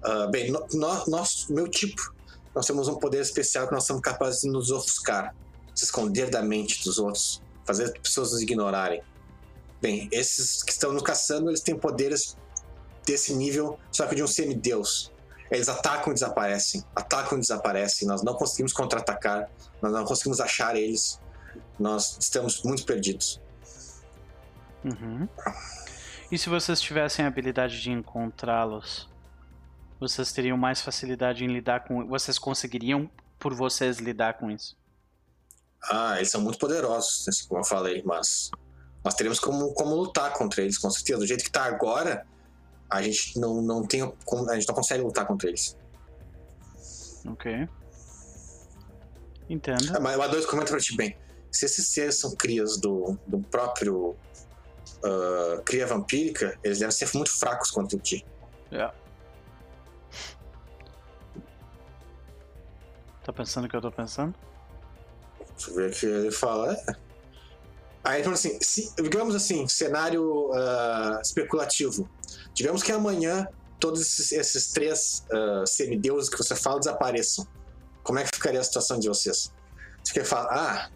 ah, 0.03 0.27
bem, 0.27 0.51
no, 0.51 0.66
no- 0.74 1.06
nós, 1.08 1.48
meu 1.50 1.67
tipo, 1.67 2.14
nós 2.53 2.66
temos 2.66 2.88
um 2.88 2.95
poder 2.95 3.22
especial 3.22 3.67
que 3.67 3.74
nós 3.74 3.85
somos 3.85 4.01
capazes 4.01 4.42
de 4.42 4.50
nos 4.50 4.69
ofuscar, 4.72 5.35
se 5.74 5.85
esconder 5.85 6.30
da 6.30 6.42
mente 6.42 6.84
dos 6.84 7.00
outros, 7.00 7.42
fazer 7.66 7.85
as 7.85 7.92
pessoas 7.92 8.32
nos 8.32 8.42
ignorarem. 8.42 9.01
Bem, 9.82 10.08
esses 10.11 10.64
que 10.64 10.72
estão 10.72 10.93
nos 10.93 11.03
caçando, 11.03 11.50
eles 11.50 11.59
têm 11.59 11.77
poderes 11.77 12.38
desse 13.06 13.34
nível, 13.34 13.77
só 13.92 14.08
que 14.08 14.16
de 14.16 14.24
um 14.24 14.27
semideus. 14.27 15.11
Eles 15.51 15.67
atacam 15.69 16.11
e 16.11 16.14
desaparecem, 16.14 16.84
atacam 16.95 17.38
e 17.38 17.42
desaparecem. 17.42 18.08
Nós 18.08 18.24
não 18.24 18.34
conseguimos 18.34 18.74
contra-atacar, 18.74 19.50
nós 19.82 19.92
não 19.92 20.03
conseguimos 20.06 20.40
achar 20.40 20.75
eles. 20.75 21.19
Nós 21.77 22.17
estamos 22.19 22.64
muito 22.64 22.84
perdidos. 22.85 23.40
Uhum. 24.86 25.28
E 26.32 26.38
se 26.38 26.48
vocês 26.48 26.80
tivessem 26.80 27.26
a 27.26 27.28
habilidade 27.28 27.82
de 27.82 27.92
encontrá-los, 27.92 29.10
vocês 30.00 30.32
teriam 30.32 30.58
mais 30.58 30.82
facilidade 30.82 31.44
em 31.44 31.48
lidar 31.48 31.86
com. 31.86 32.08
Vocês 32.08 32.38
conseguiriam, 32.38 33.10
por 33.40 33.54
vocês, 33.54 33.98
lidar 33.98 34.36
com 34.36 34.52
isso? 34.52 34.78
Ah, 35.84 36.16
eles 36.18 36.30
são 36.30 36.42
muito 36.42 36.58
poderosos, 36.58 37.28
assim 37.28 37.48
como 37.48 37.62
eu 37.62 37.66
falei, 37.66 38.04
mas 38.06 38.50
nós 39.04 39.14
teremos 39.14 39.40
como, 39.40 39.74
como 39.74 39.96
lutar 39.96 40.34
contra 40.34 40.62
eles, 40.62 40.78
com 40.78 40.90
certeza. 40.90 41.20
Do 41.20 41.28
jeito 41.28 41.44
que 41.44 41.52
tá 41.52 41.64
agora, 41.64 42.26
a 42.90 43.02
gente 43.02 43.40
não, 43.40 43.62
não 43.62 43.84
tem 43.86 44.12
como, 44.26 44.50
a 44.50 44.56
gente 44.56 44.68
não 44.68 44.76
consegue 44.76 45.04
lutar 45.04 45.26
contra 45.26 45.50
eles. 45.50 45.78
Ok. 47.28 47.68
Entendo. 49.50 49.96
Ah, 49.96 50.00
Mas 50.00 50.18
o 50.18 50.22
A2 50.22 50.46
comenta 50.46 50.72
pra 50.72 50.80
ti 50.80 50.96
bem. 50.96 51.16
Se 51.52 51.66
esses 51.66 51.88
seres 51.88 52.16
são 52.16 52.36
crias 52.36 52.78
do, 52.78 53.18
do 53.28 53.40
próprio 53.40 54.16
ah, 55.06 55.61
cria 55.64 55.85
vampírica, 55.85 56.58
eles 56.64 56.80
devem 56.80 56.92
ser 56.92 57.09
muito 57.14 57.32
fracos 57.38 57.69
contra 57.72 57.98
ti. 58.00 58.25
É. 58.72 58.92
Tá 63.24 63.34
pensando 63.34 63.66
o 63.66 63.69
que 63.69 63.75
eu 63.75 63.82
tô 63.82 63.92
pensando? 63.92 64.35
Deixa 65.56 65.72
eu 65.72 65.75
ver 65.75 65.95
que 65.95 66.06
ele 66.06 66.32
fala. 66.32 66.74
É. 66.74 66.95
Aí 68.03 68.17
ele 68.17 68.24
fala 68.24 68.35
assim: 68.35 68.59
se- 68.61 68.93
digamos 69.01 69.34
assim, 69.34 69.67
cenário 69.67 70.51
ah, 70.53 71.19
especulativo. 71.22 72.09
Digamos 72.53 72.84
que 72.84 72.92
amanhã 72.92 73.48
todos 73.80 74.01
esses, 74.01 74.32
esses 74.32 74.72
três 74.72 75.25
ah, 75.32 75.64
semideuses 75.66 76.30
que 76.30 76.38
você 76.38 76.56
fala 76.56 76.80
desapareçam. 76.80 77.48
Como 78.03 78.19
é 78.19 78.24
que 78.24 78.30
ficaria 78.35 78.59
a 78.59 78.64
situação 78.64 79.00
de 79.00 79.08
vocês? 79.08 79.51
Você 80.03 80.14
quer 80.14 80.25
falar, 80.25 80.48
ah, 80.51 80.90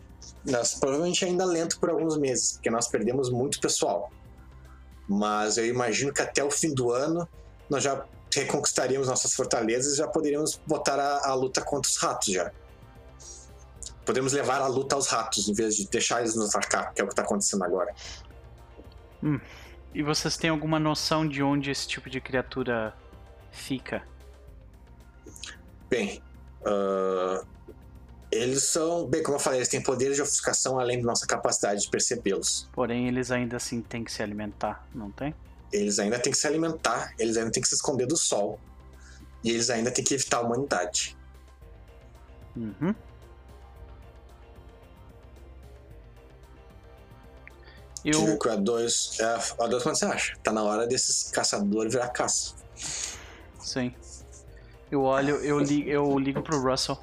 nós 0.46 0.76
provavelmente 0.76 1.26
ainda 1.26 1.46
lento 1.46 1.80
por 1.80 1.90
alguns 1.90 2.18
meses, 2.18 2.54
porque 2.54 2.70
nós 2.70 2.88
perdemos 2.88 3.30
muito 3.30 3.60
pessoal. 3.60 4.12
Mas 5.08 5.58
eu 5.58 5.66
imagino 5.66 6.14
que 6.14 6.22
até 6.22 6.44
o 6.44 6.52
fim 6.52 6.74
do 6.74 6.92
ano 6.92 7.28
nós 7.70 7.84
já 7.84 8.06
reconquistaríamos 8.34 9.08
nossas 9.08 9.34
fortalezas 9.34 9.94
e 9.94 9.98
já 9.98 10.08
poderíamos 10.08 10.60
botar 10.68 11.00
a, 11.00 11.30
a 11.30 11.34
luta 11.34 11.62
contra 11.62 11.90
os 11.90 11.98
ratos 11.98 12.34
já. 12.34 12.52
Podemos 14.06 14.34
levar 14.34 14.62
a 14.62 14.68
luta 14.68 14.96
aos 14.96 15.08
ratos 15.08 15.48
em 15.48 15.54
vez 15.54 15.76
de 15.76 15.88
deixar 15.88 16.20
eles 16.20 16.36
nos 16.36 16.56
atacar, 16.56 16.94
que 16.94 17.02
é 17.02 17.04
o 17.04 17.08
que 17.08 17.16
tá 17.16 17.22
acontecendo 17.22 17.64
agora. 17.64 17.94
E 19.94 20.02
vocês 20.04 20.38
têm 20.38 20.50
alguma 20.50 20.80
noção 20.80 21.28
de 21.28 21.44
onde 21.44 21.72
esse 21.72 21.88
tipo 21.88 22.10
de 22.10 22.22
criatura 22.22 22.94
fica? 23.52 24.04
Bem, 25.90 26.22
ah, 26.66 27.44
eles 28.32 28.64
são. 28.64 29.08
Bem, 29.08 29.24
como 29.24 29.36
eu 29.36 29.40
falei, 29.40 29.60
eles 29.60 29.70
têm 29.70 29.82
poderes 29.82 30.16
de 30.16 30.22
ofuscação 30.22 30.80
além 30.80 31.00
da 31.00 31.06
nossa 31.06 31.26
capacidade 31.26 31.82
de 31.82 31.90
percebê-los. 31.90 32.70
Porém, 32.74 33.08
eles 33.08 33.32
ainda 33.32 33.58
assim 33.58 33.82
têm 33.82 34.04
que 34.04 34.12
se 34.12 34.22
alimentar, 34.22 34.88
não 34.94 35.12
tem? 35.12 35.34
Eles 35.72 36.00
ainda 36.00 36.20
têm 36.20 36.32
que 36.32 36.38
se 36.38 36.48
alimentar, 36.48 37.14
eles 37.18 37.38
ainda 37.38 37.52
têm 37.52 37.62
que 37.62 37.70
se 37.70 37.76
esconder 37.76 38.06
do 38.06 38.18
sol. 38.18 38.60
E 39.44 39.52
eles 39.52 39.70
ainda 39.70 39.90
têm 39.92 40.04
que 40.04 40.14
evitar 40.14 40.38
a 40.38 40.42
humanidade. 40.42 41.18
Uhum. 42.56 42.94
Eu... 48.04 48.28
Eu, 48.28 48.40
Que 48.40 48.48
o 48.48 48.52
A2. 48.52 49.20
É, 49.20 49.38
o 49.38 49.68
A2, 49.68 49.84
quando 49.84 49.96
você 49.96 50.06
acha? 50.06 50.38
Tá 50.44 50.52
na 50.52 50.64
hora 50.64 50.88
desses 50.88 51.32
caçadores 51.32 51.94
virar 51.94 52.10
caça. 52.10 52.54
sim. 53.62 53.94
Eu 54.92 55.04
olho, 55.04 55.36
eu 55.36 55.60
ligo, 55.60 55.88
eu 55.88 56.18
ligo 56.18 56.42
pro 56.42 56.60
Russell. 56.60 56.98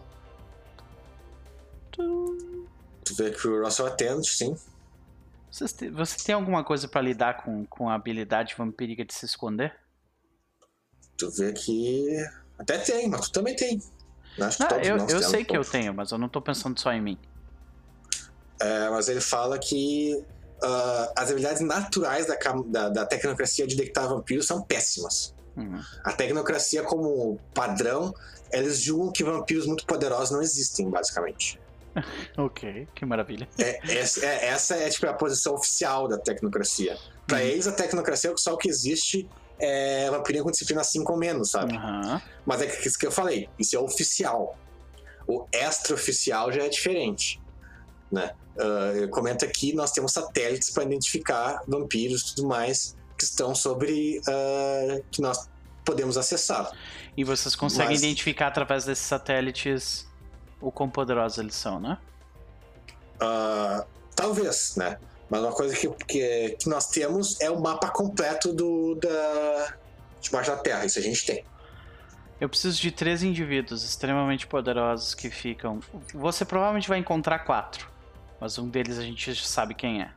Tu 3.06 3.14
vê 3.14 3.30
que 3.30 3.46
o 3.46 3.62
Russell 3.64 3.86
atende, 3.86 4.28
sim. 4.28 4.56
Te- 5.50 5.88
Você 5.90 6.24
tem 6.24 6.34
alguma 6.34 6.64
coisa 6.64 6.88
pra 6.88 7.00
lidar 7.00 7.42
com, 7.42 7.64
com 7.66 7.88
a 7.88 7.94
habilidade 7.94 8.54
vampírica 8.58 9.04
de 9.04 9.14
se 9.14 9.24
esconder? 9.24 9.72
Tu 11.16 11.30
vê 11.30 11.52
que. 11.52 12.16
Até 12.58 12.78
tem, 12.78 13.08
mas 13.08 13.22
tu 13.22 13.32
também 13.32 13.54
tem. 13.54 13.80
Não, 14.36 14.68
eu, 14.82 14.96
eu 15.08 15.22
sei 15.22 15.44
que 15.44 15.56
eu 15.56 15.64
tenho, 15.64 15.94
mas 15.94 16.10
eu 16.10 16.18
não 16.18 16.28
tô 16.28 16.42
pensando 16.42 16.78
só 16.78 16.92
em 16.92 17.00
mim. 17.00 17.18
É, 18.60 18.90
mas 18.90 19.08
ele 19.08 19.20
fala 19.20 19.58
que 19.58 20.22
ah, 20.62 21.12
as 21.16 21.30
habilidades 21.30 21.62
naturais 21.62 22.26
da, 22.26 22.36
da, 22.66 22.88
da 22.88 23.06
tecnocracia 23.06 23.66
de 23.66 23.76
detectar 23.76 24.08
vampiros 24.08 24.46
são 24.46 24.62
péssimas. 24.62 25.34
Uhum. 25.56 25.80
A 26.04 26.12
tecnocracia, 26.12 26.82
como 26.82 27.38
padrão, 27.54 28.12
eles 28.52 28.80
julgam 28.82 29.12
que 29.12 29.24
vampiros 29.24 29.66
muito 29.66 29.86
poderosos 29.86 30.30
não 30.32 30.42
existem, 30.42 30.90
basicamente. 30.90 31.58
Ok, 32.36 32.88
que 32.94 33.04
maravilha. 33.06 33.48
É, 33.58 33.80
essa, 33.98 34.24
é, 34.24 34.46
essa 34.46 34.74
é 34.76 34.88
tipo, 34.88 35.06
a 35.06 35.12
posição 35.14 35.54
oficial 35.54 36.06
da 36.08 36.18
tecnocracia. 36.18 36.96
Pra 37.26 37.38
Uhum. 37.38 37.44
eles, 37.44 37.66
a 37.66 37.72
tecnocracia 37.72 38.32
só 38.36 38.54
o 38.54 38.56
que 38.58 38.68
existe 38.68 39.28
é 39.58 40.10
vampirinho 40.10 40.44
com 40.44 40.50
disciplina 40.50 40.84
5 40.84 41.10
ou 41.12 41.18
menos, 41.18 41.50
sabe? 41.50 41.76
Aham. 41.76 42.20
Mas 42.44 42.60
é 42.62 42.66
isso 42.86 42.98
que 42.98 43.06
eu 43.06 43.12
falei, 43.12 43.48
isso 43.58 43.74
é 43.74 43.78
oficial. 43.78 44.56
O 45.26 45.46
extraoficial 45.52 46.52
já 46.52 46.62
é 46.64 46.68
diferente. 46.68 47.40
Né? 48.12 48.30
Eu 48.94 49.08
comento 49.10 49.44
aqui, 49.44 49.74
nós 49.74 49.90
temos 49.92 50.12
satélites 50.12 50.70
para 50.70 50.84
identificar 50.84 51.60
vampiros 51.66 52.22
e 52.22 52.34
tudo 52.34 52.46
mais 52.48 52.96
que 53.18 53.24
estão 53.24 53.54
sobre. 53.54 54.20
ah, 54.28 55.00
que 55.10 55.20
nós 55.20 55.48
podemos 55.84 56.16
acessar. 56.16 56.70
E 57.16 57.24
vocês 57.24 57.54
conseguem 57.56 57.90
Mas- 57.92 58.02
identificar 58.02 58.48
através 58.48 58.84
desses 58.84 59.04
satélites 59.04 60.06
o 60.68 60.72
quão 60.72 60.90
poderosos 60.90 61.38
eles 61.38 61.54
são, 61.54 61.78
né? 61.78 61.96
Ah, 63.20 63.84
talvez, 64.14 64.74
né? 64.76 64.98
Mas 65.30 65.40
uma 65.40 65.52
coisa 65.52 65.76
que, 65.76 65.88
que, 66.04 66.56
que 66.58 66.68
nós 66.68 66.88
temos 66.88 67.40
é 67.40 67.50
o 67.50 67.60
mapa 67.60 67.88
completo 67.88 68.52
do, 68.52 68.96
da, 68.96 69.74
debaixo 70.20 70.50
da 70.50 70.56
Terra. 70.56 70.84
Isso 70.84 70.98
a 70.98 71.02
gente 71.02 71.24
tem. 71.24 71.44
Eu 72.40 72.48
preciso 72.48 72.80
de 72.80 72.90
três 72.90 73.22
indivíduos 73.22 73.84
extremamente 73.84 74.46
poderosos 74.46 75.14
que 75.14 75.30
ficam. 75.30 75.80
Você 76.12 76.44
provavelmente 76.44 76.88
vai 76.88 76.98
encontrar 76.98 77.40
quatro, 77.40 77.88
mas 78.40 78.58
um 78.58 78.68
deles 78.68 78.98
a 78.98 79.02
gente 79.02 79.32
já 79.32 79.46
sabe 79.46 79.74
quem 79.74 80.02
é. 80.02 80.10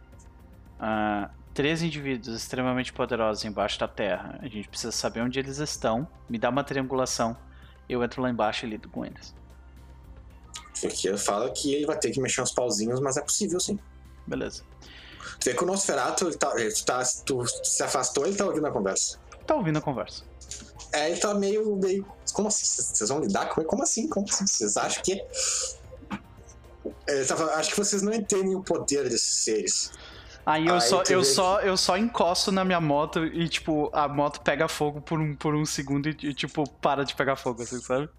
Ah, 0.79 1.29
três 1.53 1.81
indivíduos 1.81 2.35
extremamente 2.35 2.91
poderosos 2.91 3.45
embaixo 3.45 3.79
da 3.79 3.87
terra. 3.87 4.37
A 4.41 4.47
gente 4.47 4.67
precisa 4.67 4.91
saber 4.91 5.21
onde 5.21 5.39
eles 5.39 5.59
estão. 5.59 6.07
Me 6.27 6.37
dá 6.37 6.49
uma 6.49 6.63
triangulação. 6.63 7.37
Eu 7.87 8.03
entro 8.03 8.21
lá 8.21 8.29
embaixo 8.29 8.65
e 8.65 8.69
lido 8.69 8.89
com 8.89 9.05
eles. 9.05 9.33
Aqui 10.85 11.07
ele 11.07 11.17
fala 11.17 11.49
que 11.51 11.73
ele 11.73 11.85
vai 11.85 11.97
ter 11.97 12.11
que 12.11 12.21
mexer 12.21 12.41
uns 12.41 12.51
pauzinhos, 12.51 12.99
mas 12.99 13.17
é 13.17 13.21
possível 13.21 13.59
sim. 13.59 13.77
Beleza. 14.25 14.63
Tu 15.39 15.45
vê 15.45 15.53
que 15.53 15.63
o 15.63 15.67
Nosferatu, 15.67 16.27
ele 16.27 16.37
tá, 16.37 16.53
ele 16.59 16.73
tá, 16.85 17.03
tu 17.25 17.45
se 17.63 17.83
afastou, 17.83 18.25
ele 18.25 18.35
tá 18.35 18.45
ouvindo 18.45 18.67
a 18.67 18.71
conversa. 18.71 19.17
Tá 19.45 19.55
ouvindo 19.55 19.77
a 19.77 19.81
conversa. 19.81 20.23
É, 20.91 21.11
ele 21.11 21.19
tá 21.19 21.33
meio, 21.33 21.75
meio. 21.75 22.05
Como 22.33 22.47
assim? 22.47 22.65
Vocês 22.65 23.09
vão 23.09 23.19
lidar 23.19 23.47
com 23.49 23.61
ele? 23.61 23.69
Como 23.69 23.83
assim? 23.83 24.07
Como 24.07 24.25
assim? 24.27 24.45
Vocês 24.45 24.77
acham 24.77 25.03
que. 25.03 25.23
Ele 27.07 27.25
tava, 27.25 27.45
acho 27.55 27.71
que 27.71 27.77
vocês 27.77 28.01
não 28.01 28.13
entendem 28.13 28.55
o 28.55 28.63
poder 28.63 29.03
desses 29.09 29.43
seres. 29.43 29.91
Aí 30.45 30.67
eu, 30.67 30.75
Aí 30.75 30.81
só, 30.81 31.03
eu, 31.03 31.23
só, 31.23 31.59
eu 31.61 31.77
só 31.77 31.97
encosto 31.97 32.51
na 32.51 32.65
minha 32.65 32.81
moto 32.81 33.25
e, 33.25 33.47
tipo, 33.47 33.89
a 33.93 34.07
moto 34.07 34.41
pega 34.41 34.67
fogo 34.67 34.99
por 34.99 35.19
um, 35.19 35.35
por 35.35 35.53
um 35.53 35.65
segundo 35.65 36.09
e, 36.09 36.17
e, 36.23 36.33
tipo, 36.33 36.67
para 36.81 37.03
de 37.03 37.13
pegar 37.15 37.35
fogo, 37.35 37.61
assim, 37.61 37.79
sabe? 37.79 38.09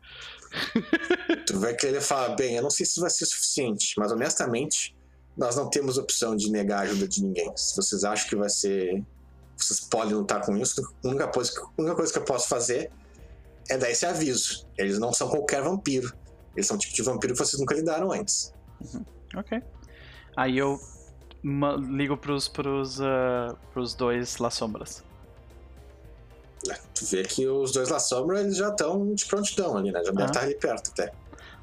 Tu 1.46 1.58
vê 1.58 1.74
que 1.74 1.86
ele 1.86 2.00
fala: 2.00 2.34
bem, 2.34 2.56
eu 2.56 2.62
não 2.62 2.70
sei 2.70 2.84
se 2.86 3.00
vai 3.00 3.10
ser 3.10 3.26
suficiente, 3.26 3.94
mas 3.96 4.10
honestamente, 4.12 4.96
nós 5.36 5.56
não 5.56 5.68
temos 5.70 5.98
opção 5.98 6.36
de 6.36 6.50
negar 6.50 6.80
a 6.80 6.82
ajuda 6.82 7.06
de 7.06 7.22
ninguém. 7.22 7.52
Se 7.56 7.76
vocês 7.76 8.04
acham 8.04 8.28
que 8.28 8.36
vai 8.36 8.48
ser. 8.48 9.02
Vocês 9.56 9.80
podem 9.80 10.14
lutar 10.14 10.44
com 10.44 10.56
isso, 10.56 10.80
a 11.04 11.08
única 11.08 11.28
coisa, 11.28 11.52
única 11.76 11.94
coisa 11.94 12.10
que 12.10 12.18
eu 12.18 12.24
posso 12.24 12.48
fazer 12.48 12.90
é 13.68 13.76
dar 13.76 13.90
esse 13.90 14.06
aviso. 14.06 14.66
Eles 14.78 14.98
não 14.98 15.12
são 15.12 15.28
qualquer 15.28 15.62
vampiro. 15.62 16.12
Eles 16.56 16.66
são 16.66 16.76
o 16.76 16.80
tipo 16.80 16.94
de 16.94 17.02
vampiro 17.02 17.34
que 17.34 17.38
vocês 17.38 17.60
nunca 17.60 17.74
lidaram 17.74 18.10
antes. 18.10 18.54
Ok. 19.36 19.62
Aí 20.34 20.56
eu 20.56 20.80
ligo 21.88 22.16
pros, 22.16 22.48
pros, 22.48 23.00
ah, 23.00 23.54
pros 23.72 23.94
dois 23.94 24.38
La 24.38 24.50
Sombras. 24.50 25.04
Tu 26.94 27.06
vê 27.06 27.22
que 27.22 27.46
os 27.48 27.72
dois 27.72 27.88
La 27.88 27.98
Sombra 27.98 28.40
eles 28.40 28.56
já 28.56 28.68
estão 28.68 29.14
de 29.14 29.24
prontidão 29.24 29.76
ali, 29.76 29.90
né? 29.90 30.02
Já 30.04 30.10
deve 30.10 30.22
Ah. 30.22 30.26
estar 30.26 30.40
ali 30.42 30.54
perto 30.54 30.90
até. 30.90 31.12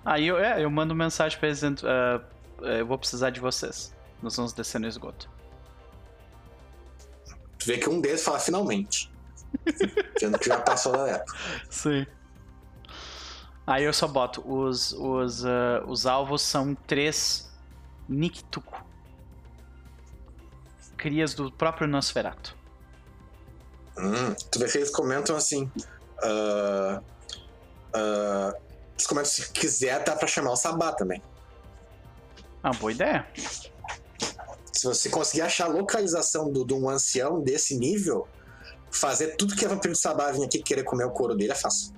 Aí 0.03 0.27
eu, 0.27 0.37
é, 0.37 0.63
eu 0.63 0.69
mando 0.69 0.95
mensagem 0.95 1.37
pra 1.37 1.49
eles 1.49 1.61
é, 1.63 2.79
eu 2.79 2.85
vou 2.87 2.97
precisar 2.97 3.29
de 3.29 3.39
vocês. 3.39 3.93
Nós 4.21 4.35
vamos 4.35 4.53
descer 4.53 4.79
no 4.79 4.87
esgoto. 4.87 5.29
Tu 7.59 7.65
vê 7.67 7.77
que 7.77 7.89
um 7.89 8.01
deles 8.01 8.23
fala 8.23 8.39
finalmente. 8.39 9.11
Sendo 10.17 10.39
que 10.39 10.47
já 10.47 10.59
passou 10.59 10.91
da 10.93 11.07
época. 11.07 11.37
Sim. 11.69 12.05
Aí 13.65 13.83
eu 13.83 13.93
só 13.93 14.07
boto, 14.07 14.41
os, 14.49 14.93
os, 14.93 15.45
ah, 15.45 15.83
os 15.87 16.05
alvos 16.05 16.41
são 16.41 16.73
três 16.73 17.51
Niktuku. 18.07 18.83
Crias 20.95 21.33
do 21.33 21.51
próprio 21.51 21.87
Nosferatu. 21.87 22.55
Hum, 23.99 24.33
tu 24.51 24.59
vê 24.59 24.67
que 24.67 24.77
eles 24.77 24.89
comentam 24.89 25.35
assim. 25.35 25.71
ah, 26.23 27.01
ah, 27.93 28.53
eles 28.93 29.07
comentam 29.07 29.29
se 29.29 29.51
quiser, 29.51 30.03
dá 30.03 30.15
pra 30.15 30.27
chamar 30.27 30.51
o 30.51 30.55
Sabá 30.55 30.91
também. 30.91 31.21
Ah, 32.63 32.71
boa 32.71 32.91
ideia. 32.91 33.27
Se 34.73 34.85
você 34.85 35.09
conseguir 35.09 35.41
achar 35.41 35.65
a 35.65 35.67
localização 35.67 36.51
de 36.51 36.73
um 36.73 36.89
ancião 36.89 37.41
desse 37.41 37.75
nível, 37.77 38.27
fazer 38.91 39.35
tudo 39.35 39.55
que 39.55 39.65
é 39.65 39.67
vampiro 39.67 39.93
de 39.93 39.99
Sabá 39.99 40.31
vir 40.31 40.43
aqui 40.43 40.59
querer 40.61 40.83
comer 40.83 41.05
o 41.05 41.11
couro 41.11 41.35
dele 41.35 41.51
é 41.51 41.55
fácil. 41.55 41.93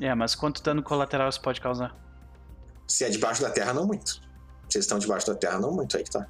É, 0.00 0.14
mas 0.14 0.34
quanto 0.34 0.62
dano 0.62 0.82
colateral 0.82 1.28
isso 1.28 1.40
pode 1.40 1.60
causar? 1.60 1.96
Se 2.88 3.04
é 3.04 3.08
debaixo 3.08 3.40
da 3.40 3.50
terra, 3.50 3.72
não 3.72 3.86
muito. 3.86 4.14
Se 4.68 4.78
eles 4.78 4.84
estão 4.84 4.98
debaixo 4.98 5.26
da 5.26 5.34
terra, 5.34 5.58
não 5.60 5.72
muito, 5.72 5.96
aí 5.96 6.02
que 6.02 6.10
tá. 6.10 6.26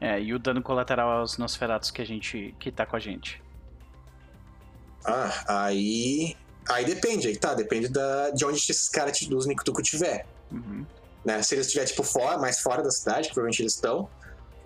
É, 0.00 0.20
e 0.20 0.32
o 0.32 0.38
dano 0.38 0.62
colateral 0.62 1.10
aos 1.10 1.36
Nosferatus 1.36 1.90
que 1.90 2.00
a 2.00 2.06
gente. 2.06 2.54
que 2.58 2.72
tá 2.72 2.86
com 2.86 2.96
a 2.96 3.00
gente. 3.00 3.42
Ah, 5.04 5.66
aí. 5.66 6.36
Aí 6.68 6.84
depende, 6.84 7.28
aí 7.28 7.36
tá. 7.36 7.54
Depende 7.54 7.88
da, 7.88 8.30
de 8.30 8.44
onde 8.44 8.56
esses 8.56 8.88
caras 8.88 9.20
dos 9.22 9.46
Niktuku 9.46 9.82
tiver. 9.82 10.26
Uhum. 10.50 10.86
Né? 11.24 11.42
Se 11.42 11.54
eles 11.54 11.66
estiver, 11.66 11.84
tipo, 11.84 12.02
fora, 12.02 12.38
mais 12.38 12.60
fora 12.60 12.82
da 12.82 12.90
cidade, 12.90 13.28
que 13.28 13.34
provavelmente 13.34 13.60
eles 13.60 13.74
estão, 13.74 14.08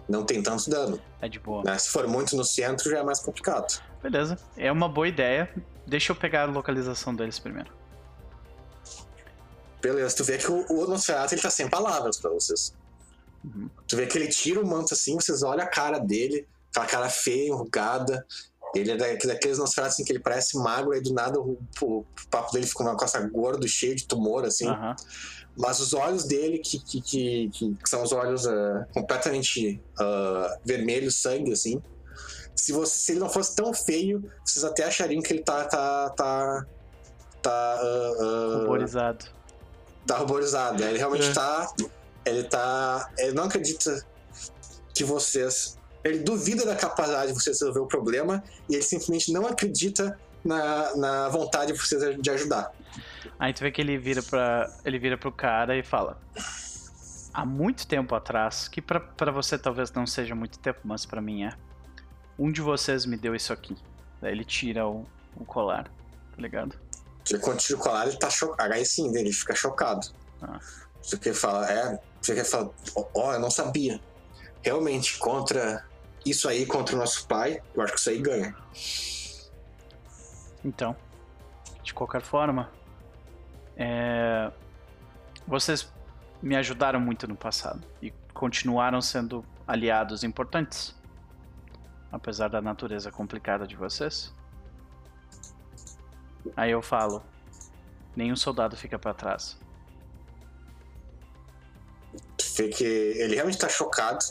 não 0.08 0.24
tem 0.24 0.42
tanto 0.42 0.70
dano. 0.70 1.00
É 1.20 1.28
de 1.28 1.40
boa. 1.40 1.64
Né? 1.64 1.76
Se 1.78 1.90
for 1.90 2.06
muito 2.06 2.36
no 2.36 2.44
centro, 2.44 2.90
já 2.90 2.98
é 2.98 3.02
mais 3.02 3.20
complicado. 3.20 3.82
Beleza. 4.02 4.38
É 4.56 4.70
uma 4.70 4.88
boa 4.88 5.08
ideia. 5.08 5.50
Deixa 5.86 6.12
eu 6.12 6.16
pegar 6.16 6.42
a 6.42 6.46
localização 6.46 7.14
deles 7.14 7.38
primeiro. 7.38 7.72
Beleza, 9.82 10.16
tu 10.16 10.24
vê 10.24 10.38
que 10.38 10.50
o, 10.50 10.64
o 10.70 10.86
Nosferatu 10.86 11.34
ele 11.34 11.42
tá 11.42 11.50
sem 11.50 11.68
palavras 11.68 12.18
pra 12.18 12.30
vocês. 12.30 12.74
Uhum. 13.44 13.68
Tu 13.86 13.96
vê 13.96 14.06
que 14.06 14.16
ele 14.18 14.28
tira 14.28 14.60
o 14.60 14.66
manto 14.66 14.94
assim, 14.94 15.14
vocês 15.16 15.42
olham 15.42 15.62
a 15.64 15.68
cara 15.68 15.98
dele, 15.98 16.46
aquela 16.70 16.86
cara 16.86 17.08
feia, 17.10 17.48
enrugada. 17.48 18.26
Ele 18.74 18.90
é 18.90 18.96
da- 18.96 19.14
daqueles 19.28 19.58
Nosferatu 19.58 19.92
assim, 19.92 20.04
que 20.04 20.10
ele 20.10 20.18
parece 20.18 20.56
magro, 20.58 20.92
aí 20.92 21.00
do 21.00 21.12
nada 21.12 21.38
o, 21.38 21.58
o- 21.80 21.86
o 22.00 22.06
papo 22.30 22.52
dele 22.52 22.66
fica 22.66 22.82
uma 22.82 22.96
coisa 22.96 23.20
gordo, 23.28 23.68
cheio 23.68 23.94
de 23.94 24.06
tumor, 24.06 24.44
assim. 24.44 24.66
Aham. 24.66 24.96
Mas 25.56 25.78
os 25.78 25.92
olhos 25.94 26.24
dele, 26.24 26.58
que, 26.58 26.80
que, 26.80 27.00
que, 27.00 27.48
que- 27.50 27.76
são 27.88 28.02
os 28.02 28.10
olhos 28.10 28.44
ah, 28.48 28.86
completamente 28.92 29.80
ah, 30.00 30.58
vermelhos, 30.64 31.20
sangue, 31.22 31.52
assim. 31.52 31.80
Se, 32.56 32.72
você, 32.72 32.98
se 32.98 33.12
ele 33.12 33.20
não 33.20 33.28
fosse 33.28 33.54
tão 33.54 33.72
feio, 33.72 34.28
vocês 34.44 34.64
até 34.64 34.84
achariam 34.84 35.22
que 35.22 35.32
ele 35.32 35.42
tá. 35.44 35.64
tá, 35.66 36.10
tá, 36.10 36.66
tá 37.42 37.78
ah, 37.80 38.58
Ruborizado. 38.62 39.26
tá 40.06 40.16
ruborizado. 40.18 40.82
Ele 40.82 40.98
realmente 40.98 41.28
É. 41.28 41.32
tá. 41.32 41.72
Ele 42.24 42.44
tá. 42.44 43.10
Ele 43.18 43.32
não 43.32 43.44
acredita 43.44 44.04
que 44.94 45.04
vocês. 45.04 45.78
Ele 46.02 46.18
duvida 46.18 46.64
da 46.66 46.76
capacidade 46.76 47.32
de 47.32 47.34
vocês 47.34 47.60
resolver 47.60 47.80
o 47.80 47.86
problema 47.86 48.42
e 48.68 48.74
ele 48.74 48.82
simplesmente 48.82 49.32
não 49.32 49.46
acredita 49.46 50.18
na, 50.44 50.94
na 50.96 51.28
vontade 51.30 51.72
de 51.72 51.78
vocês 51.78 52.20
de 52.20 52.30
ajudar. 52.30 52.72
Aí 53.38 53.52
tu 53.52 53.60
vê 53.60 53.70
que 53.70 53.80
ele 53.80 53.96
vira 53.98 54.22
para 54.22 54.70
ele 54.84 54.98
vira 54.98 55.16
pro 55.16 55.32
cara 55.32 55.76
e 55.76 55.82
fala: 55.82 56.20
Há 57.32 57.44
muito 57.44 57.86
tempo 57.86 58.14
atrás, 58.14 58.68
que 58.68 58.80
pra 58.80 59.00
pra 59.00 59.32
você 59.32 59.58
talvez 59.58 59.90
não 59.92 60.06
seja 60.06 60.34
muito 60.34 60.58
tempo, 60.58 60.80
mas 60.84 61.06
pra 61.06 61.20
mim 61.20 61.44
é. 61.44 61.52
Um 62.38 62.50
de 62.50 62.60
vocês 62.60 63.06
me 63.06 63.16
deu 63.16 63.34
isso 63.34 63.52
aqui. 63.52 63.76
Daí 64.20 64.32
ele 64.32 64.44
tira 64.44 64.86
o, 64.86 65.06
o 65.36 65.44
colar, 65.44 65.84
tá 65.84 66.42
ligado? 66.42 66.76
Ele 67.30 67.38
quando 67.38 67.58
tira 67.58 67.78
o 67.78 67.82
colar, 67.82 68.06
ele 68.06 68.16
tá 68.16 68.28
chocado. 68.28 68.72
Aí 68.72 68.84
sim, 68.84 69.16
ele 69.16 69.32
fica 69.32 69.54
chocado. 69.54 70.08
Ah. 70.42 70.58
Você 71.04 71.18
quer 71.18 71.34
falar, 71.34 71.70
é. 71.70 72.00
Você 72.20 72.34
quer 72.34 72.44
falar, 72.44 72.70
ó, 72.96 73.06
ó, 73.14 73.32
eu 73.34 73.40
não 73.40 73.50
sabia. 73.50 74.00
Realmente, 74.62 75.18
contra 75.18 75.84
isso 76.24 76.48
aí, 76.48 76.64
contra 76.64 76.96
o 76.96 76.98
nosso 76.98 77.28
pai, 77.28 77.62
eu 77.74 77.82
acho 77.82 77.92
que 77.92 78.00
isso 78.00 78.08
aí 78.08 78.18
ganha. 78.18 78.56
Então, 80.64 80.96
de 81.82 81.92
qualquer 81.92 82.22
forma, 82.22 82.70
é, 83.76 84.50
vocês 85.46 85.92
me 86.42 86.56
ajudaram 86.56 86.98
muito 86.98 87.28
no 87.28 87.36
passado 87.36 87.86
e 88.00 88.10
continuaram 88.32 89.02
sendo 89.02 89.44
aliados 89.66 90.24
importantes, 90.24 90.94
apesar 92.10 92.48
da 92.48 92.62
natureza 92.62 93.10
complicada 93.10 93.66
de 93.66 93.76
vocês. 93.76 94.34
Aí 96.56 96.70
eu 96.70 96.80
falo, 96.80 97.22
nenhum 98.16 98.36
soldado 98.36 98.74
fica 98.74 98.98
pra 98.98 99.12
trás. 99.12 99.62
Vê 102.56 102.68
que 102.68 102.84
ele 102.84 103.34
realmente 103.34 103.58
tá 103.58 103.68
chocado. 103.68 104.24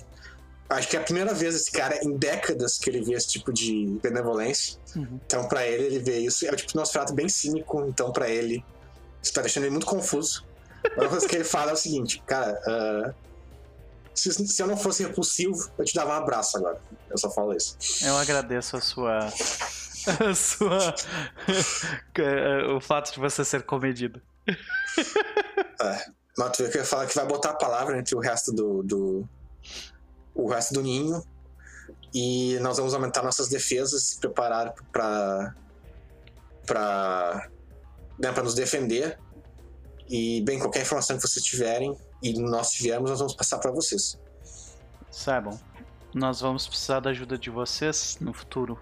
Acho 0.69 0.87
que 0.87 0.95
é 0.95 0.99
a 0.99 1.03
primeira 1.03 1.33
vez 1.33 1.55
esse 1.55 1.71
cara 1.71 1.99
em 2.03 2.15
décadas 2.17 2.77
que 2.77 2.89
ele 2.89 3.03
vê 3.03 3.13
esse 3.13 3.27
tipo 3.27 3.51
de 3.51 3.99
benevolência. 4.01 4.79
Uhum. 4.95 5.19
Então, 5.25 5.47
pra 5.47 5.67
ele, 5.67 5.83
ele 5.85 5.99
vê 5.99 6.19
isso. 6.19 6.45
É 6.45 6.51
o 6.51 6.55
tipo 6.55 6.69
de 6.69 6.75
Nosferatu 6.75 7.13
bem 7.13 7.29
cínico. 7.29 7.85
Então, 7.87 8.11
pra 8.11 8.29
ele, 8.29 8.63
isso 9.21 9.33
tá 9.33 9.41
deixando 9.41 9.63
ele 9.63 9.71
muito 9.71 9.85
confuso. 9.85 10.45
A 10.83 10.99
única 10.99 11.09
coisa 11.09 11.27
que 11.27 11.35
ele 11.35 11.43
fala 11.43 11.71
é 11.71 11.73
o 11.73 11.77
seguinte, 11.77 12.21
cara, 12.25 12.59
ah, 12.65 13.13
se, 14.13 14.31
se 14.31 14.61
eu 14.61 14.67
não 14.67 14.77
fosse 14.77 15.03
repulsivo, 15.03 15.71
eu 15.77 15.85
te 15.85 15.95
dava 15.95 16.11
um 16.11 16.17
abraço 16.17 16.57
agora. 16.57 16.79
Eu 17.09 17.17
só 17.17 17.29
falo 17.29 17.55
isso. 17.55 17.77
Eu 18.01 18.17
agradeço 18.17 18.77
a 18.77 18.81
sua. 18.81 19.19
A 20.19 20.35
sua. 20.35 20.93
o 22.75 22.81
fato 22.81 23.13
de 23.13 23.19
você 23.19 23.45
ser 23.45 23.63
comedido. 23.63 24.21
Mas 26.37 26.51
tu 26.51 26.63
vê 26.63 26.69
que 26.69 26.83
fala 26.83 27.05
que 27.05 27.15
vai 27.15 27.25
botar 27.25 27.51
a 27.51 27.55
palavra 27.55 27.97
entre 27.97 28.15
o 28.15 28.19
resto 28.19 28.51
do, 28.51 28.83
do. 28.83 29.29
o 30.33 30.47
resto 30.49 30.73
do 30.73 30.81
ninho. 30.81 31.23
E 32.13 32.57
nós 32.59 32.77
vamos 32.77 32.93
aumentar 32.93 33.23
nossas 33.23 33.49
defesas, 33.49 34.03
se 34.03 34.19
preparar 34.19 34.73
pra. 34.91 35.55
pra. 36.65 37.49
Né, 38.19 38.31
nos 38.31 38.53
defender. 38.53 39.19
E, 40.09 40.41
bem, 40.41 40.59
qualquer 40.59 40.81
informação 40.81 41.15
que 41.17 41.27
vocês 41.27 41.43
tiverem 41.43 41.95
e 42.21 42.39
nós 42.39 42.71
tivermos, 42.71 43.09
nós 43.09 43.19
vamos 43.19 43.35
passar 43.35 43.57
pra 43.57 43.71
vocês. 43.71 44.19
Saibam, 45.09 45.59
nós 46.13 46.41
vamos 46.41 46.67
precisar 46.67 46.99
da 46.99 47.09
ajuda 47.09 47.37
de 47.37 47.49
vocês 47.49 48.17
no 48.19 48.33
futuro. 48.33 48.79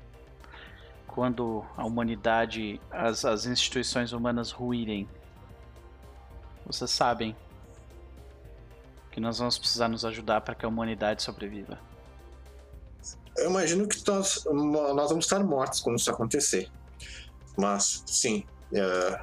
Quando 1.08 1.66
a 1.76 1.86
humanidade, 1.86 2.80
as, 2.90 3.26
as 3.26 3.46
instituições 3.46 4.14
humanas 4.14 4.52
ruírem. 4.52 5.08
Vocês 6.66 6.92
sabem 6.92 7.36
que 9.12 9.20
nós 9.20 9.40
vamos 9.40 9.58
precisar 9.58 9.88
nos 9.88 10.06
ajudar 10.06 10.42
para 10.42 10.56
que 10.56 10.66
a 10.66 10.68
humanidade 10.70 11.22
sobreviva. 11.22 11.80
Eu 13.38 13.50
imagino 13.50 13.88
que 13.88 14.02
nós, 14.08 14.44
nós 14.46 15.10
vamos 15.10 15.26
estar 15.26 15.44
mortos 15.44 15.80
quando 15.80 15.98
isso 15.98 16.10
acontecer. 16.10 16.70
Mas, 17.58 18.04
sim. 18.06 18.46
É, 18.74 19.22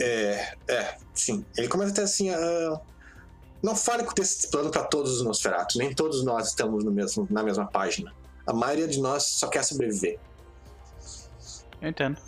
é, 0.00 0.56
é, 0.68 0.98
sim. 1.14 1.44
Ele 1.56 1.68
começa 1.68 1.92
até 1.92 2.02
assim. 2.02 2.30
ah, 2.30 2.80
não 3.62 3.76
fale 3.76 4.04
com 4.04 4.14
esse 4.20 4.50
plano 4.50 4.70
para 4.70 4.84
todos 4.84 5.16
os 5.16 5.22
Nosferatos. 5.22 5.76
Nem 5.76 5.94
todos 5.94 6.24
nós 6.24 6.48
estamos 6.48 6.84
no 6.84 6.90
mesmo, 6.90 7.26
na 7.30 7.42
mesma 7.42 7.66
página. 7.66 8.14
A 8.46 8.52
maioria 8.52 8.88
de 8.88 9.00
nós 9.00 9.24
só 9.24 9.48
quer 9.48 9.62
sobreviver. 9.62 10.18
Eu 11.80 11.88
entendo. 11.88 12.18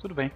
Tudo 0.00 0.14
bem. 0.14 0.32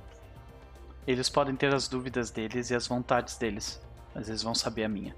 Eles 1.06 1.28
podem 1.28 1.54
ter 1.56 1.74
as 1.74 1.88
dúvidas 1.88 2.30
deles 2.30 2.70
e 2.70 2.74
as 2.74 2.86
vontades 2.86 3.36
deles, 3.36 3.80
mas 4.14 4.28
eles 4.28 4.42
vão 4.42 4.54
saber 4.54 4.84
a 4.84 4.88
minha. 4.88 5.14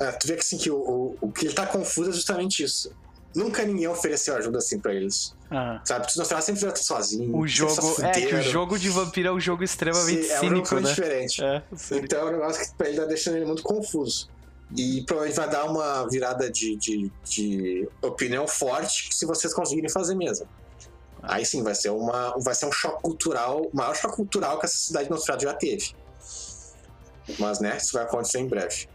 É, 0.00 0.12
tu 0.12 0.26
vê 0.28 0.34
que, 0.34 0.40
assim, 0.40 0.58
que 0.58 0.70
o, 0.70 0.76
o, 0.76 1.18
o 1.20 1.32
que 1.32 1.46
ele 1.46 1.54
tá 1.54 1.66
confuso 1.66 2.10
é 2.10 2.12
justamente 2.12 2.62
isso. 2.62 2.94
Nunca 3.34 3.64
ninguém 3.64 3.86
ofereceu 3.86 4.34
ajuda 4.36 4.58
assim 4.58 4.78
pra 4.80 4.94
eles. 4.94 5.34
Ah, 5.50 5.80
Sabe? 5.84 6.06
Os 6.06 6.16
Nosferatos 6.16 6.46
sempre 6.46 6.60
fizeram 6.60 6.76
sozinho. 6.76 7.36
o 7.36 7.46
jogo. 7.46 8.02
É 8.02 8.12
que 8.12 8.34
o 8.34 8.42
jogo 8.42 8.78
de 8.78 8.88
vampiro 8.88 9.28
é 9.28 9.32
um 9.32 9.40
jogo 9.40 9.62
extremamente 9.62 10.24
Sim, 10.24 10.32
é 10.32 10.36
um 10.36 10.40
cínico, 10.40 10.74
né? 10.76 10.88
diferente. 10.88 11.44
É, 11.44 11.62
cínico. 11.76 12.06
Então 12.06 12.20
é 12.20 12.24
um 12.24 12.32
negócio 12.32 12.64
que 12.64 12.74
pra 12.76 12.88
ele 12.88 12.96
tá 12.96 13.04
deixando 13.04 13.36
ele 13.36 13.44
muito 13.44 13.62
confuso. 13.62 14.30
E 14.76 15.02
provavelmente 15.02 15.36
vai 15.36 15.48
dar 15.48 15.64
uma 15.64 16.08
virada 16.08 16.50
de, 16.50 16.76
de, 16.76 17.12
de 17.24 17.88
opinião 18.02 18.46
forte 18.46 19.08
se 19.14 19.26
vocês 19.26 19.52
conseguirem 19.52 19.90
fazer 19.90 20.14
mesmo. 20.14 20.46
Aí 21.22 21.44
sim, 21.44 21.62
vai 21.62 21.74
ser, 21.74 21.90
uma, 21.90 22.34
vai 22.38 22.54
ser 22.54 22.66
um 22.66 22.72
choque 22.72 23.02
cultural, 23.02 23.62
o 23.62 23.76
maior 23.76 23.94
choque 23.94 24.16
cultural 24.16 24.58
que 24.58 24.66
essa 24.66 24.76
cidade 24.76 25.06
de 25.06 25.10
Nosferatu 25.10 25.44
já 25.44 25.54
teve. 25.54 25.94
Mas, 27.38 27.60
né, 27.60 27.76
isso 27.76 27.92
vai 27.92 28.04
acontecer 28.04 28.38
em 28.38 28.48
breve. 28.48 28.88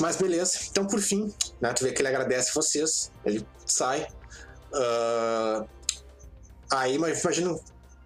Mas 0.00 0.16
beleza, 0.16 0.58
então 0.70 0.86
por 0.86 1.00
fim, 1.00 1.32
né, 1.60 1.72
tu 1.72 1.84
vê 1.84 1.92
que 1.92 2.00
ele 2.00 2.08
agradece 2.08 2.54
vocês, 2.54 3.12
ele 3.24 3.46
sai. 3.66 4.08
Ah, 4.74 5.66
aí, 6.70 6.98
mas 6.98 7.22
imagina, 7.22 7.54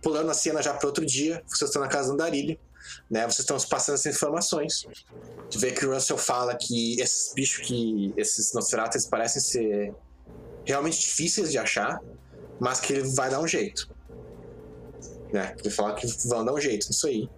pulando 0.03 0.31
a 0.31 0.35
cena 0.35 0.63
já 0.63 0.75
para 0.75 0.87
outro 0.87 1.07
dia, 1.07 1.43
vocês 1.47 1.69
estão 1.69 1.81
na 1.81 1.89
casa 1.89 2.09
do 2.09 2.15
Andarilho, 2.15 2.59
né, 3.11 3.23
vocês 3.23 3.41
estão 3.41 3.57
passando 3.69 3.95
essas 3.95 4.15
informações. 4.15 4.85
Tu 5.51 5.59
vê 5.59 5.71
que 5.71 5.87
o 5.87 5.93
Russell 5.93 6.19
fala 6.19 6.57
que 6.57 7.01
esses 7.01 7.33
bichos 7.35 7.67
que. 7.67 8.13
esses 8.17 8.53
Nosferatus 8.53 8.97
eles 8.97 9.07
parecem 9.07 9.41
ser 9.41 9.95
realmente 10.65 11.01
difíceis 11.01 11.53
de 11.53 11.59
achar, 11.59 12.01
mas 12.61 12.81
que 12.81 12.93
ele 12.93 13.09
vai 13.15 13.31
dar 13.31 13.41
um 13.41 13.47
jeito. 13.47 13.89
Né? 15.33 15.55
Ele 15.59 15.71
fala 15.71 15.95
que 15.95 16.07
vão 16.29 16.45
dar 16.45 16.55
um 16.55 16.61
jeito 16.61 16.87
nisso 16.89 17.07
aí. 17.07 17.29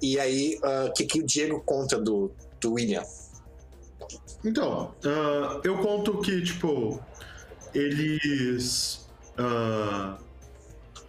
E 0.00 0.18
aí, 0.18 0.58
ah, 0.62 0.86
o 0.88 0.92
que, 0.92 1.04
que 1.04 1.20
o 1.20 1.26
Diego 1.26 1.60
conta 1.60 1.98
do, 1.98 2.30
do 2.60 2.74
William? 2.74 3.02
Então, 4.44 4.94
ah, 5.04 5.60
eu 5.64 5.78
conto 5.78 6.18
que, 6.20 6.42
tipo, 6.42 7.00
eles. 7.74 9.08
ah, 9.38 10.18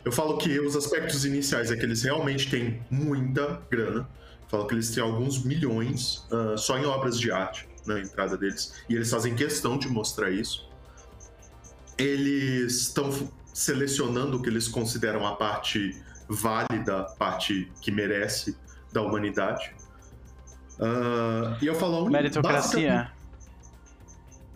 eu 0.03 0.11
falo 0.11 0.37
que 0.37 0.57
os 0.59 0.75
aspectos 0.75 1.25
iniciais 1.25 1.69
é 1.69 1.75
que 1.75 1.83
eles 1.83 2.01
realmente 2.01 2.49
têm 2.49 2.81
muita 2.89 3.61
grana. 3.69 4.07
Falo 4.47 4.65
que 4.65 4.73
eles 4.73 4.91
têm 4.91 5.03
alguns 5.03 5.43
milhões 5.43 6.25
ah, 6.31 6.55
só 6.57 6.77
em 6.77 6.85
obras 6.85 7.19
de 7.19 7.31
arte 7.31 7.67
na 7.85 7.99
entrada 7.99 8.37
deles. 8.37 8.73
E 8.89 8.95
eles 8.95 9.09
fazem 9.09 9.35
questão 9.35 9.77
de 9.77 9.87
mostrar 9.87 10.31
isso. 10.31 10.66
Eles 11.97 12.73
estão 12.81 13.11
selecionando 13.53 14.37
o 14.37 14.41
que 14.41 14.49
eles 14.49 14.67
consideram 14.67 15.25
a 15.25 15.35
parte 15.35 15.99
válida, 16.29 16.99
a 16.99 17.03
parte 17.03 17.71
que 17.81 17.91
merece 17.91 18.55
da 18.91 19.01
humanidade. 19.01 19.73
Ah, 20.79 21.57
e 21.61 21.65
eu 21.67 21.75
falo. 21.75 21.97
única- 22.03 22.11
Meritocracia. 22.11 23.11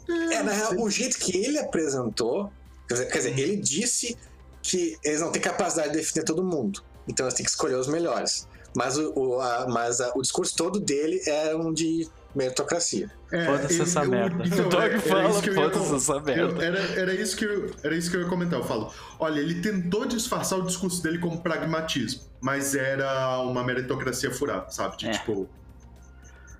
É, 0.07 0.43
na 0.43 0.51
real, 0.51 0.75
o 0.79 0.89
jeito 0.89 1.17
que 1.17 1.35
ele 1.37 1.57
apresentou, 1.57 2.51
quer 2.87 2.95
dizer, 2.95 3.05
quer 3.07 3.17
dizer, 3.19 3.39
ele 3.39 3.57
disse 3.57 4.17
que 4.61 4.97
eles 5.03 5.21
não 5.21 5.31
têm 5.31 5.41
capacidade 5.41 5.91
de 5.91 5.97
defender 5.97 6.23
todo 6.25 6.43
mundo. 6.43 6.83
Então 7.07 7.25
eles 7.25 7.33
têm 7.33 7.43
que 7.45 7.49
escolher 7.51 7.75
os 7.75 7.87
melhores. 7.87 8.47
Mas 8.75 8.97
o, 8.97 9.11
o, 9.15 9.41
a- 9.41 9.67
mas 9.67 9.99
a- 9.99 10.11
o 10.15 10.21
discurso 10.21 10.55
todo 10.55 10.79
dele 10.79 11.21
é 11.25 11.55
um 11.55 11.73
de 11.73 12.07
meritocracia. 12.35 13.09
É, 13.31 13.45
Foda-se 13.45 13.77
eu- 13.77 13.83
essa 13.83 14.03
eu- 14.03 14.09
merda. 14.11 14.43
então, 14.45 14.65
o 14.65 14.69
Dog 14.69 14.99
fala, 14.99 15.29
isso 15.29 15.41
que 15.41 15.49
eu 15.49 15.53
ia 15.55 15.61
foda-se 15.71 15.95
essa 15.95 16.11
eu- 16.13 16.21
merda. 16.21 16.65
Era, 16.65 16.79
era, 16.99 17.13
isso 17.13 17.37
que 17.37 17.45
eu, 17.45 17.71
era 17.81 17.95
isso 17.95 18.09
que 18.11 18.17
eu 18.17 18.21
ia 18.21 18.27
comentar. 18.27 18.59
Eu 18.59 18.65
falo, 18.65 18.91
olha, 19.19 19.39
ele 19.39 19.61
tentou 19.61 20.05
disfarçar 20.05 20.59
o 20.59 20.63
discurso 20.63 21.01
dele 21.01 21.17
como 21.17 21.41
pragmatismo, 21.41 22.23
mas 22.41 22.75
era 22.75 23.39
uma 23.39 23.63
meritocracia 23.63 24.31
furada, 24.31 24.69
sabe? 24.69 24.97
De, 24.97 25.07
É. 25.07 25.11
tipo. 25.11 25.49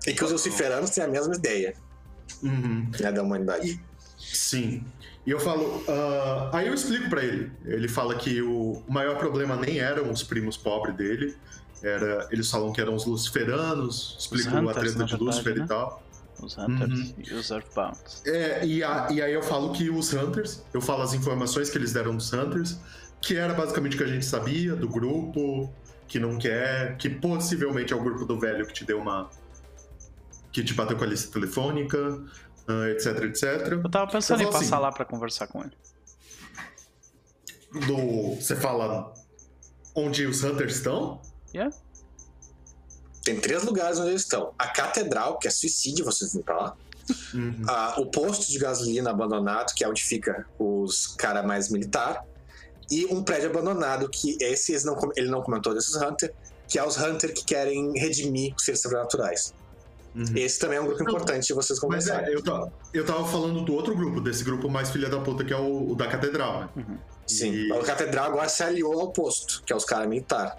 E 0.06 0.12
que 0.14 0.24
os 0.24 0.32
luciferanos 0.32 0.90
têm 0.90 1.04
a 1.04 1.08
mesma 1.08 1.34
ideia 1.34 1.74
uhum, 2.42 2.90
né, 2.98 3.12
da 3.12 3.22
humanidade. 3.22 3.78
sim. 4.18 4.82
E 5.24 5.30
eu 5.30 5.38
falo, 5.38 5.84
ah, 5.88 6.50
aí 6.54 6.66
eu 6.66 6.74
explico 6.74 7.08
pra 7.08 7.22
ele. 7.22 7.52
Ele 7.64 7.86
fala 7.86 8.14
que 8.16 8.42
o, 8.42 8.82
maior 8.88 9.16
problema 9.18 9.54
nem 9.54 9.78
eram 9.78 10.10
os 10.10 10.22
primos 10.24 10.56
pobres 10.56 10.96
dele, 10.96 11.36
era, 11.80 12.26
eles 12.32 12.50
falam 12.50 12.72
que 12.72 12.80
eram 12.80 12.94
os 12.94 13.04
luciferanos, 13.06 14.16
explicam 14.18 14.56
a 14.56 14.60
Hunters, 14.72 14.94
treta 14.94 15.04
de 15.04 15.22
Lucifer 15.22 15.56
né? 15.58 15.64
e 15.64 15.68
tal. 15.68 16.02
Os 16.42 16.58
Hunters 16.58 17.10
Uhum. 17.10 17.14
e 17.18 17.34
os 17.34 17.50
Earthbounds. 17.50 18.22
É, 18.26 18.66
e, 18.66 18.82
a- 18.82 19.08
e 19.10 19.22
aí 19.22 19.32
eu 19.32 19.42
falo 19.42 19.72
que 19.72 19.88
os 19.88 20.12
Hunters, 20.12 20.62
eu 20.74 20.80
falo 20.80 21.02
as 21.02 21.14
informações 21.14 21.70
que 21.70 21.78
eles 21.78 21.92
deram 21.92 22.16
dos 22.16 22.32
Hunters, 22.32 22.78
que 23.20 23.36
era 23.36 23.54
basicamente 23.54 23.94
o 23.94 23.98
que 23.98 24.04
a 24.04 24.08
gente 24.08 24.24
sabia 24.26 24.74
do 24.74 24.88
grupo, 24.88 25.72
que 26.08 26.18
não 26.18 26.36
quer, 26.38 26.96
que 26.98 27.08
possivelmente 27.08 27.92
é 27.92 27.96
o 27.96 28.02
grupo 28.02 28.24
do 28.24 28.38
velho 28.38 28.66
que 28.66 28.72
te 28.72 28.84
deu 28.84 28.98
uma. 28.98 29.30
que 30.52 30.62
te 30.62 30.74
bateu 30.74 30.96
com 30.98 31.04
a 31.04 31.06
lista 31.06 31.32
telefônica, 31.32 31.96
uh, 32.68 32.84
etc, 32.90 33.22
etc. 33.22 33.44
Eu 33.72 33.88
tava 33.90 34.10
pensando 34.10 34.42
Eu 34.42 34.48
em 34.48 34.52
passar 34.52 34.64
assim, 34.76 34.82
lá 34.82 34.92
pra 34.92 35.04
conversar 35.06 35.46
com 35.46 35.60
ele. 35.62 35.72
Do. 37.86 38.34
Você 38.36 38.54
fala 38.56 39.14
onde 39.94 40.26
os 40.26 40.42
Hunters 40.44 40.74
estão? 40.76 41.22
Yeah? 41.54 41.74
Tem 43.24 43.38
três 43.40 43.62
lugares 43.62 43.98
onde 43.98 44.10
eles 44.10 44.22
estão. 44.22 44.52
A 44.58 44.68
catedral, 44.68 45.38
que 45.38 45.46
é 45.46 45.50
suicídio, 45.50 46.04
vocês 46.04 46.32
vão 46.32 46.42
pra 46.42 46.56
lá. 46.56 46.76
Uhum. 47.34 47.62
Ah, 47.68 47.94
o 47.98 48.06
posto 48.06 48.50
de 48.50 48.58
gasolina 48.58 49.10
abandonado, 49.10 49.72
que 49.74 49.84
é 49.84 49.88
onde 49.88 50.02
fica 50.02 50.46
os 50.58 51.06
cara 51.08 51.42
mais 51.42 51.70
militar. 51.70 52.24
E 52.90 53.06
um 53.06 53.22
prédio 53.22 53.48
abandonado, 53.50 54.08
que 54.08 54.36
esse 54.40 54.72
eles 54.72 54.84
não 54.84 54.98
ele 55.16 55.28
não 55.30 55.40
comentou 55.42 55.72
desses 55.74 55.94
Hunter, 55.96 56.32
que 56.68 56.78
é 56.78 56.86
os 56.86 56.96
Hunter 56.98 57.32
que 57.32 57.44
querem 57.44 57.92
redimir 57.98 58.54
os 58.56 58.64
seres 58.64 58.82
sobrenaturais. 58.82 59.54
Uhum. 60.14 60.24
Esse 60.36 60.58
também 60.58 60.76
é 60.76 60.80
um 60.80 60.86
grupo 60.86 61.02
importante 61.02 61.46
de 61.46 61.54
vocês 61.54 61.78
Mas 61.78 61.80
conversarem. 61.80 62.28
é, 62.28 62.34
eu 62.34 62.42
tava, 62.42 62.70
eu 62.92 63.06
tava 63.06 63.26
falando 63.26 63.62
do 63.62 63.72
outro 63.72 63.96
grupo, 63.96 64.20
desse 64.20 64.44
grupo 64.44 64.68
mais 64.68 64.90
filha 64.90 65.08
da 65.08 65.18
puta, 65.20 65.42
que 65.42 65.54
é 65.54 65.56
o, 65.56 65.90
o 65.92 65.94
da 65.94 66.06
catedral, 66.06 66.70
né? 66.76 66.98
Sim. 67.26 67.50
E- 67.52 67.72
A 67.72 67.82
catedral 67.82 68.26
agora 68.26 68.48
se 68.48 68.62
aliou 68.62 69.00
ao 69.00 69.10
posto, 69.10 69.62
que 69.64 69.72
é 69.72 69.76
os 69.76 69.86
caras 69.86 70.06
militar. 70.08 70.58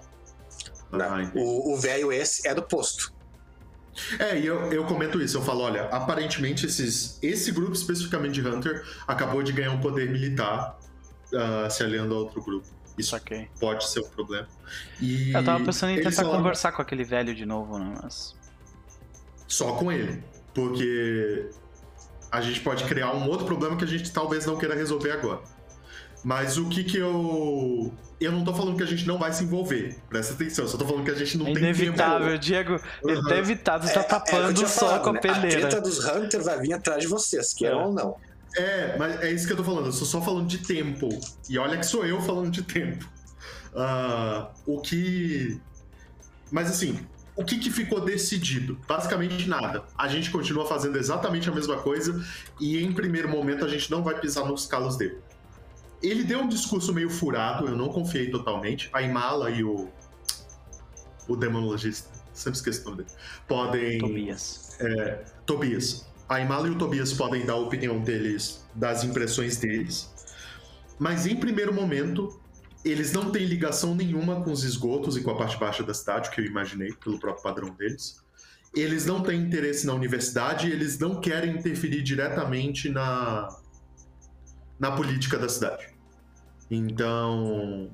Né? 0.96 1.32
Ah, 1.34 1.38
o 1.38 1.76
velho 1.76 2.12
esse 2.12 2.46
é 2.46 2.54
do 2.54 2.62
posto. 2.62 3.12
É, 4.18 4.38
e 4.38 4.46
eu, 4.46 4.72
eu 4.72 4.84
comento 4.84 5.20
isso, 5.20 5.36
eu 5.36 5.42
falo, 5.42 5.60
olha, 5.60 5.84
aparentemente 5.84 6.66
esses, 6.66 7.18
esse 7.22 7.52
grupo 7.52 7.72
especificamente 7.72 8.40
de 8.40 8.46
Hunter 8.46 8.84
acabou 9.06 9.42
de 9.42 9.52
ganhar 9.52 9.70
um 9.70 9.80
poder 9.80 10.10
militar 10.10 10.76
ah, 11.32 11.68
se 11.70 11.82
aliando 11.82 12.14
a 12.14 12.18
outro 12.18 12.42
grupo. 12.42 12.66
Isso 12.96 13.10
Saquei. 13.10 13.48
pode 13.58 13.88
ser 13.88 14.00
um 14.00 14.08
problema. 14.08 14.46
E 15.00 15.32
Eu 15.32 15.44
tava 15.44 15.64
pensando 15.64 15.90
em 15.90 16.02
tentar 16.02 16.24
conversar 16.24 16.72
com 16.72 16.80
aquele 16.80 17.04
velho 17.04 17.34
de 17.34 17.44
novo, 17.44 17.78
né? 17.78 17.92
Mas. 18.02 18.36
Só 19.48 19.72
com 19.72 19.90
ele. 19.90 20.22
Porque 20.54 21.50
a 22.30 22.40
gente 22.40 22.60
pode 22.60 22.84
criar 22.84 23.12
um 23.12 23.28
outro 23.28 23.46
problema 23.46 23.76
que 23.76 23.84
a 23.84 23.86
gente 23.86 24.12
talvez 24.12 24.46
não 24.46 24.56
queira 24.56 24.76
resolver 24.76 25.10
agora. 25.10 25.42
Mas 26.24 26.56
o 26.56 26.68
que 26.68 26.82
que 26.84 26.96
eu. 26.96 27.92
Eu 28.20 28.32
não 28.32 28.42
tô 28.44 28.54
falando 28.54 28.76
que 28.76 28.82
a 28.82 28.86
gente 28.86 29.06
não 29.06 29.18
vai 29.18 29.32
se 29.32 29.44
envolver. 29.44 29.96
Presta 30.08 30.32
atenção, 30.32 30.64
eu 30.64 30.68
só 30.70 30.78
tô 30.78 30.86
falando 30.86 31.04
que 31.04 31.10
a 31.10 31.14
gente 31.14 31.36
não 31.36 31.46
É 31.48 31.52
tem 31.52 31.62
inevitável, 31.64 32.28
tempo. 32.28 32.38
Diego. 32.38 32.80
Ele 33.04 33.16
Uhum. 33.18 33.24
tá 33.28 33.36
evitado, 33.36 33.86
tá 33.92 34.00
É, 34.00 34.02
é 34.02 34.02
tapando 34.04 34.64
o 34.64 34.68
sol 34.68 34.88
falado, 34.88 35.02
com 35.02 35.10
a 35.10 35.12
né? 35.12 35.18
A 35.18 35.22
peneira. 35.22 35.60
treta 35.60 35.80
dos 35.82 36.04
Hunter 36.04 36.42
vai 36.42 36.58
vir 36.60 36.72
atrás 36.72 37.02
de 37.02 37.06
vocês, 37.08 37.52
queiram 37.52 37.80
É. 37.80 37.86
ou 37.86 37.92
não. 37.92 38.16
É, 38.56 38.96
mas 38.96 39.20
é 39.20 39.30
isso 39.32 39.46
que 39.46 39.52
eu 39.52 39.56
tô 39.56 39.64
falando, 39.64 39.86
eu 39.86 39.92
tô 39.92 40.04
só 40.04 40.22
falando 40.22 40.46
de 40.46 40.58
tempo. 40.58 41.08
E 41.50 41.58
olha 41.58 41.76
que 41.76 41.84
sou 41.84 42.06
eu 42.06 42.20
falando 42.22 42.50
de 42.50 42.62
tempo. 42.62 43.04
Ah, 43.76 44.50
o 44.64 44.80
que. 44.80 45.60
Mas 46.50 46.70
assim, 46.70 47.00
o 47.36 47.44
que, 47.44 47.58
que 47.58 47.70
ficou 47.70 48.00
decidido? 48.00 48.78
Basicamente 48.88 49.48
nada. 49.48 49.82
A 49.98 50.06
gente 50.08 50.30
continua 50.30 50.64
fazendo 50.66 50.96
exatamente 50.96 51.48
a 51.48 51.52
mesma 51.52 51.76
coisa 51.78 52.24
e 52.60 52.82
em 52.82 52.92
primeiro 52.92 53.28
momento 53.28 53.64
a 53.64 53.68
gente 53.68 53.90
não 53.90 54.02
vai 54.02 54.18
pisar 54.20 54.44
nos 54.46 54.66
calos 54.66 54.96
dele. 54.96 55.18
Ele 56.04 56.22
deu 56.22 56.40
um 56.40 56.48
discurso 56.48 56.92
meio 56.92 57.08
furado, 57.08 57.66
eu 57.66 57.74
não 57.74 57.88
confiei 57.88 58.30
totalmente. 58.30 58.90
A 58.92 59.00
Imala 59.00 59.50
e 59.50 59.64
o. 59.64 59.88
O 61.26 61.34
demonologista, 61.34 62.10
sempre 62.34 62.58
esqueço 62.58 62.82
o 62.82 62.90
nome 62.90 63.04
dele. 63.04 63.16
Podem. 63.48 63.98
Tobias. 63.98 64.78
Tobias. 65.46 66.06
A 66.28 66.40
Imala 66.40 66.68
e 66.68 66.70
o 66.70 66.74
Tobias 66.76 67.14
podem 67.14 67.46
dar 67.46 67.54
a 67.54 67.56
opinião 67.56 67.98
deles, 68.00 68.66
das 68.74 69.02
impressões 69.02 69.56
deles. 69.56 70.12
Mas 70.98 71.26
em 71.26 71.36
primeiro 71.36 71.72
momento, 71.72 72.38
eles 72.84 73.10
não 73.12 73.30
têm 73.30 73.46
ligação 73.46 73.94
nenhuma 73.94 74.42
com 74.42 74.52
os 74.52 74.62
esgotos 74.62 75.16
e 75.16 75.22
com 75.22 75.30
a 75.30 75.36
parte 75.36 75.58
baixa 75.58 75.82
da 75.82 75.94
cidade, 75.94 76.28
o 76.28 76.32
que 76.32 76.42
eu 76.42 76.44
imaginei 76.44 76.92
pelo 76.92 77.18
próprio 77.18 77.42
padrão 77.42 77.70
deles. 77.74 78.22
Eles 78.76 79.06
não 79.06 79.22
têm 79.22 79.40
interesse 79.40 79.86
na 79.86 79.94
universidade, 79.94 80.70
eles 80.70 80.98
não 80.98 81.20
querem 81.20 81.56
interferir 81.56 82.02
diretamente 82.02 82.90
na 82.90 83.48
na 84.78 84.92
política 84.92 85.38
da 85.38 85.48
cidade. 85.48 85.93
Então, 86.74 87.88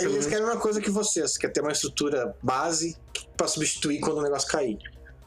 Eles 0.00 0.26
querem 0.26 0.44
uma 0.44 0.58
coisa 0.58 0.80
que 0.80 0.90
vocês, 0.90 1.36
que 1.38 1.46
é 1.46 1.48
ter 1.48 1.60
uma 1.60 1.72
estrutura 1.72 2.34
base 2.42 2.96
pra 3.36 3.46
substituir 3.46 4.00
quando 4.00 4.18
o 4.18 4.22
negócio 4.22 4.48
cair. 4.48 4.78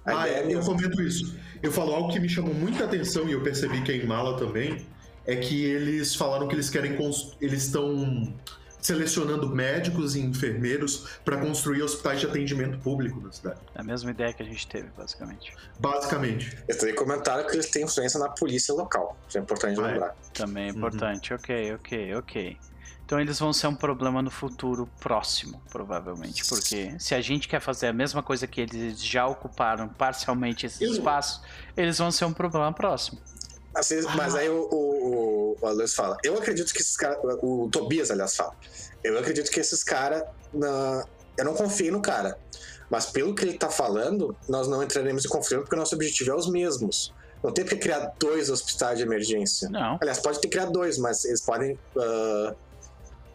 A 0.06 0.22
Ah, 0.22 0.30
é 0.30 0.44
é, 0.44 0.54
eu 0.54 0.62
comento 0.62 1.02
isso. 1.02 1.36
Eu 1.62 1.72
falo 1.72 1.94
algo 1.94 2.12
que 2.12 2.20
me 2.20 2.30
chamou 2.30 2.54
muita 2.54 2.84
atenção 2.84 3.28
e 3.28 3.32
eu 3.32 3.42
percebi 3.42 3.82
que 3.82 3.92
é 3.92 3.96
em 3.96 4.06
Mala 4.06 4.38
também, 4.38 4.86
é 5.26 5.36
que 5.36 5.64
eles 5.64 6.14
falaram 6.14 6.48
que 6.48 6.56
eles 6.56 6.70
querem 6.70 6.96
eles 7.42 7.64
estão 7.64 8.34
selecionando 8.84 9.50
médicos 9.50 10.14
e 10.16 10.20
enfermeiros 10.20 11.08
para 11.24 11.38
construir 11.38 11.82
hospitais 11.82 12.20
de 12.20 12.28
atendimento 12.28 12.78
público 12.80 13.20
na 13.22 13.32
cidade. 13.32 13.62
É 13.74 13.80
a 13.80 13.84
mesma 13.84 14.12
ideia 14.12 14.34
que 14.34 14.44
a 14.44 14.46
gente 14.46 14.68
teve, 14.68 14.90
basicamente. 14.96 15.54
Basicamente. 15.80 16.58
Eles 16.68 16.78
também 16.80 16.94
comentaram 16.94 17.48
que 17.48 17.54
eles 17.54 17.72
têm 17.72 17.86
influência 17.86 18.20
na 18.20 18.30
polícia 18.30 18.74
local. 18.74 19.18
Isso 19.28 19.38
é 19.38 19.42
importante 19.42 19.80
Ah, 19.80 19.84
é? 19.84 19.92
lembrar. 19.94 20.16
Também 20.34 20.64
é 20.68 20.72
Uhum. 20.72 20.78
importante. 20.78 21.34
Ok, 21.34 21.74
ok, 21.76 22.16
ok. 22.16 22.58
Então 23.06 23.20
eles 23.20 23.38
vão 23.40 23.54
ser 23.54 23.68
um 23.68 23.76
problema 23.76 24.22
no 24.22 24.32
futuro 24.32 24.90
próximo, 25.00 25.62
provavelmente. 25.70 26.46
Porque 26.48 26.96
se 27.00 27.14
a 27.16 27.22
gente 27.22 27.48
quer 27.48 27.60
fazer 27.62 27.88
a 27.88 27.94
mesma 27.94 28.22
coisa 28.24 28.48
que 28.48 28.62
eles 28.62 29.02
já 29.04 29.26
ocuparam 29.28 29.88
parcialmente 29.90 30.66
esse 30.66 30.84
Eu- 30.84 30.92
espaço, 30.92 31.42
eles 31.76 31.98
vão 31.98 32.12
ser 32.12 32.26
um 32.26 32.34
problema 32.34 32.72
próximo. 32.74 33.22
Assim, 33.76 34.00
Ah. 34.08 34.16
Mas 34.16 34.36
aí 34.36 34.50
o, 34.50 34.68
o, 34.72 35.58
o 35.62 35.68
Aloysio 35.68 35.96
fala, 35.96 36.18
eu 36.24 36.38
acredito 36.38 36.72
que 36.74 36.82
esses 36.82 36.96
caras, 36.96 37.18
o 37.42 37.70
Tobias, 37.72 38.12
aliás, 38.12 38.36
fala, 38.36 38.54
eu 39.04 39.18
acredito 39.18 39.50
que 39.52 39.60
esses 39.60 39.84
caras, 39.84 40.24
na... 40.54 41.04
eu 41.38 41.46
não 41.46 41.54
confio 41.54 41.92
no 41.92 42.02
cara, 42.02 42.38
mas 42.90 43.08
pelo 43.08 43.34
que 43.34 43.44
ele 43.46 43.58
tá 43.58 43.70
falando, 43.70 44.36
nós 44.48 44.68
não 44.68 44.84
entraremos 44.84 45.26
em 45.26 45.30
conflito 45.30 45.62
porque 45.62 45.76
o 45.76 45.80
nosso 45.80 45.96
objetivo 45.96 46.32
é 46.32 46.36
os 46.36 46.48
mesmos. 46.50 47.14
Não 47.44 47.52
tem 47.52 47.66
porque 47.66 47.78
criar 47.80 48.14
dois 48.20 48.50
hospitais 48.50 49.00
de 49.00 49.04
emergência. 49.04 49.68
Não. 49.70 49.98
Aliás, 50.00 50.20
pode 50.20 50.40
ter 50.40 50.48
que 50.48 50.56
criar 50.58 50.68
dois, 50.70 50.98
mas 50.98 51.26
eles 51.26 51.42
podem 51.42 51.78
ah, 51.98 52.56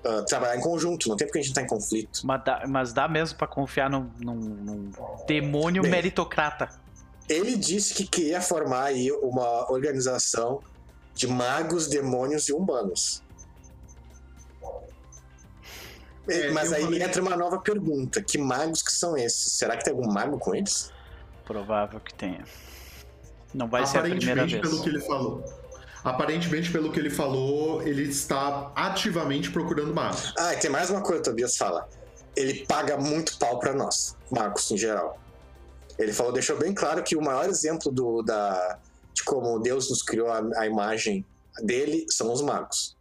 ah, 0.06 0.22
trabalhar 0.26 0.56
em 0.56 0.60
conjunto, 0.62 1.08
não 1.10 1.16
tem 1.16 1.26
porque 1.26 1.40
a 1.40 1.42
gente 1.42 1.52
tá 1.52 1.60
em 1.60 1.66
conflito. 1.66 2.20
Mas 2.24 2.42
dá, 2.44 2.62
mas 2.66 2.92
dá 2.94 3.06
mesmo 3.06 3.36
pra 3.36 3.46
confiar 3.46 3.90
num, 3.90 4.08
num- 4.18 4.34
num 4.34 4.90
demônio 5.26 5.82
Bem. 5.82 5.90
meritocrata. 5.90 6.68
Ele 7.28 7.56
disse 7.56 7.94
que 7.94 8.06
queria 8.06 8.40
formar 8.40 8.84
aí 8.84 9.10
uma 9.12 9.70
organização 9.70 10.60
de 11.14 11.26
magos, 11.26 11.86
demônios 11.88 12.48
e 12.48 12.52
humanos. 12.52 13.22
É, 16.28 16.50
Mas 16.50 16.72
aí 16.72 16.82
falei- 16.84 17.02
entra 17.02 17.22
uma 17.22 17.36
nova 17.36 17.58
pergunta: 17.58 18.22
que 18.22 18.38
magos 18.38 18.82
que 18.82 18.92
são 18.92 19.16
esses? 19.16 19.52
Será 19.52 19.76
que 19.76 19.84
tem 19.84 19.92
algum 19.94 20.10
mago 20.10 20.38
com 20.38 20.54
eles? 20.54 20.92
Provável 21.44 21.98
que 22.00 22.12
tenha. 22.14 22.44
Não 23.54 23.66
vai 23.68 23.86
ser 23.86 23.98
a 23.98 24.02
primeira 24.02 24.42
Aparentemente, 24.42 24.60
vez. 24.60 24.68
pelo 24.70 24.82
que 24.82 24.88
ele 24.90 25.00
falou. 25.00 25.44
Aparentemente, 26.04 26.70
pelo 26.70 26.92
que 26.92 26.98
ele 27.00 27.10
falou, 27.10 27.82
ele 27.82 28.02
está 28.04 28.70
ativamente 28.76 29.50
procurando 29.50 29.92
magos. 29.94 30.32
Ah, 30.38 30.54
e 30.54 30.58
tem 30.58 30.70
mais 30.70 30.90
uma 30.90 31.00
coisa, 31.02 31.22
Tobias 31.22 31.56
fala. 31.56 31.88
Ele 32.36 32.64
paga 32.66 32.96
muito 32.98 33.36
pau 33.38 33.58
pra 33.58 33.72
nós, 33.74 34.14
magos 34.30 34.70
em 34.70 34.76
geral. 34.76 35.18
Ele 35.98 36.12
falou, 36.12 36.32
deixou 36.32 36.56
bem 36.56 36.72
claro 36.74 37.02
que 37.02 37.16
o 37.16 37.20
maior 37.22 37.48
exemplo 37.48 37.90
do, 37.90 38.22
da, 38.22 38.78
de 39.12 39.24
como 39.24 39.58
Deus 39.58 39.90
nos 39.90 40.02
criou 40.02 40.28
a, 40.30 40.40
a 40.56 40.66
imagem 40.66 41.24
dele 41.62 42.06
são 42.08 42.32
os 42.32 42.40
magos. 42.40 42.96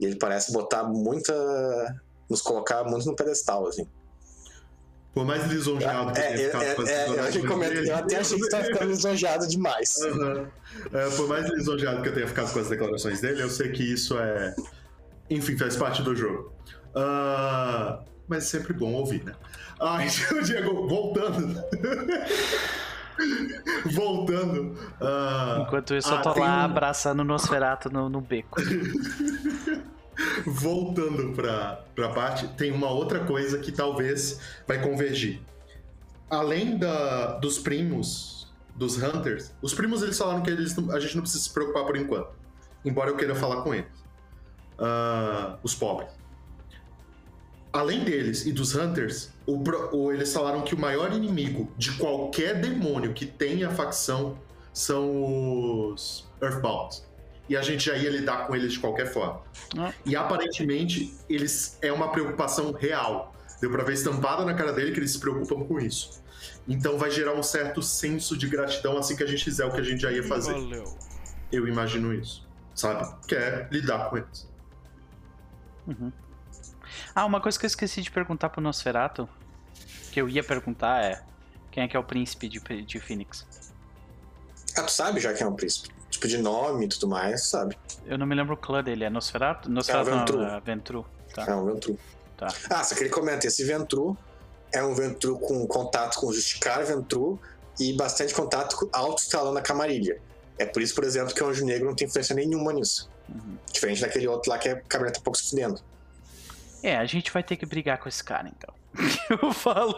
E 0.00 0.06
ele 0.06 0.16
parece 0.16 0.52
botar 0.52 0.84
muita. 0.84 1.34
nos 2.28 2.40
colocar 2.42 2.84
muito 2.84 3.06
no 3.06 3.14
pedestal, 3.14 3.66
assim. 3.68 3.86
Por 5.14 5.24
mais 5.24 5.46
lisonjeado 5.46 6.12
que 6.12 6.18
eu 6.18 6.22
É, 6.24 6.26
tenha 6.28 6.40
é, 6.40 6.44
ficado 6.46 6.62
é, 6.62 6.74
com 6.74 6.82
as 6.82 6.88
é, 6.88 7.06
eu, 7.06 7.58
dele- 7.70 7.90
eu 7.90 7.96
até 7.96 8.16
achei 8.16 8.36
que 8.36 8.44
você 8.44 8.50
tava 8.50 8.64
ficando 8.64 8.90
lisonjeado 8.90 9.46
demais. 9.48 9.94
Aham. 10.02 10.50
É, 10.92 11.10
por 11.16 11.26
mais 11.28 11.48
lisonjeado 11.48 12.02
que 12.02 12.08
eu 12.08 12.14
tenha 12.14 12.26
ficado 12.28 12.52
com 12.52 12.58
as 12.58 12.68
declarações 12.68 13.20
dele, 13.22 13.42
eu 13.42 13.48
sei 13.48 13.72
que 13.72 13.82
isso 13.82 14.18
é. 14.18 14.54
Enfim, 15.30 15.56
faz 15.56 15.74
parte 15.76 16.02
do 16.02 16.14
jogo. 16.14 16.52
Ah, 16.94 18.02
mas 18.28 18.44
é 18.44 18.46
sempre 18.58 18.74
bom 18.74 18.92
ouvir, 18.92 19.24
né? 19.24 19.34
Então, 19.80 20.42
Diego, 20.42 20.88
voltando. 20.88 21.62
voltando. 23.86 24.76
ah, 25.00 25.58
Enquanto 25.66 25.94
isso, 25.94 26.12
ah, 26.12 26.16
eu 26.16 26.22
tô 26.22 26.32
tem 26.32 26.42
lá 26.42 26.64
abraçando 26.64 27.20
o 27.20 27.24
Nosferato 27.24 27.90
no, 27.90 28.08
no 28.08 28.20
beco. 28.20 28.60
voltando 30.46 31.34
pra, 31.34 31.82
pra 31.94 32.08
parte, 32.10 32.48
tem 32.48 32.72
uma 32.72 32.90
outra 32.90 33.20
coisa 33.20 33.58
que 33.58 33.72
talvez 33.72 34.40
vai 34.66 34.80
convergir. 34.80 35.40
Além 36.30 36.76
da, 36.78 37.38
dos 37.38 37.58
primos, 37.58 38.52
dos 38.74 39.00
Hunters, 39.00 39.52
os 39.62 39.72
primos 39.74 40.02
eles 40.02 40.18
falaram 40.18 40.42
que 40.42 40.50
eles 40.50 40.76
a 40.90 40.98
gente 41.00 41.14
não 41.16 41.22
precisa 41.22 41.42
se 41.44 41.50
preocupar 41.52 41.84
por 41.84 41.96
enquanto. 41.96 42.30
Embora 42.84 43.10
eu 43.10 43.16
queira 43.16 43.34
falar 43.34 43.62
com 43.62 43.74
eles. 43.74 43.86
Ah, 44.78 45.56
os 45.62 45.74
pobres. 45.74 46.10
Além 47.76 48.04
deles 48.04 48.46
e 48.46 48.52
dos 48.52 48.74
Hunters, 48.74 49.30
o 49.46 49.62
o- 49.92 50.12
eles 50.12 50.32
falaram 50.32 50.62
que 50.62 50.74
o 50.74 50.78
maior 50.78 51.12
inimigo 51.12 51.70
de 51.76 51.92
qualquer 51.92 52.60
demônio 52.60 53.12
que 53.12 53.26
tenha 53.26 53.70
facção 53.70 54.38
são 54.72 55.90
os 55.92 56.26
Earthbound. 56.40 57.02
e 57.48 57.56
a 57.56 57.62
gente 57.62 57.84
já 57.86 57.94
ia 57.96 58.10
lidar 58.10 58.46
com 58.46 58.56
eles 58.56 58.72
de 58.72 58.80
qualquer 58.80 59.06
forma. 59.12 59.40
Ah. 59.78 59.92
E 60.04 60.16
aparentemente, 60.16 61.14
eles 61.28 61.78
é 61.80 61.92
uma 61.92 62.10
preocupação 62.10 62.72
real. 62.72 63.32
Deu 63.60 63.70
pra 63.70 63.84
ver 63.84 63.92
estampada 63.92 64.44
na 64.44 64.52
cara 64.54 64.72
dele 64.72 64.90
que 64.92 64.98
eles 64.98 65.12
se 65.12 65.20
preocupam 65.20 65.64
com 65.64 65.78
isso. 65.78 66.20
Então 66.66 66.98
vai 66.98 67.08
gerar 67.10 67.34
um 67.34 67.42
certo 67.44 67.80
senso 67.82 68.36
de 68.36 68.48
gratidão 68.48 68.98
assim 68.98 69.14
que 69.14 69.22
a 69.22 69.26
gente 69.26 69.44
fizer 69.44 69.64
o 69.64 69.70
que 69.70 69.78
a 69.80 69.82
gente 69.84 70.00
já 70.02 70.10
ia 70.10 70.24
fazer. 70.24 70.52
Valeu. 70.54 70.84
Eu 71.52 71.68
imagino 71.68 72.12
isso, 72.12 72.44
sabe? 72.74 73.06
Que 73.28 73.36
é 73.36 73.68
lidar 73.70 74.10
com 74.10 74.16
eles. 74.16 74.48
Ah, 77.14 77.24
uma 77.24 77.40
coisa 77.40 77.58
que 77.58 77.64
eu 77.64 77.68
esqueci 77.68 78.02
de 78.02 78.10
perguntar 78.10 78.50
pro 78.50 78.60
Nosferato, 78.60 79.28
que 80.12 80.20
eu 80.20 80.28
ia 80.28 80.42
perguntar 80.42 81.02
é 81.04 81.22
quem 81.70 81.84
é 81.84 81.88
que 81.88 81.96
é 81.96 82.00
o 82.00 82.04
príncipe 82.04 82.48
de, 82.48 82.60
de 82.82 83.00
Phoenix? 83.00 83.46
Ah, 84.76 84.82
tu 84.82 84.90
sabe 84.92 85.20
já 85.20 85.32
que 85.32 85.42
é 85.42 85.46
um 85.46 85.54
príncipe. 85.54 85.88
Tipo, 86.10 86.28
de 86.28 86.38
nome 86.38 86.86
e 86.86 86.88
tudo 86.88 87.08
mais, 87.08 87.46
sabe? 87.46 87.76
Eu 88.06 88.16
não 88.16 88.26
me 88.26 88.34
lembro 88.34 88.54
o 88.54 88.56
clã 88.56 88.82
dele, 88.82 89.04
é 89.04 89.10
Nosferato? 89.10 89.68
Nosferato 89.70 90.10
não, 90.10 90.18
Ventru. 90.18 90.42
é 90.42 90.60
Ventru. 90.60 91.06
Tá, 91.34 91.44
É 91.46 91.54
um 91.54 91.66
Ventru. 91.66 91.98
tá. 92.36 92.48
Ah, 92.70 92.82
só 92.84 92.94
que 92.94 93.02
ele 93.02 93.10
comenta, 93.10 93.46
esse 93.46 93.64
Ventru 93.64 94.16
é 94.72 94.82
um 94.82 94.94
Ventru 94.94 95.38
com 95.38 95.66
contato 95.66 96.18
com 96.18 96.26
o 96.28 96.32
Justicar 96.32 96.84
Ventru 96.84 97.38
e 97.78 97.92
bastante 97.94 98.32
contato 98.34 98.76
com 98.76 98.88
alto 98.92 99.22
escalão 99.22 99.52
na 99.52 99.60
camarilha. 99.60 100.20
É 100.58 100.64
por 100.64 100.80
isso, 100.80 100.94
por 100.94 101.04
exemplo, 101.04 101.34
que 101.34 101.42
o 101.42 101.48
Anjo 101.48 101.64
Negro 101.64 101.88
não 101.88 101.94
tem 101.94 102.06
influência 102.06 102.34
nenhuma 102.34 102.72
nisso. 102.72 103.10
Uhum. 103.28 103.58
Diferente 103.70 104.00
daquele 104.00 104.26
outro 104.28 104.50
lá 104.50 104.56
que 104.58 104.68
a 104.68 104.80
camarilla 104.82 105.12
tá 105.14 105.20
um 105.20 105.22
pouco 105.22 105.36
se 105.38 105.50
fudendo. 105.50 105.80
É, 106.86 106.96
a 106.96 107.04
gente 107.04 107.32
vai 107.32 107.42
ter 107.42 107.56
que 107.56 107.66
brigar 107.66 107.98
com 107.98 108.08
esse 108.08 108.22
cara, 108.22 108.48
então. 108.48 108.72
eu 109.42 109.52
falo. 109.52 109.94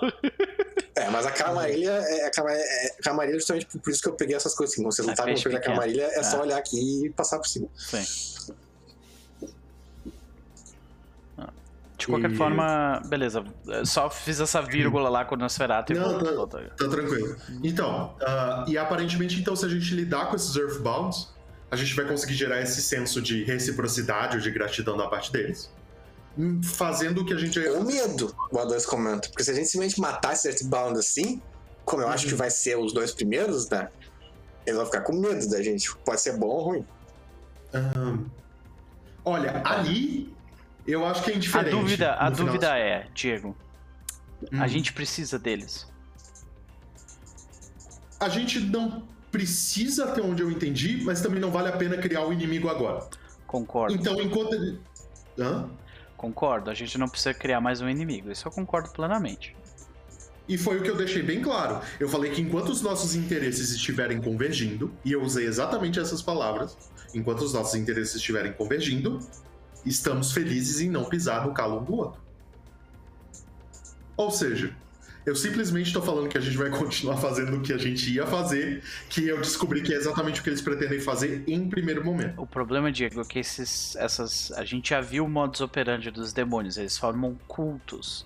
É, 0.97 1.09
mas 1.11 1.27
a 1.27 1.31
camarilha 1.31 1.91
é 1.91 2.23
a 2.25 2.27
é 2.27 2.97
a 2.99 3.03
camarilha 3.03 3.35
justamente 3.39 3.67
por 3.67 3.91
isso 3.91 4.01
que 4.03 4.09
eu 4.09 4.15
peguei 4.15 4.35
essas 4.35 4.55
coisas. 4.55 4.73
Assim, 4.75 4.83
quando 4.83 4.95
você 4.95 5.03
É 5.03 5.05
lutar 5.05 5.27
com 5.27 5.33
peixe 5.33 5.49
o 5.49 5.53
da 5.53 5.59
pequeno. 5.59 5.75
camarilha, 5.77 6.03
é 6.05 6.23
só 6.23 6.39
É. 6.39 6.41
olhar 6.41 6.57
aqui 6.59 7.07
e 7.07 7.11
passar 7.11 7.39
por 7.39 7.47
cima. 7.47 7.69
Sim. 7.77 8.03
Ah, 11.37 11.51
De 11.97 12.07
qualquer 12.07 12.31
E- 12.31 12.37
forma, 12.37 13.03
beleza. 13.07 13.45
Só 13.85 14.09
fiz 14.11 14.41
essa 14.41 14.61
vírgula 14.63 15.09
lá 15.09 15.25
com 15.25 15.35
o 15.35 15.39
Nosferato 15.39 15.93
e 15.93 15.97
Não, 15.97 16.19
voltou. 16.19 16.47
tá-. 16.47 16.61
Tá 16.77 16.89
tranquilo. 16.89 17.37
Então, 17.63 18.17
ah, 18.23 18.65
e 18.67 18.79
aparentemente, 18.79 19.39
então, 19.39 19.55
se 19.55 19.65
a 19.65 19.69
gente 19.69 19.95
lidar 19.95 20.31
com 20.31 20.37
esses 20.37 20.55
Earthbounds, 20.57 21.29
a 21.71 21.77
gente 21.77 21.95
vai 21.95 22.07
conseguir 22.07 22.35
gerar 22.35 22.61
esse 22.63 22.81
senso 22.83 23.21
de 23.21 23.45
reciprocidade 23.45 24.37
ou 24.37 24.43
de 24.43 24.51
gratidão 24.51 24.97
da 24.97 25.07
parte 25.07 25.31
deles. 25.31 25.71
Hum, 26.39 26.63
Fazendo 26.63 27.23
o 27.23 27.27
que 27.27 27.33
a 27.35 27.37
gente. 27.37 27.59
Ou 27.59 27.85
medo, 27.85 28.35
o 28.51 28.57
A2 28.57 28.85
comenta. 28.87 29.29
Porque 29.29 29.43
se 29.45 29.51
a 29.51 29.55
gente 29.55 29.67
simplesmente 29.69 30.01
matar 30.01 30.33
esse 30.35 30.49
Earthbound 30.49 30.99
assim, 30.99 31.43
como 31.85 32.03
eu 32.03 32.09
acho 32.09 32.25
Uhum. 32.25 32.31
que 32.31 32.37
vai 32.37 32.51
ser 32.51 32.79
os 32.79 32.93
dois 32.93 33.13
primeiros, 33.13 33.69
né? 33.69 33.89
Eles 34.67 34.77
vão 34.77 34.87
ficar 34.87 35.01
com 35.03 35.13
medo 35.15 35.49
da 35.49 35.63
gente. 35.63 35.95
Pode 36.05 36.21
ser 36.21 36.37
bom 36.39 36.47
ou 36.49 36.63
ruim. 36.63 36.87
Ahn, 37.75 38.25
olha, 39.25 39.63
ali 39.65 40.33
eu 40.87 41.05
acho 41.07 41.23
que 41.23 41.31
é 41.31 41.35
A 41.35 41.37
indiferente. 41.37 41.71
dúvida, 41.71 42.15
a 42.15 42.31
no 42.31 42.37
final 42.37 42.47
dúvida 42.55 42.79
é, 42.79 43.09
Diego, 43.15 43.57
Hum. 44.53 44.63
a 44.63 44.67
gente 44.69 44.93
precisa 44.93 45.39
deles. 45.39 45.87
A 48.21 48.29
gente 48.29 48.59
não 48.61 49.03
precisa, 49.31 50.05
até 50.07 50.21
onde 50.23 50.43
eu 50.43 50.51
entendi, 50.51 51.03
mas 51.05 51.21
também 51.21 51.41
não 51.41 51.51
vale 51.51 51.69
a 51.69 51.77
pena 51.77 51.97
criar 51.99 52.25
o 52.27 52.33
inimigo 52.33 52.69
agora. 52.69 53.07
Concordo. 53.47 53.95
Então, 53.95 54.21
enquanto 54.21 54.55
ele. 54.55 54.81
Hã? 55.39 55.69
Concordo. 56.19 56.69
A 56.69 56.75
gente 56.75 56.99
não 56.99 57.09
precisa 57.09 57.33
criar 57.33 57.61
mais 57.61 57.81
um 57.81 57.89
inimigo. 57.89 58.31
Isso 58.31 58.47
eu 58.47 58.53
concordo 58.53 58.91
plenamente. 58.91 59.57
E 60.49 60.59
foi 60.59 60.79
o 60.79 60.83
que 60.83 60.91
eu 60.91 60.97
deixei 60.97 61.23
bem 61.23 61.41
claro. 61.41 61.81
Eu 62.01 62.09
falei 62.09 62.33
que 62.33 62.43
enquanto 62.43 62.71
os 62.71 62.83
nossos 62.83 63.15
interesses 63.15 63.71
estiverem 63.71 64.21
convergindo, 64.21 64.93
e 65.05 65.13
eu 65.13 65.23
usei 65.23 65.47
exatamente 65.47 66.01
essas 66.01 66.21
palavras, 66.21 66.77
enquanto 67.15 67.43
os 67.43 67.55
nossos 67.55 67.77
interesses 67.77 68.17
estiverem 68.17 68.53
convergindo, 68.53 69.21
estamos 69.87 70.33
felizes 70.33 70.81
em 70.81 70.91
não 70.91 71.05
pisar 71.05 71.47
no 71.47 71.55
calo 71.55 71.81
um 71.81 71.85
do 71.85 71.95
outro. 71.95 72.21
Ou 74.17 74.33
seja, 74.33 74.75
eu 75.29 75.37
simplesmente 75.37 75.89
estou 75.89 76.03
falando 76.03 76.29
que 76.29 76.39
a 76.39 76.41
gente 76.41 76.57
vai 76.57 76.71
continuar 76.71 77.19
fazendo 77.19 77.57
o 77.57 77.61
que 77.61 77.73
a 77.73 77.77
gente 77.77 78.11
ia 78.11 78.27
fazer, 78.27 78.83
que 79.11 79.29
eu 79.29 79.39
descobri 79.39 79.83
que 79.83 79.93
é 79.93 79.97
exatamente 79.97 80.41
o 80.41 80.43
que 80.43 80.49
eles 80.49 80.63
pretendem 80.63 80.99
fazer 81.01 81.45
em 81.47 81.69
primeiro 81.69 82.03
momento. 82.03 82.41
O 82.41 82.47
problema, 82.47 82.91
Diego, 82.91 83.21
é 83.21 83.25
que 83.25 83.39
esses, 83.39 83.95
essas, 83.97 84.51
a 84.53 84.65
gente 84.65 84.91
já 84.91 85.01
viu 85.03 85.27
o 85.27 85.29
modus 85.29 85.61
operandi 85.61 86.11
dos 86.11 86.33
demônios. 86.33 86.79
Eles 86.79 86.97
formam 86.97 87.39
cultos. 87.47 88.25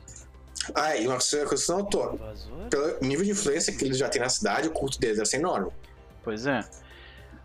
Ah, 0.75 0.97
e 0.97 1.07
uma 1.09 1.15
coisa 1.15 1.45
que 1.45 1.57
você 1.57 1.73
notou. 1.73 2.21
Pelo 2.71 3.01
nível 3.01 3.25
de 3.25 3.33
influência 3.33 3.77
que 3.77 3.85
eles 3.85 3.99
já 3.99 4.09
têm 4.09 4.23
na 4.23 4.29
cidade, 4.29 4.69
o 4.69 4.71
culto 4.71 5.01
deles 5.01 5.17
deve 5.17 5.29
ser 5.29 5.39
enorme. 5.39 5.73
Pois 6.23 6.47
é. 6.47 6.65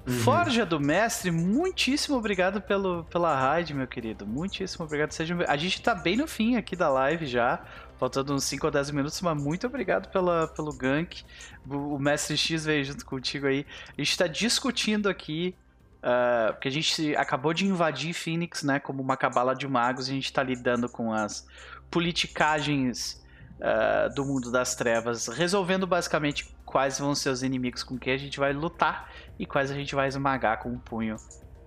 Uhum. 0.07 0.13
Forja 0.19 0.65
do 0.65 0.79
Mestre, 0.79 1.31
muitíssimo 1.31 2.15
obrigado 2.15 2.61
pelo, 2.61 3.03
pela 3.05 3.35
raid, 3.35 3.73
meu 3.73 3.87
querido. 3.87 4.25
Muitíssimo 4.25 4.85
obrigado. 4.85 5.11
Sejam... 5.11 5.39
A 5.47 5.57
gente 5.57 5.81
tá 5.81 5.95
bem 5.95 6.15
no 6.15 6.27
fim 6.27 6.55
aqui 6.55 6.75
da 6.75 6.89
live 6.89 7.25
já. 7.25 7.65
Faltando 7.97 8.33
uns 8.33 8.43
5 8.43 8.65
ou 8.65 8.71
10 8.71 8.91
minutos, 8.91 9.19
mas 9.21 9.41
muito 9.41 9.65
obrigado 9.65 10.09
pela, 10.09 10.47
pelo 10.47 10.71
gank. 10.71 11.23
O, 11.67 11.97
Mestre 11.97 12.37
X 12.37 12.65
veio 12.65 12.85
junto 12.85 13.05
contigo 13.05 13.47
aí. 13.47 13.65
A 13.97 14.01
gente 14.01 14.17
tá 14.17 14.27
discutindo 14.27 15.09
aqui. 15.09 15.55
ah, 16.03 16.49
porque 16.51 16.67
a 16.67 16.71
gente 16.71 17.15
acabou 17.15 17.53
de 17.53 17.65
invadir 17.65 18.13
Phoenix, 18.13 18.63
né? 18.63 18.79
Como 18.79 19.01
uma 19.01 19.17
cabala 19.17 19.55
de 19.55 19.67
magos. 19.67 20.07
E 20.07 20.11
a 20.11 20.13
gente 20.13 20.31
tá 20.31 20.43
lidando 20.43 20.87
com 20.87 21.11
as 21.11 21.47
politicagens 21.89 23.23
ah, 23.59 24.09
do 24.15 24.23
mundo 24.23 24.51
das 24.51 24.75
trevas. 24.75 25.27
Resolvendo 25.27 25.87
basicamente 25.87 26.55
quais 26.65 26.99
vão 26.99 27.15
ser 27.15 27.29
os 27.29 27.41
inimigos 27.41 27.83
com 27.83 27.97
quem 27.97 28.13
a 28.13 28.17
gente 28.17 28.39
vai 28.39 28.53
lutar 28.53 29.11
e 29.39 29.45
quais 29.45 29.71
a 29.71 29.73
gente 29.73 29.95
vai 29.95 30.07
esmagar 30.07 30.59
com 30.59 30.71
o 30.71 30.77
punho 30.77 31.17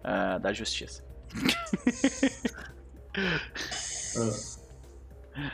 ah, 0.05 0.39
da 0.39 0.53
justiça. 0.53 1.05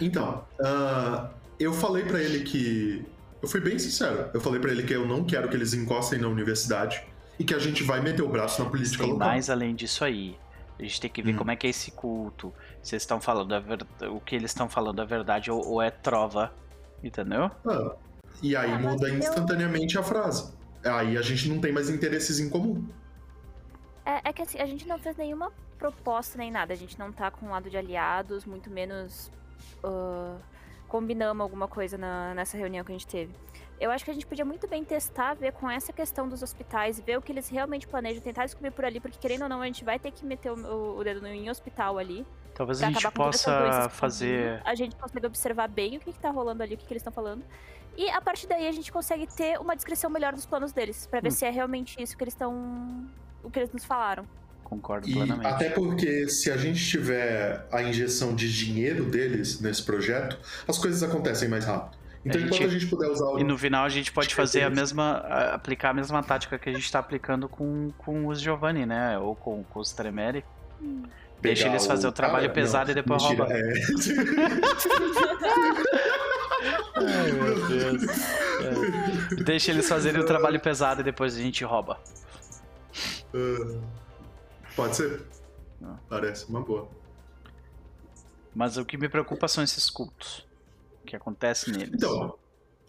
Então, 0.01 0.45
ah, 0.61 1.31
eu 1.59 1.73
falei 1.73 2.05
pra 2.05 2.21
ele 2.21 2.41
que. 2.45 3.05
Eu 3.43 3.49
fui 3.49 3.61
bem 3.61 3.79
sincero. 3.79 4.31
Eu 4.35 4.41
falei 4.41 4.61
pra 4.61 4.71
ele 4.73 4.83
que 4.83 4.93
eu 4.93 5.07
não 5.07 5.25
quero 5.25 5.49
que 5.49 5.55
eles 5.57 5.73
encostem 5.75 6.19
na 6.19 6.29
universidade 6.29 7.03
e 7.39 7.45
que 7.45 7.55
a 7.55 7.59
gente 7.59 7.83
vai 7.83 8.01
meter 8.01 8.23
o 8.23 8.29
braço 8.29 8.63
na 8.65 8.69
política 8.71 9.05
Tem 9.05 9.13
local. 9.13 9.29
mais 9.29 9.51
além 9.51 9.75
disso 9.75 10.05
aí. 10.05 10.37
A 10.79 10.83
gente 10.83 11.01
tem 11.01 11.11
que 11.11 11.23
ver 11.23 11.35
Hum. 11.35 11.39
como 11.39 11.51
é 11.51 11.57
que 11.57 11.67
é 11.67 11.71
esse 11.71 11.91
culto. 11.91 12.53
Se 12.83 12.95
eles 12.95 13.03
estão 13.03 13.21
falando 13.21 13.55
a 13.55 13.61
ver... 13.61 13.79
o 14.11 14.21
que 14.21 14.35
eles 14.35 14.51
estão 14.51 14.69
falando 14.69 15.01
é 15.01 15.07
verdade 15.07 15.51
ou, 15.51 15.65
ou 15.67 15.83
é 15.83 15.91
trova. 15.91 16.53
Entendeu? 17.05 17.51
Ah, 17.67 17.95
e 18.43 18.57
aí 18.57 18.73
Ah, 18.73 18.79
muda 18.79 19.09
eu- 19.09 19.19
instantaneamente 19.19 19.99
a 19.99 20.03
frase. 20.03 20.53
Aí 20.85 21.17
a 21.17 21.23
gente 21.23 21.49
não 21.49 21.59
tem 21.61 21.73
mais 21.73 21.89
interesses 21.91 22.39
em 22.41 22.49
comum. 22.49 22.85
É, 24.05 24.29
é 24.29 24.33
que 24.33 24.43
assim, 24.43 24.59
a 24.59 24.67
gente 24.67 24.87
não 24.87 24.99
fez 24.99 25.17
nenhuma 25.17 25.53
proposta 25.79 26.39
nem 26.39 26.51
nada. 26.51 26.73
A 26.73 26.77
gente 26.77 26.99
não 26.99 27.13
tá 27.13 27.31
com 27.31 27.47
um 27.47 27.51
lado 27.51 27.69
de 27.71 27.77
aliados, 27.77 28.45
muito 28.45 28.71
menos 28.71 29.31
ah, 29.85 30.37
combinamos 30.89 31.43
alguma 31.43 31.67
coisa 31.69 31.97
na- 31.99 32.35
nessa 32.35 32.57
reunião 32.57 32.85
que 32.85 32.93
a 32.93 32.95
gente 32.95 33.07
teve. 33.07 33.33
Eu 33.79 33.91
acho 33.91 34.05
que 34.05 34.11
a 34.11 34.15
gente 34.15 34.27
podia 34.27 34.45
muito 34.45 34.67
bem 34.67 34.83
testar, 34.85 35.35
ver 35.35 35.53
com 35.53 35.69
essa 35.71 35.93
questão 35.93 36.27
dos 36.27 36.43
hospitais, 36.43 36.99
ver 36.99 37.19
o 37.19 37.23
que 37.23 37.31
eles 37.31 37.49
realmente 37.51 37.87
planejam, 37.87 38.23
tentar 38.23 38.47
descobrir 38.47 38.71
por 38.71 38.85
ali, 38.87 39.01
porque 39.01 39.19
querendo 39.19 39.43
ou 39.43 39.49
não, 39.51 39.61
a 39.61 39.67
gente 39.67 39.85
vai 39.85 39.99
ter 39.99 40.11
que 40.13 40.25
meter 40.25 40.51
o, 40.51 40.97
o- 40.99 41.05
dedo 41.05 41.21
no- 41.21 41.29
em 41.29 41.51
hospital 41.51 41.99
ali. 41.99 42.27
Talvez 42.55 42.83
a 42.83 42.87
gente 42.91 43.11
possa 43.11 43.89
fazer. 43.91 44.63
A 44.65 44.75
gente 44.75 44.97
consegue 44.97 45.27
observar 45.27 45.69
bem 45.69 45.99
o 45.99 46.01
que, 46.01 46.11
que 46.13 46.19
tá 46.19 46.31
rolando 46.31 46.63
ali, 46.63 46.75
o 46.75 46.79
que, 46.79 46.87
que 46.87 46.93
eles 46.95 47.03
estão 47.03 47.13
falando. 47.13 47.45
E 47.99 48.09
a 48.09 48.21
partir 48.21 48.47
daí 48.47 48.67
a 48.67 48.73
gente 48.73 48.91
consegue 48.91 49.27
ter 49.27 49.59
uma 49.61 49.75
descrição 49.77 50.09
melhor 50.09 50.33
dos 50.33 50.47
planos 50.47 50.73
deles, 50.73 51.07
pra 51.07 51.21
ver 51.21 51.29
Hum. 51.29 51.33
se 51.33 51.45
é 51.45 51.51
realmente 51.51 52.03
isso 52.03 52.17
que 52.17 52.25
eles 52.25 52.33
estão. 52.33 53.07
o 53.45 53.51
que 53.51 53.59
eles 53.59 53.71
nos 53.73 53.85
falaram. 53.85 54.27
Concordo 54.69 55.09
E 55.09 55.13
plenamente. 55.13 55.47
até 55.47 55.71
porque 55.71 56.29
se 56.29 56.51
a 56.51 56.57
gente 56.57 56.85
tiver 56.85 57.65
a 57.71 57.85
injeção 57.85 58.35
de 58.35 58.53
dinheiro 58.53 59.05
deles 59.05 59.61
nesse 59.61 59.81
projeto, 59.85 60.37
as 60.67 60.77
coisas 60.77 61.05
acontecem 61.05 61.49
mais 61.49 61.65
rápido. 61.65 61.97
Então 62.25 62.41
A 62.41 62.45
enquanto 62.45 62.59
gente- 62.63 62.67
a 62.75 62.79
gente 62.81 62.87
puder 62.89 63.09
usar 63.09 63.27
o. 63.27 63.39
E 63.39 63.45
no 63.45 63.57
final 63.57 63.85
a 63.85 63.89
gente 63.89 64.11
pode 64.11 64.35
fazer 64.35 64.63
a 64.65 64.71
mesma. 64.71 65.19
aplicar 65.53 65.91
a 65.91 65.95
mesma 65.95 66.21
tática 66.21 66.59
que 66.59 66.69
a 66.69 66.73
gente 66.73 66.91
tá 66.91 66.99
aplicando 66.99 67.49
com, 67.49 67.93
com 67.97 68.27
os 68.27 68.41
Giovanni, 68.41 68.85
né? 68.85 69.17
Ou 69.21 69.37
com, 69.37 69.63
com 69.63 69.79
os 69.79 69.93
Tremere. 69.93 70.45
Deixa 71.41 71.63
pegar 71.63 71.75
eles 71.77 71.87
fazer 71.87 72.09
o 72.09 72.13
trabalho 72.13 72.49
cara, 72.49 72.55
pesado 72.55 72.85
não, 72.87 72.91
e 72.91 72.95
depois 72.97 73.23
mentira, 73.23 73.45
rouba. 73.45 73.57
é. 73.57 73.73
Ai, 76.97 77.33
meu 77.33 77.69
Deus. 77.69 78.03
É. 79.31 79.45
Deixa 79.45 79.71
eles 79.71 79.89
fazerem 79.89 80.21
o 80.21 80.25
trabalho 80.27 80.59
pesado 80.59 81.03
e 81.03 81.05
depois 81.05 81.37
a 81.37 81.39
gente 81.41 81.63
rouba. 81.65 82.01
Ah, 83.35 83.79
Pode 84.77 84.95
ser. 84.97 85.23
Ah. 85.83 85.97
Parece 86.09 86.47
uma 86.49 86.61
boa. 86.61 86.89
Mas 88.55 88.77
o 88.77 88.85
que 88.85 88.97
me 88.97 89.09
preocupa 89.09 89.49
são 89.49 89.65
esses 89.65 89.91
cultos. 89.91 90.47
O 91.03 91.07
que 91.07 91.17
acontece 91.17 91.71
neles. 91.71 91.91
Então, 91.95 92.35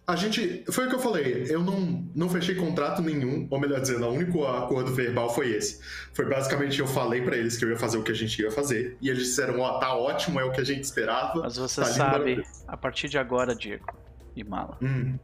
a 0.05 0.15
gente. 0.15 0.63
Foi 0.71 0.85
o 0.85 0.89
que 0.89 0.95
eu 0.95 0.99
falei. 0.99 1.45
Eu 1.49 1.61
não, 1.61 2.05
não 2.15 2.29
fechei 2.29 2.55
contrato 2.55 3.01
nenhum, 3.01 3.47
ou 3.49 3.59
melhor 3.59 3.81
dizendo, 3.81 4.05
o 4.05 4.11
único 4.11 4.45
acordo 4.45 4.93
verbal 4.93 5.29
foi 5.29 5.51
esse. 5.51 5.81
Foi 6.13 6.25
basicamente 6.25 6.79
eu 6.79 6.87
falei 6.87 7.21
pra 7.21 7.35
eles 7.35 7.57
que 7.57 7.65
eu 7.65 7.69
ia 7.69 7.77
fazer 7.77 7.97
o 7.97 8.03
que 8.03 8.11
a 8.11 8.15
gente 8.15 8.41
ia 8.41 8.49
fazer. 8.51 8.97
E 9.01 9.09
eles 9.09 9.23
disseram: 9.23 9.59
Ó, 9.59 9.77
tá 9.79 9.93
ótimo, 9.95 10.39
é 10.39 10.45
o 10.45 10.51
que 10.51 10.61
a 10.61 10.63
gente 10.63 10.83
esperava. 10.83 11.41
Mas 11.41 11.57
você 11.57 11.81
Tá 11.81 11.87
sabe, 11.87 12.45
a 12.67 12.77
partir 12.77 13.09
de 13.09 13.17
agora, 13.17 13.53
Diego 13.53 13.93
e 14.35 14.43
Mala, 14.43 14.77
Hum, 14.81 15.17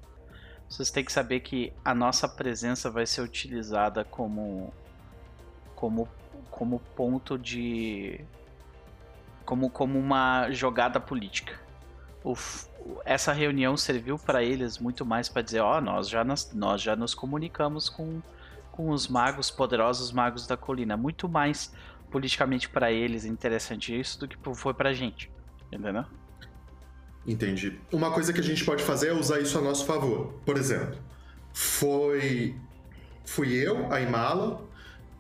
vocês 0.67 0.92
têm 0.92 1.06
que 1.06 1.11
saber 1.14 1.40
que 1.40 1.72
a 1.85 1.93
nossa 1.95 2.27
presença 2.27 2.90
vai 2.90 3.06
ser 3.06 3.22
utilizada 3.22 4.03
como 4.03 4.74
como, 5.75 6.08
como 6.58 6.80
ponto 6.96 7.38
de. 7.38 8.20
Como, 9.46 9.70
como 9.70 10.00
uma 10.00 10.50
jogada 10.52 11.00
política. 11.00 11.60
Essa 13.04 13.34
reunião 13.34 13.76
serviu 13.76 14.18
para 14.18 14.42
eles 14.42 14.78
muito 14.78 15.06
mais 15.06 15.28
para 15.28 15.42
dizer: 15.42 15.60
ó, 15.60 15.82
nós, 15.82 16.08
já 16.08 16.24
nos, 16.24 16.54
nós 16.54 16.82
já 16.82 16.96
nos 16.96 17.14
comunicamos 17.14 17.90
com, 17.90 18.22
com 18.72 18.90
os 18.90 19.08
magos, 19.08 19.52
poderosos 19.52 20.12
magos 20.12 20.48
da 20.48 20.56
colina. 20.56 20.96
Muito 20.96 21.28
mais 21.28 21.74
politicamente 22.10 22.70
para 22.70 22.92
eles 22.92 23.26
interessante 23.26 24.00
isso 24.00 24.20
do 24.20 24.28
que 24.28 24.38
foi 24.56 24.74
pra 24.74 24.94
gente. 24.94 25.30
Entendeu? 25.72 26.06
Entendi. 27.26 27.80
Uma 27.92 28.12
coisa 28.12 28.32
que 28.32 28.40
a 28.40 28.44
gente 28.44 28.64
pode 28.64 28.84
fazer 28.84 29.10
é 29.10 29.14
usar 29.14 29.40
isso 29.40 29.58
a 29.58 29.62
nosso 29.62 29.86
favor. 29.86 30.34
Por 30.46 30.58
exemplo, 30.58 30.98
foi. 31.52 32.56
Fui 33.26 33.54
eu, 33.54 33.92
a 33.92 34.02
Imala, 34.02 34.62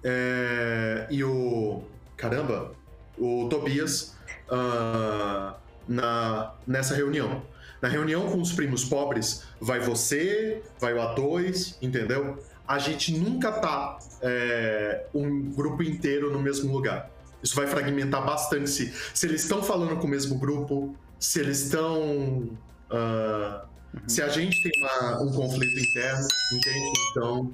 é, 0.03 1.07
e 1.09 1.23
o. 1.23 1.83
Caramba! 2.17 2.71
O 3.17 3.47
Tobias 3.49 4.15
ah, 4.49 5.55
na, 5.87 6.53
nessa 6.65 6.95
reunião. 6.95 7.43
Na 7.81 7.89
reunião 7.89 8.29
com 8.29 8.41
os 8.41 8.53
primos 8.53 8.85
pobres, 8.85 9.43
vai 9.59 9.79
você, 9.81 10.61
vai 10.79 10.93
o 10.93 10.97
A2, 10.97 11.75
entendeu? 11.81 12.41
A 12.65 12.79
gente 12.79 13.17
nunca 13.17 13.51
tá 13.51 13.99
é, 14.21 15.05
um 15.13 15.51
grupo 15.51 15.83
inteiro 15.83 16.31
no 16.31 16.39
mesmo 16.39 16.71
lugar. 16.71 17.09
Isso 17.43 17.55
vai 17.55 17.67
fragmentar 17.67 18.25
bastante 18.25 18.69
se, 18.69 18.93
se 19.13 19.25
eles 19.27 19.41
estão 19.43 19.61
falando 19.61 19.97
com 19.97 20.07
o 20.07 20.09
mesmo 20.09 20.37
grupo, 20.39 20.95
se 21.19 21.39
eles 21.41 21.59
estão. 21.65 22.49
ah, 22.89 23.65
Se 24.07 24.21
a 24.21 24.29
gente 24.29 24.63
tem 24.63 24.71
uma- 24.81 25.21
um 25.21 25.31
conflito 25.33 25.77
interno, 25.77 26.27
entende? 26.53 26.93
Então. 27.11 27.53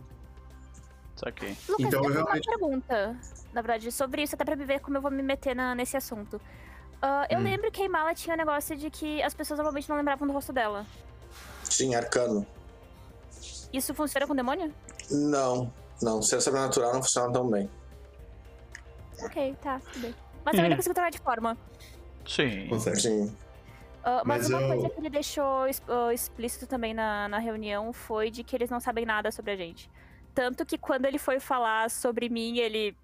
Saquei. 1.19 1.49
Lucas, 1.67 1.85
Então, 1.85 1.85
eu 1.85 1.89
tenho 1.89 2.03
uma 2.03 2.11
realmente- 2.13 2.45
pergunta, 2.49 3.17
na 3.51 3.61
verdade, 3.61 3.91
sobre 3.91 4.21
isso, 4.23 4.35
até 4.35 4.45
pra 4.45 4.55
me 4.55 4.63
ver 4.63 4.79
como 4.79 4.95
eu 4.97 5.01
vou 5.01 5.11
me 5.11 5.21
meter 5.21 5.53
na- 5.53 5.75
nesse 5.75 5.97
assunto. 5.97 6.39
Ah, 7.01 7.27
eu 7.29 7.39
Hum. 7.39 7.43
lembro 7.43 7.69
que 7.71 7.81
a 7.81 7.85
Imala 7.85 8.13
tinha 8.13 8.33
um 8.33 8.37
negócio 8.37 8.75
de 8.77 8.89
que 8.89 9.21
as 9.21 9.33
pessoas 9.33 9.57
normalmente 9.57 9.89
não 9.89 9.97
lembravam 9.97 10.25
do 10.27 10.33
rosto 10.33 10.53
dela. 10.53 10.85
Sim, 11.63 11.93
arcano. 11.95 12.45
Isso 13.73 13.93
funciona 13.93 14.25
com 14.25 14.33
demônio? 14.35 14.73
Não, 15.11 15.71
não. 16.01 16.21
Ser 16.21 16.39
sobrenatural 16.41 16.93
não 16.93 17.01
funciona 17.03 17.31
tão 17.33 17.49
bem. 17.49 17.69
Ok, 19.21 19.55
tá, 19.61 19.79
tudo 19.79 20.01
bem. 20.01 20.15
Mas 20.45 20.55
eu 20.57 20.63
ainda 20.63 20.75
consigo 20.77 20.95
trocar 20.95 21.11
de 21.11 21.19
forma. 21.19 21.57
Sim. 22.25 22.67
Consegue. 22.69 22.99
Sim. 23.01 23.35
Ah, 24.03 24.21
mas, 24.25 24.43
Mas 24.43 24.49
uma 24.49 24.61
eu- 24.61 24.67
coisa 24.69 24.89
que 24.89 24.99
ele 25.01 25.09
deixou 25.09 25.63
ah, 25.89 26.13
explícito 26.13 26.65
também 26.65 26.93
na, 26.93 27.27
na 27.27 27.37
reunião 27.39 27.91
foi 27.91 28.31
de 28.31 28.43
que 28.43 28.55
eles 28.55 28.69
não 28.69 28.79
sabem 28.79 29.05
nada 29.05 29.31
sobre 29.31 29.51
a 29.51 29.55
gente. 29.57 29.89
Tanto 30.39 30.65
que 30.65 30.77
quando 30.77 31.03
ele 31.03 31.19
foi 31.19 31.37
falar 31.37 31.89
sobre 31.89 32.29
mim, 32.29 32.59
ele 32.59 32.95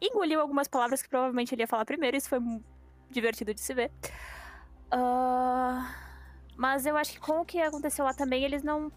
engoliu 0.00 0.40
algumas 0.40 0.66
palavras 0.66 1.02
que 1.02 1.08
provavelmente 1.10 1.54
ele 1.54 1.64
ia 1.64 1.68
falar 1.68 1.84
primeiro. 1.84 2.16
Isso 2.16 2.30
foi 2.30 2.38
divertido 3.10 3.52
de 3.52 3.60
se 3.60 3.74
ver. 3.74 3.90
Ah, 4.90 5.94
mas 6.56 6.86
eu 6.86 6.96
acho 6.96 7.12
que 7.12 7.20
com 7.20 7.42
o 7.42 7.44
que 7.44 7.60
aconteceu 7.60 8.06
lá 8.06 8.14
também, 8.14 8.42
eles 8.42 8.62
não, 8.62 8.90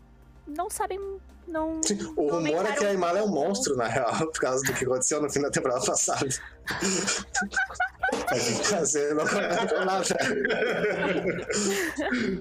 não 0.48 0.70
sabem. 0.70 0.98
Não, 1.46 1.84
Sim, 1.84 2.14
O 2.16 2.28
não 2.28 2.36
rumor 2.36 2.66
é 2.66 2.78
que 2.78 2.86
a 2.86 2.94
Imala 2.94 3.20
é 3.20 3.24
um 3.24 3.28
monstro, 3.28 3.76
na 3.76 3.88
real, 3.88 4.16
por 4.16 4.40
causa 4.40 4.64
do 4.64 4.74
que 4.74 4.86
aconteceu 4.86 5.22
no 5.22 5.30
fim 5.30 5.42
da 5.42 5.52
temporada 5.52 5.86
passada. 5.86 6.26
Você 8.80 9.14
não 9.14 9.26
nada. 9.84 10.06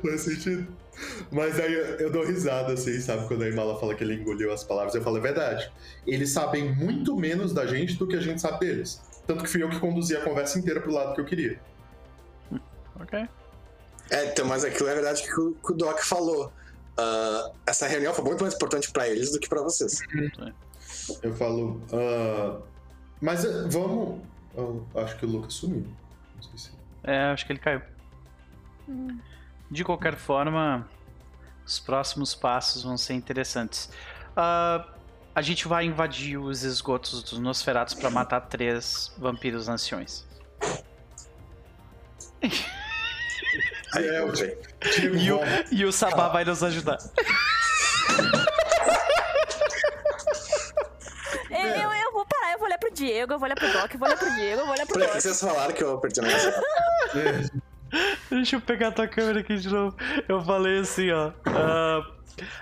Faz 0.00 0.20
sentido. 0.20 0.81
Mas 1.30 1.58
aí 1.58 1.72
eu, 1.72 1.84
eu 1.96 2.10
dou 2.10 2.24
risada, 2.24 2.72
assim, 2.74 3.00
sabe? 3.00 3.26
Quando 3.26 3.42
a 3.42 3.48
Imala 3.48 3.78
fala 3.78 3.94
que 3.94 4.04
ele 4.04 4.14
engoliu 4.14 4.52
as 4.52 4.62
palavras, 4.62 4.94
eu 4.94 5.02
falo, 5.02 5.18
é 5.18 5.20
verdade. 5.20 5.72
Eles 6.06 6.30
sabem 6.30 6.74
muito 6.74 7.16
menos 7.16 7.52
da 7.52 7.66
gente 7.66 7.96
do 7.96 8.06
que 8.06 8.16
a 8.16 8.20
gente 8.20 8.40
sabe 8.40 8.66
deles. 8.66 9.00
Tanto 9.26 9.44
que 9.44 9.50
fui 9.50 9.62
eu 9.62 9.70
que 9.70 9.78
conduzi 9.78 10.16
a 10.16 10.20
conversa 10.20 10.58
inteira 10.58 10.80
pro 10.80 10.92
lado 10.92 11.14
que 11.14 11.20
eu 11.20 11.24
queria. 11.24 11.58
Ok. 13.00 13.28
É, 14.10 14.26
então, 14.26 14.46
mas 14.46 14.64
aquilo 14.64 14.88
é 14.88 14.94
verdade 14.94 15.22
que 15.22 15.40
o, 15.40 15.54
que 15.54 15.72
o 15.72 15.74
Doc 15.74 16.00
falou. 16.00 16.52
Ah, 16.96 17.50
essa 17.66 17.86
reunião 17.86 18.12
foi 18.12 18.24
muito 18.24 18.42
mais 18.42 18.54
importante 18.54 18.90
pra 18.92 19.08
eles 19.08 19.32
do 19.32 19.40
que 19.40 19.48
pra 19.48 19.62
vocês. 19.62 20.00
Eu 21.22 21.34
falo. 21.34 21.80
ah, 21.92 22.60
mas 23.20 23.44
eh, 23.44 23.64
vamos. 23.68 24.20
eu 24.54 24.86
acho 24.96 25.16
que 25.16 25.24
o 25.24 25.28
Lucas 25.28 25.54
sumiu. 25.54 25.86
Não 26.36 26.42
sei 26.42 26.58
se. 26.58 26.70
É, 27.04 27.24
acho 27.26 27.46
que 27.46 27.52
ele 27.52 27.60
caiu. 27.60 27.80
Hum. 28.88 29.18
De 29.72 29.82
qualquer 29.82 30.16
forma, 30.16 30.86
os 31.64 31.80
próximos 31.80 32.34
passos 32.34 32.82
vão 32.82 32.98
ser 32.98 33.14
interessantes. 33.14 33.88
Ah, 34.36 34.84
a 35.34 35.40
gente 35.40 35.66
vai 35.66 35.86
invadir 35.86 36.36
os 36.36 36.62
esgotos 36.62 37.22
dos 37.22 37.38
Nosferatos 37.38 37.94
para 37.94 38.10
matar 38.10 38.42
três 38.42 39.10
vampiros 39.16 39.70
anciões. 39.70 40.26
Aí, 43.94 44.06
É, 44.06 44.18
E 45.10 45.32
o, 45.32 45.40
e 45.70 45.84
o 45.86 45.92
Sabá 45.92 46.28
vai 46.28 46.44
nos 46.44 46.62
ajudar. 46.62 46.98
Eu, 51.50 51.66
eu, 51.66 51.92
eu 51.92 52.12
vou 52.12 52.26
parar, 52.26 52.52
eu 52.52 52.58
vou 52.58 52.66
olhar 52.66 52.78
pro 52.78 52.90
Diego, 52.90 53.32
eu 53.32 53.38
vou 53.38 53.46
olhar 53.46 53.54
pro 53.54 53.72
Doc, 53.72 53.90
eu 53.94 53.98
vou 53.98 54.06
olhar 54.06 54.18
pro 54.18 54.34
Diego, 54.34 54.60
eu 54.60 54.66
vou 54.66 54.74
olhar 54.74 54.86
pro 54.86 54.98
Doc. 55.00 55.14
vocês 55.14 55.40
falaram 55.40 55.72
que 55.72 55.82
eu 55.82 55.94
apertei 55.94 56.22
na 56.22 56.28
mesa? 56.28 56.62
Deixa 58.30 58.56
eu 58.56 58.60
pegar 58.60 58.92
tua 58.92 59.06
câmera 59.06 59.40
aqui 59.40 59.56
de 59.56 59.68
novo. 59.68 59.96
Eu 60.28 60.42
falei 60.42 60.80
assim, 60.80 61.10
ó. 61.10 61.32
ah, 61.46 62.00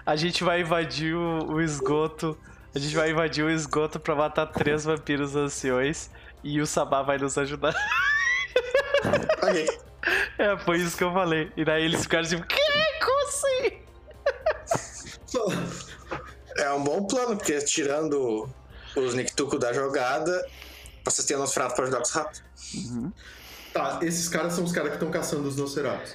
a 0.05 0.17
gente 0.17 0.43
vai 0.43 0.61
invadir 0.61 1.15
o, 1.15 1.53
o 1.53 1.61
esgoto. 1.61 2.37
A 2.75 2.79
gente 2.79 2.95
vai 2.95 3.11
invadir 3.11 3.45
o 3.45 3.51
esgoto 3.51 3.99
pra 4.01 4.15
matar 4.15 4.47
três 4.47 4.85
vampiros 4.85 5.37
anciões. 5.37 6.11
E 6.43 6.61
o 6.61 6.67
Sabá 6.67 7.03
vai 7.03 7.19
nos 7.19 7.37
ajudar. 7.39 7.75
ok. 9.43 9.67
É, 10.39 10.57
foi 10.57 10.79
isso 10.79 10.97
que 10.97 11.05
eu 11.05 11.13
falei. 11.13 11.53
E 11.55 11.63
daí 11.63 11.85
eles 11.85 12.01
ficaram 12.01 12.27
tipo, 12.27 12.43
que? 12.47 12.57
Como 13.05 13.29
assim? 13.29 13.81
É 16.57 16.73
um 16.73 16.83
bom 16.83 17.07
plano, 17.07 17.37
porque 17.37 17.59
tirando 17.61 18.49
os 18.97 19.15
Nictuco 19.15 19.59
da 19.59 19.73
jogada, 19.73 20.47
vocês 21.05 21.27
têm 21.27 21.37
o 21.37 21.41
Nosferatu 21.41 21.75
pra 21.75 21.85
ajudar 21.85 21.99
com 21.99 22.05
os 22.05 22.11
ratos. 22.11 22.43
Tá, 23.73 24.01
esses 24.03 24.29
caras 24.29 24.53
são 24.55 24.65
os 24.65 24.73
caras 24.73 24.91
que 24.91 24.97
estão 24.97 25.11
caçando 25.11 25.47
os 25.49 25.57
Nosferatus. 25.57 26.15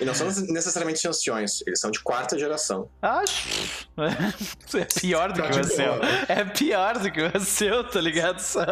E 0.00 0.04
não 0.04 0.14
são 0.14 0.28
necessariamente 0.28 1.06
anciões, 1.08 1.60
eles 1.66 1.80
são 1.80 1.90
de 1.90 1.98
quarta 2.00 2.38
geração. 2.38 2.88
Acho. 3.02 3.78
É 4.78 4.84
pior 5.00 5.32
do 5.32 5.42
Tá 5.42 5.50
que 5.50 5.58
o 5.60 5.64
seu. 5.64 5.94
É 6.28 6.44
pior 6.44 6.98
do 6.98 7.10
que 7.10 7.20
o 7.20 7.40
seu, 7.40 7.82
tá 7.82 8.00
ligado? 8.00 8.38
Só. 8.38 8.64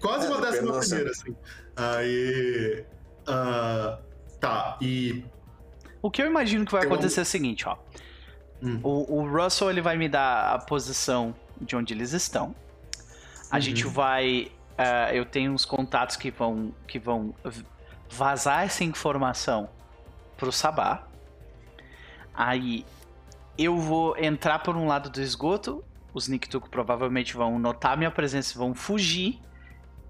Quase 0.00 0.26
É, 0.26 0.30
uma 0.30 0.40
décima 0.40 0.78
primeira, 0.78 1.10
assim. 1.10 1.36
Aí. 1.76 2.84
ah, 3.26 3.98
tá, 4.40 4.78
e. 4.80 5.22
O 6.00 6.10
que 6.10 6.22
eu 6.22 6.26
imagino 6.26 6.64
que 6.64 6.72
vai 6.72 6.84
Eu 6.84 6.86
acontecer 6.92 7.20
é 7.20 7.22
o 7.22 7.26
seguinte, 7.26 7.68
ó. 7.68 7.76
Hum. 8.62 8.80
O, 8.82 9.18
o 9.20 9.28
Russell 9.28 9.68
ele 9.68 9.82
vai 9.82 9.98
me 9.98 10.08
dar 10.08 10.54
a 10.54 10.58
posição 10.58 11.34
de 11.60 11.76
onde 11.76 11.92
eles 11.92 12.12
estão. 12.12 12.54
A 13.50 13.56
Uhum. 13.56 13.60
gente 13.60 13.84
vai. 13.86 14.50
Ah, 14.78 15.14
eu 15.14 15.24
tenho 15.24 15.52
uns 15.52 15.64
contatos 15.64 16.16
que 16.16 16.30
vão, 16.30 16.74
que 16.86 16.98
vão 16.98 17.34
vazar 18.08 18.64
essa 18.64 18.84
informação 18.84 19.68
pro 20.36 20.52
Sabá. 20.52 21.06
Aí 22.34 22.84
eu 23.58 23.78
vou 23.78 24.16
entrar 24.18 24.58
por 24.60 24.76
um 24.76 24.86
lado 24.86 25.08
do 25.10 25.20
esgoto. 25.20 25.84
Os 26.12 26.28
Niktuko 26.28 26.68
provavelmente 26.68 27.34
vão 27.34 27.58
notar 27.58 27.96
minha 27.96 28.10
presença 28.10 28.54
e 28.54 28.58
vão 28.58 28.74
fugir. 28.74 29.40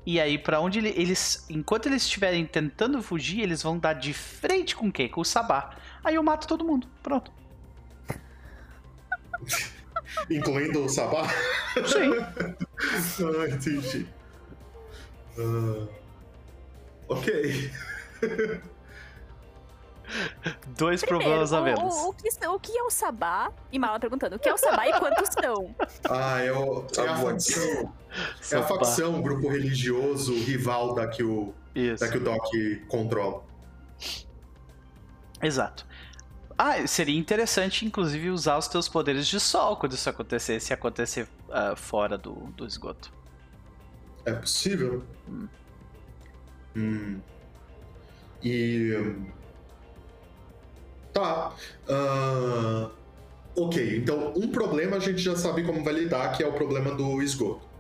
E 0.05 0.21
aí, 0.21 0.39
pra 0.39 0.61
onde 0.61 0.79
ele- 0.79 0.95
eles. 0.97 1.45
Enquanto 1.51 1.87
eles 1.87 2.03
estiverem 2.03 2.47
tentando 2.47 3.03
fugir, 3.03 3.41
eles 3.41 3.61
vão 3.63 3.77
dar 3.77 3.93
de 3.93 4.13
frente 4.15 4.77
com 4.77 4.91
quem? 4.91 5.09
Com 5.09 5.21
o 5.21 5.25
Sabá. 5.25 5.71
Aí 6.05 6.15
eu 6.15 6.23
mato 6.23 6.47
todo 6.47 6.65
mundo. 6.65 6.87
Pronto. 7.03 7.33
Incluindo 10.31 10.85
o 10.85 10.89
Sabá? 10.89 11.29
Sim. 11.87 12.13
ah, 13.25 13.49
entendi. 13.49 14.07
Ah, 15.39 15.87
ok. 17.09 17.71
Dois 20.79 21.01
Primeiro, 21.01 21.25
problemas 21.25 21.53
a 21.53 21.61
o, 21.61 21.65
menos. 21.65 21.95
o, 21.95 22.09
o, 22.11 22.13
que, 22.13 22.29
o 22.47 22.61
que 22.61 22.79
é 22.79 22.83
o 22.83 22.91
Sabá? 22.91 23.53
E 23.73 23.79
Mala 23.79 23.99
perguntando, 23.99 24.37
o 24.37 24.39
que 24.39 24.49
é 24.49 24.55
o 24.55 24.59
Sabá 24.59 24.87
e 24.87 24.99
quantos 24.99 25.29
são? 25.33 25.75
Ah, 26.09 26.41
é, 26.41 26.53
o, 26.53 26.87
é 26.97 27.09
a 27.09 27.17
facção. 27.17 27.93
É 28.53 28.57
a 28.57 28.63
facção, 28.63 29.19
o 29.19 29.23
grupo 29.23 29.49
religioso 29.49 30.33
rival 30.35 30.95
da 30.95 31.09
que 31.09 31.23
o, 31.23 31.53
Isso. 31.75 32.05
da 32.05 32.11
que 32.11 32.19
o 32.19 32.21
Doc 32.21 32.47
controla. 32.89 33.43
Exato. 35.43 35.85
Ah, 36.57 36.87
seria 36.87 37.19
interessante, 37.19 37.85
inclusive, 37.85 38.31
usar 38.31 38.57
os 38.57 38.69
teus 38.69 38.89
poderes 38.89 39.27
de 39.27 39.39
sol 39.41 39.77
quando 39.77 39.93
isso 39.93 40.09
acontecer, 40.09 40.61
se 40.61 40.73
acontecer 40.73 41.29
ah, 41.51 41.75
fora 41.77 42.17
do, 42.17 42.33
do 42.57 42.65
esgoto. 42.65 43.13
É 44.27 44.33
possível? 44.35 45.05
Hum. 46.77 47.23
E. 48.43 48.93
Tá. 51.13 51.55
Ah, 51.89 52.91
ok, 53.57 53.97
então 53.99 54.33
um 54.37 54.51
problema 54.53 54.53
problema 54.53 54.97
a 54.97 55.01
gente 55.01 55.19
já 55.19 55.37
sabe 55.37 55.65
como 55.65 55.83
vai 55.85 55.95
lidar, 55.95 56.33
que 56.37 56.43
é 56.43 56.47
o 56.47 56.55
problema 56.55 56.95
do 56.95 57.23
esgoto. 57.23 57.73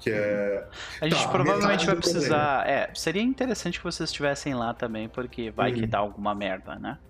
Que 0.00 0.10
é. 0.10 0.68
A 1.00 1.08
gente 1.08 1.22
Tá, 1.24 1.28
provavelmente 1.30 1.86
vai 1.86 1.96
precisar. 1.96 2.68
É, 2.68 2.92
seria 2.94 3.22
interessante 3.22 3.78
que 3.78 3.84
vocês 3.84 4.10
estivessem 4.10 4.54
lá 4.54 4.74
também, 4.74 5.08
porque 5.08 5.50
vai 5.50 5.72
que 5.72 5.84
Uhum. 5.84 5.88
dá 5.88 5.98
alguma 5.98 6.34
merda, 6.34 6.76
né? 6.78 7.00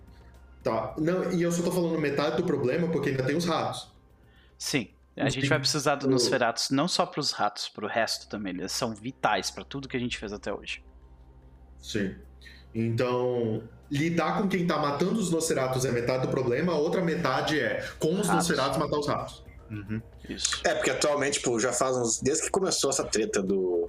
Tá. 0.63 0.95
Não, 0.99 1.33
e 1.33 1.43
eu 1.43 1.53
só 1.53 1.63
tô 1.63 1.73
falando 1.73 1.99
metade 2.01 2.37
do 2.37 2.45
problema 2.45 2.89
porque 2.91 3.11
ainda 3.11 3.25
tem 3.25 3.37
os 3.37 3.45
ratos. 3.45 3.95
Sim. 4.59 4.94
A 5.17 5.27
Os 5.27 5.35
gente 5.35 5.49
vai 5.49 5.59
precisar 5.61 5.95
do 5.95 6.07
o- 6.07 6.11
Nosferatus 6.11 6.71
não 6.71 6.89
só 6.89 7.07
pros 7.07 7.31
ratos, 7.31 7.69
pro 7.69 7.87
resto 7.87 8.29
também. 8.29 8.53
Eles 8.55 8.73
são 8.73 8.95
vitais 8.95 9.51
pra 9.51 9.65
tudo 9.65 9.89
que 9.89 9.97
a 9.97 10.01
gente 10.01 10.19
fez 10.19 10.33
até 10.33 10.53
hoje. 10.53 10.83
Sim. 11.81 12.15
Então, 12.75 13.63
lidar 13.91 14.41
com 14.43 14.49
quem 14.49 14.67
tá 14.67 14.77
matando 14.79 15.21
os 15.21 15.31
Nosferatus 15.31 15.85
é 15.85 15.93
metade 15.93 16.27
do 16.27 16.29
problema, 16.33 16.73
a 16.73 16.77
outra 16.77 17.01
metade 17.01 17.61
é 17.61 17.87
com 18.01 18.13
os 18.19 18.27
Ratos. 18.27 18.49
Nosferatus 18.49 18.79
matar 18.79 18.99
os 18.99 19.07
ratos. 19.07 19.45
Uhum. 19.71 20.03
Isso. 20.29 20.61
É, 20.65 20.75
porque 20.75 20.91
atualmente, 20.91 21.35
tipo, 21.39 21.59
já 21.61 21.73
faz 21.73 21.97
uns. 21.97 22.21
Desde 22.21 22.45
que 22.45 22.51
começou 22.51 22.91
essa 22.91 23.05
treta 23.05 23.41
do, 23.43 23.89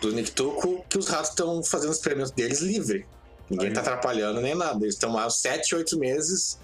do 0.00 0.12
Nictuco, 0.12 0.84
que 0.88 0.98
os 0.98 1.06
ratos 1.08 1.30
estão 1.30 1.62
fazendo 1.62 1.90
os 1.90 1.96
experimentos 1.96 2.32
deles 2.32 2.60
livre. 2.60 3.06
Ninguém 3.48 3.68
Aí. 3.68 3.72
tá 3.74 3.80
atrapalhando 3.80 4.40
nem 4.40 4.54
nada. 4.54 4.78
Eles 4.84 4.94
estão 4.94 5.16
há 5.18 5.26
uns 5.26 5.40
7, 5.40 5.74
8 5.74 5.98
meses 5.98 6.58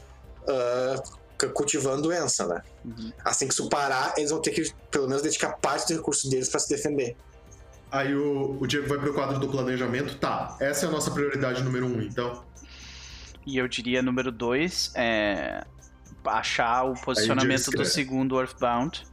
c- 0.46 1.12
cultivando 1.54 2.02
doença, 2.02 2.46
né? 2.46 2.62
Uhum. 2.84 3.12
Assim 3.24 3.46
que 3.46 3.52
isso 3.52 3.68
parar, 3.68 4.14
eles 4.16 4.30
vão 4.30 4.40
ter 4.40 4.50
que, 4.50 4.72
pelo 4.90 5.08
menos, 5.08 5.22
dedicar 5.22 5.52
parte 5.58 5.92
do 5.92 5.98
recurso 5.98 6.28
deles 6.30 6.48
pra 6.48 6.60
se 6.60 6.68
defender. 6.68 7.16
Aí 7.90 8.14
o, 8.14 8.58
o 8.60 8.66
Diego 8.66 8.88
vai 8.88 8.98
pro 8.98 9.14
quadro 9.14 9.38
do 9.38 9.48
planejamento. 9.48 10.16
Tá, 10.18 10.56
essa 10.60 10.86
é 10.86 10.88
a 10.88 10.92
nossa 10.92 11.10
prioridade 11.10 11.62
número 11.62 11.86
um, 11.86 12.00
então. 12.02 12.44
E 13.46 13.58
eu 13.58 13.68
diria 13.68 14.02
número 14.02 14.32
dois 14.32 14.90
é 14.94 15.64
achar 16.24 16.82
o 16.82 16.94
posicionamento 16.94 17.70
do 17.70 17.84
segundo 17.84 18.38
Earthbound 18.40 19.06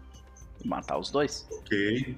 e 0.63 0.67
matar 0.67 0.97
os 0.97 1.11
dois. 1.11 1.47
Ok. 1.51 2.17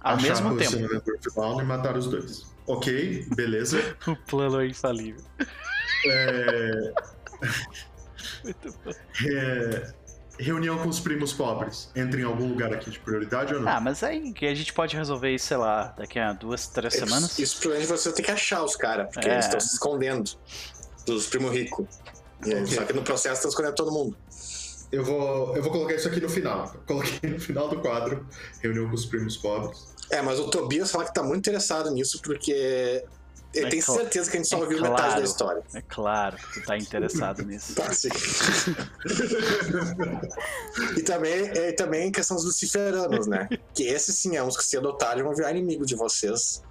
Ao 0.00 0.16
Achar 0.16 0.28
mesmo 0.28 0.48
o 0.48 0.56
tempo. 0.56 0.70
posicionamento 0.72 1.04
do 1.04 1.12
Earthbound 1.12 1.62
e 1.62 1.64
matar 1.64 1.96
os 1.96 2.06
dois. 2.06 2.54
Ok, 2.66 3.26
beleza. 3.36 3.96
O 4.08 4.16
plano 4.16 4.60
é 4.60 4.66
infalível. 4.66 5.22
É, 6.06 6.92
Muito 8.42 8.74
bom. 8.84 8.90
é, 9.28 9.92
reunião 10.38 10.78
com 10.78 10.88
os 10.88 11.00
primos 11.00 11.32
pobres. 11.32 11.90
Entra 11.94 12.20
em 12.20 12.24
algum 12.24 12.48
lugar 12.48 12.72
aqui 12.72 12.90
de 12.90 12.98
prioridade 12.98 13.54
ou 13.54 13.60
não? 13.60 13.68
Ah, 13.68 13.80
mas 13.80 14.02
aí 14.02 14.32
que 14.32 14.46
a 14.46 14.54
gente 14.54 14.72
pode 14.72 14.96
resolver 14.96 15.34
isso, 15.34 15.46
sei 15.46 15.56
lá, 15.56 15.94
daqui 15.96 16.18
a 16.18 16.32
duas, 16.32 16.66
três 16.66 16.94
semanas. 16.94 17.38
Isso, 17.38 17.58
provavelmente 17.60 17.90
você 17.98 18.12
tem 18.12 18.24
que 18.24 18.30
achar 18.30 18.62
os 18.64 18.76
caras, 18.76 19.08
porque 19.12 19.28
É. 19.28 19.32
eles 19.34 19.44
estão 19.46 19.60
se 19.60 19.72
escondendo 19.74 20.30
dos 21.06 21.26
primos 21.26 21.52
ricos. 21.52 21.86
Só 22.66 22.84
que 22.84 22.92
no 22.92 23.02
processo 23.02 23.36
estão 23.36 23.48
escondendo 23.50 23.74
todo 23.74 23.90
mundo. 23.92 24.16
Eu, 24.92 25.02
vou, 25.04 25.56
eu 25.56 25.62
vou 25.62 25.72
colocar 25.72 25.94
isso 25.94 26.06
aqui 26.08 26.20
no 26.20 26.28
final. 26.28 26.72
Coloquei 26.86 27.30
no 27.30 27.40
final 27.40 27.68
do 27.68 27.80
quadro. 27.80 28.26
Reunião 28.62 28.88
com 28.88 28.94
os 28.94 29.06
primos 29.06 29.36
pobres. 29.36 29.92
É, 30.10 30.20
mas 30.20 30.38
o 30.38 30.48
Tobias 30.50 30.90
fala 30.90 31.04
que 31.04 31.14
tá 31.14 31.22
muito 31.22 31.38
interessado 31.38 31.90
nisso 31.90 32.20
porque 32.22 33.02
ele 33.54 33.78
É 33.78 33.82
cla- 33.82 33.94
certeza 33.96 34.30
que 34.30 34.36
a 34.36 34.40
gente 34.40 34.48
só 34.48 34.56
é 34.58 34.60
ouviu 34.60 34.78
claro. 34.78 34.94
metade 34.94 35.16
da 35.16 35.22
história. 35.22 35.62
É 35.74 35.80
claro 35.82 36.36
que 36.36 36.60
tu 36.60 36.66
tá 36.66 36.76
interessado 36.76 37.42
nisso. 37.46 37.74
Tá, 37.74 37.92
sim. 37.92 38.08
e 40.96 41.02
também, 41.02 41.48
é, 41.54 41.72
também 41.72 42.10
questão 42.12 42.36
dos 42.36 42.44
luciferanos, 42.46 43.26
né? 43.26 43.48
Que 43.74 43.84
esses 43.84 44.16
sim 44.16 44.36
é 44.36 44.42
uns 44.42 44.56
que 44.56 44.64
cedo 44.64 44.86
ou 44.86 44.94
tarde 44.94 45.22
vão 45.22 45.34
virar 45.34 45.50
inimigo 45.50 45.84
de 45.86 45.94
vocês. 45.94 46.62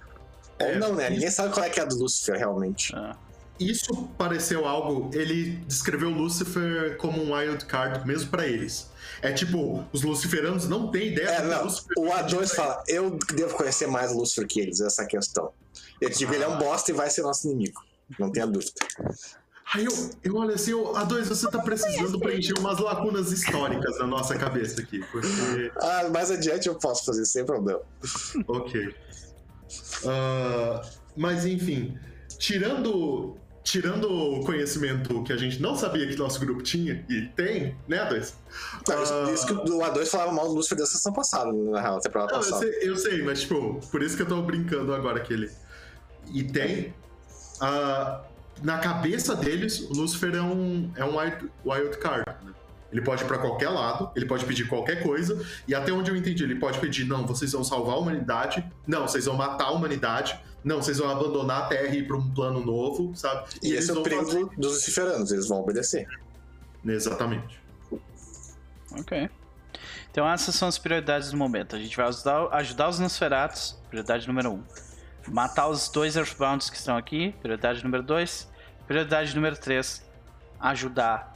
Ou 0.60 0.66
É. 0.66 0.78
não, 0.78 0.94
né? 0.94 1.10
Ninguém 1.10 1.30
sabe 1.30 1.52
qual 1.52 1.64
é 1.66 1.70
que 1.70 1.80
é 1.80 1.82
a 1.82 1.86
do 1.86 1.96
Lucifer 1.96 2.36
realmente. 2.36 2.92
Ah, 2.94 3.16
Isso 3.58 4.08
pareceu 4.18 4.66
algo. 4.66 5.10
Ele 5.12 5.56
descreveu 5.66 6.10
Lucifer 6.10 6.96
como 6.96 7.22
um 7.22 7.34
wild 7.34 7.64
card 7.66 8.06
mesmo 8.06 8.30
pra 8.30 8.46
eles. 8.46 8.88
É 9.24 9.32
tipo, 9.32 9.82
os 9.90 10.02
luciferanos 10.02 10.68
não 10.68 10.90
têm 10.90 11.08
ideia 11.08 11.28
É, 11.28 11.42
não. 11.46 11.66
O 11.66 12.10
pode 12.10 12.36
A2 12.36 12.36
pra 12.36 12.46
fala, 12.46 12.84
eu 12.86 13.18
devo 13.34 13.56
conhecer 13.56 13.86
mais 13.86 14.12
o 14.12 14.18
Lucifer 14.18 14.46
que 14.46 14.60
eles, 14.60 14.82
essa 14.82 15.06
questão. 15.06 15.50
Eu 15.98 16.10
digo, 16.10 16.34
ele 16.34 16.44
é 16.44 16.48
um 16.48 16.58
bosta 16.58 16.90
e 16.90 16.94
vai 16.94 17.08
ser 17.08 17.22
nosso 17.22 17.48
inimigo. 17.48 17.80
Não 18.18 18.30
tenha 18.30 18.46
dúvida. 18.46 18.72
Aí 19.72 19.86
eu, 19.86 20.10
eu 20.22 20.36
olho 20.36 20.52
assim, 20.52 20.72
eu, 20.72 20.92
A2, 20.92 21.24
você 21.24 21.50
tá 21.50 21.58
precisando 21.58 22.20
preencher 22.20 22.52
umas 22.58 22.78
lacunas 22.78 23.32
históricas 23.32 23.98
na 23.98 24.06
nossa 24.06 24.36
cabeça 24.36 24.82
aqui. 24.82 25.00
Porque. 25.10 25.72
Ah, 25.80 26.10
mais 26.10 26.30
adiante 26.30 26.68
eu 26.68 26.74
posso 26.74 27.06
fazer 27.06 27.24
sem 27.24 27.46
problema. 27.46 27.80
Ok. 28.46 28.94
Ah, 30.06 30.82
mas 31.16 31.46
enfim, 31.46 31.98
tirando. 32.36 33.38
Tirando 33.64 34.12
o 34.12 34.44
conhecimento 34.44 35.22
que 35.24 35.32
a 35.32 35.38
gente 35.38 35.60
não 35.60 35.74
sabia 35.74 36.06
que 36.06 36.14
nosso 36.16 36.38
grupo 36.38 36.62
tinha, 36.62 37.02
e 37.08 37.22
tem, 37.28 37.74
né, 37.88 37.96
A2? 38.08 38.34
Não, 38.86 39.02
isso, 39.02 39.12
Ah. 39.14 39.32
isso 39.32 39.46
que 39.46 39.52
o 39.54 39.78
A2 39.80 40.06
falava 40.06 40.32
mal 40.32 40.46
do 40.48 40.54
Lucifer 40.54 40.76
da 40.76 40.84
sessão 40.84 41.14
passada, 41.14 41.50
na 41.50 41.80
real, 41.80 41.98
temporada 41.98 42.32
Não, 42.32 42.40
eu 42.40 42.44
passada. 42.44 42.70
sei, 42.70 42.88
eu 42.90 42.96
sei, 42.96 43.22
mas 43.22 43.40
tipo, 43.40 43.80
por 43.90 44.02
isso 44.02 44.16
que 44.16 44.22
eu 44.22 44.26
tô 44.26 44.42
brincando 44.42 44.94
agora 44.94 45.18
que 45.20 45.32
ele. 45.32 45.50
E 46.30 46.44
tem. 46.44 46.94
ah, 47.60 48.20
na 48.62 48.78
cabeça 48.78 49.34
deles, 49.34 49.80
o 49.80 49.94
Lucifer 49.94 50.34
é 50.34 50.42
um, 50.42 50.90
é 50.96 51.04
um 51.04 51.16
wild, 51.18 51.50
wild 51.64 51.96
card, 51.98 52.24
né? 52.44 52.52
Ele 52.92 53.00
pode 53.00 53.24
ir 53.24 53.26
pra 53.26 53.38
qualquer 53.38 53.70
lado, 53.70 54.10
ele 54.14 54.26
pode 54.26 54.44
pedir 54.44 54.68
qualquer 54.68 55.02
coisa, 55.02 55.42
e 55.66 55.74
até 55.74 55.90
onde 55.90 56.10
eu 56.10 56.16
entendi, 56.16 56.44
ele 56.44 56.56
pode 56.56 56.78
pedir: 56.80 57.04
não, 57.06 57.26
vocês 57.26 57.52
vão 57.52 57.64
salvar 57.64 57.94
a 57.94 57.98
humanidade, 57.98 58.62
não, 58.86 59.08
vocês 59.08 59.24
vão 59.24 59.34
matar 59.36 59.64
a 59.64 59.70
humanidade, 59.70 60.38
não, 60.64 60.82
vocês 60.82 60.98
vão 60.98 61.10
abandonar 61.10 61.64
a 61.64 61.66
Terra 61.66 61.88
e 61.94 61.98
ir 61.98 62.06
pra 62.06 62.16
um 62.16 62.30
plano 62.34 62.64
novo, 62.64 63.14
sabe? 63.14 63.46
E 63.62 63.72
esse 63.74 63.90
é 63.90 63.94
o 63.94 64.02
perigo 64.02 64.24
fazer- 64.26 64.40
do- 64.46 64.56
dos 64.56 64.72
luciferanos, 64.74 65.30
eles 65.30 65.46
vão 65.48 65.60
obedecer. 65.60 66.06
Exatamente. 66.84 67.60
ok. 68.98 69.28
Então 70.10 70.28
essas 70.28 70.54
são 70.54 70.68
as 70.68 70.78
prioridades 70.78 71.30
do 71.30 71.36
momento. 71.36 71.74
A 71.74 71.78
gente 71.78 71.96
vai 71.96 72.06
ajudar, 72.06 72.48
ajudar 72.52 72.88
os 72.88 72.98
Nosferatus, 72.98 73.76
prioridade 73.88 74.26
número 74.28 74.52
um. 74.52 74.62
Matar 75.28 75.68
os 75.68 75.88
dois 75.88 76.16
Earthbounds 76.16 76.68
que 76.70 76.76
estão 76.76 76.96
aqui, 76.96 77.32
prioridade 77.40 77.82
número 77.82 78.02
dois. 78.02 78.48
Prioridade 78.86 79.34
número 79.34 79.56
três, 79.56 80.04
ajudar 80.60 81.34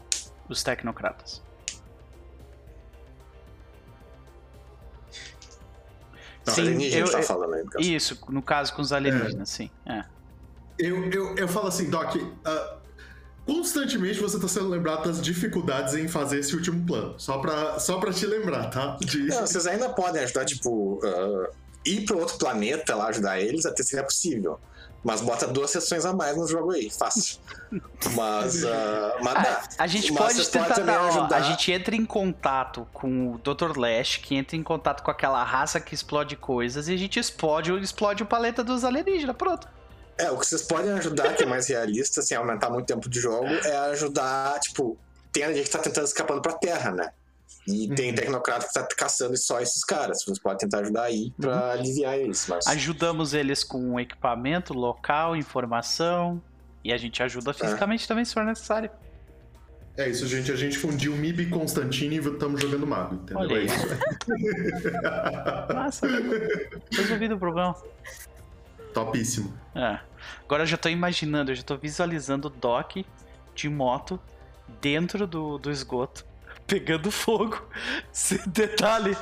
os 0.49 0.63
Tecnocratas. 0.63 1.43
Os 6.49 6.55
Sim, 6.55 6.61
alienígenas 6.63 7.09
eu- 7.09 7.13
tá 7.13 7.19
eu- 7.21 7.25
falando 7.27 7.55
aí. 7.55 7.63
no 7.65 7.71
caso. 7.71 7.85
Isso, 7.89 8.19
no 8.29 8.43
caso 8.43 8.75
com 8.75 8.83
os 8.83 8.93
alienígenas, 8.93 9.49
sim. 9.49 9.71
É. 9.87 10.05
Eu, 10.79 11.11
eu, 11.11 11.37
eu 11.37 11.49
falo 11.49 11.69
assim, 11.69 11.89
Doc, 11.91 12.17
ah, 12.45 12.77
constantemente 13.47 14.21
você 14.21 14.39
tá 14.39 14.47
sendo 14.47 14.69
lembrado 14.69 15.05
das 15.05 15.21
dificuldades 15.23 15.95
em 15.95 16.07
fazer 16.09 16.39
esse 16.41 16.55
último 16.55 16.85
plano. 16.87 17.15
Só 17.19 17.39
pra, 17.39 17.79
só 17.79 17.99
pra 17.99 18.13
te 18.13 18.27
lembrar, 18.27 18.69
tá? 18.71 18.97
De- 19.01 19.27
Não, 19.27 19.47
vocês 19.47 19.67
ainda 19.67 19.89
podem 19.89 20.23
ajudar, 20.23 20.45
tipo, 20.45 21.01
ah, 21.05 21.51
ir 21.85 22.05
para 22.05 22.17
outro 22.17 22.37
planeta 22.39 22.95
lá 22.95 23.09
ajudar 23.09 23.41
eles, 23.41 23.65
até 23.65 23.83
seria 23.83 24.05
possível. 24.05 24.61
Mas 25.05 25.21
bota 25.21 25.47
duas 25.47 25.71
sessões 25.71 26.05
a 26.05 26.13
mais 26.13 26.37
no 26.37 26.47
jogo 26.47 26.73
aí, 26.73 26.91
fácil. 26.91 27.39
Mas, 28.15 28.65
ah, 28.67 29.17
mas 29.23 29.37
Ah, 29.37 29.43
dá. 29.43 29.63
a 29.79 29.87
gente 29.87 30.13
Mas 30.13 30.35
pode 30.35 30.49
tentar 30.49 30.75
também 30.75 30.95
dar, 30.95 31.03
ó, 31.05 31.09
ajudar. 31.09 31.37
A 31.37 31.41
gente 31.41 31.71
entra 31.73 31.95
em 31.95 32.05
contato 32.05 32.87
com 32.93 33.35
o 33.35 33.39
Dr. 33.39 33.79
Lash, 33.79 34.17
que 34.17 34.35
entra 34.35 34.57
em 34.57 34.63
contato 34.63 35.03
com 35.03 35.11
aquela 35.11 35.43
raça 35.45 35.81
que 35.81 35.95
explode 35.95 36.37
coisas, 36.37 36.89
e 36.89 36.95
a 36.95 36.97
gente 36.97 37.19
explode, 37.19 37.73
explode 37.81 38.23
o 38.23 38.27
paleta 38.27 38.65
dos 38.65 38.85
alienígenas. 38.85 39.37
Pronto. 39.37 39.69
É, 40.19 40.31
o 40.33 40.37
que 40.37 40.45
vocês 40.47 40.63
podem 40.63 40.91
ajudar, 40.93 41.33
que 41.35 41.45
é 41.45 41.47
mais 41.47 41.69
realista, 41.69 42.21
sem 42.21 42.37
aumentar 42.37 42.69
muito 42.71 42.87
tempo 42.87 43.09
de 43.09 43.21
jogo, 43.21 43.47
é 43.47 43.77
ajudar, 43.93 44.59
tipo, 44.59 44.99
tem 45.33 45.45
a 45.45 45.53
gente 45.53 45.67
que 45.67 45.71
tá 45.71 45.79
tentando 45.79 46.07
escapando 46.07 46.43
pra 46.43 46.55
Terra, 46.55 46.91
né? 46.91 47.13
E 47.69 47.87
tem 47.89 48.09
Uhum. 48.09 48.15
tecnocrata 48.15 48.67
que 48.67 48.73
tá 48.73 48.89
caçando 48.97 49.37
só 49.37 49.61
esses 49.61 49.85
caras. 49.85 50.25
Vocês 50.25 50.39
podem 50.39 50.59
tentar 50.59 50.79
ajudar 50.81 51.03
aí 51.03 51.31
pra 51.39 51.73
aliviar 51.73 52.19
eles. 52.19 52.47
Mas... 52.49 52.67
Ajudamos 52.67 53.35
eles 53.35 53.63
com 53.63 54.01
equipamento, 54.01 54.73
local, 54.73 55.37
informação. 55.37 56.43
E 56.83 56.93
a 56.93 56.97
gente 56.97 57.23
ajuda 57.23 57.53
fisicamente 57.53 58.09
também 58.09 58.25
se 58.25 58.33
for 58.33 58.45
necessário. 58.45 58.91
É 59.99 60.09
isso, 60.09 60.27
gente. 60.27 60.51
A 60.51 60.57
gente 60.57 60.79
fundiu 60.79 61.15
MIB 61.15 61.43
e 61.43 61.51
Constantine 61.51 62.17
e 62.17 62.19
estamos 62.21 62.61
jogando 62.63 62.87
mago, 62.87 63.17
entendeu? 63.17 63.39
Olha 63.39 63.59
É 63.59 63.65
isso. 63.65 63.87
Nossa, 65.75 66.07
resolvido 66.91 67.35
o 67.35 67.39
problema. 67.39 67.77
Topíssimo. 68.95 69.53
É. 69.75 69.99
Agora 70.45 70.63
eu 70.63 70.67
já 70.67 70.77
tô 70.77 70.89
imaginando, 70.89 71.51
eu 71.51 71.55
já 71.57 71.63
tô 71.63 71.77
visualizando 71.77 72.49
o 72.49 72.51
Doc 72.51 72.97
de 73.55 73.69
moto 73.69 74.19
dentro 74.81 75.27
do, 75.27 75.59
do 75.59 75.71
esgoto, 75.71 76.25
pegando 76.69 77.11
fogo. 77.11 77.61
Se 78.13 78.39
detalhe, 78.49 79.17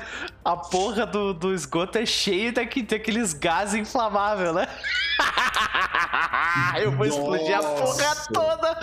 a 0.44 0.56
porra 0.56 1.06
do, 1.06 1.32
do 1.32 1.54
esgoto 1.54 1.96
é 1.96 2.04
cheia 2.04 2.52
daqui, 2.52 2.82
daqueles 2.82 3.32
gases 3.32 3.74
inflamáveis, 3.74 4.52
né? 4.52 4.68
eu 6.82 6.92
vou 6.92 7.06
explodir 7.06 7.56
a 7.56 7.62
porra 7.62 7.84
Nossa. 7.86 8.32
toda. 8.32 8.80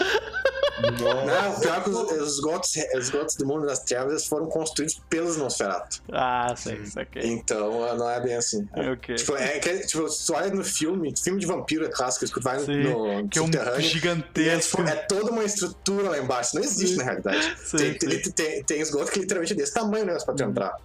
Não, 0.82 1.60
pior 1.60 1.84
que 1.84 1.90
os, 1.92 2.12
os 2.12 2.34
esgotos, 2.36 2.76
os 2.96 3.06
esgotos 3.06 3.36
do 3.36 3.46
mundo 3.46 3.66
das 3.68 3.80
trevas 3.80 4.26
foram 4.26 4.48
construídos 4.48 5.00
pelos 5.10 5.38
Nosferatu. 5.38 6.02
Ah, 6.12 6.54
sei, 6.58 6.76
isso 6.78 7.00
aqui. 7.00 7.20
Então 7.24 7.96
não 7.96 8.10
é 8.10 8.20
bem 8.20 8.36
assim. 8.36 8.68
Ok. 8.76 9.16
Tipo, 9.16 9.36
é 9.38 9.60
que, 9.60 9.80
tipo, 9.86 10.04
tu 10.08 10.34
olha 10.34 10.50
no 10.50 10.64
filme, 10.64 11.14
filme 11.16 11.40
de 11.40 11.46
vampiro 11.46 11.86
é 11.86 11.90
clássico, 11.90 12.26
que 12.26 12.44
vai 12.44 12.58
no, 12.58 12.66
Sim, 12.66 12.84
no 12.84 13.30
Que 13.30 13.38
é 13.38 13.42
um 13.42 13.46
subterrâneo. 13.46 13.80
e 13.82 13.86
É, 13.86 13.88
gigantesco. 13.88 14.78
tipo, 14.78 14.90
é 14.90 14.96
toda 14.96 15.32
uma 15.32 15.44
estrutura 15.44 16.10
lá 16.10 16.18
embaixo. 16.18 16.56
Não 16.56 16.64
existe, 16.64 16.98
na 16.98 17.04
realidade. 17.04 17.56
Sim, 17.64 17.94
tem, 17.94 18.24
sim. 18.24 18.32
tem, 18.32 18.53
tem, 18.56 18.64
tem 18.64 18.82
esgoto 18.82 19.12
que 19.12 19.20
literalmente 19.20 19.54
é 19.54 19.56
desse 19.56 19.74
tamanho, 19.74 20.06
né? 20.06 20.18
Pra 20.24 20.34
tu 20.34 20.44
entrar. 20.44 20.76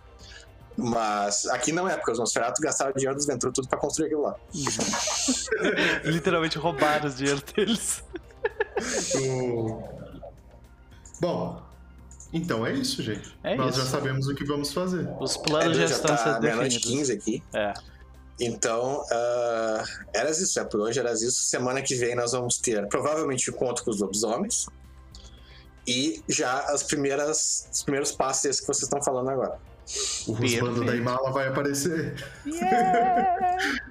Mas 0.76 1.46
aqui 1.46 1.72
não 1.72 1.88
é, 1.88 1.96
porque 1.96 2.12
os 2.12 2.18
Nosferatu 2.18 2.62
gastaram 2.62 2.92
dinheiro 2.92 3.16
dos 3.16 3.26
Ventru 3.26 3.50
tudo 3.52 3.68
pra 3.68 3.78
construir 3.78 4.06
aquilo 4.06 4.22
lá. 4.22 4.36
Literalmente 6.04 6.56
roubaram 6.56 7.08
os 7.08 7.16
dinheiro 7.16 7.42
deles. 7.54 8.02
Bom, 11.20 11.60
então 12.32 12.64
é 12.66 12.72
isso, 12.72 13.02
gente. 13.02 13.36
É 13.42 13.56
Nós 13.56 13.74
isso. 13.74 13.84
já 13.84 13.90
sabemos 13.90 14.28
o 14.28 14.34
que 14.34 14.44
vamos 14.44 14.72
fazer. 14.72 15.08
Os 15.20 15.34
É, 15.36 15.42
planos 15.42 15.76
já 15.76 15.86
já 15.86 15.94
estão 15.96 16.16
tá 16.16 16.24
sendo 16.24 16.40
definidos. 16.40 16.78
15 16.78 17.12
aqui. 17.12 17.42
É. 17.52 17.74
Então, 18.40 19.04
ah, 19.10 19.82
era 20.14 20.30
isso. 20.30 20.60
É 20.60 20.64
por 20.64 20.80
hoje, 20.80 21.00
era 21.00 21.12
isso. 21.12 21.32
Semana 21.42 21.82
que 21.82 21.96
vem 21.96 22.14
nós 22.14 22.32
vamos 22.32 22.58
ter 22.58 22.86
provavelmente 22.86 23.50
o 23.50 23.54
encontro 23.54 23.82
com 23.84 23.90
os 23.90 24.00
lobisomens. 24.00 24.66
E 25.88 26.22
já 26.28 26.58
as 26.72 26.82
primeiras, 26.82 27.68
os 27.72 27.82
primeiros 27.82 28.12
passos 28.12 28.42
desses 28.42 28.60
que 28.60 28.66
vocês 28.66 28.84
estão 28.84 29.02
falando 29.02 29.30
agora. 29.30 29.58
O 30.26 30.32
rusbando 30.32 30.84
da 30.84 30.94
Imala 30.94 31.32
vai 31.32 31.48
aparecer. 31.48 32.14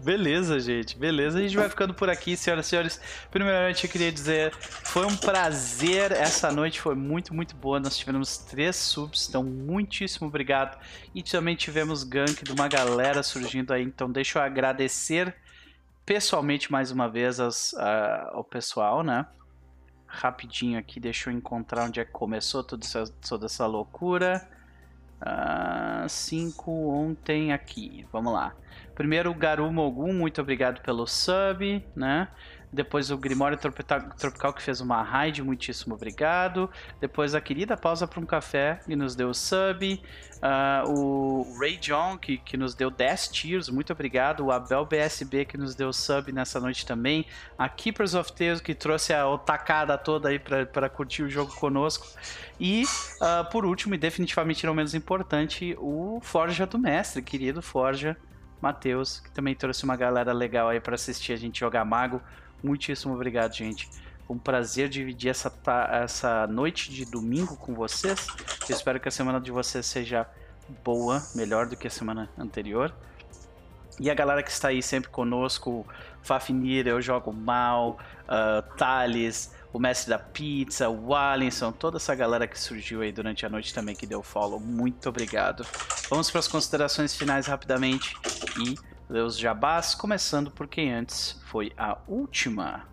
Beleza, 0.00 0.58
gente. 0.60 0.96
Beleza. 0.98 1.38
A 1.38 1.42
gente 1.42 1.56
vai 1.56 1.68
ficando 1.68 1.94
por 1.94 2.08
aqui, 2.08 2.36
senhoras 2.36 2.66
e 2.66 2.68
senhores. 2.70 3.00
Primeiramente, 3.30 3.84
eu 3.84 3.90
queria 3.90 4.12
dizer, 4.12 4.52
foi 4.58 5.04
um 5.06 5.16
prazer. 5.16 6.12
Essa 6.12 6.52
noite 6.52 6.80
foi 6.80 6.94
muito, 6.94 7.34
muito 7.34 7.54
boa. 7.56 7.80
Nós 7.80 7.96
tivemos 7.96 8.36
três 8.38 8.76
subs, 8.76 9.28
então 9.28 9.42
muitíssimo 9.42 10.28
obrigado. 10.28 10.78
E 11.14 11.22
também 11.22 11.56
tivemos 11.56 12.04
gank 12.04 12.44
de 12.44 12.52
uma 12.52 12.68
galera 12.68 13.22
surgindo 13.22 13.72
aí. 13.72 13.82
Então, 13.82 14.10
deixa 14.10 14.38
eu 14.38 14.42
agradecer 14.42 15.34
pessoalmente 16.04 16.70
mais 16.70 16.90
uma 16.90 17.08
vez 17.08 17.40
aos, 17.40 17.74
a- 17.74 18.30
ao 18.32 18.44
pessoal, 18.44 19.02
né? 19.02 19.26
Rapidinho 20.14 20.78
aqui, 20.78 21.00
deixa 21.00 21.30
eu 21.30 21.34
encontrar 21.34 21.86
onde 21.86 21.98
é 21.98 22.04
que 22.04 22.10
começou 22.10 22.62
toda 22.62 22.84
essa, 22.84 23.04
toda 23.26 23.46
essa 23.46 23.66
loucura. 23.66 24.46
5 26.06 26.70
ontem 26.70 27.50
aqui. 27.50 28.06
Vamos 28.12 28.32
lá. 28.32 28.54
Primeiro 28.94 29.32
Garu 29.32 29.72
Mogum, 29.72 30.12
muito 30.12 30.38
obrigado 30.40 30.82
pelo 30.82 31.06
sub, 31.06 31.82
né? 31.96 32.28
Depois 32.72 33.10
o 33.10 33.18
Grimório 33.18 33.58
Tropical, 33.58 34.54
que 34.54 34.62
fez 34.62 34.80
uma 34.80 35.02
raid, 35.02 35.42
muitíssimo 35.42 35.94
obrigado. 35.94 36.70
Depois 36.98 37.34
a 37.34 37.40
querida 37.40 37.76
Pausa 37.76 38.06
para 38.06 38.18
um 38.18 38.24
Café, 38.24 38.80
que 38.86 38.96
nos 38.96 39.14
deu 39.14 39.34
sub. 39.34 40.02
Ah, 40.40 40.82
o 40.86 41.54
Ray 41.60 41.76
John, 41.76 42.16
que, 42.16 42.38
que 42.38 42.56
nos 42.56 42.74
deu 42.74 42.90
10 42.90 43.28
tiers, 43.28 43.68
muito 43.68 43.92
obrigado. 43.92 44.46
O 44.46 44.50
Abel 44.50 44.86
BSB, 44.86 45.44
que 45.44 45.58
nos 45.58 45.74
deu 45.74 45.92
sub 45.92 46.32
nessa 46.32 46.58
noite 46.58 46.86
também. 46.86 47.26
A 47.58 47.68
Keepers 47.68 48.14
of 48.14 48.32
Tales, 48.32 48.62
que 48.62 48.74
trouxe 48.74 49.12
a 49.12 49.28
otacada 49.28 49.98
toda 49.98 50.30
aí 50.30 50.38
para 50.38 50.88
curtir 50.88 51.24
o 51.24 51.28
jogo 51.28 51.54
conosco. 51.54 52.06
E, 52.58 52.84
ah, 53.20 53.44
por 53.44 53.66
último, 53.66 53.94
e 53.94 53.98
definitivamente 53.98 54.64
não 54.64 54.72
menos 54.72 54.94
importante, 54.94 55.76
o 55.78 56.20
Forja 56.22 56.64
do 56.64 56.78
Mestre, 56.78 57.20
querido 57.20 57.60
Forja. 57.60 58.16
Matheus, 58.62 59.18
que 59.18 59.30
também 59.32 59.56
trouxe 59.56 59.82
uma 59.82 59.96
galera 59.96 60.32
legal 60.32 60.68
aí 60.68 60.78
para 60.78 60.94
assistir 60.94 61.32
a 61.32 61.36
gente 61.36 61.58
jogar 61.58 61.84
Mago. 61.84 62.22
Muitíssimo 62.62 63.14
obrigado, 63.14 63.54
gente. 63.54 63.88
Foi 64.26 64.36
um 64.36 64.38
prazer 64.38 64.88
dividir 64.88 65.30
essa, 65.30 65.52
essa 65.90 66.46
noite 66.46 66.90
de 66.90 67.04
domingo 67.04 67.56
com 67.56 67.74
vocês. 67.74 68.26
Eu 68.68 68.76
espero 68.76 69.00
que 69.00 69.08
a 69.08 69.10
semana 69.10 69.40
de 69.40 69.50
vocês 69.50 69.84
seja 69.84 70.26
boa, 70.84 71.22
melhor 71.34 71.66
do 71.66 71.76
que 71.76 71.86
a 71.86 71.90
semana 71.90 72.30
anterior. 72.38 72.94
E 74.00 74.10
a 74.10 74.14
galera 74.14 74.42
que 74.42 74.50
está 74.50 74.68
aí 74.68 74.82
sempre 74.82 75.10
conosco, 75.10 75.86
Fafnir, 76.22 76.86
Eu 76.86 77.00
Jogo 77.02 77.32
Mal, 77.32 77.98
ah, 78.26 78.62
Thales, 78.76 79.52
o 79.72 79.78
Mestre 79.78 80.10
da 80.10 80.18
Pizza, 80.18 80.88
o 80.88 81.14
Alisson, 81.14 81.72
toda 81.72 81.96
essa 81.96 82.14
galera 82.14 82.46
que 82.46 82.58
surgiu 82.58 83.02
aí 83.02 83.12
durante 83.12 83.44
a 83.44 83.48
noite 83.48 83.74
também 83.74 83.94
que 83.94 84.06
deu 84.06 84.22
follow. 84.22 84.60
Muito 84.60 85.08
obrigado. 85.08 85.66
Vamos 86.08 86.30
para 86.30 86.40
as 86.40 86.48
considerações 86.48 87.14
finais 87.14 87.46
rapidamente 87.46 88.14
e 88.58 88.74
ler 89.12 89.22
os 89.24 89.36
jabás, 89.38 89.94
começando 89.94 90.50
por 90.50 90.66
quem 90.66 90.92
antes 90.92 91.38
foi 91.44 91.70
a 91.76 91.98
última. 92.08 92.88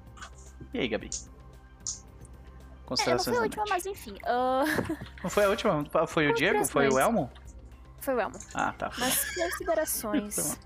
E 0.73 0.79
aí, 0.79 0.87
Gabi? 0.87 1.09
É, 1.09 1.29
não 1.29 2.85
Considerações 2.85 3.37
foi 3.37 3.37
a 3.37 3.47
última, 3.47 3.65
mas 3.69 3.85
enfim. 3.85 4.17
ah, 4.25 4.63
Não 5.23 5.29
foi 5.29 5.45
a 5.45 5.49
última? 5.49 5.85
Foi 6.07 6.27
o 6.27 6.33
Diego? 6.33 6.65
Foi 6.65 6.87
o 6.87 6.91
Considerações. 6.91 6.97
Elmo? 6.97 7.31
foi 8.01 8.15
o 8.15 8.19
Elmo. 8.19 8.37
Ah, 8.53 8.73
tá. 8.77 8.91
Mas 8.97 9.33
considerações. 9.35 10.59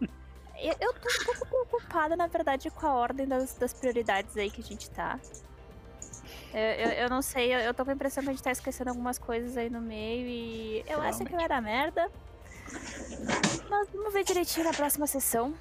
eu, 0.60 0.76
eu 0.78 0.92
tô 0.92 1.08
um 1.08 1.24
pouco 1.24 1.46
preocupada, 1.46 2.14
na 2.14 2.26
verdade, 2.26 2.70
com 2.70 2.86
a 2.86 2.94
ordem 2.94 3.26
das, 3.26 3.54
das 3.54 3.72
prioridades 3.72 4.36
aí 4.36 4.50
que 4.50 4.60
a 4.60 4.64
gente 4.64 4.90
tá. 4.90 5.18
Eu, 6.52 6.60
eu, 6.60 6.90
eu 6.90 7.10
não 7.10 7.22
sei, 7.22 7.54
eu, 7.54 7.60
eu 7.60 7.72
tô 7.74 7.84
com 7.84 7.90
a 7.90 7.94
impressão 7.94 8.22
que 8.22 8.28
a 8.28 8.32
gente 8.32 8.42
tá 8.42 8.50
esquecendo 8.50 8.90
algumas 8.90 9.18
coisas 9.18 9.56
aí 9.56 9.70
no 9.70 9.80
meio 9.80 10.26
e 10.26 10.84
eu 10.86 11.00
acho 11.00 11.24
que 11.24 11.32
vai 11.32 11.48
dar 11.48 11.62
merda. 11.62 12.10
Mas 13.68 13.88
vamos 13.90 14.12
ver 14.12 14.24
direitinho 14.24 14.64
na 14.64 14.72
próxima 14.72 15.06
sessão. 15.06 15.54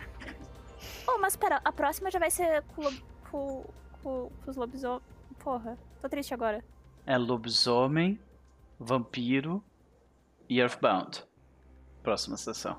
Oh, 1.07 1.17
mas 1.19 1.35
pera, 1.35 1.61
a 1.63 1.71
próxima 1.71 2.11
já 2.11 2.19
vai 2.19 2.29
ser 2.31 2.63
com, 2.75 2.81
lo- 2.83 3.01
com, 3.31 3.65
com, 4.03 4.31
com 4.43 4.51
os 4.51 4.55
lobisomens. 4.57 5.03
Porra, 5.39 5.77
tô 6.01 6.09
triste 6.09 6.33
agora. 6.33 6.63
É 7.05 7.17
lobisomem, 7.17 8.19
vampiro 8.79 9.63
e 10.49 10.59
Earthbound. 10.59 11.23
Próxima 12.03 12.35
sessão. 12.37 12.77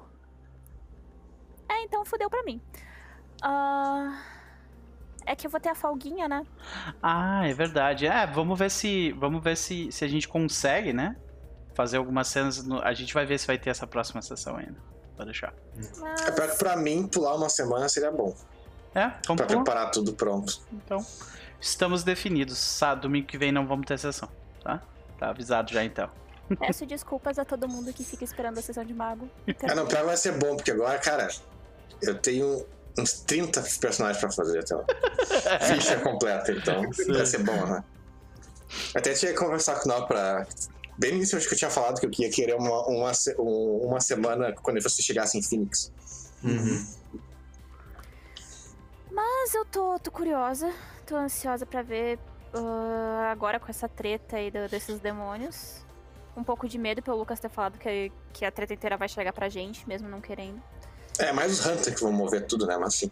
É, 1.68 1.82
então 1.84 2.04
fudeu 2.04 2.28
pra 2.28 2.42
mim. 2.42 2.60
Ah, 3.42 4.22
é 5.24 5.34
que 5.36 5.46
eu 5.46 5.50
vou 5.50 5.60
ter 5.60 5.68
a 5.70 5.74
folguinha, 5.74 6.28
né? 6.28 6.44
Ah, 7.02 7.46
é 7.46 7.54
verdade. 7.54 8.06
É, 8.06 8.26
vamos 8.26 8.58
ver 8.58 8.70
se. 8.70 9.12
Vamos 9.12 9.42
ver 9.42 9.56
se, 9.56 9.90
se 9.92 10.04
a 10.04 10.08
gente 10.08 10.26
consegue, 10.28 10.92
né? 10.92 11.16
Fazer 11.78 11.96
algumas 11.98 12.26
cenas. 12.26 12.64
no- 12.64 12.82
a 12.82 12.92
gente 12.92 13.14
vai 13.14 13.24
ver 13.24 13.38
se 13.38 13.46
vai 13.46 13.56
ter 13.56 13.70
essa 13.70 13.86
próxima 13.86 14.20
sessão 14.20 14.56
ainda. 14.56 14.74
Pode 15.16 15.26
deixar. 15.30 15.54
Mas... 16.00 16.22
É 16.22 16.32
pra, 16.32 16.48
pra 16.48 16.76
mim, 16.76 17.06
pular 17.06 17.36
uma 17.36 17.48
semana 17.48 17.88
seria 17.88 18.10
bom. 18.10 18.34
É, 18.96 19.02
vamos 19.24 19.36
Pra 19.36 19.46
pular. 19.46 19.62
preparar 19.62 19.90
tudo 19.92 20.12
pronto. 20.12 20.60
Então, 20.72 21.06
estamos 21.60 22.02
definidos. 22.02 22.58
Sábado, 22.58 23.02
domingo 23.02 23.28
que 23.28 23.38
vem 23.38 23.52
não 23.52 23.64
vamos 23.64 23.86
ter 23.86 23.96
sessão, 23.96 24.28
tá? 24.64 24.82
Tá 25.20 25.28
avisado 25.30 25.72
já 25.72 25.84
então. 25.84 26.10
Peço 26.58 26.84
desculpas 26.84 27.38
a 27.38 27.44
todo 27.44 27.68
mundo 27.68 27.92
que 27.92 28.02
fica 28.02 28.24
esperando 28.24 28.58
a 28.58 28.62
sessão 28.62 28.84
de 28.84 28.92
mago. 28.92 29.30
Ah, 29.70 29.74
não, 29.76 29.86
pior 29.86 30.04
vai 30.04 30.16
ser 30.16 30.32
bom, 30.32 30.56
porque 30.56 30.72
agora, 30.72 30.98
cara, 30.98 31.28
eu 32.02 32.18
tenho 32.18 32.66
uns 32.98 33.12
30 33.20 33.62
personagens 33.80 34.18
pra 34.18 34.32
fazer 34.32 34.58
até 34.58 34.74
lá. 34.74 34.84
Ficha 35.62 35.96
completa, 36.00 36.50
então 36.50 36.82
vai 37.14 37.24
ser 37.24 37.44
bom, 37.44 37.66
né? 37.66 37.84
Até 38.96 39.12
tinha 39.12 39.32
que 39.32 39.38
conversar 39.38 39.76
com 39.78 39.88
o 39.88 39.92
Nau 39.92 40.08
pra. 40.08 40.44
Bem 40.98 41.12
no 41.12 41.16
início, 41.18 41.38
acho 41.38 41.46
que 41.48 41.54
eu 41.54 41.58
tinha 41.58 41.70
falado 41.70 42.00
que 42.00 42.06
eu 42.06 42.10
ia 42.18 42.30
querer 42.30 42.56
uma, 42.56 42.86
uma, 42.88 43.12
um- 43.38 43.86
uma 43.86 44.00
semana 44.00 44.52
quando 44.52 44.82
você 44.82 45.00
chegasse 45.00 45.38
em 45.38 45.42
Phoenix. 45.42 45.92
Uhum. 46.42 46.86
Mas 49.12 49.54
eu 49.54 49.64
tô, 49.64 49.98
tô 49.98 50.10
curiosa, 50.10 50.72
tô 51.06 51.16
ansiosa 51.16 51.64
pra 51.64 51.82
ver 51.82 52.18
ah, 52.52 53.28
agora 53.30 53.58
com 53.60 53.68
essa 53.70 53.88
treta 53.88 54.36
aí 54.36 54.50
do- 54.50 54.68
desses 54.68 54.98
demônios. 55.00 55.84
Um 56.36 56.44
pouco 56.44 56.68
de 56.68 56.78
medo 56.78 57.02
pelo 57.02 57.16
Lucas 57.18 57.40
ter 57.40 57.48
falado 57.48 57.78
que, 57.78 58.12
que 58.32 58.44
a 58.44 58.50
treta 58.50 58.74
inteira 58.74 58.96
vai 58.96 59.08
chegar 59.08 59.32
pra 59.32 59.48
gente, 59.48 59.86
mesmo 59.88 60.08
não 60.08 60.20
querendo. 60.20 60.60
É, 61.18 61.32
mais 61.32 61.52
os 61.58 61.66
Hunter 61.66 61.94
que 61.94 62.00
vão 62.00 62.12
mover 62.12 62.46
tudo, 62.46 62.66
né? 62.66 62.76
Mas 62.76 62.94
assim. 62.94 63.10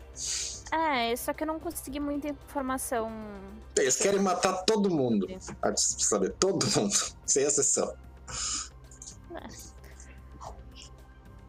É, 0.73 1.15
só 1.17 1.33
que 1.33 1.45
eu 1.45 1.47
não 1.47 1.61
consegui 1.61 2.01
muita 2.01 2.29
informação. 2.29 3.11
Eles 3.77 3.97
querem 3.97 4.21
matar 4.21 4.53
todo 4.65 4.91
mundo. 4.91 5.27
Ah, 5.63 5.73
saber, 5.77 6.33
todo 6.35 6.67
mundo. 6.77 6.93
Sem 7.25 7.45
exceção. 7.45 7.95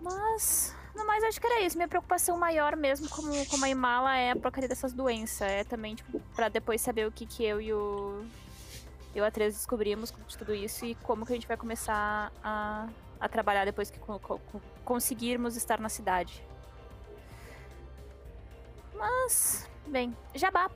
Mas, 0.01 0.75
no 0.95 1.05
mais, 1.05 1.23
acho 1.23 1.39
que 1.41 1.47
era 1.47 1.61
isso. 1.61 1.75
Minha 1.77 1.87
preocupação 1.87 2.37
maior 2.37 2.75
mesmo, 2.75 3.09
como, 3.09 3.31
como 3.47 3.65
a 3.65 3.69
Imala, 3.69 4.15
é 4.15 4.31
a 4.31 4.35
porcaria 4.35 4.69
dessas 4.69 4.93
doenças. 4.93 5.41
É 5.47 5.63
também, 5.63 5.95
tipo, 5.95 6.19
pra 6.35 6.49
depois 6.49 6.81
saber 6.81 7.07
o 7.07 7.11
que, 7.11 7.25
que 7.25 7.43
eu 7.43 7.59
e 7.59 7.73
o. 7.73 8.23
Eu 9.15 9.25
a 9.25 9.31
três 9.31 9.55
descobrimos 9.55 10.13
de 10.27 10.37
tudo 10.37 10.53
isso 10.53 10.85
e 10.85 10.93
como 10.95 11.25
que 11.25 11.31
a 11.33 11.35
gente 11.35 11.47
vai 11.47 11.57
começar 11.57 12.31
a, 12.43 12.87
a 13.19 13.27
trabalhar 13.27 13.65
depois 13.65 13.89
que 13.89 13.97
co- 13.97 14.19
co- 14.19 14.39
conseguirmos 14.85 15.55
estar 15.57 15.79
na 15.79 15.89
cidade. 15.89 16.43
Mas, 18.97 19.69
bem, 19.85 20.15
jabá. 20.33 20.69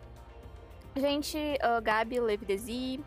Gente, 0.95 1.37
ah, 1.61 1.79
Gabi, 1.79 2.19
Levidesi, 2.19 3.03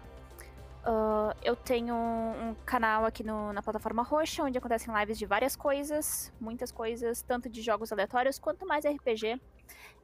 ah, 0.85 1.35
eu 1.43 1.55
tenho 1.55 1.95
um 1.95 2.55
canal 2.65 3.05
aqui 3.05 3.23
no- 3.23 3.53
na 3.53 3.63
plataforma 3.63 4.03
Roxa, 4.03 4.43
onde 4.43 4.57
acontecem 4.59 4.93
lives 4.95 5.19
de 5.19 5.27
várias 5.27 5.55
coisas, 5.55 6.33
muitas 6.41 6.73
coisas, 6.73 7.23
tanto 7.23 7.49
de 7.49 7.61
jogos 7.63 7.93
aleatórios 7.93 8.39
quanto 8.39 8.67
mais 8.67 8.85
RPG. 8.85 9.41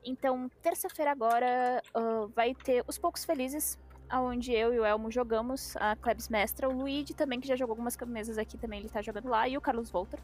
Então, 0.04 0.50
terça-feira 0.62 1.10
agora 1.10 1.82
ah, 1.94 2.26
vai 2.34 2.54
ter 2.54 2.84
Os 2.86 2.98
Poucos 2.98 3.24
Felizes, 3.24 3.78
onde 4.12 4.52
eu 4.52 4.74
e 4.74 4.80
o 4.80 4.84
Elmo 4.84 5.10
jogamos 5.10 5.76
a 5.76 5.96
Klebs 5.96 6.28
Mestra. 6.28 6.68
O 6.68 6.72
Luigi 6.72 7.14
também, 7.14 7.40
que 7.40 7.48
já 7.48 7.56
jogou 7.56 7.72
algumas 7.72 7.96
mesas 8.06 8.38
aqui, 8.38 8.58
também 8.58 8.80
ele 8.80 8.88
tá 8.88 9.00
jogando 9.00 9.28
lá. 9.28 9.48
E 9.48 9.56
o 9.56 9.60
Carlos 9.60 9.90
Volter. 9.90 10.20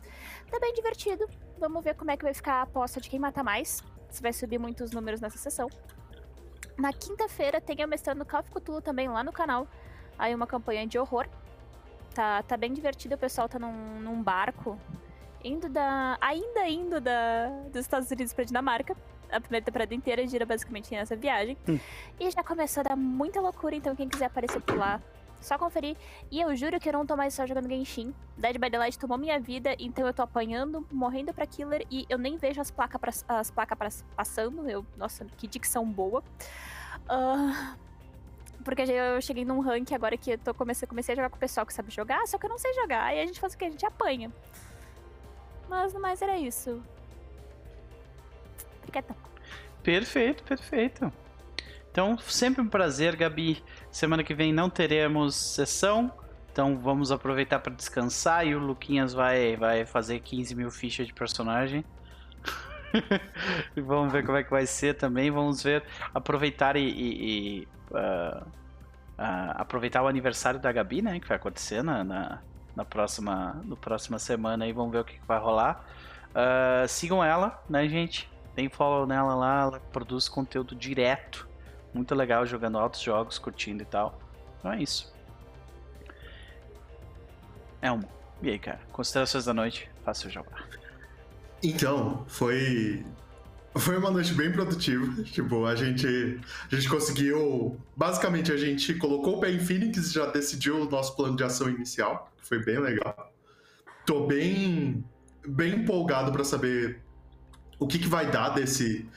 Tá 0.50 0.58
bem 0.58 0.72
divertido. 0.74 1.26
Vamos 1.58 1.82
ver 1.84 1.94
como 1.94 2.10
é 2.10 2.16
que 2.16 2.24
vai 2.24 2.34
ficar 2.34 2.54
a 2.54 2.62
aposta 2.62 3.00
de 3.00 3.08
quem 3.08 3.18
mata 3.20 3.42
mais. 3.42 3.82
Vai 4.20 4.32
subir 4.32 4.58
muitos 4.58 4.90
números 4.92 5.20
nessa 5.20 5.38
sessão. 5.38 5.68
Na 6.76 6.92
quinta-feira 6.92 7.60
tem 7.60 7.80
eu 7.80 7.88
mestrando 7.88 8.24
Call 8.24 8.40
of 8.40 8.50
Cthulhu 8.50 8.80
também 8.80 9.08
lá 9.08 9.22
no 9.22 9.32
canal. 9.32 9.66
Aí 10.18 10.34
uma 10.34 10.46
campanha 10.46 10.86
de 10.86 10.98
horror. 10.98 11.26
Tá, 12.14 12.42
tá 12.42 12.56
bem 12.56 12.72
divertido, 12.72 13.14
o 13.14 13.18
pessoal 13.18 13.48
tá 13.48 13.58
num, 13.58 14.00
num 14.00 14.22
barco. 14.22 14.78
Indo 15.44 15.68
da. 15.68 16.16
Ainda 16.20 16.68
indo 16.68 17.00
da, 17.00 17.48
dos 17.70 17.82
Estados 17.82 18.10
Unidos 18.10 18.32
pra 18.32 18.44
Dinamarca 18.44 18.96
a 19.30 19.40
primeira 19.40 19.64
temporada 19.64 19.94
inteira 19.94 20.26
gira 20.26 20.46
basicamente 20.46 20.90
nessa 20.92 21.16
viagem. 21.16 21.56
Hum. 21.68 21.78
E 22.18 22.30
já 22.30 22.42
começou 22.42 22.82
a 22.82 22.84
dar 22.84 22.96
muita 22.96 23.40
loucura, 23.40 23.74
então 23.74 23.94
quem 23.94 24.08
quiser 24.08 24.26
aparecer 24.26 24.60
por 24.60 24.76
lá, 24.76 25.00
só 25.40 25.58
conferir. 25.58 25.96
E 26.30 26.40
eu 26.40 26.54
juro 26.56 26.78
que 26.80 26.88
eu 26.88 26.92
não 26.92 27.06
tô 27.06 27.16
mais 27.16 27.34
só 27.34 27.46
jogando 27.46 27.68
Genshin. 27.68 28.14
Dead 28.36 28.58
by 28.58 28.70
Daylight 28.70 28.98
tomou 28.98 29.18
minha 29.18 29.38
vida, 29.38 29.74
então 29.78 30.06
eu 30.06 30.12
tô 30.12 30.22
apanhando, 30.22 30.86
morrendo 30.90 31.32
pra 31.32 31.46
killer 31.46 31.86
e 31.90 32.06
eu 32.08 32.18
nem 32.18 32.36
vejo 32.36 32.60
as 32.60 32.70
placas 32.70 33.00
pra, 33.00 33.38
as 33.38 33.50
placas 33.50 33.78
pra, 33.78 33.88
passando. 34.14 34.68
Eu, 34.68 34.84
nossa, 34.96 35.24
que 35.36 35.46
dicção 35.46 35.84
boa. 35.84 36.22
Ah, 37.08 37.76
porque 38.64 38.82
eu 38.82 39.20
cheguei 39.20 39.44
num 39.44 39.60
rank 39.60 39.92
agora 39.92 40.16
que 40.16 40.32
eu 40.32 40.38
tô 40.38 40.52
comecei, 40.52 40.88
comecei 40.88 41.12
a 41.12 41.16
jogar 41.16 41.30
com 41.30 41.36
o 41.36 41.40
pessoal 41.40 41.64
que 41.64 41.72
sabe 41.72 41.90
jogar, 41.92 42.26
só 42.26 42.36
que 42.36 42.46
eu 42.46 42.50
não 42.50 42.58
sei 42.58 42.74
jogar. 42.74 43.14
E 43.14 43.20
a 43.20 43.26
gente 43.26 43.38
faz 43.38 43.54
o 43.54 43.58
que? 43.58 43.64
A 43.64 43.70
gente 43.70 43.86
apanha. 43.86 44.32
Mas 45.68 45.92
no 45.92 46.00
mais 46.00 46.20
era 46.22 46.36
isso. 46.36 46.82
Quietão. 48.90 49.16
Perfeito, 49.82 50.42
perfeito. 50.42 51.12
Então, 51.96 52.18
sempre 52.18 52.60
um 52.60 52.68
prazer, 52.68 53.16
Gabi. 53.16 53.64
Semana 53.90 54.22
que 54.22 54.34
vem 54.34 54.52
não 54.52 54.68
teremos 54.68 55.34
sessão, 55.34 56.12
então 56.52 56.78
vamos 56.78 57.10
aproveitar 57.10 57.58
para 57.58 57.72
descansar 57.72 58.46
e 58.46 58.54
o 58.54 58.58
Luquinhas 58.58 59.14
vai, 59.14 59.56
vai 59.56 59.86
fazer 59.86 60.20
15 60.20 60.54
mil 60.54 60.70
fichas 60.70 61.06
de 61.06 61.14
personagem. 61.14 61.82
vamos 63.74 64.12
ver 64.12 64.26
como 64.26 64.36
é 64.36 64.44
que 64.44 64.50
vai 64.50 64.66
ser 64.66 64.92
também. 64.98 65.30
Vamos 65.30 65.62
ver, 65.62 65.84
aproveitar 66.12 66.76
e, 66.76 66.86
e, 66.86 67.60
e 67.60 67.68
uh, 67.90 68.46
uh, 68.46 69.52
aproveitar 69.54 70.02
o 70.02 70.06
aniversário 70.06 70.60
da 70.60 70.70
Gabi, 70.70 71.00
né? 71.00 71.18
Que 71.18 71.26
vai 71.26 71.38
acontecer 71.38 71.82
na, 71.82 72.04
na, 72.04 72.42
na 72.76 72.84
próxima, 72.84 73.58
no 73.64 73.74
próxima 73.74 74.18
semana 74.18 74.66
e 74.66 74.72
vamos 74.74 74.92
ver 74.92 74.98
o 74.98 75.04
que, 75.04 75.14
que 75.14 75.26
vai 75.26 75.38
rolar. 75.38 75.82
Uh, 76.32 76.86
sigam 76.88 77.24
ela, 77.24 77.58
né, 77.66 77.88
gente? 77.88 78.30
Tem 78.54 78.68
follow 78.68 79.06
nela 79.06 79.34
lá, 79.34 79.62
ela 79.62 79.80
produz 79.90 80.28
conteúdo 80.28 80.76
direto. 80.76 81.55
Muito 81.96 82.14
legal, 82.14 82.44
jogando 82.44 82.76
altos 82.76 83.00
jogos, 83.00 83.38
curtindo 83.38 83.82
e 83.82 83.86
tal. 83.86 84.20
Então 84.58 84.70
é 84.70 84.82
isso. 84.82 85.10
Elmo, 87.80 88.06
e 88.42 88.50
aí, 88.50 88.58
cara? 88.58 88.80
Considerações 88.92 89.46
da 89.46 89.54
noite, 89.54 89.90
faça 90.04 90.28
o 90.28 90.30
jabá. 90.30 90.62
Então, 91.62 92.22
foi. 92.28 93.02
Foi 93.78 93.96
uma 93.96 94.10
noite 94.10 94.34
bem 94.34 94.52
produtiva. 94.52 95.10
Tipo, 95.24 95.64
a 95.64 95.74
gente, 95.74 96.06
a 96.70 96.74
gente 96.74 96.86
conseguiu. 96.86 97.80
Basicamente, 97.96 98.52
a 98.52 98.58
gente 98.58 98.92
colocou 98.96 99.38
o 99.38 99.40
pé 99.40 99.50
em 99.50 99.58
Phoenix 99.58 99.96
e 100.10 100.12
já 100.12 100.26
decidiu 100.26 100.82
o 100.82 100.90
nosso 100.90 101.16
plano 101.16 101.34
de 101.34 101.44
ação 101.44 101.70
inicial. 101.70 102.30
que 102.36 102.46
Foi 102.46 102.62
bem 102.62 102.78
legal. 102.78 103.32
Tô 104.04 104.26
bem, 104.26 105.02
bem 105.48 105.76
empolgado 105.76 106.30
para 106.30 106.44
saber 106.44 107.00
o 107.78 107.86
que, 107.86 107.98
que 107.98 108.06
vai 108.06 108.30
dar 108.30 108.50
desse. 108.50 109.08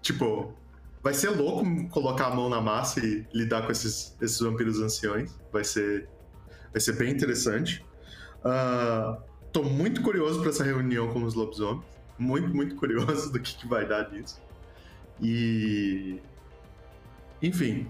Tipo, 0.00 0.56
vai 1.02 1.14
ser 1.14 1.30
louco 1.30 1.64
colocar 1.88 2.26
a 2.26 2.34
mão 2.34 2.48
na 2.48 2.60
massa 2.60 3.04
e 3.04 3.26
lidar 3.32 3.62
com 3.62 3.72
esses, 3.72 4.16
esses 4.20 4.38
vampiros 4.40 4.80
anciões. 4.80 5.38
Vai 5.52 5.64
ser, 5.64 6.08
vai 6.72 6.80
ser 6.80 6.92
bem 6.94 7.10
interessante. 7.10 7.84
Uh, 8.38 9.20
tô 9.52 9.62
muito 9.62 10.02
curioso 10.02 10.40
para 10.40 10.50
essa 10.50 10.64
reunião 10.64 11.12
com 11.12 11.22
os 11.22 11.34
lobisomens. 11.34 11.84
Muito, 12.18 12.54
muito 12.54 12.74
curioso 12.76 13.30
do 13.32 13.40
que, 13.40 13.56
que 13.56 13.66
vai 13.66 13.86
dar 13.86 14.10
nisso. 14.10 14.40
E. 15.20 16.20
Enfim. 17.40 17.88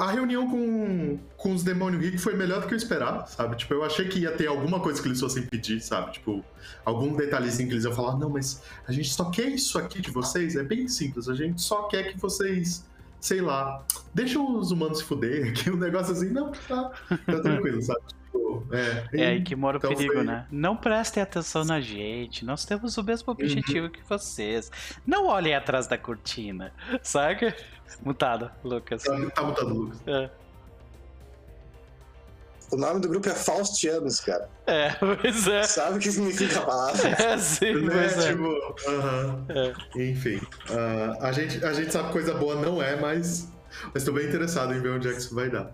A 0.00 0.10
reunião 0.10 0.50
com, 0.50 1.18
com 1.36 1.52
os 1.52 1.62
demônios 1.62 2.02
ricos 2.02 2.22
foi 2.22 2.34
melhor 2.34 2.60
do 2.60 2.66
que 2.66 2.74
eu 2.74 2.78
esperava, 2.78 3.26
sabe? 3.26 3.56
Tipo, 3.56 3.74
eu 3.74 3.84
achei 3.84 4.08
que 4.08 4.20
ia 4.20 4.32
ter 4.32 4.48
alguma 4.48 4.80
coisa 4.80 5.00
que 5.00 5.06
eles 5.06 5.20
fossem 5.20 5.44
pedir, 5.44 5.80
sabe? 5.80 6.12
Tipo, 6.12 6.44
algum 6.84 7.14
detalhezinho 7.14 7.68
que 7.68 7.74
eles 7.74 7.84
iam 7.84 7.92
falar, 7.92 8.18
não, 8.18 8.28
mas 8.28 8.62
a 8.86 8.92
gente 8.92 9.12
só 9.12 9.30
quer 9.30 9.48
isso 9.48 9.78
aqui 9.78 10.00
de 10.00 10.10
vocês, 10.10 10.56
é 10.56 10.62
bem 10.64 10.88
simples, 10.88 11.28
a 11.28 11.34
gente 11.34 11.62
só 11.62 11.84
quer 11.84 12.12
que 12.12 12.18
vocês, 12.18 12.84
sei 13.20 13.40
lá, 13.40 13.84
deixam 14.12 14.58
os 14.58 14.72
humanos 14.72 14.98
se 14.98 15.04
fuder, 15.04 15.50
aqui 15.50 15.70
um 15.70 15.76
negócio 15.76 16.12
assim, 16.12 16.30
não, 16.30 16.50
tá, 16.50 16.90
tá 17.26 17.40
tranquilo, 17.40 17.80
sabe? 17.80 18.00
Tipo, 18.30 18.64
é, 18.70 19.22
é 19.22 19.26
aí 19.26 19.42
que 19.42 19.56
mora 19.56 19.76
o 19.76 19.78
então 19.78 19.90
perigo, 19.90 20.14
foi... 20.14 20.24
né? 20.24 20.46
Não 20.50 20.76
prestem 20.76 21.20
atenção 21.20 21.64
na 21.64 21.80
gente, 21.80 22.44
nós 22.44 22.64
temos 22.64 22.96
o 22.96 23.02
mesmo 23.02 23.32
objetivo 23.32 23.86
uhum. 23.86 23.92
que 23.92 24.00
vocês. 24.08 24.70
Não 25.04 25.26
olhem 25.26 25.54
atrás 25.54 25.88
da 25.88 25.98
cortina, 25.98 26.72
saca? 27.02 27.54
Mutado, 28.02 28.50
Lucas. 28.62 29.02
Tá, 29.02 29.30
tá 29.30 29.42
mutado, 29.42 29.74
Lucas. 29.74 30.00
É. 30.06 30.30
O 32.70 32.76
nome 32.76 33.00
do 33.00 33.08
grupo 33.08 33.28
é 33.28 33.34
Faustianos, 33.34 34.20
cara. 34.20 34.48
É, 34.64 34.90
pois 34.94 35.48
é. 35.48 35.64
Sabe 35.64 35.96
o 35.96 36.00
que 36.00 36.12
significa 36.12 36.60
a 36.60 36.62
palavra? 36.62 37.10
É, 37.18 37.36
sim, 37.36 37.74
né? 37.74 37.90
pois 37.92 38.24
é. 38.24 38.28
Tipo, 38.30 38.44
uh 38.44 38.74
-huh. 38.86 39.44
é. 39.96 40.02
Enfim, 40.08 40.36
uh, 40.36 41.20
a, 41.20 41.32
gente, 41.32 41.64
a 41.64 41.72
gente 41.72 41.92
sabe 41.92 42.06
que 42.06 42.12
coisa 42.12 42.32
boa 42.34 42.54
não 42.54 42.80
é, 42.80 42.94
mas 42.94 43.48
estou 43.92 44.14
bem 44.14 44.28
interessado 44.28 44.72
em 44.72 44.80
ver 44.80 44.90
onde 44.90 45.08
é 45.08 45.12
que 45.12 45.18
isso 45.18 45.34
vai 45.34 45.50
dar. 45.50 45.72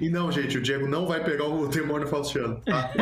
E 0.00 0.08
não, 0.08 0.32
gente, 0.32 0.58
o 0.58 0.62
Diego 0.62 0.86
não 0.86 1.06
vai 1.06 1.22
pegar 1.22 1.44
o 1.44 1.68
demônio 1.68 2.08
Faustiano. 2.08 2.60
Tá? 2.64 2.90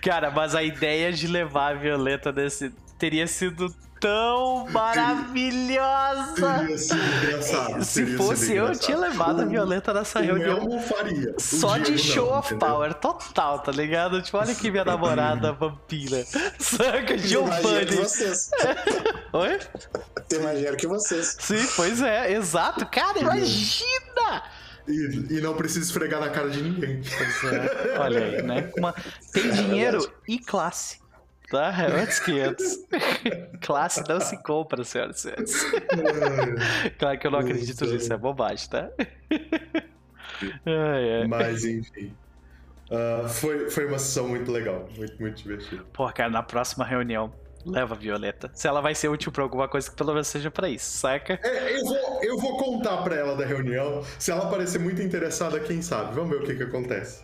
Cara, 0.00 0.30
mas 0.30 0.54
a 0.54 0.62
ideia 0.62 1.12
de 1.12 1.26
levar 1.26 1.72
a 1.72 1.74
Violeta 1.74 2.32
desse 2.32 2.72
teria 2.98 3.26
sido 3.26 3.74
tão 4.02 4.66
maravilhosa. 4.68 6.58
Teria 6.58 6.76
sido 6.76 7.00
engraçado. 7.00 7.84
Se 7.84 8.16
fosse 8.16 8.52
eu, 8.52 8.66
eu 8.66 8.76
tinha 8.76 8.98
levado 8.98 9.38
o, 9.38 9.42
a 9.42 9.44
Violeta 9.44 9.94
nessa 9.94 10.18
o 10.18 10.22
reunião. 10.24 10.80
faria. 10.80 11.36
Só 11.38 11.78
de 11.78 11.96
show 11.96 12.26
não, 12.26 12.38
of 12.40 12.52
entendeu? 12.52 12.68
power 12.68 12.94
total, 12.94 13.60
tá 13.60 13.70
ligado? 13.70 14.20
Tipo, 14.20 14.38
olha 14.38 14.50
aqui 14.50 14.72
minha 14.72 14.84
namorada 14.84 15.52
vampira. 15.54 16.24
Saca? 16.58 17.16
Giovanni. 17.16 17.94
vocês. 17.94 18.50
Oi? 19.32 19.60
Tem 20.28 20.40
mais 20.40 20.56
dinheiro 20.56 20.76
que 20.76 20.88
vocês. 20.88 21.36
Sim, 21.38 21.64
pois 21.76 22.02
é, 22.02 22.32
exato. 22.32 22.84
Cara, 22.86 23.20
imagina! 23.20 24.42
E, 24.88 25.36
e, 25.36 25.40
não 25.40 25.54
precisa 25.54 25.86
esfregar 25.86 26.20
na 26.20 26.28
cara 26.28 26.50
de 26.50 26.60
ninguém. 26.60 27.02
Pois 27.02 27.52
é. 27.52 27.98
Olha 28.00 28.18
aí, 28.18 28.42
né? 28.42 28.68
Uma... 28.76 28.92
Tem 29.32 29.48
dinheiro 29.52 30.12
e 30.26 30.40
classe 30.40 31.01
tá? 31.52 31.70
É 31.82 32.00
outros 32.00 32.18
500. 32.20 32.78
Classe 33.60 34.02
não 34.08 34.18
se 34.18 34.42
compra, 34.42 34.82
senhoras 34.82 35.18
e 35.18 35.20
senhores. 35.20 35.54
claro 36.98 37.18
que 37.18 37.26
eu 37.26 37.30
não 37.30 37.38
acredito 37.38 37.84
nisso, 37.84 38.12
é 38.12 38.16
bobagem, 38.16 38.68
tá? 38.68 38.88
Mas, 41.28 41.64
enfim. 41.64 42.14
Uh, 42.90 43.28
foi, 43.28 43.70
foi 43.70 43.86
uma 43.86 43.98
sessão 43.98 44.28
muito 44.28 44.50
legal, 44.50 44.88
muito, 44.96 45.20
muito 45.20 45.42
divertida. 45.42 45.84
Pô, 45.92 46.10
cara, 46.12 46.28
na 46.28 46.42
próxima 46.42 46.84
reunião, 46.84 47.32
leva 47.64 47.94
a 47.94 47.98
Violeta. 47.98 48.50
Se 48.54 48.66
ela 48.66 48.80
vai 48.80 48.94
ser 48.94 49.08
útil 49.08 49.32
pra 49.32 49.42
alguma 49.42 49.68
coisa, 49.68 49.90
que 49.90 49.96
pelo 49.96 50.12
menos 50.12 50.28
seja 50.28 50.50
pra 50.50 50.68
isso, 50.68 50.98
saca? 50.98 51.38
É, 51.42 51.78
eu, 51.78 51.84
vou, 51.84 52.20
eu 52.22 52.38
vou 52.38 52.56
contar 52.58 52.98
pra 52.98 53.14
ela 53.14 53.36
da 53.36 53.46
reunião. 53.46 54.04
Se 54.18 54.30
ela 54.30 54.50
parecer 54.50 54.78
muito 54.78 55.00
interessada, 55.00 55.60
quem 55.60 55.80
sabe? 55.80 56.14
Vamos 56.14 56.30
ver 56.30 56.42
o 56.42 56.46
que 56.46 56.54
que 56.54 56.62
acontece. 56.64 57.22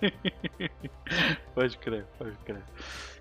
pode 1.55 1.77
crer, 1.79 2.07
pode 2.19 2.37
crer. 2.45 2.63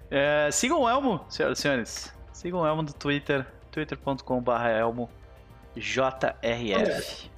É, 0.09 0.49
sigam 0.51 0.81
o 0.81 0.89
Elmo, 0.89 1.25
senhoras 1.29 1.59
e 1.59 1.61
senhores. 1.61 2.13
Sigam 2.31 2.61
o 2.61 2.67
Elmo 2.67 2.81
no 2.81 2.93
Twitter, 2.93 3.45
twitter.com.br 3.71 4.51
Elmo 4.79 5.09
JRF. 5.75 7.29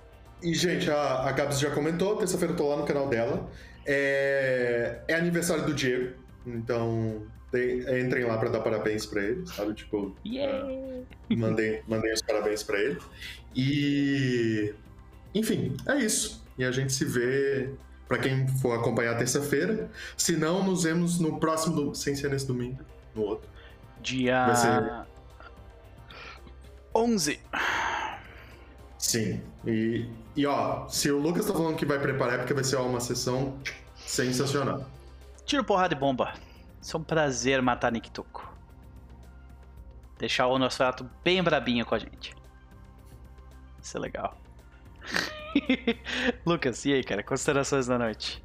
E, 0.41 0.53
gente, 0.53 0.89
a, 0.89 1.27
a 1.27 1.31
Gabs 1.31 1.59
já 1.59 1.71
comentou, 1.71 2.15
terça-feira 2.15 2.53
eu 2.53 2.57
tô 2.57 2.69
lá 2.69 2.77
no 2.77 2.85
canal 2.85 3.07
dela. 3.07 3.49
É, 3.85 5.01
é 5.07 5.15
aniversário 5.15 5.65
do 5.65 5.73
Diego, 5.73 6.13
então 6.45 7.23
tem, 7.51 7.79
entrem 7.79 8.25
lá 8.25 8.37
pra 8.37 8.49
dar 8.49 8.61
parabéns 8.61 9.05
pra 9.05 9.23
ele, 9.23 9.45
sabe? 9.47 9.73
Tipo, 9.73 10.15
yeah. 10.25 10.65
uh, 10.67 11.05
mandem, 11.35 11.81
mandem 11.87 12.13
os 12.13 12.21
parabéns 12.21 12.63
pra 12.63 12.79
ele. 12.79 12.99
E. 13.55 14.73
Enfim, 15.33 15.75
é 15.87 15.95
isso. 15.95 16.45
E 16.57 16.63
a 16.63 16.71
gente 16.71 16.93
se 16.93 17.05
vê 17.05 17.69
para 18.09 18.17
quem 18.17 18.47
for 18.47 18.77
acompanhar 18.77 19.15
terça-feira. 19.15 19.89
Se 20.17 20.35
não, 20.35 20.63
nos 20.63 20.83
vemos 20.83 21.19
no 21.19 21.39
próximo, 21.39 21.75
do... 21.75 21.95
sem 21.95 22.15
ser 22.15 22.31
nesse 22.31 22.47
domingo, 22.47 22.83
no 23.15 23.21
outro. 23.21 23.47
Dia 24.01 24.47
Vai 24.47 24.55
ser... 24.55 25.07
11. 26.93 27.39
Sim. 28.97 29.41
E, 29.65 30.09
e 30.35 30.45
ó, 30.47 30.87
se 30.89 31.11
o 31.11 31.19
Lucas 31.19 31.45
tá 31.45 31.53
falando 31.53 31.75
que 31.75 31.85
vai 31.85 31.99
preparar 31.99 32.33
é 32.33 32.37
porque 32.39 32.53
vai 32.53 32.63
ser 32.63 32.77
uma 32.77 32.99
sessão 32.99 33.55
sensacional. 33.95 34.83
Tiro 35.45 35.63
porrada 35.63 35.93
e 35.93 35.97
bomba. 35.97 36.33
Isso 36.81 36.97
é 36.97 36.99
um 36.99 37.03
prazer 37.03 37.61
matar 37.61 37.91
Nick 37.91 38.09
Tuco. 38.09 38.51
Deixar 40.17 40.47
o 40.47 40.57
Nosferatu 40.57 41.07
bem 41.23 41.43
brabinho 41.43 41.85
com 41.85 41.93
a 41.93 41.99
gente. 41.99 42.35
Isso 43.81 43.95
é 43.95 43.99
legal. 43.99 44.35
Lucas, 46.45 46.85
e 46.85 46.93
aí, 46.93 47.03
cara? 47.03 47.23
Considerações 47.23 47.87
da 47.87 47.97
noite? 47.97 48.43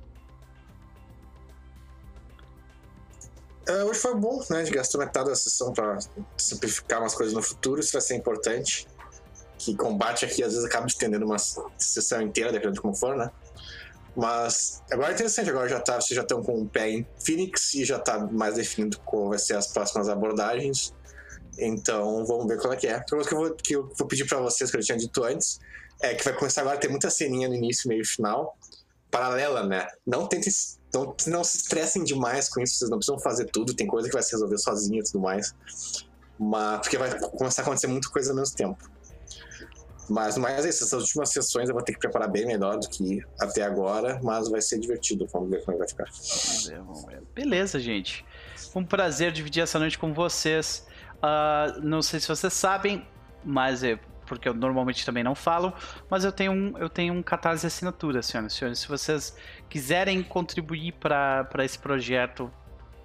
Uh, 3.68 3.84
hoje 3.86 3.98
foi 3.98 4.14
bom, 4.14 4.42
né? 4.50 4.58
A 4.58 4.64
gente 4.64 4.74
gastou 4.74 5.00
metade 5.00 5.28
da 5.28 5.34
sessão 5.34 5.72
pra 5.72 5.98
simplificar 6.36 7.00
umas 7.00 7.14
coisas 7.14 7.34
no 7.34 7.42
futuro, 7.42 7.80
isso 7.80 7.92
vai 7.92 8.02
ser 8.02 8.14
importante. 8.14 8.86
Que 9.56 9.74
combate 9.74 10.24
aqui 10.24 10.42
às 10.42 10.52
vezes 10.52 10.66
acaba 10.66 10.86
estendendo 10.86 11.24
uma 11.24 11.38
sessão 11.78 12.20
inteira, 12.20 12.52
dependendo 12.52 12.74
de 12.74 12.80
como 12.82 12.94
for, 12.94 13.16
né? 13.16 13.30
Mas 14.14 14.82
agora 14.90 15.10
é 15.10 15.14
interessante, 15.14 15.50
agora 15.50 15.68
já 15.68 15.80
tá, 15.80 16.00
vocês 16.00 16.14
já 16.14 16.22
estão 16.22 16.42
com 16.42 16.60
o 16.60 16.68
pé 16.68 16.90
em 16.90 17.06
Phoenix 17.18 17.74
e 17.74 17.84
já 17.84 17.98
tá 17.98 18.18
mais 18.18 18.54
definido 18.56 18.98
qual 19.00 19.30
vai 19.30 19.38
ser 19.38 19.56
as 19.56 19.68
próximas 19.68 20.08
abordagens. 20.08 20.92
Então 21.58 22.24
vamos 22.26 22.46
ver 22.46 22.58
qual 22.58 22.72
é 22.72 22.76
que 22.76 22.86
é. 22.86 22.96
Outra 22.96 23.16
coisa 23.16 23.28
que 23.28 23.34
eu 23.34 23.38
vou, 23.38 23.54
que 23.54 23.76
eu 23.76 23.92
vou 23.96 24.06
pedir 24.06 24.26
para 24.26 24.38
vocês, 24.40 24.70
que 24.70 24.76
eu 24.76 24.80
tinha 24.80 24.98
dito 24.98 25.24
antes, 25.24 25.58
é 26.02 26.14
que 26.14 26.24
vai 26.24 26.34
começar 26.34 26.62
agora 26.62 26.76
a 26.76 26.80
ter 26.80 26.88
muita 26.88 27.10
ceninha 27.10 27.48
no 27.48 27.54
início, 27.54 27.88
meio 27.88 28.02
e 28.02 28.06
final, 28.06 28.56
paralela, 29.10 29.66
né? 29.66 29.86
Não 30.06 30.26
tentem. 30.26 30.52
Não, 30.92 31.14
não 31.26 31.42
se 31.42 31.56
estressem 31.56 32.04
demais 32.04 32.48
com 32.48 32.60
isso, 32.60 32.76
vocês 32.76 32.90
não 32.90 32.98
precisam 32.98 33.18
fazer 33.18 33.46
tudo, 33.46 33.74
tem 33.74 33.86
coisa 33.86 34.08
que 34.08 34.14
vai 34.14 34.22
se 34.22 34.32
resolver 34.32 34.58
sozinho 34.58 35.00
e 35.00 35.04
tudo 35.04 35.20
mais. 35.20 35.54
Mas 36.38 36.80
porque 36.80 36.98
vai 36.98 37.18
começar 37.18 37.62
a 37.62 37.64
acontecer 37.64 37.86
muita 37.86 38.08
coisa 38.08 38.30
ao 38.30 38.36
mesmo 38.36 38.54
tempo. 38.56 38.90
Mas 40.08 40.36
mais 40.36 40.64
essas 40.64 40.92
últimas 40.92 41.30
sessões 41.30 41.68
eu 41.68 41.74
vou 41.74 41.82
ter 41.82 41.94
que 41.94 41.98
preparar 41.98 42.28
bem 42.30 42.46
melhor 42.46 42.78
do 42.78 42.88
que 42.88 43.22
até 43.40 43.62
agora, 43.62 44.20
mas 44.22 44.48
vai 44.48 44.60
ser 44.60 44.78
divertido. 44.78 45.26
Vamos 45.32 45.50
ver 45.50 45.64
como 45.64 45.76
é 45.76 45.78
vai 45.78 45.88
ficar. 45.88 46.08
Beleza, 47.34 47.80
gente. 47.80 48.24
Um 48.74 48.84
prazer 48.84 49.32
dividir 49.32 49.62
essa 49.62 49.78
noite 49.78 49.98
com 49.98 50.12
vocês. 50.12 50.86
Uh, 51.16 51.80
não 51.80 52.02
sei 52.02 52.20
se 52.20 52.28
vocês 52.28 52.52
sabem, 52.52 53.06
mas 53.42 53.82
é 53.82 53.98
porque 54.24 54.48
eu 54.48 54.54
normalmente 54.54 55.04
também 55.04 55.22
não 55.22 55.34
falo, 55.34 55.72
mas 56.10 56.24
eu 56.24 56.32
tenho 56.32 56.52
um, 56.52 56.78
eu 56.78 56.88
tenho 56.88 57.14
um 57.14 57.22
catarse 57.22 57.66
assinatura, 57.66 58.22
senhoras 58.22 58.52
e 58.52 58.56
senhores. 58.56 58.78
Se 58.78 58.88
vocês 58.88 59.36
quiserem 59.68 60.22
contribuir 60.22 60.92
para 60.92 61.64
esse 61.64 61.78
projeto, 61.78 62.50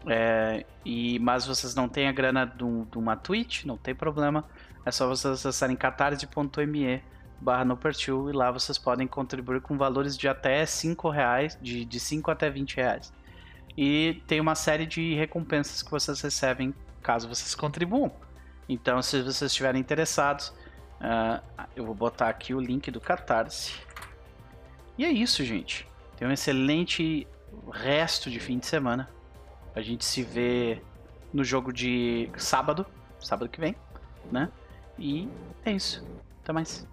é, 0.07 0.65
e 0.85 1.19
mas 1.19 1.45
vocês 1.45 1.75
não 1.75 1.89
têm 1.89 2.07
a 2.07 2.11
grana 2.11 2.45
de, 2.45 2.63
uma 2.97 3.15
Twitch, 3.15 3.65
não 3.65 3.77
tem 3.77 3.93
problema. 3.93 4.45
É 4.85 4.91
só 4.91 5.07
vocês 5.07 5.33
acessarem 5.33 5.75
catarse.me 5.75 7.03
barra 7.41 7.65
e 7.65 8.31
lá 8.33 8.51
vocês 8.51 8.77
podem 8.77 9.07
contribuir 9.07 9.61
com 9.61 9.77
valores 9.77 10.17
de 10.17 10.27
até 10.27 10.65
5 10.65 11.09
reais, 11.09 11.57
de, 11.61 11.85
de 11.85 11.99
5 11.99 12.29
até 12.29 12.49
20 12.49 12.75
reais. 12.77 13.13
E 13.77 14.21
tem 14.27 14.41
uma 14.41 14.55
série 14.55 14.85
de 14.85 15.13
recompensas 15.15 15.81
que 15.81 15.89
vocês 15.89 16.19
recebem 16.21 16.73
caso 17.01 17.27
vocês 17.27 17.55
contribuam. 17.55 18.11
Então, 18.67 19.01
se 19.01 19.21
vocês 19.21 19.51
estiverem 19.51 19.81
interessados, 19.81 20.53
uh, 21.01 21.43
eu 21.75 21.85
vou 21.85 21.95
botar 21.95 22.29
aqui 22.29 22.53
o 22.53 22.59
link 22.59 22.91
do 22.91 22.99
Catarse. 22.99 23.73
E 24.97 25.05
é 25.05 25.09
isso, 25.09 25.43
gente. 25.43 25.87
Tenha 26.17 26.29
um 26.29 26.33
excelente 26.33 27.27
resto 27.71 28.29
de 28.29 28.39
fim 28.39 28.59
de 28.59 28.65
semana. 28.65 29.09
A 29.75 29.81
gente 29.81 30.03
se 30.03 30.23
vê 30.23 30.81
no 31.33 31.43
jogo 31.43 31.71
de 31.71 32.29
sábado, 32.37 32.85
sábado 33.19 33.49
que 33.49 33.59
vem, 33.59 33.75
né? 34.31 34.49
E 34.97 35.29
é 35.63 35.71
isso. 35.71 36.05
Até 36.43 36.51
mais. 36.51 36.87